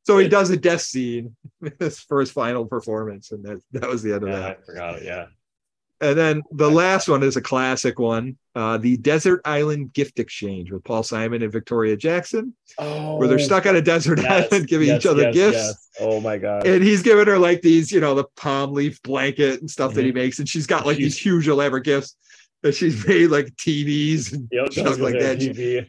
So 0.04 0.18
he 0.18 0.28
does 0.28 0.50
a 0.50 0.56
death 0.56 0.82
scene, 0.82 1.34
his 1.78 1.98
first 1.98 2.32
final 2.32 2.66
performance, 2.66 3.32
and 3.32 3.44
that 3.44 3.60
that 3.72 3.88
was 3.88 4.02
the 4.02 4.14
end 4.14 4.22
of 4.24 4.28
Yeah, 4.28 4.38
that. 4.40 4.58
I 4.62 4.62
forgot 4.64 4.94
it. 4.96 5.04
Yeah. 5.04 5.26
And 6.00 6.18
then 6.18 6.42
the 6.50 6.70
last 6.70 7.08
one 7.08 7.22
is 7.22 7.36
a 7.36 7.40
classic 7.40 7.98
one, 7.98 8.36
uh, 8.54 8.76
the 8.76 8.96
Desert 8.98 9.40
Island 9.44 9.92
Gift 9.94 10.18
Exchange 10.18 10.70
with 10.70 10.84
Paul 10.84 11.02
Simon 11.02 11.40
and 11.42 11.52
Victoria 11.52 11.96
Jackson, 11.96 12.54
Oh, 12.78 13.16
where 13.16 13.28
they're 13.28 13.38
stuck 13.38 13.64
on 13.64 13.76
a 13.76 13.80
desert 13.80 14.18
yes, 14.20 14.52
island 14.52 14.66
giving 14.68 14.88
yes, 14.88 15.00
each 15.00 15.06
other 15.06 15.22
yes, 15.22 15.34
gifts. 15.34 15.90
Oh 16.00 16.20
my 16.20 16.36
god. 16.36 16.66
And 16.66 16.82
he's 16.82 17.02
giving 17.02 17.26
her 17.26 17.38
like 17.38 17.62
these, 17.62 17.90
you 17.90 18.00
know, 18.00 18.14
the 18.14 18.24
palm 18.36 18.74
leaf 18.74 19.02
blanket 19.02 19.60
and 19.60 19.70
stuff 19.70 19.94
that 19.94 20.04
he 20.04 20.12
makes. 20.12 20.40
And 20.40 20.48
she's 20.48 20.66
got 20.66 20.84
like 20.84 20.98
these 20.98 21.16
huge 21.16 21.48
elaborate 21.48 21.84
gifts 21.84 22.16
that 22.64 22.74
she's 22.74 23.06
made 23.06 23.28
like 23.28 23.54
TVs 23.56 24.32
and 24.32 24.48
Yep, 24.50 24.72
stuff 24.72 24.98
like 24.98 25.18
that. 25.20 25.38
TV. 25.38 25.86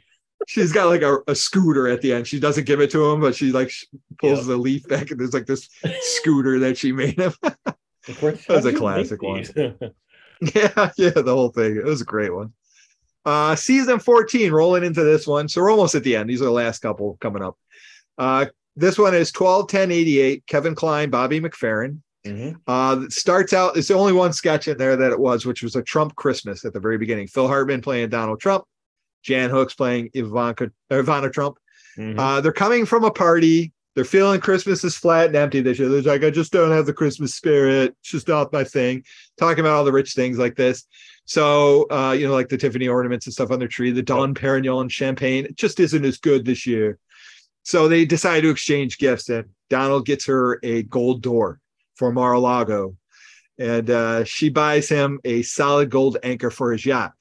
she's 0.48 0.72
got 0.72 0.88
like 0.88 1.02
a, 1.02 1.20
a 1.28 1.34
scooter 1.34 1.88
at 1.88 2.02
the 2.02 2.14
end. 2.14 2.28
She 2.28 2.40
doesn't 2.40 2.66
give 2.66 2.82
it 2.82 2.92
to 2.92 3.04
him, 3.10 3.22
but 3.22 3.34
she 3.36 3.52
like 3.52 3.72
pulls 4.20 4.40
Yep. 4.40 4.48
the 4.48 4.58
leaf 4.58 4.88
back 4.88 5.10
and 5.10 5.20
there's 5.20 5.34
like 5.34 5.46
this 5.48 5.70
scooter 6.02 6.60
that 6.60 6.78
she 6.78 6.92
made 6.92 7.20
him. 7.20 7.34
Of 8.08 8.20
course, 8.20 8.46
That 8.46 8.58
was 8.58 8.66
a 8.68 8.74
classic 8.74 9.24
one. 9.24 9.46
yeah, 9.56 10.92
yeah, 10.96 11.10
the 11.10 11.24
whole 11.34 11.50
thing. 11.50 11.76
It 11.76 11.84
was 11.86 12.02
a 12.02 12.06
great 12.06 12.32
one. 12.32 12.54
Uh 13.26 13.56
season 13.56 13.98
14 13.98 14.52
rolling 14.52 14.84
into 14.84 15.04
this 15.04 15.26
one. 15.26 15.48
So 15.50 15.62
we're 15.62 15.72
almost 15.72 15.96
at 15.96 16.04
the 16.04 16.16
end. 16.16 16.30
These 16.30 16.40
are 16.42 16.46
the 16.46 16.52
last 16.52 16.84
couple 16.84 17.18
coming 17.20 17.42
up. 17.42 17.58
Uh 18.20 18.46
this 18.76 19.00
one 19.00 19.16
is 19.16 19.32
12 19.32 19.68
10 19.70 19.92
88 19.92 20.46
Kevin 20.46 20.76
Kline, 20.76 21.10
Bobby 21.10 21.40
McFerrin. 21.40 22.02
Mhm. 22.26 22.56
Uh, 22.68 23.04
it 23.04 23.14
starts 23.14 23.54
out, 23.54 23.78
it's 23.78 23.88
the 23.88 23.94
only 23.94 24.14
one 24.14 24.34
sketch 24.34 24.68
in 24.68 24.78
there 24.78 24.96
that 24.96 25.12
it 25.12 25.20
was, 25.20 25.46
which 25.46 25.62
was 25.62 25.76
a 25.76 25.84
Trump 25.84 26.16
Christmas 26.16 26.66
at 26.66 26.74
the 26.74 26.80
very 26.80 26.98
beginning. 26.98 27.28
Phil 27.28 27.48
Hartman 27.48 27.82
playing 27.82 28.10
Donald 28.10 28.40
Trump, 28.40 28.66
Jan 29.24 29.50
Hooks 29.50 29.76
playing 29.76 30.10
Ivanka, 30.14 30.72
Ivana 30.92 31.32
Trump. 31.32 31.58
Mhm. 31.98 32.16
Uh, 32.18 32.42
they're 32.42 32.52
coming 32.52 32.86
from 32.86 33.04
a 33.04 33.12
party. 33.12 33.72
They're 33.96 34.04
feeling 34.04 34.42
Christmas 34.42 34.84
is 34.84 34.98
flat 34.98 35.28
and 35.28 35.36
empty 35.38 35.62
this 35.62 35.80
year. 35.80 35.88
They're 35.88 36.02
like, 36.02 36.24
I 36.24 36.30
just 36.30 36.52
don't 36.52 36.72
have 36.72 36.86
the 36.86 36.94
Christmas 36.94 37.34
spirit. 37.34 37.96
It's 38.02 38.12
just 38.12 38.28
not 38.28 38.52
my 38.52 38.66
thing. 38.66 39.04
Talking 39.38 39.62
about 39.62 39.74
all 39.74 39.86
the 39.86 39.92
rich 39.94 40.14
things 40.14 40.38
like 40.38 40.56
this. 40.56 40.86
So, 41.24 41.88
uh, 41.90 42.12
you 42.12 42.28
know, 42.28 42.34
like 42.34 42.50
the 42.50 42.58
Tiffany 42.58 42.88
ornaments 42.88 43.26
and 43.26 43.34
stuff 43.34 43.52
on 43.52 43.60
their 43.60 43.70
tree, 43.70 43.92
the 43.92 44.02
Dom 44.02 44.34
Perignon 44.36 44.90
champagne, 44.90 45.46
it 45.46 45.56
just 45.56 45.80
isn't 45.80 46.04
as 46.04 46.18
good 46.18 46.44
this 46.44 46.68
year. 46.68 47.00
So 47.64 47.88
they 47.88 48.06
decide 48.06 48.42
to 48.42 48.50
exchange 48.50 48.98
gifts, 48.98 49.30
and 49.30 49.46
Donald 49.70 50.06
gets 50.06 50.26
her 50.26 50.60
a 50.62 50.84
gold 50.84 51.22
door 51.24 51.60
for 51.96 52.12
Mar-a-Lago, 52.12 52.96
and 53.58 53.90
uh, 53.90 54.24
she 54.24 54.50
buys 54.50 54.90
him 54.90 55.20
a 55.24 55.42
solid 55.42 55.90
gold 55.90 56.18
anchor 56.24 56.50
for 56.50 56.72
his 56.72 56.86
yacht. 56.86 57.14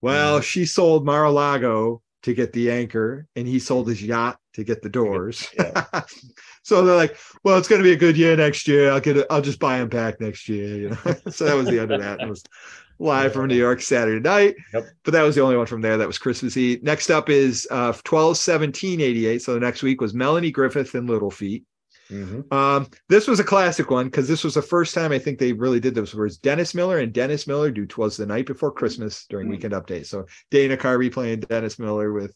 Well, 0.00 0.40
she 0.40 0.64
sold 0.64 1.04
Mar-a-Lago 1.06 2.02
to 2.22 2.34
get 2.34 2.52
the 2.52 2.70
anchor, 2.70 3.26
and 3.36 3.46
he 3.46 3.58
sold 3.58 3.88
his 3.88 4.02
yacht 4.02 4.38
to 4.54 4.64
get 4.64 4.82
the 4.82 4.88
doors. 4.88 5.48
Yeah. 5.58 5.84
so 6.62 6.84
they're 6.84 6.96
like, 6.96 7.16
"Well, 7.44 7.58
it's 7.58 7.68
going 7.68 7.80
to 7.80 7.88
be 7.88 7.92
a 7.92 7.96
good 7.96 8.16
year 8.16 8.36
next 8.36 8.68
year. 8.68 8.90
I'll 8.90 9.00
get 9.00 9.16
it. 9.16 9.26
I'll 9.30 9.42
just 9.42 9.58
buy 9.58 9.78
him 9.78 9.88
back 9.88 10.20
next 10.20 10.48
year." 10.48 10.76
You 10.76 10.88
know. 10.90 11.14
so 11.30 11.44
that 11.44 11.56
was 11.56 11.66
the 11.66 11.80
end 11.80 11.92
of 11.92 12.00
that. 12.00 12.20
It 12.20 12.28
was 12.28 12.44
live 12.98 13.32
from 13.32 13.48
New 13.48 13.56
York 13.56 13.80
Saturday 13.80 14.20
night. 14.20 14.54
Yep. 14.72 14.84
But 15.04 15.12
that 15.12 15.22
was 15.22 15.34
the 15.34 15.42
only 15.42 15.56
one 15.56 15.66
from 15.66 15.80
there 15.80 15.98
that 15.98 16.06
was 16.06 16.18
Christmas 16.18 16.56
Eve. 16.56 16.82
Next 16.82 17.10
up 17.10 17.28
is 17.28 17.66
uh 17.70 17.92
12 18.04 18.36
17 18.36 19.00
88. 19.00 19.42
So 19.42 19.54
the 19.54 19.60
next 19.60 19.82
week 19.82 20.00
was 20.00 20.14
Melanie 20.14 20.50
Griffith 20.50 20.94
and 20.94 21.08
Little 21.08 21.30
Feat. 21.30 21.64
Mhm. 22.10 22.52
Um, 22.52 22.88
this 23.08 23.26
was 23.26 23.40
a 23.40 23.44
classic 23.44 23.90
one 23.90 24.06
because 24.06 24.28
this 24.28 24.44
was 24.44 24.54
the 24.54 24.62
first 24.62 24.94
time 24.94 25.12
I 25.12 25.18
think 25.18 25.38
they 25.38 25.52
really 25.52 25.80
did 25.80 25.94
this. 25.94 26.12
Was 26.14 26.36
Dennis 26.38 26.74
Miller 26.74 26.98
and 26.98 27.12
Dennis 27.12 27.46
Miller 27.46 27.70
do 27.70 27.86
"Twas 27.86 28.16
the 28.16 28.26
Night 28.26 28.46
Before 28.46 28.70
Christmas" 28.72 29.24
during 29.28 29.46
Mm. 29.48 29.50
Weekend 29.52 29.72
Update. 29.74 30.06
So 30.06 30.26
Dana 30.50 30.76
Carvey 30.76 31.10
playing 31.10 31.40
Dennis 31.40 31.78
Miller 31.78 32.12
with 32.12 32.34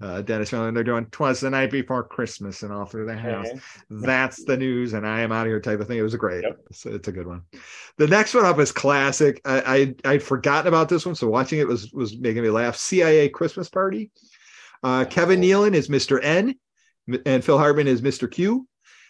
uh, 0.00 0.22
Dennis 0.22 0.52
Miller, 0.52 0.68
and 0.68 0.76
they're 0.76 0.84
doing 0.84 1.06
"Twas 1.06 1.40
the 1.40 1.50
Night 1.50 1.70
Before 1.70 2.02
Christmas" 2.04 2.62
and 2.62 2.72
all 2.72 2.86
through 2.86 3.06
the 3.06 3.16
house. 3.16 3.48
That's 3.90 4.44
the 4.44 4.56
news, 4.56 4.92
and 4.94 5.06
I 5.06 5.20
am 5.20 5.32
out 5.32 5.46
of 5.46 5.50
here 5.50 5.60
type 5.60 5.80
of 5.80 5.86
thing. 5.86 5.98
It 5.98 6.02
was 6.02 6.14
a 6.14 6.18
great. 6.18 6.42
Yep. 6.44 6.58
So 6.72 6.90
it's 6.90 7.08
a 7.08 7.12
good 7.12 7.26
one. 7.26 7.42
The 7.98 8.06
next 8.06 8.34
one 8.34 8.44
up 8.44 8.58
is 8.58 8.72
classic. 8.72 9.40
I, 9.44 9.94
I 10.04 10.12
I'd 10.12 10.22
forgotten 10.22 10.68
about 10.68 10.88
this 10.88 11.04
one, 11.04 11.14
so 11.14 11.28
watching 11.28 11.58
it 11.60 11.68
was 11.68 11.92
was 11.92 12.16
making 12.16 12.42
me 12.42 12.50
laugh. 12.50 12.76
CIA 12.76 13.28
Christmas 13.28 13.68
Party. 13.68 14.10
Uh, 14.82 15.04
Kevin 15.04 15.40
Nealon 15.40 15.74
is 15.74 15.88
Mr. 15.88 16.20
N, 16.22 16.54
and 17.26 17.44
Phil 17.44 17.58
Hartman 17.58 17.88
is 17.88 18.00
Mr. 18.00 18.30
Q. 18.30 18.66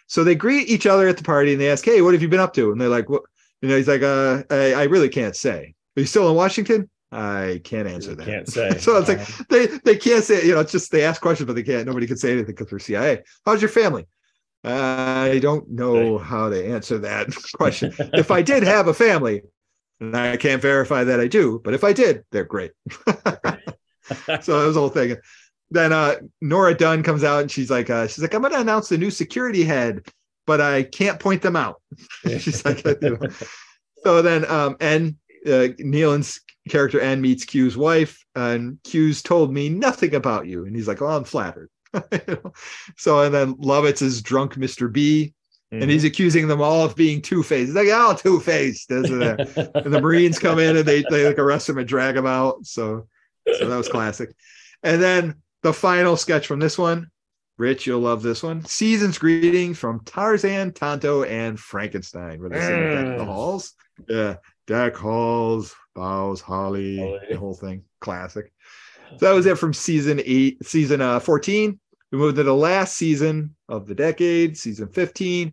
So 0.09 0.23
they 0.23 0.35
greet 0.35 0.67
each 0.67 0.85
other 0.87 1.07
at 1.07 1.17
the 1.17 1.23
party 1.23 1.53
and 1.53 1.61
they 1.61 1.71
ask, 1.71 1.85
"Hey, 1.85 2.01
what 2.01 2.13
have 2.13 2.21
you 2.21 2.27
been 2.27 2.39
up 2.39 2.53
to?" 2.55 2.71
And 2.71 2.81
they're 2.81 2.89
like, 2.89 3.09
"What?" 3.09 3.21
You 3.61 3.69
know, 3.69 3.77
he's 3.77 3.87
like, 3.87 4.01
"Uh, 4.01 4.43
I, 4.49 4.73
I 4.73 4.83
really 4.83 5.07
can't 5.09 5.35
say. 5.35 5.75
Are 5.95 5.99
you 6.01 6.05
still 6.05 6.27
in 6.29 6.35
Washington?" 6.35 6.89
I 7.11 7.61
can't 7.63 7.87
answer 7.87 8.13
that. 8.15 8.25
Can't 8.25 8.47
say. 8.47 8.69
So 8.79 8.97
it's 8.97 9.07
like 9.07 9.19
Um, 9.19 9.45
they 9.49 9.65
they 9.83 9.95
can't 9.95 10.23
say 10.23 10.45
you 10.45 10.53
know 10.53 10.59
it's 10.59 10.71
just 10.71 10.91
they 10.91 11.03
ask 11.03 11.21
questions 11.21 11.47
but 11.47 11.55
they 11.55 11.63
can't 11.63 11.85
nobody 11.87 12.07
can 12.07 12.17
say 12.17 12.31
anything 12.31 12.55
because 12.55 12.69
they're 12.69 12.79
CIA. 12.79 13.23
How's 13.45 13.61
your 13.61 13.69
family? 13.69 14.05
I 14.63 15.39
don't 15.41 15.69
know 15.69 16.17
how 16.17 16.49
to 16.49 16.65
answer 16.65 16.97
that 16.99 17.27
question. 17.53 17.93
if 18.13 18.29
I 18.29 18.41
did 18.41 18.63
have 18.63 18.87
a 18.87 18.93
family, 18.93 19.43
and 19.99 20.15
I 20.15 20.37
can't 20.37 20.61
verify 20.61 21.03
that 21.05 21.19
I 21.19 21.27
do, 21.27 21.61
but 21.63 21.73
if 21.73 21.83
I 21.83 21.93
did, 21.93 22.23
they're 22.31 22.45
great. 22.45 22.71
so 23.05 23.05
that 24.25 24.41
was 24.47 24.75
the 24.75 24.79
whole 24.79 24.89
thing. 24.89 25.15
Then 25.71 25.93
uh, 25.93 26.15
Nora 26.41 26.75
Dunn 26.75 27.03
comes 27.03 27.23
out 27.23 27.41
and 27.41 27.51
she's 27.51 27.69
like, 27.69 27.89
uh, 27.89 28.07
she's 28.07 28.21
like, 28.21 28.33
I'm 28.33 28.41
going 28.41 28.53
to 28.53 28.59
announce 28.59 28.89
the 28.89 28.97
new 28.97 29.11
security 29.11 29.63
head, 29.63 30.07
but 30.47 30.59
I 30.61 30.83
can't 30.83 31.19
point 31.19 31.41
them 31.41 31.55
out. 31.55 31.81
she's 32.27 32.65
like, 32.65 32.79
so 34.03 34.21
then 34.21 34.49
um, 34.49 34.77
N 34.79 35.17
uh, 35.45 35.69
Nealon's 35.79 36.41
character 36.69 36.99
N 36.99 37.21
meets 37.21 37.45
Q's 37.45 37.77
wife, 37.77 38.23
and 38.35 38.77
Q's 38.83 39.21
told 39.21 39.53
me 39.53 39.69
nothing 39.69 40.15
about 40.15 40.47
you, 40.47 40.65
and 40.65 40.75
he's 40.75 40.87
like, 40.87 41.01
"Oh, 41.01 41.07
I'm 41.07 41.23
flattered." 41.23 41.69
You 41.93 42.01
know? 42.27 42.53
So 42.97 43.21
and 43.21 43.33
then 43.33 43.55
Lovitz 43.55 44.01
is 44.01 44.21
drunk 44.21 44.55
Mr. 44.55 44.91
B, 44.91 45.33
Mm-hmm. 45.71 45.83
and 45.83 45.91
he's 45.91 46.03
accusing 46.03 46.47
them 46.47 46.63
all 46.63 46.83
of 46.83 46.95
being 46.95 47.21
two 47.21 47.43
faced. 47.43 47.67
He's 47.67 47.75
like, 47.75 47.89
"Oh, 47.91 48.15
two 48.19 48.39
faced," 48.39 48.89
isn't 48.89 49.21
it? 49.21 49.39
and 49.75 49.93
the 49.93 50.01
Marines 50.01 50.39
come 50.39 50.57
in 50.57 50.75
and 50.77 50.83
they 50.83 51.03
they 51.11 51.27
like 51.27 51.37
arrest 51.37 51.69
him 51.69 51.77
and 51.77 51.87
drag 51.87 52.17
him 52.17 52.25
out. 52.25 52.65
So 52.65 53.07
so 53.55 53.69
that 53.69 53.77
was 53.77 53.87
classic. 53.87 54.31
And 54.81 54.99
then 54.99 55.35
the 55.63 55.73
final 55.73 56.15
sketch 56.17 56.47
from 56.47 56.59
this 56.59 56.77
one, 56.77 57.09
Rich, 57.57 57.85
you'll 57.87 57.99
love 57.99 58.21
this 58.21 58.41
one. 58.41 58.63
Season's 58.63 59.17
greeting 59.17 59.73
from 59.73 59.99
Tarzan, 60.05 60.71
Tonto, 60.73 61.23
and 61.23 61.59
Frankenstein. 61.59 62.39
Where 62.39 62.49
they 62.49 62.59
sing 62.61 62.69
Deck 62.79 63.17
the 63.17 63.23
Mm. 63.23 63.25
halls. 63.25 63.73
Yeah, 64.07 64.35
deck 64.65 64.95
halls, 64.95 65.75
bows, 65.93 66.39
holly, 66.39 66.97
Holly. 66.99 67.19
the 67.29 67.37
whole 67.37 67.53
thing. 67.55 67.83
Classic. 67.99 68.49
So 69.17 69.25
that 69.25 69.33
was 69.33 69.45
it 69.45 69.57
from 69.57 69.73
season 69.73 70.21
eight, 70.23 70.65
season 70.65 71.01
uh, 71.01 71.19
14. 71.19 71.77
We 72.13 72.17
moved 72.17 72.37
to 72.37 72.43
the 72.43 72.55
last 72.55 72.95
season 72.95 73.55
of 73.67 73.87
the 73.87 73.95
decade, 73.95 74.57
season 74.57 74.87
15. 74.87 75.51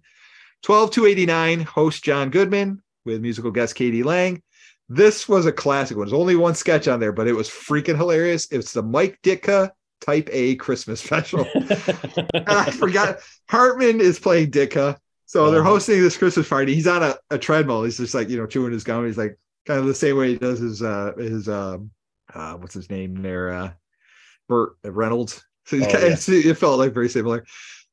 12 0.62 0.90
to 0.92 1.06
89, 1.06 1.60
host 1.60 2.04
John 2.04 2.30
Goodman 2.30 2.82
with 3.04 3.20
musical 3.20 3.50
guest 3.50 3.74
k.d. 3.74 4.02
lang. 4.04 4.42
This 4.88 5.28
was 5.28 5.46
a 5.46 5.52
classic 5.52 5.96
one. 5.96 6.06
There's 6.06 6.12
only 6.18 6.36
one 6.36 6.54
sketch 6.54 6.86
on 6.86 7.00
there, 7.00 7.12
but 7.12 7.26
it 7.26 7.32
was 7.32 7.48
freaking 7.48 7.96
hilarious. 7.96 8.46
It's 8.52 8.72
the 8.72 8.82
Mike 8.82 9.18
Ditka 9.24 9.70
Type 10.01 10.28
A 10.32 10.56
Christmas 10.56 11.01
special. 11.01 11.55
I 12.47 12.70
forgot 12.70 13.18
Hartman 13.48 14.01
is 14.01 14.18
playing 14.18 14.51
Ditka. 14.51 14.98
So 15.27 15.51
they're 15.51 15.62
Uh-huh. 15.62 15.70
hosting 15.70 16.01
this 16.01 16.16
Christmas 16.16 16.48
party. 16.48 16.74
He's 16.74 16.86
on 16.86 17.02
a, 17.02 17.16
a 17.31 17.39
treadmill. 17.39 17.82
He's 17.85 17.97
just 17.97 18.14
like, 18.14 18.28
you 18.28 18.36
know, 18.36 18.47
chewing 18.47 18.73
his 18.73 18.85
gum. 18.85 19.05
He's 19.06 19.18
like 19.18 19.36
kind 19.66 19.81
of 19.81 19.86
the 19.86 19.94
same 19.94 20.16
way 20.16 20.28
he 20.28 20.39
does 20.39 20.60
his 20.60 20.82
uh 20.82 21.12
his 21.18 21.48
um 21.48 21.90
uh 22.32 22.55
what's 22.55 22.74
his 22.74 22.90
name 22.90 23.23
there? 23.23 23.51
Uh 23.52 23.70
Burt 24.48 24.77
Reynolds. 24.85 25.44
So 25.66 25.77
he's 25.77 25.86
Oh, 25.86 25.90
kind 25.93 26.05
of, 26.12 26.28
it 26.28 26.55
felt 26.59 26.78
like 26.78 26.94
very 26.94 27.09
similar. 27.09 27.44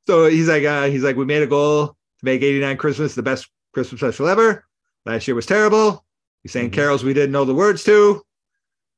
So 0.07 0.27
he's 0.27 0.47
like, 0.49 0.63
uh, 0.65 0.85
he's 0.87 1.03
like, 1.03 1.15
we 1.15 1.25
made 1.25 1.43
a 1.43 1.47
goal 1.47 1.87
to 1.87 2.25
make 2.25 2.41
89 2.41 2.77
Christmas 2.77 3.15
the 3.15 3.23
best 3.23 3.49
Christmas 3.73 4.01
special 4.01 4.27
ever. 4.27 4.65
Last 5.05 5.27
year 5.27 5.35
was 5.35 5.45
terrible. 5.45 6.05
We 6.43 6.49
sang 6.49 6.69
Mhm. 6.69 6.73
carols 6.73 7.03
we 7.03 7.13
didn't 7.13 7.31
know 7.31 7.45
the 7.45 7.55
words 7.55 7.83
to. 7.85 8.21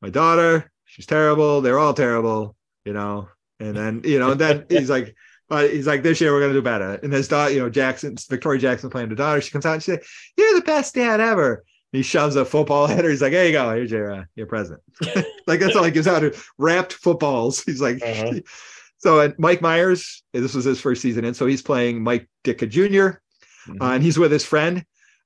My 0.02 0.10
daughter, 0.10 0.72
she's 0.86 1.06
terrible. 1.06 1.62
They're 1.62 1.80
all 1.80 1.94
terrible, 1.94 2.56
you 2.86 2.94
know. 2.94 3.28
And 3.60 3.76
then, 3.76 4.02
you 4.04 4.20
know, 4.20 4.32
and 4.32 4.40
then 4.42 4.66
he's 4.70 4.90
like, 4.90 5.16
uh, 5.50 5.64
he's 5.68 5.88
like, 5.88 6.04
this 6.04 6.20
year 6.20 6.34
we're 6.34 6.42
gonna 6.42 6.54
do 6.54 6.62
better. 6.62 6.94
And 7.04 7.12
his 7.14 7.28
daughter, 7.28 7.54
you 7.54 7.60
know, 7.60 7.70
Jackson, 7.70 8.16
Victoria 8.30 8.60
Jackson 8.60 8.90
playing 8.90 9.10
the 9.10 9.16
daughter. 9.16 9.42
She 9.42 9.52
comes 9.52 9.66
out 9.66 9.74
and 9.74 9.84
she's 9.84 9.96
like, 9.96 10.06
"You're 10.38 10.56
the 10.56 10.66
best 10.66 10.96
dad 10.96 11.20
ever." 11.20 11.64
He 11.92 12.02
shoves 12.02 12.36
a 12.36 12.44
football 12.44 12.88
at 12.90 13.04
her. 13.04 13.10
He's 13.10 13.22
like, 13.22 13.32
"Here 13.32 13.46
you 13.46 13.52
go. 13.52 13.74
Here's 13.74 13.92
your 13.92 14.12
uh, 14.12 14.24
your 14.36 14.48
present." 14.48 14.82
like 15.48 15.60
that's 15.60 15.76
all 15.76 15.84
he 15.84 15.92
gives 15.92 16.08
out. 16.08 16.24
wrapped 16.58 16.94
footballs. 16.94 17.64
He's 17.64 17.80
like, 17.82 18.02
Uh-huh. 18.04 18.40
so 18.98 19.20
and 19.22 19.36
Mike 19.38 19.62
Myers. 19.62 20.24
This 20.34 20.54
was 20.56 20.66
his 20.66 20.82
first 20.82 21.02
season 21.02 21.24
in, 21.26 21.34
so 21.34 21.46
he's 21.46 21.62
playing 21.62 22.04
Mike 22.04 22.28
Ditka 22.44 22.68
Jr. 22.70 23.20
Mhm. 23.72 23.82
Uh, 23.82 23.94
and 23.94 24.04
he's 24.04 24.18
with 24.20 24.32
his 24.32 24.44
friend. 24.46 24.84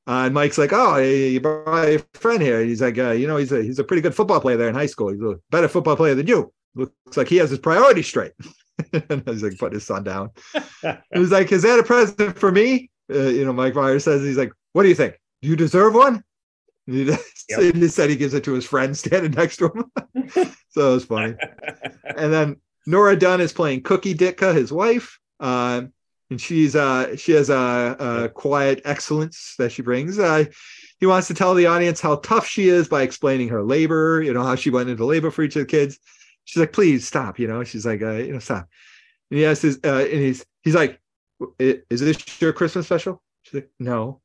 Uh, 0.07 0.25
and 0.25 0.33
Mike's 0.33 0.57
like, 0.57 0.71
"Oh, 0.73 0.97
you 0.97 1.39
brought 1.39 1.89
your 1.89 2.01
friend 2.13 2.41
here." 2.41 2.61
He's 2.63 2.81
like, 2.81 2.97
uh, 2.97 3.11
"You 3.11 3.25
know, 3.27 3.37
he's 3.37 3.51
a 3.51 3.63
he's 3.63 3.79
a 3.79 3.83
pretty 3.83 4.01
good 4.01 4.15
football 4.15 4.41
player 4.41 4.57
there 4.57 4.69
in 4.69 4.75
high 4.75 4.85
school. 4.87 5.09
He's 5.11 5.21
a 5.21 5.35
better 5.49 5.67
football 5.67 5.95
player 5.95 6.13
than 6.15 6.27
you. 6.27 6.51
Looks 6.75 7.17
like 7.17 7.27
he 7.27 7.37
has 7.37 7.49
his 7.49 7.59
priorities 7.59 8.07
straight." 8.07 8.33
and 9.09 9.23
he's 9.27 9.43
like, 9.43 9.57
"Put 9.57 9.73
his 9.73 9.85
son 9.85 10.03
down." 10.03 10.31
He's 11.13 11.31
like, 11.31 11.51
"Is 11.51 11.63
that 11.63 11.79
a 11.79 11.83
present 11.83 12.37
for 12.37 12.51
me?" 12.51 12.89
Uh, 13.13 13.19
you 13.23 13.43
know, 13.45 13.53
Mike 13.53 13.75
Myers 13.75 14.03
says, 14.03 14.21
"He's 14.21 14.37
like, 14.37 14.53
what 14.73 14.83
do 14.83 14.89
you 14.89 14.95
think? 14.95 15.19
Do 15.41 15.49
you 15.49 15.55
deserve 15.55 15.93
one?" 15.95 16.23
And 16.87 16.95
he, 16.95 17.03
Yep. 17.49 17.75
he 17.75 17.87
said 17.87 18.09
he 18.09 18.15
gives 18.15 18.33
it 18.35 18.43
to 18.43 18.53
his 18.53 18.65
friend 18.65 18.95
standing 18.95 19.31
next 19.31 19.57
to 19.57 19.69
him. 19.69 19.91
so 20.69 20.91
it 20.91 20.93
was 20.93 21.05
funny. 21.05 21.35
And 22.03 22.31
then 22.31 22.57
Nora 22.85 23.15
Dunn 23.17 23.41
is 23.41 23.51
playing 23.53 23.81
Cookie 23.81 24.13
Ditka, 24.13 24.53
his 24.53 24.71
wife. 24.71 25.19
Um, 25.39 25.93
and 26.29 26.39
she's 26.39 26.75
uh 26.75 27.15
she 27.15 27.31
has 27.31 27.49
a, 27.49 27.95
a 27.99 28.29
quiet 28.29 28.81
excellence 28.85 29.55
that 29.57 29.71
she 29.71 29.81
brings. 29.81 30.19
Uh, 30.19 30.45
he 30.99 31.05
wants 31.07 31.27
to 31.27 31.33
tell 31.33 31.55
the 31.55 31.65
audience 31.65 32.01
how 32.01 32.17
tough 32.17 32.45
she 32.45 32.69
is 32.69 32.87
by 32.87 33.01
explaining 33.01 33.49
her 33.49 33.63
labor, 33.63 34.21
you 34.21 34.33
know, 34.33 34.43
how 34.43 34.55
she 34.55 34.69
went 34.69 34.89
into 34.89 35.05
labor 35.05 35.31
for 35.31 35.43
each 35.43 35.55
of 35.55 35.61
the 35.61 35.65
kids. 35.65 35.97
She's 36.49 36.59
like, 36.59 36.73
please 36.73 37.05
stop, 37.05 37.37
you 37.37 37.47
know. 37.47 37.63
She's 37.63 37.85
like, 37.85 38.01
uh, 38.01 38.13
you 38.13 38.33
know, 38.33 38.39
stop. 38.39 38.67
And 39.29 39.37
he 39.37 39.45
asks 39.45 39.61
his, 39.61 39.79
uh, 39.83 39.99
and 39.99 40.19
he's 40.19 40.43
he's 40.63 40.73
like, 40.73 40.99
is 41.59 41.99
this 41.99 42.41
your 42.41 42.53
Christmas 42.53 42.87
special? 42.87 43.21
She's 43.43 43.53
like, 43.53 43.69
no. 43.79 44.19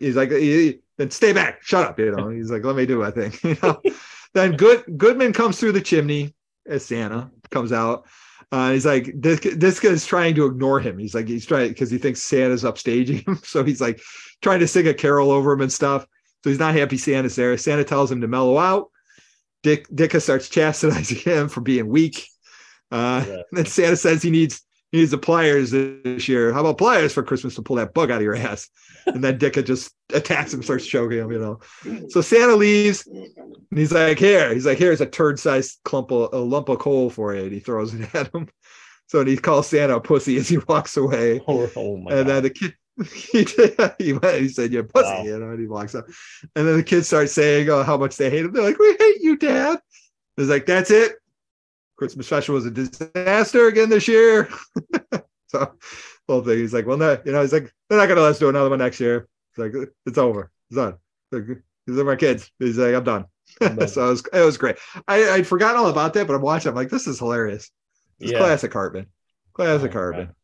He's 0.00 0.16
like, 0.16 0.30
then 0.30 1.10
stay 1.10 1.34
back, 1.34 1.62
shut 1.62 1.86
up, 1.86 1.98
you 1.98 2.10
know. 2.10 2.30
He's 2.30 2.50
like, 2.50 2.64
let 2.64 2.74
me 2.74 2.86
do 2.86 3.00
my 3.00 3.10
thing, 3.10 3.34
you 3.42 3.58
know. 3.62 3.82
then 4.32 4.56
Good 4.56 4.96
Goodman 4.96 5.34
comes 5.34 5.60
through 5.60 5.72
the 5.72 5.82
chimney 5.82 6.34
as 6.66 6.86
Santa 6.86 7.30
comes 7.50 7.70
out. 7.70 8.06
Uh, 8.50 8.72
he's 8.72 8.86
like, 8.86 9.12
this, 9.14 9.40
this 9.40 9.78
guy's 9.78 10.06
trying 10.06 10.34
to 10.36 10.46
ignore 10.46 10.80
him. 10.80 10.98
He's 10.98 11.14
like, 11.14 11.28
he's 11.28 11.44
trying 11.44 11.68
because 11.68 11.90
he 11.90 11.98
thinks 11.98 12.22
Santa's 12.22 12.64
upstaging 12.64 13.26
him. 13.26 13.38
So 13.44 13.62
he's 13.62 13.82
like 13.82 14.00
trying 14.40 14.60
to 14.60 14.68
sing 14.68 14.88
a 14.88 14.94
carol 14.94 15.30
over 15.30 15.52
him 15.52 15.60
and 15.60 15.72
stuff. 15.72 16.06
So 16.42 16.48
he's 16.48 16.58
not 16.58 16.74
happy 16.74 16.96
Santa's 16.96 17.36
there. 17.36 17.58
Santa 17.58 17.84
tells 17.84 18.10
him 18.10 18.22
to 18.22 18.28
mellow 18.28 18.56
out. 18.56 18.90
Dick 19.62 19.88
Ditka 19.88 20.20
starts 20.20 20.48
chastising 20.48 21.18
him 21.24 21.48
for 21.48 21.60
being 21.60 21.88
weak. 21.88 22.26
Uh, 22.90 23.24
yeah. 23.26 23.42
then 23.52 23.66
Santa 23.66 23.96
says 23.96 24.22
he 24.22 24.30
needs 24.30 24.62
he 24.90 24.98
needs 24.98 25.10
the 25.10 25.18
pliers 25.18 25.70
this 25.70 26.28
year. 26.28 26.52
How 26.52 26.60
about 26.60 26.76
pliers 26.76 27.14
for 27.14 27.22
Christmas 27.22 27.54
to 27.54 27.62
pull 27.62 27.76
that 27.76 27.94
bug 27.94 28.10
out 28.10 28.18
of 28.18 28.22
your 28.22 28.36
ass? 28.36 28.68
And 29.06 29.24
then 29.24 29.38
Ditka 29.38 29.64
just 29.64 29.90
attacks 30.12 30.52
him, 30.52 30.62
starts 30.62 30.86
choking 30.86 31.18
him, 31.18 31.32
you 31.32 31.38
know. 31.38 31.60
So 32.10 32.20
Santa 32.20 32.54
leaves 32.54 33.06
and 33.06 33.78
he's 33.78 33.92
like, 33.92 34.18
Here, 34.18 34.52
he's 34.52 34.66
like, 34.66 34.78
Here's 34.78 35.00
a 35.00 35.06
turd 35.06 35.40
sized 35.40 35.78
clump 35.84 36.10
of 36.12 36.34
a 36.34 36.38
lump 36.38 36.68
of 36.68 36.78
coal 36.78 37.08
for 37.08 37.34
you. 37.34 37.44
And 37.44 37.52
he 37.52 37.60
throws 37.60 37.94
it 37.94 38.14
at 38.14 38.32
him. 38.34 38.48
So 39.06 39.24
he 39.24 39.36
calls 39.36 39.66
Santa 39.68 39.96
a 39.96 40.00
pussy 40.00 40.36
as 40.36 40.48
he 40.48 40.58
walks 40.58 40.96
away. 40.96 41.40
Oh, 41.48 41.70
oh 41.76 41.96
my 41.96 42.12
and 42.12 42.26
God. 42.26 42.26
then 42.26 42.42
the 42.44 42.50
kid 42.50 42.74
he, 43.14 43.46
he, 43.98 44.12
went, 44.12 44.40
he 44.40 44.48
said, 44.48 44.72
You're 44.72 44.84
pussy, 44.84 45.08
wow. 45.08 45.22
you 45.22 45.38
know, 45.38 45.50
and 45.50 45.60
he 45.60 45.66
walks 45.66 45.94
up. 45.94 46.06
And 46.56 46.66
then 46.66 46.76
the 46.76 46.82
kids 46.82 47.06
start 47.06 47.30
saying 47.30 47.68
oh, 47.68 47.82
how 47.82 47.96
much 47.96 48.16
they 48.16 48.30
hate 48.30 48.44
him. 48.44 48.52
They're 48.52 48.62
like, 48.62 48.78
We 48.78 48.96
hate 48.98 49.20
you, 49.20 49.36
Dad. 49.36 49.80
He's 50.36 50.48
like, 50.48 50.66
That's 50.66 50.90
it. 50.90 51.12
Christmas 51.96 52.26
special 52.26 52.54
was 52.54 52.66
a 52.66 52.70
disaster 52.70 53.68
again 53.68 53.88
this 53.88 54.08
year. 54.08 54.48
so 55.46 55.72
whole 56.28 56.42
thing. 56.42 56.58
He's 56.58 56.74
like, 56.74 56.86
well, 56.86 56.96
no, 56.96 57.18
you 57.24 57.32
know, 57.32 57.42
he's 57.42 57.52
like, 57.52 57.72
they're 57.88 57.98
not 57.98 58.08
gonna 58.08 58.20
let 58.20 58.30
us 58.30 58.38
do 58.38 58.48
another 58.48 58.70
one 58.70 58.78
next 58.78 59.00
year. 59.00 59.28
It's 59.50 59.58
like, 59.58 59.88
it's 60.06 60.18
over. 60.18 60.50
It's 60.70 60.76
done. 60.76 60.96
These 61.86 61.98
are 61.98 62.04
my 62.04 62.16
kids. 62.16 62.50
He's 62.58 62.78
like, 62.78 62.94
I'm 62.94 63.04
done. 63.04 63.26
I'm 63.60 63.76
done. 63.76 63.88
so 63.88 64.06
it 64.06 64.10
was, 64.10 64.24
it 64.32 64.40
was 64.40 64.58
great. 64.58 64.76
I, 65.06 65.30
I'd 65.30 65.46
forgotten 65.46 65.78
all 65.78 65.88
about 65.88 66.14
that, 66.14 66.26
but 66.26 66.34
I'm 66.34 66.42
watching. 66.42 66.70
I'm 66.70 66.74
like, 66.74 66.90
this 66.90 67.06
is 67.06 67.18
hilarious. 67.18 67.70
It's 68.20 68.32
yeah. 68.32 68.38
classic 68.38 68.72
Hartman. 68.72 69.06
Classic 69.52 69.90
oh, 69.90 69.98
Hartman. 69.98 70.34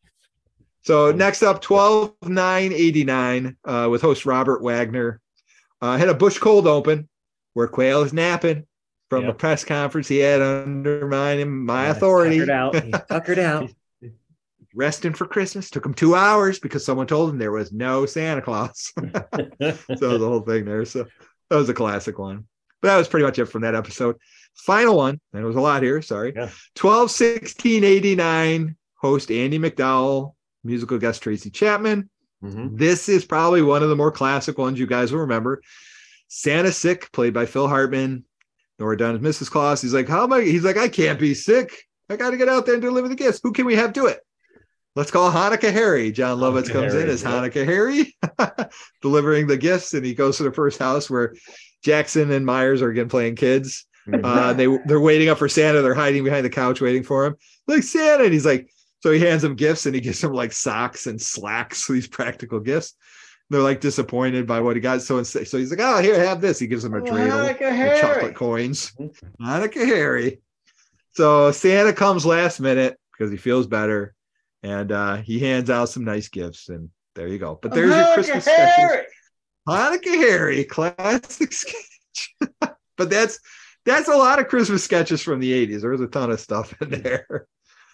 So 0.83 1.13
next 1.13 1.43
up, 1.43 1.61
12 1.61 2.15
9 2.23 2.73
89 2.73 3.57
uh, 3.65 3.89
with 3.91 4.03
host 4.03 4.27
Robert 4.27 4.63
Wagner. 4.63 5.21
Uh, 5.81 5.97
had 5.97 6.09
a 6.09 6.15
bush 6.15 6.39
cold 6.39 6.67
open 6.67 7.09
where 7.55 7.69
Quayle 7.69 8.03
is 8.03 8.13
napping 8.13 8.67
from 9.11 9.25
yep. 9.25 9.31
a 9.31 9.35
press 9.35 9.65
conference 9.65 10.09
he 10.09 10.19
had 10.19 10.43
undermining 10.43 11.65
my 11.65 11.85
yeah, 11.85 11.91
authority. 11.91 12.39
Tuckered 12.39 12.51
out. 12.51 12.83
He 12.83 12.91
tuckered 13.11 13.39
out. 13.39 13.71
Resting 14.75 15.15
for 15.15 15.27
Christmas 15.27 15.71
took 15.71 15.85
him 15.85 15.95
two 15.95 16.15
hours 16.15 16.61
because 16.61 16.85
someone 16.85 17.07
told 17.07 17.31
him 17.31 17.39
there 17.39 17.51
was 17.51 17.73
no 17.73 18.07
Santa 18.07 18.43
Claus. 18.43 18.93
so 18.97 20.19
the 20.19 20.19
whole 20.21 20.43
thing 20.43 20.65
there. 20.65 20.85
So 20.85 21.07
that 21.51 21.57
was 21.57 21.69
a 21.69 21.75
classic 21.75 22.19
one. 22.19 22.47
But 22.81 22.89
that 22.89 22.97
was 22.97 23.09
pretty 23.09 23.25
much 23.25 23.39
it 23.39 23.47
from 23.47 23.63
that 23.63 23.75
episode. 23.75 24.17
Final 24.55 24.97
one, 24.97 25.21
and 25.33 25.43
it 25.43 25.47
was 25.47 25.57
a 25.57 25.61
lot 25.61 25.83
here. 25.83 26.01
Sorry. 26.03 26.33
Yeah. 26.37 26.51
12 26.77 27.11
16 27.11 27.83
89, 27.83 28.77
host 28.95 29.31
Andie 29.31 29.59
MacDowell, 29.59 30.35
musical 30.65 30.99
guest 30.99 31.23
Tracy 31.23 31.51
Chapman. 31.51 32.09
Mm-hmm. 32.43 32.77
This 32.77 33.09
is 33.09 33.25
probably 33.25 33.63
one 33.63 33.83
of 33.83 33.89
the 33.89 33.97
more 33.97 34.13
classic 34.13 34.59
ones 34.59 34.79
you 34.79 34.87
guys 34.87 35.13
will 35.13 35.21
remember. 35.21 35.63
Santa 36.29 36.73
Sick, 36.73 37.11
played 37.13 37.35
by 37.35 37.47
Phil 37.47 37.69
Hartman, 37.69 38.25
Nora 38.79 38.97
Dunn 38.97 39.17
is 39.17 39.21
Mrs. 39.21 39.51
Claus. 39.51 39.83
He's 39.83 39.95
like, 39.95 40.09
How 40.09 40.25
am 40.25 40.33
I? 40.33 40.43
He's 40.43 40.65
like, 40.65 40.77
I 40.77 40.89
can't 40.89 41.19
be 41.19 41.35
sick. 41.35 41.73
I 42.11 42.17
got 42.17 42.31
to 42.31 42.37
get 42.37 42.49
out 42.49 42.65
there 42.65 42.75
and 42.75 42.83
deliver 42.83 43.09
the 43.09 43.17
gifts. 43.17 43.41
Who 43.43 43.53
can 43.53 43.67
we 43.67 43.75
have 43.75 43.93
do 43.93 44.07
it? 44.07 44.21
Let's 44.97 45.11
call 45.11 45.31
Hanukkah 45.31 45.73
Harry. 45.73 46.11
Jon 46.11 46.39
Lovitz 46.39 46.71
comes 46.71 46.93
Harry, 46.93 47.05
in 47.05 47.11
as 47.11 47.23
yeah. 47.23 47.31
Hanukkah 47.31 47.65
Harry, 47.65 48.17
delivering 49.03 49.47
the 49.47 49.57
gifts, 49.57 49.95
and 49.95 50.05
he 50.05 50.15
goes 50.15 50.39
to 50.39 50.43
the 50.43 50.53
first 50.53 50.79
house 50.79 51.11
where 51.11 51.35
Jackson 51.85 52.31
and 52.31 52.45
Myers 52.45 52.83
are 52.83 52.91
again 52.91 53.09
playing 53.09 53.37
kids. 53.37 53.87
Uh, 54.11 54.55
they 54.55 54.67
they're 54.87 55.01
waiting 55.01 55.29
up 55.29 55.39
for 55.39 55.49
Santa. 55.49 55.83
They're 55.83 55.95
hiding 55.95 56.25
behind 56.25 56.45
the 56.45 56.51
couch 56.51 56.81
waiting 56.81 57.03
for 57.03 57.27
him. 57.27 57.37
Like 57.67 57.83
Santa, 57.83 58.25
and 58.25 58.33
he's 58.33 58.47
like, 58.47 58.71
so 59.01 59.13
he 59.13 59.21
hands 59.21 59.43
them 59.43 59.55
gifts 59.55 59.87
and 59.87 59.95
he 59.95 60.01
gives 60.01 60.21
them 60.21 60.33
like 60.33 60.53
socks 60.53 61.07
and 61.07 61.21
slacks, 61.21 61.87
these 61.89 62.09
practical 62.09 62.61
gifts 62.61 62.95
they're 63.51 63.63
like 63.63 63.81
disappointed 63.81 64.47
by 64.47 64.61
what 64.61 64.77
he 64.77 64.81
got. 64.81 65.03
So 65.03 65.23
so 65.23 65.41
he's 65.41 65.71
like, 65.71 65.81
oh, 65.81 66.03
here, 66.03 66.23
have 66.23 66.41
this. 66.41 66.59
He 66.59 66.67
gives 66.67 66.83
them 66.83 66.95
a 66.95 67.01
dreidel, 67.01 67.57
oh, 67.61 68.01
chocolate 68.01 68.35
coins. 68.35 68.93
Hanukkah 69.41 69.87
Harry. 69.87 70.41
So 71.13 71.51
Santa 71.51 71.93
comes 71.93 72.27
last 72.27 72.61
minute 72.61 72.99
because 73.13 73.31
he 73.31 73.39
feels 73.39 73.67
better, 73.67 74.15
and 74.63 74.93
uh, 74.93 75.17
he 75.17 75.39
hands 75.39 75.71
out 75.71 75.89
some 75.89 76.05
nice 76.05 76.29
gifts, 76.29 76.69
and 76.69 76.91
there 77.15 77.29
you 77.29 77.39
go. 77.39 77.59
But 77.61 77.73
there's 77.73 77.91
Hanukkah 77.91 78.07
your 78.07 78.15
Christmas 78.15 78.47
Harry. 78.47 78.89
sketches. 78.89 79.13
Hanukkah 79.69 80.17
Harry, 80.17 80.65
classic 80.65 81.53
sketch. 81.53 82.37
but 82.97 83.11
that's 83.11 83.41
that's 83.85 84.09
a 84.09 84.17
lot 84.17 84.39
of 84.39 84.49
Christmas 84.49 84.85
sketches 84.85 85.23
from 85.23 85.41
the 85.41 85.67
'80s. 85.67 85.81
There 85.81 85.91
was 85.91 86.03
a 86.03 86.07
ton 86.07 86.31
of 86.31 86.39
stuff 86.39 86.75
in 86.83 86.91
there. 86.91 87.47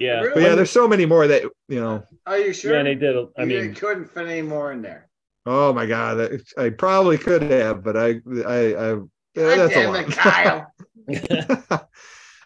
Yeah, 0.05 0.23
but 0.35 0.43
yeah, 0.43 0.55
there's 0.55 0.71
so 0.71 0.87
many 0.87 1.07
more 1.07 1.27
that 1.27 1.43
you 1.69 1.81
know. 1.81 2.05
Are 2.27 2.39
you 2.39 2.53
sure? 2.53 2.77
Yeah, 2.77 2.83
they 2.83 2.95
did. 2.95 3.17
I 3.37 3.45
mean 3.45 3.51
you 3.51 3.63
mean, 3.63 3.75
couldn't 3.75 4.07
fit 4.07 4.27
any 4.27 4.43
more 4.43 4.73
in 4.73 4.83
there. 4.83 5.09
Oh 5.47 5.73
my 5.73 5.87
god, 5.87 6.41
I 6.57 6.71
probably 6.71 7.19
could 7.19 7.43
have, 7.43 7.85
but 7.85 7.97
I, 7.97 8.21
I, 8.47 8.95
I 8.95 8.99
that's 9.35 9.77
a 9.77 9.89
lot. 9.89 10.07
Kyle. 10.07 10.73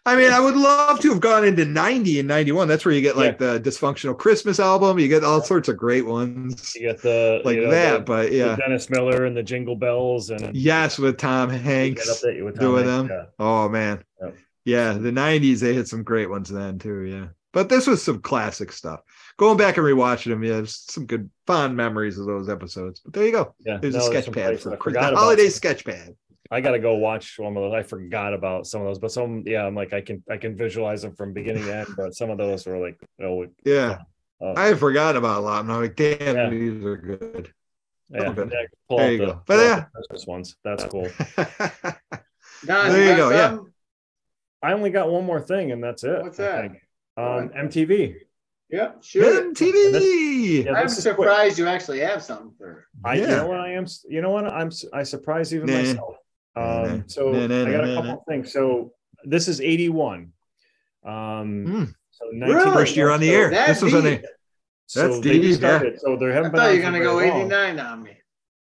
I 0.08 0.16
mean, 0.16 0.32
I 0.32 0.40
would 0.40 0.56
love 0.56 1.00
to 1.00 1.10
have 1.10 1.20
gone 1.20 1.44
into 1.44 1.66
90 1.66 2.20
and 2.20 2.28
91. 2.28 2.66
That's 2.66 2.82
where 2.86 2.94
you 2.94 3.02
get 3.02 3.18
like 3.18 3.38
yeah. 3.38 3.58
the 3.58 3.60
dysfunctional 3.60 4.16
Christmas 4.16 4.58
album. 4.58 4.98
You 4.98 5.06
get 5.06 5.22
all 5.22 5.42
sorts 5.42 5.68
of 5.68 5.76
great 5.76 6.06
ones. 6.06 6.74
You 6.74 6.88
get 6.88 7.02
the 7.02 7.42
like 7.44 7.56
you 7.56 7.64
know, 7.64 7.70
that, 7.70 7.92
the, 7.98 8.00
but 8.00 8.32
yeah. 8.32 8.56
Dennis 8.56 8.88
Miller 8.88 9.26
and 9.26 9.36
the 9.36 9.42
Jingle 9.42 9.76
Bells 9.76 10.30
and 10.30 10.56
yes, 10.56 10.98
with 10.98 11.18
Tom 11.18 11.50
Hanks 11.50 12.22
with 12.24 12.54
Tom 12.54 12.64
doing 12.64 12.86
Hanks, 12.86 13.08
them. 13.08 13.08
yeah. 13.10 13.24
Oh 13.38 13.68
man. 13.68 14.02
Yep. 14.22 14.36
Yeah, 14.64 14.92
the 14.94 15.10
90s 15.10 15.60
they 15.60 15.74
had 15.74 15.88
some 15.88 16.02
great 16.02 16.30
ones 16.30 16.48
then 16.48 16.78
too, 16.78 17.02
yeah. 17.02 17.26
But 17.52 17.68
this 17.68 17.86
was 17.86 18.02
some 18.02 18.20
classic 18.20 18.72
stuff. 18.72 19.00
Going 19.38 19.56
back 19.56 19.76
and 19.78 19.86
rewatching 19.86 20.30
them, 20.30 20.44
yeah, 20.44 20.62
some 20.66 21.06
good 21.06 21.30
fond 21.46 21.76
memories 21.76 22.18
of 22.18 22.26
those 22.26 22.48
episodes. 22.48 23.00
But 23.00 23.14
there 23.14 23.24
you 23.24 23.32
go. 23.32 23.54
Yeah, 23.64 23.78
There's 23.80 23.94
no, 23.94 24.06
a 24.06 24.10
there's 24.10 24.24
sketch 24.24 24.34
pad 24.34 24.54
for 24.54 24.60
stuff. 24.60 24.72
I 24.72 24.76
the 24.76 24.82
forgot 24.82 25.12
about 25.12 25.20
holiday 25.20 25.48
some. 25.48 25.52
sketch 25.56 25.84
pad. 25.84 26.14
I 26.50 26.60
gotta 26.60 26.78
go 26.78 26.94
watch 26.96 27.36
some 27.36 27.46
of 27.46 27.54
those. 27.54 27.74
I 27.74 27.82
forgot 27.82 28.32
about 28.34 28.66
some 28.66 28.80
of 28.82 28.86
those, 28.86 28.98
but 28.98 29.12
some, 29.12 29.42
yeah, 29.46 29.64
I'm 29.66 29.74
like, 29.74 29.92
I 29.92 30.00
can, 30.00 30.22
I 30.30 30.36
can 30.38 30.56
visualize 30.56 31.02
them 31.02 31.14
from 31.14 31.32
beginning 31.32 31.64
to 31.64 31.74
end. 31.76 31.88
But 31.96 32.14
some 32.14 32.30
of 32.30 32.38
those 32.38 32.66
were 32.66 32.78
like, 32.78 32.98
oh, 33.22 33.46
Yeah. 33.64 33.98
uh, 34.42 34.54
I 34.56 34.66
had 34.66 34.78
forgotten 34.78 35.16
about 35.16 35.38
a 35.38 35.40
lot. 35.40 35.60
And 35.64 35.72
I'm 35.72 35.80
like, 35.82 35.96
damn, 35.96 36.36
Yeah. 36.36 36.50
these 36.50 36.84
are 36.84 36.96
good. 36.96 37.52
yeah, 38.10 38.28
okay. 38.30 38.42
yeah, 38.52 38.96
There 38.96 39.12
you 39.12 39.18
the, 39.18 39.26
go. 39.26 39.42
But 39.46 39.58
yeah. 39.60 39.74
the 39.76 39.86
Christmas 39.94 40.26
ones. 40.26 40.56
That's 40.64 40.84
cool. 40.84 41.08
Don, 42.66 42.92
There 42.92 43.02
you 43.02 43.08
got 43.10 43.16
go, 43.16 43.30
yeah. 43.30 43.58
I 44.62 44.72
only 44.72 44.90
got 44.90 45.10
one 45.10 45.24
more 45.24 45.40
thing, 45.40 45.70
and 45.72 45.82
that's 45.84 46.02
it. 46.04 46.22
What's 46.22 46.40
I 46.40 46.42
that? 46.44 46.70
Think. 47.18 47.54
Um, 47.56 47.68
MTV. 47.68 48.14
Yeah, 48.70 48.92
sure. 49.00 49.52
MTV. 49.52 50.64
Yeah, 50.64 50.72
I'm 50.74 50.84
this 50.86 50.94
quick. 50.94 51.16
surprised 51.16 51.58
you 51.58 51.66
actually 51.66 52.00
have 52.00 52.22
something 52.22 52.52
for. 52.58 52.86
I 53.04 53.14
you 53.14 53.26
know 53.26 53.46
what 53.46 53.60
I 53.60 53.72
am. 53.72 53.86
You 54.08 54.20
know 54.20 54.30
what 54.30 54.46
I'm. 54.46 54.70
I 54.92 55.02
surprised 55.02 55.52
even 55.52 55.66
Nah. 55.66 55.78
myself. 55.78 56.14
Nah, 56.56 56.82
Um, 56.84 57.04
so 57.06 57.30
nah, 57.32 57.46
nah, 57.46 57.66
I 57.68 57.72
got 57.72 57.84
a 57.84 57.94
couple 57.94 58.10
nah. 58.10 58.16
of 58.16 58.20
things. 58.28 58.52
So 58.52 58.92
this 59.24 59.48
is 59.48 59.60
81. 59.60 60.32
Um, 61.04 61.64
Hmm. 61.66 61.84
so 62.10 62.26
Really? 62.32 62.70
First 62.72 62.96
year 62.96 63.10
on 63.10 63.20
the 63.20 63.28
So 63.28 63.32
air. 63.34 63.50
that 63.50 63.68
This 63.68 63.82
was 63.82 63.94
on 63.94 64.02
deep. 64.04 64.22
a 64.24 64.28
So 64.86 65.02
That's 65.08 65.20
they 65.20 65.32
deep, 65.32 65.42
just 65.42 65.60
yeah. 65.62 65.82
So 65.96 66.16
they 66.16 66.30
I 66.30 66.34
haven't 66.34 66.52
been. 66.52 66.60
thought 66.60 66.70
you 66.72 66.76
were 66.78 66.82
gonna 66.82 67.00
go 67.00 67.18
very 67.18 67.30
long. 67.30 67.40
89 67.52 67.80
on 67.80 68.02
me. 68.02 68.12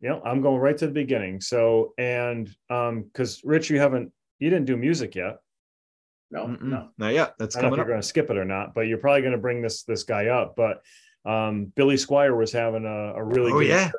Yeah, 0.01 0.19
I'm 0.25 0.41
going 0.41 0.59
right 0.59 0.77
to 0.77 0.87
the 0.87 0.91
beginning. 0.93 1.39
So 1.39 1.93
and 1.97 2.49
um, 2.69 3.03
because 3.03 3.41
Rich, 3.45 3.69
you 3.69 3.79
haven't, 3.79 4.11
you 4.39 4.49
didn't 4.49 4.65
do 4.65 4.75
music 4.75 5.15
yet. 5.15 5.37
No, 6.33 6.47
Mm-mm. 6.47 6.61
no. 6.63 6.89
not 6.97 7.13
yet. 7.13 7.35
That's 7.39 7.55
I 7.55 7.61
don't 7.61 7.69
know 7.69 7.75
if 7.75 7.79
up. 7.81 7.85
you're 7.85 7.93
going 7.93 8.01
to 8.01 8.07
skip 8.07 8.29
it 8.31 8.37
or 8.37 8.43
not, 8.45 8.73
but 8.73 8.81
you're 8.81 8.97
probably 8.97 9.21
going 9.21 9.33
to 9.33 9.37
bring 9.37 9.61
this 9.61 9.83
this 9.83 10.03
guy 10.03 10.27
up. 10.27 10.55
But 10.57 10.81
um, 11.25 11.71
Billy 11.75 11.95
Squier 11.95 12.35
was 12.37 12.51
having 12.51 12.85
a, 12.85 13.13
a 13.15 13.23
really 13.23 13.51
Oh 13.51 13.59
good 13.59 13.67
yeah. 13.67 13.91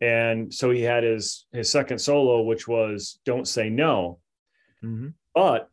and 0.00 0.52
so 0.52 0.70
he 0.70 0.82
had 0.82 1.04
his 1.04 1.46
his 1.52 1.70
second 1.70 1.98
solo, 2.00 2.42
which 2.42 2.66
was 2.66 3.20
"Don't 3.24 3.46
Say 3.46 3.68
No." 3.68 4.18
Mhm. 4.82 5.14
But 5.34 5.68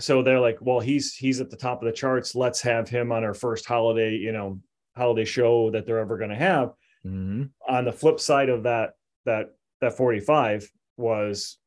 so 0.00 0.22
they're 0.22 0.40
like, 0.40 0.58
well, 0.60 0.80
he's 0.80 1.14
he's 1.14 1.40
at 1.40 1.50
the 1.50 1.56
top 1.56 1.82
of 1.82 1.86
the 1.86 1.92
charts. 1.92 2.34
Let's 2.34 2.60
have 2.62 2.88
him 2.88 3.12
on 3.12 3.24
our 3.24 3.34
first 3.34 3.66
holiday, 3.66 4.14
you 4.16 4.32
know, 4.32 4.60
holiday 4.96 5.24
show 5.24 5.70
that 5.72 5.86
they're 5.86 5.98
ever 5.98 6.16
going 6.16 6.30
to 6.30 6.36
have. 6.36 6.72
Mhm. 7.04 7.50
On 7.68 7.84
the 7.84 7.92
flip 7.92 8.20
side 8.20 8.48
of 8.48 8.62
that, 8.64 8.94
that 9.26 9.50
that 9.80 9.96
45 9.96 10.70
was 10.96 11.58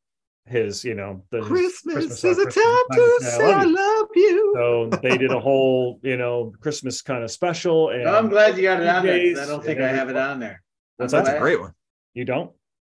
his, 0.48 0.84
you 0.84 0.96
know, 0.96 1.24
the 1.30 1.42
Christmas, 1.42 1.94
Christmas 1.96 2.24
is 2.24 2.38
a 2.40 2.44
Christmas 2.44 2.56
time 2.56 2.64
time 2.64 2.86
to 2.92 3.18
to 3.20 3.26
say 3.26 3.36
I 3.36 3.38
say 3.38 3.54
I 3.54 3.64
love 3.64 3.72
love 3.72 4.08
you. 4.16 4.54
so 4.56 4.90
they 5.04 5.18
did 5.18 5.32
a 5.32 5.40
whole, 5.40 6.00
you 6.04 6.18
know, 6.18 6.54
Christmas 6.60 7.02
kind 7.02 7.24
of 7.24 7.32
special. 7.32 7.90
And 7.90 8.08
I'm 8.08 8.30
glad 8.30 8.56
you 8.58 8.64
got 8.64 8.82
it 8.82 8.88
on 8.88 9.06
there. 9.06 9.34
'cause 9.34 9.44
I 9.44 9.52
don't 9.52 9.64
think 9.64 9.80
I 9.80 9.88
have 9.90 10.10
it 10.10 10.16
on 10.18 10.40
there. 10.40 10.64
What's 10.98 11.14
That's 11.14 11.30
a 11.30 11.38
great 11.40 11.60
one. 11.60 11.74
You 12.14 12.26
don't? 12.26 12.52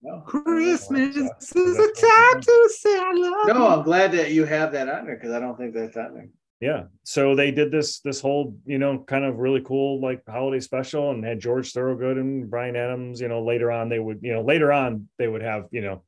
No, 0.03 0.21
Christmas 0.21 1.17
is 1.17 1.79
a 1.79 1.93
time 1.93 2.41
to 2.41 2.71
say 2.79 2.97
I 2.99 3.13
love 3.15 3.49
no. 3.49 3.67
I'm 3.69 3.83
glad 3.83 4.13
that 4.13 4.31
you 4.31 4.45
have 4.45 4.71
that 4.73 4.89
on 4.89 5.07
there 5.07 5.17
because 5.17 5.33
I 5.33 5.41
don't 5.41 5.57
think 5.59 5.75
that's 5.75 5.97
on 5.97 6.15
there. 6.15 6.29
yeah 6.61 6.85
so 7.05 7.35
they 7.35 7.51
did 7.51 7.71
this 7.73 8.01
this 8.01 8.21
whole 8.21 8.57
you 8.65 8.79
know 8.79 8.99
kind 9.07 9.25
of 9.25 9.39
really 9.39 9.61
cool 9.61 10.01
like 10.01 10.23
holiday 10.29 10.59
special 10.61 11.11
and 11.13 11.25
had 11.25 11.39
george 11.39 11.73
thorogood 11.73 12.17
and 12.17 12.51
bryan 12.51 12.75
adams 12.75 13.21
you 13.21 13.29
know 13.29 13.43
later 13.45 13.71
on 13.71 13.89
they 13.89 14.01
would 14.01 14.19
you 14.23 14.33
know 14.33 14.43
later 14.43 14.73
on 14.73 15.09
they 15.19 15.29
would 15.29 15.43
have 15.43 15.67
you 15.71 15.81
know 15.81 16.03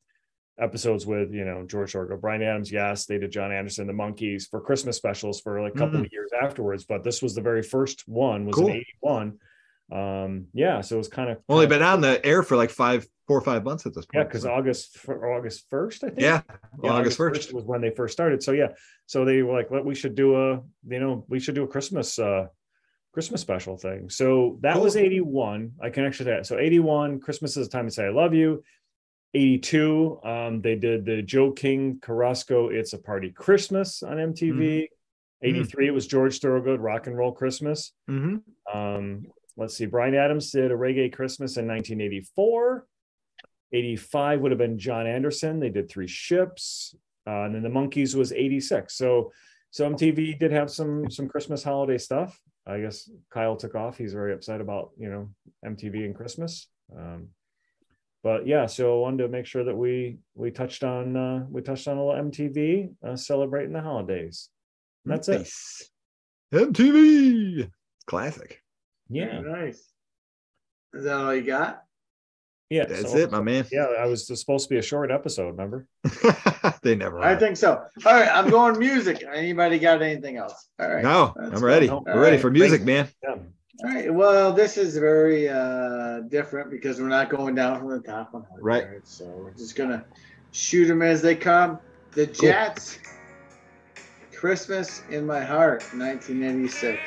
episodes 0.61 1.07
with 1.07 1.33
you 1.33 1.45
know 1.45 1.65
george 1.67 1.93
thorogood 1.93 2.21
bryan 2.21 2.43
adams 2.43 2.71
yes 2.71 3.07
they 3.07 3.19
did 3.19 3.31
jon 3.33 3.51
anderson 3.53 3.87
the 3.87 3.93
monkees 3.93 4.49
for 4.49 4.61
christmas 4.61 4.97
specials 4.97 5.41
for 5.41 5.61
like 5.63 5.75
a 5.75 5.79
couple 5.79 5.99
Mhm. 6.01 6.07
of 6.07 6.13
years 6.13 6.31
afterwards 6.43 6.85
but 6.85 7.03
this 7.03 7.23
was 7.23 7.35
the 7.35 7.41
very 7.41 7.63
first 7.63 8.07
one 8.09 8.45
was 8.47 8.57
Cool. 8.57 8.69
in 8.69 8.77
81 9.05 9.39
um 9.93 10.47
yeah 10.55 10.81
so 10.83 10.95
it 10.95 10.99
was 10.99 11.09
kind 11.09 11.31
of 11.31 11.39
Only 11.49 11.67
been 11.67 11.83
on 11.83 12.01
the 12.01 12.25
air 12.25 12.43
for 12.43 12.57
like 12.57 12.71
five, 12.71 13.07
four 13.27 13.39
or 13.39 13.41
five 13.41 13.65
months 13.65 13.87
at 13.87 13.95
this 13.95 14.07
point. 14.07 14.21
yeah 14.21 14.25
because 14.25 14.47
august 14.47 14.99
august 15.09 15.69
1st 15.71 16.05
i 16.05 16.09
think 16.09 16.21
yeah, 16.21 16.43
Yeah, 16.85 16.91
August 16.93 17.17
first. 17.17 17.53
was 17.53 17.65
when 17.65 17.81
they 17.81 17.91
first 17.91 18.13
started. 18.13 18.43
So 18.43 18.53
yeah, 18.53 18.69
so 19.07 19.25
they 19.25 19.43
were 19.43 19.53
like, 19.53 19.71
"Let 19.71 19.85
we 19.85 19.95
should 19.95 20.15
do 20.15 20.37
a, 20.37 20.63
you 20.89 21.01
know, 21.01 21.25
we 21.29 21.41
should 21.41 21.55
do 21.57 21.65
a 21.65 21.67
Christmas 21.69 22.19
uh 22.19 22.47
Christmas 23.13 23.41
special 23.41 23.77
thing." 23.77 24.09
So 24.09 24.59
that 24.63 24.81
was 24.81 24.97
81. 24.97 25.73
I 25.83 25.91
can 25.91 26.05
actually 26.07 26.31
that. 26.33 26.47
So 26.47 26.59
81, 26.59 27.19
Christmas 27.21 27.57
is 27.57 27.69
the 27.69 27.73
time 27.73 27.87
to 27.87 27.93
say 27.93 28.07
I 28.07 28.11
love 28.11 28.33
you. 28.35 28.63
82, 29.35 30.21
um, 30.25 30.61
they 30.61 30.77
did 30.77 31.05
the 31.05 31.23
Joe 31.23 31.53
King 31.53 31.99
Carrasco 32.01 32.69
It's 32.69 32.93
a 32.93 32.99
Party 32.99 33.31
Christmas 33.31 34.03
on 34.03 34.17
MTV. 34.17 34.87
83, 35.43 35.87
it 35.87 35.91
was 35.93 36.07
George 36.07 36.39
Thorogood 36.39 36.81
Rock 36.81 37.07
and 37.07 37.17
Roll 37.17 37.33
Christmas. 37.33 37.93
hmm 38.07 38.37
Um, 38.73 39.27
let's 39.57 39.77
see, 39.77 39.87
Bryan 39.87 40.15
Adams 40.15 40.51
did 40.51 40.71
a 40.71 40.75
reggae 40.75 41.13
Christmas 41.13 41.57
in 41.57 41.67
1984. 41.67 42.87
85 43.73 44.41
would 44.41 44.51
have 44.51 44.59
been 44.59 44.79
Jon 44.79 45.07
Anderson. 45.07 45.61
They 45.61 45.71
did 45.71 45.89
three 45.89 46.09
ships. 46.09 46.95
Uh, 47.27 47.43
and 47.45 47.55
then 47.55 47.63
the 47.63 47.69
Monkees 47.69 48.15
was 48.15 48.33
86. 48.33 48.95
So 48.97 49.33
so 49.71 49.89
MTV 49.89 50.39
did 50.39 50.51
have 50.51 50.71
some 50.71 51.09
some 51.11 51.29
Christmas 51.29 51.63
holiday 51.63 51.99
stuff. 51.99 52.39
I 52.67 52.81
guess 52.81 53.09
Kyle 53.31 53.57
took 53.57 53.75
off. 53.75 53.97
He's 53.97 54.13
very 54.13 54.33
upset 54.33 54.61
about 54.61 54.91
you 54.99 55.09
know 55.09 55.31
MTV 55.65 56.05
and 56.05 56.15
Christmas. 56.15 56.69
Um, 56.97 57.29
but 58.23 58.47
yeah, 58.47 58.67
so 58.67 58.99
I 58.99 59.01
wanted 59.03 59.23
to 59.25 59.29
make 59.29 59.47
sure 59.47 59.65
that 59.65 59.77
we 59.77 60.19
we 60.35 60.51
touched 60.51 60.85
on 60.85 61.17
uh, 61.17 61.47
we 61.51 61.63
touched 61.63 61.89
on 61.89 61.97
a 61.97 62.05
little 62.05 62.23
MTV 62.31 62.93
uh, 63.07 63.17
celebrating 63.17 63.73
the 63.73 63.81
holidays. 63.83 64.49
And 65.05 65.15
that's 65.15 65.29
it. 65.29 65.51
MTV. 66.53 67.71
Classic. 68.07 68.61
Yeah, 69.09 69.41
Nice. 69.41 69.89
Is 70.95 71.05
that 71.05 71.17
all 71.17 71.35
you 71.35 71.43
got? 71.43 71.83
yeah. 72.69 72.85
That's 72.87 73.13
so- 73.13 73.17
it, 73.19 73.31
my 73.31 73.41
man. 73.41 73.65
Yeah, 73.73 73.87
I 73.99 74.07
was 74.07 74.27
supposed 74.27 74.69
to 74.69 74.75
be 74.75 74.79
a 74.79 74.83
short 74.83 75.11
episode. 75.11 75.51
Remember? 75.51 75.87
they 76.83 76.95
never 76.97 77.21
I 77.21 77.33
are. 77.35 77.39
think 77.39 77.57
so. 77.57 77.83
All 78.05 78.13
right, 78.13 78.29
I'm 78.29 78.51
going 78.51 78.79
music. 78.79 79.23
Anybody 79.33 79.79
got 79.79 80.03
anything 80.03 80.37
else? 80.37 80.69
All 80.81 80.89
right. 80.91 81.03
No, 81.03 81.33
Let's 81.37 81.55
I'm 81.55 81.61
go. 81.61 81.67
ready. 81.67 81.89
All 81.89 82.03
We're 82.07 82.21
ready 82.21 82.37
right. 82.37 82.41
for 82.41 82.51
music, 82.51 82.83
man. 82.83 83.09
Yeah. 83.23 83.37
All 83.83 83.91
right. 83.91 84.13
Well, 84.13 84.53
this 84.53 84.77
is 84.77 84.97
very 84.97 85.49
uh, 85.49 86.21
different 86.29 86.71
because 86.71 87.01
we're 87.01 87.09
not 87.09 87.31
going 87.31 87.55
down 87.55 87.79
from 87.79 87.89
the 87.89 88.01
top 88.01 88.33
100. 88.35 88.63
Right. 88.63 88.87
So 89.05 89.25
we're 89.27 89.53
just 89.53 89.75
gonna 89.77 90.05
shoot 90.53 90.87
them 90.87 91.03
as 91.03 91.23
they 91.23 91.35
come. 91.35 91.79
The 92.13 92.27
Jets. 92.27 92.99
Christmas 94.35 95.03
in 95.11 95.27
my 95.27 95.41
heart, 95.43 95.83
1986. 95.95 96.99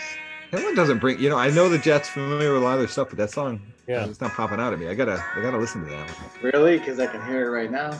That 0.52 0.64
one 0.64 0.76
doesn't 0.76 1.00
bring. 1.00 1.20
You 1.20 1.30
know, 1.30 1.38
I 1.38 1.50
know 1.50 1.68
the 1.68 1.80
Jets 1.80 2.08
familiar 2.10 2.54
with 2.54 2.62
a 2.62 2.66
lot 2.66 2.74
of 2.74 2.80
their 2.80 2.88
stuff, 2.88 3.10
but 3.10 3.18
that 3.18 3.32
song, 3.32 3.60
Yeah. 3.88 4.06
it's 4.06 4.22
not 4.22 4.32
popping 4.34 4.60
out 4.60 4.72
at 4.72 4.80
me. 4.80 4.88
I 4.88 4.94
gotta, 4.94 5.24
I 5.36 5.42
gotta 5.42 5.58
listen 5.58 5.84
to 5.84 5.90
that 5.90 6.08
one. 6.10 6.52
Really? 6.54 6.78
Because 6.78 7.00
I 7.00 7.08
can 7.08 7.26
hear 7.26 7.48
it 7.48 7.50
right 7.50 7.72
now. 7.72 8.00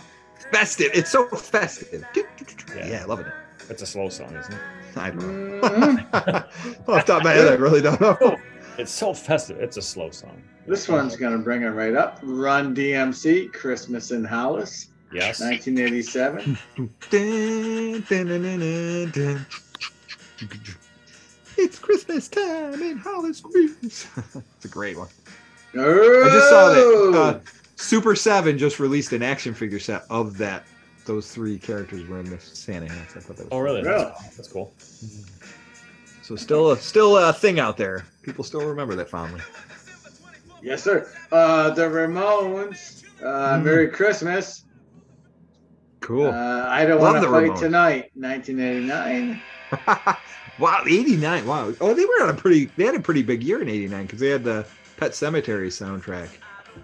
Festive. 0.52 0.92
It's 0.94 1.10
so 1.10 1.28
festive. 1.30 2.06
Yeah. 2.16 2.86
Yeah, 2.88 3.06
loving 3.06 3.26
it. 3.26 3.34
It's 3.70 3.82
a 3.82 3.88
slow 3.88 4.10
song, 4.10 4.36
isn't 4.36 4.54
it? 4.54 4.60
I 4.96 5.10
don't 5.10 5.62
know. 5.62 5.68
Mhm. 5.68 6.14
Off 6.14 6.86
the 6.88 7.02
top 7.02 7.10
of 7.20 7.24
my 7.24 7.32
head, 7.32 7.48
I 7.48 7.56
really 7.56 7.82
don't 7.82 8.00
know. 8.00 8.38
It's 8.78 8.92
so 8.92 9.14
festive. 9.14 9.60
It's 9.60 9.78
a 9.78 9.82
slow 9.82 10.10
song. 10.10 10.42
This 10.68 10.88
one's 10.88 11.16
gonna 11.16 11.38
bring 11.38 11.62
it 11.64 11.70
right 11.70 11.94
up. 11.96 12.20
Run 12.24 12.76
DMC, 12.76 13.52
Christmas 13.54 14.12
in 14.12 14.24
Hollis, 14.24 14.88
Yes. 15.12 15.40
1987. 15.42 16.58
Dun, 16.76 16.90
dun, 18.10 18.28
dun, 18.28 18.42
dun, 18.42 18.60
dun, 18.60 19.12
dun. 19.12 19.46
It's 21.58 21.78
Christmas 21.78 22.28
time 22.30 22.82
in 22.82 22.98
Hollis 22.98 23.42
Queens. 23.42 24.08
it's 24.36 24.66
a 24.66 24.68
great 24.68 24.98
one. 24.98 25.08
I 25.76 25.80
I 25.80 26.30
just 26.32 26.50
saw 26.50 26.70
that 26.70 27.14
uh, 27.16 27.40
Super7 27.78 28.58
just 28.58 28.80
released 28.80 29.12
an 29.14 29.22
action 29.22 29.54
figure 29.54 29.80
set 29.80 30.04
of 30.10 30.38
that. 30.40 30.66
Those 31.06 31.32
three 31.32 31.58
characters 31.60 32.08
were 32.08 32.20
in 32.22 32.30
the 32.30 32.40
Santa 32.40 32.90
hats. 32.92 33.18
I 33.18 33.20
thought 33.20 33.36
that 33.38 33.44
was 33.46 33.50
Oh, 33.52 33.60
really? 33.60 33.84
Really? 33.84 34.06
That's, 34.06 34.38
that's 34.38 34.48
cool. 34.52 34.74
So 36.24 36.36
still 36.36 36.72
a 36.72 36.78
still 36.78 37.18
a 37.18 37.32
thing 37.34 37.60
out 37.60 37.78
there. 37.78 38.06
People 38.24 38.44
still 38.44 38.66
remember 38.66 38.96
that 38.96 39.10
fondly. 39.10 39.42
Yes, 40.62 40.82
sir. 40.84 41.08
Uh, 41.32 41.72
the 41.72 41.84
Ramones. 41.84 43.04
Uh, 43.22 43.58
Mm. 43.60 43.64
Merry 43.64 43.88
Christmas. 43.90 44.64
Cool. 46.00 46.28
Uh, 46.28 46.66
I 46.68 46.86
don't 46.86 47.00
want 47.00 47.16
to 47.16 47.22
the 47.22 47.28
fight 47.28 47.50
Ramones. 47.52 47.60
tonight. 47.60 48.12
1989. 48.16 49.42
wow, 50.60 50.84
'89. 50.88 51.46
Wow. 51.46 51.74
Oh, 51.82 51.94
they 51.94 52.06
were 52.06 52.24
on 52.24 52.30
a 52.30 52.34
pretty. 52.34 52.66
They 52.78 52.86
had 52.86 52.96
a 52.96 53.00
pretty 53.00 53.24
big 53.24 53.44
year 53.44 53.62
in 53.62 53.68
'89 53.70 54.06
because 54.06 54.20
they 54.20 54.30
had 54.30 54.44
the 54.44 54.66
Pet 54.98 55.12
Sematary 55.12 55.68
soundtrack. 55.68 56.30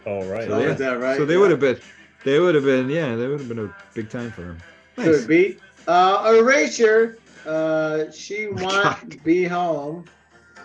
All 0.06 0.26
right. 0.26 0.48
So 0.48 0.54
Oh, 0.56 0.60
yeah. 0.60 0.74
that 0.74 1.00
right? 1.00 1.18
So 1.18 1.26
they 1.26 1.38
would 1.38 1.52
have 1.52 1.60
been. 1.60 1.80
They 2.26 2.40
would 2.40 2.56
have 2.56 2.64
been. 2.66 2.90
Yeah, 2.90 3.16
they 3.16 3.28
would 3.28 3.40
have 3.40 3.48
been 3.50 3.60
a 3.60 3.76
big 3.94 4.10
time 4.10 4.32
for 4.32 4.42
them. 4.42 4.58
Could 4.98 5.06
Nice. 5.06 5.26
be. 5.26 5.58
Uh, 5.88 6.36
Erasure. 6.38 7.18
Uh, 7.46 8.12
she 8.12 8.48
won't 8.52 9.24
be 9.24 9.44
home. 9.46 10.06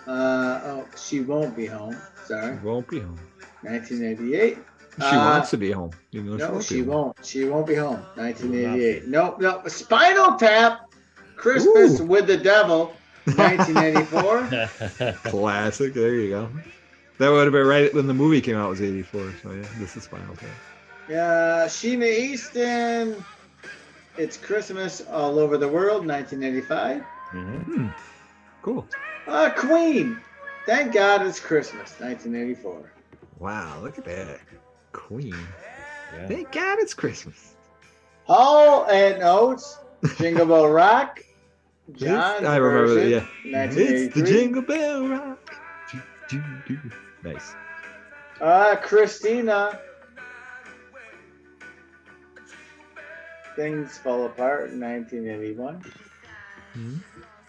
Uh, 0.07 0.59
oh, 0.63 0.85
she 0.97 1.21
won't 1.21 1.55
be 1.55 1.65
home. 1.65 1.97
Sorry. 2.25 2.57
Won't 2.57 2.87
be 2.87 2.99
home. 2.99 3.19
1988. 3.61 4.57
She 4.97 5.03
Uh, 5.03 5.17
wants 5.17 5.49
to 5.49 5.57
be 5.57 5.71
home. 5.71 5.91
even 6.11 6.31
though 6.31 6.37
No, 6.37 6.51
won't 6.53 6.63
she 6.63 6.81
won't. 6.81 7.17
She 7.25 7.45
won't 7.45 7.67
be 7.67 7.75
home. 7.75 7.99
1988. 8.15 9.07
Nope, 9.07 9.39
nope. 9.41 9.69
Spinal 9.69 10.35
Tap. 10.37 10.81
Christmas 11.35 11.99
Ooh. 11.99 12.05
with 12.05 12.27
the 12.27 12.37
Devil. 12.37 12.93
1984. 13.25 15.13
Classic. 15.31 15.93
There 15.93 16.13
you 16.15 16.29
go. 16.29 16.49
That 17.17 17.29
would 17.29 17.43
have 17.45 17.53
been 17.53 17.65
right 17.67 17.93
when 17.93 18.07
the 18.07 18.13
movie 18.13 18.39
came 18.41 18.55
out. 18.55 18.69
Was 18.69 18.81
'84. 18.81 19.33
So 19.41 19.51
yeah, 19.51 19.65
this 19.79 19.97
is 19.97 20.03
Spinal 20.03 20.35
Tap. 20.35 20.49
Uh, 21.09 21.65
Sheena 21.67 22.05
Easton. 22.07 23.15
It's 24.17 24.37
Christmas 24.37 25.01
all 25.11 25.39
over 25.39 25.57
the 25.57 25.67
world. 25.67 26.05
1985. 26.07 27.03
Mhm. 27.31 27.63
Hmm. 27.65 27.87
Cool. 28.61 28.87
Uh, 29.27 29.49
Queen. 29.55 30.19
Thank 30.65 30.93
God 30.93 31.25
it's 31.25 31.39
Christmas. 31.39 31.91
1984. 31.99 32.91
Wow, 33.39 33.79
look 33.81 33.97
at 33.97 34.05
that. 34.05 34.39
Queen. 34.93 35.35
Yeah. 36.15 36.27
Thank 36.27 36.51
God 36.51 36.79
it's 36.79 36.93
Christmas. 36.93 37.55
Hall 38.25 38.85
and 38.89 39.21
Oates. 39.21 39.77
Jingle 40.17 40.45
Bell 40.45 40.67
Rock. 40.69 41.19
It's- 41.89 41.99
John's 41.99 42.45
I 42.47 42.57
remember 42.57 42.93
that. 42.95 43.01
version, 43.03 43.27
Yeah. 43.51 43.63
It's 43.71 44.15
the 44.15 44.23
Jingle 44.23 44.61
Bell 44.63 45.07
Rock. 45.07 45.53
Do, 45.91 45.99
do, 46.29 46.43
do. 46.67 46.79
Nice. 47.23 47.53
Uh, 48.41 48.75
Cristina. 48.77 49.79
Things 53.55 53.97
Fall 53.97 54.25
Apart, 54.25 54.71
in 54.71 54.79
1981. 54.79 55.83
Hmm. 56.73 56.95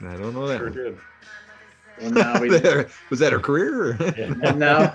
I 0.06 0.16
don't 0.16 0.34
know 0.34 0.46
that. 0.46 0.58
Sure 0.58 0.66
one. 0.70 0.74
did. 0.74 0.98
Well, 2.00 2.10
now 2.10 2.40
we 2.40 2.48
Was 3.10 3.18
that 3.20 3.32
her 3.32 3.38
career? 3.40 3.92
Or? 3.92 3.96
Yeah. 4.16 4.34
well, 4.42 4.56
now, 4.56 4.86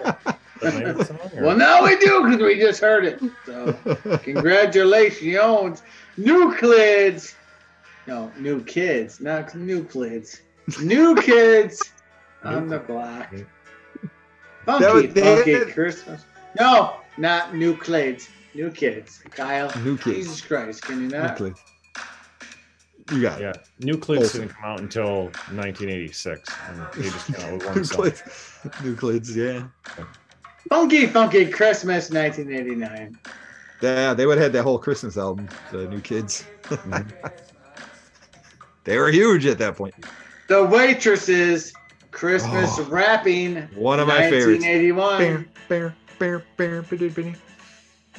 That 0.62 0.74
might 0.76 0.98
be 0.98 1.04
song, 1.04 1.20
or- 1.36 1.44
well, 1.44 1.58
now 1.58 1.84
we 1.84 1.98
do 1.98 2.24
because 2.24 2.42
we 2.42 2.60
just 2.60 2.80
heard 2.82 3.06
it. 3.06 3.20
So, 3.46 3.74
congratulations, 4.24 5.82
Nuclids. 6.18 7.34
No, 8.08 8.32
new 8.38 8.64
kids, 8.64 9.20
not 9.22 9.50
Nuclids. 9.50 10.42
New 10.82 11.16
kids 11.22 11.82
on 12.44 12.68
the 12.68 12.80
block. 12.80 13.34
Funky, 14.66 15.08
That 15.08 15.26
was- 15.26 15.36
funky 15.38 15.54
had- 15.54 15.74
Christmas. 15.74 16.24
No, 16.60 16.98
not 17.18 17.54
Nuclids. 17.54 18.28
New 18.53 18.69
kids. 18.72 19.22
Kyle. 19.32 19.72
New 19.84 19.98
kids. 19.98 20.18
Jesus 20.18 20.41
Christ, 20.41 20.82
can 20.84 21.02
you 21.02 21.07
not? 21.07 21.40
Nucleus. 21.40 21.60
You 23.11 23.22
got 23.22 23.41
it. 23.41 23.44
Yeah. 23.44 23.53
Nucleus 23.80 24.26
Awesome. 24.30 24.41
didn't 24.41 24.53
come 24.56 24.65
out 24.65 24.80
until 24.80 25.23
1986. 25.53 26.49
And 26.69 26.88
they 26.94 27.02
just 27.10 27.26
came 27.34 27.45
out 27.45 27.53
with 27.53 27.65
one 27.65 27.86
song. 27.86 28.06
Nucleus. 28.06 28.60
Nucleids, 28.84 29.36
yeah. 29.36 29.68
Funky, 30.69 31.07
funky 31.07 31.45
Christmas, 31.49 32.10
1989. 32.11 33.18
Yeah, 33.82 34.14
they 34.14 34.26
would 34.28 34.38
have 34.38 34.44
had 34.44 34.53
that 34.53 34.64
whole 34.64 34.78
Christmas 34.78 35.18
album, 35.18 35.49
the 35.72 35.88
New 35.88 35.99
Kids. 36.02 36.45
Mhm. 36.64 37.11
They 38.84 38.98
were 38.98 39.11
huge 39.11 39.45
at 39.45 39.60
that 39.60 39.76
point. 39.76 39.94
The 40.48 40.64
Waitresses, 40.65 41.72
Christmas 42.10 42.80
Oh. 42.80 42.84
Wrapping, 42.86 43.57
One 43.76 43.99
of 43.99 44.07
my 44.07 44.28
favorites. 44.30 44.64
1981. 44.64 45.18
Bear, 45.19 45.94
bear, 46.18 46.44
bear, 46.57 46.82
bear, 46.82 46.82
bear, 46.98 47.10
bear. 47.10 47.36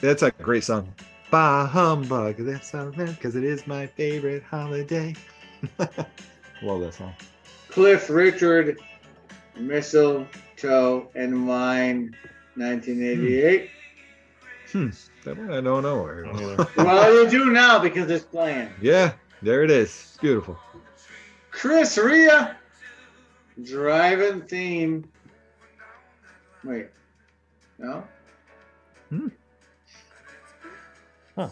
That's 0.02 0.22
a 0.22 0.32
great 0.32 0.64
song. 0.64 0.92
Bah 1.30 1.64
humbug. 1.64 2.36
That's 2.38 2.70
so 2.70 2.90
because 2.90 3.36
it 3.36 3.44
is 3.44 3.66
my 3.68 3.86
favorite 3.86 4.42
holiday. 4.42 5.14
Love 6.62 6.80
that 6.80 6.94
song. 6.94 7.14
Cliff 7.68 8.10
Richard, 8.10 8.78
Mistletoe 9.56 11.08
and 11.14 11.46
Wine, 11.46 12.16
1988. 12.56 13.70
That 15.24 15.38
one 15.38 15.50
I 15.52 15.60
don't 15.60 15.82
know. 15.84 16.66
Well, 16.76 17.14
you 17.14 17.30
do 17.30 17.50
now 17.52 17.78
because 17.78 18.10
it's 18.10 18.24
playing. 18.24 18.70
yeah, 18.80 19.12
there 19.40 19.62
it 19.62 19.70
is. 19.70 19.88
It's 19.88 20.16
beautiful. 20.16 20.58
Chris 21.52 21.96
Rea, 21.96 22.48
driving 23.62 24.42
theme. 24.42 25.08
Wait, 26.64 26.88
no. 27.78 28.02
Hmm. 29.10 29.28
Huh. 31.36 31.48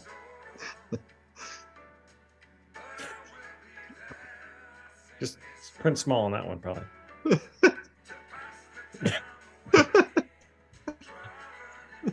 Just 5.18 5.38
print 5.78 5.98
small 5.98 6.24
on 6.24 6.32
that 6.32 6.46
one, 6.46 6.58
probably. 6.58 6.84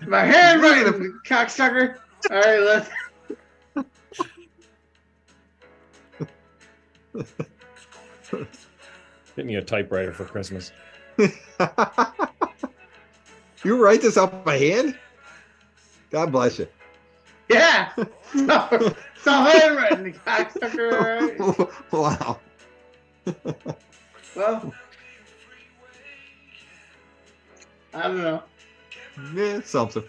My 0.08 0.24
handwriting, 0.24 1.20
cocksucker. 1.26 1.98
All 2.32 2.38
right, 2.38 2.62
let's. 2.62 2.90
Get 9.36 9.46
me 9.46 9.56
a 9.56 9.62
typewriter 9.62 10.14
for 10.14 10.24
Christmas. 10.26 10.72
you 13.64 13.84
write 13.84 14.02
this 14.02 14.18
up 14.18 14.46
by 14.46 14.58
hand? 14.58 14.98
God 16.10 16.32
bless 16.32 16.60
you. 16.60 16.68
Yeah. 17.50 17.94
So, 18.34 18.94
so 19.24 19.32
handwritten, 19.32 20.14
cocksucker. 20.26 21.40
All 21.40 21.58
right. 21.58 21.70
wow. 21.94 22.40
Well, 24.36 24.74
I 27.94 28.02
don't 28.04 28.18
know. 28.18 28.44
Yeah, 29.34 29.62
something. 29.64 30.04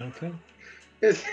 Okay. 0.00 0.30
It's, 1.00 1.24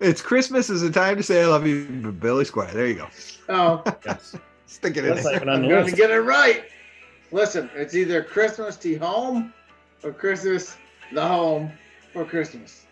It's 0.00 0.20
Christmas 0.22 0.70
is 0.70 0.80
the 0.80 0.90
time 0.90 1.16
to 1.18 1.22
say 1.22 1.42
I 1.42 1.46
love 1.46 1.66
you, 1.66 1.84
Billy 2.18 2.44
Squier. 2.44 2.72
There 2.72 2.86
you 2.86 2.94
go. 2.94 3.08
oh, 3.50 3.82
Yes. 4.06 4.36
Stick 4.66 4.96
it 4.96 5.04
in 5.04 5.14
That's 5.14 5.24
not 5.24 5.44
there. 5.44 5.50
I'm 5.50 5.68
going 5.68 5.86
to 5.86 5.92
get 5.92 6.10
it 6.10 6.20
right. 6.20 6.64
Listen, 7.30 7.70
it's 7.74 7.94
either 7.94 8.22
Christmas 8.22 8.76
to 8.78 8.96
home 8.96 9.52
or 10.02 10.12
Christmas 10.12 10.76
the 11.12 11.26
home 11.26 11.70
for 12.12 12.24
Christmas. 12.24 12.86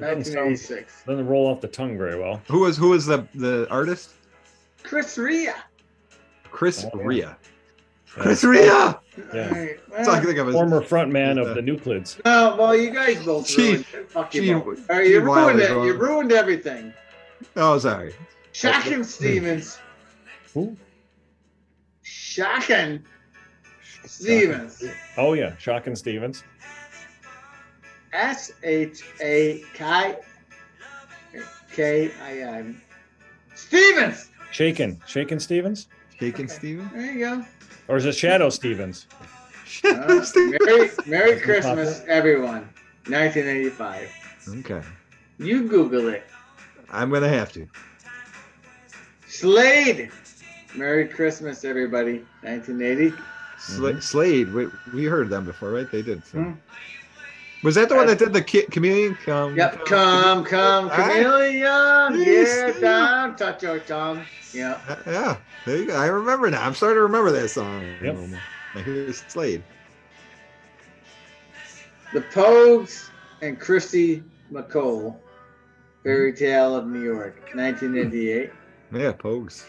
Doesn't 0.00 0.24
sound- 0.24 0.36
1986. 0.50 1.04
Doesn't 1.06 1.26
roll 1.26 1.46
off 1.46 1.60
the 1.60 1.68
tongue 1.68 1.96
very 1.96 2.18
well. 2.18 2.42
Who 2.48 2.60
was 2.60 2.76
who 2.76 2.90
was 2.90 3.06
the 3.06 3.26
the 3.34 3.66
artist? 3.70 4.10
Chris 4.82 5.16
Rea. 5.16 5.52
Chris 6.50 6.84
Oh, 6.92 6.98
yeah. 7.00 7.04
Rea. 7.06 7.28
Chris 8.08 8.44
Rea. 8.44 8.68
All 8.70 9.00
Yeah. 9.32 9.48
right, 9.52 9.80
That's 9.90 10.08
I 10.08 10.12
well, 10.12 10.16
can 10.18 10.26
think 10.26 10.38
of. 10.38 10.48
Is, 10.48 10.54
Former 10.54 10.80
frontman 10.82 11.40
of 11.40 11.54
the 11.54 11.60
Nuclids. 11.62 12.20
no, 12.24 12.56
well, 12.58 12.76
you 12.76 12.90
guys 12.90 13.24
both 13.24 13.46
Gene- 13.48 13.64
ruined 13.66 13.86
it. 13.94 14.10
Fuck 14.10 14.34
you 14.34 14.42
Gene- 14.42 14.60
both. 14.60 14.90
All 14.90 14.96
right, 14.96 15.06
you 15.08 15.20
ruined 15.20 15.60
it. 15.60 15.70
You 15.70 15.94
ruined 15.94 16.32
everything. 16.32 16.92
oh, 17.56 17.78
sorry. 17.78 18.14
Shocking 18.52 19.02
Stevens. 19.04 19.78
Who? 20.52 20.76
Shocking 22.02 23.02
Stevens. 24.04 24.84
Oh 25.16 25.32
yeah, 25.32 25.56
Shocking 25.56 25.96
Stevens. 25.96 26.44
S 28.14 28.52
H 28.62 29.02
A 29.20 29.62
K 29.74 30.16
K 31.72 32.10
I 32.22 32.38
N. 32.38 32.80
Stevens. 33.56 34.30
Shaken. 34.52 35.00
Shaken 35.06 35.40
Stevens? 35.40 35.88
Shaking 36.18 36.48
Stevens? 36.48 36.90
There 36.92 37.12
you 37.12 37.18
go. 37.18 37.44
Or 37.88 37.96
is 37.96 38.06
it 38.06 38.14
Shadow 38.14 38.48
Stevens? 38.50 39.08
Uh, 39.84 40.22
Steven. 40.22 40.58
Merry, 40.64 40.90
Merry 41.06 41.40
Christmas, 41.40 42.02
everyone. 42.06 42.68
1985. 43.08 44.08
Okay. 44.60 44.80
You 45.38 45.66
Google 45.68 46.08
it. 46.08 46.24
I'm 46.90 47.10
gonna 47.10 47.28
have 47.28 47.52
to. 47.54 47.66
Slade. 49.26 50.10
Merry 50.76 51.08
Christmas, 51.08 51.64
everybody. 51.64 52.18
1980. 52.42 53.12
Sla- 53.58 54.02
Slade. 54.02 54.52
We, 54.52 54.68
we 54.92 55.04
heard 55.04 55.28
them 55.28 55.44
before, 55.44 55.70
right? 55.72 55.90
They 55.90 56.02
did. 56.02 56.24
so. 56.24 56.38
Hmm. 56.38 56.52
Was 57.64 57.74
that 57.76 57.88
the 57.88 57.94
one 57.96 58.06
that 58.06 58.18
did 58.18 58.32
the 58.32 58.42
ki- 58.42 58.66
chameleon? 58.70 59.16
Come, 59.24 59.56
Yep. 59.56 59.86
Come, 59.86 60.44
come, 60.44 60.88
Ah. 60.92 60.96
chameleon. 60.96 62.20
Yes. 62.20 62.74
Yeah, 62.76 62.80
down. 62.80 63.36
Touch 63.36 63.62
your 63.62 63.78
tongue. 63.80 64.22
Yeah. 64.52 64.78
Uh, 64.88 64.96
Yeah, 65.06 65.36
there 65.66 65.76
you 65.78 65.86
go. 65.86 65.96
I 65.96 66.06
remember 66.06 66.50
now. 66.50 66.64
I'm 66.64 66.74
starting 66.74 66.96
to 66.98 67.02
remember 67.02 67.32
that 67.32 67.48
song. 67.48 67.82
Yep. 68.02 68.16
I 68.76 68.80
hear 68.82 69.12
Slade. 69.12 69.62
The 72.12 72.20
Pogues 72.20 73.10
and 73.42 73.58
Kirsty 73.58 74.22
MacColl. 74.52 75.16
Fairy 76.04 76.32
Tale 76.34 76.76
of 76.76 76.86
New 76.86 77.02
York. 77.02 77.36
1988. 77.54 78.50
Yeah, 78.92 79.12
Pogues. 79.12 79.64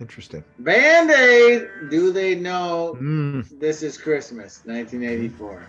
Interesting. 0.00 0.42
Band 0.58 1.10
Aid. 1.10 1.68
Do 1.90 2.12
they 2.12 2.34
know 2.34 2.96
Mm, 3.00 3.46
this 3.60 3.82
is 3.82 3.96
Christmas? 3.96 4.62
1984. 4.66 5.62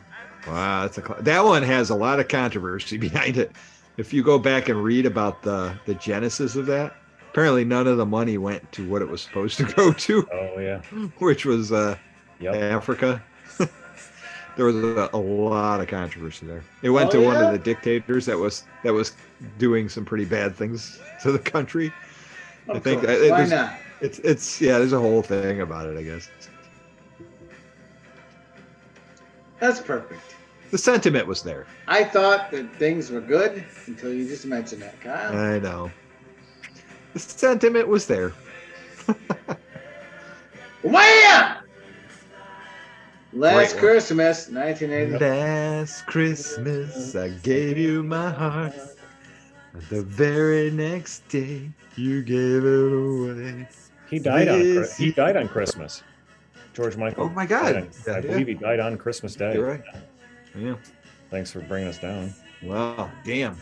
Wow, 0.47 0.81
that's 0.81 0.97
a 0.97 1.01
cl- 1.05 1.21
that 1.21 1.43
one 1.43 1.63
has 1.63 1.89
a 1.89 1.95
lot 1.95 2.19
of 2.19 2.27
controversy 2.27 2.97
behind 3.07 3.37
it. 3.37 3.51
If 3.97 4.13
you 4.13 4.23
go 4.23 4.39
back 4.39 4.69
and 4.69 4.81
read 4.83 5.05
about 5.05 5.41
the 5.43 5.73
the 5.85 5.93
genesis 5.95 6.55
of 6.55 6.65
that, 6.67 6.95
apparently 7.31 7.65
none 7.65 7.87
of 7.87 7.97
the 7.97 8.05
money 8.05 8.37
went 8.37 8.71
to 8.73 8.87
what 8.89 9.01
it 9.01 9.09
was 9.09 9.21
supposed 9.21 9.57
to 9.57 9.63
go 9.75 9.91
to, 9.91 10.27
Oh 10.31 10.59
yeah. 10.59 10.81
which 11.19 11.45
was 11.45 11.71
uh, 11.71 11.97
Yep. 12.39 12.55
Africa. 12.55 13.21
there 14.55 14.65
was 14.65 14.75
a, 14.75 15.09
a 15.13 15.17
lot 15.17 15.81
of 15.81 15.87
controversy 15.87 16.45
there. 16.45 16.63
It 16.81 16.89
went 16.89 17.09
Oh, 17.09 17.19
to 17.19 17.25
one 17.25 17.35
of 17.37 17.51
the 17.51 17.59
dictators 17.59 18.25
that 18.27 18.37
was 18.37 18.63
that 18.83 18.93
was 18.93 19.13
doing 19.57 19.89
some 19.89 20.05
pretty 20.05 20.25
bad 20.25 20.55
things 20.55 20.99
to 21.23 21.31
the 21.33 21.39
country. 21.39 21.91
Of 22.67 22.77
I 22.77 22.79
think 22.79 23.01
course. 23.03 23.17
It 23.19 23.31
Why 23.31 23.41
was- 23.41 23.51
not? 23.51 23.73
It's 24.01 24.19
it's 24.19 24.61
yeah, 24.61 24.77
there's 24.77 24.93
a 24.93 24.99
whole 24.99 25.21
thing 25.21 25.59
about 25.59 25.87
it, 25.87 25.97
I 25.97 26.03
guess. 26.03 26.29
That's 29.59 29.81
perfect. 29.81 30.35
The 30.71 30.77
sentiment 30.77 31.27
was 31.27 31.41
there. 31.41 31.65
I 31.87 32.03
thought 32.03 32.51
that 32.51 32.73
things 32.75 33.09
were 33.09 33.21
good 33.21 33.63
until 33.87 34.13
you 34.13 34.27
just 34.27 34.45
mentioned 34.45 34.81
that, 34.83 35.01
Kyle. 35.01 35.35
I 35.35 35.59
know. 35.59 35.91
The 37.13 37.19
sentiment 37.19 37.87
was 37.87 38.05
there. 38.05 38.33
Wham! 40.83 41.57
Last 43.33 43.73
Great. 43.73 43.79
Christmas, 43.79 44.49
1980. 44.49 45.23
Last 45.23 46.05
Christmas 46.07 47.15
I 47.15 47.29
gave 47.29 47.77
you 47.77 48.01
my 48.01 48.31
heart. 48.31 48.73
The 49.89 50.01
very 50.01 50.71
next 50.71 51.27
day 51.29 51.69
you 51.95 52.23
gave 52.23 52.65
it 52.65 52.93
away. 52.93 53.67
He 54.09 54.17
died 54.19 54.47
on 54.47 54.85
he 54.97 55.11
died 55.11 55.37
on 55.37 55.47
Christmas. 55.47 56.01
George 56.79 56.95
Michael. 56.95 57.25
Oh 57.25 57.29
my 57.29 57.45
God. 57.45 57.73
died 57.73 57.75
on- 57.75 57.89
I 58.07 58.15
Yeah. 58.15 58.21
believe 58.21 58.47
he 58.47 58.53
died 58.53 58.79
on 58.79 58.97
Christmas 58.97 59.35
Day. 59.35 59.53
You're 59.55 59.67
right. 59.67 59.81
Yeah. 60.57 60.75
Thanks 61.29 61.51
for 61.51 61.59
bringing 61.59 61.89
us 61.89 61.97
down. 61.97 62.33
Wow. 62.63 63.11
Damn. 63.25 63.57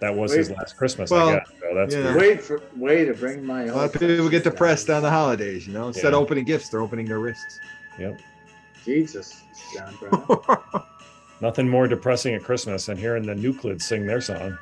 That 0.00 0.14
was 0.14 0.30
Wait. 0.30 0.38
his 0.38 0.50
last 0.50 0.76
Christmas, 0.78 1.10
Well, 1.10 1.28
I 1.28 1.32
guess. 1.34 1.48
So 1.60 1.74
that's 1.74 1.94
yeah. 1.94 2.02
good. 2.02 2.16
Wait 2.16 2.42
for 2.42 2.62
way 2.74 3.04
to 3.04 3.12
bring 3.12 3.44
my 3.44 3.64
A 3.64 3.74
lot 3.74 3.94
of 3.94 4.00
people 4.00 4.28
get 4.30 4.44
depressed 4.44 4.88
on 4.88 5.02
the 5.02 5.10
holidays, 5.10 5.66
you 5.66 5.74
know. 5.74 5.88
Instead 5.88 6.04
Yeah. 6.12 6.16
of 6.18 6.22
opening 6.22 6.44
gifts, 6.44 6.70
they're 6.70 6.80
opening 6.80 7.04
their 7.06 7.18
wrists. 7.18 7.60
Yep. 7.98 8.18
Jesus, 8.84 9.42
John 9.74 9.94
Brown. 10.00 10.82
Nothing 11.42 11.68
more 11.68 11.86
depressing 11.86 12.34
at 12.34 12.42
Christmas 12.42 12.86
than 12.86 12.96
hearing 12.96 13.26
the 13.26 13.34
Nuclids 13.34 13.82
sing 13.82 14.06
their 14.06 14.22
song. 14.22 14.56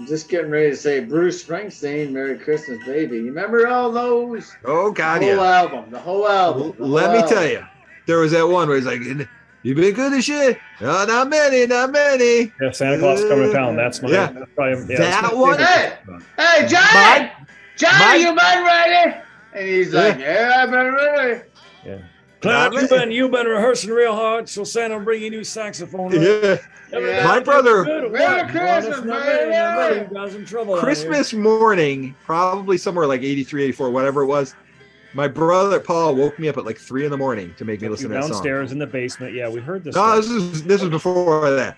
I'm 0.00 0.06
just 0.06 0.30
getting 0.30 0.50
ready 0.50 0.70
to 0.70 0.76
say 0.76 1.00
Bruce 1.00 1.44
Springsteen, 1.44 2.12
"Merry 2.12 2.38
Christmas, 2.38 2.78
Baby." 2.86 3.16
You 3.18 3.26
remember 3.26 3.68
all 3.68 3.92
those? 3.92 4.50
oh 4.64 4.88
The 4.88 4.94
God, 4.94 5.20
whole 5.22 5.36
yeah. 5.36 5.58
album, 5.58 5.90
the 5.90 5.98
whole 5.98 6.26
album. 6.26 6.72
the 6.78 6.86
Let 6.86 7.04
whole 7.06 7.12
me 7.16 7.18
album. 7.22 7.36
tell 7.36 7.46
you, 7.46 7.62
there 8.06 8.18
was 8.18 8.32
that 8.32 8.48
one 8.48 8.68
where 8.68 8.78
he's 8.78 8.86
like, 8.86 9.02
"You've 9.62 9.76
been 9.76 9.92
good 9.94 10.14
as 10.14 10.24
shit." 10.24 10.56
Oh, 10.80 11.04
not 11.06 11.28
many, 11.28 11.66
not 11.66 11.92
many. 11.92 12.50
Yeah, 12.62 12.70
Santa 12.70 12.98
Claus 12.98 13.20
is 13.20 13.28
coming 13.28 13.48
to 13.48 13.52
town. 13.52 13.76
That's 13.76 14.00
my 14.00 14.08
Yeah. 14.10 14.32
that's 14.32 14.50
probably, 14.56 14.72
yeah, 14.94 14.98
That 15.00 15.20
that's 15.20 15.32
my 15.34 15.38
one- 15.38 15.58
favorite. 15.58 15.98
Hey, 16.38 16.66
John! 16.66 16.80
Mike- 16.94 17.32
John, 17.76 17.98
Mike- 17.98 18.20
you 18.22 18.26
been 18.28 18.64
ready? 18.64 19.16
And 19.52 19.68
he's 19.68 19.92
like, 19.92 20.18
"Yeah, 20.18 20.52
I've 20.62 20.70
been 20.70 20.94
ready." 20.94 21.40
Clown, 22.40 22.72
Not 22.72 22.80
you've 22.80 22.88
been 22.88 23.10
you've 23.10 23.30
been 23.32 23.46
rehearsing 23.46 23.90
real 23.90 24.14
hard, 24.14 24.48
so 24.48 24.64
Santa 24.64 24.96
will 24.96 25.04
bring 25.04 25.20
you 25.22 25.28
new 25.28 25.44
saxophone. 25.44 26.12
Yeah. 26.12 26.56
Yeah. 26.92 27.24
My 27.26 27.40
brother- 27.40 27.84
Merry 28.10 28.48
Christmas, 28.50 29.02
man. 29.02 30.08
You 30.10 30.14
guys 30.14 30.34
in 30.34 30.44
trouble. 30.44 30.76
Christmas 30.78 31.32
morning, 31.32 32.14
probably 32.24 32.76
somewhere 32.78 33.06
like 33.06 33.22
83, 33.22 33.64
84, 33.64 33.90
whatever 33.90 34.22
it 34.22 34.26
was. 34.26 34.54
My 35.12 35.26
brother 35.26 35.80
Paul 35.80 36.14
woke 36.14 36.38
me 36.38 36.48
up 36.48 36.56
at 36.56 36.64
like 36.64 36.78
three 36.78 37.04
in 37.04 37.10
the 37.10 37.16
morning 37.18 37.52
to 37.58 37.64
make 37.64 37.80
me 37.80 37.88
listen 37.88 38.04
You 38.04 38.08
to 38.10 38.14
that 38.14 38.22
song. 38.24 38.30
downstairs 38.32 38.70
in 38.72 38.78
the 38.78 38.86
basement. 38.86 39.34
Yeah, 39.34 39.48
we 39.48 39.60
heard 39.60 39.82
this. 39.82 39.94
No, 39.96 40.20
stuff. 40.20 40.24
this 40.24 40.30
is 40.30 40.62
this 40.64 40.80
was 40.82 40.90
before 40.90 41.50
that. 41.50 41.76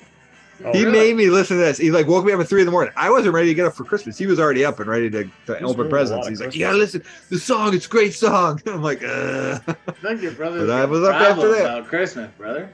Oh, 0.64 0.70
he 0.72 0.84
really? 0.84 0.98
made 0.98 1.16
me 1.16 1.30
listen 1.30 1.56
to 1.56 1.62
this. 1.62 1.78
He 1.78 1.90
like 1.90 2.06
woke 2.06 2.24
me 2.26 2.32
up 2.32 2.40
at 2.40 2.46
three 2.46 2.60
in 2.60 2.66
the 2.66 2.70
morning. 2.70 2.92
I 2.94 3.10
wasn't 3.10 3.34
ready 3.34 3.48
to 3.48 3.54
get 3.54 3.64
up 3.66 3.74
for 3.74 3.84
Christmas. 3.84 4.18
He 4.18 4.26
was 4.26 4.38
already 4.38 4.64
up 4.66 4.78
and 4.80 4.88
ready 4.88 5.08
to, 5.10 5.24
to 5.24 5.30
doing 5.46 5.64
open 5.64 5.88
presents. 5.88 6.18
lot 6.18 6.24
of 6.26 6.28
He's 6.28 6.40
like, 6.40 6.48
Christmas. 6.50 6.56
"You 6.60 6.66
gotta 6.66 6.76
listen. 6.78 7.02
The 7.30 7.38
song, 7.38 7.74
it's 7.74 7.86
a 7.86 7.88
great 7.88 8.12
song." 8.14 8.60
I'm 8.66 8.82
like, 8.82 9.02
"Uh." 9.02 9.58
Look, 10.02 10.20
your 10.20 10.32
brother's 10.32 10.66
But 10.68 10.70
I 10.78 10.84
was 10.84 11.02
up 11.02 11.14
after 11.14 11.48
that. 11.52 11.60
about 11.64 11.86
Christmas, 11.88 12.30
brother. 12.36 12.68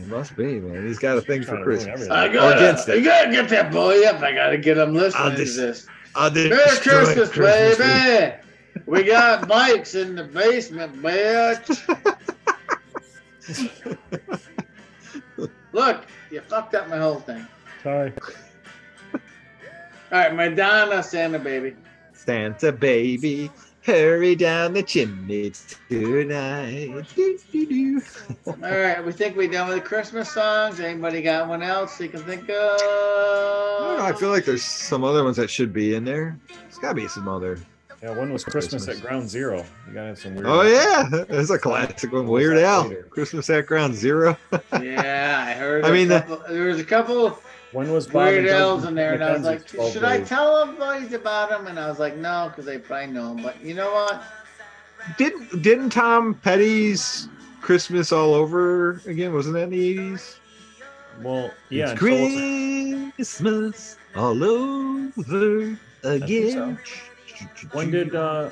He 0.00 0.06
must 0.06 0.34
be, 0.36 0.60
man. 0.60 0.86
He's 0.86 0.98
got 0.98 1.18
a 1.18 1.20
thing 1.20 1.42
for 1.42 1.62
Christmas. 1.62 2.08
I 2.08 2.26
Or 2.26 2.32
gotta, 2.32 2.56
against 2.56 2.88
it. 2.88 2.98
you 2.98 3.04
gotta 3.04 3.30
get 3.30 3.48
that 3.50 3.70
boy 3.70 4.02
up. 4.06 4.20
I 4.22 4.32
gotta 4.32 4.56
get 4.56 4.78
him 4.78 4.94
listening 4.94 5.22
I'll 5.24 5.36
to 5.36 5.44
this. 5.44 5.86
I'll 6.14 6.30
Merry 6.30 6.48
destroy 6.48 7.04
Christmas, 7.04 7.28
Christmas 7.30 7.78
baby. 7.78 8.36
We 8.86 9.02
got 9.02 9.46
bikes 9.48 9.94
in 9.94 10.14
the 10.14 10.24
basement, 10.24 11.02
bitch. 11.02 11.80
Look, 15.72 16.04
you 16.30 16.40
fucked 16.40 16.74
up 16.74 16.88
my 16.88 16.98
whole 16.98 17.20
thing. 17.20 17.46
Sorry. 17.82 18.12
All 19.14 20.18
right, 20.18 20.34
Madonna, 20.34 21.02
Santa 21.02 21.38
baby. 21.38 21.76
Santa 22.12 22.72
baby, 22.72 23.50
hurry 23.82 24.34
down 24.34 24.72
the 24.74 24.82
chimney 24.82 25.52
tonight. 25.88 27.04
Doo, 27.14 27.38
doo, 27.52 27.66
doo. 27.66 28.02
All 28.46 28.54
right, 28.60 29.04
we 29.04 29.12
think 29.12 29.36
we're 29.36 29.50
done 29.50 29.68
with 29.68 29.78
the 29.82 29.88
Christmas 29.88 30.30
songs. 30.30 30.80
Anybody 30.80 31.22
got 31.22 31.48
one 31.48 31.62
else 31.62 32.00
you 32.00 32.08
can 32.08 32.20
think 32.22 32.42
of? 32.48 32.48
I 32.50 33.76
don't 33.80 33.98
know. 33.98 34.04
I 34.04 34.12
feel 34.12 34.30
like 34.30 34.44
there's 34.44 34.62
some 34.64 35.04
other 35.04 35.24
ones 35.24 35.36
that 35.36 35.50
should 35.50 35.72
be 35.72 35.94
in 35.94 36.04
there. 36.04 36.38
There's 36.48 36.78
got 36.78 36.90
to 36.90 36.94
be 36.94 37.08
some 37.08 37.28
other. 37.28 37.58
Yeah, 38.02 38.16
one 38.16 38.32
was 38.32 38.44
Christmas, 38.44 38.84
Christmas. 38.86 38.96
at 38.96 39.02
Ground 39.06 39.28
Zero? 39.28 39.58
You 39.86 39.92
gotta 39.92 40.06
have 40.08 40.18
some 40.18 40.34
weird. 40.34 40.46
Oh 40.46 40.62
yeah, 40.62 41.22
there's 41.28 41.50
a 41.50 41.58
classic 41.58 42.10
one. 42.10 42.26
Weird 42.26 42.56
that 42.56 42.64
Al. 42.64 42.90
Christmas 43.10 43.50
at 43.50 43.66
Ground 43.66 43.94
Zero. 43.94 44.38
Yeah, 44.80 45.44
I 45.46 45.52
heard. 45.52 45.84
I 45.84 45.90
mean, 45.90 46.08
the- 46.08 46.42
there 46.48 46.64
was 46.64 46.80
a 46.80 46.84
couple 46.84 47.38
When 47.72 47.92
was 47.92 48.06
Bob 48.06 48.14
weird 48.14 48.38
and 48.38 48.46
Doug 48.48 48.60
L's 48.60 48.84
in 48.84 48.94
there, 48.94 49.14
and 49.14 49.22
I 49.22 49.32
was 49.32 49.42
like, 49.42 49.60
McKenzie's 49.60 49.72
12 49.72 49.92
should 49.92 50.04
I 50.04 50.20
tell 50.20 50.66
them 50.66 50.76
boys 50.76 51.12
about 51.12 51.52
him? 51.52 51.68
And 51.68 51.78
I 51.78 51.88
was 51.88 51.98
like, 52.00 52.16
no, 52.16 52.48
because 52.48 52.64
they 52.64 52.78
probably 52.78 53.08
know 53.08 53.32
him. 53.32 53.42
But 53.42 53.62
you 53.62 53.74
know 53.74 53.92
what? 53.92 54.22
Didn't 55.16 55.62
didn't 55.62 55.90
Tom 55.90 56.34
Petty's 56.34 57.28
Christmas 57.60 58.12
all 58.12 58.34
over 58.34 59.00
again? 59.06 59.32
Wasn't 59.32 59.54
that 59.54 59.64
in 59.64 59.70
the 59.70 59.88
eighties? 59.88 60.38
Well, 61.22 61.50
yeah. 61.68 61.92
it's 61.92 63.16
Christmas 63.18 63.96
all 64.16 64.42
over 64.42 65.78
again. 66.02 66.78
When 67.72 67.90
did 67.90 68.14
uh, 68.14 68.50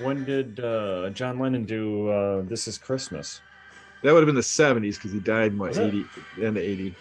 when 0.00 0.24
did 0.24 0.60
uh, 0.60 1.10
John 1.10 1.38
Lennon 1.38 1.64
do 1.64 2.08
uh, 2.08 2.42
"This 2.42 2.68
Is 2.68 2.78
Christmas"? 2.78 3.40
that 4.02 4.12
would 4.14 4.20
have 4.20 4.26
been 4.26 4.34
the 4.34 4.42
seventies 4.42 4.96
because 4.96 5.12
he 5.12 5.20
died 5.20 5.52
in 5.52 5.58
what 5.58 5.70
Was 5.70 5.78
it? 5.78 5.88
eighty 5.88 6.06
end 6.42 6.56
of 6.56 6.62
eighty. 6.62 6.94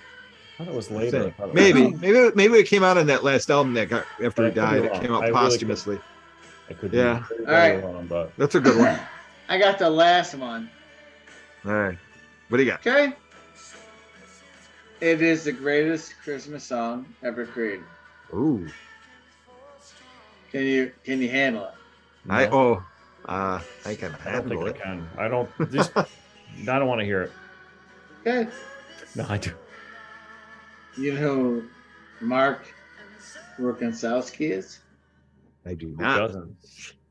I 0.59 0.63
thought 0.65 0.71
it 0.71 0.75
was 0.75 0.91
later. 0.91 1.17
I 1.19 1.21
think. 1.21 1.37
was- 1.39 1.53
Maybe, 1.53 1.91
maybe, 1.93 2.31
maybe 2.35 2.53
it 2.55 2.67
came 2.67 2.83
out 2.83 2.97
on 2.97 3.07
that 3.07 3.23
last 3.23 3.49
album 3.49 3.73
that 3.75 3.87
got 3.89 4.05
after 4.23 4.43
he 4.43 4.47
I 4.49 4.51
could 4.51 4.53
be 4.53 4.59
died. 4.59 4.83
It 4.85 4.93
came 5.01 5.13
out 5.13 5.23
I 5.23 5.27
really 5.27 5.33
posthumously. 5.39 5.99
I 6.69 6.73
could 6.73 6.93
Yeah. 6.93 7.23
be 7.29 7.45
All 7.45 7.51
right. 7.51 7.69
very 7.71 7.81
wrong, 7.81 8.07
but 8.07 8.35
That's 8.37 8.55
a 8.55 8.59
good 8.59 8.77
one. 8.77 8.99
I 9.47 9.57
got 9.57 9.79
the 9.79 9.89
last 9.89 10.35
one. 10.35 10.69
All 11.65 11.73
right, 11.73 11.97
what 12.49 12.57
do 12.57 12.63
you 12.63 12.69
got? 12.69 12.79
Okay. 12.85 13.13
It 15.01 15.21
is 15.21 15.45
the 15.45 15.51
greatest 15.53 16.13
Christmas 16.23 16.63
song 16.63 17.05
ever 17.23 17.45
created. 17.45 17.85
Ooh, 18.33 18.67
Can 20.51 20.63
you 20.65 20.91
can 21.05 21.21
you 21.21 21.29
handle 21.29 21.65
it? 21.65 21.71
I 22.29 22.47
oh, 22.47 22.83
uh, 23.25 23.59
I 23.85 23.95
can 23.95 24.13
I 24.25 24.31
don't 24.33 24.49
think 24.49 24.59
handle 24.59 24.65
I 24.65 24.69
it. 24.69 24.81
can. 24.81 25.09
I 25.17 25.27
don't. 25.29 25.71
Just, 25.71 25.91
I 25.97 26.05
don't 26.63 26.87
want 26.87 26.99
to 26.99 27.05
hear 27.05 27.23
it. 27.23 27.31
Okay. 28.27 28.49
No, 29.15 29.25
I 29.29 29.37
do. 29.37 29.51
You 30.99 31.13
know 31.13 31.19
who 31.19 31.63
Mark 32.21 32.73
Rukansowski 33.57 34.51
is? 34.51 34.79
I 35.65 35.73
do 35.73 35.87
Who 35.95 36.01
not. 36.01 36.17
doesn't? 36.17 36.55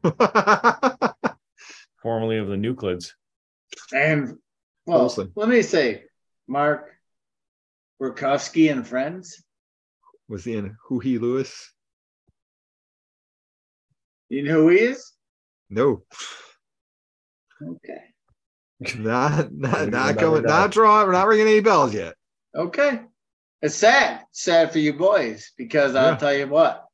Formerly 2.03 2.39
of 2.39 2.49
the 2.49 2.57
Nuclids. 2.57 3.13
And 3.93 4.37
well, 4.87 5.03
Olsen. 5.03 5.33
let 5.37 5.49
me 5.49 5.63
say, 5.63 6.05
Mark 6.47 6.91
Rukowski 8.01 8.71
and 8.71 8.87
Friends. 8.87 9.43
Was 10.29 10.45
he 10.45 10.55
in 10.57 10.77
Who 10.87 10.99
He 10.99 11.19
Lewis? 11.19 11.73
You 14.29 14.43
know 14.43 14.63
who 14.63 14.69
he 14.69 14.79
is? 14.81 15.13
No, 15.71 16.03
Okay. 17.63 18.03
not 18.99 19.51
not 19.53 19.89
not 19.89 19.91
we'll 19.91 20.15
coming, 20.15 20.15
never 20.15 20.41
know. 20.43 20.49
not 20.49 20.71
drawing. 20.71 21.07
We're 21.07 21.13
not 21.13 21.27
ringing 21.27 21.47
any 21.49 21.61
bells 21.61 21.95
yet. 21.95 22.15
Okay. 22.55 23.01
It's 23.61 23.75
sad. 23.75 24.25
Sad 24.31 24.73
for 24.73 24.79
you 24.79 24.93
boys 24.93 25.53
because 25.57 25.97
I'll 25.97 26.17
tell 26.17 26.35
you 26.35 26.47
what. 26.47 26.87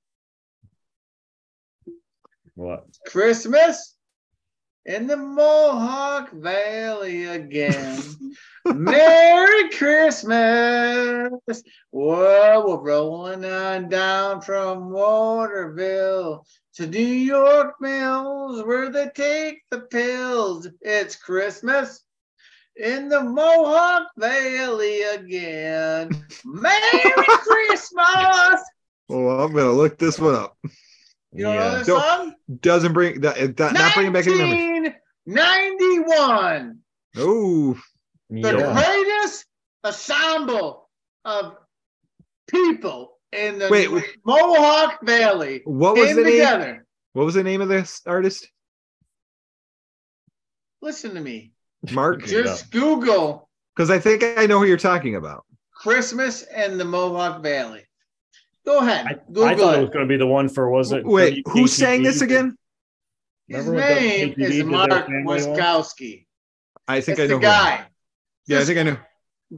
What? 2.54 2.86
Christmas 3.06 3.94
in 4.86 5.06
the 5.06 5.16
Mohawk 5.16 6.30
Valley 6.32 7.24
again. 7.24 8.02
Merry 8.64 9.70
Christmas. 9.70 11.62
Whoa, 11.90 12.64
we're 12.66 12.80
rolling 12.80 13.44
on 13.44 13.90
down 13.90 14.40
from 14.40 14.90
Waterville 14.90 16.46
to 16.76 16.86
New 16.86 16.98
York 16.98 17.74
Mills 17.80 18.64
where 18.64 18.90
they 18.90 19.10
take 19.14 19.62
the 19.70 19.80
pills. 19.80 20.66
It's 20.80 21.16
Christmas 21.16 22.02
in 22.76 23.08
the 23.08 23.20
Mohawk 23.22 24.08
Valley 24.16 25.02
again. 25.02 26.10
Merry 26.44 27.12
Christmas. 27.26 28.60
Oh, 29.10 29.28
I'm 29.28 29.52
gonna 29.52 29.72
look 29.72 29.98
this 29.98 30.18
one 30.18 30.34
up. 30.34 30.56
You 31.32 31.44
don't 31.44 31.56
know 31.56 31.78
this 31.78 31.86
Don't- 31.86 32.00
song? 32.02 32.34
Doesn't 32.60 32.92
bring 32.92 33.20
that. 33.22 33.36
it- 33.38 33.58
Not, 33.58 33.72
not 33.74 33.94
bringing 33.94 34.12
back 34.12 34.26
any 34.26 34.36
memories. 34.38 34.92
1991. 35.26 36.78
Oh, 37.16 37.74
The 38.30 38.38
Yeah. 38.40 38.72
greatest 38.74 39.44
ensemble 39.84 40.88
of 41.24 41.56
people 42.48 43.18
in 43.32 43.58
the 43.58 43.68
Wait, 43.68 43.90
wait. 43.90 44.04
Mohawk 44.24 44.98
Valley 45.04 45.62
what 45.64 45.96
was 45.96 46.06
came 46.08 46.16
the 46.16 46.22
name? 46.22 46.32
together. 46.32 46.86
What 47.14 47.24
was 47.26 47.34
the 47.34 47.42
name 47.44 47.60
of 47.60 47.68
this 47.68 48.00
artist? 48.06 48.48
Listen 50.82 51.14
to 51.14 51.20
me. 51.20 51.53
Mark. 51.92 52.24
Just 52.26 52.70
Google 52.70 53.48
Because 53.74 53.90
I 53.90 53.98
think 53.98 54.22
I 54.38 54.46
know 54.46 54.58
who 54.58 54.64
you're 54.66 54.76
talking 54.76 55.16
about. 55.16 55.44
Christmas 55.74 56.42
in 56.56 56.78
the 56.78 56.84
Mohawk 56.84 57.42
Valley. 57.42 57.82
Go 58.64 58.78
ahead. 58.78 59.06
I, 59.06 59.14
Google 59.26 59.44
I 59.44 59.54
thought 59.56 59.74
it 59.74 59.78
it. 59.78 59.80
was 59.82 59.90
going 59.90 60.06
to 60.06 60.08
be 60.08 60.16
the 60.16 60.26
one 60.26 60.48
for 60.48 60.70
was 60.70 60.92
it? 60.92 61.04
Wait, 61.04 61.42
who 61.48 61.66
sang 61.66 62.02
this 62.02 62.22
again? 62.22 62.56
His 63.48 63.66
Remember 63.66 63.94
when 63.94 64.02
name 64.02 64.34
is 64.38 64.64
Mark 64.64 64.90
family 65.06 65.22
one? 65.24 65.38
Wiskowski. 65.38 66.24
I 66.88 67.00
think 67.02 67.18
It's 67.18 67.30
I 67.30 67.34
know. 67.34 67.40
the 67.40 67.40
who 67.40 67.40
he 67.40 67.46
is. 67.46 67.52
guy. 67.52 67.86
Yeah, 68.46 68.58
I 68.60 68.64
think 68.64 68.78
I 68.78 68.82
know. 68.84 68.96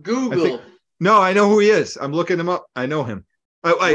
Google. 0.03 0.45
think- 0.45 0.61
No, 0.99 1.21
I 1.21 1.33
know 1.35 1.49
who 1.49 1.61
he 1.61 1.69
is. 1.71 1.97
I'm 2.01 2.13
looking 2.13 2.41
him 2.41 2.49
up. 2.49 2.67
I 2.75 2.87
know 2.87 3.05
him. 3.05 3.25
Oh, 3.63 3.79
I, 3.81 3.91
I, 3.91 3.93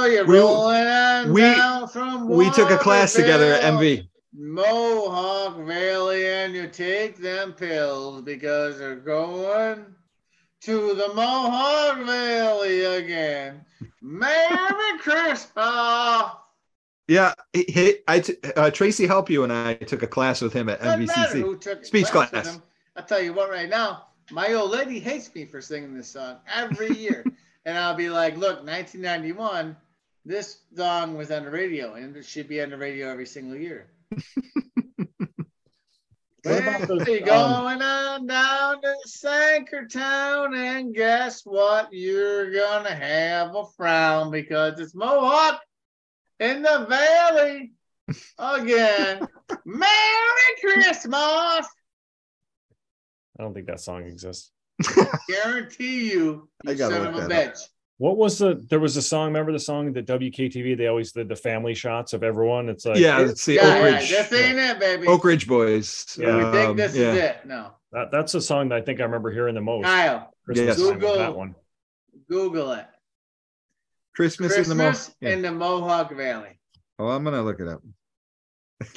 like 0.00 0.12
you're 0.12 0.24
we- 0.26 0.38
rolling 0.38 0.86
on 0.86 1.32
we- 1.32 1.40
down 1.42 1.88
from 1.88 2.28
we 2.28 2.50
took 2.50 2.70
a 2.70 2.78
class 2.78 3.12
together 3.12 3.52
at 3.52 3.62
MV. 3.74 4.08
Mohawk 4.34 5.58
Valley 5.66 6.26
and 6.26 6.54
you 6.54 6.66
take 6.66 7.16
them 7.18 7.52
pills 7.52 8.22
because 8.22 8.78
they're 8.78 8.96
going 8.96 9.84
to 10.62 10.94
the 10.94 11.12
Mohawk 11.14 12.06
Valley 12.06 12.84
again. 12.84 13.64
Merry 14.00 14.98
Christmas! 15.00 16.32
Yeah, 17.08 17.34
he, 17.52 17.64
he, 17.68 17.94
I 18.08 18.20
t- 18.20 18.36
uh, 18.56 18.70
Tracy 18.70 19.06
Help 19.06 19.28
you 19.28 19.44
and 19.44 19.52
I 19.52 19.74
took 19.74 20.02
a 20.02 20.06
class 20.06 20.40
with 20.40 20.52
him 20.52 20.68
at 20.68 20.80
MVCC. 20.80 21.84
Speech 21.84 22.12
with 22.14 22.30
class. 22.30 22.58
I'll 22.96 23.04
tell 23.04 23.20
you 23.20 23.34
what 23.34 23.50
right 23.50 23.68
now, 23.68 24.06
my 24.30 24.52
old 24.54 24.70
lady 24.70 24.98
hates 24.98 25.34
me 25.34 25.44
for 25.44 25.60
singing 25.60 25.94
this 25.94 26.08
song 26.08 26.38
every 26.50 26.96
year. 26.96 27.24
and 27.66 27.76
I'll 27.76 27.94
be 27.94 28.08
like, 28.08 28.34
look, 28.36 28.64
1991, 28.64 29.76
this 30.24 30.58
song 30.76 31.16
was 31.16 31.30
on 31.30 31.44
the 31.44 31.50
radio 31.50 31.94
and 31.94 32.16
it 32.16 32.24
should 32.24 32.48
be 32.48 32.62
on 32.62 32.70
the 32.70 32.78
radio 32.78 33.10
every 33.10 33.26
single 33.26 33.56
year. 33.56 33.88
What 36.44 36.58
about 36.58 36.88
Well, 36.88 36.98
those, 36.98 37.06
you're 37.06 37.32
um, 37.32 37.52
going 37.52 37.82
on 37.82 38.26
down 38.26 38.82
to 38.82 38.94
Sangertown, 39.06 40.56
and 40.56 40.92
guess 40.92 41.42
what? 41.44 41.92
You're 41.92 42.52
gonna 42.52 42.94
have 42.94 43.54
a 43.54 43.64
frown 43.76 44.32
because 44.32 44.80
it's 44.80 44.92
Mohawk 44.92 45.60
in 46.40 46.62
the 46.62 46.86
valley 46.88 47.74
again. 48.38 49.28
Merry 49.64 50.52
Christmas! 50.60 51.14
I 51.14 51.64
don't 53.38 53.54
think 53.54 53.68
that 53.68 53.80
song 53.80 54.02
exists. 54.02 54.50
Guarantee 55.28 56.10
you, 56.10 56.48
I 56.66 56.72
you 56.72 56.76
gotta 56.76 56.96
son 56.96 57.06
of 57.06 57.14
a 57.14 57.28
bitch. 57.28 57.68
What 58.02 58.16
was 58.16 58.36
the? 58.38 58.60
There 58.68 58.80
was 58.80 58.96
a 58.96 59.02
song. 59.02 59.26
Remember 59.26 59.52
the 59.52 59.60
song 59.60 59.92
that 59.92 60.06
WKTV? 60.06 60.76
They 60.76 60.88
always 60.88 61.12
did 61.12 61.28
the 61.28 61.36
family 61.36 61.72
shots 61.72 62.12
of 62.14 62.24
everyone. 62.24 62.68
It's 62.68 62.84
like 62.84 62.98
yeah, 62.98 63.18
let's 63.18 63.42
see. 63.42 63.54
Yeah, 63.54 63.60
Oak 63.62 63.68
yeah, 63.76 63.84
Ridge, 63.84 64.10
this 64.10 64.32
ain't 64.32 64.58
it, 64.58 64.80
baby. 64.80 65.06
Oak 65.06 65.24
Ridge 65.24 65.46
Boys. 65.46 66.16
Yeah. 66.18 66.36
you 66.46 66.52
think 66.52 66.70
Um, 66.70 66.76
this 66.76 66.96
yeah. 66.96 67.12
is 67.12 67.16
it? 67.18 67.36
No. 67.46 67.70
that, 67.92 68.10
that's 68.10 68.32
the 68.32 68.40
song 68.40 68.70
that 68.70 68.78
I 68.78 68.80
think 68.80 68.98
I 68.98 69.04
remember 69.04 69.30
hearing 69.30 69.54
the 69.54 69.60
most. 69.60 69.84
Kyle, 69.84 70.34
Christmas 70.44 70.66
Yes. 70.66 70.78
Google- 70.78 71.16
that 71.16 71.36
one. 71.36 71.54
Google 72.28 72.72
it. 72.72 72.86
Christmas, 74.16 74.56
in 74.56 74.64
the 74.68 74.74
Mo- 74.74 74.92
yeah. 75.20 75.30
in 75.34 75.40
the 75.42 75.52
Mohawk 75.52 76.12
Valley 76.16 76.58
Oh, 76.98 77.06
I'm 77.06 77.22
gonna 77.22 77.40
look 77.44 77.60
it 77.60 77.68
up. 77.68 77.82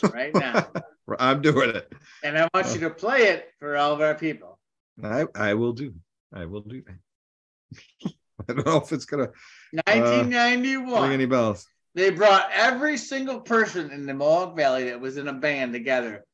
right 0.16 0.34
now. 0.34 0.68
I'm 1.20 1.44
doing 1.44 1.70
it. 1.76 1.94
and 2.24 2.40
I 2.40 2.50
want 2.56 2.74
you 2.74 2.80
to 2.80 2.90
play 2.90 3.26
it 3.28 3.50
for 3.60 3.78
all 3.78 3.94
of 3.94 4.02
our 4.02 4.16
people. 4.16 4.58
I 5.04 5.26
I 5.36 5.54
will 5.54 5.74
do. 5.74 5.94
I 6.34 6.46
will 6.46 6.62
do 6.62 6.82
that. 6.88 8.12
I 8.50 8.54
don't 8.54 8.66
know 8.66 8.78
if 8.78 8.92
it's 8.92 9.06
gonna 9.06 9.30
1991. 9.72 11.04
ring 11.04 11.12
any 11.14 11.26
bells. 11.26 11.68
they 11.94 12.10
brought 12.10 12.50
every 12.54 12.98
single 12.98 13.40
person 13.42 13.92
in 13.92 14.06
the 14.06 14.14
Mohawk 14.14 14.56
Valley 14.56 14.86
that 14.86 15.00
was 15.00 15.18
in 15.18 15.28
a 15.28 15.34
band 15.34 15.74
together. 15.74 16.26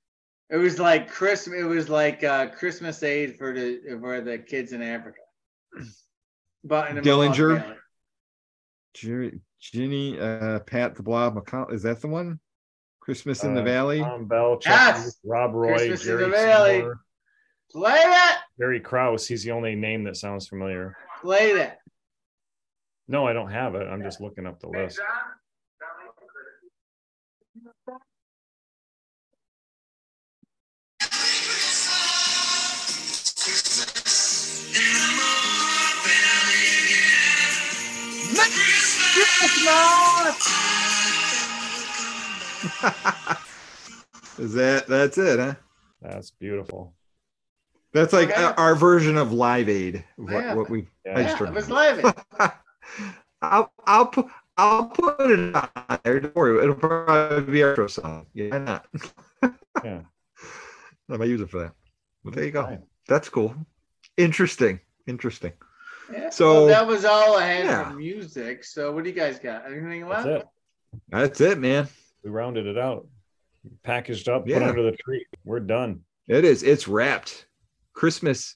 It 0.49 0.57
was 0.57 0.79
like 0.79 1.09
Christmas. 1.09 1.59
It 1.61 1.63
was 1.65 1.87
like 1.89 2.23
uh, 2.23 2.47
Christmas 2.49 3.01
aid 3.03 3.37
for 3.37 3.53
the 3.53 3.79
for 4.01 4.21
the 4.21 4.37
kids 4.37 4.73
in 4.73 4.81
Africa. 4.81 5.19
But 6.63 6.89
in 6.91 6.95
the 6.97 7.01
Mohawk 7.01 7.35
Dillinger? 7.35 7.75
Jerry, 8.93 9.39
Ginny, 9.59 10.19
uh, 10.19 10.59
Pat 10.59 10.93
the 10.93 11.01
Blob 11.01 11.35
McCall. 11.35 11.73
Is 11.73 11.81
that 11.83 12.01
the 12.01 12.07
one? 12.07 12.39
Christmas 12.99 13.43
in 13.43 13.55
the 13.55 13.61
Uh, 13.61 13.65
Valley. 13.65 13.99
Tom 14.01 14.25
Bell, 14.27 14.57
Chuck 14.59 14.71
Yes! 14.95 15.17
Rob 15.25 15.55
Roy, 15.55 15.75
Christmas 15.87 16.01
in 16.01 16.07
Jerry 16.07 16.23
the 16.25 16.29
Valley. 16.29 16.73
Seymour, 16.81 16.99
Play 17.71 17.97
it. 17.99 18.35
Jerry 18.59 18.79
Krause. 18.79 19.25
He's 19.27 19.43
the 19.43 19.49
only 19.51 19.73
name 19.73 20.03
that 20.03 20.17
sounds 20.17 20.47
familiar. 20.47 20.95
Play 21.21 21.53
that. 21.53 21.79
No, 23.07 23.27
I 23.27 23.33
don't 23.33 23.51
have 23.51 23.75
it. 23.75 23.87
I'm 23.87 24.01
just 24.01 24.21
looking 24.21 24.47
up 24.47 24.59
the 24.59 24.69
list. 24.69 24.99
Is 44.39 44.53
that 44.53 44.87
that's 44.87 45.17
it? 45.19 45.39
Huh? 45.39 45.53
That's 46.01 46.31
beautiful. 46.31 46.95
That's 47.93 48.13
like 48.13 48.29
Okay. 48.31 48.53
our 48.57 48.75
version 48.75 49.17
of 49.17 49.33
Live 49.33 49.67
Aid. 49.69 50.03
What, 50.15 50.31
Yeah. 50.31 50.53
what 50.53 50.69
we 50.69 50.87
Yeah. 51.05 51.19
yeah, 51.19 51.43
it 51.43 51.53
was 51.53 51.69
Live 51.69 52.05
Aid. 52.05 52.13
I'll 53.41 53.71
I'll 53.85 54.05
put 54.07 54.27
I'll 54.57 54.85
put 54.85 55.31
it 55.31 55.55
on 55.55 55.99
there. 56.03 56.19
Don't 56.19 56.35
worry, 56.35 56.61
it'll 56.63 56.75
probably 56.75 57.51
be 57.51 57.63
our 57.63 57.71
intro 57.71 57.87
song. 57.87 58.27
Yeah, 58.33 58.49
why 58.49 58.57
not? 58.59 58.85
Yeah. 59.83 60.01
I 61.09 61.17
might 61.17 61.27
use 61.29 61.41
it 61.41 61.49
for 61.49 61.63
that. 61.63 61.73
But 62.23 62.33
there 62.35 62.43
you 62.43 62.51
go. 62.51 62.63
Fine. 62.63 62.83
That's 63.07 63.29
cool. 63.29 63.55
Interesting. 64.17 64.79
Interesting. 65.07 65.53
Yeah. 66.11 66.29
So- 66.29 66.53
well, 66.53 66.67
that 66.67 66.85
was 66.85 67.03
all 67.03 67.37
I 67.37 67.45
had 67.47 67.65
Yeah. 67.65 67.89
for 67.89 67.95
music. 67.97 68.63
So 68.63 68.91
what 68.91 69.03
do 69.03 69.09
you 69.09 69.15
guys 69.15 69.39
got? 69.39 69.65
Anything 69.65 70.07
That's 70.07 70.25
it. 70.27 70.47
That's 71.09 71.41
it, 71.41 71.57
man. 71.57 71.87
We 72.23 72.29
rounded 72.29 72.67
it 72.67 72.77
out. 72.77 73.07
Packaged 73.83 74.29
up, 74.29 74.43
put 74.43 74.51
Yeah. 74.51 74.67
under 74.69 74.83
the 74.83 74.95
tree. 74.97 75.25
We're 75.45 75.59
done. 75.61 76.01
It 76.27 76.45
is. 76.45 76.61
It's 76.63 76.87
wrapped. 76.87 77.47
Christmas 77.93 78.55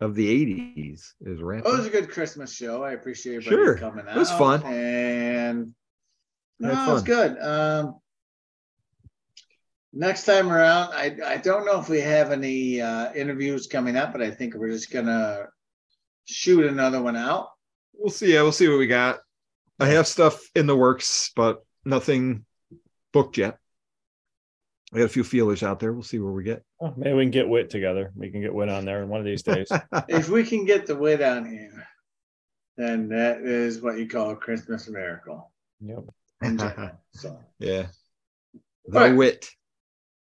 of 0.00 0.14
the 0.14 0.28
80s 0.28 1.12
is 1.22 1.40
wrapped. 1.40 1.66
Oh, 1.66 1.74
it 1.74 1.78
was 1.78 1.86
a 1.86 1.90
good 1.90 2.10
Christmas 2.10 2.54
show. 2.54 2.82
I 2.84 2.92
appreciate 2.92 3.36
everybody 3.36 3.56
Sure. 3.56 3.78
coming 3.78 4.06
out. 4.06 4.16
It 4.16 4.18
was 4.18 4.30
fun. 4.32 4.62
And 4.64 5.74
no, 6.58 6.70
it 6.90 6.92
was 6.92 7.02
good. 7.02 7.38
Um, 7.40 7.98
next 9.92 10.24
time 10.24 10.50
around, 10.50 10.92
I 10.92 11.16
I 11.24 11.36
don't 11.38 11.64
know 11.64 11.80
if 11.80 11.88
we 11.88 12.00
have 12.00 12.30
any 12.32 12.80
uh, 12.80 13.12
interviews 13.14 13.66
coming 13.66 13.96
up, 13.96 14.12
but 14.12 14.22
I 14.22 14.30
think 14.30 14.54
we're 14.54 14.70
just 14.70 14.90
gonna 14.90 15.46
shoot 16.26 16.66
another 16.66 17.00
one 17.02 17.16
out. 17.16 17.48
We'll 17.94 18.10
see. 18.10 18.34
Yeah, 18.34 18.42
we'll 18.42 18.52
see 18.52 18.68
what 18.68 18.78
we 18.78 18.86
got. 18.86 19.20
I 19.80 19.86
have 19.88 20.06
stuff 20.06 20.40
in 20.54 20.66
the 20.66 20.76
works, 20.76 21.30
but 21.36 21.64
nothing 21.84 22.44
booked 23.12 23.38
yet. 23.38 23.58
I 24.94 24.98
got 24.98 25.04
a 25.04 25.08
few 25.08 25.24
feelers 25.24 25.62
out 25.62 25.80
there. 25.80 25.92
We'll 25.92 26.02
see 26.04 26.18
where 26.20 26.32
we 26.32 26.44
get. 26.44 26.62
Oh, 26.80 26.94
maybe 26.96 27.14
we 27.14 27.24
can 27.24 27.30
get 27.32 27.48
Wit 27.48 27.70
together. 27.70 28.12
We 28.14 28.30
can 28.30 28.40
get 28.40 28.54
Wit 28.54 28.68
on 28.68 28.84
there 28.84 29.04
one 29.04 29.18
of 29.20 29.26
these 29.26 29.42
days. 29.42 29.68
if 30.08 30.28
we 30.28 30.44
can 30.44 30.64
get 30.64 30.86
the 30.86 30.94
wit 30.94 31.20
on 31.22 31.44
here, 31.44 31.86
then 32.76 33.08
that 33.08 33.40
is 33.40 33.80
what 33.80 33.98
you 33.98 34.08
call 34.08 34.30
a 34.30 34.36
Christmas 34.36 34.88
miracle 34.88 35.50
yep. 35.80 36.04
in 36.42 36.56
general. 36.58 36.92
So. 37.12 37.38
yeah. 37.58 37.86
The 38.86 39.00
Right. 39.00 39.16
wit. 39.16 39.50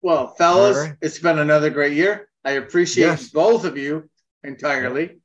Well, 0.03 0.35
fellas, 0.35 0.77
All 0.77 0.83
right. 0.85 0.97
it's 1.01 1.19
been 1.20 1.39
another 1.39 1.70
great 1.70 1.93
year. 1.93 2.29
I 2.45 2.53
appreciate 2.53 3.07
Yes. 3.07 3.29
both 3.29 3.65
of 3.65 3.77
you 3.77 4.09
entirely. 4.43 5.20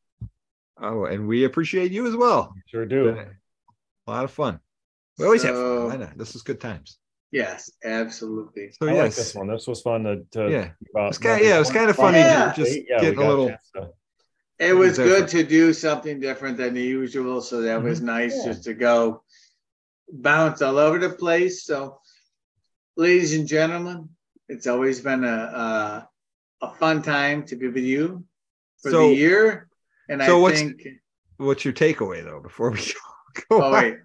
Oh, 0.79 1.05
and 1.05 1.27
we 1.27 1.45
appreciate 1.45 1.91
you 1.91 2.05
as 2.05 2.15
well. 2.15 2.53
Sure 2.67 2.85
do. 2.85 3.09
A 4.07 4.11
lot 4.11 4.25
of 4.25 4.31
fun. 4.31 4.59
We 5.17 5.25
always 5.25 5.43
have 5.43 5.55
fun. 5.55 5.85
Why 5.87 5.95
not? 5.95 6.17
This 6.17 6.35
is 6.35 6.41
good 6.43 6.59
times. 6.59 6.99
Yes, 7.35 7.69
absolutely. 7.83 8.71
So 8.71 8.87
I 8.87 8.91
like 8.93 8.95
yes, 9.11 9.15
this 9.17 9.35
one. 9.35 9.47
This 9.47 9.67
was 9.67 9.81
fun 9.81 10.03
to, 10.05 10.23
to 10.31 10.49
yeah. 10.49 10.69
about. 10.91 11.09
It's 11.09 11.17
kinda- 11.17 11.43
yeah, 11.43 11.57
it 11.57 11.59
was 11.59 11.69
kinda 11.71 11.93
funny 11.93 12.21
to 12.23 12.53
just 12.55 12.77
Yeah, 12.89 13.01
getting 13.01 13.19
a 13.19 13.27
little- 13.27 13.49
chance 13.49 13.69
to- 13.75 13.89
It 14.57 14.73
was 14.73 14.95
Different. 14.95 15.09
good 15.11 15.27
to 15.31 15.43
do 15.43 15.73
something 15.73 16.21
different 16.21 16.55
than 16.57 16.73
the 16.75 16.81
usual. 16.81 17.41
So 17.41 17.61
that 17.63 17.83
was 17.83 17.99
nice 17.99 18.31
Mm-hmm. 18.33 18.47
Yeah. 18.47 18.53
just 18.53 18.63
to 18.65 18.73
go 18.73 19.23
bounce 20.09 20.61
all 20.61 20.77
over 20.77 20.97
the 20.97 21.09
place. 21.09 21.65
So, 21.65 21.99
ladies 22.95 23.33
and 23.33 23.45
gentlemen, 23.45 24.09
it's 24.47 24.65
always 24.67 25.01
been 25.01 25.25
a 25.25 25.37
a, 25.63 26.09
a 26.67 26.69
fun 26.75 27.01
time 27.01 27.43
to 27.47 27.57
be 27.57 27.67
with 27.67 27.83
you 27.83 28.23
for 28.81 28.91
So- 28.91 29.09
the 29.09 29.13
year. 29.15 29.67
And 30.07 30.21
so 30.21 30.37
I 30.37 30.41
what's- 30.41 30.59
think, 30.61 30.81
What's 31.37 31.65
your 31.65 31.73
takeaway 31.73 32.23
though? 32.23 32.39
Before 32.39 32.71
we 32.71 32.77
go. 33.49 33.59
oh, 33.61 33.73
wait, 33.73 33.97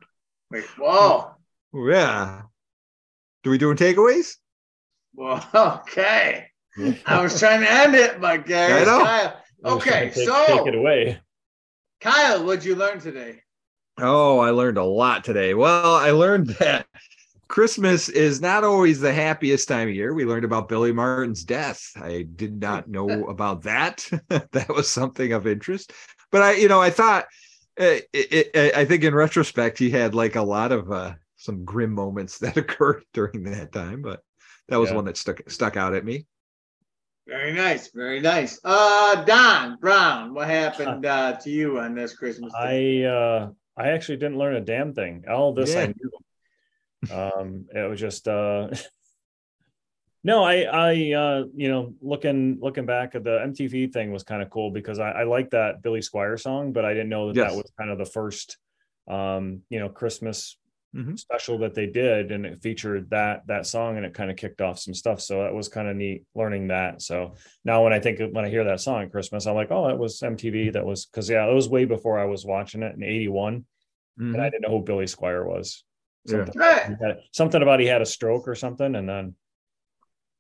wait, 0.51 0.65
whoa. 0.77 1.31
Yeah. 1.73 2.43
Do 3.43 3.51
we 3.51 3.59
doing 3.59 3.77
takeaways? 3.77 4.37
Well, 5.15 5.47
okay. 5.85 6.47
I 7.07 7.23
was 7.23 7.39
trying 7.39 7.61
to 7.61 7.71
end 7.71 7.95
it, 7.95 8.21
but 8.21 8.31
I 8.31 8.37
Gary. 8.39 8.85
Kyle. 8.85 9.37
I 9.65 9.75
was 9.75 9.83
trying 9.85 10.09
Okay, 10.09 10.11
take, 10.15 10.29
so 10.29 10.47
take 10.47 10.67
it 10.67 10.75
away. 10.75 11.21
Kyle, 12.01 12.45
what'd 12.45 12.65
you 12.65 12.75
learn 12.75 13.01
today? 13.01 13.43
Oh, 13.99 14.39
I 14.39 14.51
learned 14.51 14.79
a 14.79 14.85
lot 14.85 15.25
today. 15.25 15.53
Well, 15.55 15.97
I 15.97 16.13
learned 16.13 16.47
that 16.61 16.87
Christmas 17.49 18.09
is 18.09 18.41
not 18.41 18.65
always 18.65 19.01
the 19.01 19.13
happiest 19.13 19.69
time 19.69 19.89
of 19.89 19.95
year. 19.95 20.15
We 20.15 20.25
learned 20.25 20.45
about 20.45 20.69
Billy 20.69 20.93
Martin's 20.93 21.45
death. 21.45 21.93
I 21.97 22.27
did 22.37 22.61
not 22.61 22.89
know 22.89 23.25
about 23.29 23.63
that. 23.63 24.09
that 24.29 24.69
was 24.69 24.89
something 24.89 25.33
of 25.33 25.47
interest. 25.47 25.93
But 26.31 26.43
I, 26.43 26.53
you 26.53 26.69
know, 26.69 26.81
I 26.81 26.91
thought, 26.91 27.25
uh, 27.79 28.01
it, 28.13 28.51
it, 28.55 28.75
I 28.77 28.85
think 28.85 29.05
in 29.05 29.15
retrospect, 29.15 29.79
he 29.79 29.91
had 29.91 30.15
like 30.15 30.37
a 30.37 30.43
lot 30.43 30.73
of 30.73 30.91
uh, 30.91 31.15
some 31.41 31.65
grim 31.65 31.93
moments 31.93 32.39
that 32.41 32.57
occurred 32.57 33.05
during 33.13 33.43
that 33.45 33.73
time. 33.73 34.03
But 34.03 34.21
that 34.69 34.77
was 34.77 34.91
Yeah. 34.91 34.97
one 34.97 35.07
that 35.07 35.17
stuck 35.17 35.49
stuck 35.51 35.77
out 35.77 35.95
at 35.95 36.05
me. 36.05 36.27
Very 37.27 37.53
nice, 37.53 37.91
very 37.93 38.21
nice. 38.21 38.59
Uh, 38.65 39.25
Don 39.25 39.77
Brown, 39.81 40.35
what 40.35 40.49
happened 40.61 41.07
uh, 41.07 41.35
to 41.35 41.51
you 41.51 41.79
on 41.79 41.95
this 41.95 42.15
Christmas? 42.17 42.53
Day? 42.63 43.05
I 43.05 43.09
uh 43.09 43.51
I 43.77 43.89
actually 43.91 44.19
didn't 44.19 44.39
learn 44.39 44.57
a 44.57 44.61
damn 44.61 44.93
thing. 44.95 45.25
All 45.29 45.53
this 45.55 45.75
Yeah. 45.75 45.83
I 45.83 45.87
knew. 45.87 47.15
Um 47.15 47.67
it 47.75 47.89
was 47.89 48.01
just 48.01 48.27
uh 48.29 48.69
no, 50.25 50.43
I 50.45 50.63
I 50.63 51.13
uh 51.13 51.45
you 51.55 51.69
know 51.69 51.95
looking 52.01 52.59
looking 52.61 52.85
back 52.87 53.15
at 53.15 53.25
the 53.25 53.39
MTV 53.45 53.93
thing 53.93 54.13
was 54.13 54.23
kind 54.25 54.43
of 54.43 54.51
cool 54.51 54.71
because 54.71 54.99
I, 54.99 55.11
I 55.11 55.23
like 55.25 55.51
that 55.51 55.83
Billy 55.83 56.01
Squier 56.01 56.39
song, 56.39 56.73
but 56.73 56.85
I 56.85 56.93
didn't 56.95 57.09
know 57.11 57.29
that 57.29 57.37
Yes. 57.37 57.51
that 57.51 57.57
was 57.57 57.73
kind 57.79 57.91
of 57.91 57.99
the 57.99 58.05
first 58.07 58.59
um 59.09 59.63
you 59.71 59.79
know 59.79 59.89
Christmas 59.89 60.57
Mhm. 60.95 61.17
special 61.17 61.59
that 61.59 61.75
they 61.75 61.87
did 61.87 62.33
and 62.33 62.45
it 62.45 62.61
featured 62.61 63.11
that 63.11 63.47
that 63.47 63.65
song 63.65 63.97
and 63.97 64.05
it 64.05 64.13
kind 64.13 64.29
of 64.29 64.37
kicked 64.37 64.61
off 64.61 64.77
some 64.81 64.93
stuff 64.93 65.21
so 65.21 65.43
that 65.45 65.55
was 65.55 65.69
kind 65.69 65.87
of 65.87 65.95
neat 65.95 66.25
learning 66.35 66.67
that 66.67 67.01
so 67.01 67.37
now 67.65 67.85
when 67.85 67.93
i 67.93 68.01
think 68.01 68.19
when 68.35 68.45
i 68.45 68.49
hear 68.49 68.65
that 68.65 68.81
song 68.81 69.05
at 69.05 69.13
christmas 69.13 69.47
i'm 69.47 69.55
like 69.55 69.71
oh 69.71 69.87
that 69.87 69.97
was 69.97 70.19
mtv 70.21 70.73
that 70.73 70.85
was 70.85 71.07
because 71.07 71.31
yeah 71.31 71.47
it 71.49 71.55
was 71.55 71.69
way 71.69 71.85
before 71.85 72.19
i 72.19 72.25
was 72.25 72.45
watching 72.45 72.83
it 72.83 72.97
in 72.97 73.05
81 73.05 73.65
Mhm. 74.19 74.35
and 74.35 74.41
i 74.43 74.51
didn't 74.51 74.63
know 74.63 74.79
who 74.79 74.83
billy 74.85 75.05
squier 75.05 75.47
was 75.47 75.85
something, 76.27 76.59
Right. 76.59 76.87
he 76.87 76.95
had- 77.01 77.21
something 77.31 77.63
about 77.63 77.79
he 77.79 77.87
had 77.87 78.03
a 78.03 78.07
stroke 78.07 78.49
or 78.49 78.57
something 78.57 78.97
and 78.97 79.09
then 79.09 79.37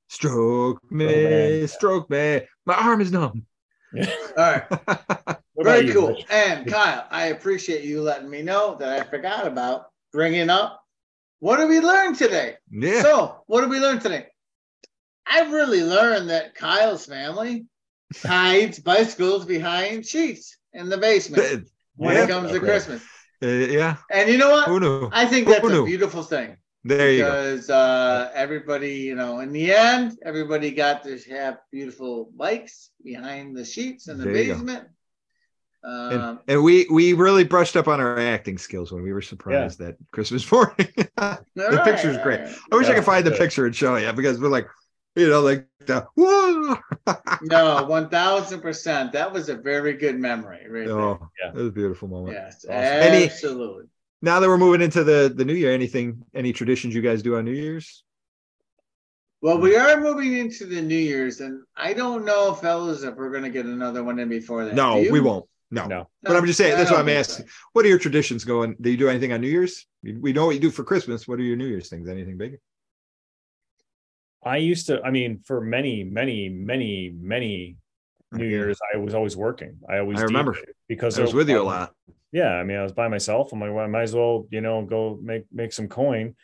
Stroke 0.08 0.80
me, 0.90 1.06
man. 1.06 1.68
stroke 1.68 2.10
me. 2.10 2.40
My 2.66 2.74
arm 2.74 3.00
is 3.00 3.12
numb. 3.12 3.46
All 3.96 4.04
right, 4.36 4.64
very 5.56 5.86
you, 5.86 5.92
cool. 5.92 6.08
Rich? 6.08 6.26
And 6.30 6.66
Kyle, 6.66 7.06
I 7.10 7.26
appreciate 7.26 7.84
you 7.84 8.02
letting 8.02 8.28
me 8.28 8.42
know 8.42 8.74
that 8.80 8.88
I 9.00 9.04
forgot 9.08 9.46
about 9.46 9.86
bringing 10.12 10.50
up. 10.50 10.82
What 11.39 11.56
did 11.56 11.68
we 11.68 11.80
learn 11.80 12.14
today? 12.14 12.56
yeah. 12.70 13.02
So, 13.02 13.42
what 13.47 13.62
did 13.62 13.70
we 13.70 13.80
learn 13.80 13.98
today? 13.98 14.26
I 15.26 15.42
really 15.42 15.82
learned 15.82 16.30
that 16.30 16.55
Kyle's 16.55 17.06
family 17.06 17.66
hides 18.22 18.78
bicycles 18.78 19.44
behind 19.44 20.05
sheets 20.06 20.56
in 20.72 20.89
the 20.89 20.98
basement 20.98 21.68
when 21.97 22.14
Yeah. 22.16 22.24
it 22.24 22.28
comes 22.28 22.50
to 22.52 22.60
Christmas. 22.60 23.02
Uh, 23.42 23.47
yeah. 23.48 23.97
And 24.10 24.28
you 24.28 24.36
know 24.36 24.50
what? 24.50 25.12
I 25.14 25.24
think 25.26 25.48
that's 25.48 25.64
a 25.66 25.84
beautiful 25.84 26.22
thing. 26.22 26.56
There 26.84 27.10
you 27.10 27.18
go. 27.18 27.30
because 27.30 27.70
uh, 27.70 28.30
everybody, 28.34 28.94
you 28.97 29.14
know, 29.14 29.40
in 29.40 29.52
the 29.52 29.72
end, 29.72 30.18
everybody 30.24 30.70
got 30.70 31.05
to 31.05 31.18
have 31.30 31.58
beautiful 31.70 32.30
bikes 32.34 32.90
behind 33.05 33.55
the 33.56 33.64
sheets 33.64 34.08
in 34.08 34.16
the 34.18 34.24
There 34.24 34.32
basement. 34.32 34.89
And, 35.83 36.20
Um, 36.23 36.41
and 36.47 36.62
we 36.62 36.86
we 36.91 37.15
really 37.15 37.44
brushed 37.44 37.75
up 37.76 37.89
on 37.89 38.00
our 38.00 38.18
acting 38.18 38.59
skills 38.59 38.92
when 38.92 39.02
we 39.02 39.12
were 39.12 39.23
surprised 39.23 39.78
that 39.78 39.97
Christmas 40.12 40.50
morning. 40.52 40.89
the 40.97 41.83
picture's 41.84 42.18
great. 42.18 42.41
I 42.70 42.76
wish 42.76 42.89
I 42.89 42.94
could 42.94 43.05
find 43.05 43.25
the 43.25 43.31
good. 43.31 43.39
picture 43.39 43.65
and 43.67 43.75
show 43.75 43.97
you 43.97 44.12
because 44.12 44.39
we're 44.39 44.49
like, 44.49 44.68
you 45.17 45.28
know, 45.31 45.41
like 45.41 45.67
the 45.86 46.07
whoa. 46.17 46.76
no, 47.42 47.84
one 47.89 48.09
thousand 48.10 48.60
percent. 48.60 49.12
That 49.12 49.33
was 49.33 49.49
a 49.49 49.57
very 49.57 49.94
good 49.94 50.18
memory, 50.18 50.68
right 50.68 50.86
oh, 50.89 51.31
Yeah. 51.42 51.49
it 51.50 51.55
was 51.55 51.68
a 51.68 51.73
beautiful 51.73 52.09
moment. 52.09 52.34
Yes, 52.36 52.65
Any- 52.68 53.25
absolutely. 53.25 53.86
Now 54.23 54.39
that 54.39 54.49
we're 54.49 54.59
moving 54.59 54.83
into 54.83 55.02
the 55.02 55.33
the 55.34 55.47
new 55.47 55.55
year, 55.55 55.73
anything, 55.73 56.23
any 56.34 56.52
traditions 56.52 56.94
you 56.94 57.00
guys 57.00 57.23
do 57.23 57.36
on 57.36 57.47
New 57.47 57.52
Year's? 57.52 58.05
Well, 59.42 59.57
we 59.59 59.75
are 59.76 59.99
moving 59.99 60.36
into 60.36 60.67
the 60.67 60.83
New 60.83 60.94
Year's, 60.99 61.41
and 61.41 61.62
I 61.75 61.94
don't 61.94 62.26
know, 62.26 62.52
fellas, 62.52 63.02
if 63.02 63.15
we're 63.17 63.31
going 63.31 63.44
to 63.44 63.49
get 63.50 63.65
another 63.65 64.05
one 64.05 64.18
in 64.18 64.28
before 64.28 64.67
that. 64.67 64.75
No, 64.75 64.99
we 65.10 65.18
won't. 65.20 65.47
No. 65.70 65.86
No. 65.86 66.08
But 66.23 66.36
I'm 66.36 66.47
just 66.47 66.58
saying, 66.58 66.76
that's 66.76 66.90
what 66.90 67.00
I'm 67.00 67.08
asking. 67.08 67.47
so. 67.47 67.52
What 67.73 67.84
are 67.84 67.89
your 67.89 67.99
traditions 67.99 68.44
going? 68.44 68.76
Do 68.81 68.90
you 68.90 68.97
do 68.97 69.08
anything 69.08 69.32
on 69.32 69.40
New 69.40 69.49
Year's? 69.49 69.86
We 70.02 70.16
we 70.16 70.32
know 70.32 70.47
what 70.47 70.55
you 70.55 70.60
do 70.60 70.70
for 70.70 70.84
Christmas. 70.84 71.28
What 71.28 71.39
are 71.39 71.42
your 71.42 71.57
New 71.57 71.66
Year's 71.66 71.89
things? 71.89 72.08
Anything 72.08 72.36
big? 72.36 72.58
I 74.44 74.57
used 74.57 74.86
to, 74.86 75.02
I 75.02 75.10
mean, 75.10 75.40
for 75.44 75.60
many, 75.60 76.02
many, 76.02 76.49
many, 76.49 77.15
many 77.15 77.76
New 78.32 78.44
Yeah. 78.44 78.50
Year's, 78.50 78.78
I 78.94 78.97
was 78.97 79.15
always 79.15 79.36
working. 79.36 79.78
I 79.89 79.99
always 79.99 80.18
I 80.18 80.23
remember. 80.23 80.57
Because 80.89 81.18
I 81.18 81.23
was 81.23 81.34
with 81.34 81.50
you 81.50 81.60
a 81.60 81.62
lot. 81.62 81.92
Yeah, 82.32 82.52
I 82.55 82.65
mean, 82.65 82.78
I 82.78 82.82
was 82.82 82.92
by 82.92 83.08
myself. 83.08 83.52
I'm 83.52 83.60
like, 83.60 83.73
well, 83.73 83.84
I 83.84 83.89
might 83.89 84.02
as 84.02 84.15
well, 84.15 84.47
you 84.50 84.60
know, 84.60 84.82
go 84.82 85.18
make 85.23 85.44
make 85.52 85.73
some 85.73 85.89
coin. 85.89 86.36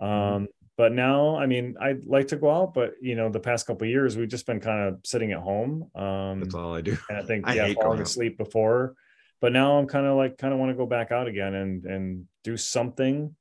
Mm-hmm. 0.00 0.34
Um, 0.34 0.48
but 0.76 0.92
now, 0.92 1.36
I 1.36 1.46
mean, 1.46 1.76
I'd 1.80 2.04
like 2.04 2.28
to 2.28 2.36
go 2.36 2.50
out, 2.50 2.74
but 2.74 2.94
you 3.00 3.14
know, 3.14 3.28
the 3.28 3.40
past 3.40 3.66
couple 3.66 3.84
of 3.84 3.90
years, 3.90 4.16
we've 4.16 4.28
just 4.28 4.46
been 4.46 4.60
kind 4.60 4.88
of 4.88 5.00
sitting 5.04 5.32
at 5.32 5.38
home. 5.40 5.90
Um, 5.94 6.40
That's 6.40 6.54
all 6.54 6.74
I 6.74 6.80
do. 6.80 6.96
and 7.08 7.18
I 7.18 7.22
think 7.22 7.44
I 7.48 7.54
yeah, 7.54 7.66
hate 7.66 7.76
falling 7.80 8.00
asleep 8.00 8.38
before. 8.38 8.94
But 9.40 9.52
now 9.52 9.78
I'm 9.78 9.86
kind 9.86 10.06
of 10.06 10.16
like 10.16 10.38
kind 10.38 10.52
of 10.52 10.58
want 10.58 10.70
to 10.70 10.76
go 10.76 10.86
back 10.86 11.12
out 11.12 11.28
again 11.28 11.54
and 11.54 11.84
and 11.84 12.24
do 12.44 12.56
something, 12.56 13.34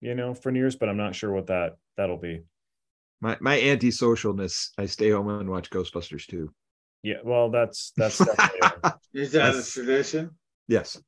you 0.00 0.14
know, 0.14 0.32
for 0.34 0.52
New 0.52 0.60
Year's. 0.60 0.76
But 0.76 0.88
I'm 0.88 0.96
not 0.96 1.14
sure 1.14 1.32
what 1.32 1.48
that 1.48 1.76
that'll 1.96 2.16
be. 2.18 2.42
My 3.20 3.36
my 3.40 3.58
antisocialness. 3.58 4.68
I 4.78 4.86
stay 4.86 5.10
home 5.10 5.28
and 5.28 5.50
watch 5.50 5.70
Ghostbusters 5.70 6.26
too. 6.26 6.52
Yeah, 7.02 7.18
well, 7.24 7.50
that's 7.50 7.92
that's 7.96 8.18
definitely 8.24 8.60
a- 8.62 8.94
Is 9.14 9.32
that 9.32 9.54
a 9.56 9.62
tradition? 9.62 10.30
yes, 10.68 11.00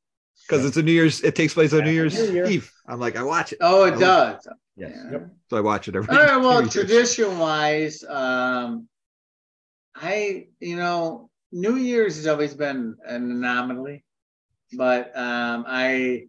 because 0.50 0.64
it's 0.64 0.76
a 0.76 0.82
New 0.82 0.92
Year's. 0.92 1.22
It 1.22 1.34
takes 1.34 1.54
place 1.54 1.72
on 1.72 1.84
New 1.84 1.90
Year's 1.92 2.14
New 2.14 2.32
Year. 2.32 2.46
Eve. 2.46 2.72
I'm 2.86 2.98
like, 2.98 3.16
I 3.16 3.22
watch 3.22 3.52
it. 3.52 3.58
Oh, 3.60 3.84
it 3.84 3.94
Oh, 3.94 4.00
does. 4.00 4.48
Yes. 4.76 4.92
Yeah. 4.96 5.10
Yep. 5.12 5.30
So 5.48 5.56
I 5.56 5.60
watch 5.60 5.88
it 5.88 5.96
every. 5.96 6.16
All 6.16 6.22
right. 6.24 6.36
Well, 6.40 6.66
tradition 6.66 7.38
wise, 7.38 8.02
um, 8.08 8.88
I 9.94 10.48
you 10.60 10.76
know 10.76 11.30
New 11.52 11.76
Year's 11.76 12.16
has 12.16 12.26
always 12.26 12.54
been 12.54 12.96
an 13.06 13.30
anomaly, 13.30 14.04
but 14.76 15.16
um, 15.16 15.64
I 15.68 16.24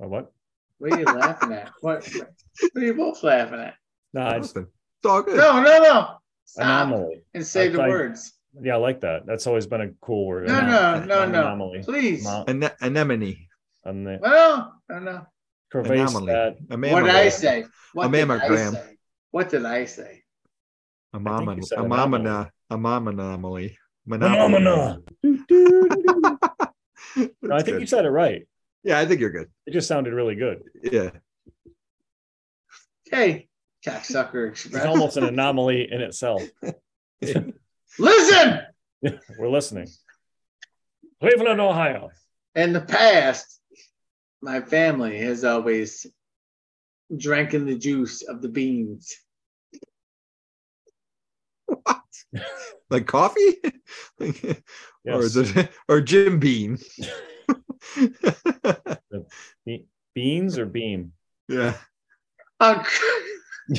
a 0.00 0.08
what? 0.08 0.32
what 0.78 0.92
are 0.92 0.98
you 0.98 1.04
laughing 1.06 1.52
at? 1.52 1.70
What, 1.80 2.06
what 2.12 2.82
are 2.82 2.86
you 2.86 2.94
both 2.94 3.22
laughing 3.22 3.60
at? 3.60 3.74
No, 4.12 4.22
I 4.22 4.38
just 4.38 4.54
Nothing. 4.56 4.70
It's 5.00 5.06
all 5.10 5.22
good. 5.22 5.36
No, 5.36 5.62
no, 5.62 5.82
no. 5.82 6.08
Stop 6.44 6.64
anomaly. 6.88 7.22
and 7.34 7.46
say 7.46 7.68
the 7.68 7.80
I- 7.82 7.86
I- 7.86 7.88
words. 7.88 8.32
Yeah, 8.60 8.74
I 8.74 8.76
like 8.78 9.00
that. 9.02 9.26
That's 9.26 9.46
always 9.46 9.66
been 9.66 9.80
a 9.82 9.90
cool 10.00 10.26
word. 10.26 10.48
No, 10.48 10.54
Anom- 10.54 11.06
no, 11.06 11.24
no, 11.26 11.26
no. 11.26 11.40
Anomaly. 11.46 11.82
Please. 11.84 12.24
Mo- 12.24 12.44
Ane- 12.48 12.70
anemone. 12.80 13.36
And 13.84 14.06
the 14.06 14.18
Well, 14.20 14.80
no, 14.88 14.98
no. 14.98 15.26
crevasse 15.70 16.10
Anomaly. 16.14 16.32
that 16.32 16.56
A 16.70 16.76
What 16.92 17.04
did 17.04 17.14
I 17.14 17.28
say? 17.28 17.64
What 17.92 18.06
A 18.06 18.10
did 18.10 18.20
I 18.20 18.24
mammogram. 18.38 18.72
say? 18.72 18.96
What 19.30 19.48
did 19.50 19.64
I 19.64 19.84
say? 19.84 20.22
A 21.12 21.16
think 21.18 21.22
mama. 21.24 21.56
you 21.56 21.62
said 21.62 21.78
A 21.78 21.84
anomaly. 21.84 22.50
A 22.70 22.76
mama 22.78 23.10
anomaly. 23.10 23.78
phenomena. 24.08 24.98
No, 27.42 27.54
I 27.54 27.62
think 27.62 27.74
good. 27.76 27.80
you 27.80 27.86
said 27.86 28.04
it 28.04 28.10
right. 28.10 28.46
Yeah, 28.84 28.98
I 28.98 29.06
think 29.06 29.20
you're 29.20 29.30
good. 29.30 29.48
It 29.66 29.72
just 29.72 29.88
sounded 29.88 30.12
really 30.12 30.34
good. 30.36 30.62
Yeah. 30.82 31.10
Hey, 33.10 33.48
cocksucker 33.84 34.52
It's 34.52 34.84
almost 34.84 35.16
an 35.16 35.24
anomaly 35.24 35.90
in 35.90 36.00
itself. 36.00 36.42
Listen. 37.98 38.60
We're 39.38 39.48
listening. 39.48 39.88
Cleveland, 41.20 41.60
Ohio. 41.60 42.10
In 42.54 42.72
the 42.72 42.80
past, 42.80 43.60
my 44.40 44.60
family 44.60 45.18
has 45.18 45.44
always 45.44 46.06
drank 47.16 47.54
in 47.54 47.66
the 47.66 47.76
juice 47.76 48.22
of 48.22 48.42
the 48.42 48.48
beans. 48.48 49.16
What? 51.66 52.02
like 52.90 53.06
coffee 53.06 53.56
or 54.20 54.26
Yes. 55.04 55.36
is 55.36 55.56
it 55.56 55.70
or 55.88 56.00
Jim 56.00 56.38
Beam? 56.38 56.78
Be- 59.64 59.86
beans 60.14 60.58
or 60.58 60.66
bean? 60.66 61.12
yeah, 61.48 61.74
Uh, 62.60 62.82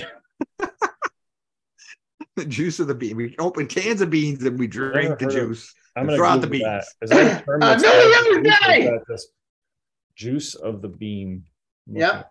the 2.35 2.45
juice 2.45 2.80
of 2.80 2.88
the 2.88 2.95
bean. 2.95 3.16
We 3.17 3.35
open 3.40 3.67
cans 3.67 4.01
of 4.01 4.09
beans 4.09 4.43
and 4.43 4.58
we 4.59 4.67
drink 4.67 5.19
the 5.19 5.27
of- 5.27 5.32
juice. 5.33 5.74
I'm 5.95 6.06
gonna 6.06 6.17
throw 6.17 6.27
out 6.27 6.41
the 6.41 6.48
that. 6.48 6.51
beans. 6.51 6.85
Is 7.01 7.09
that 7.09 7.41
a 7.41 7.45
term 7.45 7.64
I 7.64 7.75
that's 7.75 7.83
the 7.83 7.90
other 7.90 8.41
day! 8.41 8.85
that 9.08 9.25
Juice 10.16 10.56
of 10.56 10.82
the 10.82 10.88
bean. 10.90 11.43
Yep. 11.88 12.30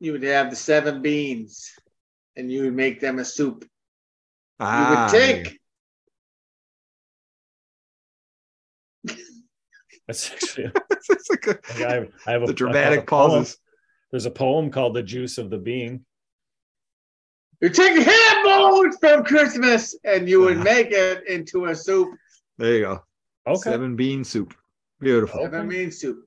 you 0.00 0.12
would 0.12 0.22
have 0.22 0.50
the 0.50 0.56
seven 0.56 1.02
beans 1.02 1.70
and 2.36 2.50
you 2.52 2.62
would 2.64 2.74
make 2.74 3.00
them 3.00 3.18
a 3.18 3.24
soup. 3.24 3.62
You 3.64 4.66
Ah, 4.66 5.10
would 5.12 5.18
take 5.18 5.58
That's 10.06 10.30
actually 10.32 10.70
it's 10.90 11.30
like 11.30 11.46
a- 11.46 11.86
I 11.88 11.92
have, 11.94 12.08
I 12.26 12.30
have 12.32 12.42
a 12.42 12.46
the 12.46 12.52
I 12.52 12.54
dramatic 12.54 12.98
have 13.00 13.02
a 13.04 13.06
poem. 13.06 13.30
pauses. 13.30 13.58
There's 14.10 14.26
a 14.26 14.30
poem 14.30 14.70
called 14.70 14.94
"The 14.94 15.02
Juice 15.02 15.38
of 15.38 15.50
the 15.50 15.58
Bean." 15.58 16.04
You 17.62 17.68
take 17.70 17.96
ham 17.96 18.44
bones 18.44 18.96
from 19.00 19.24
Christmas 19.24 19.96
and 20.04 20.28
you 20.28 20.40
would 20.40 20.58
make 20.58 20.90
it 20.90 21.26
into 21.28 21.66
a 21.66 21.74
soup. 21.74 22.10
There 22.58 22.74
you 22.74 22.80
go. 22.82 23.02
Okay, 23.46 23.70
Seven 23.70 23.96
bean 23.96 24.24
soup. 24.24 24.54
Beautiful. 25.00 25.40
Seven 25.42 25.68
bean 25.68 25.90
soup. 25.90 26.24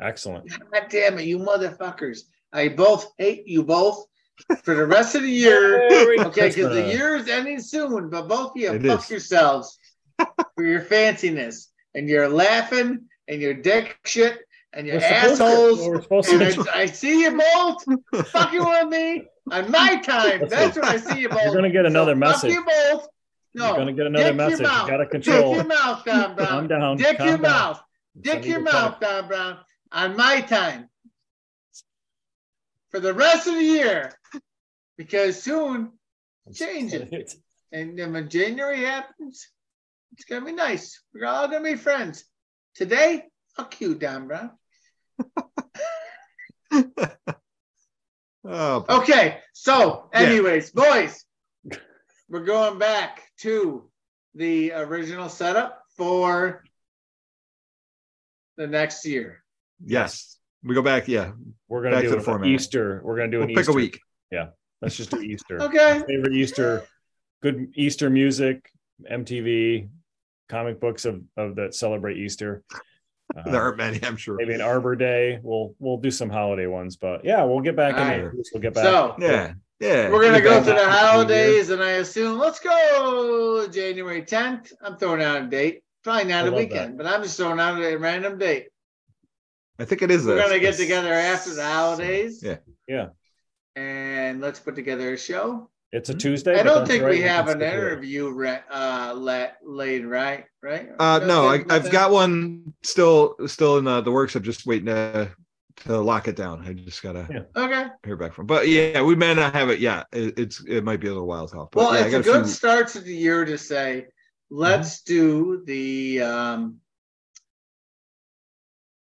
excellent. 0.00 0.50
God 0.72 0.86
damn 0.90 1.18
it, 1.18 1.24
you 1.24 1.38
motherfuckers. 1.38 2.20
I 2.52 2.68
both 2.68 3.12
hate 3.18 3.46
you 3.48 3.64
both 3.64 4.04
for 4.62 4.74
the 4.74 4.86
rest 4.86 5.14
of 5.14 5.22
the 5.22 5.30
year. 5.30 5.88
Okay, 6.26 6.48
because 6.48 6.54
the 6.54 6.62
Christmas. 6.62 6.92
year 6.94 7.16
is 7.16 7.28
ending 7.28 7.60
soon, 7.60 8.08
but 8.10 8.28
both 8.28 8.50
of 8.50 8.56
you 8.56 8.72
It 8.72 8.82
fuck 8.82 9.00
is. 9.04 9.10
yourselves 9.10 9.78
for 10.54 10.64
your 10.64 10.80
fanciness 10.82 11.68
and 11.94 12.08
you're 12.08 12.28
laughing 12.28 13.06
and 13.28 13.40
your 13.40 13.54
dick 13.54 13.96
shit 14.04 14.38
and 14.72 14.86
your 14.86 14.96
We're 14.96 15.02
supposed 15.34 15.38
to- 15.38 15.44
assholes. 15.44 15.88
we're 15.88 16.02
supposed 16.02 16.28
And. 16.30 16.68
I, 16.74 16.80
I 16.82 16.86
see 16.86 17.20
you 17.22 17.36
both 17.38 18.26
fucking 18.28 18.64
with 18.64 18.88
me 18.88 19.26
on 19.50 19.70
my 19.70 19.96
time. 20.04 20.48
That's 20.48 20.76
what 20.76 20.84
I 20.86 20.96
see 20.98 21.20
you 21.20 21.28
both. 21.30 21.42
You're 21.44 21.54
gonna 21.54 21.70
get 21.70 21.86
another 21.86 22.12
So 22.12 22.16
message. 22.18 22.54
Fuck 22.54 22.66
you 22.66 22.92
both. 22.92 23.08
No, 23.56 23.66
You're 23.68 23.76
gonna 23.76 23.92
get 23.92 24.06
another 24.06 24.34
message. 24.34 24.60
You 24.60 24.66
gotta 24.66 25.06
control. 25.06 25.54
Dick 25.54 25.56
your 25.56 25.64
mouth, 25.64 26.04
Don 26.04 26.34
Brown. 26.34 26.48
Calm 26.48 26.68
down. 26.68 26.96
Dick 26.96 27.18
calm 27.18 27.28
your 27.28 27.38
down. 27.38 27.42
mouth. 27.52 27.82
Dick 28.20 28.32
Sending 28.32 28.50
your 28.50 28.58
you 28.60 28.64
mouth, 28.64 29.00
Don 29.00 29.28
Brown, 29.28 29.58
on 29.92 30.16
my 30.16 30.40
time 30.40 30.88
for 32.90 33.00
the 33.00 33.12
rest 33.14 33.46
of 33.46 33.54
the 33.54 33.62
year 33.62 34.12
because 34.96 35.42
soon 35.42 35.92
text. 36.46 36.60
change 36.60 36.92
it. 36.94 37.34
And 37.72 37.98
then 37.98 38.12
when 38.12 38.28
January 38.28 38.80
happens, 38.84 39.48
it's 40.12 40.24
gonna 40.24 40.44
be 40.46 40.52
nice. 40.52 41.00
We're 41.12 41.26
all 41.26 41.48
gonna 41.48 41.64
be 41.64 41.74
friends. 41.76 42.24
Today, 42.74 43.24
fuck 43.56 43.80
you, 43.80 43.94
Don 43.96 44.28
Brown. 44.28 44.50
oh, 48.44 48.84
Okay, 48.88 49.38
so 49.52 50.08
Yeah. 50.12 50.20
anyways, 50.20 50.70
boys, 50.70 51.24
we're 52.28 52.44
going 52.44 52.78
back 52.78 53.22
to 53.40 53.88
the 54.34 54.72
original 54.72 55.28
setup 55.28 55.82
for 55.96 56.64
the 58.56 58.66
next 58.66 59.04
year. 59.06 59.42
yes. 59.84 60.30
We 60.66 60.74
go 60.74 60.80
back. 60.80 61.08
Yeah. 61.08 61.32
We're 61.68 61.82
gonna 61.82 61.96
Back 61.96 62.04
do 62.04 62.08
to 62.08 62.14
the 62.14 62.18
an 62.20 62.24
format. 62.24 62.48
Easter. 62.48 63.02
We're 63.04 63.16
gonna 63.18 63.30
do 63.30 63.38
We'll 63.40 63.48
an 63.48 63.54
pick 63.54 63.58
Easter. 63.60 63.70
a 63.72 63.74
week. 63.74 64.00
Yeah, 64.30 64.46
let's 64.80 64.96
just 64.96 65.10
do 65.10 65.20
Easter. 65.20 65.60
Okay. 65.60 66.02
Favorite 66.06 66.32
Easter, 66.32 66.86
good 67.42 67.70
Easter 67.74 68.08
music, 68.08 68.70
MTV, 69.10 69.90
comic 70.48 70.80
books 70.80 71.04
of, 71.04 71.20
of 71.36 71.56
that 71.56 71.74
celebrate 71.74 72.16
Easter. 72.16 72.62
Uh, 73.36 73.50
There 73.50 73.60
aren't 73.62 73.76
many, 73.78 74.00
I'm 74.04 74.16
sure. 74.16 74.36
maybe 74.36 74.54
an 74.54 74.60
Arbor 74.60 74.96
Day. 74.96 75.38
We'll 75.42 75.74
we'll 75.78 75.96
do 75.98 76.10
some 76.10 76.30
holiday 76.30 76.66
ones, 76.66 76.96
but 76.96 77.24
yeah, 77.24 77.42
we'll 77.44 77.60
get 77.60 77.76
back 77.76 77.94
in 77.94 78.00
Alright. 78.00 78.20
there. 78.20 78.34
We'll 78.52 78.62
get 78.62 78.74
back. 78.74 78.84
So 78.84 79.16
Yeah. 79.18 79.54
Yeah. 79.80 80.10
we're 80.10 80.22
gonna 80.24 80.40
go 80.40 80.50
back 80.56 80.64
to 80.64 80.70
to 80.70 80.76
the 80.76 80.90
holidays, 80.90 81.70
and 81.70 81.82
I 81.82 81.92
assume 81.92 82.38
let's 82.38 82.60
go 82.60 83.66
January 83.70 84.22
10th. 84.22 84.72
I'm 84.82 84.96
throwing 84.96 85.22
out 85.22 85.42
a 85.42 85.46
date. 85.46 85.82
Probably 86.02 86.24
not 86.24 86.44
I 86.44 86.48
a 86.48 86.50
love 86.50 86.54
weekend, 86.60 86.96
but 86.98 87.06
I'm 87.06 87.22
just 87.22 87.36
throwing 87.36 87.58
out 87.58 87.80
a 87.82 87.96
random 87.96 88.38
date. 88.38 88.68
I 89.78 89.84
think 89.84 90.02
it 90.02 90.10
is. 90.10 90.24
We're 90.26 90.34
this. 90.36 90.44
gonna 90.44 90.60
get 90.60 90.74
It's- 90.74 90.78
together 90.80 91.12
after 91.12 91.54
the 91.54 91.64
holidays. 91.64 92.42
Yeah. 92.42 92.58
Yeah. 92.86 93.08
And 93.74 94.40
let's 94.40 94.60
put 94.60 94.76
together 94.76 95.14
a 95.14 95.18
show. 95.18 95.70
It's 95.94 96.08
a 96.10 96.14
Tuesday. 96.14 96.58
I 96.58 96.64
don't 96.64 96.86
think 96.88 97.04
we 97.04 97.20
have 97.20 97.46
an 97.46 97.58
stick 97.58 97.60
with 97.60 97.68
it. 97.68 97.74
interview 97.74 98.30
re- 98.30 98.62
uh, 98.68 99.14
let, 99.16 99.58
laid, 99.64 100.04
right? 100.04 100.44
Right? 100.60 100.88
Uh, 100.98 101.20
no, 101.24 101.46
I 101.46 101.64
I've 101.70 101.88
got 101.92 102.10
one 102.10 102.74
still 102.82 103.36
still 103.46 103.78
in 103.78 103.84
the, 103.84 104.00
the 104.00 104.10
works. 104.10 104.34
I'm 104.34 104.42
just 104.42 104.66
waiting 104.66 104.86
to 104.86 105.30
to 105.84 106.00
lock 106.00 106.26
it 106.26 106.34
down. 106.34 106.66
I 106.66 106.72
just 106.72 107.00
gotta 107.00 107.28
Yeah. 107.30 107.62
Okay. 107.62 107.86
hear 108.04 108.16
back 108.16 108.32
from. 108.34 108.46
But 108.46 108.66
yeah, 108.68 109.02
we 109.02 109.14
may 109.14 109.34
not 109.34 109.54
have 109.54 109.70
it 109.70 109.78
yet. 109.78 110.06
It, 110.12 110.36
it's 110.36 110.64
it 110.66 110.82
might 110.82 110.98
be 110.98 111.06
a 111.06 111.12
little 111.12 111.28
while 111.28 111.44
off. 111.44 111.70
But 111.70 111.76
Well, 111.76 111.94
yeah, 111.94 112.06
it's 112.06 112.14
a 112.16 112.22
good 112.22 112.44
few- 112.44 112.52
start 112.52 112.88
to 112.88 113.00
the 113.00 113.14
year 113.14 113.44
to 113.44 113.56
say, 113.56 114.06
let's 114.50 115.02
do 115.02 115.62
the 115.64 116.22
um 116.22 116.80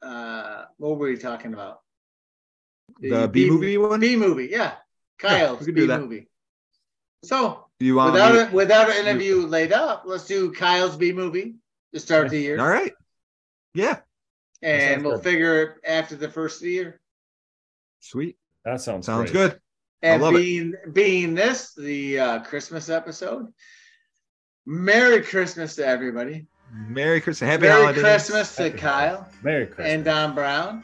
uh 0.03 0.65
what 0.77 0.99
were 0.99 1.07
we 1.07 1.17
talking 1.17 1.53
about? 1.53 1.79
the 2.99 3.27
B 3.27 3.49
movie 3.49 3.77
one. 3.79 3.99
B 3.99 4.15
movie, 4.15 4.49
yeah. 4.51 4.73
Kyle's 5.17 5.59
we 5.61 5.65
could 5.67 5.75
B 5.75 5.87
movie. 5.87 6.27
So 7.23 7.65
you 7.79 7.95
want 7.95 8.13
without 8.13 8.33
me- 8.33 8.39
it 8.41 8.51
without 8.51 8.89
an 8.89 8.97
interview 9.07 9.37
laid 9.47 9.71
up, 9.73 10.03
let's 10.05 10.25
do 10.25 10.51
Kyle's 10.51 10.95
B 10.97 11.11
movie 11.13 11.55
to 11.93 11.99
start 11.99 12.29
the 12.29 12.39
year. 12.39 12.59
All 12.59 12.67
right. 12.69 12.93
Yeah. 13.73 13.99
and 14.61 15.03
we'll 15.03 15.15
good. 15.15 15.23
figure 15.23 15.61
it 15.63 15.69
after 15.85 16.15
the 16.15 16.29
first 16.29 16.57
of 16.61 16.63
the 16.65 16.71
year. 16.71 16.99
Sweet. 17.99 18.37
That 18.65 18.81
sounds 18.81 19.05
Sounds 19.05 19.31
great. 19.31 19.51
good. 19.51 19.59
And 20.01 20.21
love 20.21 20.35
it. 20.35 20.37
being 20.39 20.73
being 20.91 21.33
this 21.35 21.73
the 21.75 22.19
uh, 22.19 22.39
Christmas 22.41 22.89
episode, 22.89 23.47
Merry 24.65 25.21
Christmas 25.21 25.75
to 25.77 25.85
everybody. 25.87 26.47
Merry 26.73 27.21
Christmas. 27.21 27.49
Happy 27.49 27.63
Merry 27.63 27.81
holidays. 27.81 28.01
Christmas 28.03 28.55
to 28.57 28.63
Happy 28.63 28.77
Kyle 28.77 29.29
Merry 29.43 29.65
Christmas. 29.67 29.87
and 29.87 30.03
Don 30.05 30.35
Brown. 30.35 30.83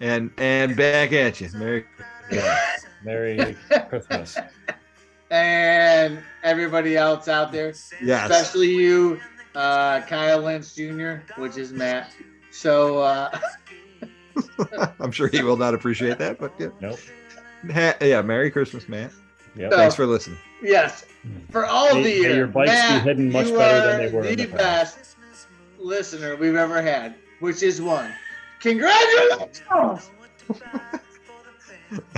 And 0.00 0.30
and 0.38 0.76
back 0.76 1.12
at 1.12 1.40
you. 1.40 1.48
Merry. 1.54 1.84
Yeah. 2.30 2.58
Merry 3.04 3.56
Christmas. 3.88 4.36
And 5.30 6.18
everybody 6.42 6.96
else 6.96 7.28
out 7.28 7.50
there, 7.52 7.74
Yes. 8.02 8.30
especially 8.30 8.74
you, 8.74 9.20
uh, 9.54 10.00
Kyle 10.02 10.42
Lince 10.42 10.74
Jr., 10.74 11.22
which 11.40 11.56
is 11.56 11.72
Matt. 11.72 12.12
So 12.50 12.98
uh, 12.98 13.36
I'm 15.00 15.10
sure 15.10 15.28
he 15.28 15.42
will 15.42 15.56
not 15.56 15.74
appreciate 15.74 16.18
that, 16.18 16.38
but 16.38 16.52
yeah. 16.58 16.68
Nope. 16.80 16.98
Ha- 17.72 17.94
yeah. 18.00 18.20
Merry 18.22 18.50
Christmas, 18.50 18.88
man. 18.88 19.10
Yep. 19.56 19.70
So- 19.72 19.76
Thanks 19.76 19.94
for 19.94 20.06
listening. 20.06 20.38
yes, 20.62 21.04
for 21.50 21.64
all 21.66 21.94
May- 21.94 22.02
the 22.02 22.08
may 22.10 22.16
year, 22.20 22.36
your 22.36 22.46
bikes 22.46 22.70
be 22.92 22.98
hidden 23.00 23.32
much 23.32 23.46
better 23.48 23.86
than 23.86 23.98
they 24.06 24.12
were 24.12 24.24
in 24.24 24.36
the 24.36 24.44
the 24.46 24.56
past. 24.56 24.98
best 24.98 25.16
listener 25.78 26.36
we've 26.36 26.54
ever 26.56 26.82
had, 26.82 27.14
which 27.40 27.62
is 27.62 27.80
one. 27.80 28.12
Congratulations! 28.60 29.62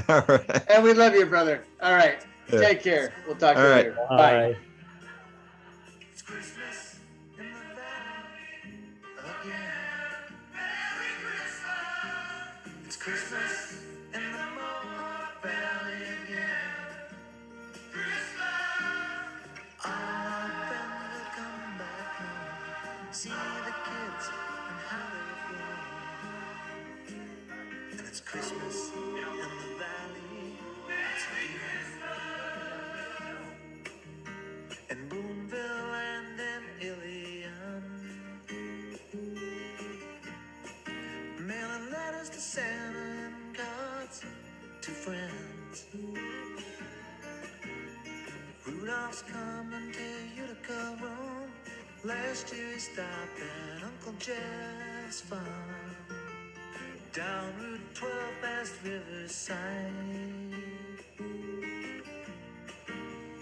All 0.09 0.25
right. 0.29 0.63
And 0.71 0.83
we 0.85 0.93
love 0.95 1.15
you, 1.15 1.27
brother. 1.27 1.65
All 1.83 1.93
right. 1.93 2.25
Yeah. 2.53 2.61
Take 2.61 2.83
care. 2.83 3.13
We'll 3.27 3.37
talk 3.37 3.57
to 3.57 3.63
you 3.63 3.69
right. 3.69 3.77
later. 3.87 3.97
Bye. 4.09 4.17
Bye. 4.17 4.57
It's 6.13 6.23
Christmas 6.23 7.01
in 7.39 7.45
the 7.45 7.51
valley 7.75 8.63
again. 9.19 10.15
Merry 10.55 11.11
Christmas. 11.23 12.87
It's 12.87 12.97
Christmas 12.97 13.83
in 14.15 14.23
the 14.23 14.39
Mohawk 14.55 15.43
Valley 15.43 16.03
again. 16.25 16.75
Christmas. 17.93 18.43
Our 19.85 20.49
family 20.71 21.09
will 21.15 21.31
come 21.35 21.79
back 21.79 22.15
home, 22.17 23.13
see 23.13 23.31
the 23.31 23.75
kids 23.87 24.25
and 24.29 24.79
how 24.87 25.07
they're. 25.51 25.67
And 27.93 28.01
it's 28.07 28.21
Christmas 28.21 28.86
Santa 42.57 42.99
and 43.27 43.55
cards 43.55 44.23
to 44.81 44.91
friends. 44.91 45.85
Rudolph's 48.67 49.23
coming 49.31 49.93
to 49.93 50.09
Utica 50.41 50.97
Rome. 51.03 51.51
Last 52.03 52.55
year 52.55 52.73
he 52.73 52.79
stopped 52.79 53.39
at 53.43 53.83
Uncle 53.85 54.15
Jeff's 54.19 55.21
farm. 55.21 55.43
Down 57.13 57.53
Route 57.61 57.95
12 57.95 58.15
past 58.41 58.73
Riverside. 58.83 59.93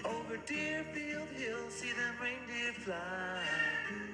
Over 0.05 0.36
Deerfield 0.44 1.28
Hill, 1.39 1.70
see 1.70 1.93
them 1.93 2.15
reindeer 2.20 2.73
fly. 2.83 4.14